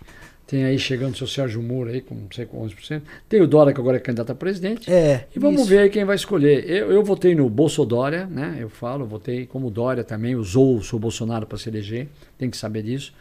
Tem 0.48 0.64
aí 0.64 0.78
chegando 0.78 1.12
o 1.12 1.16
seu 1.18 1.26
Sérgio 1.26 1.62
Moro 1.62 1.90
aí 1.90 2.00
com 2.00 2.14
não 2.14 2.32
sei 2.32 2.46
com 2.46 2.66
11%. 2.66 3.02
Tem 3.28 3.42
o 3.42 3.46
Dória 3.46 3.70
que 3.70 3.78
agora 3.78 3.98
é 3.98 4.00
candidato 4.00 4.32
a 4.32 4.34
presidente. 4.34 4.90
É. 4.90 5.26
E 5.36 5.38
vamos 5.38 5.60
isso. 5.60 5.70
ver 5.70 5.80
aí 5.80 5.90
quem 5.90 6.06
vai 6.06 6.16
escolher. 6.16 6.64
Eu, 6.66 6.90
eu 6.90 7.04
votei 7.04 7.34
no 7.34 7.50
Bolsodória, 7.50 8.24
né? 8.24 8.56
Eu 8.58 8.70
falo, 8.70 9.04
votei 9.04 9.44
como 9.44 9.70
Dória 9.70 10.02
também, 10.02 10.34
usou 10.34 10.78
o 10.78 10.82
seu 10.82 10.98
Bolsonaro 10.98 11.46
para 11.46 11.58
se 11.58 11.68
eleger, 11.68 12.08
tem 12.38 12.48
que 12.48 12.56
saber 12.56 12.82
disso. 12.82 13.12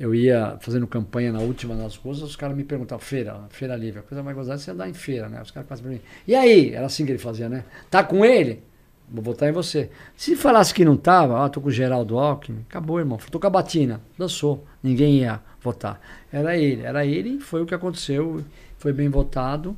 Eu 0.00 0.14
ia 0.14 0.56
fazendo 0.60 0.86
campanha 0.86 1.30
na 1.30 1.40
última 1.40 1.74
nas 1.74 1.94
ruas, 1.96 2.22
os 2.22 2.36
caras 2.36 2.56
me 2.56 2.64
perguntavam, 2.64 3.04
feira, 3.04 3.38
feira 3.50 3.76
livre, 3.76 4.00
a 4.00 4.02
coisa 4.02 4.22
mais 4.22 4.34
gozada 4.34 4.58
é 4.58 4.58
você 4.58 4.70
andar 4.70 4.88
em 4.88 4.94
feira, 4.94 5.28
né? 5.28 5.42
Os 5.42 5.50
caras 5.50 5.68
passam 5.68 5.84
pra 5.84 5.92
mim. 5.92 6.00
E 6.26 6.34
aí? 6.34 6.72
Era 6.72 6.86
assim 6.86 7.04
que 7.04 7.12
ele 7.12 7.18
fazia, 7.18 7.50
né? 7.50 7.64
Tá 7.90 8.02
com 8.02 8.24
ele? 8.24 8.62
Vou 9.10 9.22
votar 9.22 9.48
em 9.48 9.52
você. 9.52 9.90
Se 10.16 10.34
falasse 10.34 10.72
que 10.72 10.84
não 10.86 10.96
tava, 10.96 11.34
ó, 11.34 11.48
tô 11.50 11.60
com 11.60 11.68
o 11.68 11.70
Geraldo 11.70 12.18
Alckmin, 12.18 12.64
acabou, 12.68 12.98
irmão. 12.98 13.18
Tô 13.30 13.38
com 13.38 13.46
a 13.46 13.50
Batina, 13.50 14.00
dançou. 14.18 14.64
Ninguém 14.82 15.18
ia 15.18 15.40
votar. 15.66 16.00
Era 16.32 16.56
ele, 16.56 16.82
era 16.82 17.04
ele 17.04 17.40
foi 17.40 17.62
o 17.62 17.66
que 17.66 17.74
aconteceu. 17.74 18.44
Foi 18.78 18.92
bem 18.92 19.08
votado. 19.08 19.76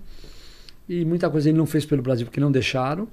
E 0.89 1.05
muita 1.05 1.29
coisa 1.29 1.49
ele 1.49 1.59
não 1.59 1.67
fez 1.67 1.85
pelo 1.85 2.03
Brasil 2.03 2.27
porque 2.27 2.41
não 2.41 2.53
deixaram. 2.53 3.09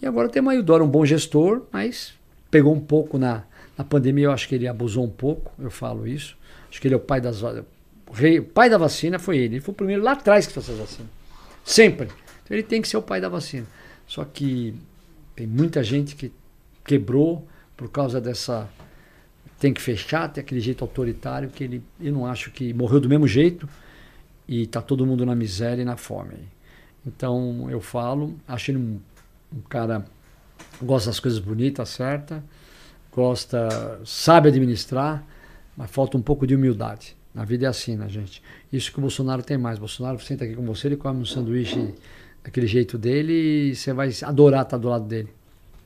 E 0.00 0.06
agora 0.06 0.28
tem 0.28 0.42
o 0.42 0.62
Dória, 0.62 0.84
um 0.84 0.88
bom 0.88 1.04
gestor, 1.04 1.62
mas 1.72 2.12
pegou 2.50 2.74
um 2.74 2.80
pouco 2.80 3.18
na, 3.18 3.44
na 3.76 3.84
pandemia. 3.84 4.26
Eu 4.26 4.32
acho 4.32 4.48
que 4.48 4.54
ele 4.54 4.68
abusou 4.68 5.04
um 5.04 5.10
pouco, 5.10 5.52
eu 5.58 5.70
falo 5.70 6.06
isso. 6.06 6.36
Acho 6.68 6.80
que 6.80 6.88
ele 6.88 6.94
é 6.94 6.98
o 6.98 7.00
pai 7.00 7.20
das 7.20 7.42
rei, 8.12 8.40
pai 8.40 8.68
da 8.70 8.78
vacina 8.78 9.18
foi 9.18 9.38
ele. 9.38 9.56
Ele 9.56 9.60
foi 9.60 9.72
o 9.72 9.76
primeiro 9.76 10.02
lá 10.02 10.12
atrás 10.12 10.46
que 10.46 10.52
fez 10.52 10.68
essa 10.68 10.78
vacina. 10.78 11.08
Sempre. 11.64 12.08
Então 12.44 12.56
ele 12.56 12.62
tem 12.62 12.80
que 12.80 12.88
ser 12.88 12.96
o 12.96 13.02
pai 13.02 13.20
da 13.20 13.28
vacina. 13.28 13.66
Só 14.06 14.24
que 14.24 14.74
tem 15.34 15.46
muita 15.46 15.82
gente 15.82 16.14
que 16.14 16.32
quebrou 16.84 17.46
por 17.76 17.90
causa 17.90 18.20
dessa. 18.20 18.68
Tem 19.58 19.72
que 19.72 19.80
fechar, 19.80 20.28
tem 20.28 20.42
aquele 20.42 20.60
jeito 20.60 20.84
autoritário 20.84 21.48
que 21.48 21.64
ele. 21.64 21.82
Eu 22.00 22.12
não 22.12 22.26
acho 22.26 22.50
que 22.50 22.74
morreu 22.74 23.00
do 23.00 23.08
mesmo 23.08 23.26
jeito 23.26 23.68
e 24.46 24.62
está 24.62 24.82
todo 24.82 25.06
mundo 25.06 25.24
na 25.24 25.34
miséria 25.34 25.82
e 25.82 25.84
na 25.84 25.96
fome. 25.96 26.36
Então 27.06 27.68
eu 27.70 27.80
falo, 27.80 28.34
acho 28.46 28.70
ele 28.70 28.78
um, 28.78 29.00
um 29.54 29.60
cara 29.62 30.04
gosta 30.82 31.10
das 31.10 31.20
coisas 31.20 31.38
bonitas, 31.38 31.88
certa, 31.88 32.42
gosta, 33.12 34.00
sabe 34.04 34.48
administrar, 34.48 35.24
mas 35.76 35.90
falta 35.90 36.16
um 36.16 36.22
pouco 36.22 36.46
de 36.46 36.54
humildade. 36.54 37.16
Na 37.34 37.44
vida 37.44 37.66
é 37.66 37.68
assim, 37.68 37.96
né, 37.96 38.08
gente? 38.08 38.42
Isso 38.72 38.90
que 38.90 38.98
o 38.98 39.00
Bolsonaro 39.00 39.42
tem 39.42 39.58
mais. 39.58 39.78
Bolsonaro 39.78 40.18
senta 40.18 40.44
aqui 40.44 40.54
com 40.54 40.64
você, 40.64 40.88
ele 40.88 40.96
come 40.96 41.20
um 41.20 41.24
sanduíche 41.24 41.94
daquele 42.42 42.66
jeito 42.66 42.96
dele 42.96 43.70
e 43.70 43.76
você 43.76 43.92
vai 43.92 44.10
adorar 44.22 44.62
estar 44.62 44.78
do 44.78 44.88
lado 44.88 45.06
dele. 45.06 45.28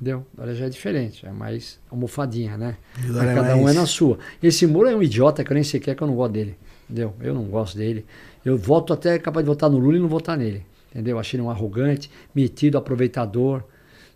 Entendeu? 0.00 0.26
Dória 0.34 0.54
já 0.54 0.64
é 0.64 0.68
diferente, 0.70 1.26
é 1.26 1.30
mais 1.30 1.78
almofadinha, 1.90 2.56
né? 2.56 2.76
Dória 3.06 3.30
é 3.30 3.34
cada 3.34 3.54
um 3.56 3.64
mais- 3.64 3.76
é 3.76 3.80
na 3.80 3.86
sua. 3.86 4.18
Esse 4.42 4.66
Moro 4.66 4.88
é 4.88 4.96
um 4.96 5.02
idiota 5.02 5.44
que 5.44 5.52
eu 5.52 5.54
nem 5.54 5.62
sei 5.62 5.78
quer 5.78 5.94
que 5.94 6.02
eu 6.02 6.06
não 6.06 6.14
gosto 6.14 6.32
dele. 6.32 6.56
Entendeu? 6.88 7.14
Eu 7.20 7.34
não 7.34 7.44
gosto 7.44 7.76
dele. 7.76 8.06
Eu 8.44 8.56
voto 8.56 8.92
até 8.94 9.18
capaz 9.18 9.44
de 9.44 9.48
votar 9.48 9.68
no 9.68 9.76
Lula 9.78 9.98
e 9.98 10.00
não 10.00 10.08
votar 10.08 10.38
nele. 10.38 10.64
Entendeu? 10.90 11.18
Achei 11.18 11.38
ele 11.38 11.46
um 11.46 11.50
arrogante, 11.50 12.10
metido, 12.34 12.78
aproveitador, 12.78 13.62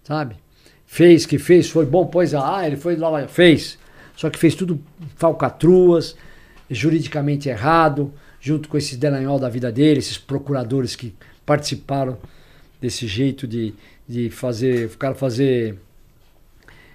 sabe? 0.03 0.37
Fez 0.87 1.27
que 1.27 1.39
fez, 1.39 1.69
foi 1.69 1.85
bom, 1.85 2.07
pois 2.07 2.35
ah, 2.35 2.67
ele 2.67 2.77
foi 2.77 2.97
lá, 2.97 3.29
fez. 3.29 3.79
Só 4.17 4.31
que 4.31 4.39
fez 4.39 4.55
tudo 4.55 4.81
falcatruas, 5.17 6.17
juridicamente 6.71 7.49
errado, 7.49 8.13
junto 8.41 8.69
com 8.69 8.77
esses 8.79 8.97
delanhol 8.97 9.39
da 9.39 9.49
vida 9.49 9.71
dele, 9.71 9.99
esses 9.99 10.19
procuradores 10.19 10.97
que 10.97 11.15
participaram 11.45 12.17
desse 12.81 13.07
jeito 13.07 13.47
de, 13.47 13.75
de 14.09 14.31
fazer, 14.31 14.87
o 14.87 14.99
cara 14.99 15.15
fazer 15.15 15.79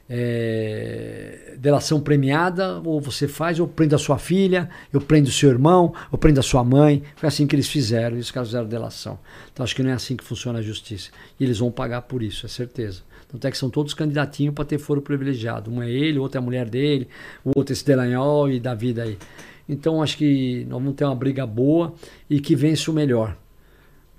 é, 0.10 1.56
delação 1.57 2.02
premiada, 2.02 2.81
ou 2.84 2.99
você 2.99 3.27
faz, 3.27 3.60
ou 3.60 3.68
prende 3.68 3.94
a 3.94 3.98
sua 3.98 4.18
filha, 4.18 4.69
eu 4.91 4.99
prendo 4.99 5.27
o 5.27 5.31
seu 5.31 5.49
irmão, 5.49 5.94
ou 6.11 6.18
prendo 6.18 6.40
a 6.40 6.44
sua 6.44 6.64
mãe. 6.64 7.03
Foi 7.15 7.27
assim 7.27 7.45
que 7.45 7.56
eles 7.56 7.69
fizeram, 7.69 8.18
e 8.18 8.19
os 8.19 8.31
caras 8.31 8.49
fizeram 8.49 8.68
delação. 8.68 9.19
Então 9.53 9.64
acho 9.64 9.76
que 9.76 9.84
não 9.84 9.91
é 9.91 9.94
assim 9.94 10.15
que 10.15 10.23
funciona 10.23 10.60
a 10.60 10.61
justiça. 10.61 11.11
E 11.40 11.44
eles 11.44 11.60
vão 11.60 11.72
pagar 11.72 12.02
por 12.03 12.23
isso, 12.23 12.45
é 12.45 12.49
certeza. 12.49 13.02
Tanto 13.31 13.45
é 13.45 13.52
que 13.52 13.57
são 13.57 13.69
todos 13.69 13.94
candidatinhos 13.94 14.56
para 14.56 14.65
ter 14.65 14.80
foro 14.80 15.03
privilegiado. 15.03 15.72
Um 15.72 15.84
é 15.84 15.90
ele, 15.90 16.18
o 16.18 16.23
outro 16.23 16.40
é 16.40 16.41
a 16.41 16.44
mulher 16.44 16.68
dele, 16.68 17.07
o 17.45 17.52
outro 17.56 17.72
é 17.72 17.73
esse 17.73 17.86
Delanhol 17.86 18.49
e 18.49 18.60
da 18.60 18.73
vida 18.73 19.03
aí. 19.03 19.18
Então 19.68 20.02
acho 20.02 20.18
que 20.18 20.65
nós 20.68 20.80
vamos 20.80 20.95
ter 20.95 21.06
uma 21.06 21.14
briga 21.14 21.45
boa 21.45 21.94
e 22.27 22.40
que 22.40 22.56
vence 22.56 22.90
o 22.90 22.94
melhor. 22.94 23.38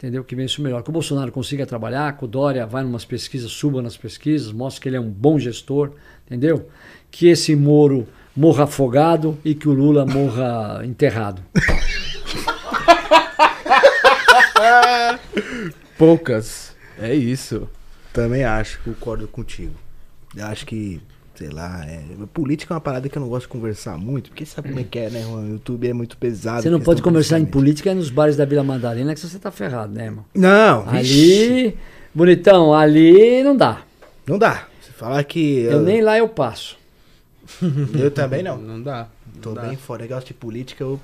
Entendeu? 0.00 0.24
Que 0.24 0.34
vence 0.34 0.58
o 0.58 0.62
melhor. 0.62 0.82
Que 0.82 0.88
o 0.88 0.92
Bolsonaro 0.94 1.30
consiga 1.30 1.66
trabalhar, 1.66 2.16
que 2.16 2.24
o 2.24 2.26
Dória 2.26 2.66
vai 2.66 2.82
numas 2.82 3.04
pesquisas, 3.04 3.50
suba 3.52 3.82
nas 3.82 3.98
pesquisas, 3.98 4.50
mostre 4.50 4.80
que 4.80 4.88
ele 4.88 4.96
é 4.96 5.00
um 5.00 5.10
bom 5.10 5.38
gestor, 5.38 5.92
entendeu? 6.26 6.70
Que 7.10 7.28
esse 7.28 7.54
Moro 7.54 8.08
morra 8.34 8.64
afogado 8.64 9.36
e 9.44 9.54
que 9.54 9.68
o 9.68 9.72
Lula 9.74 10.06
morra 10.06 10.80
enterrado. 10.88 11.42
Poucas. 15.98 16.74
É 16.98 17.14
isso. 17.14 17.68
Também 18.10 18.42
acho, 18.42 18.80
concordo 18.82 19.28
contigo. 19.28 19.74
Eu 20.34 20.46
acho 20.46 20.64
que, 20.64 20.98
sei 21.40 21.48
lá, 21.48 21.82
é, 21.86 22.02
política 22.34 22.74
é 22.74 22.76
uma 22.76 22.82
parada 22.82 23.08
que 23.08 23.16
eu 23.16 23.22
não 23.22 23.28
gosto 23.28 23.46
de 23.46 23.48
conversar 23.48 23.96
muito, 23.96 24.28
porque 24.28 24.44
sabe 24.44 24.68
como 24.68 24.80
é 24.80 24.84
que 24.84 24.98
é, 24.98 25.08
né, 25.08 25.22
Juan? 25.22 25.40
O 25.40 25.48
YouTube 25.52 25.88
é 25.88 25.92
muito 25.94 26.18
pesado. 26.18 26.60
Você 26.60 26.68
não 26.68 26.80
pode 26.80 27.00
conversar 27.00 27.40
em 27.40 27.46
política 27.46 27.94
nos 27.94 28.10
bares 28.10 28.36
da 28.36 28.44
Vila 28.44 28.62
Madalena, 28.62 29.14
que 29.14 29.20
você 29.20 29.38
tá 29.38 29.50
ferrado, 29.50 29.90
né, 29.94 30.04
irmão? 30.04 30.26
Não, 30.34 30.86
Ali, 30.86 31.78
bonitão, 32.14 32.74
ali 32.74 33.42
não 33.42 33.56
dá. 33.56 33.80
não 34.26 34.38
dá. 34.38 34.66
Você 34.82 34.92
falar 34.92 35.24
que. 35.24 35.60
Eu 35.60 35.80
nem 35.80 36.02
lá 36.02 36.18
eu 36.18 36.28
passo. 36.28 36.76
eu 37.98 38.10
também 38.10 38.42
não. 38.42 38.58
Não 38.58 38.82
dá. 38.82 39.08
Tô 39.40 39.50
não 39.50 39.54
dá. 39.54 39.62
bem 39.62 39.78
fora. 39.78 40.02
Negócio 40.02 40.26
de 40.26 40.34
política, 40.34 40.84
eu, 40.84 41.00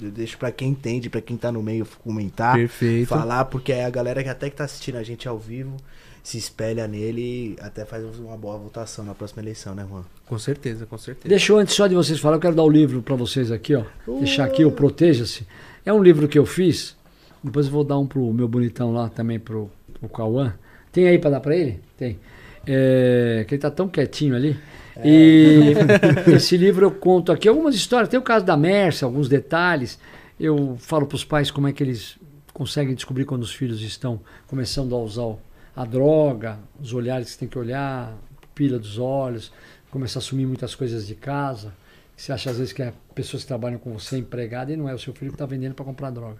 eu 0.00 0.12
deixo 0.12 0.38
pra 0.38 0.52
quem 0.52 0.68
entende, 0.68 1.10
pra 1.10 1.20
quem 1.20 1.36
tá 1.36 1.50
no 1.50 1.60
meio 1.60 1.84
comentar. 2.04 2.54
Perfeito. 2.54 3.08
Falar, 3.08 3.46
porque 3.46 3.72
é 3.72 3.84
a 3.84 3.90
galera 3.90 4.22
que 4.22 4.28
até 4.28 4.48
que 4.48 4.54
tá 4.54 4.62
assistindo 4.62 4.94
a 4.94 5.02
gente 5.02 5.26
ao 5.26 5.36
vivo 5.36 5.76
se 6.26 6.38
espelha 6.38 6.88
nele 6.88 7.20
e 7.20 7.56
até 7.60 7.84
faz 7.84 8.04
uma 8.18 8.36
boa 8.36 8.58
votação 8.58 9.04
na 9.04 9.14
próxima 9.14 9.40
eleição, 9.40 9.76
né, 9.76 9.86
Juan? 9.88 10.02
Com 10.26 10.36
certeza, 10.40 10.84
com 10.84 10.98
certeza. 10.98 11.28
Deixa 11.28 11.52
eu, 11.52 11.56
antes 11.56 11.72
só 11.72 11.86
de 11.86 11.94
vocês 11.94 12.18
falar, 12.18 12.34
eu 12.34 12.40
quero 12.40 12.56
dar 12.56 12.64
o 12.64 12.68
livro 12.68 13.00
para 13.00 13.14
vocês 13.14 13.52
aqui, 13.52 13.76
ó. 13.76 13.84
Deixar 14.18 14.44
aqui 14.44 14.64
o 14.64 14.72
Proteja-se. 14.72 15.46
É 15.84 15.92
um 15.92 16.02
livro 16.02 16.26
que 16.26 16.36
eu 16.36 16.44
fiz. 16.44 16.96
Depois 17.44 17.66
eu 17.66 17.72
vou 17.72 17.84
dar 17.84 17.96
um 17.96 18.08
pro 18.08 18.32
meu 18.32 18.48
bonitão 18.48 18.92
lá 18.92 19.08
também, 19.08 19.38
pro, 19.38 19.70
pro 20.00 20.08
Cauã. 20.08 20.52
Tem 20.90 21.06
aí 21.06 21.16
para 21.16 21.30
dar 21.30 21.38
para 21.40 21.54
ele? 21.56 21.78
Tem. 21.96 22.18
É, 22.66 23.44
que 23.46 23.54
ele 23.54 23.62
tá 23.62 23.70
tão 23.70 23.88
quietinho 23.88 24.34
ali. 24.34 24.56
E 25.04 25.74
esse 26.34 26.56
livro 26.56 26.86
eu 26.86 26.90
conto 26.90 27.30
aqui 27.30 27.46
algumas 27.48 27.76
histórias. 27.76 28.08
Tem 28.08 28.18
o 28.18 28.22
caso 28.22 28.44
da 28.44 28.56
Mércia, 28.56 29.04
alguns 29.04 29.28
detalhes. 29.28 29.96
Eu 30.40 30.76
falo 30.80 31.06
para 31.06 31.14
os 31.14 31.24
pais 31.24 31.52
como 31.52 31.68
é 31.68 31.72
que 31.72 31.84
eles 31.84 32.16
conseguem 32.52 32.96
descobrir 32.96 33.24
quando 33.26 33.44
os 33.44 33.54
filhos 33.54 33.80
estão 33.80 34.20
começando 34.48 34.92
a 34.92 34.98
usar 34.98 35.22
o- 35.22 35.38
a 35.76 35.84
droga, 35.84 36.58
os 36.80 36.94
olhares 36.94 37.34
que 37.34 37.38
tem 37.38 37.48
que 37.48 37.58
olhar, 37.58 38.16
pupila 38.40 38.78
dos 38.78 38.98
olhos, 38.98 39.52
começar 39.90 40.18
a 40.18 40.22
assumir 40.22 40.46
muitas 40.46 40.74
coisas 40.74 41.06
de 41.06 41.14
casa. 41.14 41.74
Você 42.16 42.32
acha 42.32 42.50
às 42.50 42.56
vezes 42.56 42.72
que 42.72 42.82
é 42.82 42.94
pessoas 43.14 43.42
que 43.42 43.48
trabalham 43.48 43.78
com 43.78 43.92
você 43.92 44.16
empregada 44.16 44.72
e 44.72 44.76
não 44.76 44.88
é 44.88 44.94
o 44.94 44.98
seu 44.98 45.12
filho 45.12 45.30
que 45.30 45.34
está 45.34 45.44
vendendo 45.44 45.74
para 45.74 45.84
comprar 45.84 46.10
droga. 46.10 46.38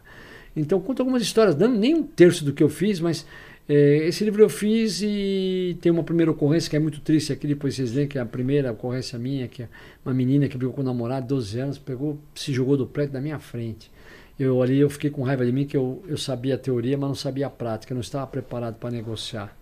Então 0.56 0.80
conta 0.80 1.02
algumas 1.02 1.20
histórias, 1.20 1.54
não 1.54 1.68
nem 1.68 1.94
um 1.94 2.02
terço 2.02 2.42
do 2.42 2.54
que 2.54 2.62
eu 2.62 2.70
fiz, 2.70 2.98
mas 2.98 3.26
eh, 3.68 4.06
esse 4.06 4.24
livro 4.24 4.42
eu 4.42 4.48
fiz 4.48 5.02
e 5.02 5.76
tem 5.82 5.92
uma 5.92 6.02
primeira 6.02 6.30
ocorrência 6.30 6.70
que 6.70 6.76
é 6.76 6.78
muito 6.78 7.00
triste 7.00 7.30
aqui, 7.30 7.46
depois 7.46 7.74
vocês 7.74 7.92
veem 7.92 8.08
que 8.08 8.16
é 8.16 8.22
a 8.22 8.26
primeira 8.26 8.72
ocorrência 8.72 9.18
minha, 9.18 9.46
que 9.48 9.64
é 9.64 9.68
uma 10.02 10.14
menina 10.14 10.48
que 10.48 10.56
brigou 10.56 10.74
com 10.74 10.80
o 10.80 10.84
namorado, 10.84 11.26
12 11.26 11.58
anos, 11.58 11.78
pegou, 11.78 12.18
se 12.34 12.54
jogou 12.54 12.74
do 12.74 12.86
prédio 12.86 13.12
na 13.12 13.20
minha 13.20 13.38
frente. 13.38 13.90
Eu 14.38 14.62
ali 14.62 14.78
eu 14.78 14.90
fiquei 14.90 15.08
com 15.10 15.22
raiva 15.22 15.44
de 15.46 15.52
mim 15.52 15.64
que 15.66 15.76
eu, 15.76 16.04
eu 16.06 16.18
sabia 16.18 16.56
a 16.56 16.58
teoria, 16.58 16.96
mas 16.98 17.08
não 17.08 17.14
sabia 17.14 17.46
a 17.46 17.50
prática, 17.50 17.92
eu 17.92 17.96
não 17.96 18.02
estava 18.02 18.26
preparado 18.26 18.74
para 18.76 18.90
negociar. 18.90 19.56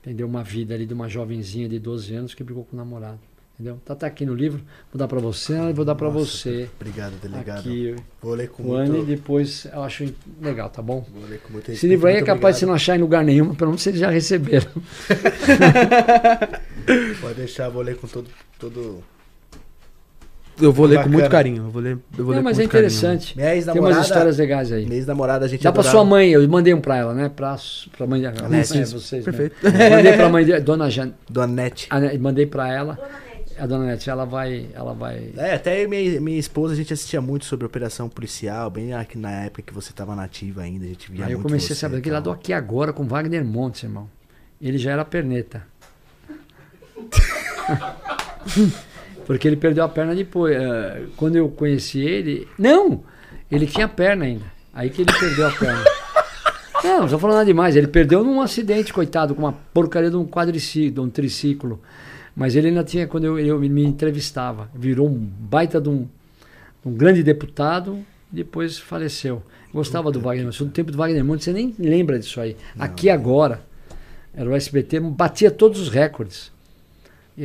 Entendeu? 0.00 0.26
Uma 0.26 0.42
vida 0.42 0.74
ali 0.74 0.86
de 0.86 0.94
uma 0.94 1.08
jovenzinha 1.08 1.68
de 1.68 1.78
12 1.78 2.14
anos 2.14 2.34
que 2.34 2.42
brigou 2.42 2.64
com 2.64 2.74
o 2.74 2.76
namorado. 2.76 3.20
Entendeu? 3.54 3.78
Tá, 3.84 3.94
tá 3.94 4.06
aqui 4.06 4.24
no 4.24 4.34
livro, 4.34 4.62
vou 4.90 4.98
dar 4.98 5.06
para 5.06 5.20
você, 5.20 5.70
vou 5.74 5.84
dar 5.84 5.94
para 5.94 6.08
você. 6.08 6.70
Obrigado, 6.80 7.12
delegado. 7.20 7.58
Aqui, 7.58 7.94
Vou 8.22 8.32
ler 8.34 8.48
com 8.48 8.62
o 8.62 8.72
ano 8.74 8.86
e 8.86 8.96
muito. 8.98 9.06
depois 9.06 9.66
eu 9.70 9.82
acho 9.82 10.14
legal, 10.40 10.70
tá 10.70 10.80
bom? 10.80 11.04
Vou 11.12 11.28
ler 11.28 11.40
com 11.40 11.52
muito 11.52 11.70
Esse 11.70 11.86
livro 11.86 12.06
aí 12.06 12.14
é 12.14 12.16
muito 12.16 12.26
capaz 12.26 12.56
de 12.56 12.60
você 12.60 12.64
obrigado. 12.64 12.68
não 12.68 12.74
achar 12.74 12.96
em 12.96 13.00
lugar 13.00 13.22
nenhum, 13.22 13.54
pelo 13.54 13.70
menos 13.72 13.82
vocês 13.82 13.98
já 13.98 14.08
receberam. 14.08 14.70
Pode 17.20 17.34
deixar, 17.34 17.68
vou 17.68 17.82
ler 17.82 17.96
com 17.96 18.08
todo. 18.08 18.30
todo... 18.58 19.04
Eu 20.60 20.72
vou 20.72 20.86
ler 20.86 20.96
com 20.96 21.00
Bacana. 21.02 21.16
muito 21.18 21.30
carinho. 21.30 21.64
Eu 21.64 21.70
vou 21.70 21.80
ler, 21.82 21.92
eu 22.18 22.24
vou 22.24 22.34
Não, 22.34 22.34
ler 22.34 22.42
mas 22.42 22.56
com 22.56 22.62
é 22.62 22.64
muito 22.64 22.72
carinho. 22.72 22.88
interessante. 22.88 23.34
Tem 23.72 23.80
umas 23.80 23.96
histórias 23.98 24.36
legais 24.38 24.70
aí. 24.72 24.84
Minha 24.84 24.96
ex-namorada, 24.96 25.44
a 25.44 25.48
gente 25.48 25.62
Dá 25.62 25.72
pra 25.72 25.80
adorava- 25.80 25.98
sua 25.98 26.04
mãe, 26.04 26.30
eu 26.30 26.48
mandei 26.48 26.74
um 26.74 26.80
pra 26.80 26.96
ela, 26.96 27.14
né? 27.14 27.28
Pra, 27.34 27.56
pra 27.96 28.06
mãe 28.06 28.20
dela. 28.20 28.34
É, 28.56 28.62
vocês, 28.62 28.92
né? 28.92 29.22
Perfeito. 29.22 29.56
Mandei 29.64 30.12
pra 30.14 30.28
mãe 30.28 30.44
dela, 30.44 30.60
dona 30.60 30.90
Jan, 30.90 31.12
Dona 31.28 31.46
Nete. 31.46 31.88
mandei 32.18 32.46
pra 32.46 32.72
ela. 32.72 32.98
A 33.58 33.66
dona 33.66 33.84
Nete, 33.86 34.08
ela 34.08 34.24
vai, 34.24 34.66
ela 34.74 34.94
vai. 34.94 35.32
É, 35.36 35.54
até 35.54 35.80
eu 35.80 35.84
e 35.84 35.88
minha, 35.88 36.20
minha 36.20 36.38
esposa 36.38 36.72
a 36.72 36.76
gente 36.76 36.92
assistia 36.94 37.20
muito 37.20 37.44
sobre 37.44 37.66
operação 37.66 38.08
policial, 38.08 38.70
bem 38.70 38.94
aqui 38.94 39.18
na 39.18 39.30
época 39.44 39.60
que 39.62 39.74
você 39.74 39.92
tava 39.92 40.16
nativa 40.16 40.62
ainda, 40.62 40.84
a 40.86 40.88
gente 40.88 41.12
via 41.12 41.26
Aí 41.26 41.32
eu 41.32 41.40
comecei 41.40 41.68
você 41.68 41.72
a 41.74 41.76
saber 41.76 41.96
e 41.96 41.98
aquele 41.98 42.14
tal. 42.16 42.24
lado 42.26 42.38
aqui 42.40 42.52
agora 42.54 42.90
com 42.92 43.06
Wagner 43.06 43.44
Montes, 43.44 43.82
irmão. 43.82 44.08
Ele 44.62 44.78
já 44.78 44.92
era 44.92 45.04
perneta. 45.04 45.62
Porque 49.30 49.46
ele 49.46 49.54
perdeu 49.54 49.84
a 49.84 49.88
perna 49.88 50.12
depois. 50.12 50.56
eh, 50.56 51.02
Quando 51.16 51.36
eu 51.36 51.48
conheci 51.48 52.00
ele. 52.00 52.48
Não! 52.58 53.04
Ele 53.48 53.64
tinha 53.64 53.86
perna 53.86 54.24
ainda. 54.24 54.44
Aí 54.74 54.90
que 54.90 55.02
ele 55.02 55.12
perdeu 55.12 55.46
a 55.46 55.52
perna. 55.52 55.84
Não, 56.82 57.02
não 57.02 57.08
tô 57.08 57.16
falando 57.16 57.36
nada 57.36 57.46
demais. 57.46 57.76
Ele 57.76 57.86
perdeu 57.86 58.24
num 58.24 58.40
acidente, 58.40 58.92
coitado, 58.92 59.32
com 59.36 59.42
uma 59.42 59.52
porcaria 59.52 60.10
de 60.10 60.16
um 60.16 60.26
quadriciclo, 60.26 60.90
de 60.94 61.00
um 61.00 61.08
triciclo. 61.08 61.80
Mas 62.34 62.56
ele 62.56 62.68
ainda 62.68 62.82
tinha, 62.82 63.06
quando 63.06 63.24
eu, 63.24 63.38
eu 63.38 63.60
me 63.60 63.84
entrevistava, 63.84 64.68
virou 64.74 65.06
um 65.08 65.14
baita 65.14 65.80
de 65.80 65.88
um, 65.88 66.08
um 66.84 66.92
grande 66.92 67.22
deputado 67.22 67.98
e 68.32 68.36
depois 68.36 68.78
faleceu. 68.78 69.42
Gostava 69.72 70.10
do 70.10 70.18
Wagner 70.20 70.46
Montes. 70.46 70.60
No 70.60 70.70
tempo 70.70 70.90
do 70.90 70.98
Wagner 70.98 71.24
Montes, 71.24 71.44
você 71.44 71.52
nem 71.52 71.72
lembra 71.78 72.18
disso 72.18 72.40
aí. 72.40 72.56
Aqui 72.76 73.08
agora, 73.08 73.62
era 74.34 74.50
o 74.50 74.54
SBT, 74.56 74.98
batia 75.00 75.52
todos 75.52 75.78
os 75.80 75.88
recordes. 75.88 76.50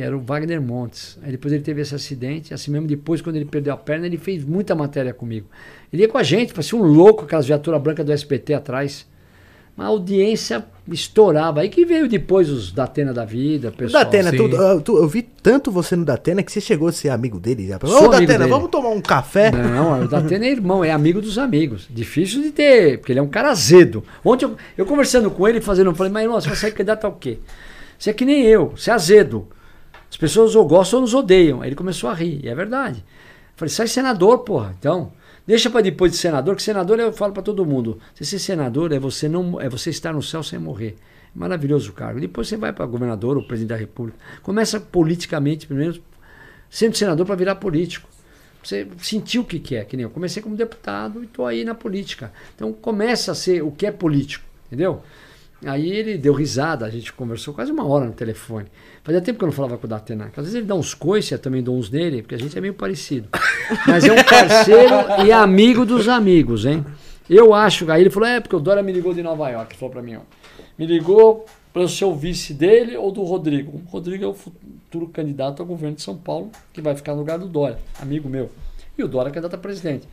Era 0.00 0.16
o 0.16 0.20
Wagner 0.20 0.60
Montes. 0.60 1.18
Aí 1.22 1.30
depois 1.32 1.52
ele 1.52 1.62
teve 1.62 1.80
esse 1.80 1.94
acidente, 1.94 2.52
assim 2.52 2.70
mesmo 2.70 2.86
depois, 2.86 3.20
quando 3.22 3.36
ele 3.36 3.44
perdeu 3.46 3.72
a 3.72 3.76
perna, 3.76 4.06
ele 4.06 4.18
fez 4.18 4.44
muita 4.44 4.74
matéria 4.74 5.14
comigo. 5.14 5.46
Ele 5.92 6.02
ia 6.02 6.08
com 6.08 6.18
a 6.18 6.22
gente, 6.22 6.52
parecia 6.52 6.78
um 6.78 6.82
louco, 6.82 7.24
aquelas 7.24 7.46
viaturas 7.46 7.80
brancas 7.80 8.04
do 8.04 8.12
SBT 8.12 8.54
atrás. 8.54 9.06
Uma 9.76 9.86
audiência 9.88 10.64
estourava. 10.90 11.60
Aí 11.60 11.68
que 11.68 11.84
veio 11.84 12.08
depois 12.08 12.48
os 12.48 12.72
Datena 12.72 13.12
da 13.12 13.26
vida, 13.26 13.68
O 13.68 13.72
pessoal. 13.72 14.04
Datena, 14.04 14.30
tu- 14.32 14.48
eu, 14.48 14.80
tu- 14.80 14.96
eu 14.96 15.06
vi 15.06 15.20
tanto 15.22 15.70
você 15.70 15.94
no 15.94 16.04
Datena 16.04 16.42
que 16.42 16.50
você 16.50 16.60
chegou 16.62 16.88
a 16.88 16.92
ser 16.92 17.10
amigo 17.10 17.38
dele. 17.38 17.66
Já. 17.68 17.78
Sou 17.80 17.90
Ô, 17.90 17.96
amigo 17.98 18.10
Datena, 18.12 18.38
dele. 18.38 18.50
vamos 18.50 18.70
tomar 18.70 18.88
um 18.88 19.02
café? 19.02 19.50
Não, 19.50 20.02
o 20.02 20.08
Datena 20.08 20.46
é 20.46 20.50
irmão, 20.50 20.82
é 20.82 20.90
amigo 20.90 21.20
dos 21.20 21.36
amigos. 21.38 21.86
Difícil 21.90 22.42
de 22.42 22.52
ter, 22.52 22.98
porque 22.98 23.12
ele 23.12 23.18
é 23.18 23.22
um 23.22 23.28
cara 23.28 23.50
azedo. 23.50 24.02
Ontem 24.24 24.46
eu, 24.46 24.56
eu 24.78 24.86
conversando 24.86 25.30
com 25.30 25.46
ele, 25.46 25.60
fazendo, 25.60 25.90
eu 25.90 25.94
falei, 25.94 26.10
mas 26.12 26.22
irmão, 26.22 26.40
você 26.40 26.48
vai 26.48 26.56
sair 26.56 26.70
candidato 26.72 27.04
ao 27.04 27.12
quê? 27.12 27.38
Você 27.98 28.10
é 28.10 28.12
que 28.14 28.24
nem 28.24 28.42
eu, 28.44 28.70
você 28.76 28.90
é 28.90 28.94
azedo. 28.94 29.46
As 30.10 30.16
pessoas 30.16 30.54
ou 30.54 30.66
gostam 30.66 30.98
ou 30.98 31.02
nos 31.02 31.14
odeiam. 31.14 31.62
Aí 31.62 31.68
ele 31.68 31.76
começou 31.76 32.08
a 32.08 32.14
rir, 32.14 32.40
e 32.44 32.48
é 32.48 32.54
verdade. 32.54 32.98
Eu 32.98 33.56
falei, 33.56 33.70
sai 33.70 33.86
senador, 33.86 34.40
porra. 34.40 34.74
Então, 34.78 35.12
deixa 35.46 35.70
pra 35.70 35.80
depois 35.80 36.12
de 36.12 36.18
senador, 36.18 36.56
que 36.56 36.62
senador 36.62 36.98
eu 36.98 37.12
falo 37.12 37.32
pra 37.32 37.42
todo 37.42 37.64
mundo. 37.64 37.98
Você 38.14 38.24
ser 38.24 38.38
senador 38.38 38.92
é 38.92 38.98
você 38.98 39.28
não 39.28 39.60
é 39.60 39.68
você 39.68 39.90
estar 39.90 40.12
no 40.12 40.22
céu 40.22 40.42
sem 40.42 40.58
morrer. 40.58 40.96
É 41.34 41.38
maravilhoso 41.38 41.90
o 41.90 41.94
cargo. 41.94 42.20
Depois 42.20 42.48
você 42.48 42.56
vai 42.56 42.72
para 42.72 42.86
governador 42.86 43.36
ou 43.36 43.42
presidente 43.42 43.70
da 43.70 43.76
república. 43.76 44.18
Começa 44.42 44.80
politicamente 44.80 45.66
primeiro, 45.66 46.02
sendo 46.70 46.96
senador 46.96 47.26
para 47.26 47.34
virar 47.34 47.56
político. 47.56 48.08
Você 48.66 48.88
sentiu 48.98 49.42
o 49.42 49.44
que, 49.44 49.60
que 49.60 49.76
é, 49.76 49.84
que 49.84 49.96
nem 49.96 50.02
eu 50.02 50.10
comecei 50.10 50.42
como 50.42 50.56
deputado 50.56 51.22
e 51.22 51.26
estou 51.26 51.46
aí 51.46 51.64
na 51.64 51.74
política. 51.74 52.32
Então 52.54 52.72
começa 52.72 53.30
a 53.30 53.34
ser 53.34 53.62
o 53.62 53.70
que 53.70 53.86
é 53.86 53.92
político, 53.92 54.44
entendeu? 54.66 55.02
Aí 55.64 55.90
ele 55.90 56.18
deu 56.18 56.34
risada, 56.34 56.84
a 56.84 56.90
gente 56.90 57.12
conversou 57.12 57.54
quase 57.54 57.72
uma 57.72 57.86
hora 57.86 58.04
no 58.04 58.12
telefone. 58.12 58.66
Fazia 59.02 59.22
tempo 59.22 59.38
que 59.38 59.44
eu 59.44 59.46
não 59.46 59.52
falava 59.52 59.78
com 59.78 59.86
o 59.86 59.88
Datena. 59.88 60.26
Às 60.26 60.36
vezes 60.36 60.54
ele 60.54 60.66
dá 60.66 60.74
uns 60.74 60.92
coices, 60.92 61.32
eu 61.32 61.38
também 61.38 61.62
dou 61.62 61.76
uns 61.76 61.88
nele, 61.88 62.20
porque 62.20 62.34
a 62.34 62.38
gente 62.38 62.56
é 62.56 62.60
meio 62.60 62.74
parecido. 62.74 63.28
Mas 63.86 64.04
é 64.04 64.12
um 64.12 64.22
parceiro 64.22 64.94
e 65.24 65.32
amigo 65.32 65.86
dos 65.86 66.08
amigos, 66.08 66.66
hein? 66.66 66.84
Eu 67.28 67.54
acho, 67.54 67.90
aí 67.90 68.02
ele 68.02 68.10
falou, 68.10 68.28
é, 68.28 68.40
porque 68.40 68.54
o 68.54 68.60
Dória 68.60 68.82
me 68.82 68.92
ligou 68.92 69.14
de 69.14 69.22
Nova 69.22 69.48
York, 69.48 69.76
falou 69.76 69.92
pra 69.92 70.02
mim, 70.02 70.16
ó. 70.16 70.20
Me 70.78 70.86
ligou 70.86 71.46
para 71.72 71.82
eu 71.82 71.88
ser 71.88 72.04
o 72.04 72.14
vice 72.14 72.52
dele 72.54 72.96
ou 72.96 73.10
do 73.10 73.22
Rodrigo. 73.22 73.80
O 73.84 73.90
Rodrigo 73.90 74.24
é 74.24 74.28
o 74.28 74.34
futuro 74.34 75.08
candidato 75.08 75.60
ao 75.60 75.66
governo 75.66 75.96
de 75.96 76.02
São 76.02 76.16
Paulo, 76.16 76.50
que 76.72 76.80
vai 76.80 76.94
ficar 76.94 77.12
no 77.12 77.20
lugar 77.20 77.38
do 77.38 77.48
Dória, 77.48 77.78
amigo 78.00 78.28
meu. 78.28 78.50
E 78.96 79.02
o 79.02 79.08
Dória 79.08 79.30
é 79.30 79.32
candidato 79.32 79.54
a 79.54 79.58
presidente. 79.58 80.06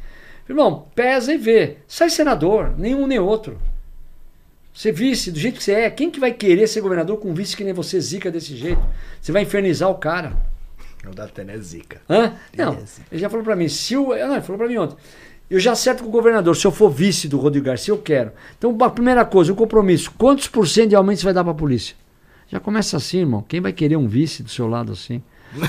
Irmão, 0.48 0.86
pesa 0.96 1.34
e 1.34 1.38
vê. 1.38 1.78
Sai 1.88 2.10
senador, 2.10 2.74
nenhum 2.78 3.06
nem 3.08 3.20
outro. 3.20 3.58
Ser 4.74 4.92
vice 4.92 5.32
do 5.32 5.40
jeito 5.40 5.58
que 5.58 5.64
você 5.64 5.74
é, 5.74 5.90
quem 5.90 6.10
que 6.10 6.20
vai 6.20 6.34
querer 6.34 6.68
ser 6.68 6.82
governador 6.82 7.18
com 7.18 7.34
vice 7.34 7.56
que 7.56 7.64
nem 7.64 7.74
você 7.74 8.00
zica 8.02 8.32
desse 8.32 8.56
jeito? 8.56 8.82
Você 9.22 9.32
vai 9.32 9.44
infernizar 9.44 9.90
o 9.90 9.96
cara. 9.96 10.34
O 11.06 11.14
Datena 11.14 11.52
é 11.52 11.58
zica. 11.58 12.02
Hã? 12.10 12.34
Não, 12.58 12.80
ele 13.12 13.22
já 13.22 13.30
falou 13.30 13.44
para 13.44 13.56
mim, 13.56 13.68
se 13.68 13.96
o, 13.96 14.16
não, 14.16 14.34
ele 14.34 14.42
falou 14.42 14.58
para 14.58 14.68
mim 14.68 14.78
ontem. 14.78 14.98
Eu 15.50 15.60
já 15.60 15.74
acerto 15.74 16.02
com 16.02 16.10
o 16.10 16.12
governador, 16.12 16.56
se 16.56 16.66
eu 16.66 16.72
for 16.72 16.90
vice 16.90 17.28
do 17.28 17.38
Rodrigo 17.38 17.68
Garcia, 17.68 17.94
eu 17.94 17.98
quero. 17.98 18.32
Então, 18.58 18.76
a 18.82 18.90
primeira 18.90 19.24
coisa, 19.24 19.52
o 19.52 19.56
compromisso. 19.56 20.12
Quantos 20.18 20.48
por 20.48 20.68
cento 20.68 20.90
de 20.90 20.96
aumento 20.96 21.20
você 21.20 21.26
vai 21.26 21.34
dar 21.34 21.44
para 21.44 21.52
a 21.52 21.56
polícia? 21.56 21.96
Já 22.48 22.60
começa 22.60 22.98
assim, 22.98 23.20
irmão. 23.20 23.44
Quem 23.48 23.62
vai 23.62 23.74
querer 23.74 23.98
um 23.98 24.08
vice 24.08 24.42
do 24.42 24.50
seu 24.50 24.68
lado 24.68 24.94
assim? 24.94 25.22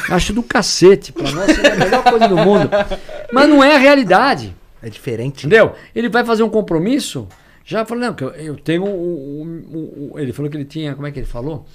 Acho 0.08 0.32
do 0.32 0.42
cacete. 0.42 1.12
Para 1.12 1.30
nós 1.32 1.58
é 1.58 1.72
a 1.72 1.76
melhor 1.76 2.04
coisa 2.04 2.28
do 2.28 2.36
mundo. 2.36 2.70
Mas 3.32 3.48
não 3.48 3.62
é 3.62 3.74
a 3.74 3.78
realidade. 3.78 4.54
É 4.82 4.88
diferente. 4.88 5.46
Entendeu? 5.46 5.74
Ele 5.94 6.08
vai 6.08 6.24
fazer 6.24 6.42
um 6.42 6.48
compromisso. 6.48 7.28
Já 7.64 7.84
falou, 7.84 8.04
não, 8.04 8.28
eu, 8.36 8.56
tenho. 8.56 8.84
ele 10.16 10.32
falou 10.32 10.50
que 10.50 10.56
ele 10.56 10.66
tinha. 10.66 10.94
Como 10.94 11.06
é 11.06 11.10
que 11.10 11.18
ele 11.18 11.26
falou? 11.26 11.66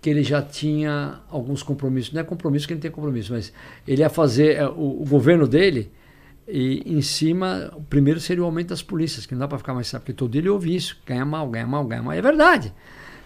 Que 0.00 0.08
ele 0.08 0.22
já 0.22 0.40
tinha 0.40 1.20
alguns 1.28 1.62
compromissos. 1.62 2.12
Não 2.12 2.20
é 2.20 2.24
compromisso 2.24 2.66
que 2.66 2.72
ele 2.72 2.80
tem 2.80 2.90
compromisso, 2.90 3.32
mas 3.32 3.52
ele 3.86 4.02
ia 4.02 4.08
fazer. 4.08 4.56
É, 4.56 4.66
o, 4.68 5.02
o 5.02 5.04
governo 5.08 5.48
dele 5.48 5.90
e 6.46 6.82
em 6.86 7.00
cima, 7.00 7.70
o 7.76 7.82
primeiro 7.82 8.18
seria 8.18 8.42
o 8.42 8.46
aumento 8.46 8.68
das 8.68 8.82
polícias, 8.82 9.24
que 9.24 9.34
não 9.34 9.40
dá 9.40 9.48
para 9.48 9.58
ficar 9.58 9.72
mais 9.72 9.86
sábio, 9.86 10.06
porque 10.06 10.12
todo 10.12 10.34
ele 10.34 10.48
ouve 10.48 10.74
isso, 10.74 10.98
ganha 11.06 11.24
mal, 11.24 11.48
ganha 11.48 11.66
mal, 11.66 11.84
ganha 11.84 12.02
mal. 12.02 12.12
É 12.12 12.20
verdade. 12.20 12.72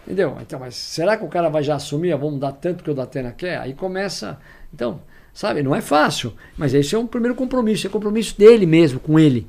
Entendeu? 0.05 0.37
Então, 0.39 0.59
mas 0.59 0.75
será 0.75 1.17
que 1.17 1.25
o 1.25 1.27
cara 1.27 1.49
vai 1.49 1.63
já 1.63 1.75
assumir, 1.75 2.11
ah, 2.11 2.17
vamos 2.17 2.39
dar 2.39 2.51
tanto 2.51 2.83
que 2.83 2.91
o 2.91 2.93
Datena 2.93 3.31
quer? 3.31 3.57
Aí 3.57 3.73
começa. 3.73 4.39
Então, 4.71 5.01
sabe, 5.33 5.63
não 5.63 5.75
é 5.75 5.81
fácil, 5.81 6.33
mas 6.55 6.73
esse 6.75 6.93
é 6.93 6.99
um 6.99 7.07
primeiro 7.07 7.33
compromisso, 7.35 7.87
é 7.87 7.89
compromisso 7.89 8.37
dele 8.37 8.67
mesmo, 8.67 8.99
com 8.99 9.19
ele. 9.19 9.47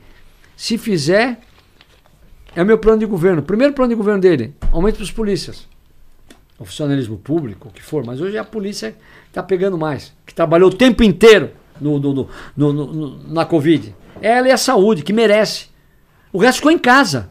Se 0.56 0.78
fizer, 0.78 1.38
é 2.56 2.62
o 2.62 2.66
meu 2.66 2.78
plano 2.78 2.98
de 2.98 3.06
governo. 3.06 3.42
Primeiro 3.42 3.74
plano 3.74 3.90
de 3.90 3.94
governo 3.94 4.20
dele, 4.20 4.54
aumento 4.72 4.96
para 4.96 5.04
os 5.04 5.12
polícias. 5.12 5.68
O 6.58 6.64
funcionalismo 6.64 7.18
público, 7.18 7.68
o 7.68 7.70
que 7.70 7.82
for, 7.82 8.04
mas 8.04 8.18
hoje 8.18 8.36
é 8.36 8.40
a 8.40 8.44
polícia 8.44 8.92
que 8.92 9.28
está 9.28 9.42
pegando 9.42 9.76
mais, 9.76 10.14
que 10.24 10.34
trabalhou 10.34 10.70
o 10.70 10.74
tempo 10.74 11.02
inteiro 11.04 11.50
no, 11.78 11.98
no, 11.98 12.28
no, 12.56 12.72
no, 12.72 13.32
na 13.32 13.44
Covid. 13.44 13.94
Ela 14.22 14.48
e 14.48 14.50
a 14.50 14.56
saúde, 14.56 15.02
que 15.02 15.12
merece. 15.12 15.66
O 16.32 16.38
resto 16.38 16.56
ficou 16.56 16.72
em 16.72 16.78
casa. 16.78 17.28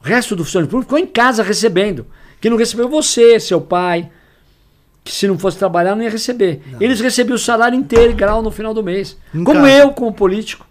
O 0.00 0.06
resto 0.06 0.36
do 0.36 0.44
funcionário 0.44 0.70
público 0.70 0.88
ficou 0.88 1.04
em 1.04 1.10
casa 1.10 1.42
recebendo. 1.42 2.06
Que 2.40 2.48
não 2.48 2.56
recebeu 2.56 2.88
você, 2.88 3.40
seu 3.40 3.60
pai. 3.60 4.08
Que 5.02 5.10
se 5.10 5.26
não 5.26 5.36
fosse 5.36 5.58
trabalhar 5.58 5.96
não 5.96 6.04
ia 6.04 6.10
receber. 6.10 6.62
Não. 6.70 6.80
Eles 6.80 7.00
recebiam 7.00 7.34
o 7.34 7.38
salário 7.38 7.76
integral 7.76 8.42
no 8.42 8.52
final 8.52 8.72
do 8.72 8.84
mês. 8.84 9.16
Em 9.34 9.42
como 9.42 9.62
casa. 9.62 9.72
eu, 9.72 9.90
como 9.90 10.12
político. 10.12 10.64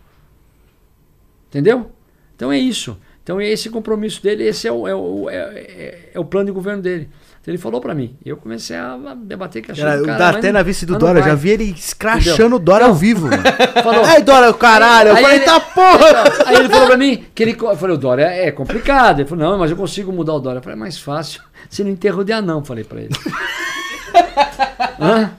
Entendeu? 1.49 1.91
Então 2.35 2.51
é 2.51 2.57
isso. 2.57 2.97
Então 3.23 3.39
é 3.41 3.49
esse 3.49 3.69
compromisso 3.69 4.21
dele, 4.21 4.43
esse 4.43 4.67
é 4.67 4.71
o, 4.71 4.87
é 4.87 4.93
o, 4.93 5.29
é, 5.29 5.35
é, 5.35 6.09
é 6.13 6.19
o 6.19 6.25
plano 6.25 6.45
de 6.45 6.51
governo 6.51 6.81
dele. 6.81 7.09
Então 7.41 7.53
ele 7.53 7.61
falou 7.61 7.79
para 7.79 7.93
mim. 7.93 8.15
Eu 8.25 8.37
comecei 8.37 8.75
a 8.75 8.97
debater 9.15 9.61
que 9.61 9.71
achei 9.71 9.83
o 9.83 10.05
cara. 10.05 10.29
até 10.29 10.51
na 10.51 10.63
vice 10.63 10.85
do 10.85 10.97
Dória, 10.97 11.21
já 11.21 11.35
vi 11.35 11.51
ele 11.51 11.63
escrachando 11.65 12.55
o 12.55 12.59
Dória 12.59 12.87
ao 12.87 12.93
vivo. 12.93 13.27
Falou, 13.83 14.03
Ai, 14.03 14.23
Dória, 14.23 14.51
caralho. 14.53 15.09
Eu 15.09 15.17
falei, 15.17 15.37
ele, 15.37 15.45
tá 15.45 15.59
porra. 15.59 16.09
Então, 16.09 16.47
aí 16.47 16.55
ele 16.55 16.69
falou 16.69 16.87
pra 16.87 16.97
mim 16.97 17.23
que 17.35 17.43
ele. 17.43 17.55
Eu 17.59 17.77
falei, 17.77 17.95
o 17.95 17.99
Dória 17.99 18.23
é 18.25 18.51
complicado. 18.51 19.19
Ele 19.19 19.29
falou, 19.29 19.45
não, 19.45 19.59
mas 19.59 19.69
eu 19.69 19.77
consigo 19.77 20.11
mudar 20.11 20.33
o 20.33 20.39
Dória. 20.39 20.57
Eu 20.57 20.63
falei, 20.63 20.75
é 20.75 20.79
mais 20.79 20.97
fácil. 20.97 21.41
Você 21.69 21.83
não 21.83 21.91
enterrou 21.91 22.23
de 22.23 22.31
anão, 22.31 22.65
falei 22.65 22.83
pra 22.83 22.99
ele. 22.99 23.13
Hã? 24.99 25.31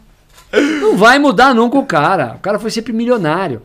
Não 0.80 0.96
vai 0.96 1.18
mudar 1.18 1.54
nunca 1.54 1.76
o 1.76 1.86
cara. 1.86 2.34
O 2.36 2.38
cara 2.38 2.60
foi 2.60 2.70
sempre 2.70 2.92
milionário. 2.92 3.62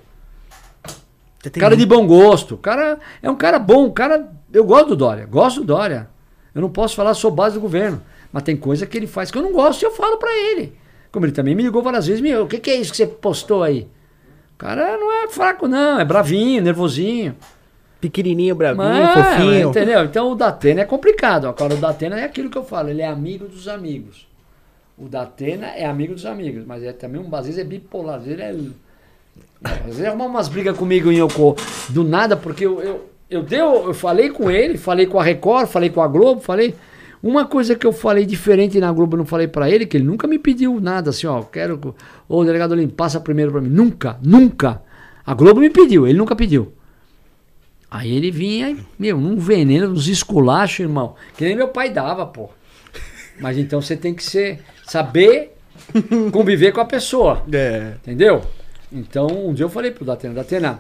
Cara 1.50 1.76
de 1.76 1.86
bom 1.86 2.06
gosto. 2.06 2.56
O 2.56 2.58
cara 2.58 3.00
é 3.22 3.30
um 3.30 3.36
cara 3.36 3.58
bom. 3.58 3.90
Cara. 3.92 4.32
Eu 4.54 4.64
gosto 4.64 4.90
do 4.90 4.96
Dória. 4.96 5.26
Gosto 5.26 5.62
do 5.62 5.66
Dória. 5.68 6.10
Eu 6.54 6.62
não 6.62 6.70
posso 6.70 6.96
falar, 6.96 7.14
sou 7.14 7.32
base 7.32 7.56
do 7.56 7.62
governo. 7.62 8.02
Mas 8.32 8.44
tem 8.44 8.56
coisa 8.56 8.86
que 8.86 8.98
ele 8.98 9.08
faz 9.08 9.32
que 9.32 9.38
eu 9.38 9.42
não 9.42 9.52
gosto 9.52 9.82
e 9.82 9.86
eu 9.86 9.92
falo 9.92 10.18
para 10.18 10.32
ele. 10.32 10.74
Como 11.12 11.26
ele 11.26 11.34
também 11.34 11.54
me 11.54 11.64
ligou 11.64 11.82
várias 11.82 12.08
vezes, 12.08 12.22
meu, 12.22 12.44
o 12.44 12.48
que, 12.48 12.60
que 12.60 12.70
é 12.70 12.76
isso 12.76 12.92
que 12.92 12.98
você 12.98 13.08
postou 13.08 13.64
aí? 13.64 13.88
O 14.54 14.58
cara 14.58 14.98
não 14.98 15.12
é 15.12 15.28
fraco, 15.28 15.68
não, 15.68 16.00
é 16.00 16.06
bravinho, 16.06 16.62
nervosinho. 16.62 17.36
Pequenininho, 18.00 18.56
bravinho, 18.56 18.88
Mas, 18.88 19.14
fofinho. 19.14 19.70
Entendeu? 19.70 20.06
Então 20.06 20.32
o 20.32 20.36
Datena 20.36 20.82
é 20.82 20.86
complicado. 20.86 21.48
Agora 21.48 21.74
o 21.74 21.78
Datena 21.78 22.20
é 22.20 22.24
aquilo 22.24 22.50
que 22.50 22.58
eu 22.58 22.64
falo, 22.64 22.90
ele 22.90 23.02
é 23.02 23.08
amigo 23.08 23.48
dos 23.48 23.68
amigos. 23.68 24.28
O 24.98 25.10
Datena 25.10 25.68
é 25.68 25.86
amigo 25.86 26.14
dos 26.14 26.26
amigos, 26.26 26.64
mas 26.66 26.84
é 26.84 26.94
também 26.94 27.22
um, 27.22 27.36
às 27.36 27.46
vezes 27.46 27.60
é 27.60 27.64
bipolar, 27.64 28.18
às 28.18 28.26
vezes 28.26 28.40
é. 28.40 28.56
Vezes 29.86 30.02
é 30.02 30.12
umas 30.12 30.48
brigas 30.48 30.76
comigo 30.76 31.12
em 31.12 31.20
Yoko 31.20 31.56
do 31.90 32.04
nada, 32.04 32.36
porque 32.36 32.66
eu, 32.66 32.82
eu, 32.82 33.10
eu, 33.30 33.44
deu, 33.44 33.86
eu 33.88 33.94
falei 33.94 34.30
com 34.30 34.50
ele, 34.50 34.78
falei 34.78 35.06
com 35.06 35.20
a 35.20 35.24
Record, 35.24 35.68
falei 35.68 35.90
com 35.90 36.02
a 36.02 36.08
Globo, 36.08 36.42
falei. 36.42 36.76
Uma 37.22 37.46
coisa 37.46 37.76
que 37.76 37.86
eu 37.86 37.94
falei 37.94 38.26
diferente 38.26 38.80
na 38.80 38.92
Globo, 38.92 39.16
não 39.16 39.26
falei 39.26 39.48
para 39.48 39.70
ele, 39.70 39.86
que 39.86 39.96
ele 39.96 40.04
nunca 40.04 40.28
me 40.28 40.40
pediu 40.40 40.80
nada 40.80 41.12
assim, 41.12 41.28
ó, 41.28 41.44
quero. 41.44 41.96
Ô, 42.28 42.44
delegado 42.44 42.72
Olim, 42.72 42.88
passa 42.88 43.20
primeiro 43.20 43.52
para 43.52 43.62
mim. 43.62 43.70
Nunca, 43.70 44.18
nunca. 44.24 44.82
A 45.24 45.36
Globo 45.36 45.60
me 45.60 45.70
pediu, 45.70 46.08
ele 46.08 46.18
nunca 46.18 46.36
pediu. 46.36 46.74
Aí 47.92 48.12
ele 48.16 48.32
vinha, 48.32 48.76
meu, 48.98 49.18
um 49.18 49.38
veneno, 49.38 49.92
uns 49.92 50.08
esculachos, 50.08 50.80
irmão. 50.80 51.14
Que 51.38 51.46
nem 51.46 51.56
meu 51.56 51.68
pai 51.68 51.92
dava, 51.92 52.26
pô. 52.26 52.50
Mas 53.40 53.58
então 53.58 53.82
você 53.82 53.96
tem 53.96 54.16
que 54.16 54.24
ser, 54.24 54.60
saber 54.88 55.52
conviver 56.32 56.72
com 56.72 56.82
a 56.82 56.86
pessoa. 56.86 57.44
É. 57.52 57.94
Entendeu? 58.02 58.42
Então, 58.92 59.28
um 59.48 59.54
dia 59.54 59.66
eu 59.66 59.70
falei 59.70 59.92
pro 59.92 60.04
Datena, 60.04 60.34
Datena, 60.34 60.80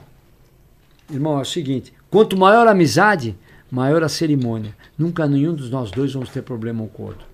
irmão, 1.10 1.38
é 1.40 1.42
o 1.42 1.46
seguinte, 1.46 1.94
quanto 2.10 2.38
maior 2.38 2.68
a 2.68 2.72
amizade, 2.72 3.36
maior 3.72 4.04
a 4.04 4.10
cerimônia. 4.10 4.76
Nunca 4.98 5.28
nenhum 5.28 5.54
dos 5.54 5.70
nós 5.70 5.90
dois 5.92 6.14
vamos 6.14 6.30
ter 6.30 6.42
problema 6.42 6.84
um 6.84 6.88
com 6.88 7.04
o 7.04 7.06
outro. 7.08 7.26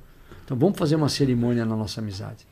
Então 0.45 0.55
vamos 0.55 0.77
fazer 0.77 0.95
uma 0.95 1.09
cerimônia 1.09 1.65
na 1.65 1.75
nossa 1.75 1.99
amizade. 1.99 2.45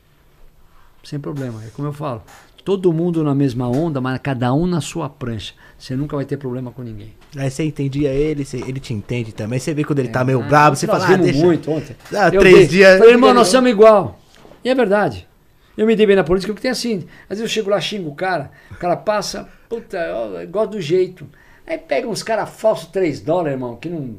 Sem 1.04 1.20
problema. 1.20 1.62
É 1.64 1.68
como 1.68 1.86
eu 1.86 1.92
falo. 1.92 2.22
Todo 2.64 2.92
mundo 2.92 3.22
na 3.22 3.32
mesma 3.32 3.68
onda, 3.68 4.00
mas 4.00 4.18
cada 4.20 4.52
um 4.52 4.66
na 4.66 4.80
sua 4.80 5.08
prancha. 5.08 5.54
Você 5.78 5.94
nunca 5.94 6.16
vai 6.16 6.24
ter 6.24 6.36
problema 6.36 6.72
com 6.72 6.82
ninguém. 6.82 7.14
Aí 7.36 7.48
você 7.48 7.62
entendia 7.62 8.10
ele, 8.10 8.44
você, 8.44 8.56
ele 8.56 8.80
te 8.80 8.92
entende 8.92 9.32
também. 9.32 9.60
Você 9.60 9.72
vê 9.72 9.84
quando 9.84 10.00
ele 10.00 10.08
tá 10.08 10.18
é, 10.18 10.22
tá 10.22 10.24
meio 10.24 10.42
ah, 10.42 10.48
bravo, 10.48 10.74
você 10.74 10.84
fala, 10.84 11.06
ah, 11.06 11.16
deixa... 11.16 11.38
muito 11.38 11.70
ontem. 11.70 11.94
Ah, 12.12 12.28
três 12.28 12.42
dei, 12.42 12.66
dias... 12.66 12.98
Falei, 12.98 13.14
irmão, 13.14 13.32
nós 13.32 13.46
somos 13.46 13.70
igual. 13.70 14.18
E 14.64 14.68
é 14.68 14.74
verdade. 14.74 15.28
Eu 15.76 15.86
me 15.86 15.94
dei 15.94 16.06
bem 16.06 16.16
na 16.16 16.24
política, 16.24 16.52
porque 16.52 16.62
tem 16.62 16.70
assim. 16.70 17.06
Às 17.24 17.38
vezes 17.38 17.42
eu 17.42 17.48
chego 17.48 17.70
lá, 17.70 17.80
xingo 17.80 18.10
o 18.10 18.14
cara, 18.14 18.50
o 18.70 18.76
cara 18.76 18.96
passa, 18.96 19.48
puta, 19.68 19.98
eu 19.98 20.48
gosto 20.48 20.72
do 20.72 20.80
jeito. 20.80 21.28
Aí 21.66 21.76
pega 21.76 22.08
uns 22.08 22.22
caras 22.22 22.48
falsos 22.48 22.88
3 22.88 23.20
dólares, 23.20 23.52
irmão, 23.52 23.76
que 23.76 23.88
não. 23.88 24.16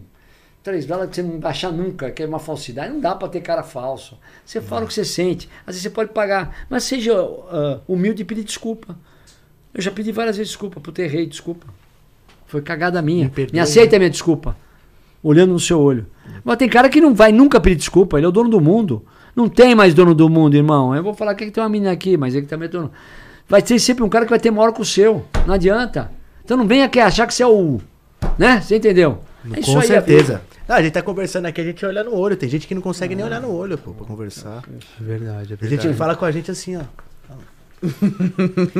3 0.61 0.85
dólares 0.85 1.11
que 1.11 1.15
você 1.15 1.23
não 1.23 1.39
vai 1.39 1.51
achar 1.51 1.71
nunca, 1.71 2.11
que 2.11 2.21
é 2.21 2.25
uma 2.25 2.39
falsidade. 2.39 2.93
Não 2.93 2.99
dá 2.99 3.15
para 3.15 3.29
ter 3.29 3.39
cara 3.39 3.63
falso. 3.63 4.19
Você 4.45 4.59
fala 4.59 4.83
o 4.83 4.87
que 4.87 4.93
você 4.93 5.05
sente. 5.05 5.49
Às 5.61 5.75
vezes 5.75 5.83
você 5.83 5.89
pode 5.89 6.11
pagar. 6.11 6.65
Mas 6.69 6.83
seja 6.83 7.23
uh, 7.23 7.81
humilde 7.87 8.21
e 8.21 8.25
pedir 8.25 8.43
desculpa. 8.43 8.97
Eu 9.73 9.81
já 9.81 9.91
pedi 9.91 10.11
várias 10.11 10.35
vezes 10.35 10.49
desculpa 10.49 10.81
por 10.81 10.91
ter 10.91 11.03
errei, 11.03 11.25
desculpa. 11.25 11.67
Foi 12.47 12.61
cagada 12.61 13.01
minha. 13.01 13.31
Me, 13.35 13.47
Me 13.53 13.59
aceita 13.59 13.95
a 13.95 13.99
minha 13.99 14.09
desculpa. 14.09 14.57
Olhando 15.23 15.53
no 15.53 15.59
seu 15.59 15.79
olho. 15.79 16.05
Mas 16.43 16.57
tem 16.57 16.67
cara 16.67 16.89
que 16.89 16.99
não 16.99 17.15
vai 17.15 17.31
nunca 17.31 17.61
pedir 17.61 17.77
desculpa. 17.77 18.17
Ele 18.17 18.25
é 18.25 18.29
o 18.29 18.31
dono 18.31 18.49
do 18.49 18.59
mundo. 18.59 19.05
Não 19.37 19.47
tem 19.47 19.75
mais 19.75 19.93
dono 19.93 20.15
do 20.15 20.27
mundo, 20.27 20.55
irmão. 20.55 20.95
Eu 20.95 21.03
vou 21.03 21.13
falar 21.13 21.35
que 21.35 21.51
tem 21.51 21.61
uma 21.61 21.69
menina 21.69 21.91
aqui, 21.91 22.17
mas 22.17 22.33
ele 22.33 22.47
também 22.47 22.65
é 22.65 22.71
dono. 22.71 22.91
Vai 23.47 23.61
ter 23.61 23.77
sempre 23.77 24.03
um 24.03 24.09
cara 24.09 24.25
que 24.25 24.31
vai 24.31 24.39
ter 24.39 24.49
maior 24.49 24.73
que 24.73 24.81
o 24.81 24.85
seu. 24.85 25.23
Não 25.45 25.53
adianta. 25.53 26.11
Então 26.43 26.57
não 26.57 26.65
venha 26.65 26.85
aqui 26.85 26.99
achar 26.99 27.27
que 27.27 27.35
você 27.35 27.43
é 27.43 27.47
o. 27.47 27.79
Né? 28.35 28.59
Você 28.59 28.77
entendeu? 28.77 29.19
É 29.53 29.61
Com 29.61 29.79
certeza. 29.83 30.41
Não, 30.67 30.75
a 30.75 30.81
gente 30.81 30.93
tá 30.93 31.03
conversando 31.03 31.45
aqui, 31.45 31.61
a 31.61 31.63
gente 31.63 31.85
olha 31.85 32.03
no 32.03 32.15
olho. 32.15 32.35
Tem 32.35 32.49
gente 32.49 32.65
que 32.65 32.73
não 32.73 32.81
consegue 32.81 33.13
nem 33.13 33.23
olhar 33.23 33.39
no 33.39 33.51
olho, 33.51 33.77
pô, 33.77 33.91
pra 33.91 34.07
conversar. 34.07 34.63
É 34.99 35.03
verdade, 35.03 35.53
é 35.53 35.55
verdade. 35.55 35.75
A 35.75 35.77
gente 35.77 35.95
fala 35.95 36.15
com 36.15 36.25
a 36.25 36.31
gente 36.31 36.49
assim, 36.49 36.75
ó. 36.75 36.81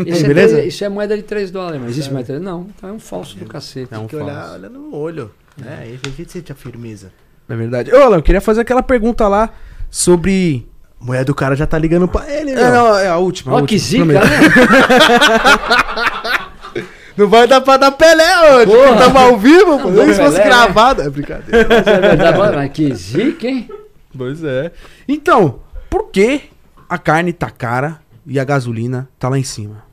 isso, 0.08 0.26
é, 0.26 0.28
beleza? 0.28 0.64
isso 0.64 0.84
é 0.84 0.90
moeda 0.90 1.16
de 1.16 1.22
3 1.22 1.52
dólares, 1.52 1.80
mas 1.80 1.92
existe 1.92 2.10
é. 2.10 2.14
moeda 2.14 2.34
de 2.34 2.40
3 2.40 2.42
Não, 2.42 2.68
então 2.76 2.90
é 2.90 2.94
um 2.94 3.00
falso 3.00 3.38
do 3.38 3.46
cacete. 3.46 3.94
É 3.94 3.98
um 3.98 4.08
Tem 4.08 4.08
que 4.08 4.16
olhar, 4.16 4.56
olhar 4.56 4.70
no 4.72 4.96
olho. 4.96 5.30
Né? 5.56 5.78
Aí 5.82 6.00
a 6.04 6.10
gente 6.10 6.32
sente 6.32 6.52
a 6.52 6.56
firmeza. 6.56 7.12
É 7.48 7.56
verdade. 7.56 7.94
Ô, 7.94 8.02
Alan, 8.02 8.18
eu 8.18 8.24
queria 8.24 8.42
fazer 8.42 8.62
aquela 8.62 8.82
pergunta 8.82 9.28
lá 9.28 9.54
sobre. 9.90 10.68
A 11.00 11.06
mulher 11.06 11.24
do 11.24 11.36
cara 11.36 11.56
já 11.56 11.68
tá 11.68 11.78
ligando 11.78 12.08
pra 12.08 12.28
ele, 12.28 12.52
É, 12.52 12.72
não, 12.72 12.98
é 12.98 13.08
a 13.08 13.18
última. 13.18 13.54
Ó, 13.54 13.62
que 13.66 13.78
zica, 13.78 14.04
né? 14.06 14.20
Não 17.16 17.28
vai 17.28 17.48
dar 17.48 17.62
pra 17.62 17.78
dar 17.78 17.92
Pelé 17.92 18.54
hoje. 18.56 18.72
Porra. 18.72 18.98
Tamo 18.98 19.18
ao 19.18 19.38
vivo, 19.40 19.80
pô. 19.80 19.90
Não, 19.90 20.06
Nem 20.06 20.14
se 20.14 20.22
fosse 20.22 20.38
Pelé, 20.38 20.44
né? 20.44 20.46
gravado. 20.46 21.02
É 21.02 21.10
brincadeira. 21.10 21.68
Mas 21.68 21.88
é 21.88 22.00
verdade, 22.00 22.56
mas 22.56 22.72
que 22.72 22.94
zica, 22.94 23.48
hein? 23.48 23.68
Pois 24.16 24.44
é. 24.44 24.72
Então, 25.08 25.60
por 25.90 26.10
que 26.12 26.42
a 26.88 26.98
carne 27.00 27.34
tá 27.34 27.50
cara 27.50 28.00
e 28.26 28.40
a 28.40 28.44
gasolina 28.44 29.10
tá 29.18 29.30
lá 29.30 29.40
em 29.40 29.44
cima? 29.44 29.84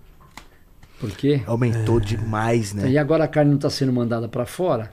Por 1.01 1.11
quê? 1.13 1.41
Aumentou 1.47 1.99
demais, 1.99 2.75
né? 2.75 2.91
E 2.91 2.99
agora 2.99 3.25
a 3.25 3.29
carne 3.29 3.51
não 3.51 3.57
está 3.57 3.71
sendo 3.71 3.93
mandada 3.93 4.29
para 4.29 4.45
fora? 4.45 4.93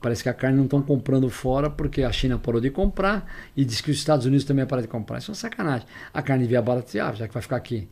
Parece 0.00 0.22
que 0.22 0.28
a 0.28 0.34
carne 0.34 0.56
não 0.56 0.64
estão 0.64 0.80
comprando 0.80 1.28
fora 1.28 1.68
porque 1.68 2.02
a 2.02 2.10
China 2.12 2.38
parou 2.38 2.60
de 2.60 2.70
comprar 2.70 3.26
e 3.56 3.64
diz 3.64 3.80
que 3.80 3.90
os 3.90 3.98
Estados 3.98 4.24
Unidos 4.24 4.44
também 4.46 4.64
pararam 4.64 4.82
de 4.86 4.88
comprar. 4.90 5.18
Isso 5.18 5.30
é 5.30 5.32
uma 5.32 5.36
sacanagem. 5.36 5.86
A 6.12 6.22
carne 6.22 6.44
devia 6.44 6.62
baratear, 6.62 7.14
já 7.16 7.28
que 7.28 7.34
vai 7.34 7.42
ficar 7.42 7.56
aqui. 7.56 7.86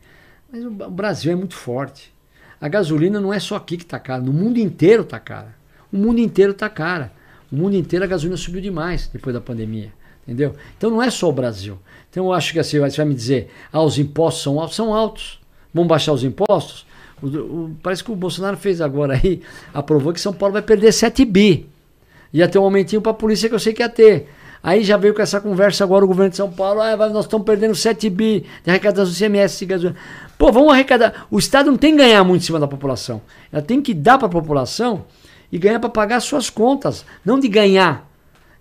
Mas 0.51 0.65
o 0.65 0.71
Brasil 0.71 1.31
é 1.31 1.35
muito 1.35 1.53
forte. 1.55 2.11
A 2.59 2.67
gasolina 2.67 3.19
não 3.21 3.31
é 3.33 3.39
só 3.39 3.55
aqui 3.55 3.77
que 3.77 3.83
está 3.83 3.99
cara, 3.99 4.21
no 4.21 4.33
mundo 4.33 4.57
inteiro 4.57 5.03
está 5.03 5.19
cara. 5.19 5.55
O 5.93 5.97
mundo 5.97 6.19
inteiro 6.19 6.51
está 6.51 6.67
cara. 6.67 7.11
O 7.51 7.55
mundo 7.55 7.75
inteiro 7.75 8.03
a 8.03 8.07
gasolina 8.07 8.35
subiu 8.37 8.59
demais 8.61 9.07
depois 9.07 9.33
da 9.33 9.39
pandemia. 9.41 9.93
Entendeu? 10.27 10.55
Então 10.77 10.89
não 10.89 11.01
é 11.01 11.09
só 11.11 11.29
o 11.29 11.33
Brasil. 11.33 11.77
Então 12.09 12.25
eu 12.25 12.33
acho 12.33 12.51
que 12.53 12.59
assim, 12.59 12.79
você 12.79 12.97
vai 12.97 13.05
me 13.05 13.15
dizer, 13.15 13.51
ah, 13.71 13.81
os 13.83 13.99
impostos 13.99 14.41
são 14.43 14.59
altos, 14.59 14.75
são 14.75 14.93
altos. 14.93 15.39
Vamos 15.71 15.87
baixar 15.87 16.11
os 16.13 16.23
impostos? 16.23 16.87
O- 17.21 17.27
o- 17.27 17.77
parece 17.83 18.03
que 18.03 18.11
o 18.11 18.15
Bolsonaro 18.15 18.57
fez 18.57 18.81
agora 18.81 19.13
aí, 19.13 19.41
aprovou 19.73 20.11
que 20.11 20.19
São 20.19 20.33
Paulo 20.33 20.53
vai 20.53 20.61
perder 20.63 20.91
7 20.91 21.23
bi. 21.25 21.68
Ia 22.33 22.47
ter 22.47 22.59
um 22.59 22.63
aumentinho 22.63 23.01
a 23.05 23.13
polícia 23.13 23.49
que 23.49 23.55
eu 23.55 23.59
sei 23.59 23.73
que 23.73 23.81
ia 23.81 23.89
ter. 23.89 24.29
Aí 24.61 24.83
já 24.83 24.97
veio 24.97 25.13
com 25.13 25.21
essa 25.21 25.39
conversa 25.39 25.83
agora 25.83 26.03
o 26.03 26.07
governo 26.07 26.31
de 26.31 26.35
São 26.35 26.51
Paulo, 26.51 26.81
ah, 26.81 26.95
nós 27.09 27.25
estamos 27.25 27.45
perdendo 27.45 27.73
7 27.73 28.09
bi 28.09 28.45
de 28.63 28.69
arrecadação 28.69 29.11
do 29.11 29.17
CMS. 29.17 29.61
Pô, 30.37 30.51
vamos 30.51 30.73
arrecadar. 30.73 31.27
O 31.31 31.39
Estado 31.39 31.71
não 31.71 31.77
tem 31.77 31.93
que 31.93 32.03
ganhar 32.03 32.23
muito 32.23 32.41
em 32.41 32.45
cima 32.45 32.59
da 32.59 32.67
população. 32.67 33.21
Ela 33.51 33.61
tem 33.61 33.81
que 33.81 33.93
dar 33.93 34.17
para 34.17 34.27
a 34.27 34.31
população 34.31 35.05
e 35.51 35.57
ganhar 35.57 35.79
para 35.79 35.89
pagar 35.89 36.19
suas 36.19 36.49
contas, 36.49 37.05
não 37.25 37.39
de 37.39 37.47
ganhar. 37.47 38.07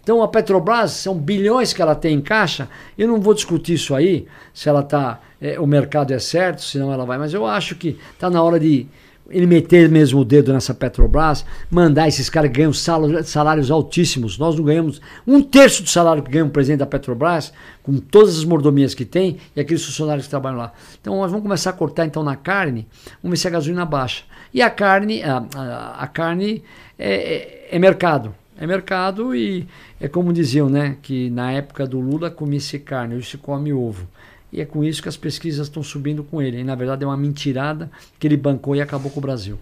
Então 0.02 0.22
a 0.22 0.28
Petrobras 0.28 0.92
são 0.92 1.14
bilhões 1.14 1.72
que 1.72 1.82
ela 1.82 1.94
tem 1.94 2.14
em 2.14 2.20
caixa. 2.20 2.68
Eu 2.96 3.08
não 3.08 3.20
vou 3.20 3.34
discutir 3.34 3.74
isso 3.74 3.94
aí, 3.94 4.26
se 4.54 4.68
ela 4.68 4.82
tá, 4.82 5.20
é, 5.40 5.60
o 5.60 5.66
mercado 5.66 6.14
é 6.14 6.18
certo, 6.18 6.62
senão 6.62 6.92
ela 6.92 7.04
vai. 7.04 7.18
Mas 7.18 7.34
eu 7.34 7.44
acho 7.44 7.74
que 7.74 7.98
está 8.14 8.30
na 8.30 8.42
hora 8.42 8.58
de 8.58 8.86
ele 9.30 9.46
meter 9.46 9.88
mesmo 9.88 10.20
o 10.20 10.24
dedo 10.24 10.52
nessa 10.52 10.72
Petrobras, 10.72 11.44
mandar 11.70 12.08
esses 12.08 12.30
caras 12.30 12.50
ganham 12.50 12.72
sal- 12.72 13.22
salários 13.24 13.70
altíssimos. 13.70 14.38
Nós 14.38 14.56
não 14.56 14.64
ganhamos 14.64 15.00
um 15.26 15.42
terço 15.42 15.82
do 15.82 15.88
salário 15.88 16.22
que 16.22 16.30
ganha 16.30 16.44
o 16.44 16.50
presidente 16.50 16.78
da 16.80 16.86
Petrobras, 16.86 17.52
com 17.82 17.98
todas 17.98 18.38
as 18.38 18.44
mordomias 18.44 18.94
que 18.94 19.04
tem, 19.04 19.36
e 19.54 19.60
aqueles 19.60 19.84
funcionários 19.84 20.24
que 20.26 20.30
trabalham 20.30 20.58
lá. 20.58 20.72
Então 21.00 21.16
nós 21.16 21.30
vamos 21.30 21.42
começar 21.42 21.70
a 21.70 21.72
cortar 21.74 22.06
então 22.06 22.22
na 22.22 22.36
carne, 22.36 22.86
vamos 23.22 23.38
ver 23.38 23.42
se 23.42 23.48
a 23.48 23.50
gasolina 23.50 23.84
baixa. 23.84 24.24
E 24.52 24.62
a 24.62 24.70
carne, 24.70 25.22
a, 25.22 25.44
a- 25.54 25.96
a 26.02 26.06
carne 26.06 26.62
é, 26.98 27.12
é- 27.12 27.68
é 27.72 27.78
mercado. 27.78 28.34
É 28.60 28.66
mercado 28.66 29.36
e 29.36 29.68
é 30.00 30.08
como 30.08 30.32
diziam, 30.32 30.68
né? 30.68 30.96
Que 31.00 31.30
na 31.30 31.52
época 31.52 31.86
do 31.86 32.00
Lula 32.00 32.28
comia-se 32.28 32.76
carne, 32.80 33.14
hoje 33.14 33.30
se 33.30 33.38
come 33.38 33.72
ovo. 33.72 34.08
E 34.52 34.60
é 34.60 34.64
com 34.64 34.82
isso 34.82 35.02
que 35.02 35.08
as 35.08 35.16
pesquisas 35.16 35.66
estão 35.66 35.82
subindo 35.82 36.24
com 36.24 36.40
ele. 36.40 36.58
E 36.60 36.64
na 36.64 36.74
verdade 36.74 37.04
é 37.04 37.06
uma 37.06 37.16
mentirada 37.16 37.90
que 38.18 38.26
ele 38.26 38.36
bancou 38.36 38.74
e 38.74 38.80
acabou 38.80 39.10
com 39.10 39.18
o 39.18 39.22
Brasil. 39.22 39.58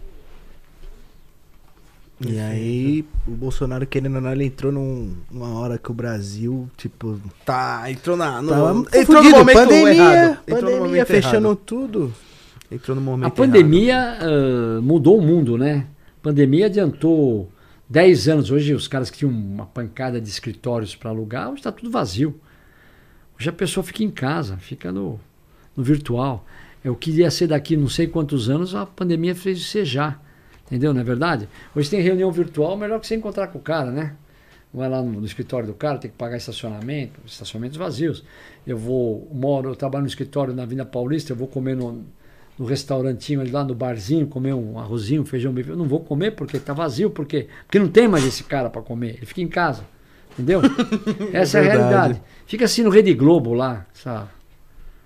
E 2.19 2.39
aí, 2.39 3.05
o 3.29 3.33
Bolsonaro, 3.33 3.87
querendo 3.87 4.15
ou 4.15 4.21
não, 4.23 4.33
ele 4.33 4.45
entrou 4.47 4.73
num- 4.73 5.15
numa 5.31 5.59
hora 5.59 5.77
que 5.77 5.91
o 5.91 5.95
Brasil, 5.95 6.67
tipo. 6.75 7.21
Tá, 7.45 7.91
entrou 7.91 8.17
na. 8.17 8.41
No, 8.41 8.49
Tava 8.49 8.71
entrou 8.95 9.17
no 9.23 9.23
fudido. 9.23 9.37
momento 9.39 9.57
pandemia, 9.57 9.93
errado. 9.93 10.39
Entrou 10.47 10.47
no 10.47 10.61
pandemia 10.63 10.79
momento 10.81 11.07
fechando 11.09 11.47
errado. 11.49 11.61
tudo. 11.67 12.15
Entrou 12.71 12.95
no 12.97 13.03
momento 13.03 13.27
A 13.27 13.31
pandemia 13.31 14.17
ah, 14.19 14.81
mudou 14.81 15.19
o 15.19 15.23
mundo, 15.23 15.59
né? 15.59 15.87
A 16.19 16.23
pandemia 16.23 16.67
adiantou 16.67 17.51
10 17.87 18.29
anos. 18.29 18.51
Hoje 18.51 18.73
os 18.73 18.89
caras 18.89 19.11
que 19.11 19.19
tinham 19.19 19.31
uma 19.31 19.67
pancada 19.67 20.19
de 20.19 20.29
escritórios 20.31 20.97
para 20.97 21.11
alugar, 21.11 21.49
hoje 21.49 21.59
está 21.59 21.71
tudo 21.71 21.91
vazio. 21.91 22.35
Hoje 23.39 23.49
a 23.49 23.53
pessoa 23.53 23.85
fica 23.85 24.03
em 24.03 24.11
casa, 24.11 24.57
fica 24.57 24.91
no, 24.91 25.21
no 25.77 25.85
virtual. 25.85 26.45
É 26.83 26.91
o 26.91 26.95
que 26.95 27.11
ia 27.11 27.31
ser 27.31 27.49
daqui 27.49 27.77
não 27.77 27.89
sei 27.89 28.07
quantos 28.07 28.49
anos, 28.49 28.75
a 28.75 28.87
pandemia 28.87 29.35
fez 29.35 29.67
ser 29.67 29.85
já. 29.85 30.19
Entendeu? 30.67 30.93
Não 30.93 31.01
é 31.01 31.05
verdade? 31.05 31.49
Hoje 31.75 31.91
tem 31.91 32.01
reunião 32.01 32.31
virtual, 32.33 32.77
melhor 32.77 32.99
que 32.99 33.07
você 33.07 33.15
encontrar 33.15 33.49
com 33.49 33.59
o 33.59 33.63
cara, 33.63 33.91
né? 33.91 34.17
Vai 34.75 34.89
lá 34.89 35.01
no, 35.01 35.21
no 35.21 35.27
escritório 35.27 35.67
do 35.67 35.75
cara, 35.75 35.99
tem 35.99 36.11
que 36.11 36.17
pagar 36.17 36.37
estacionamento, 36.37 37.21
estacionamentos 37.25 37.77
vazios. 37.77 38.25
Eu 38.67 38.77
vou, 38.77 39.29
moro, 39.33 39.71
eu 39.71 39.77
trabalho 39.77 40.03
no 40.03 40.09
escritório 40.09 40.53
na 40.53 40.65
Avenida 40.65 40.85
Paulista, 40.85 41.33
eu 41.33 41.37
vou 41.37 41.47
comer 41.47 41.77
no, 41.77 42.05
no 42.59 42.65
restaurantinho 42.65 43.41
ali 43.41 43.51
lá 43.51 43.63
no 43.63 43.75
barzinho, 43.75 44.27
comer 44.27 44.55
um 44.55 44.79
arrozinho, 44.79 45.23
um 45.23 45.25
feijão. 45.25 45.55
Eu 45.57 45.77
não 45.77 45.87
vou 45.87 46.01
comer 46.01 46.33
porque 46.33 46.59
tá 46.59 46.73
vazio, 46.73 47.11
porque, 47.11 47.49
porque 47.67 47.79
não 47.79 47.89
tem 47.89 48.09
mais 48.09 48.25
esse 48.25 48.43
cara 48.43 48.69
para 48.69 48.83
comer. 48.83 49.17
Ele 49.17 49.27
fica 49.27 49.41
em 49.41 49.49
casa. 49.49 49.85
Entendeu? 50.39 50.61
Essa 51.33 51.59
é, 51.59 51.61
a 51.61 51.65
Verdade. 51.65 51.89
realidade. 51.89 52.23
Fica 52.47 52.65
assim 52.67 52.83
no 52.83 52.91
Rede 52.91 53.13
Globo 53.15 53.55
lá, 53.55 53.87
sabe? 53.95 54.29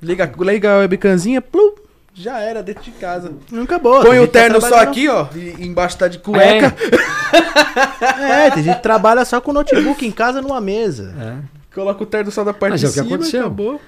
Liga, 0.02 0.32
liga 0.40 0.72
a 0.74 0.78
webcamzinha, 0.78 1.40
plum, 1.40 1.74
já 2.12 2.40
era 2.40 2.62
dentro 2.62 2.82
de 2.82 2.90
casa. 2.92 3.32
Não 3.52 3.62
acabou. 3.62 4.02
Põe 4.02 4.18
o 4.18 4.26
tá 4.26 4.32
terno 4.40 4.60
só 4.60 4.66
trabalhando- 4.68 4.90
aqui, 4.90 5.08
ó. 5.08 5.26
E 5.36 5.66
embaixo 5.66 5.96
tá 5.98 6.08
de 6.08 6.18
cueca. 6.18 6.74
É, 8.18 8.50
tem 8.50 8.62
gente 8.64 8.76
que 8.76 8.82
trabalha 8.82 9.24
só 9.24 9.40
com 9.40 9.52
notebook 9.52 10.04
em 10.06 10.10
casa 10.10 10.40
numa 10.42 10.60
mesa. 10.60 11.14
É. 11.18 11.74
Coloca 11.74 12.02
o 12.02 12.06
terno 12.06 12.30
só 12.30 12.42
da 12.42 12.52
parte 12.52 12.72
Mas 12.72 12.80
de 12.80 12.86
é 12.86 12.88
o 12.88 12.92
que 12.92 12.98
cima 13.00 13.14
aconteceu. 13.14 13.40
acabou. 13.42 13.80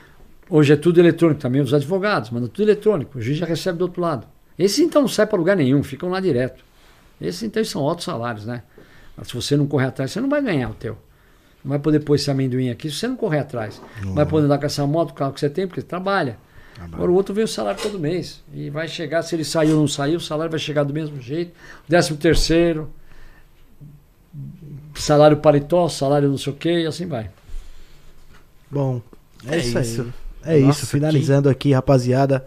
Hoje 0.49 0.73
é 0.73 0.77
tudo 0.77 1.01
eletrônico, 1.01 1.41
também 1.41 1.61
os 1.61 1.73
advogados, 1.75 2.31
manda 2.31 2.47
tudo 2.47 2.63
eletrônico. 2.65 3.19
O 3.19 3.23
juiz 3.23 3.39
já 3.39 3.47
recebe 3.47 3.79
do 3.79 3.83
outro 3.83 4.01
lado. 4.01 4.27
Esses 4.59 4.79
então 4.81 5.03
não 5.03 5.09
saem 5.09 5.27
para 5.29 5.39
lugar 5.39 5.57
nenhum, 5.57 5.83
ficam 5.83 6.09
lá 6.11 6.21
direto. 6.21 6.63
Esses 7.21 7.43
então 7.43 7.65
são 7.65 7.83
altos 7.83 8.05
salários, 8.05 8.45
né? 8.47 8.63
Mas 9.17 9.29
se 9.29 9.35
você 9.35 9.57
não 9.57 9.67
correr 9.67 9.87
atrás, 9.87 10.11
você 10.13 10.21
não 10.21 10.29
vai 10.29 10.43
ganhar 10.43 10.69
o 10.71 10.75
teu. 10.75 10.97
Não 11.65 11.71
vai 11.71 11.79
poder 11.79 12.01
pôr 12.01 12.17
esse 12.17 12.31
amendoim 12.31 12.71
aqui 12.71 12.91
se 12.91 12.97
você 12.97 13.09
não 13.09 13.17
correr 13.17 13.39
atrás. 13.39 13.81
Não 14.05 14.15
vai 14.15 14.27
poder 14.27 14.47
andar 14.47 14.59
com 14.59 14.67
essa 14.67 14.87
moto, 14.87 15.11
o 15.11 15.15
carro 15.15 15.33
que 15.33 15.41
você 15.41 15.49
tem, 15.49 15.67
porque 15.67 15.81
você 15.81 15.87
trabalha. 15.87 16.37
Agora 16.81 17.11
o 17.11 17.15
outro 17.15 17.33
vem 17.35 17.45
o 17.45 17.49
salário 17.49 17.81
todo 17.81 17.99
mês. 17.99 18.43
E 18.53 18.69
vai 18.69 18.89
chegar, 18.89 19.23
se 19.23 19.35
ele 19.37 19.45
saiu 19.45 19.75
ou 19.75 19.81
não 19.81 19.89
saiu, 19.89 20.17
o 20.17 20.21
salário 20.21 20.51
vai 20.51 20.59
chegar 20.59 20.83
do 20.83 20.93
mesmo 20.93 21.21
jeito. 21.21 21.53
Décimo 21.89 22.17
terceiro, 22.19 22.91
salário 24.95 25.37
paletó, 25.37 25.89
salário 25.89 26.29
não 26.29 26.39
sei 26.39 26.53
o 26.53 26.57
quê, 26.57 26.81
e 26.81 26.87
assim 26.87 27.07
vai. 27.07 27.31
Bom, 28.71 29.01
é, 29.47 29.57
É 29.57 29.59
isso, 29.59 29.79
isso. 29.79 30.13
aí. 30.43 30.63
É 30.63 30.67
Nossa, 30.67 30.81
isso. 30.81 30.87
Finalizando 30.91 31.49
aqui, 31.49 31.73
rapaziada. 31.73 32.45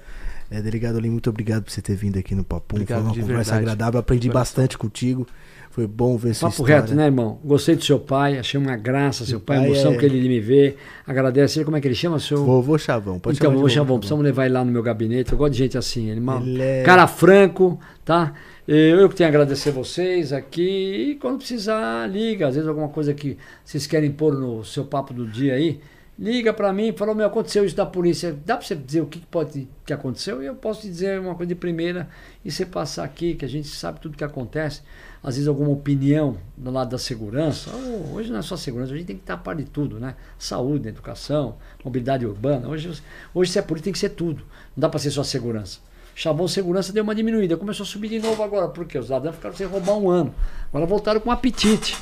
É, 0.49 0.61
delegado 0.61 0.99
Lim, 0.99 1.09
muito 1.09 1.29
obrigado 1.29 1.63
por 1.63 1.71
você 1.71 1.81
ter 1.81 1.95
vindo 1.95 2.19
aqui 2.19 2.35
no 2.35 2.43
Papum. 2.43 2.75
Obrigado 2.75 2.99
Foi 3.01 3.05
uma 3.07 3.13
conversa 3.13 3.51
verdade. 3.53 3.61
agradável. 3.71 3.99
Aprendi 3.99 4.29
bastante 4.29 4.77
contigo. 4.77 5.27
Foi 5.75 5.85
bom 5.85 6.15
ver 6.15 6.33
Papo 6.39 6.53
história. 6.53 6.75
reto, 6.79 6.95
né, 6.95 7.03
irmão? 7.07 7.37
Gostei 7.43 7.75
do 7.75 7.83
seu 7.83 7.99
pai, 7.99 8.39
achei 8.39 8.57
uma 8.57 8.77
graça, 8.77 9.25
seu 9.25 9.41
pai, 9.41 9.57
a 9.57 9.65
emoção 9.65 9.91
é- 9.91 9.97
que 9.97 10.05
ele 10.05 10.25
me 10.25 10.39
vê. 10.39 10.77
Agradece 11.05 11.59
ele, 11.59 11.65
como 11.65 11.75
é 11.75 11.81
que 11.81 11.87
ele 11.89 11.93
chama, 11.95 12.17
seu? 12.17 12.45
Vovô 12.45 12.77
Chavão. 12.77 13.19
Pode 13.19 13.37
então, 13.37 13.51
vovô 13.51 13.67
Chavão, 13.67 13.99
precisamos 13.99 14.23
levar 14.23 14.45
ele 14.45 14.53
lá 14.53 14.63
no 14.63 14.71
meu 14.71 14.81
gabinete. 14.81 15.33
Eu 15.33 15.37
gosto 15.37 15.51
de 15.51 15.57
gente 15.57 15.77
assim, 15.77 16.09
Ele 16.09 16.61
é- 16.61 16.81
cara 16.83 17.05
franco, 17.07 17.77
tá? 18.05 18.31
Eu, 18.65 19.09
que 19.09 19.15
tenho 19.15 19.27
a 19.27 19.29
agradecer 19.31 19.71
vocês 19.71 20.31
aqui. 20.31 21.09
E 21.11 21.15
quando 21.15 21.39
precisar, 21.39 22.09
liga. 22.09 22.47
Às 22.47 22.55
vezes 22.55 22.69
alguma 22.69 22.87
coisa 22.87 23.13
que 23.13 23.37
vocês 23.65 23.85
querem 23.85 24.11
pôr 24.13 24.33
no 24.33 24.63
seu 24.63 24.85
papo 24.85 25.13
do 25.13 25.27
dia 25.27 25.55
aí, 25.55 25.81
liga 26.17 26.53
pra 26.53 26.71
mim, 26.71 26.93
fala, 26.95 27.13
meu, 27.13 27.25
aconteceu 27.27 27.65
isso 27.65 27.75
da 27.75 27.85
polícia. 27.85 28.33
Dá 28.45 28.55
pra 28.55 28.65
você 28.65 28.75
dizer 28.75 29.01
o 29.01 29.07
que 29.07 29.19
que 29.19 29.25
pode 29.25 29.67
que 29.85 29.91
aconteceu? 29.91 30.41
E 30.41 30.45
eu 30.45 30.55
posso 30.55 30.81
te 30.81 30.87
dizer 30.87 31.19
uma 31.19 31.35
coisa 31.35 31.49
de 31.49 31.55
primeira 31.55 32.07
e 32.45 32.49
você 32.49 32.65
passar 32.65 33.03
aqui, 33.03 33.35
que 33.35 33.43
a 33.43 33.49
gente 33.49 33.67
sabe 33.67 33.99
tudo 33.99 34.15
que 34.17 34.23
acontece. 34.23 34.81
Às 35.25 35.37
vezes 35.37 35.47
alguma 35.47 35.71
opinião 35.71 36.37
do 36.55 36.69
lado 36.69 36.91
da 36.91 36.99
segurança. 36.99 37.71
Hoje 38.13 38.31
não 38.31 38.37
é 38.37 38.41
só 38.43 38.55
segurança, 38.55 38.93
a 38.93 38.95
gente 38.95 39.07
tem 39.07 39.15
que 39.15 39.23
estar 39.23 39.33
a 39.33 39.37
par 39.37 39.55
de 39.55 39.63
tudo, 39.63 39.99
né? 39.99 40.13
Saúde, 40.37 40.87
educação, 40.87 41.55
mobilidade 41.83 42.27
urbana. 42.27 42.67
Hoje, 42.67 43.01
hoje 43.33 43.51
se 43.51 43.57
é 43.57 43.61
polícia 43.63 43.85
tem 43.85 43.93
que 43.93 43.97
ser 43.97 44.09
tudo. 44.09 44.43
Não 44.77 44.81
dá 44.81 44.87
pra 44.87 44.99
ser 44.99 45.09
só 45.09 45.23
segurança. 45.23 45.79
Chabão 46.13 46.47
Segurança 46.47 46.93
deu 46.93 47.03
uma 47.03 47.15
diminuída, 47.15 47.57
começou 47.57 47.83
a 47.83 47.87
subir 47.87 48.07
de 48.07 48.19
novo 48.19 48.43
agora, 48.43 48.67
porque 48.67 48.99
os 48.99 49.09
ladrões 49.09 49.35
ficaram 49.35 49.55
sem 49.55 49.65
roubar 49.65 49.97
um 49.97 50.11
ano. 50.11 50.31
Agora 50.69 50.85
voltaram 50.85 51.19
com 51.19 51.31
apetite. 51.31 51.97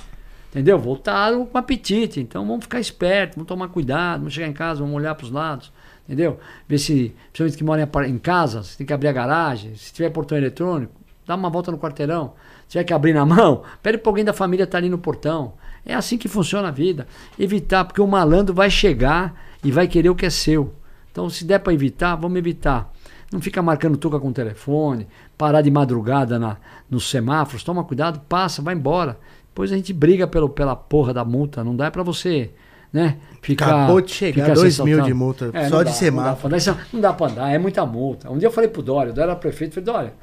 Entendeu? 0.52 0.78
Voltaram 0.78 1.46
com 1.46 1.58
apetite. 1.58 2.20
Então 2.20 2.46
vamos 2.46 2.66
ficar 2.66 2.82
espertos, 2.82 3.38
vamos 3.38 3.48
tomar 3.48 3.70
cuidado, 3.70 4.20
vamos 4.20 4.34
chegar 4.34 4.50
em 4.50 4.54
casa, 4.54 4.82
vamos 4.82 4.98
olhar 4.98 5.16
para 5.16 5.24
os 5.24 5.32
lados. 5.32 5.72
Entendeu? 6.06 6.38
Ver 6.68 6.78
se, 6.78 7.16
principalmente 7.32 7.58
que 7.58 7.64
mora 7.64 8.06
em 8.06 8.18
casa, 8.18 8.64
você 8.64 8.78
tem 8.78 8.86
que 8.86 8.92
abrir 8.92 9.08
a 9.08 9.14
garagem. 9.14 9.76
Se 9.76 9.94
tiver 9.94 10.10
portão 10.10 10.38
eletrônico, 10.38 10.92
dá 11.26 11.36
uma 11.36 11.50
volta 11.50 11.72
no 11.72 11.78
quarteirão. 11.78 12.34
Tiver 12.74 12.86
que 12.86 12.94
abrir 12.94 13.14
na 13.14 13.24
mão, 13.24 13.62
pede 13.84 14.00
para 14.00 14.10
alguém 14.10 14.26
da 14.26 14.34
família 14.34 14.64
estar 14.64 14.80
ali 14.80 14.90
no 14.90 14.98
portão. 14.98 15.54
É 15.86 15.94
assim 15.94 16.18
que 16.18 16.28
funciona 16.28 16.70
a 16.70 16.72
vida. 16.72 17.06
Evitar, 17.38 17.86
porque 17.86 18.02
o 18.02 18.08
malandro 18.08 18.52
vai 18.52 18.68
chegar 18.68 19.40
e 19.64 19.72
vai 19.72 19.88
querer 19.88 20.10
o 20.10 20.16
que 20.16 20.26
é 20.26 20.30
seu. 20.32 20.74
Então, 21.12 21.30
se 21.30 21.46
der 21.46 21.60
para 21.60 21.72
evitar, 21.72 22.16
vamos 22.16 22.36
evitar. 22.36 22.92
Não 23.32 23.40
fica 23.40 23.62
marcando 23.62 23.96
tuca 23.96 24.20
com 24.20 24.30
o 24.30 24.34
telefone, 24.34 25.08
parar 25.38 25.62
de 25.62 25.70
madrugada 25.70 26.40
na, 26.40 26.58
nos 26.90 27.08
semáforos, 27.12 27.64
toma 27.64 27.84
cuidado, 27.84 28.22
passa, 28.28 28.60
vai 28.60 28.74
embora. 28.74 29.20
Depois 29.50 29.72
a 29.72 29.76
gente 29.76 29.94
briga 29.94 30.26
pelo, 30.26 30.50
pela 30.50 30.76
porra 30.76 31.14
da 31.14 31.24
multa, 31.24 31.64
não 31.64 31.76
dá 31.76 31.92
pra 31.92 32.02
você, 32.02 32.50
né? 32.92 33.18
Ficar, 33.40 33.68
Acabou 33.68 34.02
de 34.02 34.12
chegar, 34.12 34.46
ficar 34.46 34.56
se 34.56 34.62
dois 34.62 34.80
mil 34.80 34.96
assaltando. 34.96 35.08
de 35.08 35.14
multa, 35.14 35.52
É, 35.54 35.70
só 35.70 35.76
não 35.76 35.84
de 35.84 35.90
dá, 35.92 35.92
semáforo. 35.92 36.50
Não 36.52 36.58
dá, 36.58 36.74
pra, 36.74 36.86
não 36.92 37.02
dá 37.02 37.14
pra 37.14 37.28
andar, 37.28 37.52
é 37.54 37.60
muita 37.60 37.86
multa. 37.86 38.32
Um 38.32 38.40
dia 38.40 38.48
eu 38.48 38.52
falei 38.52 38.68
pro 38.68 38.82
Dória, 38.82 39.12
o 39.12 39.14
Dória 39.14 39.30
era 39.30 39.36
prefeito, 39.40 39.76
falei, 39.76 39.86
Dória, 39.86 40.14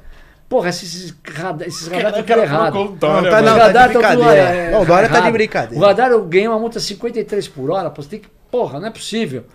Porra, 0.51 0.67
esses 0.67 1.15
radar, 1.23 1.65
esses 1.65 1.87
radar 1.87 2.07
estão 2.09 2.23
tudo 2.23 2.41
errado. 2.41 2.73
Não, 2.73 2.97
tá, 2.97 3.21
não, 3.21 3.29
tá 3.29 3.41
de 3.41 3.47
radar 3.47 3.93
tão 3.93 4.01
tudo, 4.01 4.29
é, 4.31 4.71
Não, 4.71 4.81
o 4.81 4.85
Dória 4.85 5.07
tá 5.07 5.21
de 5.21 5.31
brincadeira. 5.31 5.81
O 5.81 5.87
radar 5.87 6.11
eu 6.11 6.25
ganhei 6.25 6.45
uma 6.45 6.59
multa 6.59 6.77
53 6.77 7.47
por 7.47 7.71
hora, 7.71 7.89
pô, 7.89 8.01
você 8.01 8.09
tem 8.09 8.19
que. 8.19 8.27
Porra, 8.51 8.77
não 8.77 8.87
é 8.89 8.91
possível. 8.91 9.45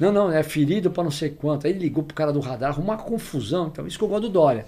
Não, 0.00 0.10
não, 0.10 0.32
é 0.32 0.42
ferido 0.42 0.90
pra 0.90 1.04
não 1.04 1.10
sei 1.10 1.28
quanto. 1.28 1.66
Aí 1.66 1.74
ele 1.74 1.80
ligou 1.80 2.02
pro 2.02 2.14
cara 2.14 2.32
do 2.32 2.40
radar, 2.40 2.70
arrumou 2.70 2.94
uma 2.94 2.96
confusão. 2.96 3.66
Então, 3.66 3.86
isso 3.86 3.98
que 3.98 4.04
eu 4.04 4.08
gosto 4.08 4.22
do 4.22 4.28
Dória. 4.30 4.64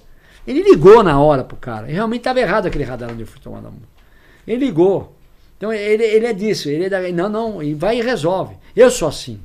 Ele 0.46 0.62
ligou 0.62 1.02
na 1.02 1.18
hora 1.18 1.42
pro 1.42 1.56
cara. 1.56 1.90
E 1.90 1.94
realmente 1.94 2.20
estava 2.20 2.38
errado 2.38 2.66
aquele 2.66 2.84
radar 2.84 3.10
onde 3.10 3.22
eu 3.22 3.26
fui 3.26 3.40
tomando 3.40 3.68
a 3.68 3.70
multa. 3.70 3.88
Ele 4.46 4.66
ligou. 4.66 5.16
Então 5.56 5.72
ele, 5.72 6.04
ele 6.04 6.26
é 6.26 6.34
disso. 6.34 6.68
Ele 6.68 6.84
é 6.84 6.90
da, 6.90 7.00
não, 7.10 7.30
não, 7.30 7.62
e 7.62 7.72
vai 7.72 7.98
e 7.98 8.02
resolve. 8.02 8.56
Eu 8.76 8.90
sou 8.90 9.08
assim. 9.08 9.40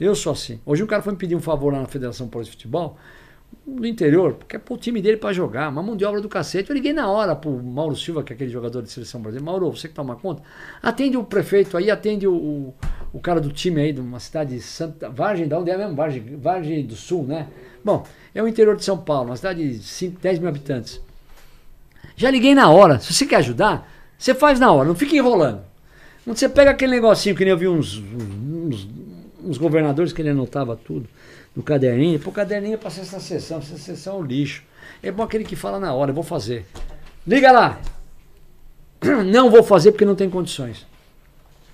Eu 0.00 0.14
sou 0.14 0.32
assim. 0.32 0.58
Hoje 0.64 0.82
um 0.82 0.86
cara 0.86 1.02
foi 1.02 1.12
me 1.12 1.18
pedir 1.18 1.36
um 1.36 1.42
favor 1.42 1.74
lá 1.74 1.80
na 1.80 1.86
Federação 1.86 2.26
Paulista 2.26 2.52
de 2.52 2.56
Futebol, 2.56 2.96
do 3.66 3.86
interior, 3.86 4.34
porque 4.34 4.56
é 4.56 4.58
pro 4.58 4.76
time 4.76 5.00
dele 5.00 5.16
para 5.16 5.32
jogar, 5.32 5.70
uma 5.70 5.82
mão 5.82 5.96
de 5.96 6.04
obra 6.04 6.20
do 6.20 6.28
cacete. 6.28 6.68
Eu 6.68 6.74
liguei 6.74 6.92
na 6.92 7.10
hora 7.10 7.34
pro 7.34 7.50
Mauro 7.50 7.96
Silva, 7.96 8.22
que 8.22 8.32
é 8.32 8.34
aquele 8.34 8.50
jogador 8.50 8.82
de 8.82 8.90
seleção 8.90 9.20
brasileira. 9.22 9.44
Mauro, 9.44 9.70
você 9.70 9.88
que 9.88 9.94
toma 9.94 10.16
conta, 10.16 10.42
atende 10.82 11.16
o 11.16 11.24
prefeito 11.24 11.76
aí, 11.76 11.90
atende 11.90 12.26
o, 12.26 12.34
o, 12.34 12.74
o 13.12 13.20
cara 13.20 13.40
do 13.40 13.50
time 13.50 13.80
aí 13.80 13.92
de 13.92 14.00
uma 14.00 14.20
cidade 14.20 14.54
de 14.54 14.60
Santa. 14.60 15.08
Vargem, 15.08 15.48
da 15.48 15.58
onde 15.58 15.70
é 15.70 15.78
mesmo? 15.78 15.94
Vargem, 15.94 16.36
Vargem 16.36 16.84
do 16.84 16.94
Sul, 16.94 17.24
né? 17.24 17.48
Bom, 17.82 18.04
é 18.34 18.42
o 18.42 18.48
interior 18.48 18.76
de 18.76 18.84
São 18.84 18.98
Paulo, 18.98 19.30
uma 19.30 19.36
cidade 19.36 19.78
de 19.78 19.82
5, 19.82 20.20
10 20.20 20.38
mil 20.40 20.48
habitantes. 20.48 21.00
Já 22.16 22.30
liguei 22.30 22.54
na 22.54 22.70
hora. 22.70 22.98
Se 22.98 23.14
você 23.14 23.24
quer 23.24 23.36
ajudar, 23.36 23.90
você 24.18 24.34
faz 24.34 24.60
na 24.60 24.70
hora, 24.70 24.86
não 24.86 24.94
fica 24.94 25.16
enrolando. 25.16 25.62
Quando 26.22 26.36
você 26.36 26.48
pega 26.48 26.70
aquele 26.70 26.92
negocinho 26.92 27.34
que 27.34 27.44
nem 27.44 27.50
eu 27.50 27.58
vi 27.58 27.68
uns, 27.68 27.98
uns, 27.98 28.88
uns 29.42 29.58
governadores 29.58 30.12
que 30.12 30.20
ele 30.20 30.30
anotava 30.30 30.76
tudo 30.76 31.08
no 31.54 31.62
caderninho, 31.62 32.18
pô, 32.18 32.32
caderninho 32.32 32.74
é 32.74 32.76
pra 32.76 32.90
sexta 32.90 33.20
sessão, 33.20 33.62
sexta 33.62 33.78
sessão 33.78 34.16
é 34.16 34.18
um 34.18 34.22
lixo. 34.22 34.62
É 35.02 35.10
bom 35.10 35.22
aquele 35.22 35.44
que 35.44 35.54
fala 35.54 35.78
na 35.78 35.92
hora, 35.94 36.10
eu 36.10 36.14
vou 36.14 36.24
fazer. 36.24 36.66
Liga 37.26 37.52
lá! 37.52 37.80
Não 39.26 39.50
vou 39.50 39.62
fazer 39.62 39.92
porque 39.92 40.04
não 40.04 40.14
tem 40.14 40.30
condições. 40.30 40.86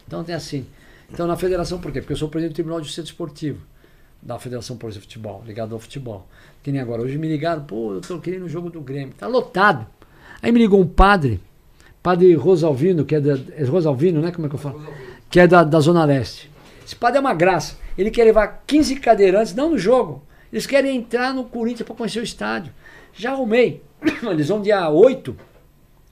Então 0.06 0.24
tem 0.24 0.34
assim. 0.34 0.66
Então 1.12 1.26
na 1.26 1.36
federação, 1.36 1.78
por 1.78 1.92
quê? 1.92 2.00
Porque 2.00 2.12
eu 2.12 2.16
sou 2.16 2.28
presidente 2.28 2.52
do 2.52 2.56
Tribunal 2.56 2.80
de 2.80 2.86
Justiça 2.86 3.06
Esportivo 3.06 3.60
da 4.22 4.38
Federação 4.38 4.76
Paulista 4.76 5.00
de 5.00 5.06
Futebol, 5.06 5.42
ligado 5.46 5.74
ao 5.74 5.80
futebol. 5.80 6.26
Que 6.62 6.70
nem 6.70 6.80
agora. 6.80 7.02
Hoje 7.02 7.16
me 7.16 7.28
ligaram, 7.28 7.62
pô, 7.62 7.94
eu 7.94 8.00
tô 8.00 8.18
querendo 8.18 8.44
o 8.44 8.48
jogo 8.48 8.70
do 8.70 8.80
Grêmio. 8.80 9.14
Tá 9.16 9.26
lotado. 9.26 9.86
Aí 10.42 10.52
me 10.52 10.58
ligou 10.58 10.80
um 10.80 10.86
padre, 10.86 11.40
padre 12.02 12.34
Rosalvino, 12.34 13.04
que 13.04 13.14
é 13.14 13.20
da. 13.20 13.38
É 13.56 13.64
Rosalvino, 13.64 14.20
né? 14.20 14.30
Como 14.30 14.46
é 14.46 14.48
que 14.48 14.56
eu 14.56 14.58
falo? 14.58 14.82
Que 15.30 15.40
é 15.40 15.46
da, 15.46 15.64
da 15.64 15.80
Zona 15.80 16.04
Leste. 16.04 16.50
Esse 16.90 16.96
padre 16.96 17.18
é 17.18 17.20
uma 17.20 17.32
graça. 17.32 17.76
Ele 17.96 18.10
quer 18.10 18.24
levar 18.24 18.64
15 18.66 18.96
cadeirantes, 18.96 19.54
não 19.54 19.70
no 19.70 19.78
jogo. 19.78 20.24
Eles 20.52 20.66
querem 20.66 20.96
entrar 20.96 21.32
no 21.32 21.44
Corinthians 21.44 21.86
para 21.86 21.94
conhecer 21.94 22.18
o 22.18 22.24
estádio. 22.24 22.72
Já 23.14 23.30
arrumei. 23.30 23.80
Eles 24.28 24.48
vão 24.48 24.60
dia 24.60 24.90
8. 24.90 25.36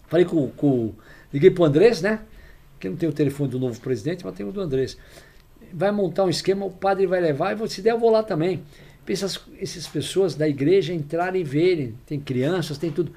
Falei 0.06 0.24
com, 0.24 0.48
com. 0.50 0.94
Liguei 1.32 1.50
pro 1.50 1.64
Andrés, 1.64 2.00
né? 2.00 2.20
Que 2.78 2.88
não 2.88 2.96
tem 2.96 3.08
o 3.08 3.12
telefone 3.12 3.50
do 3.50 3.58
novo 3.58 3.80
presidente, 3.80 4.24
mas 4.24 4.36
tem 4.36 4.46
o 4.46 4.52
do 4.52 4.60
Andrés. 4.60 4.96
Vai 5.72 5.90
montar 5.90 6.22
um 6.22 6.30
esquema, 6.30 6.64
o 6.64 6.70
padre 6.70 7.08
vai 7.08 7.20
levar, 7.20 7.60
e 7.60 7.68
se 7.68 7.82
der, 7.82 7.90
eu 7.90 7.98
vou 7.98 8.10
lá 8.12 8.22
também. 8.22 8.62
Pra 9.04 9.12
essas, 9.12 9.36
pessoas 9.92 10.36
da 10.36 10.48
igreja 10.48 10.94
entrarem 10.94 11.40
e 11.40 11.44
verem. 11.44 11.96
Tem 12.06 12.20
crianças, 12.20 12.78
tem 12.78 12.92
tudo. 12.92 13.10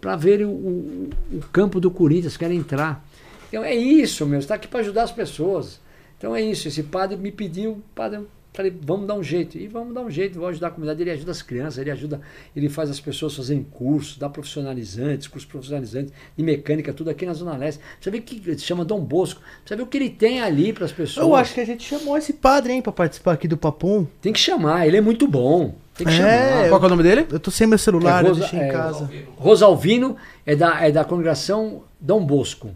Para 0.00 0.16
verem 0.16 0.46
o, 0.46 0.48
o, 0.48 1.10
o 1.30 1.40
campo 1.52 1.78
do 1.78 1.90
Corinthians, 1.90 2.38
querem 2.38 2.56
entrar. 2.56 3.06
Então 3.50 3.62
é 3.62 3.74
isso, 3.74 4.24
meu. 4.24 4.38
Está 4.38 4.54
aqui 4.54 4.66
para 4.66 4.80
ajudar 4.80 5.02
as 5.02 5.12
pessoas. 5.12 5.81
Então 6.22 6.36
é 6.36 6.40
isso. 6.40 6.68
Esse 6.68 6.84
padre 6.84 7.16
me 7.16 7.32
pediu, 7.32 7.82
padre, 7.96 8.18
eu 8.18 8.28
falei, 8.52 8.72
vamos 8.84 9.08
dar 9.08 9.14
um 9.14 9.24
jeito. 9.24 9.58
E 9.58 9.66
vamos 9.66 9.92
dar 9.92 10.02
um 10.02 10.10
jeito, 10.10 10.38
vou 10.38 10.46
ajudar 10.46 10.68
a 10.68 10.70
comunidade. 10.70 11.02
Ele 11.02 11.10
ajuda 11.10 11.32
as 11.32 11.42
crianças, 11.42 11.78
ele 11.78 11.90
ajuda, 11.90 12.20
ele 12.54 12.68
faz 12.68 12.88
as 12.90 13.00
pessoas 13.00 13.34
fazerem 13.34 13.64
cursos, 13.64 14.16
dá 14.16 14.28
profissionalizantes, 14.28 15.26
cursos 15.26 15.50
profissionalizantes 15.50 16.12
de 16.36 16.44
mecânica, 16.44 16.92
tudo 16.92 17.10
aqui 17.10 17.26
na 17.26 17.32
Zona 17.34 17.56
Leste. 17.56 17.80
Você 18.00 18.08
vê 18.08 18.20
que 18.20 18.40
se 18.56 18.64
chama 18.64 18.84
Dom 18.84 19.00
Bosco. 19.00 19.40
Você 19.64 19.74
vê 19.74 19.82
o 19.82 19.86
que 19.86 19.96
ele 19.98 20.10
tem 20.10 20.40
ali 20.40 20.72
para 20.72 20.84
as 20.84 20.92
pessoas. 20.92 21.26
Eu 21.26 21.34
acho 21.34 21.54
que 21.54 21.60
a 21.60 21.66
gente 21.66 21.82
chamou 21.82 22.16
esse 22.16 22.34
padre, 22.34 22.72
hein, 22.72 22.80
pra 22.82 22.92
participar 22.92 23.32
aqui 23.32 23.48
do 23.48 23.56
Papum. 23.56 24.06
Tem 24.20 24.32
que 24.32 24.38
chamar, 24.38 24.86
ele 24.86 24.96
é 24.96 25.00
muito 25.00 25.26
bom. 25.26 25.74
Tem 25.96 26.06
que 26.06 26.12
É, 26.12 26.16
chamar. 26.16 26.68
Qual 26.68 26.78
que 26.78 26.84
é 26.84 26.86
o 26.86 26.90
nome 26.90 27.02
dele? 27.02 27.26
Eu 27.32 27.40
tô 27.40 27.50
sem 27.50 27.66
meu 27.66 27.78
celular, 27.78 28.22
É 28.22 28.26
eu 28.26 28.28
Rosa- 28.28 28.40
deixei 28.42 28.58
em 28.60 28.62
é, 28.62 28.68
casa. 28.68 29.10
Rosalvino 29.36 30.16
é 30.46 30.54
da, 30.54 30.86
é 30.86 30.92
da 30.92 31.04
congregação 31.04 31.82
Dom 32.00 32.24
Bosco. 32.24 32.70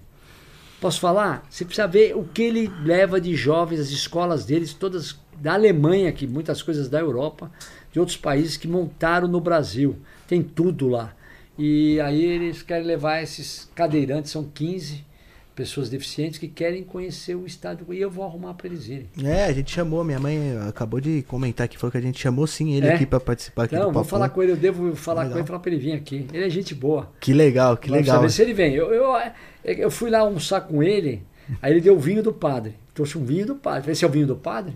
Posso 0.80 1.00
falar? 1.00 1.46
Você 1.50 1.64
precisa 1.64 1.86
ver 1.86 2.16
o 2.16 2.24
que 2.24 2.42
ele 2.42 2.70
leva 2.82 3.20
de 3.20 3.34
jovens, 3.34 3.80
as 3.80 3.88
escolas 3.88 4.44
deles, 4.44 4.74
todas 4.74 5.18
da 5.40 5.54
Alemanha, 5.54 6.12
que 6.12 6.26
muitas 6.26 6.62
coisas 6.62 6.88
da 6.88 7.00
Europa, 7.00 7.50
de 7.92 7.98
outros 7.98 8.16
países 8.16 8.56
que 8.56 8.68
montaram 8.68 9.26
no 9.26 9.40
Brasil. 9.40 9.96
Tem 10.28 10.42
tudo 10.42 10.88
lá. 10.88 11.14
E 11.58 11.98
aí 12.00 12.22
eles 12.22 12.62
querem 12.62 12.86
levar 12.86 13.22
esses 13.22 13.70
cadeirantes, 13.74 14.30
são 14.30 14.44
15 14.44 15.04
pessoas 15.56 15.88
deficientes 15.88 16.38
que 16.38 16.46
querem 16.46 16.84
conhecer 16.84 17.34
o 17.34 17.46
estádio 17.46 17.86
e 17.92 17.98
eu 18.00 18.10
vou 18.10 18.24
arrumar 18.24 18.52
para 18.54 18.66
eles 18.68 18.86
irem. 18.86 19.08
É, 19.24 19.46
a 19.46 19.52
gente 19.52 19.72
chamou, 19.72 20.04
minha 20.04 20.20
mãe 20.20 20.38
acabou 20.68 21.00
de 21.00 21.22
comentar 21.22 21.66
que 21.66 21.78
falou 21.78 21.90
que 21.90 21.96
a 21.96 22.00
gente 22.00 22.20
chamou 22.20 22.46
sim 22.46 22.74
ele 22.74 22.86
É? 22.86 22.94
aqui 22.94 23.06
pra 23.06 23.18
participar 23.18 23.64
aqui 23.64 23.74
do 23.74 23.90
vou 23.90 24.04
falar 24.04 24.28
com 24.28 24.42
ele, 24.42 24.52
eu 24.52 24.56
devo 24.56 24.94
falar 24.94 25.22
com 25.22 25.28
Legal. 25.28 25.38
ele 25.38 25.44
e 25.44 25.48
falar 25.48 25.58
para 25.60 25.70
ele 25.72 25.80
vir 25.80 25.92
aqui. 25.92 26.26
Ele 26.32 26.44
é 26.44 26.50
gente 26.50 26.74
boa. 26.74 27.10
Que 27.18 27.32
legal, 27.32 27.76
que 27.78 27.88
Vamos 27.88 28.02
legal. 28.06 28.16
saber 28.18 28.30
se 28.30 28.42
ele 28.42 28.52
vem. 28.52 28.74
Eu, 28.74 28.92
eu, 28.92 29.14
eu 29.64 29.90
fui 29.90 30.10
lá 30.10 30.18
almoçar 30.20 30.60
com 30.60 30.82
ele, 30.82 31.22
aí 31.62 31.72
ele 31.72 31.80
deu 31.80 31.96
o 31.96 31.98
vinho 31.98 32.22
do 32.22 32.32
padre. 32.34 32.74
Trouxe 32.94 33.16
um 33.16 33.24
vinho 33.24 33.46
do 33.46 33.54
padre. 33.56 33.80
Falei, 33.80 33.92
esse 33.92 34.04
é 34.04 34.08
o 34.08 34.10
vinho 34.10 34.26
do 34.26 34.36
padre? 34.36 34.74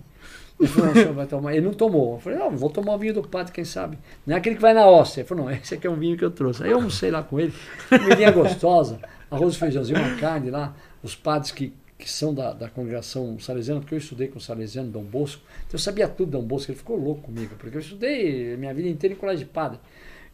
Ele 0.58 0.68
falou, 0.68 0.94
não, 0.94 1.12
vai 1.14 1.26
tomar. 1.26 1.52
Ele 1.54 1.64
não 1.66 1.72
tomou. 1.72 2.14
Eu 2.14 2.20
falei, 2.20 2.38
não, 2.38 2.50
vou 2.50 2.68
tomar 2.70 2.94
o 2.94 2.98
vinho 2.98 3.14
do 3.14 3.22
padre, 3.22 3.52
quem 3.52 3.64
sabe. 3.64 3.98
Não 4.26 4.34
é 4.34 4.38
aquele 4.38 4.56
que 4.56 4.62
vai 4.62 4.74
na 4.74 4.86
hóstia. 4.86 5.20
Ele 5.20 5.28
falou, 5.28 5.44
não, 5.44 5.50
esse 5.52 5.74
aqui 5.74 5.86
é 5.86 5.90
um 5.90 5.96
vinho 5.96 6.16
que 6.16 6.24
eu 6.24 6.30
trouxe. 6.30 6.62
Aí 6.62 6.70
eu 6.70 6.76
almocei 6.76 7.10
lá 7.10 7.22
com 7.22 7.38
ele, 7.40 7.52
comidinha 7.88 8.30
gostosa, 8.30 8.98
arroz 9.30 9.54
e 9.54 9.58
feijãozinho, 9.58 9.98
uma 9.98 10.16
carne 10.16 10.50
lá. 10.50 10.74
Os 11.02 11.14
padres 11.14 11.52
que, 11.52 11.72
que 11.98 12.10
são 12.10 12.34
da, 12.34 12.52
da 12.52 12.68
congregação 12.68 13.38
salesiana, 13.38 13.80
porque 13.80 13.94
eu 13.94 13.98
estudei 13.98 14.28
com 14.28 14.38
o 14.38 14.40
salesiano, 14.40 14.90
Dom 14.90 15.04
Bosco. 15.04 15.42
Então 15.66 15.74
eu 15.74 15.78
sabia 15.78 16.08
tudo, 16.08 16.32
Dom 16.32 16.42
Bosco. 16.42 16.70
Ele 16.70 16.78
ficou 16.78 16.96
louco 16.96 17.22
comigo, 17.22 17.54
porque 17.58 17.76
eu 17.76 17.80
estudei 17.80 18.56
minha 18.56 18.74
vida 18.74 18.88
inteira 18.88 19.14
em 19.14 19.18
colégio 19.18 19.46
de 19.46 19.52
padre. 19.52 19.78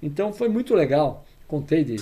Então 0.02 0.32
foi 0.32 0.48
muito 0.48 0.74
legal. 0.74 1.24
Contei 1.46 1.84
de 1.84 1.96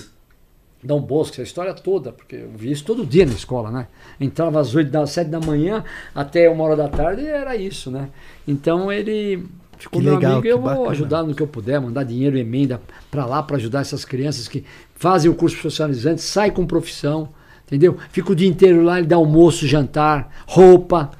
Dom 0.85 1.01
Bosco, 1.01 1.33
essa 1.33 1.43
história 1.43 1.73
toda, 1.73 2.11
porque 2.11 2.35
eu 2.35 2.51
vi 2.51 2.71
isso 2.71 2.85
todo 2.85 3.05
dia 3.05 3.25
na 3.25 3.33
escola, 3.33 3.71
né? 3.71 3.87
Entrava 4.19 4.59
às 4.59 4.75
8 4.75 4.91
das 4.91 5.09
7 5.11 5.29
da 5.29 5.39
manhã 5.39 5.83
até 6.13 6.49
uma 6.49 6.63
hora 6.63 6.75
da 6.75 6.87
tarde 6.87 7.23
e 7.23 7.27
era 7.27 7.55
isso, 7.55 7.89
né? 7.89 8.09
Então 8.47 8.91
ele 8.91 9.43
ficou 9.77 9.99
Que 9.99 10.05
meu 10.07 10.15
legal, 10.15 10.33
amigo 10.33 10.47
eu 10.47 10.59
vou 10.59 10.69
bacana. 10.69 10.89
ajudar 10.91 11.23
no 11.23 11.33
que 11.35 11.41
eu 11.41 11.47
puder, 11.47 11.79
mandar 11.79 12.03
dinheiro, 12.03 12.37
emenda 12.37 12.81
para 13.11 13.25
lá 13.25 13.41
para 13.43 13.57
ajudar 13.57 13.81
essas 13.81 14.03
crianças 14.05 14.47
que 14.47 14.63
fazem 14.95 15.29
o 15.29 15.35
curso 15.35 15.57
profissionalizante, 15.57 16.21
sai 16.21 16.51
com 16.51 16.65
profissão, 16.65 17.29
entendeu? 17.65 17.97
Fica 18.11 18.31
o 18.31 18.35
dia 18.35 18.47
inteiro 18.47 18.83
lá, 18.83 18.97
ele 18.97 19.07
dá 19.07 19.15
almoço, 19.15 19.67
jantar, 19.67 20.29
roupa. 20.47 21.11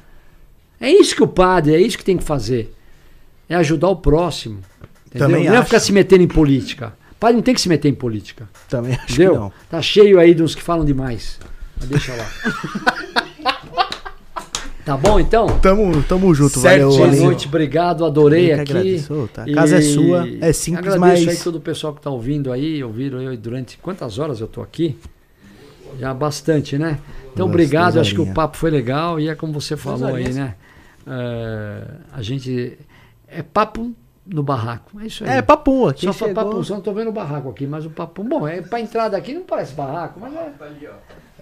É 0.80 0.90
isso 0.90 1.16
que 1.16 1.24
o 1.24 1.28
padre, 1.28 1.74
é 1.74 1.80
isso 1.82 1.98
que 1.98 2.06
tem 2.06 2.18
que 2.18 2.24
fazer. 2.24 2.74
É 3.48 3.56
ajudar 3.56 3.90
o 3.90 3.96
próximo. 3.96 4.60
Entendeu? 5.08 5.28
Também 5.28 5.46
não 5.50 5.56
é 5.56 5.64
ficar 5.64 5.80
se 5.80 5.92
metendo 5.94 6.24
em 6.24 6.28
política. 6.28 6.94
O 7.12 7.16
padre 7.16 7.36
não 7.38 7.44
tem 7.44 7.54
que 7.54 7.62
se 7.62 7.70
meter 7.70 7.88
em 7.90 7.94
política. 7.94 8.50
Também 8.68 8.94
acho 8.94 9.14
Entendeu? 9.14 9.32
que 9.34 9.40
não. 9.40 9.54
Tá 9.70 9.82
cheio 9.82 10.20
aí 10.20 10.34
de 10.34 10.44
uns 10.44 10.54
que 10.54 10.62
falam 10.62 10.84
demais. 10.86 11.40
Mas 11.80 11.88
deixa 11.90 12.14
lá. 12.16 12.26
tá 14.86 14.96
bom 14.96 15.20
então? 15.20 15.48
Tamo, 15.60 16.04
tamo 16.04 16.34
junto, 16.34 16.60
Certinho. 16.60 16.92
valeu. 16.92 17.10
Boa 17.12 17.26
noite, 17.26 17.48
obrigado, 17.48 18.06
adorei 18.06 18.52
Eu 18.52 18.56
que 18.58 18.62
aqui. 18.62 18.72
agradeço, 18.72 19.30
tá? 19.34 19.44
A 19.44 19.54
casa 19.54 19.78
é 19.78 19.82
sua, 19.82 20.28
é 20.42 20.54
simples, 20.54 20.94
agradeço 20.94 21.26
mas- 21.26 21.38
aí 21.38 21.44
todo 21.44 21.56
o 21.56 21.62
pessoal 21.62 21.94
que 21.94 22.02
tá 22.02 22.10
ouvindo 22.10 22.52
aí, 22.52 22.84
ouviram 22.84 23.22
eu 23.22 23.36
durante 23.36 23.78
quantas 23.80 24.20
horas 24.20 24.40
eu 24.40 24.48
tô 24.48 24.62
aqui? 24.62 24.98
Já 26.00 26.14
bastante, 26.14 26.78
né? 26.78 27.00
Então, 27.34 27.46
Duas, 27.48 27.50
obrigado, 27.50 27.94
duas 27.94 28.08
acho 28.08 28.12
que 28.14 28.20
o 28.20 28.24
horinhas. 28.24 28.36
papo 28.36 28.58
foi 28.58 28.70
legal 28.70 29.20
e 29.20 29.30
é 29.30 29.36
como 29.36 29.54
você 29.54 29.78
falou 29.78 30.08
aí, 30.08 30.14
horinhas. 30.14 30.36
né? 30.36 30.56
É, 31.08 31.84
a 32.14 32.22
gente. 32.22 32.78
É 33.28 33.42
papo 33.42 33.94
no 34.26 34.44
barraco. 34.44 35.00
É 35.02 35.06
isso 35.06 35.24
aí. 35.24 35.30
É, 35.38 35.42
papum 35.42 35.88
aqui. 35.88 36.06
Só 36.06 36.12
chegou. 36.12 36.34
papo, 36.34 36.64
só 36.64 36.74
não 36.74 36.82
tô 36.82 36.92
vendo 36.94 37.10
o 37.10 37.14
barraco 37.14 37.50
aqui, 37.50 37.66
mas 37.66 37.86
o 37.86 37.90
papo. 37.90 38.24
Bom, 38.24 38.46
é 38.48 38.62
pra 38.62 38.82
entrada 38.82 39.16
aqui 39.16 39.34
não 39.34 39.44
parece 39.44 39.74
barraco, 39.74 40.20
mas 40.20 40.34
é. 40.34 40.52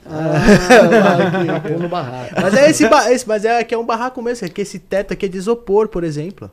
Ah, 0.06 1.54
papo 1.62 1.80
no 1.80 1.90
barraco. 1.90 2.34
Mas 2.42 2.54
é 2.54 2.70
esse, 2.70 2.86
esse- 2.86 3.28
mas 3.28 3.46
é 3.46 3.64
que 3.64 3.74
é 3.74 3.78
um 3.78 3.86
barraco 3.86 4.22
mesmo, 4.22 4.46
é 4.46 4.50
que 4.50 4.62
esse 4.62 4.80
teto 4.80 5.14
aqui 5.14 5.26
é 5.26 5.30
de 5.30 5.38
isopor, 5.38 5.88
por 5.88 6.04
exemplo. 6.04 6.50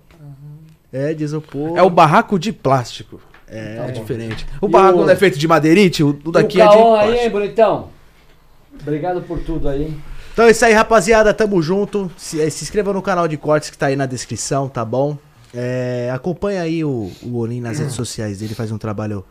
É 0.92 1.14
de 1.14 1.22
isopor. 1.24 1.76
É 1.78 1.82
o 1.82 1.90
barraco 1.90 2.38
de 2.38 2.52
plástico. 2.52 3.20
É, 3.46 3.76
Tá 3.76 3.86
bom. 3.86 3.92
Diferente. 3.92 4.46
O 4.60 4.66
E 4.66 4.70
barraco 4.70 4.98
o- 4.98 5.02
não 5.02 5.10
é 5.10 5.16
feito 5.16 5.38
de 5.38 5.46
madeirite, 5.48 6.02
o 6.02 6.18
o 6.24 6.30
daqui 6.32 6.58
e 6.58 6.60
o 6.60 6.64
é 6.64 6.68
de 6.68 6.72
Caon 6.74 6.94
aí, 6.94 7.06
hein, 7.06 7.10
plástico. 7.14 7.30
bonitão? 7.38 7.88
Obrigado 8.80 9.22
por 9.22 9.38
tudo 9.40 9.68
aí. 9.68 9.94
Então 10.32 10.44
é 10.46 10.50
isso 10.52 10.64
aí, 10.64 10.72
rapaziada. 10.72 11.34
Tamo 11.34 11.60
junto. 11.60 12.10
Se, 12.16 12.40
eh, 12.40 12.48
se 12.48 12.64
inscreva 12.64 12.92
no 12.92 13.02
canal 13.02 13.26
de 13.28 13.36
cortes 13.36 13.68
que 13.70 13.76
tá 13.76 13.86
aí 13.86 13.96
na 13.96 14.06
descrição, 14.06 14.68
tá 14.68 14.84
bom? 14.84 15.18
É, 15.52 16.08
acompanha 16.14 16.62
aí 16.62 16.84
o, 16.84 17.10
o 17.22 17.36
Olim 17.38 17.60
nas 17.60 17.78
redes 17.80 17.94
sociais 17.94 18.38
dele, 18.38 18.54
faz 18.54 18.70
um 18.70 18.78
trabalho 18.78 19.24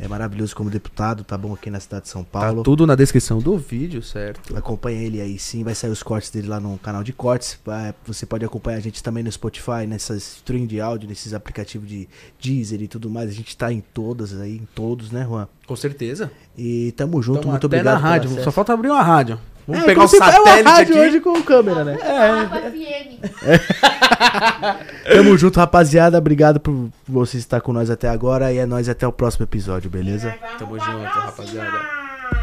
É 0.00 0.06
maravilhoso 0.06 0.54
como 0.54 0.70
deputado, 0.70 1.24
tá 1.24 1.36
bom 1.36 1.52
aqui 1.52 1.68
na 1.70 1.80
cidade 1.80 2.04
de 2.04 2.08
São 2.10 2.22
Tá 2.22 2.38
Paulo. 2.40 2.62
tudo 2.62 2.86
na 2.86 2.94
descrição 2.94 3.40
do 3.40 3.58
vídeo, 3.58 4.00
certo? 4.00 4.56
Acompanha 4.56 5.02
ele 5.02 5.20
aí 5.20 5.36
sim, 5.40 5.64
vai 5.64 5.74
sair 5.74 5.90
os 5.90 6.04
cortes 6.04 6.30
dele 6.30 6.46
lá 6.46 6.60
no 6.60 6.78
canal 6.78 7.02
de 7.02 7.12
cortes. 7.12 7.58
Vai- 7.64 7.92
Você 8.06 8.24
pode 8.24 8.44
acompanhar 8.44 8.76
a 8.76 8.80
gente 8.80 9.02
também 9.02 9.24
no 9.24 9.32
Spotify, 9.32 9.86
nessas 9.88 10.36
stream 10.36 10.66
de 10.66 10.80
áudio, 10.80 11.08
nesses 11.08 11.34
aplicativos 11.34 11.88
de 11.88 12.08
Deezer 12.40 12.80
e 12.80 12.86
tudo 12.86 13.10
mais. 13.10 13.28
A 13.28 13.32
gente 13.32 13.56
tá 13.56 13.72
em 13.72 13.80
todas 13.92 14.38
aí, 14.40 14.56
em 14.56 14.68
todos, 14.72 15.10
né, 15.10 15.24
Juan? 15.28 15.48
Com 15.66 15.74
certeza. 15.74 16.30
E 16.56 16.92
tamo 16.96 17.20
junto, 17.20 17.40
Tamo 17.40 17.50
muito 17.52 17.66
até 17.66 17.76
obrigado. 17.78 17.94
na 17.94 18.00
pelo 18.00 18.10
rádio. 18.34 18.44
Só 18.44 18.52
falta 18.52 18.72
abrir 18.72 18.90
uma 18.90 19.02
rádio. 19.02 19.38
Vamos 19.68 19.82
É, 19.82 19.86
pegar 19.86 20.04
o 20.04 20.08
se- 20.08 20.16
é 20.16 20.20
uma 20.20 20.32
satélite 20.32 20.64
rádio 20.68 20.94
aqui. 20.96 21.06
hoje 21.08 21.20
com 21.20 21.42
câmera, 21.42 21.84
né? 21.84 21.98
Papo 21.98 22.56
FM. 22.70 23.20
Tamo 25.12 25.36
junto, 25.36 25.60
rapaziada. 25.60 26.16
Obrigado 26.16 26.58
por 26.58 26.88
você 27.06 27.36
estar 27.36 27.60
com 27.60 27.72
nós 27.72 27.90
até 27.90 28.08
agora 28.08 28.50
e 28.52 28.56
é 28.58 28.64
nós 28.66 28.88
até 28.88 29.06
o 29.06 29.12
próximo 29.12 29.44
episódio, 29.44 29.90
beleza? 29.90 30.34
Tamo 30.58 30.78
junto, 30.78 30.90
próxima. 30.90 31.20
rapaziada. 31.20 32.37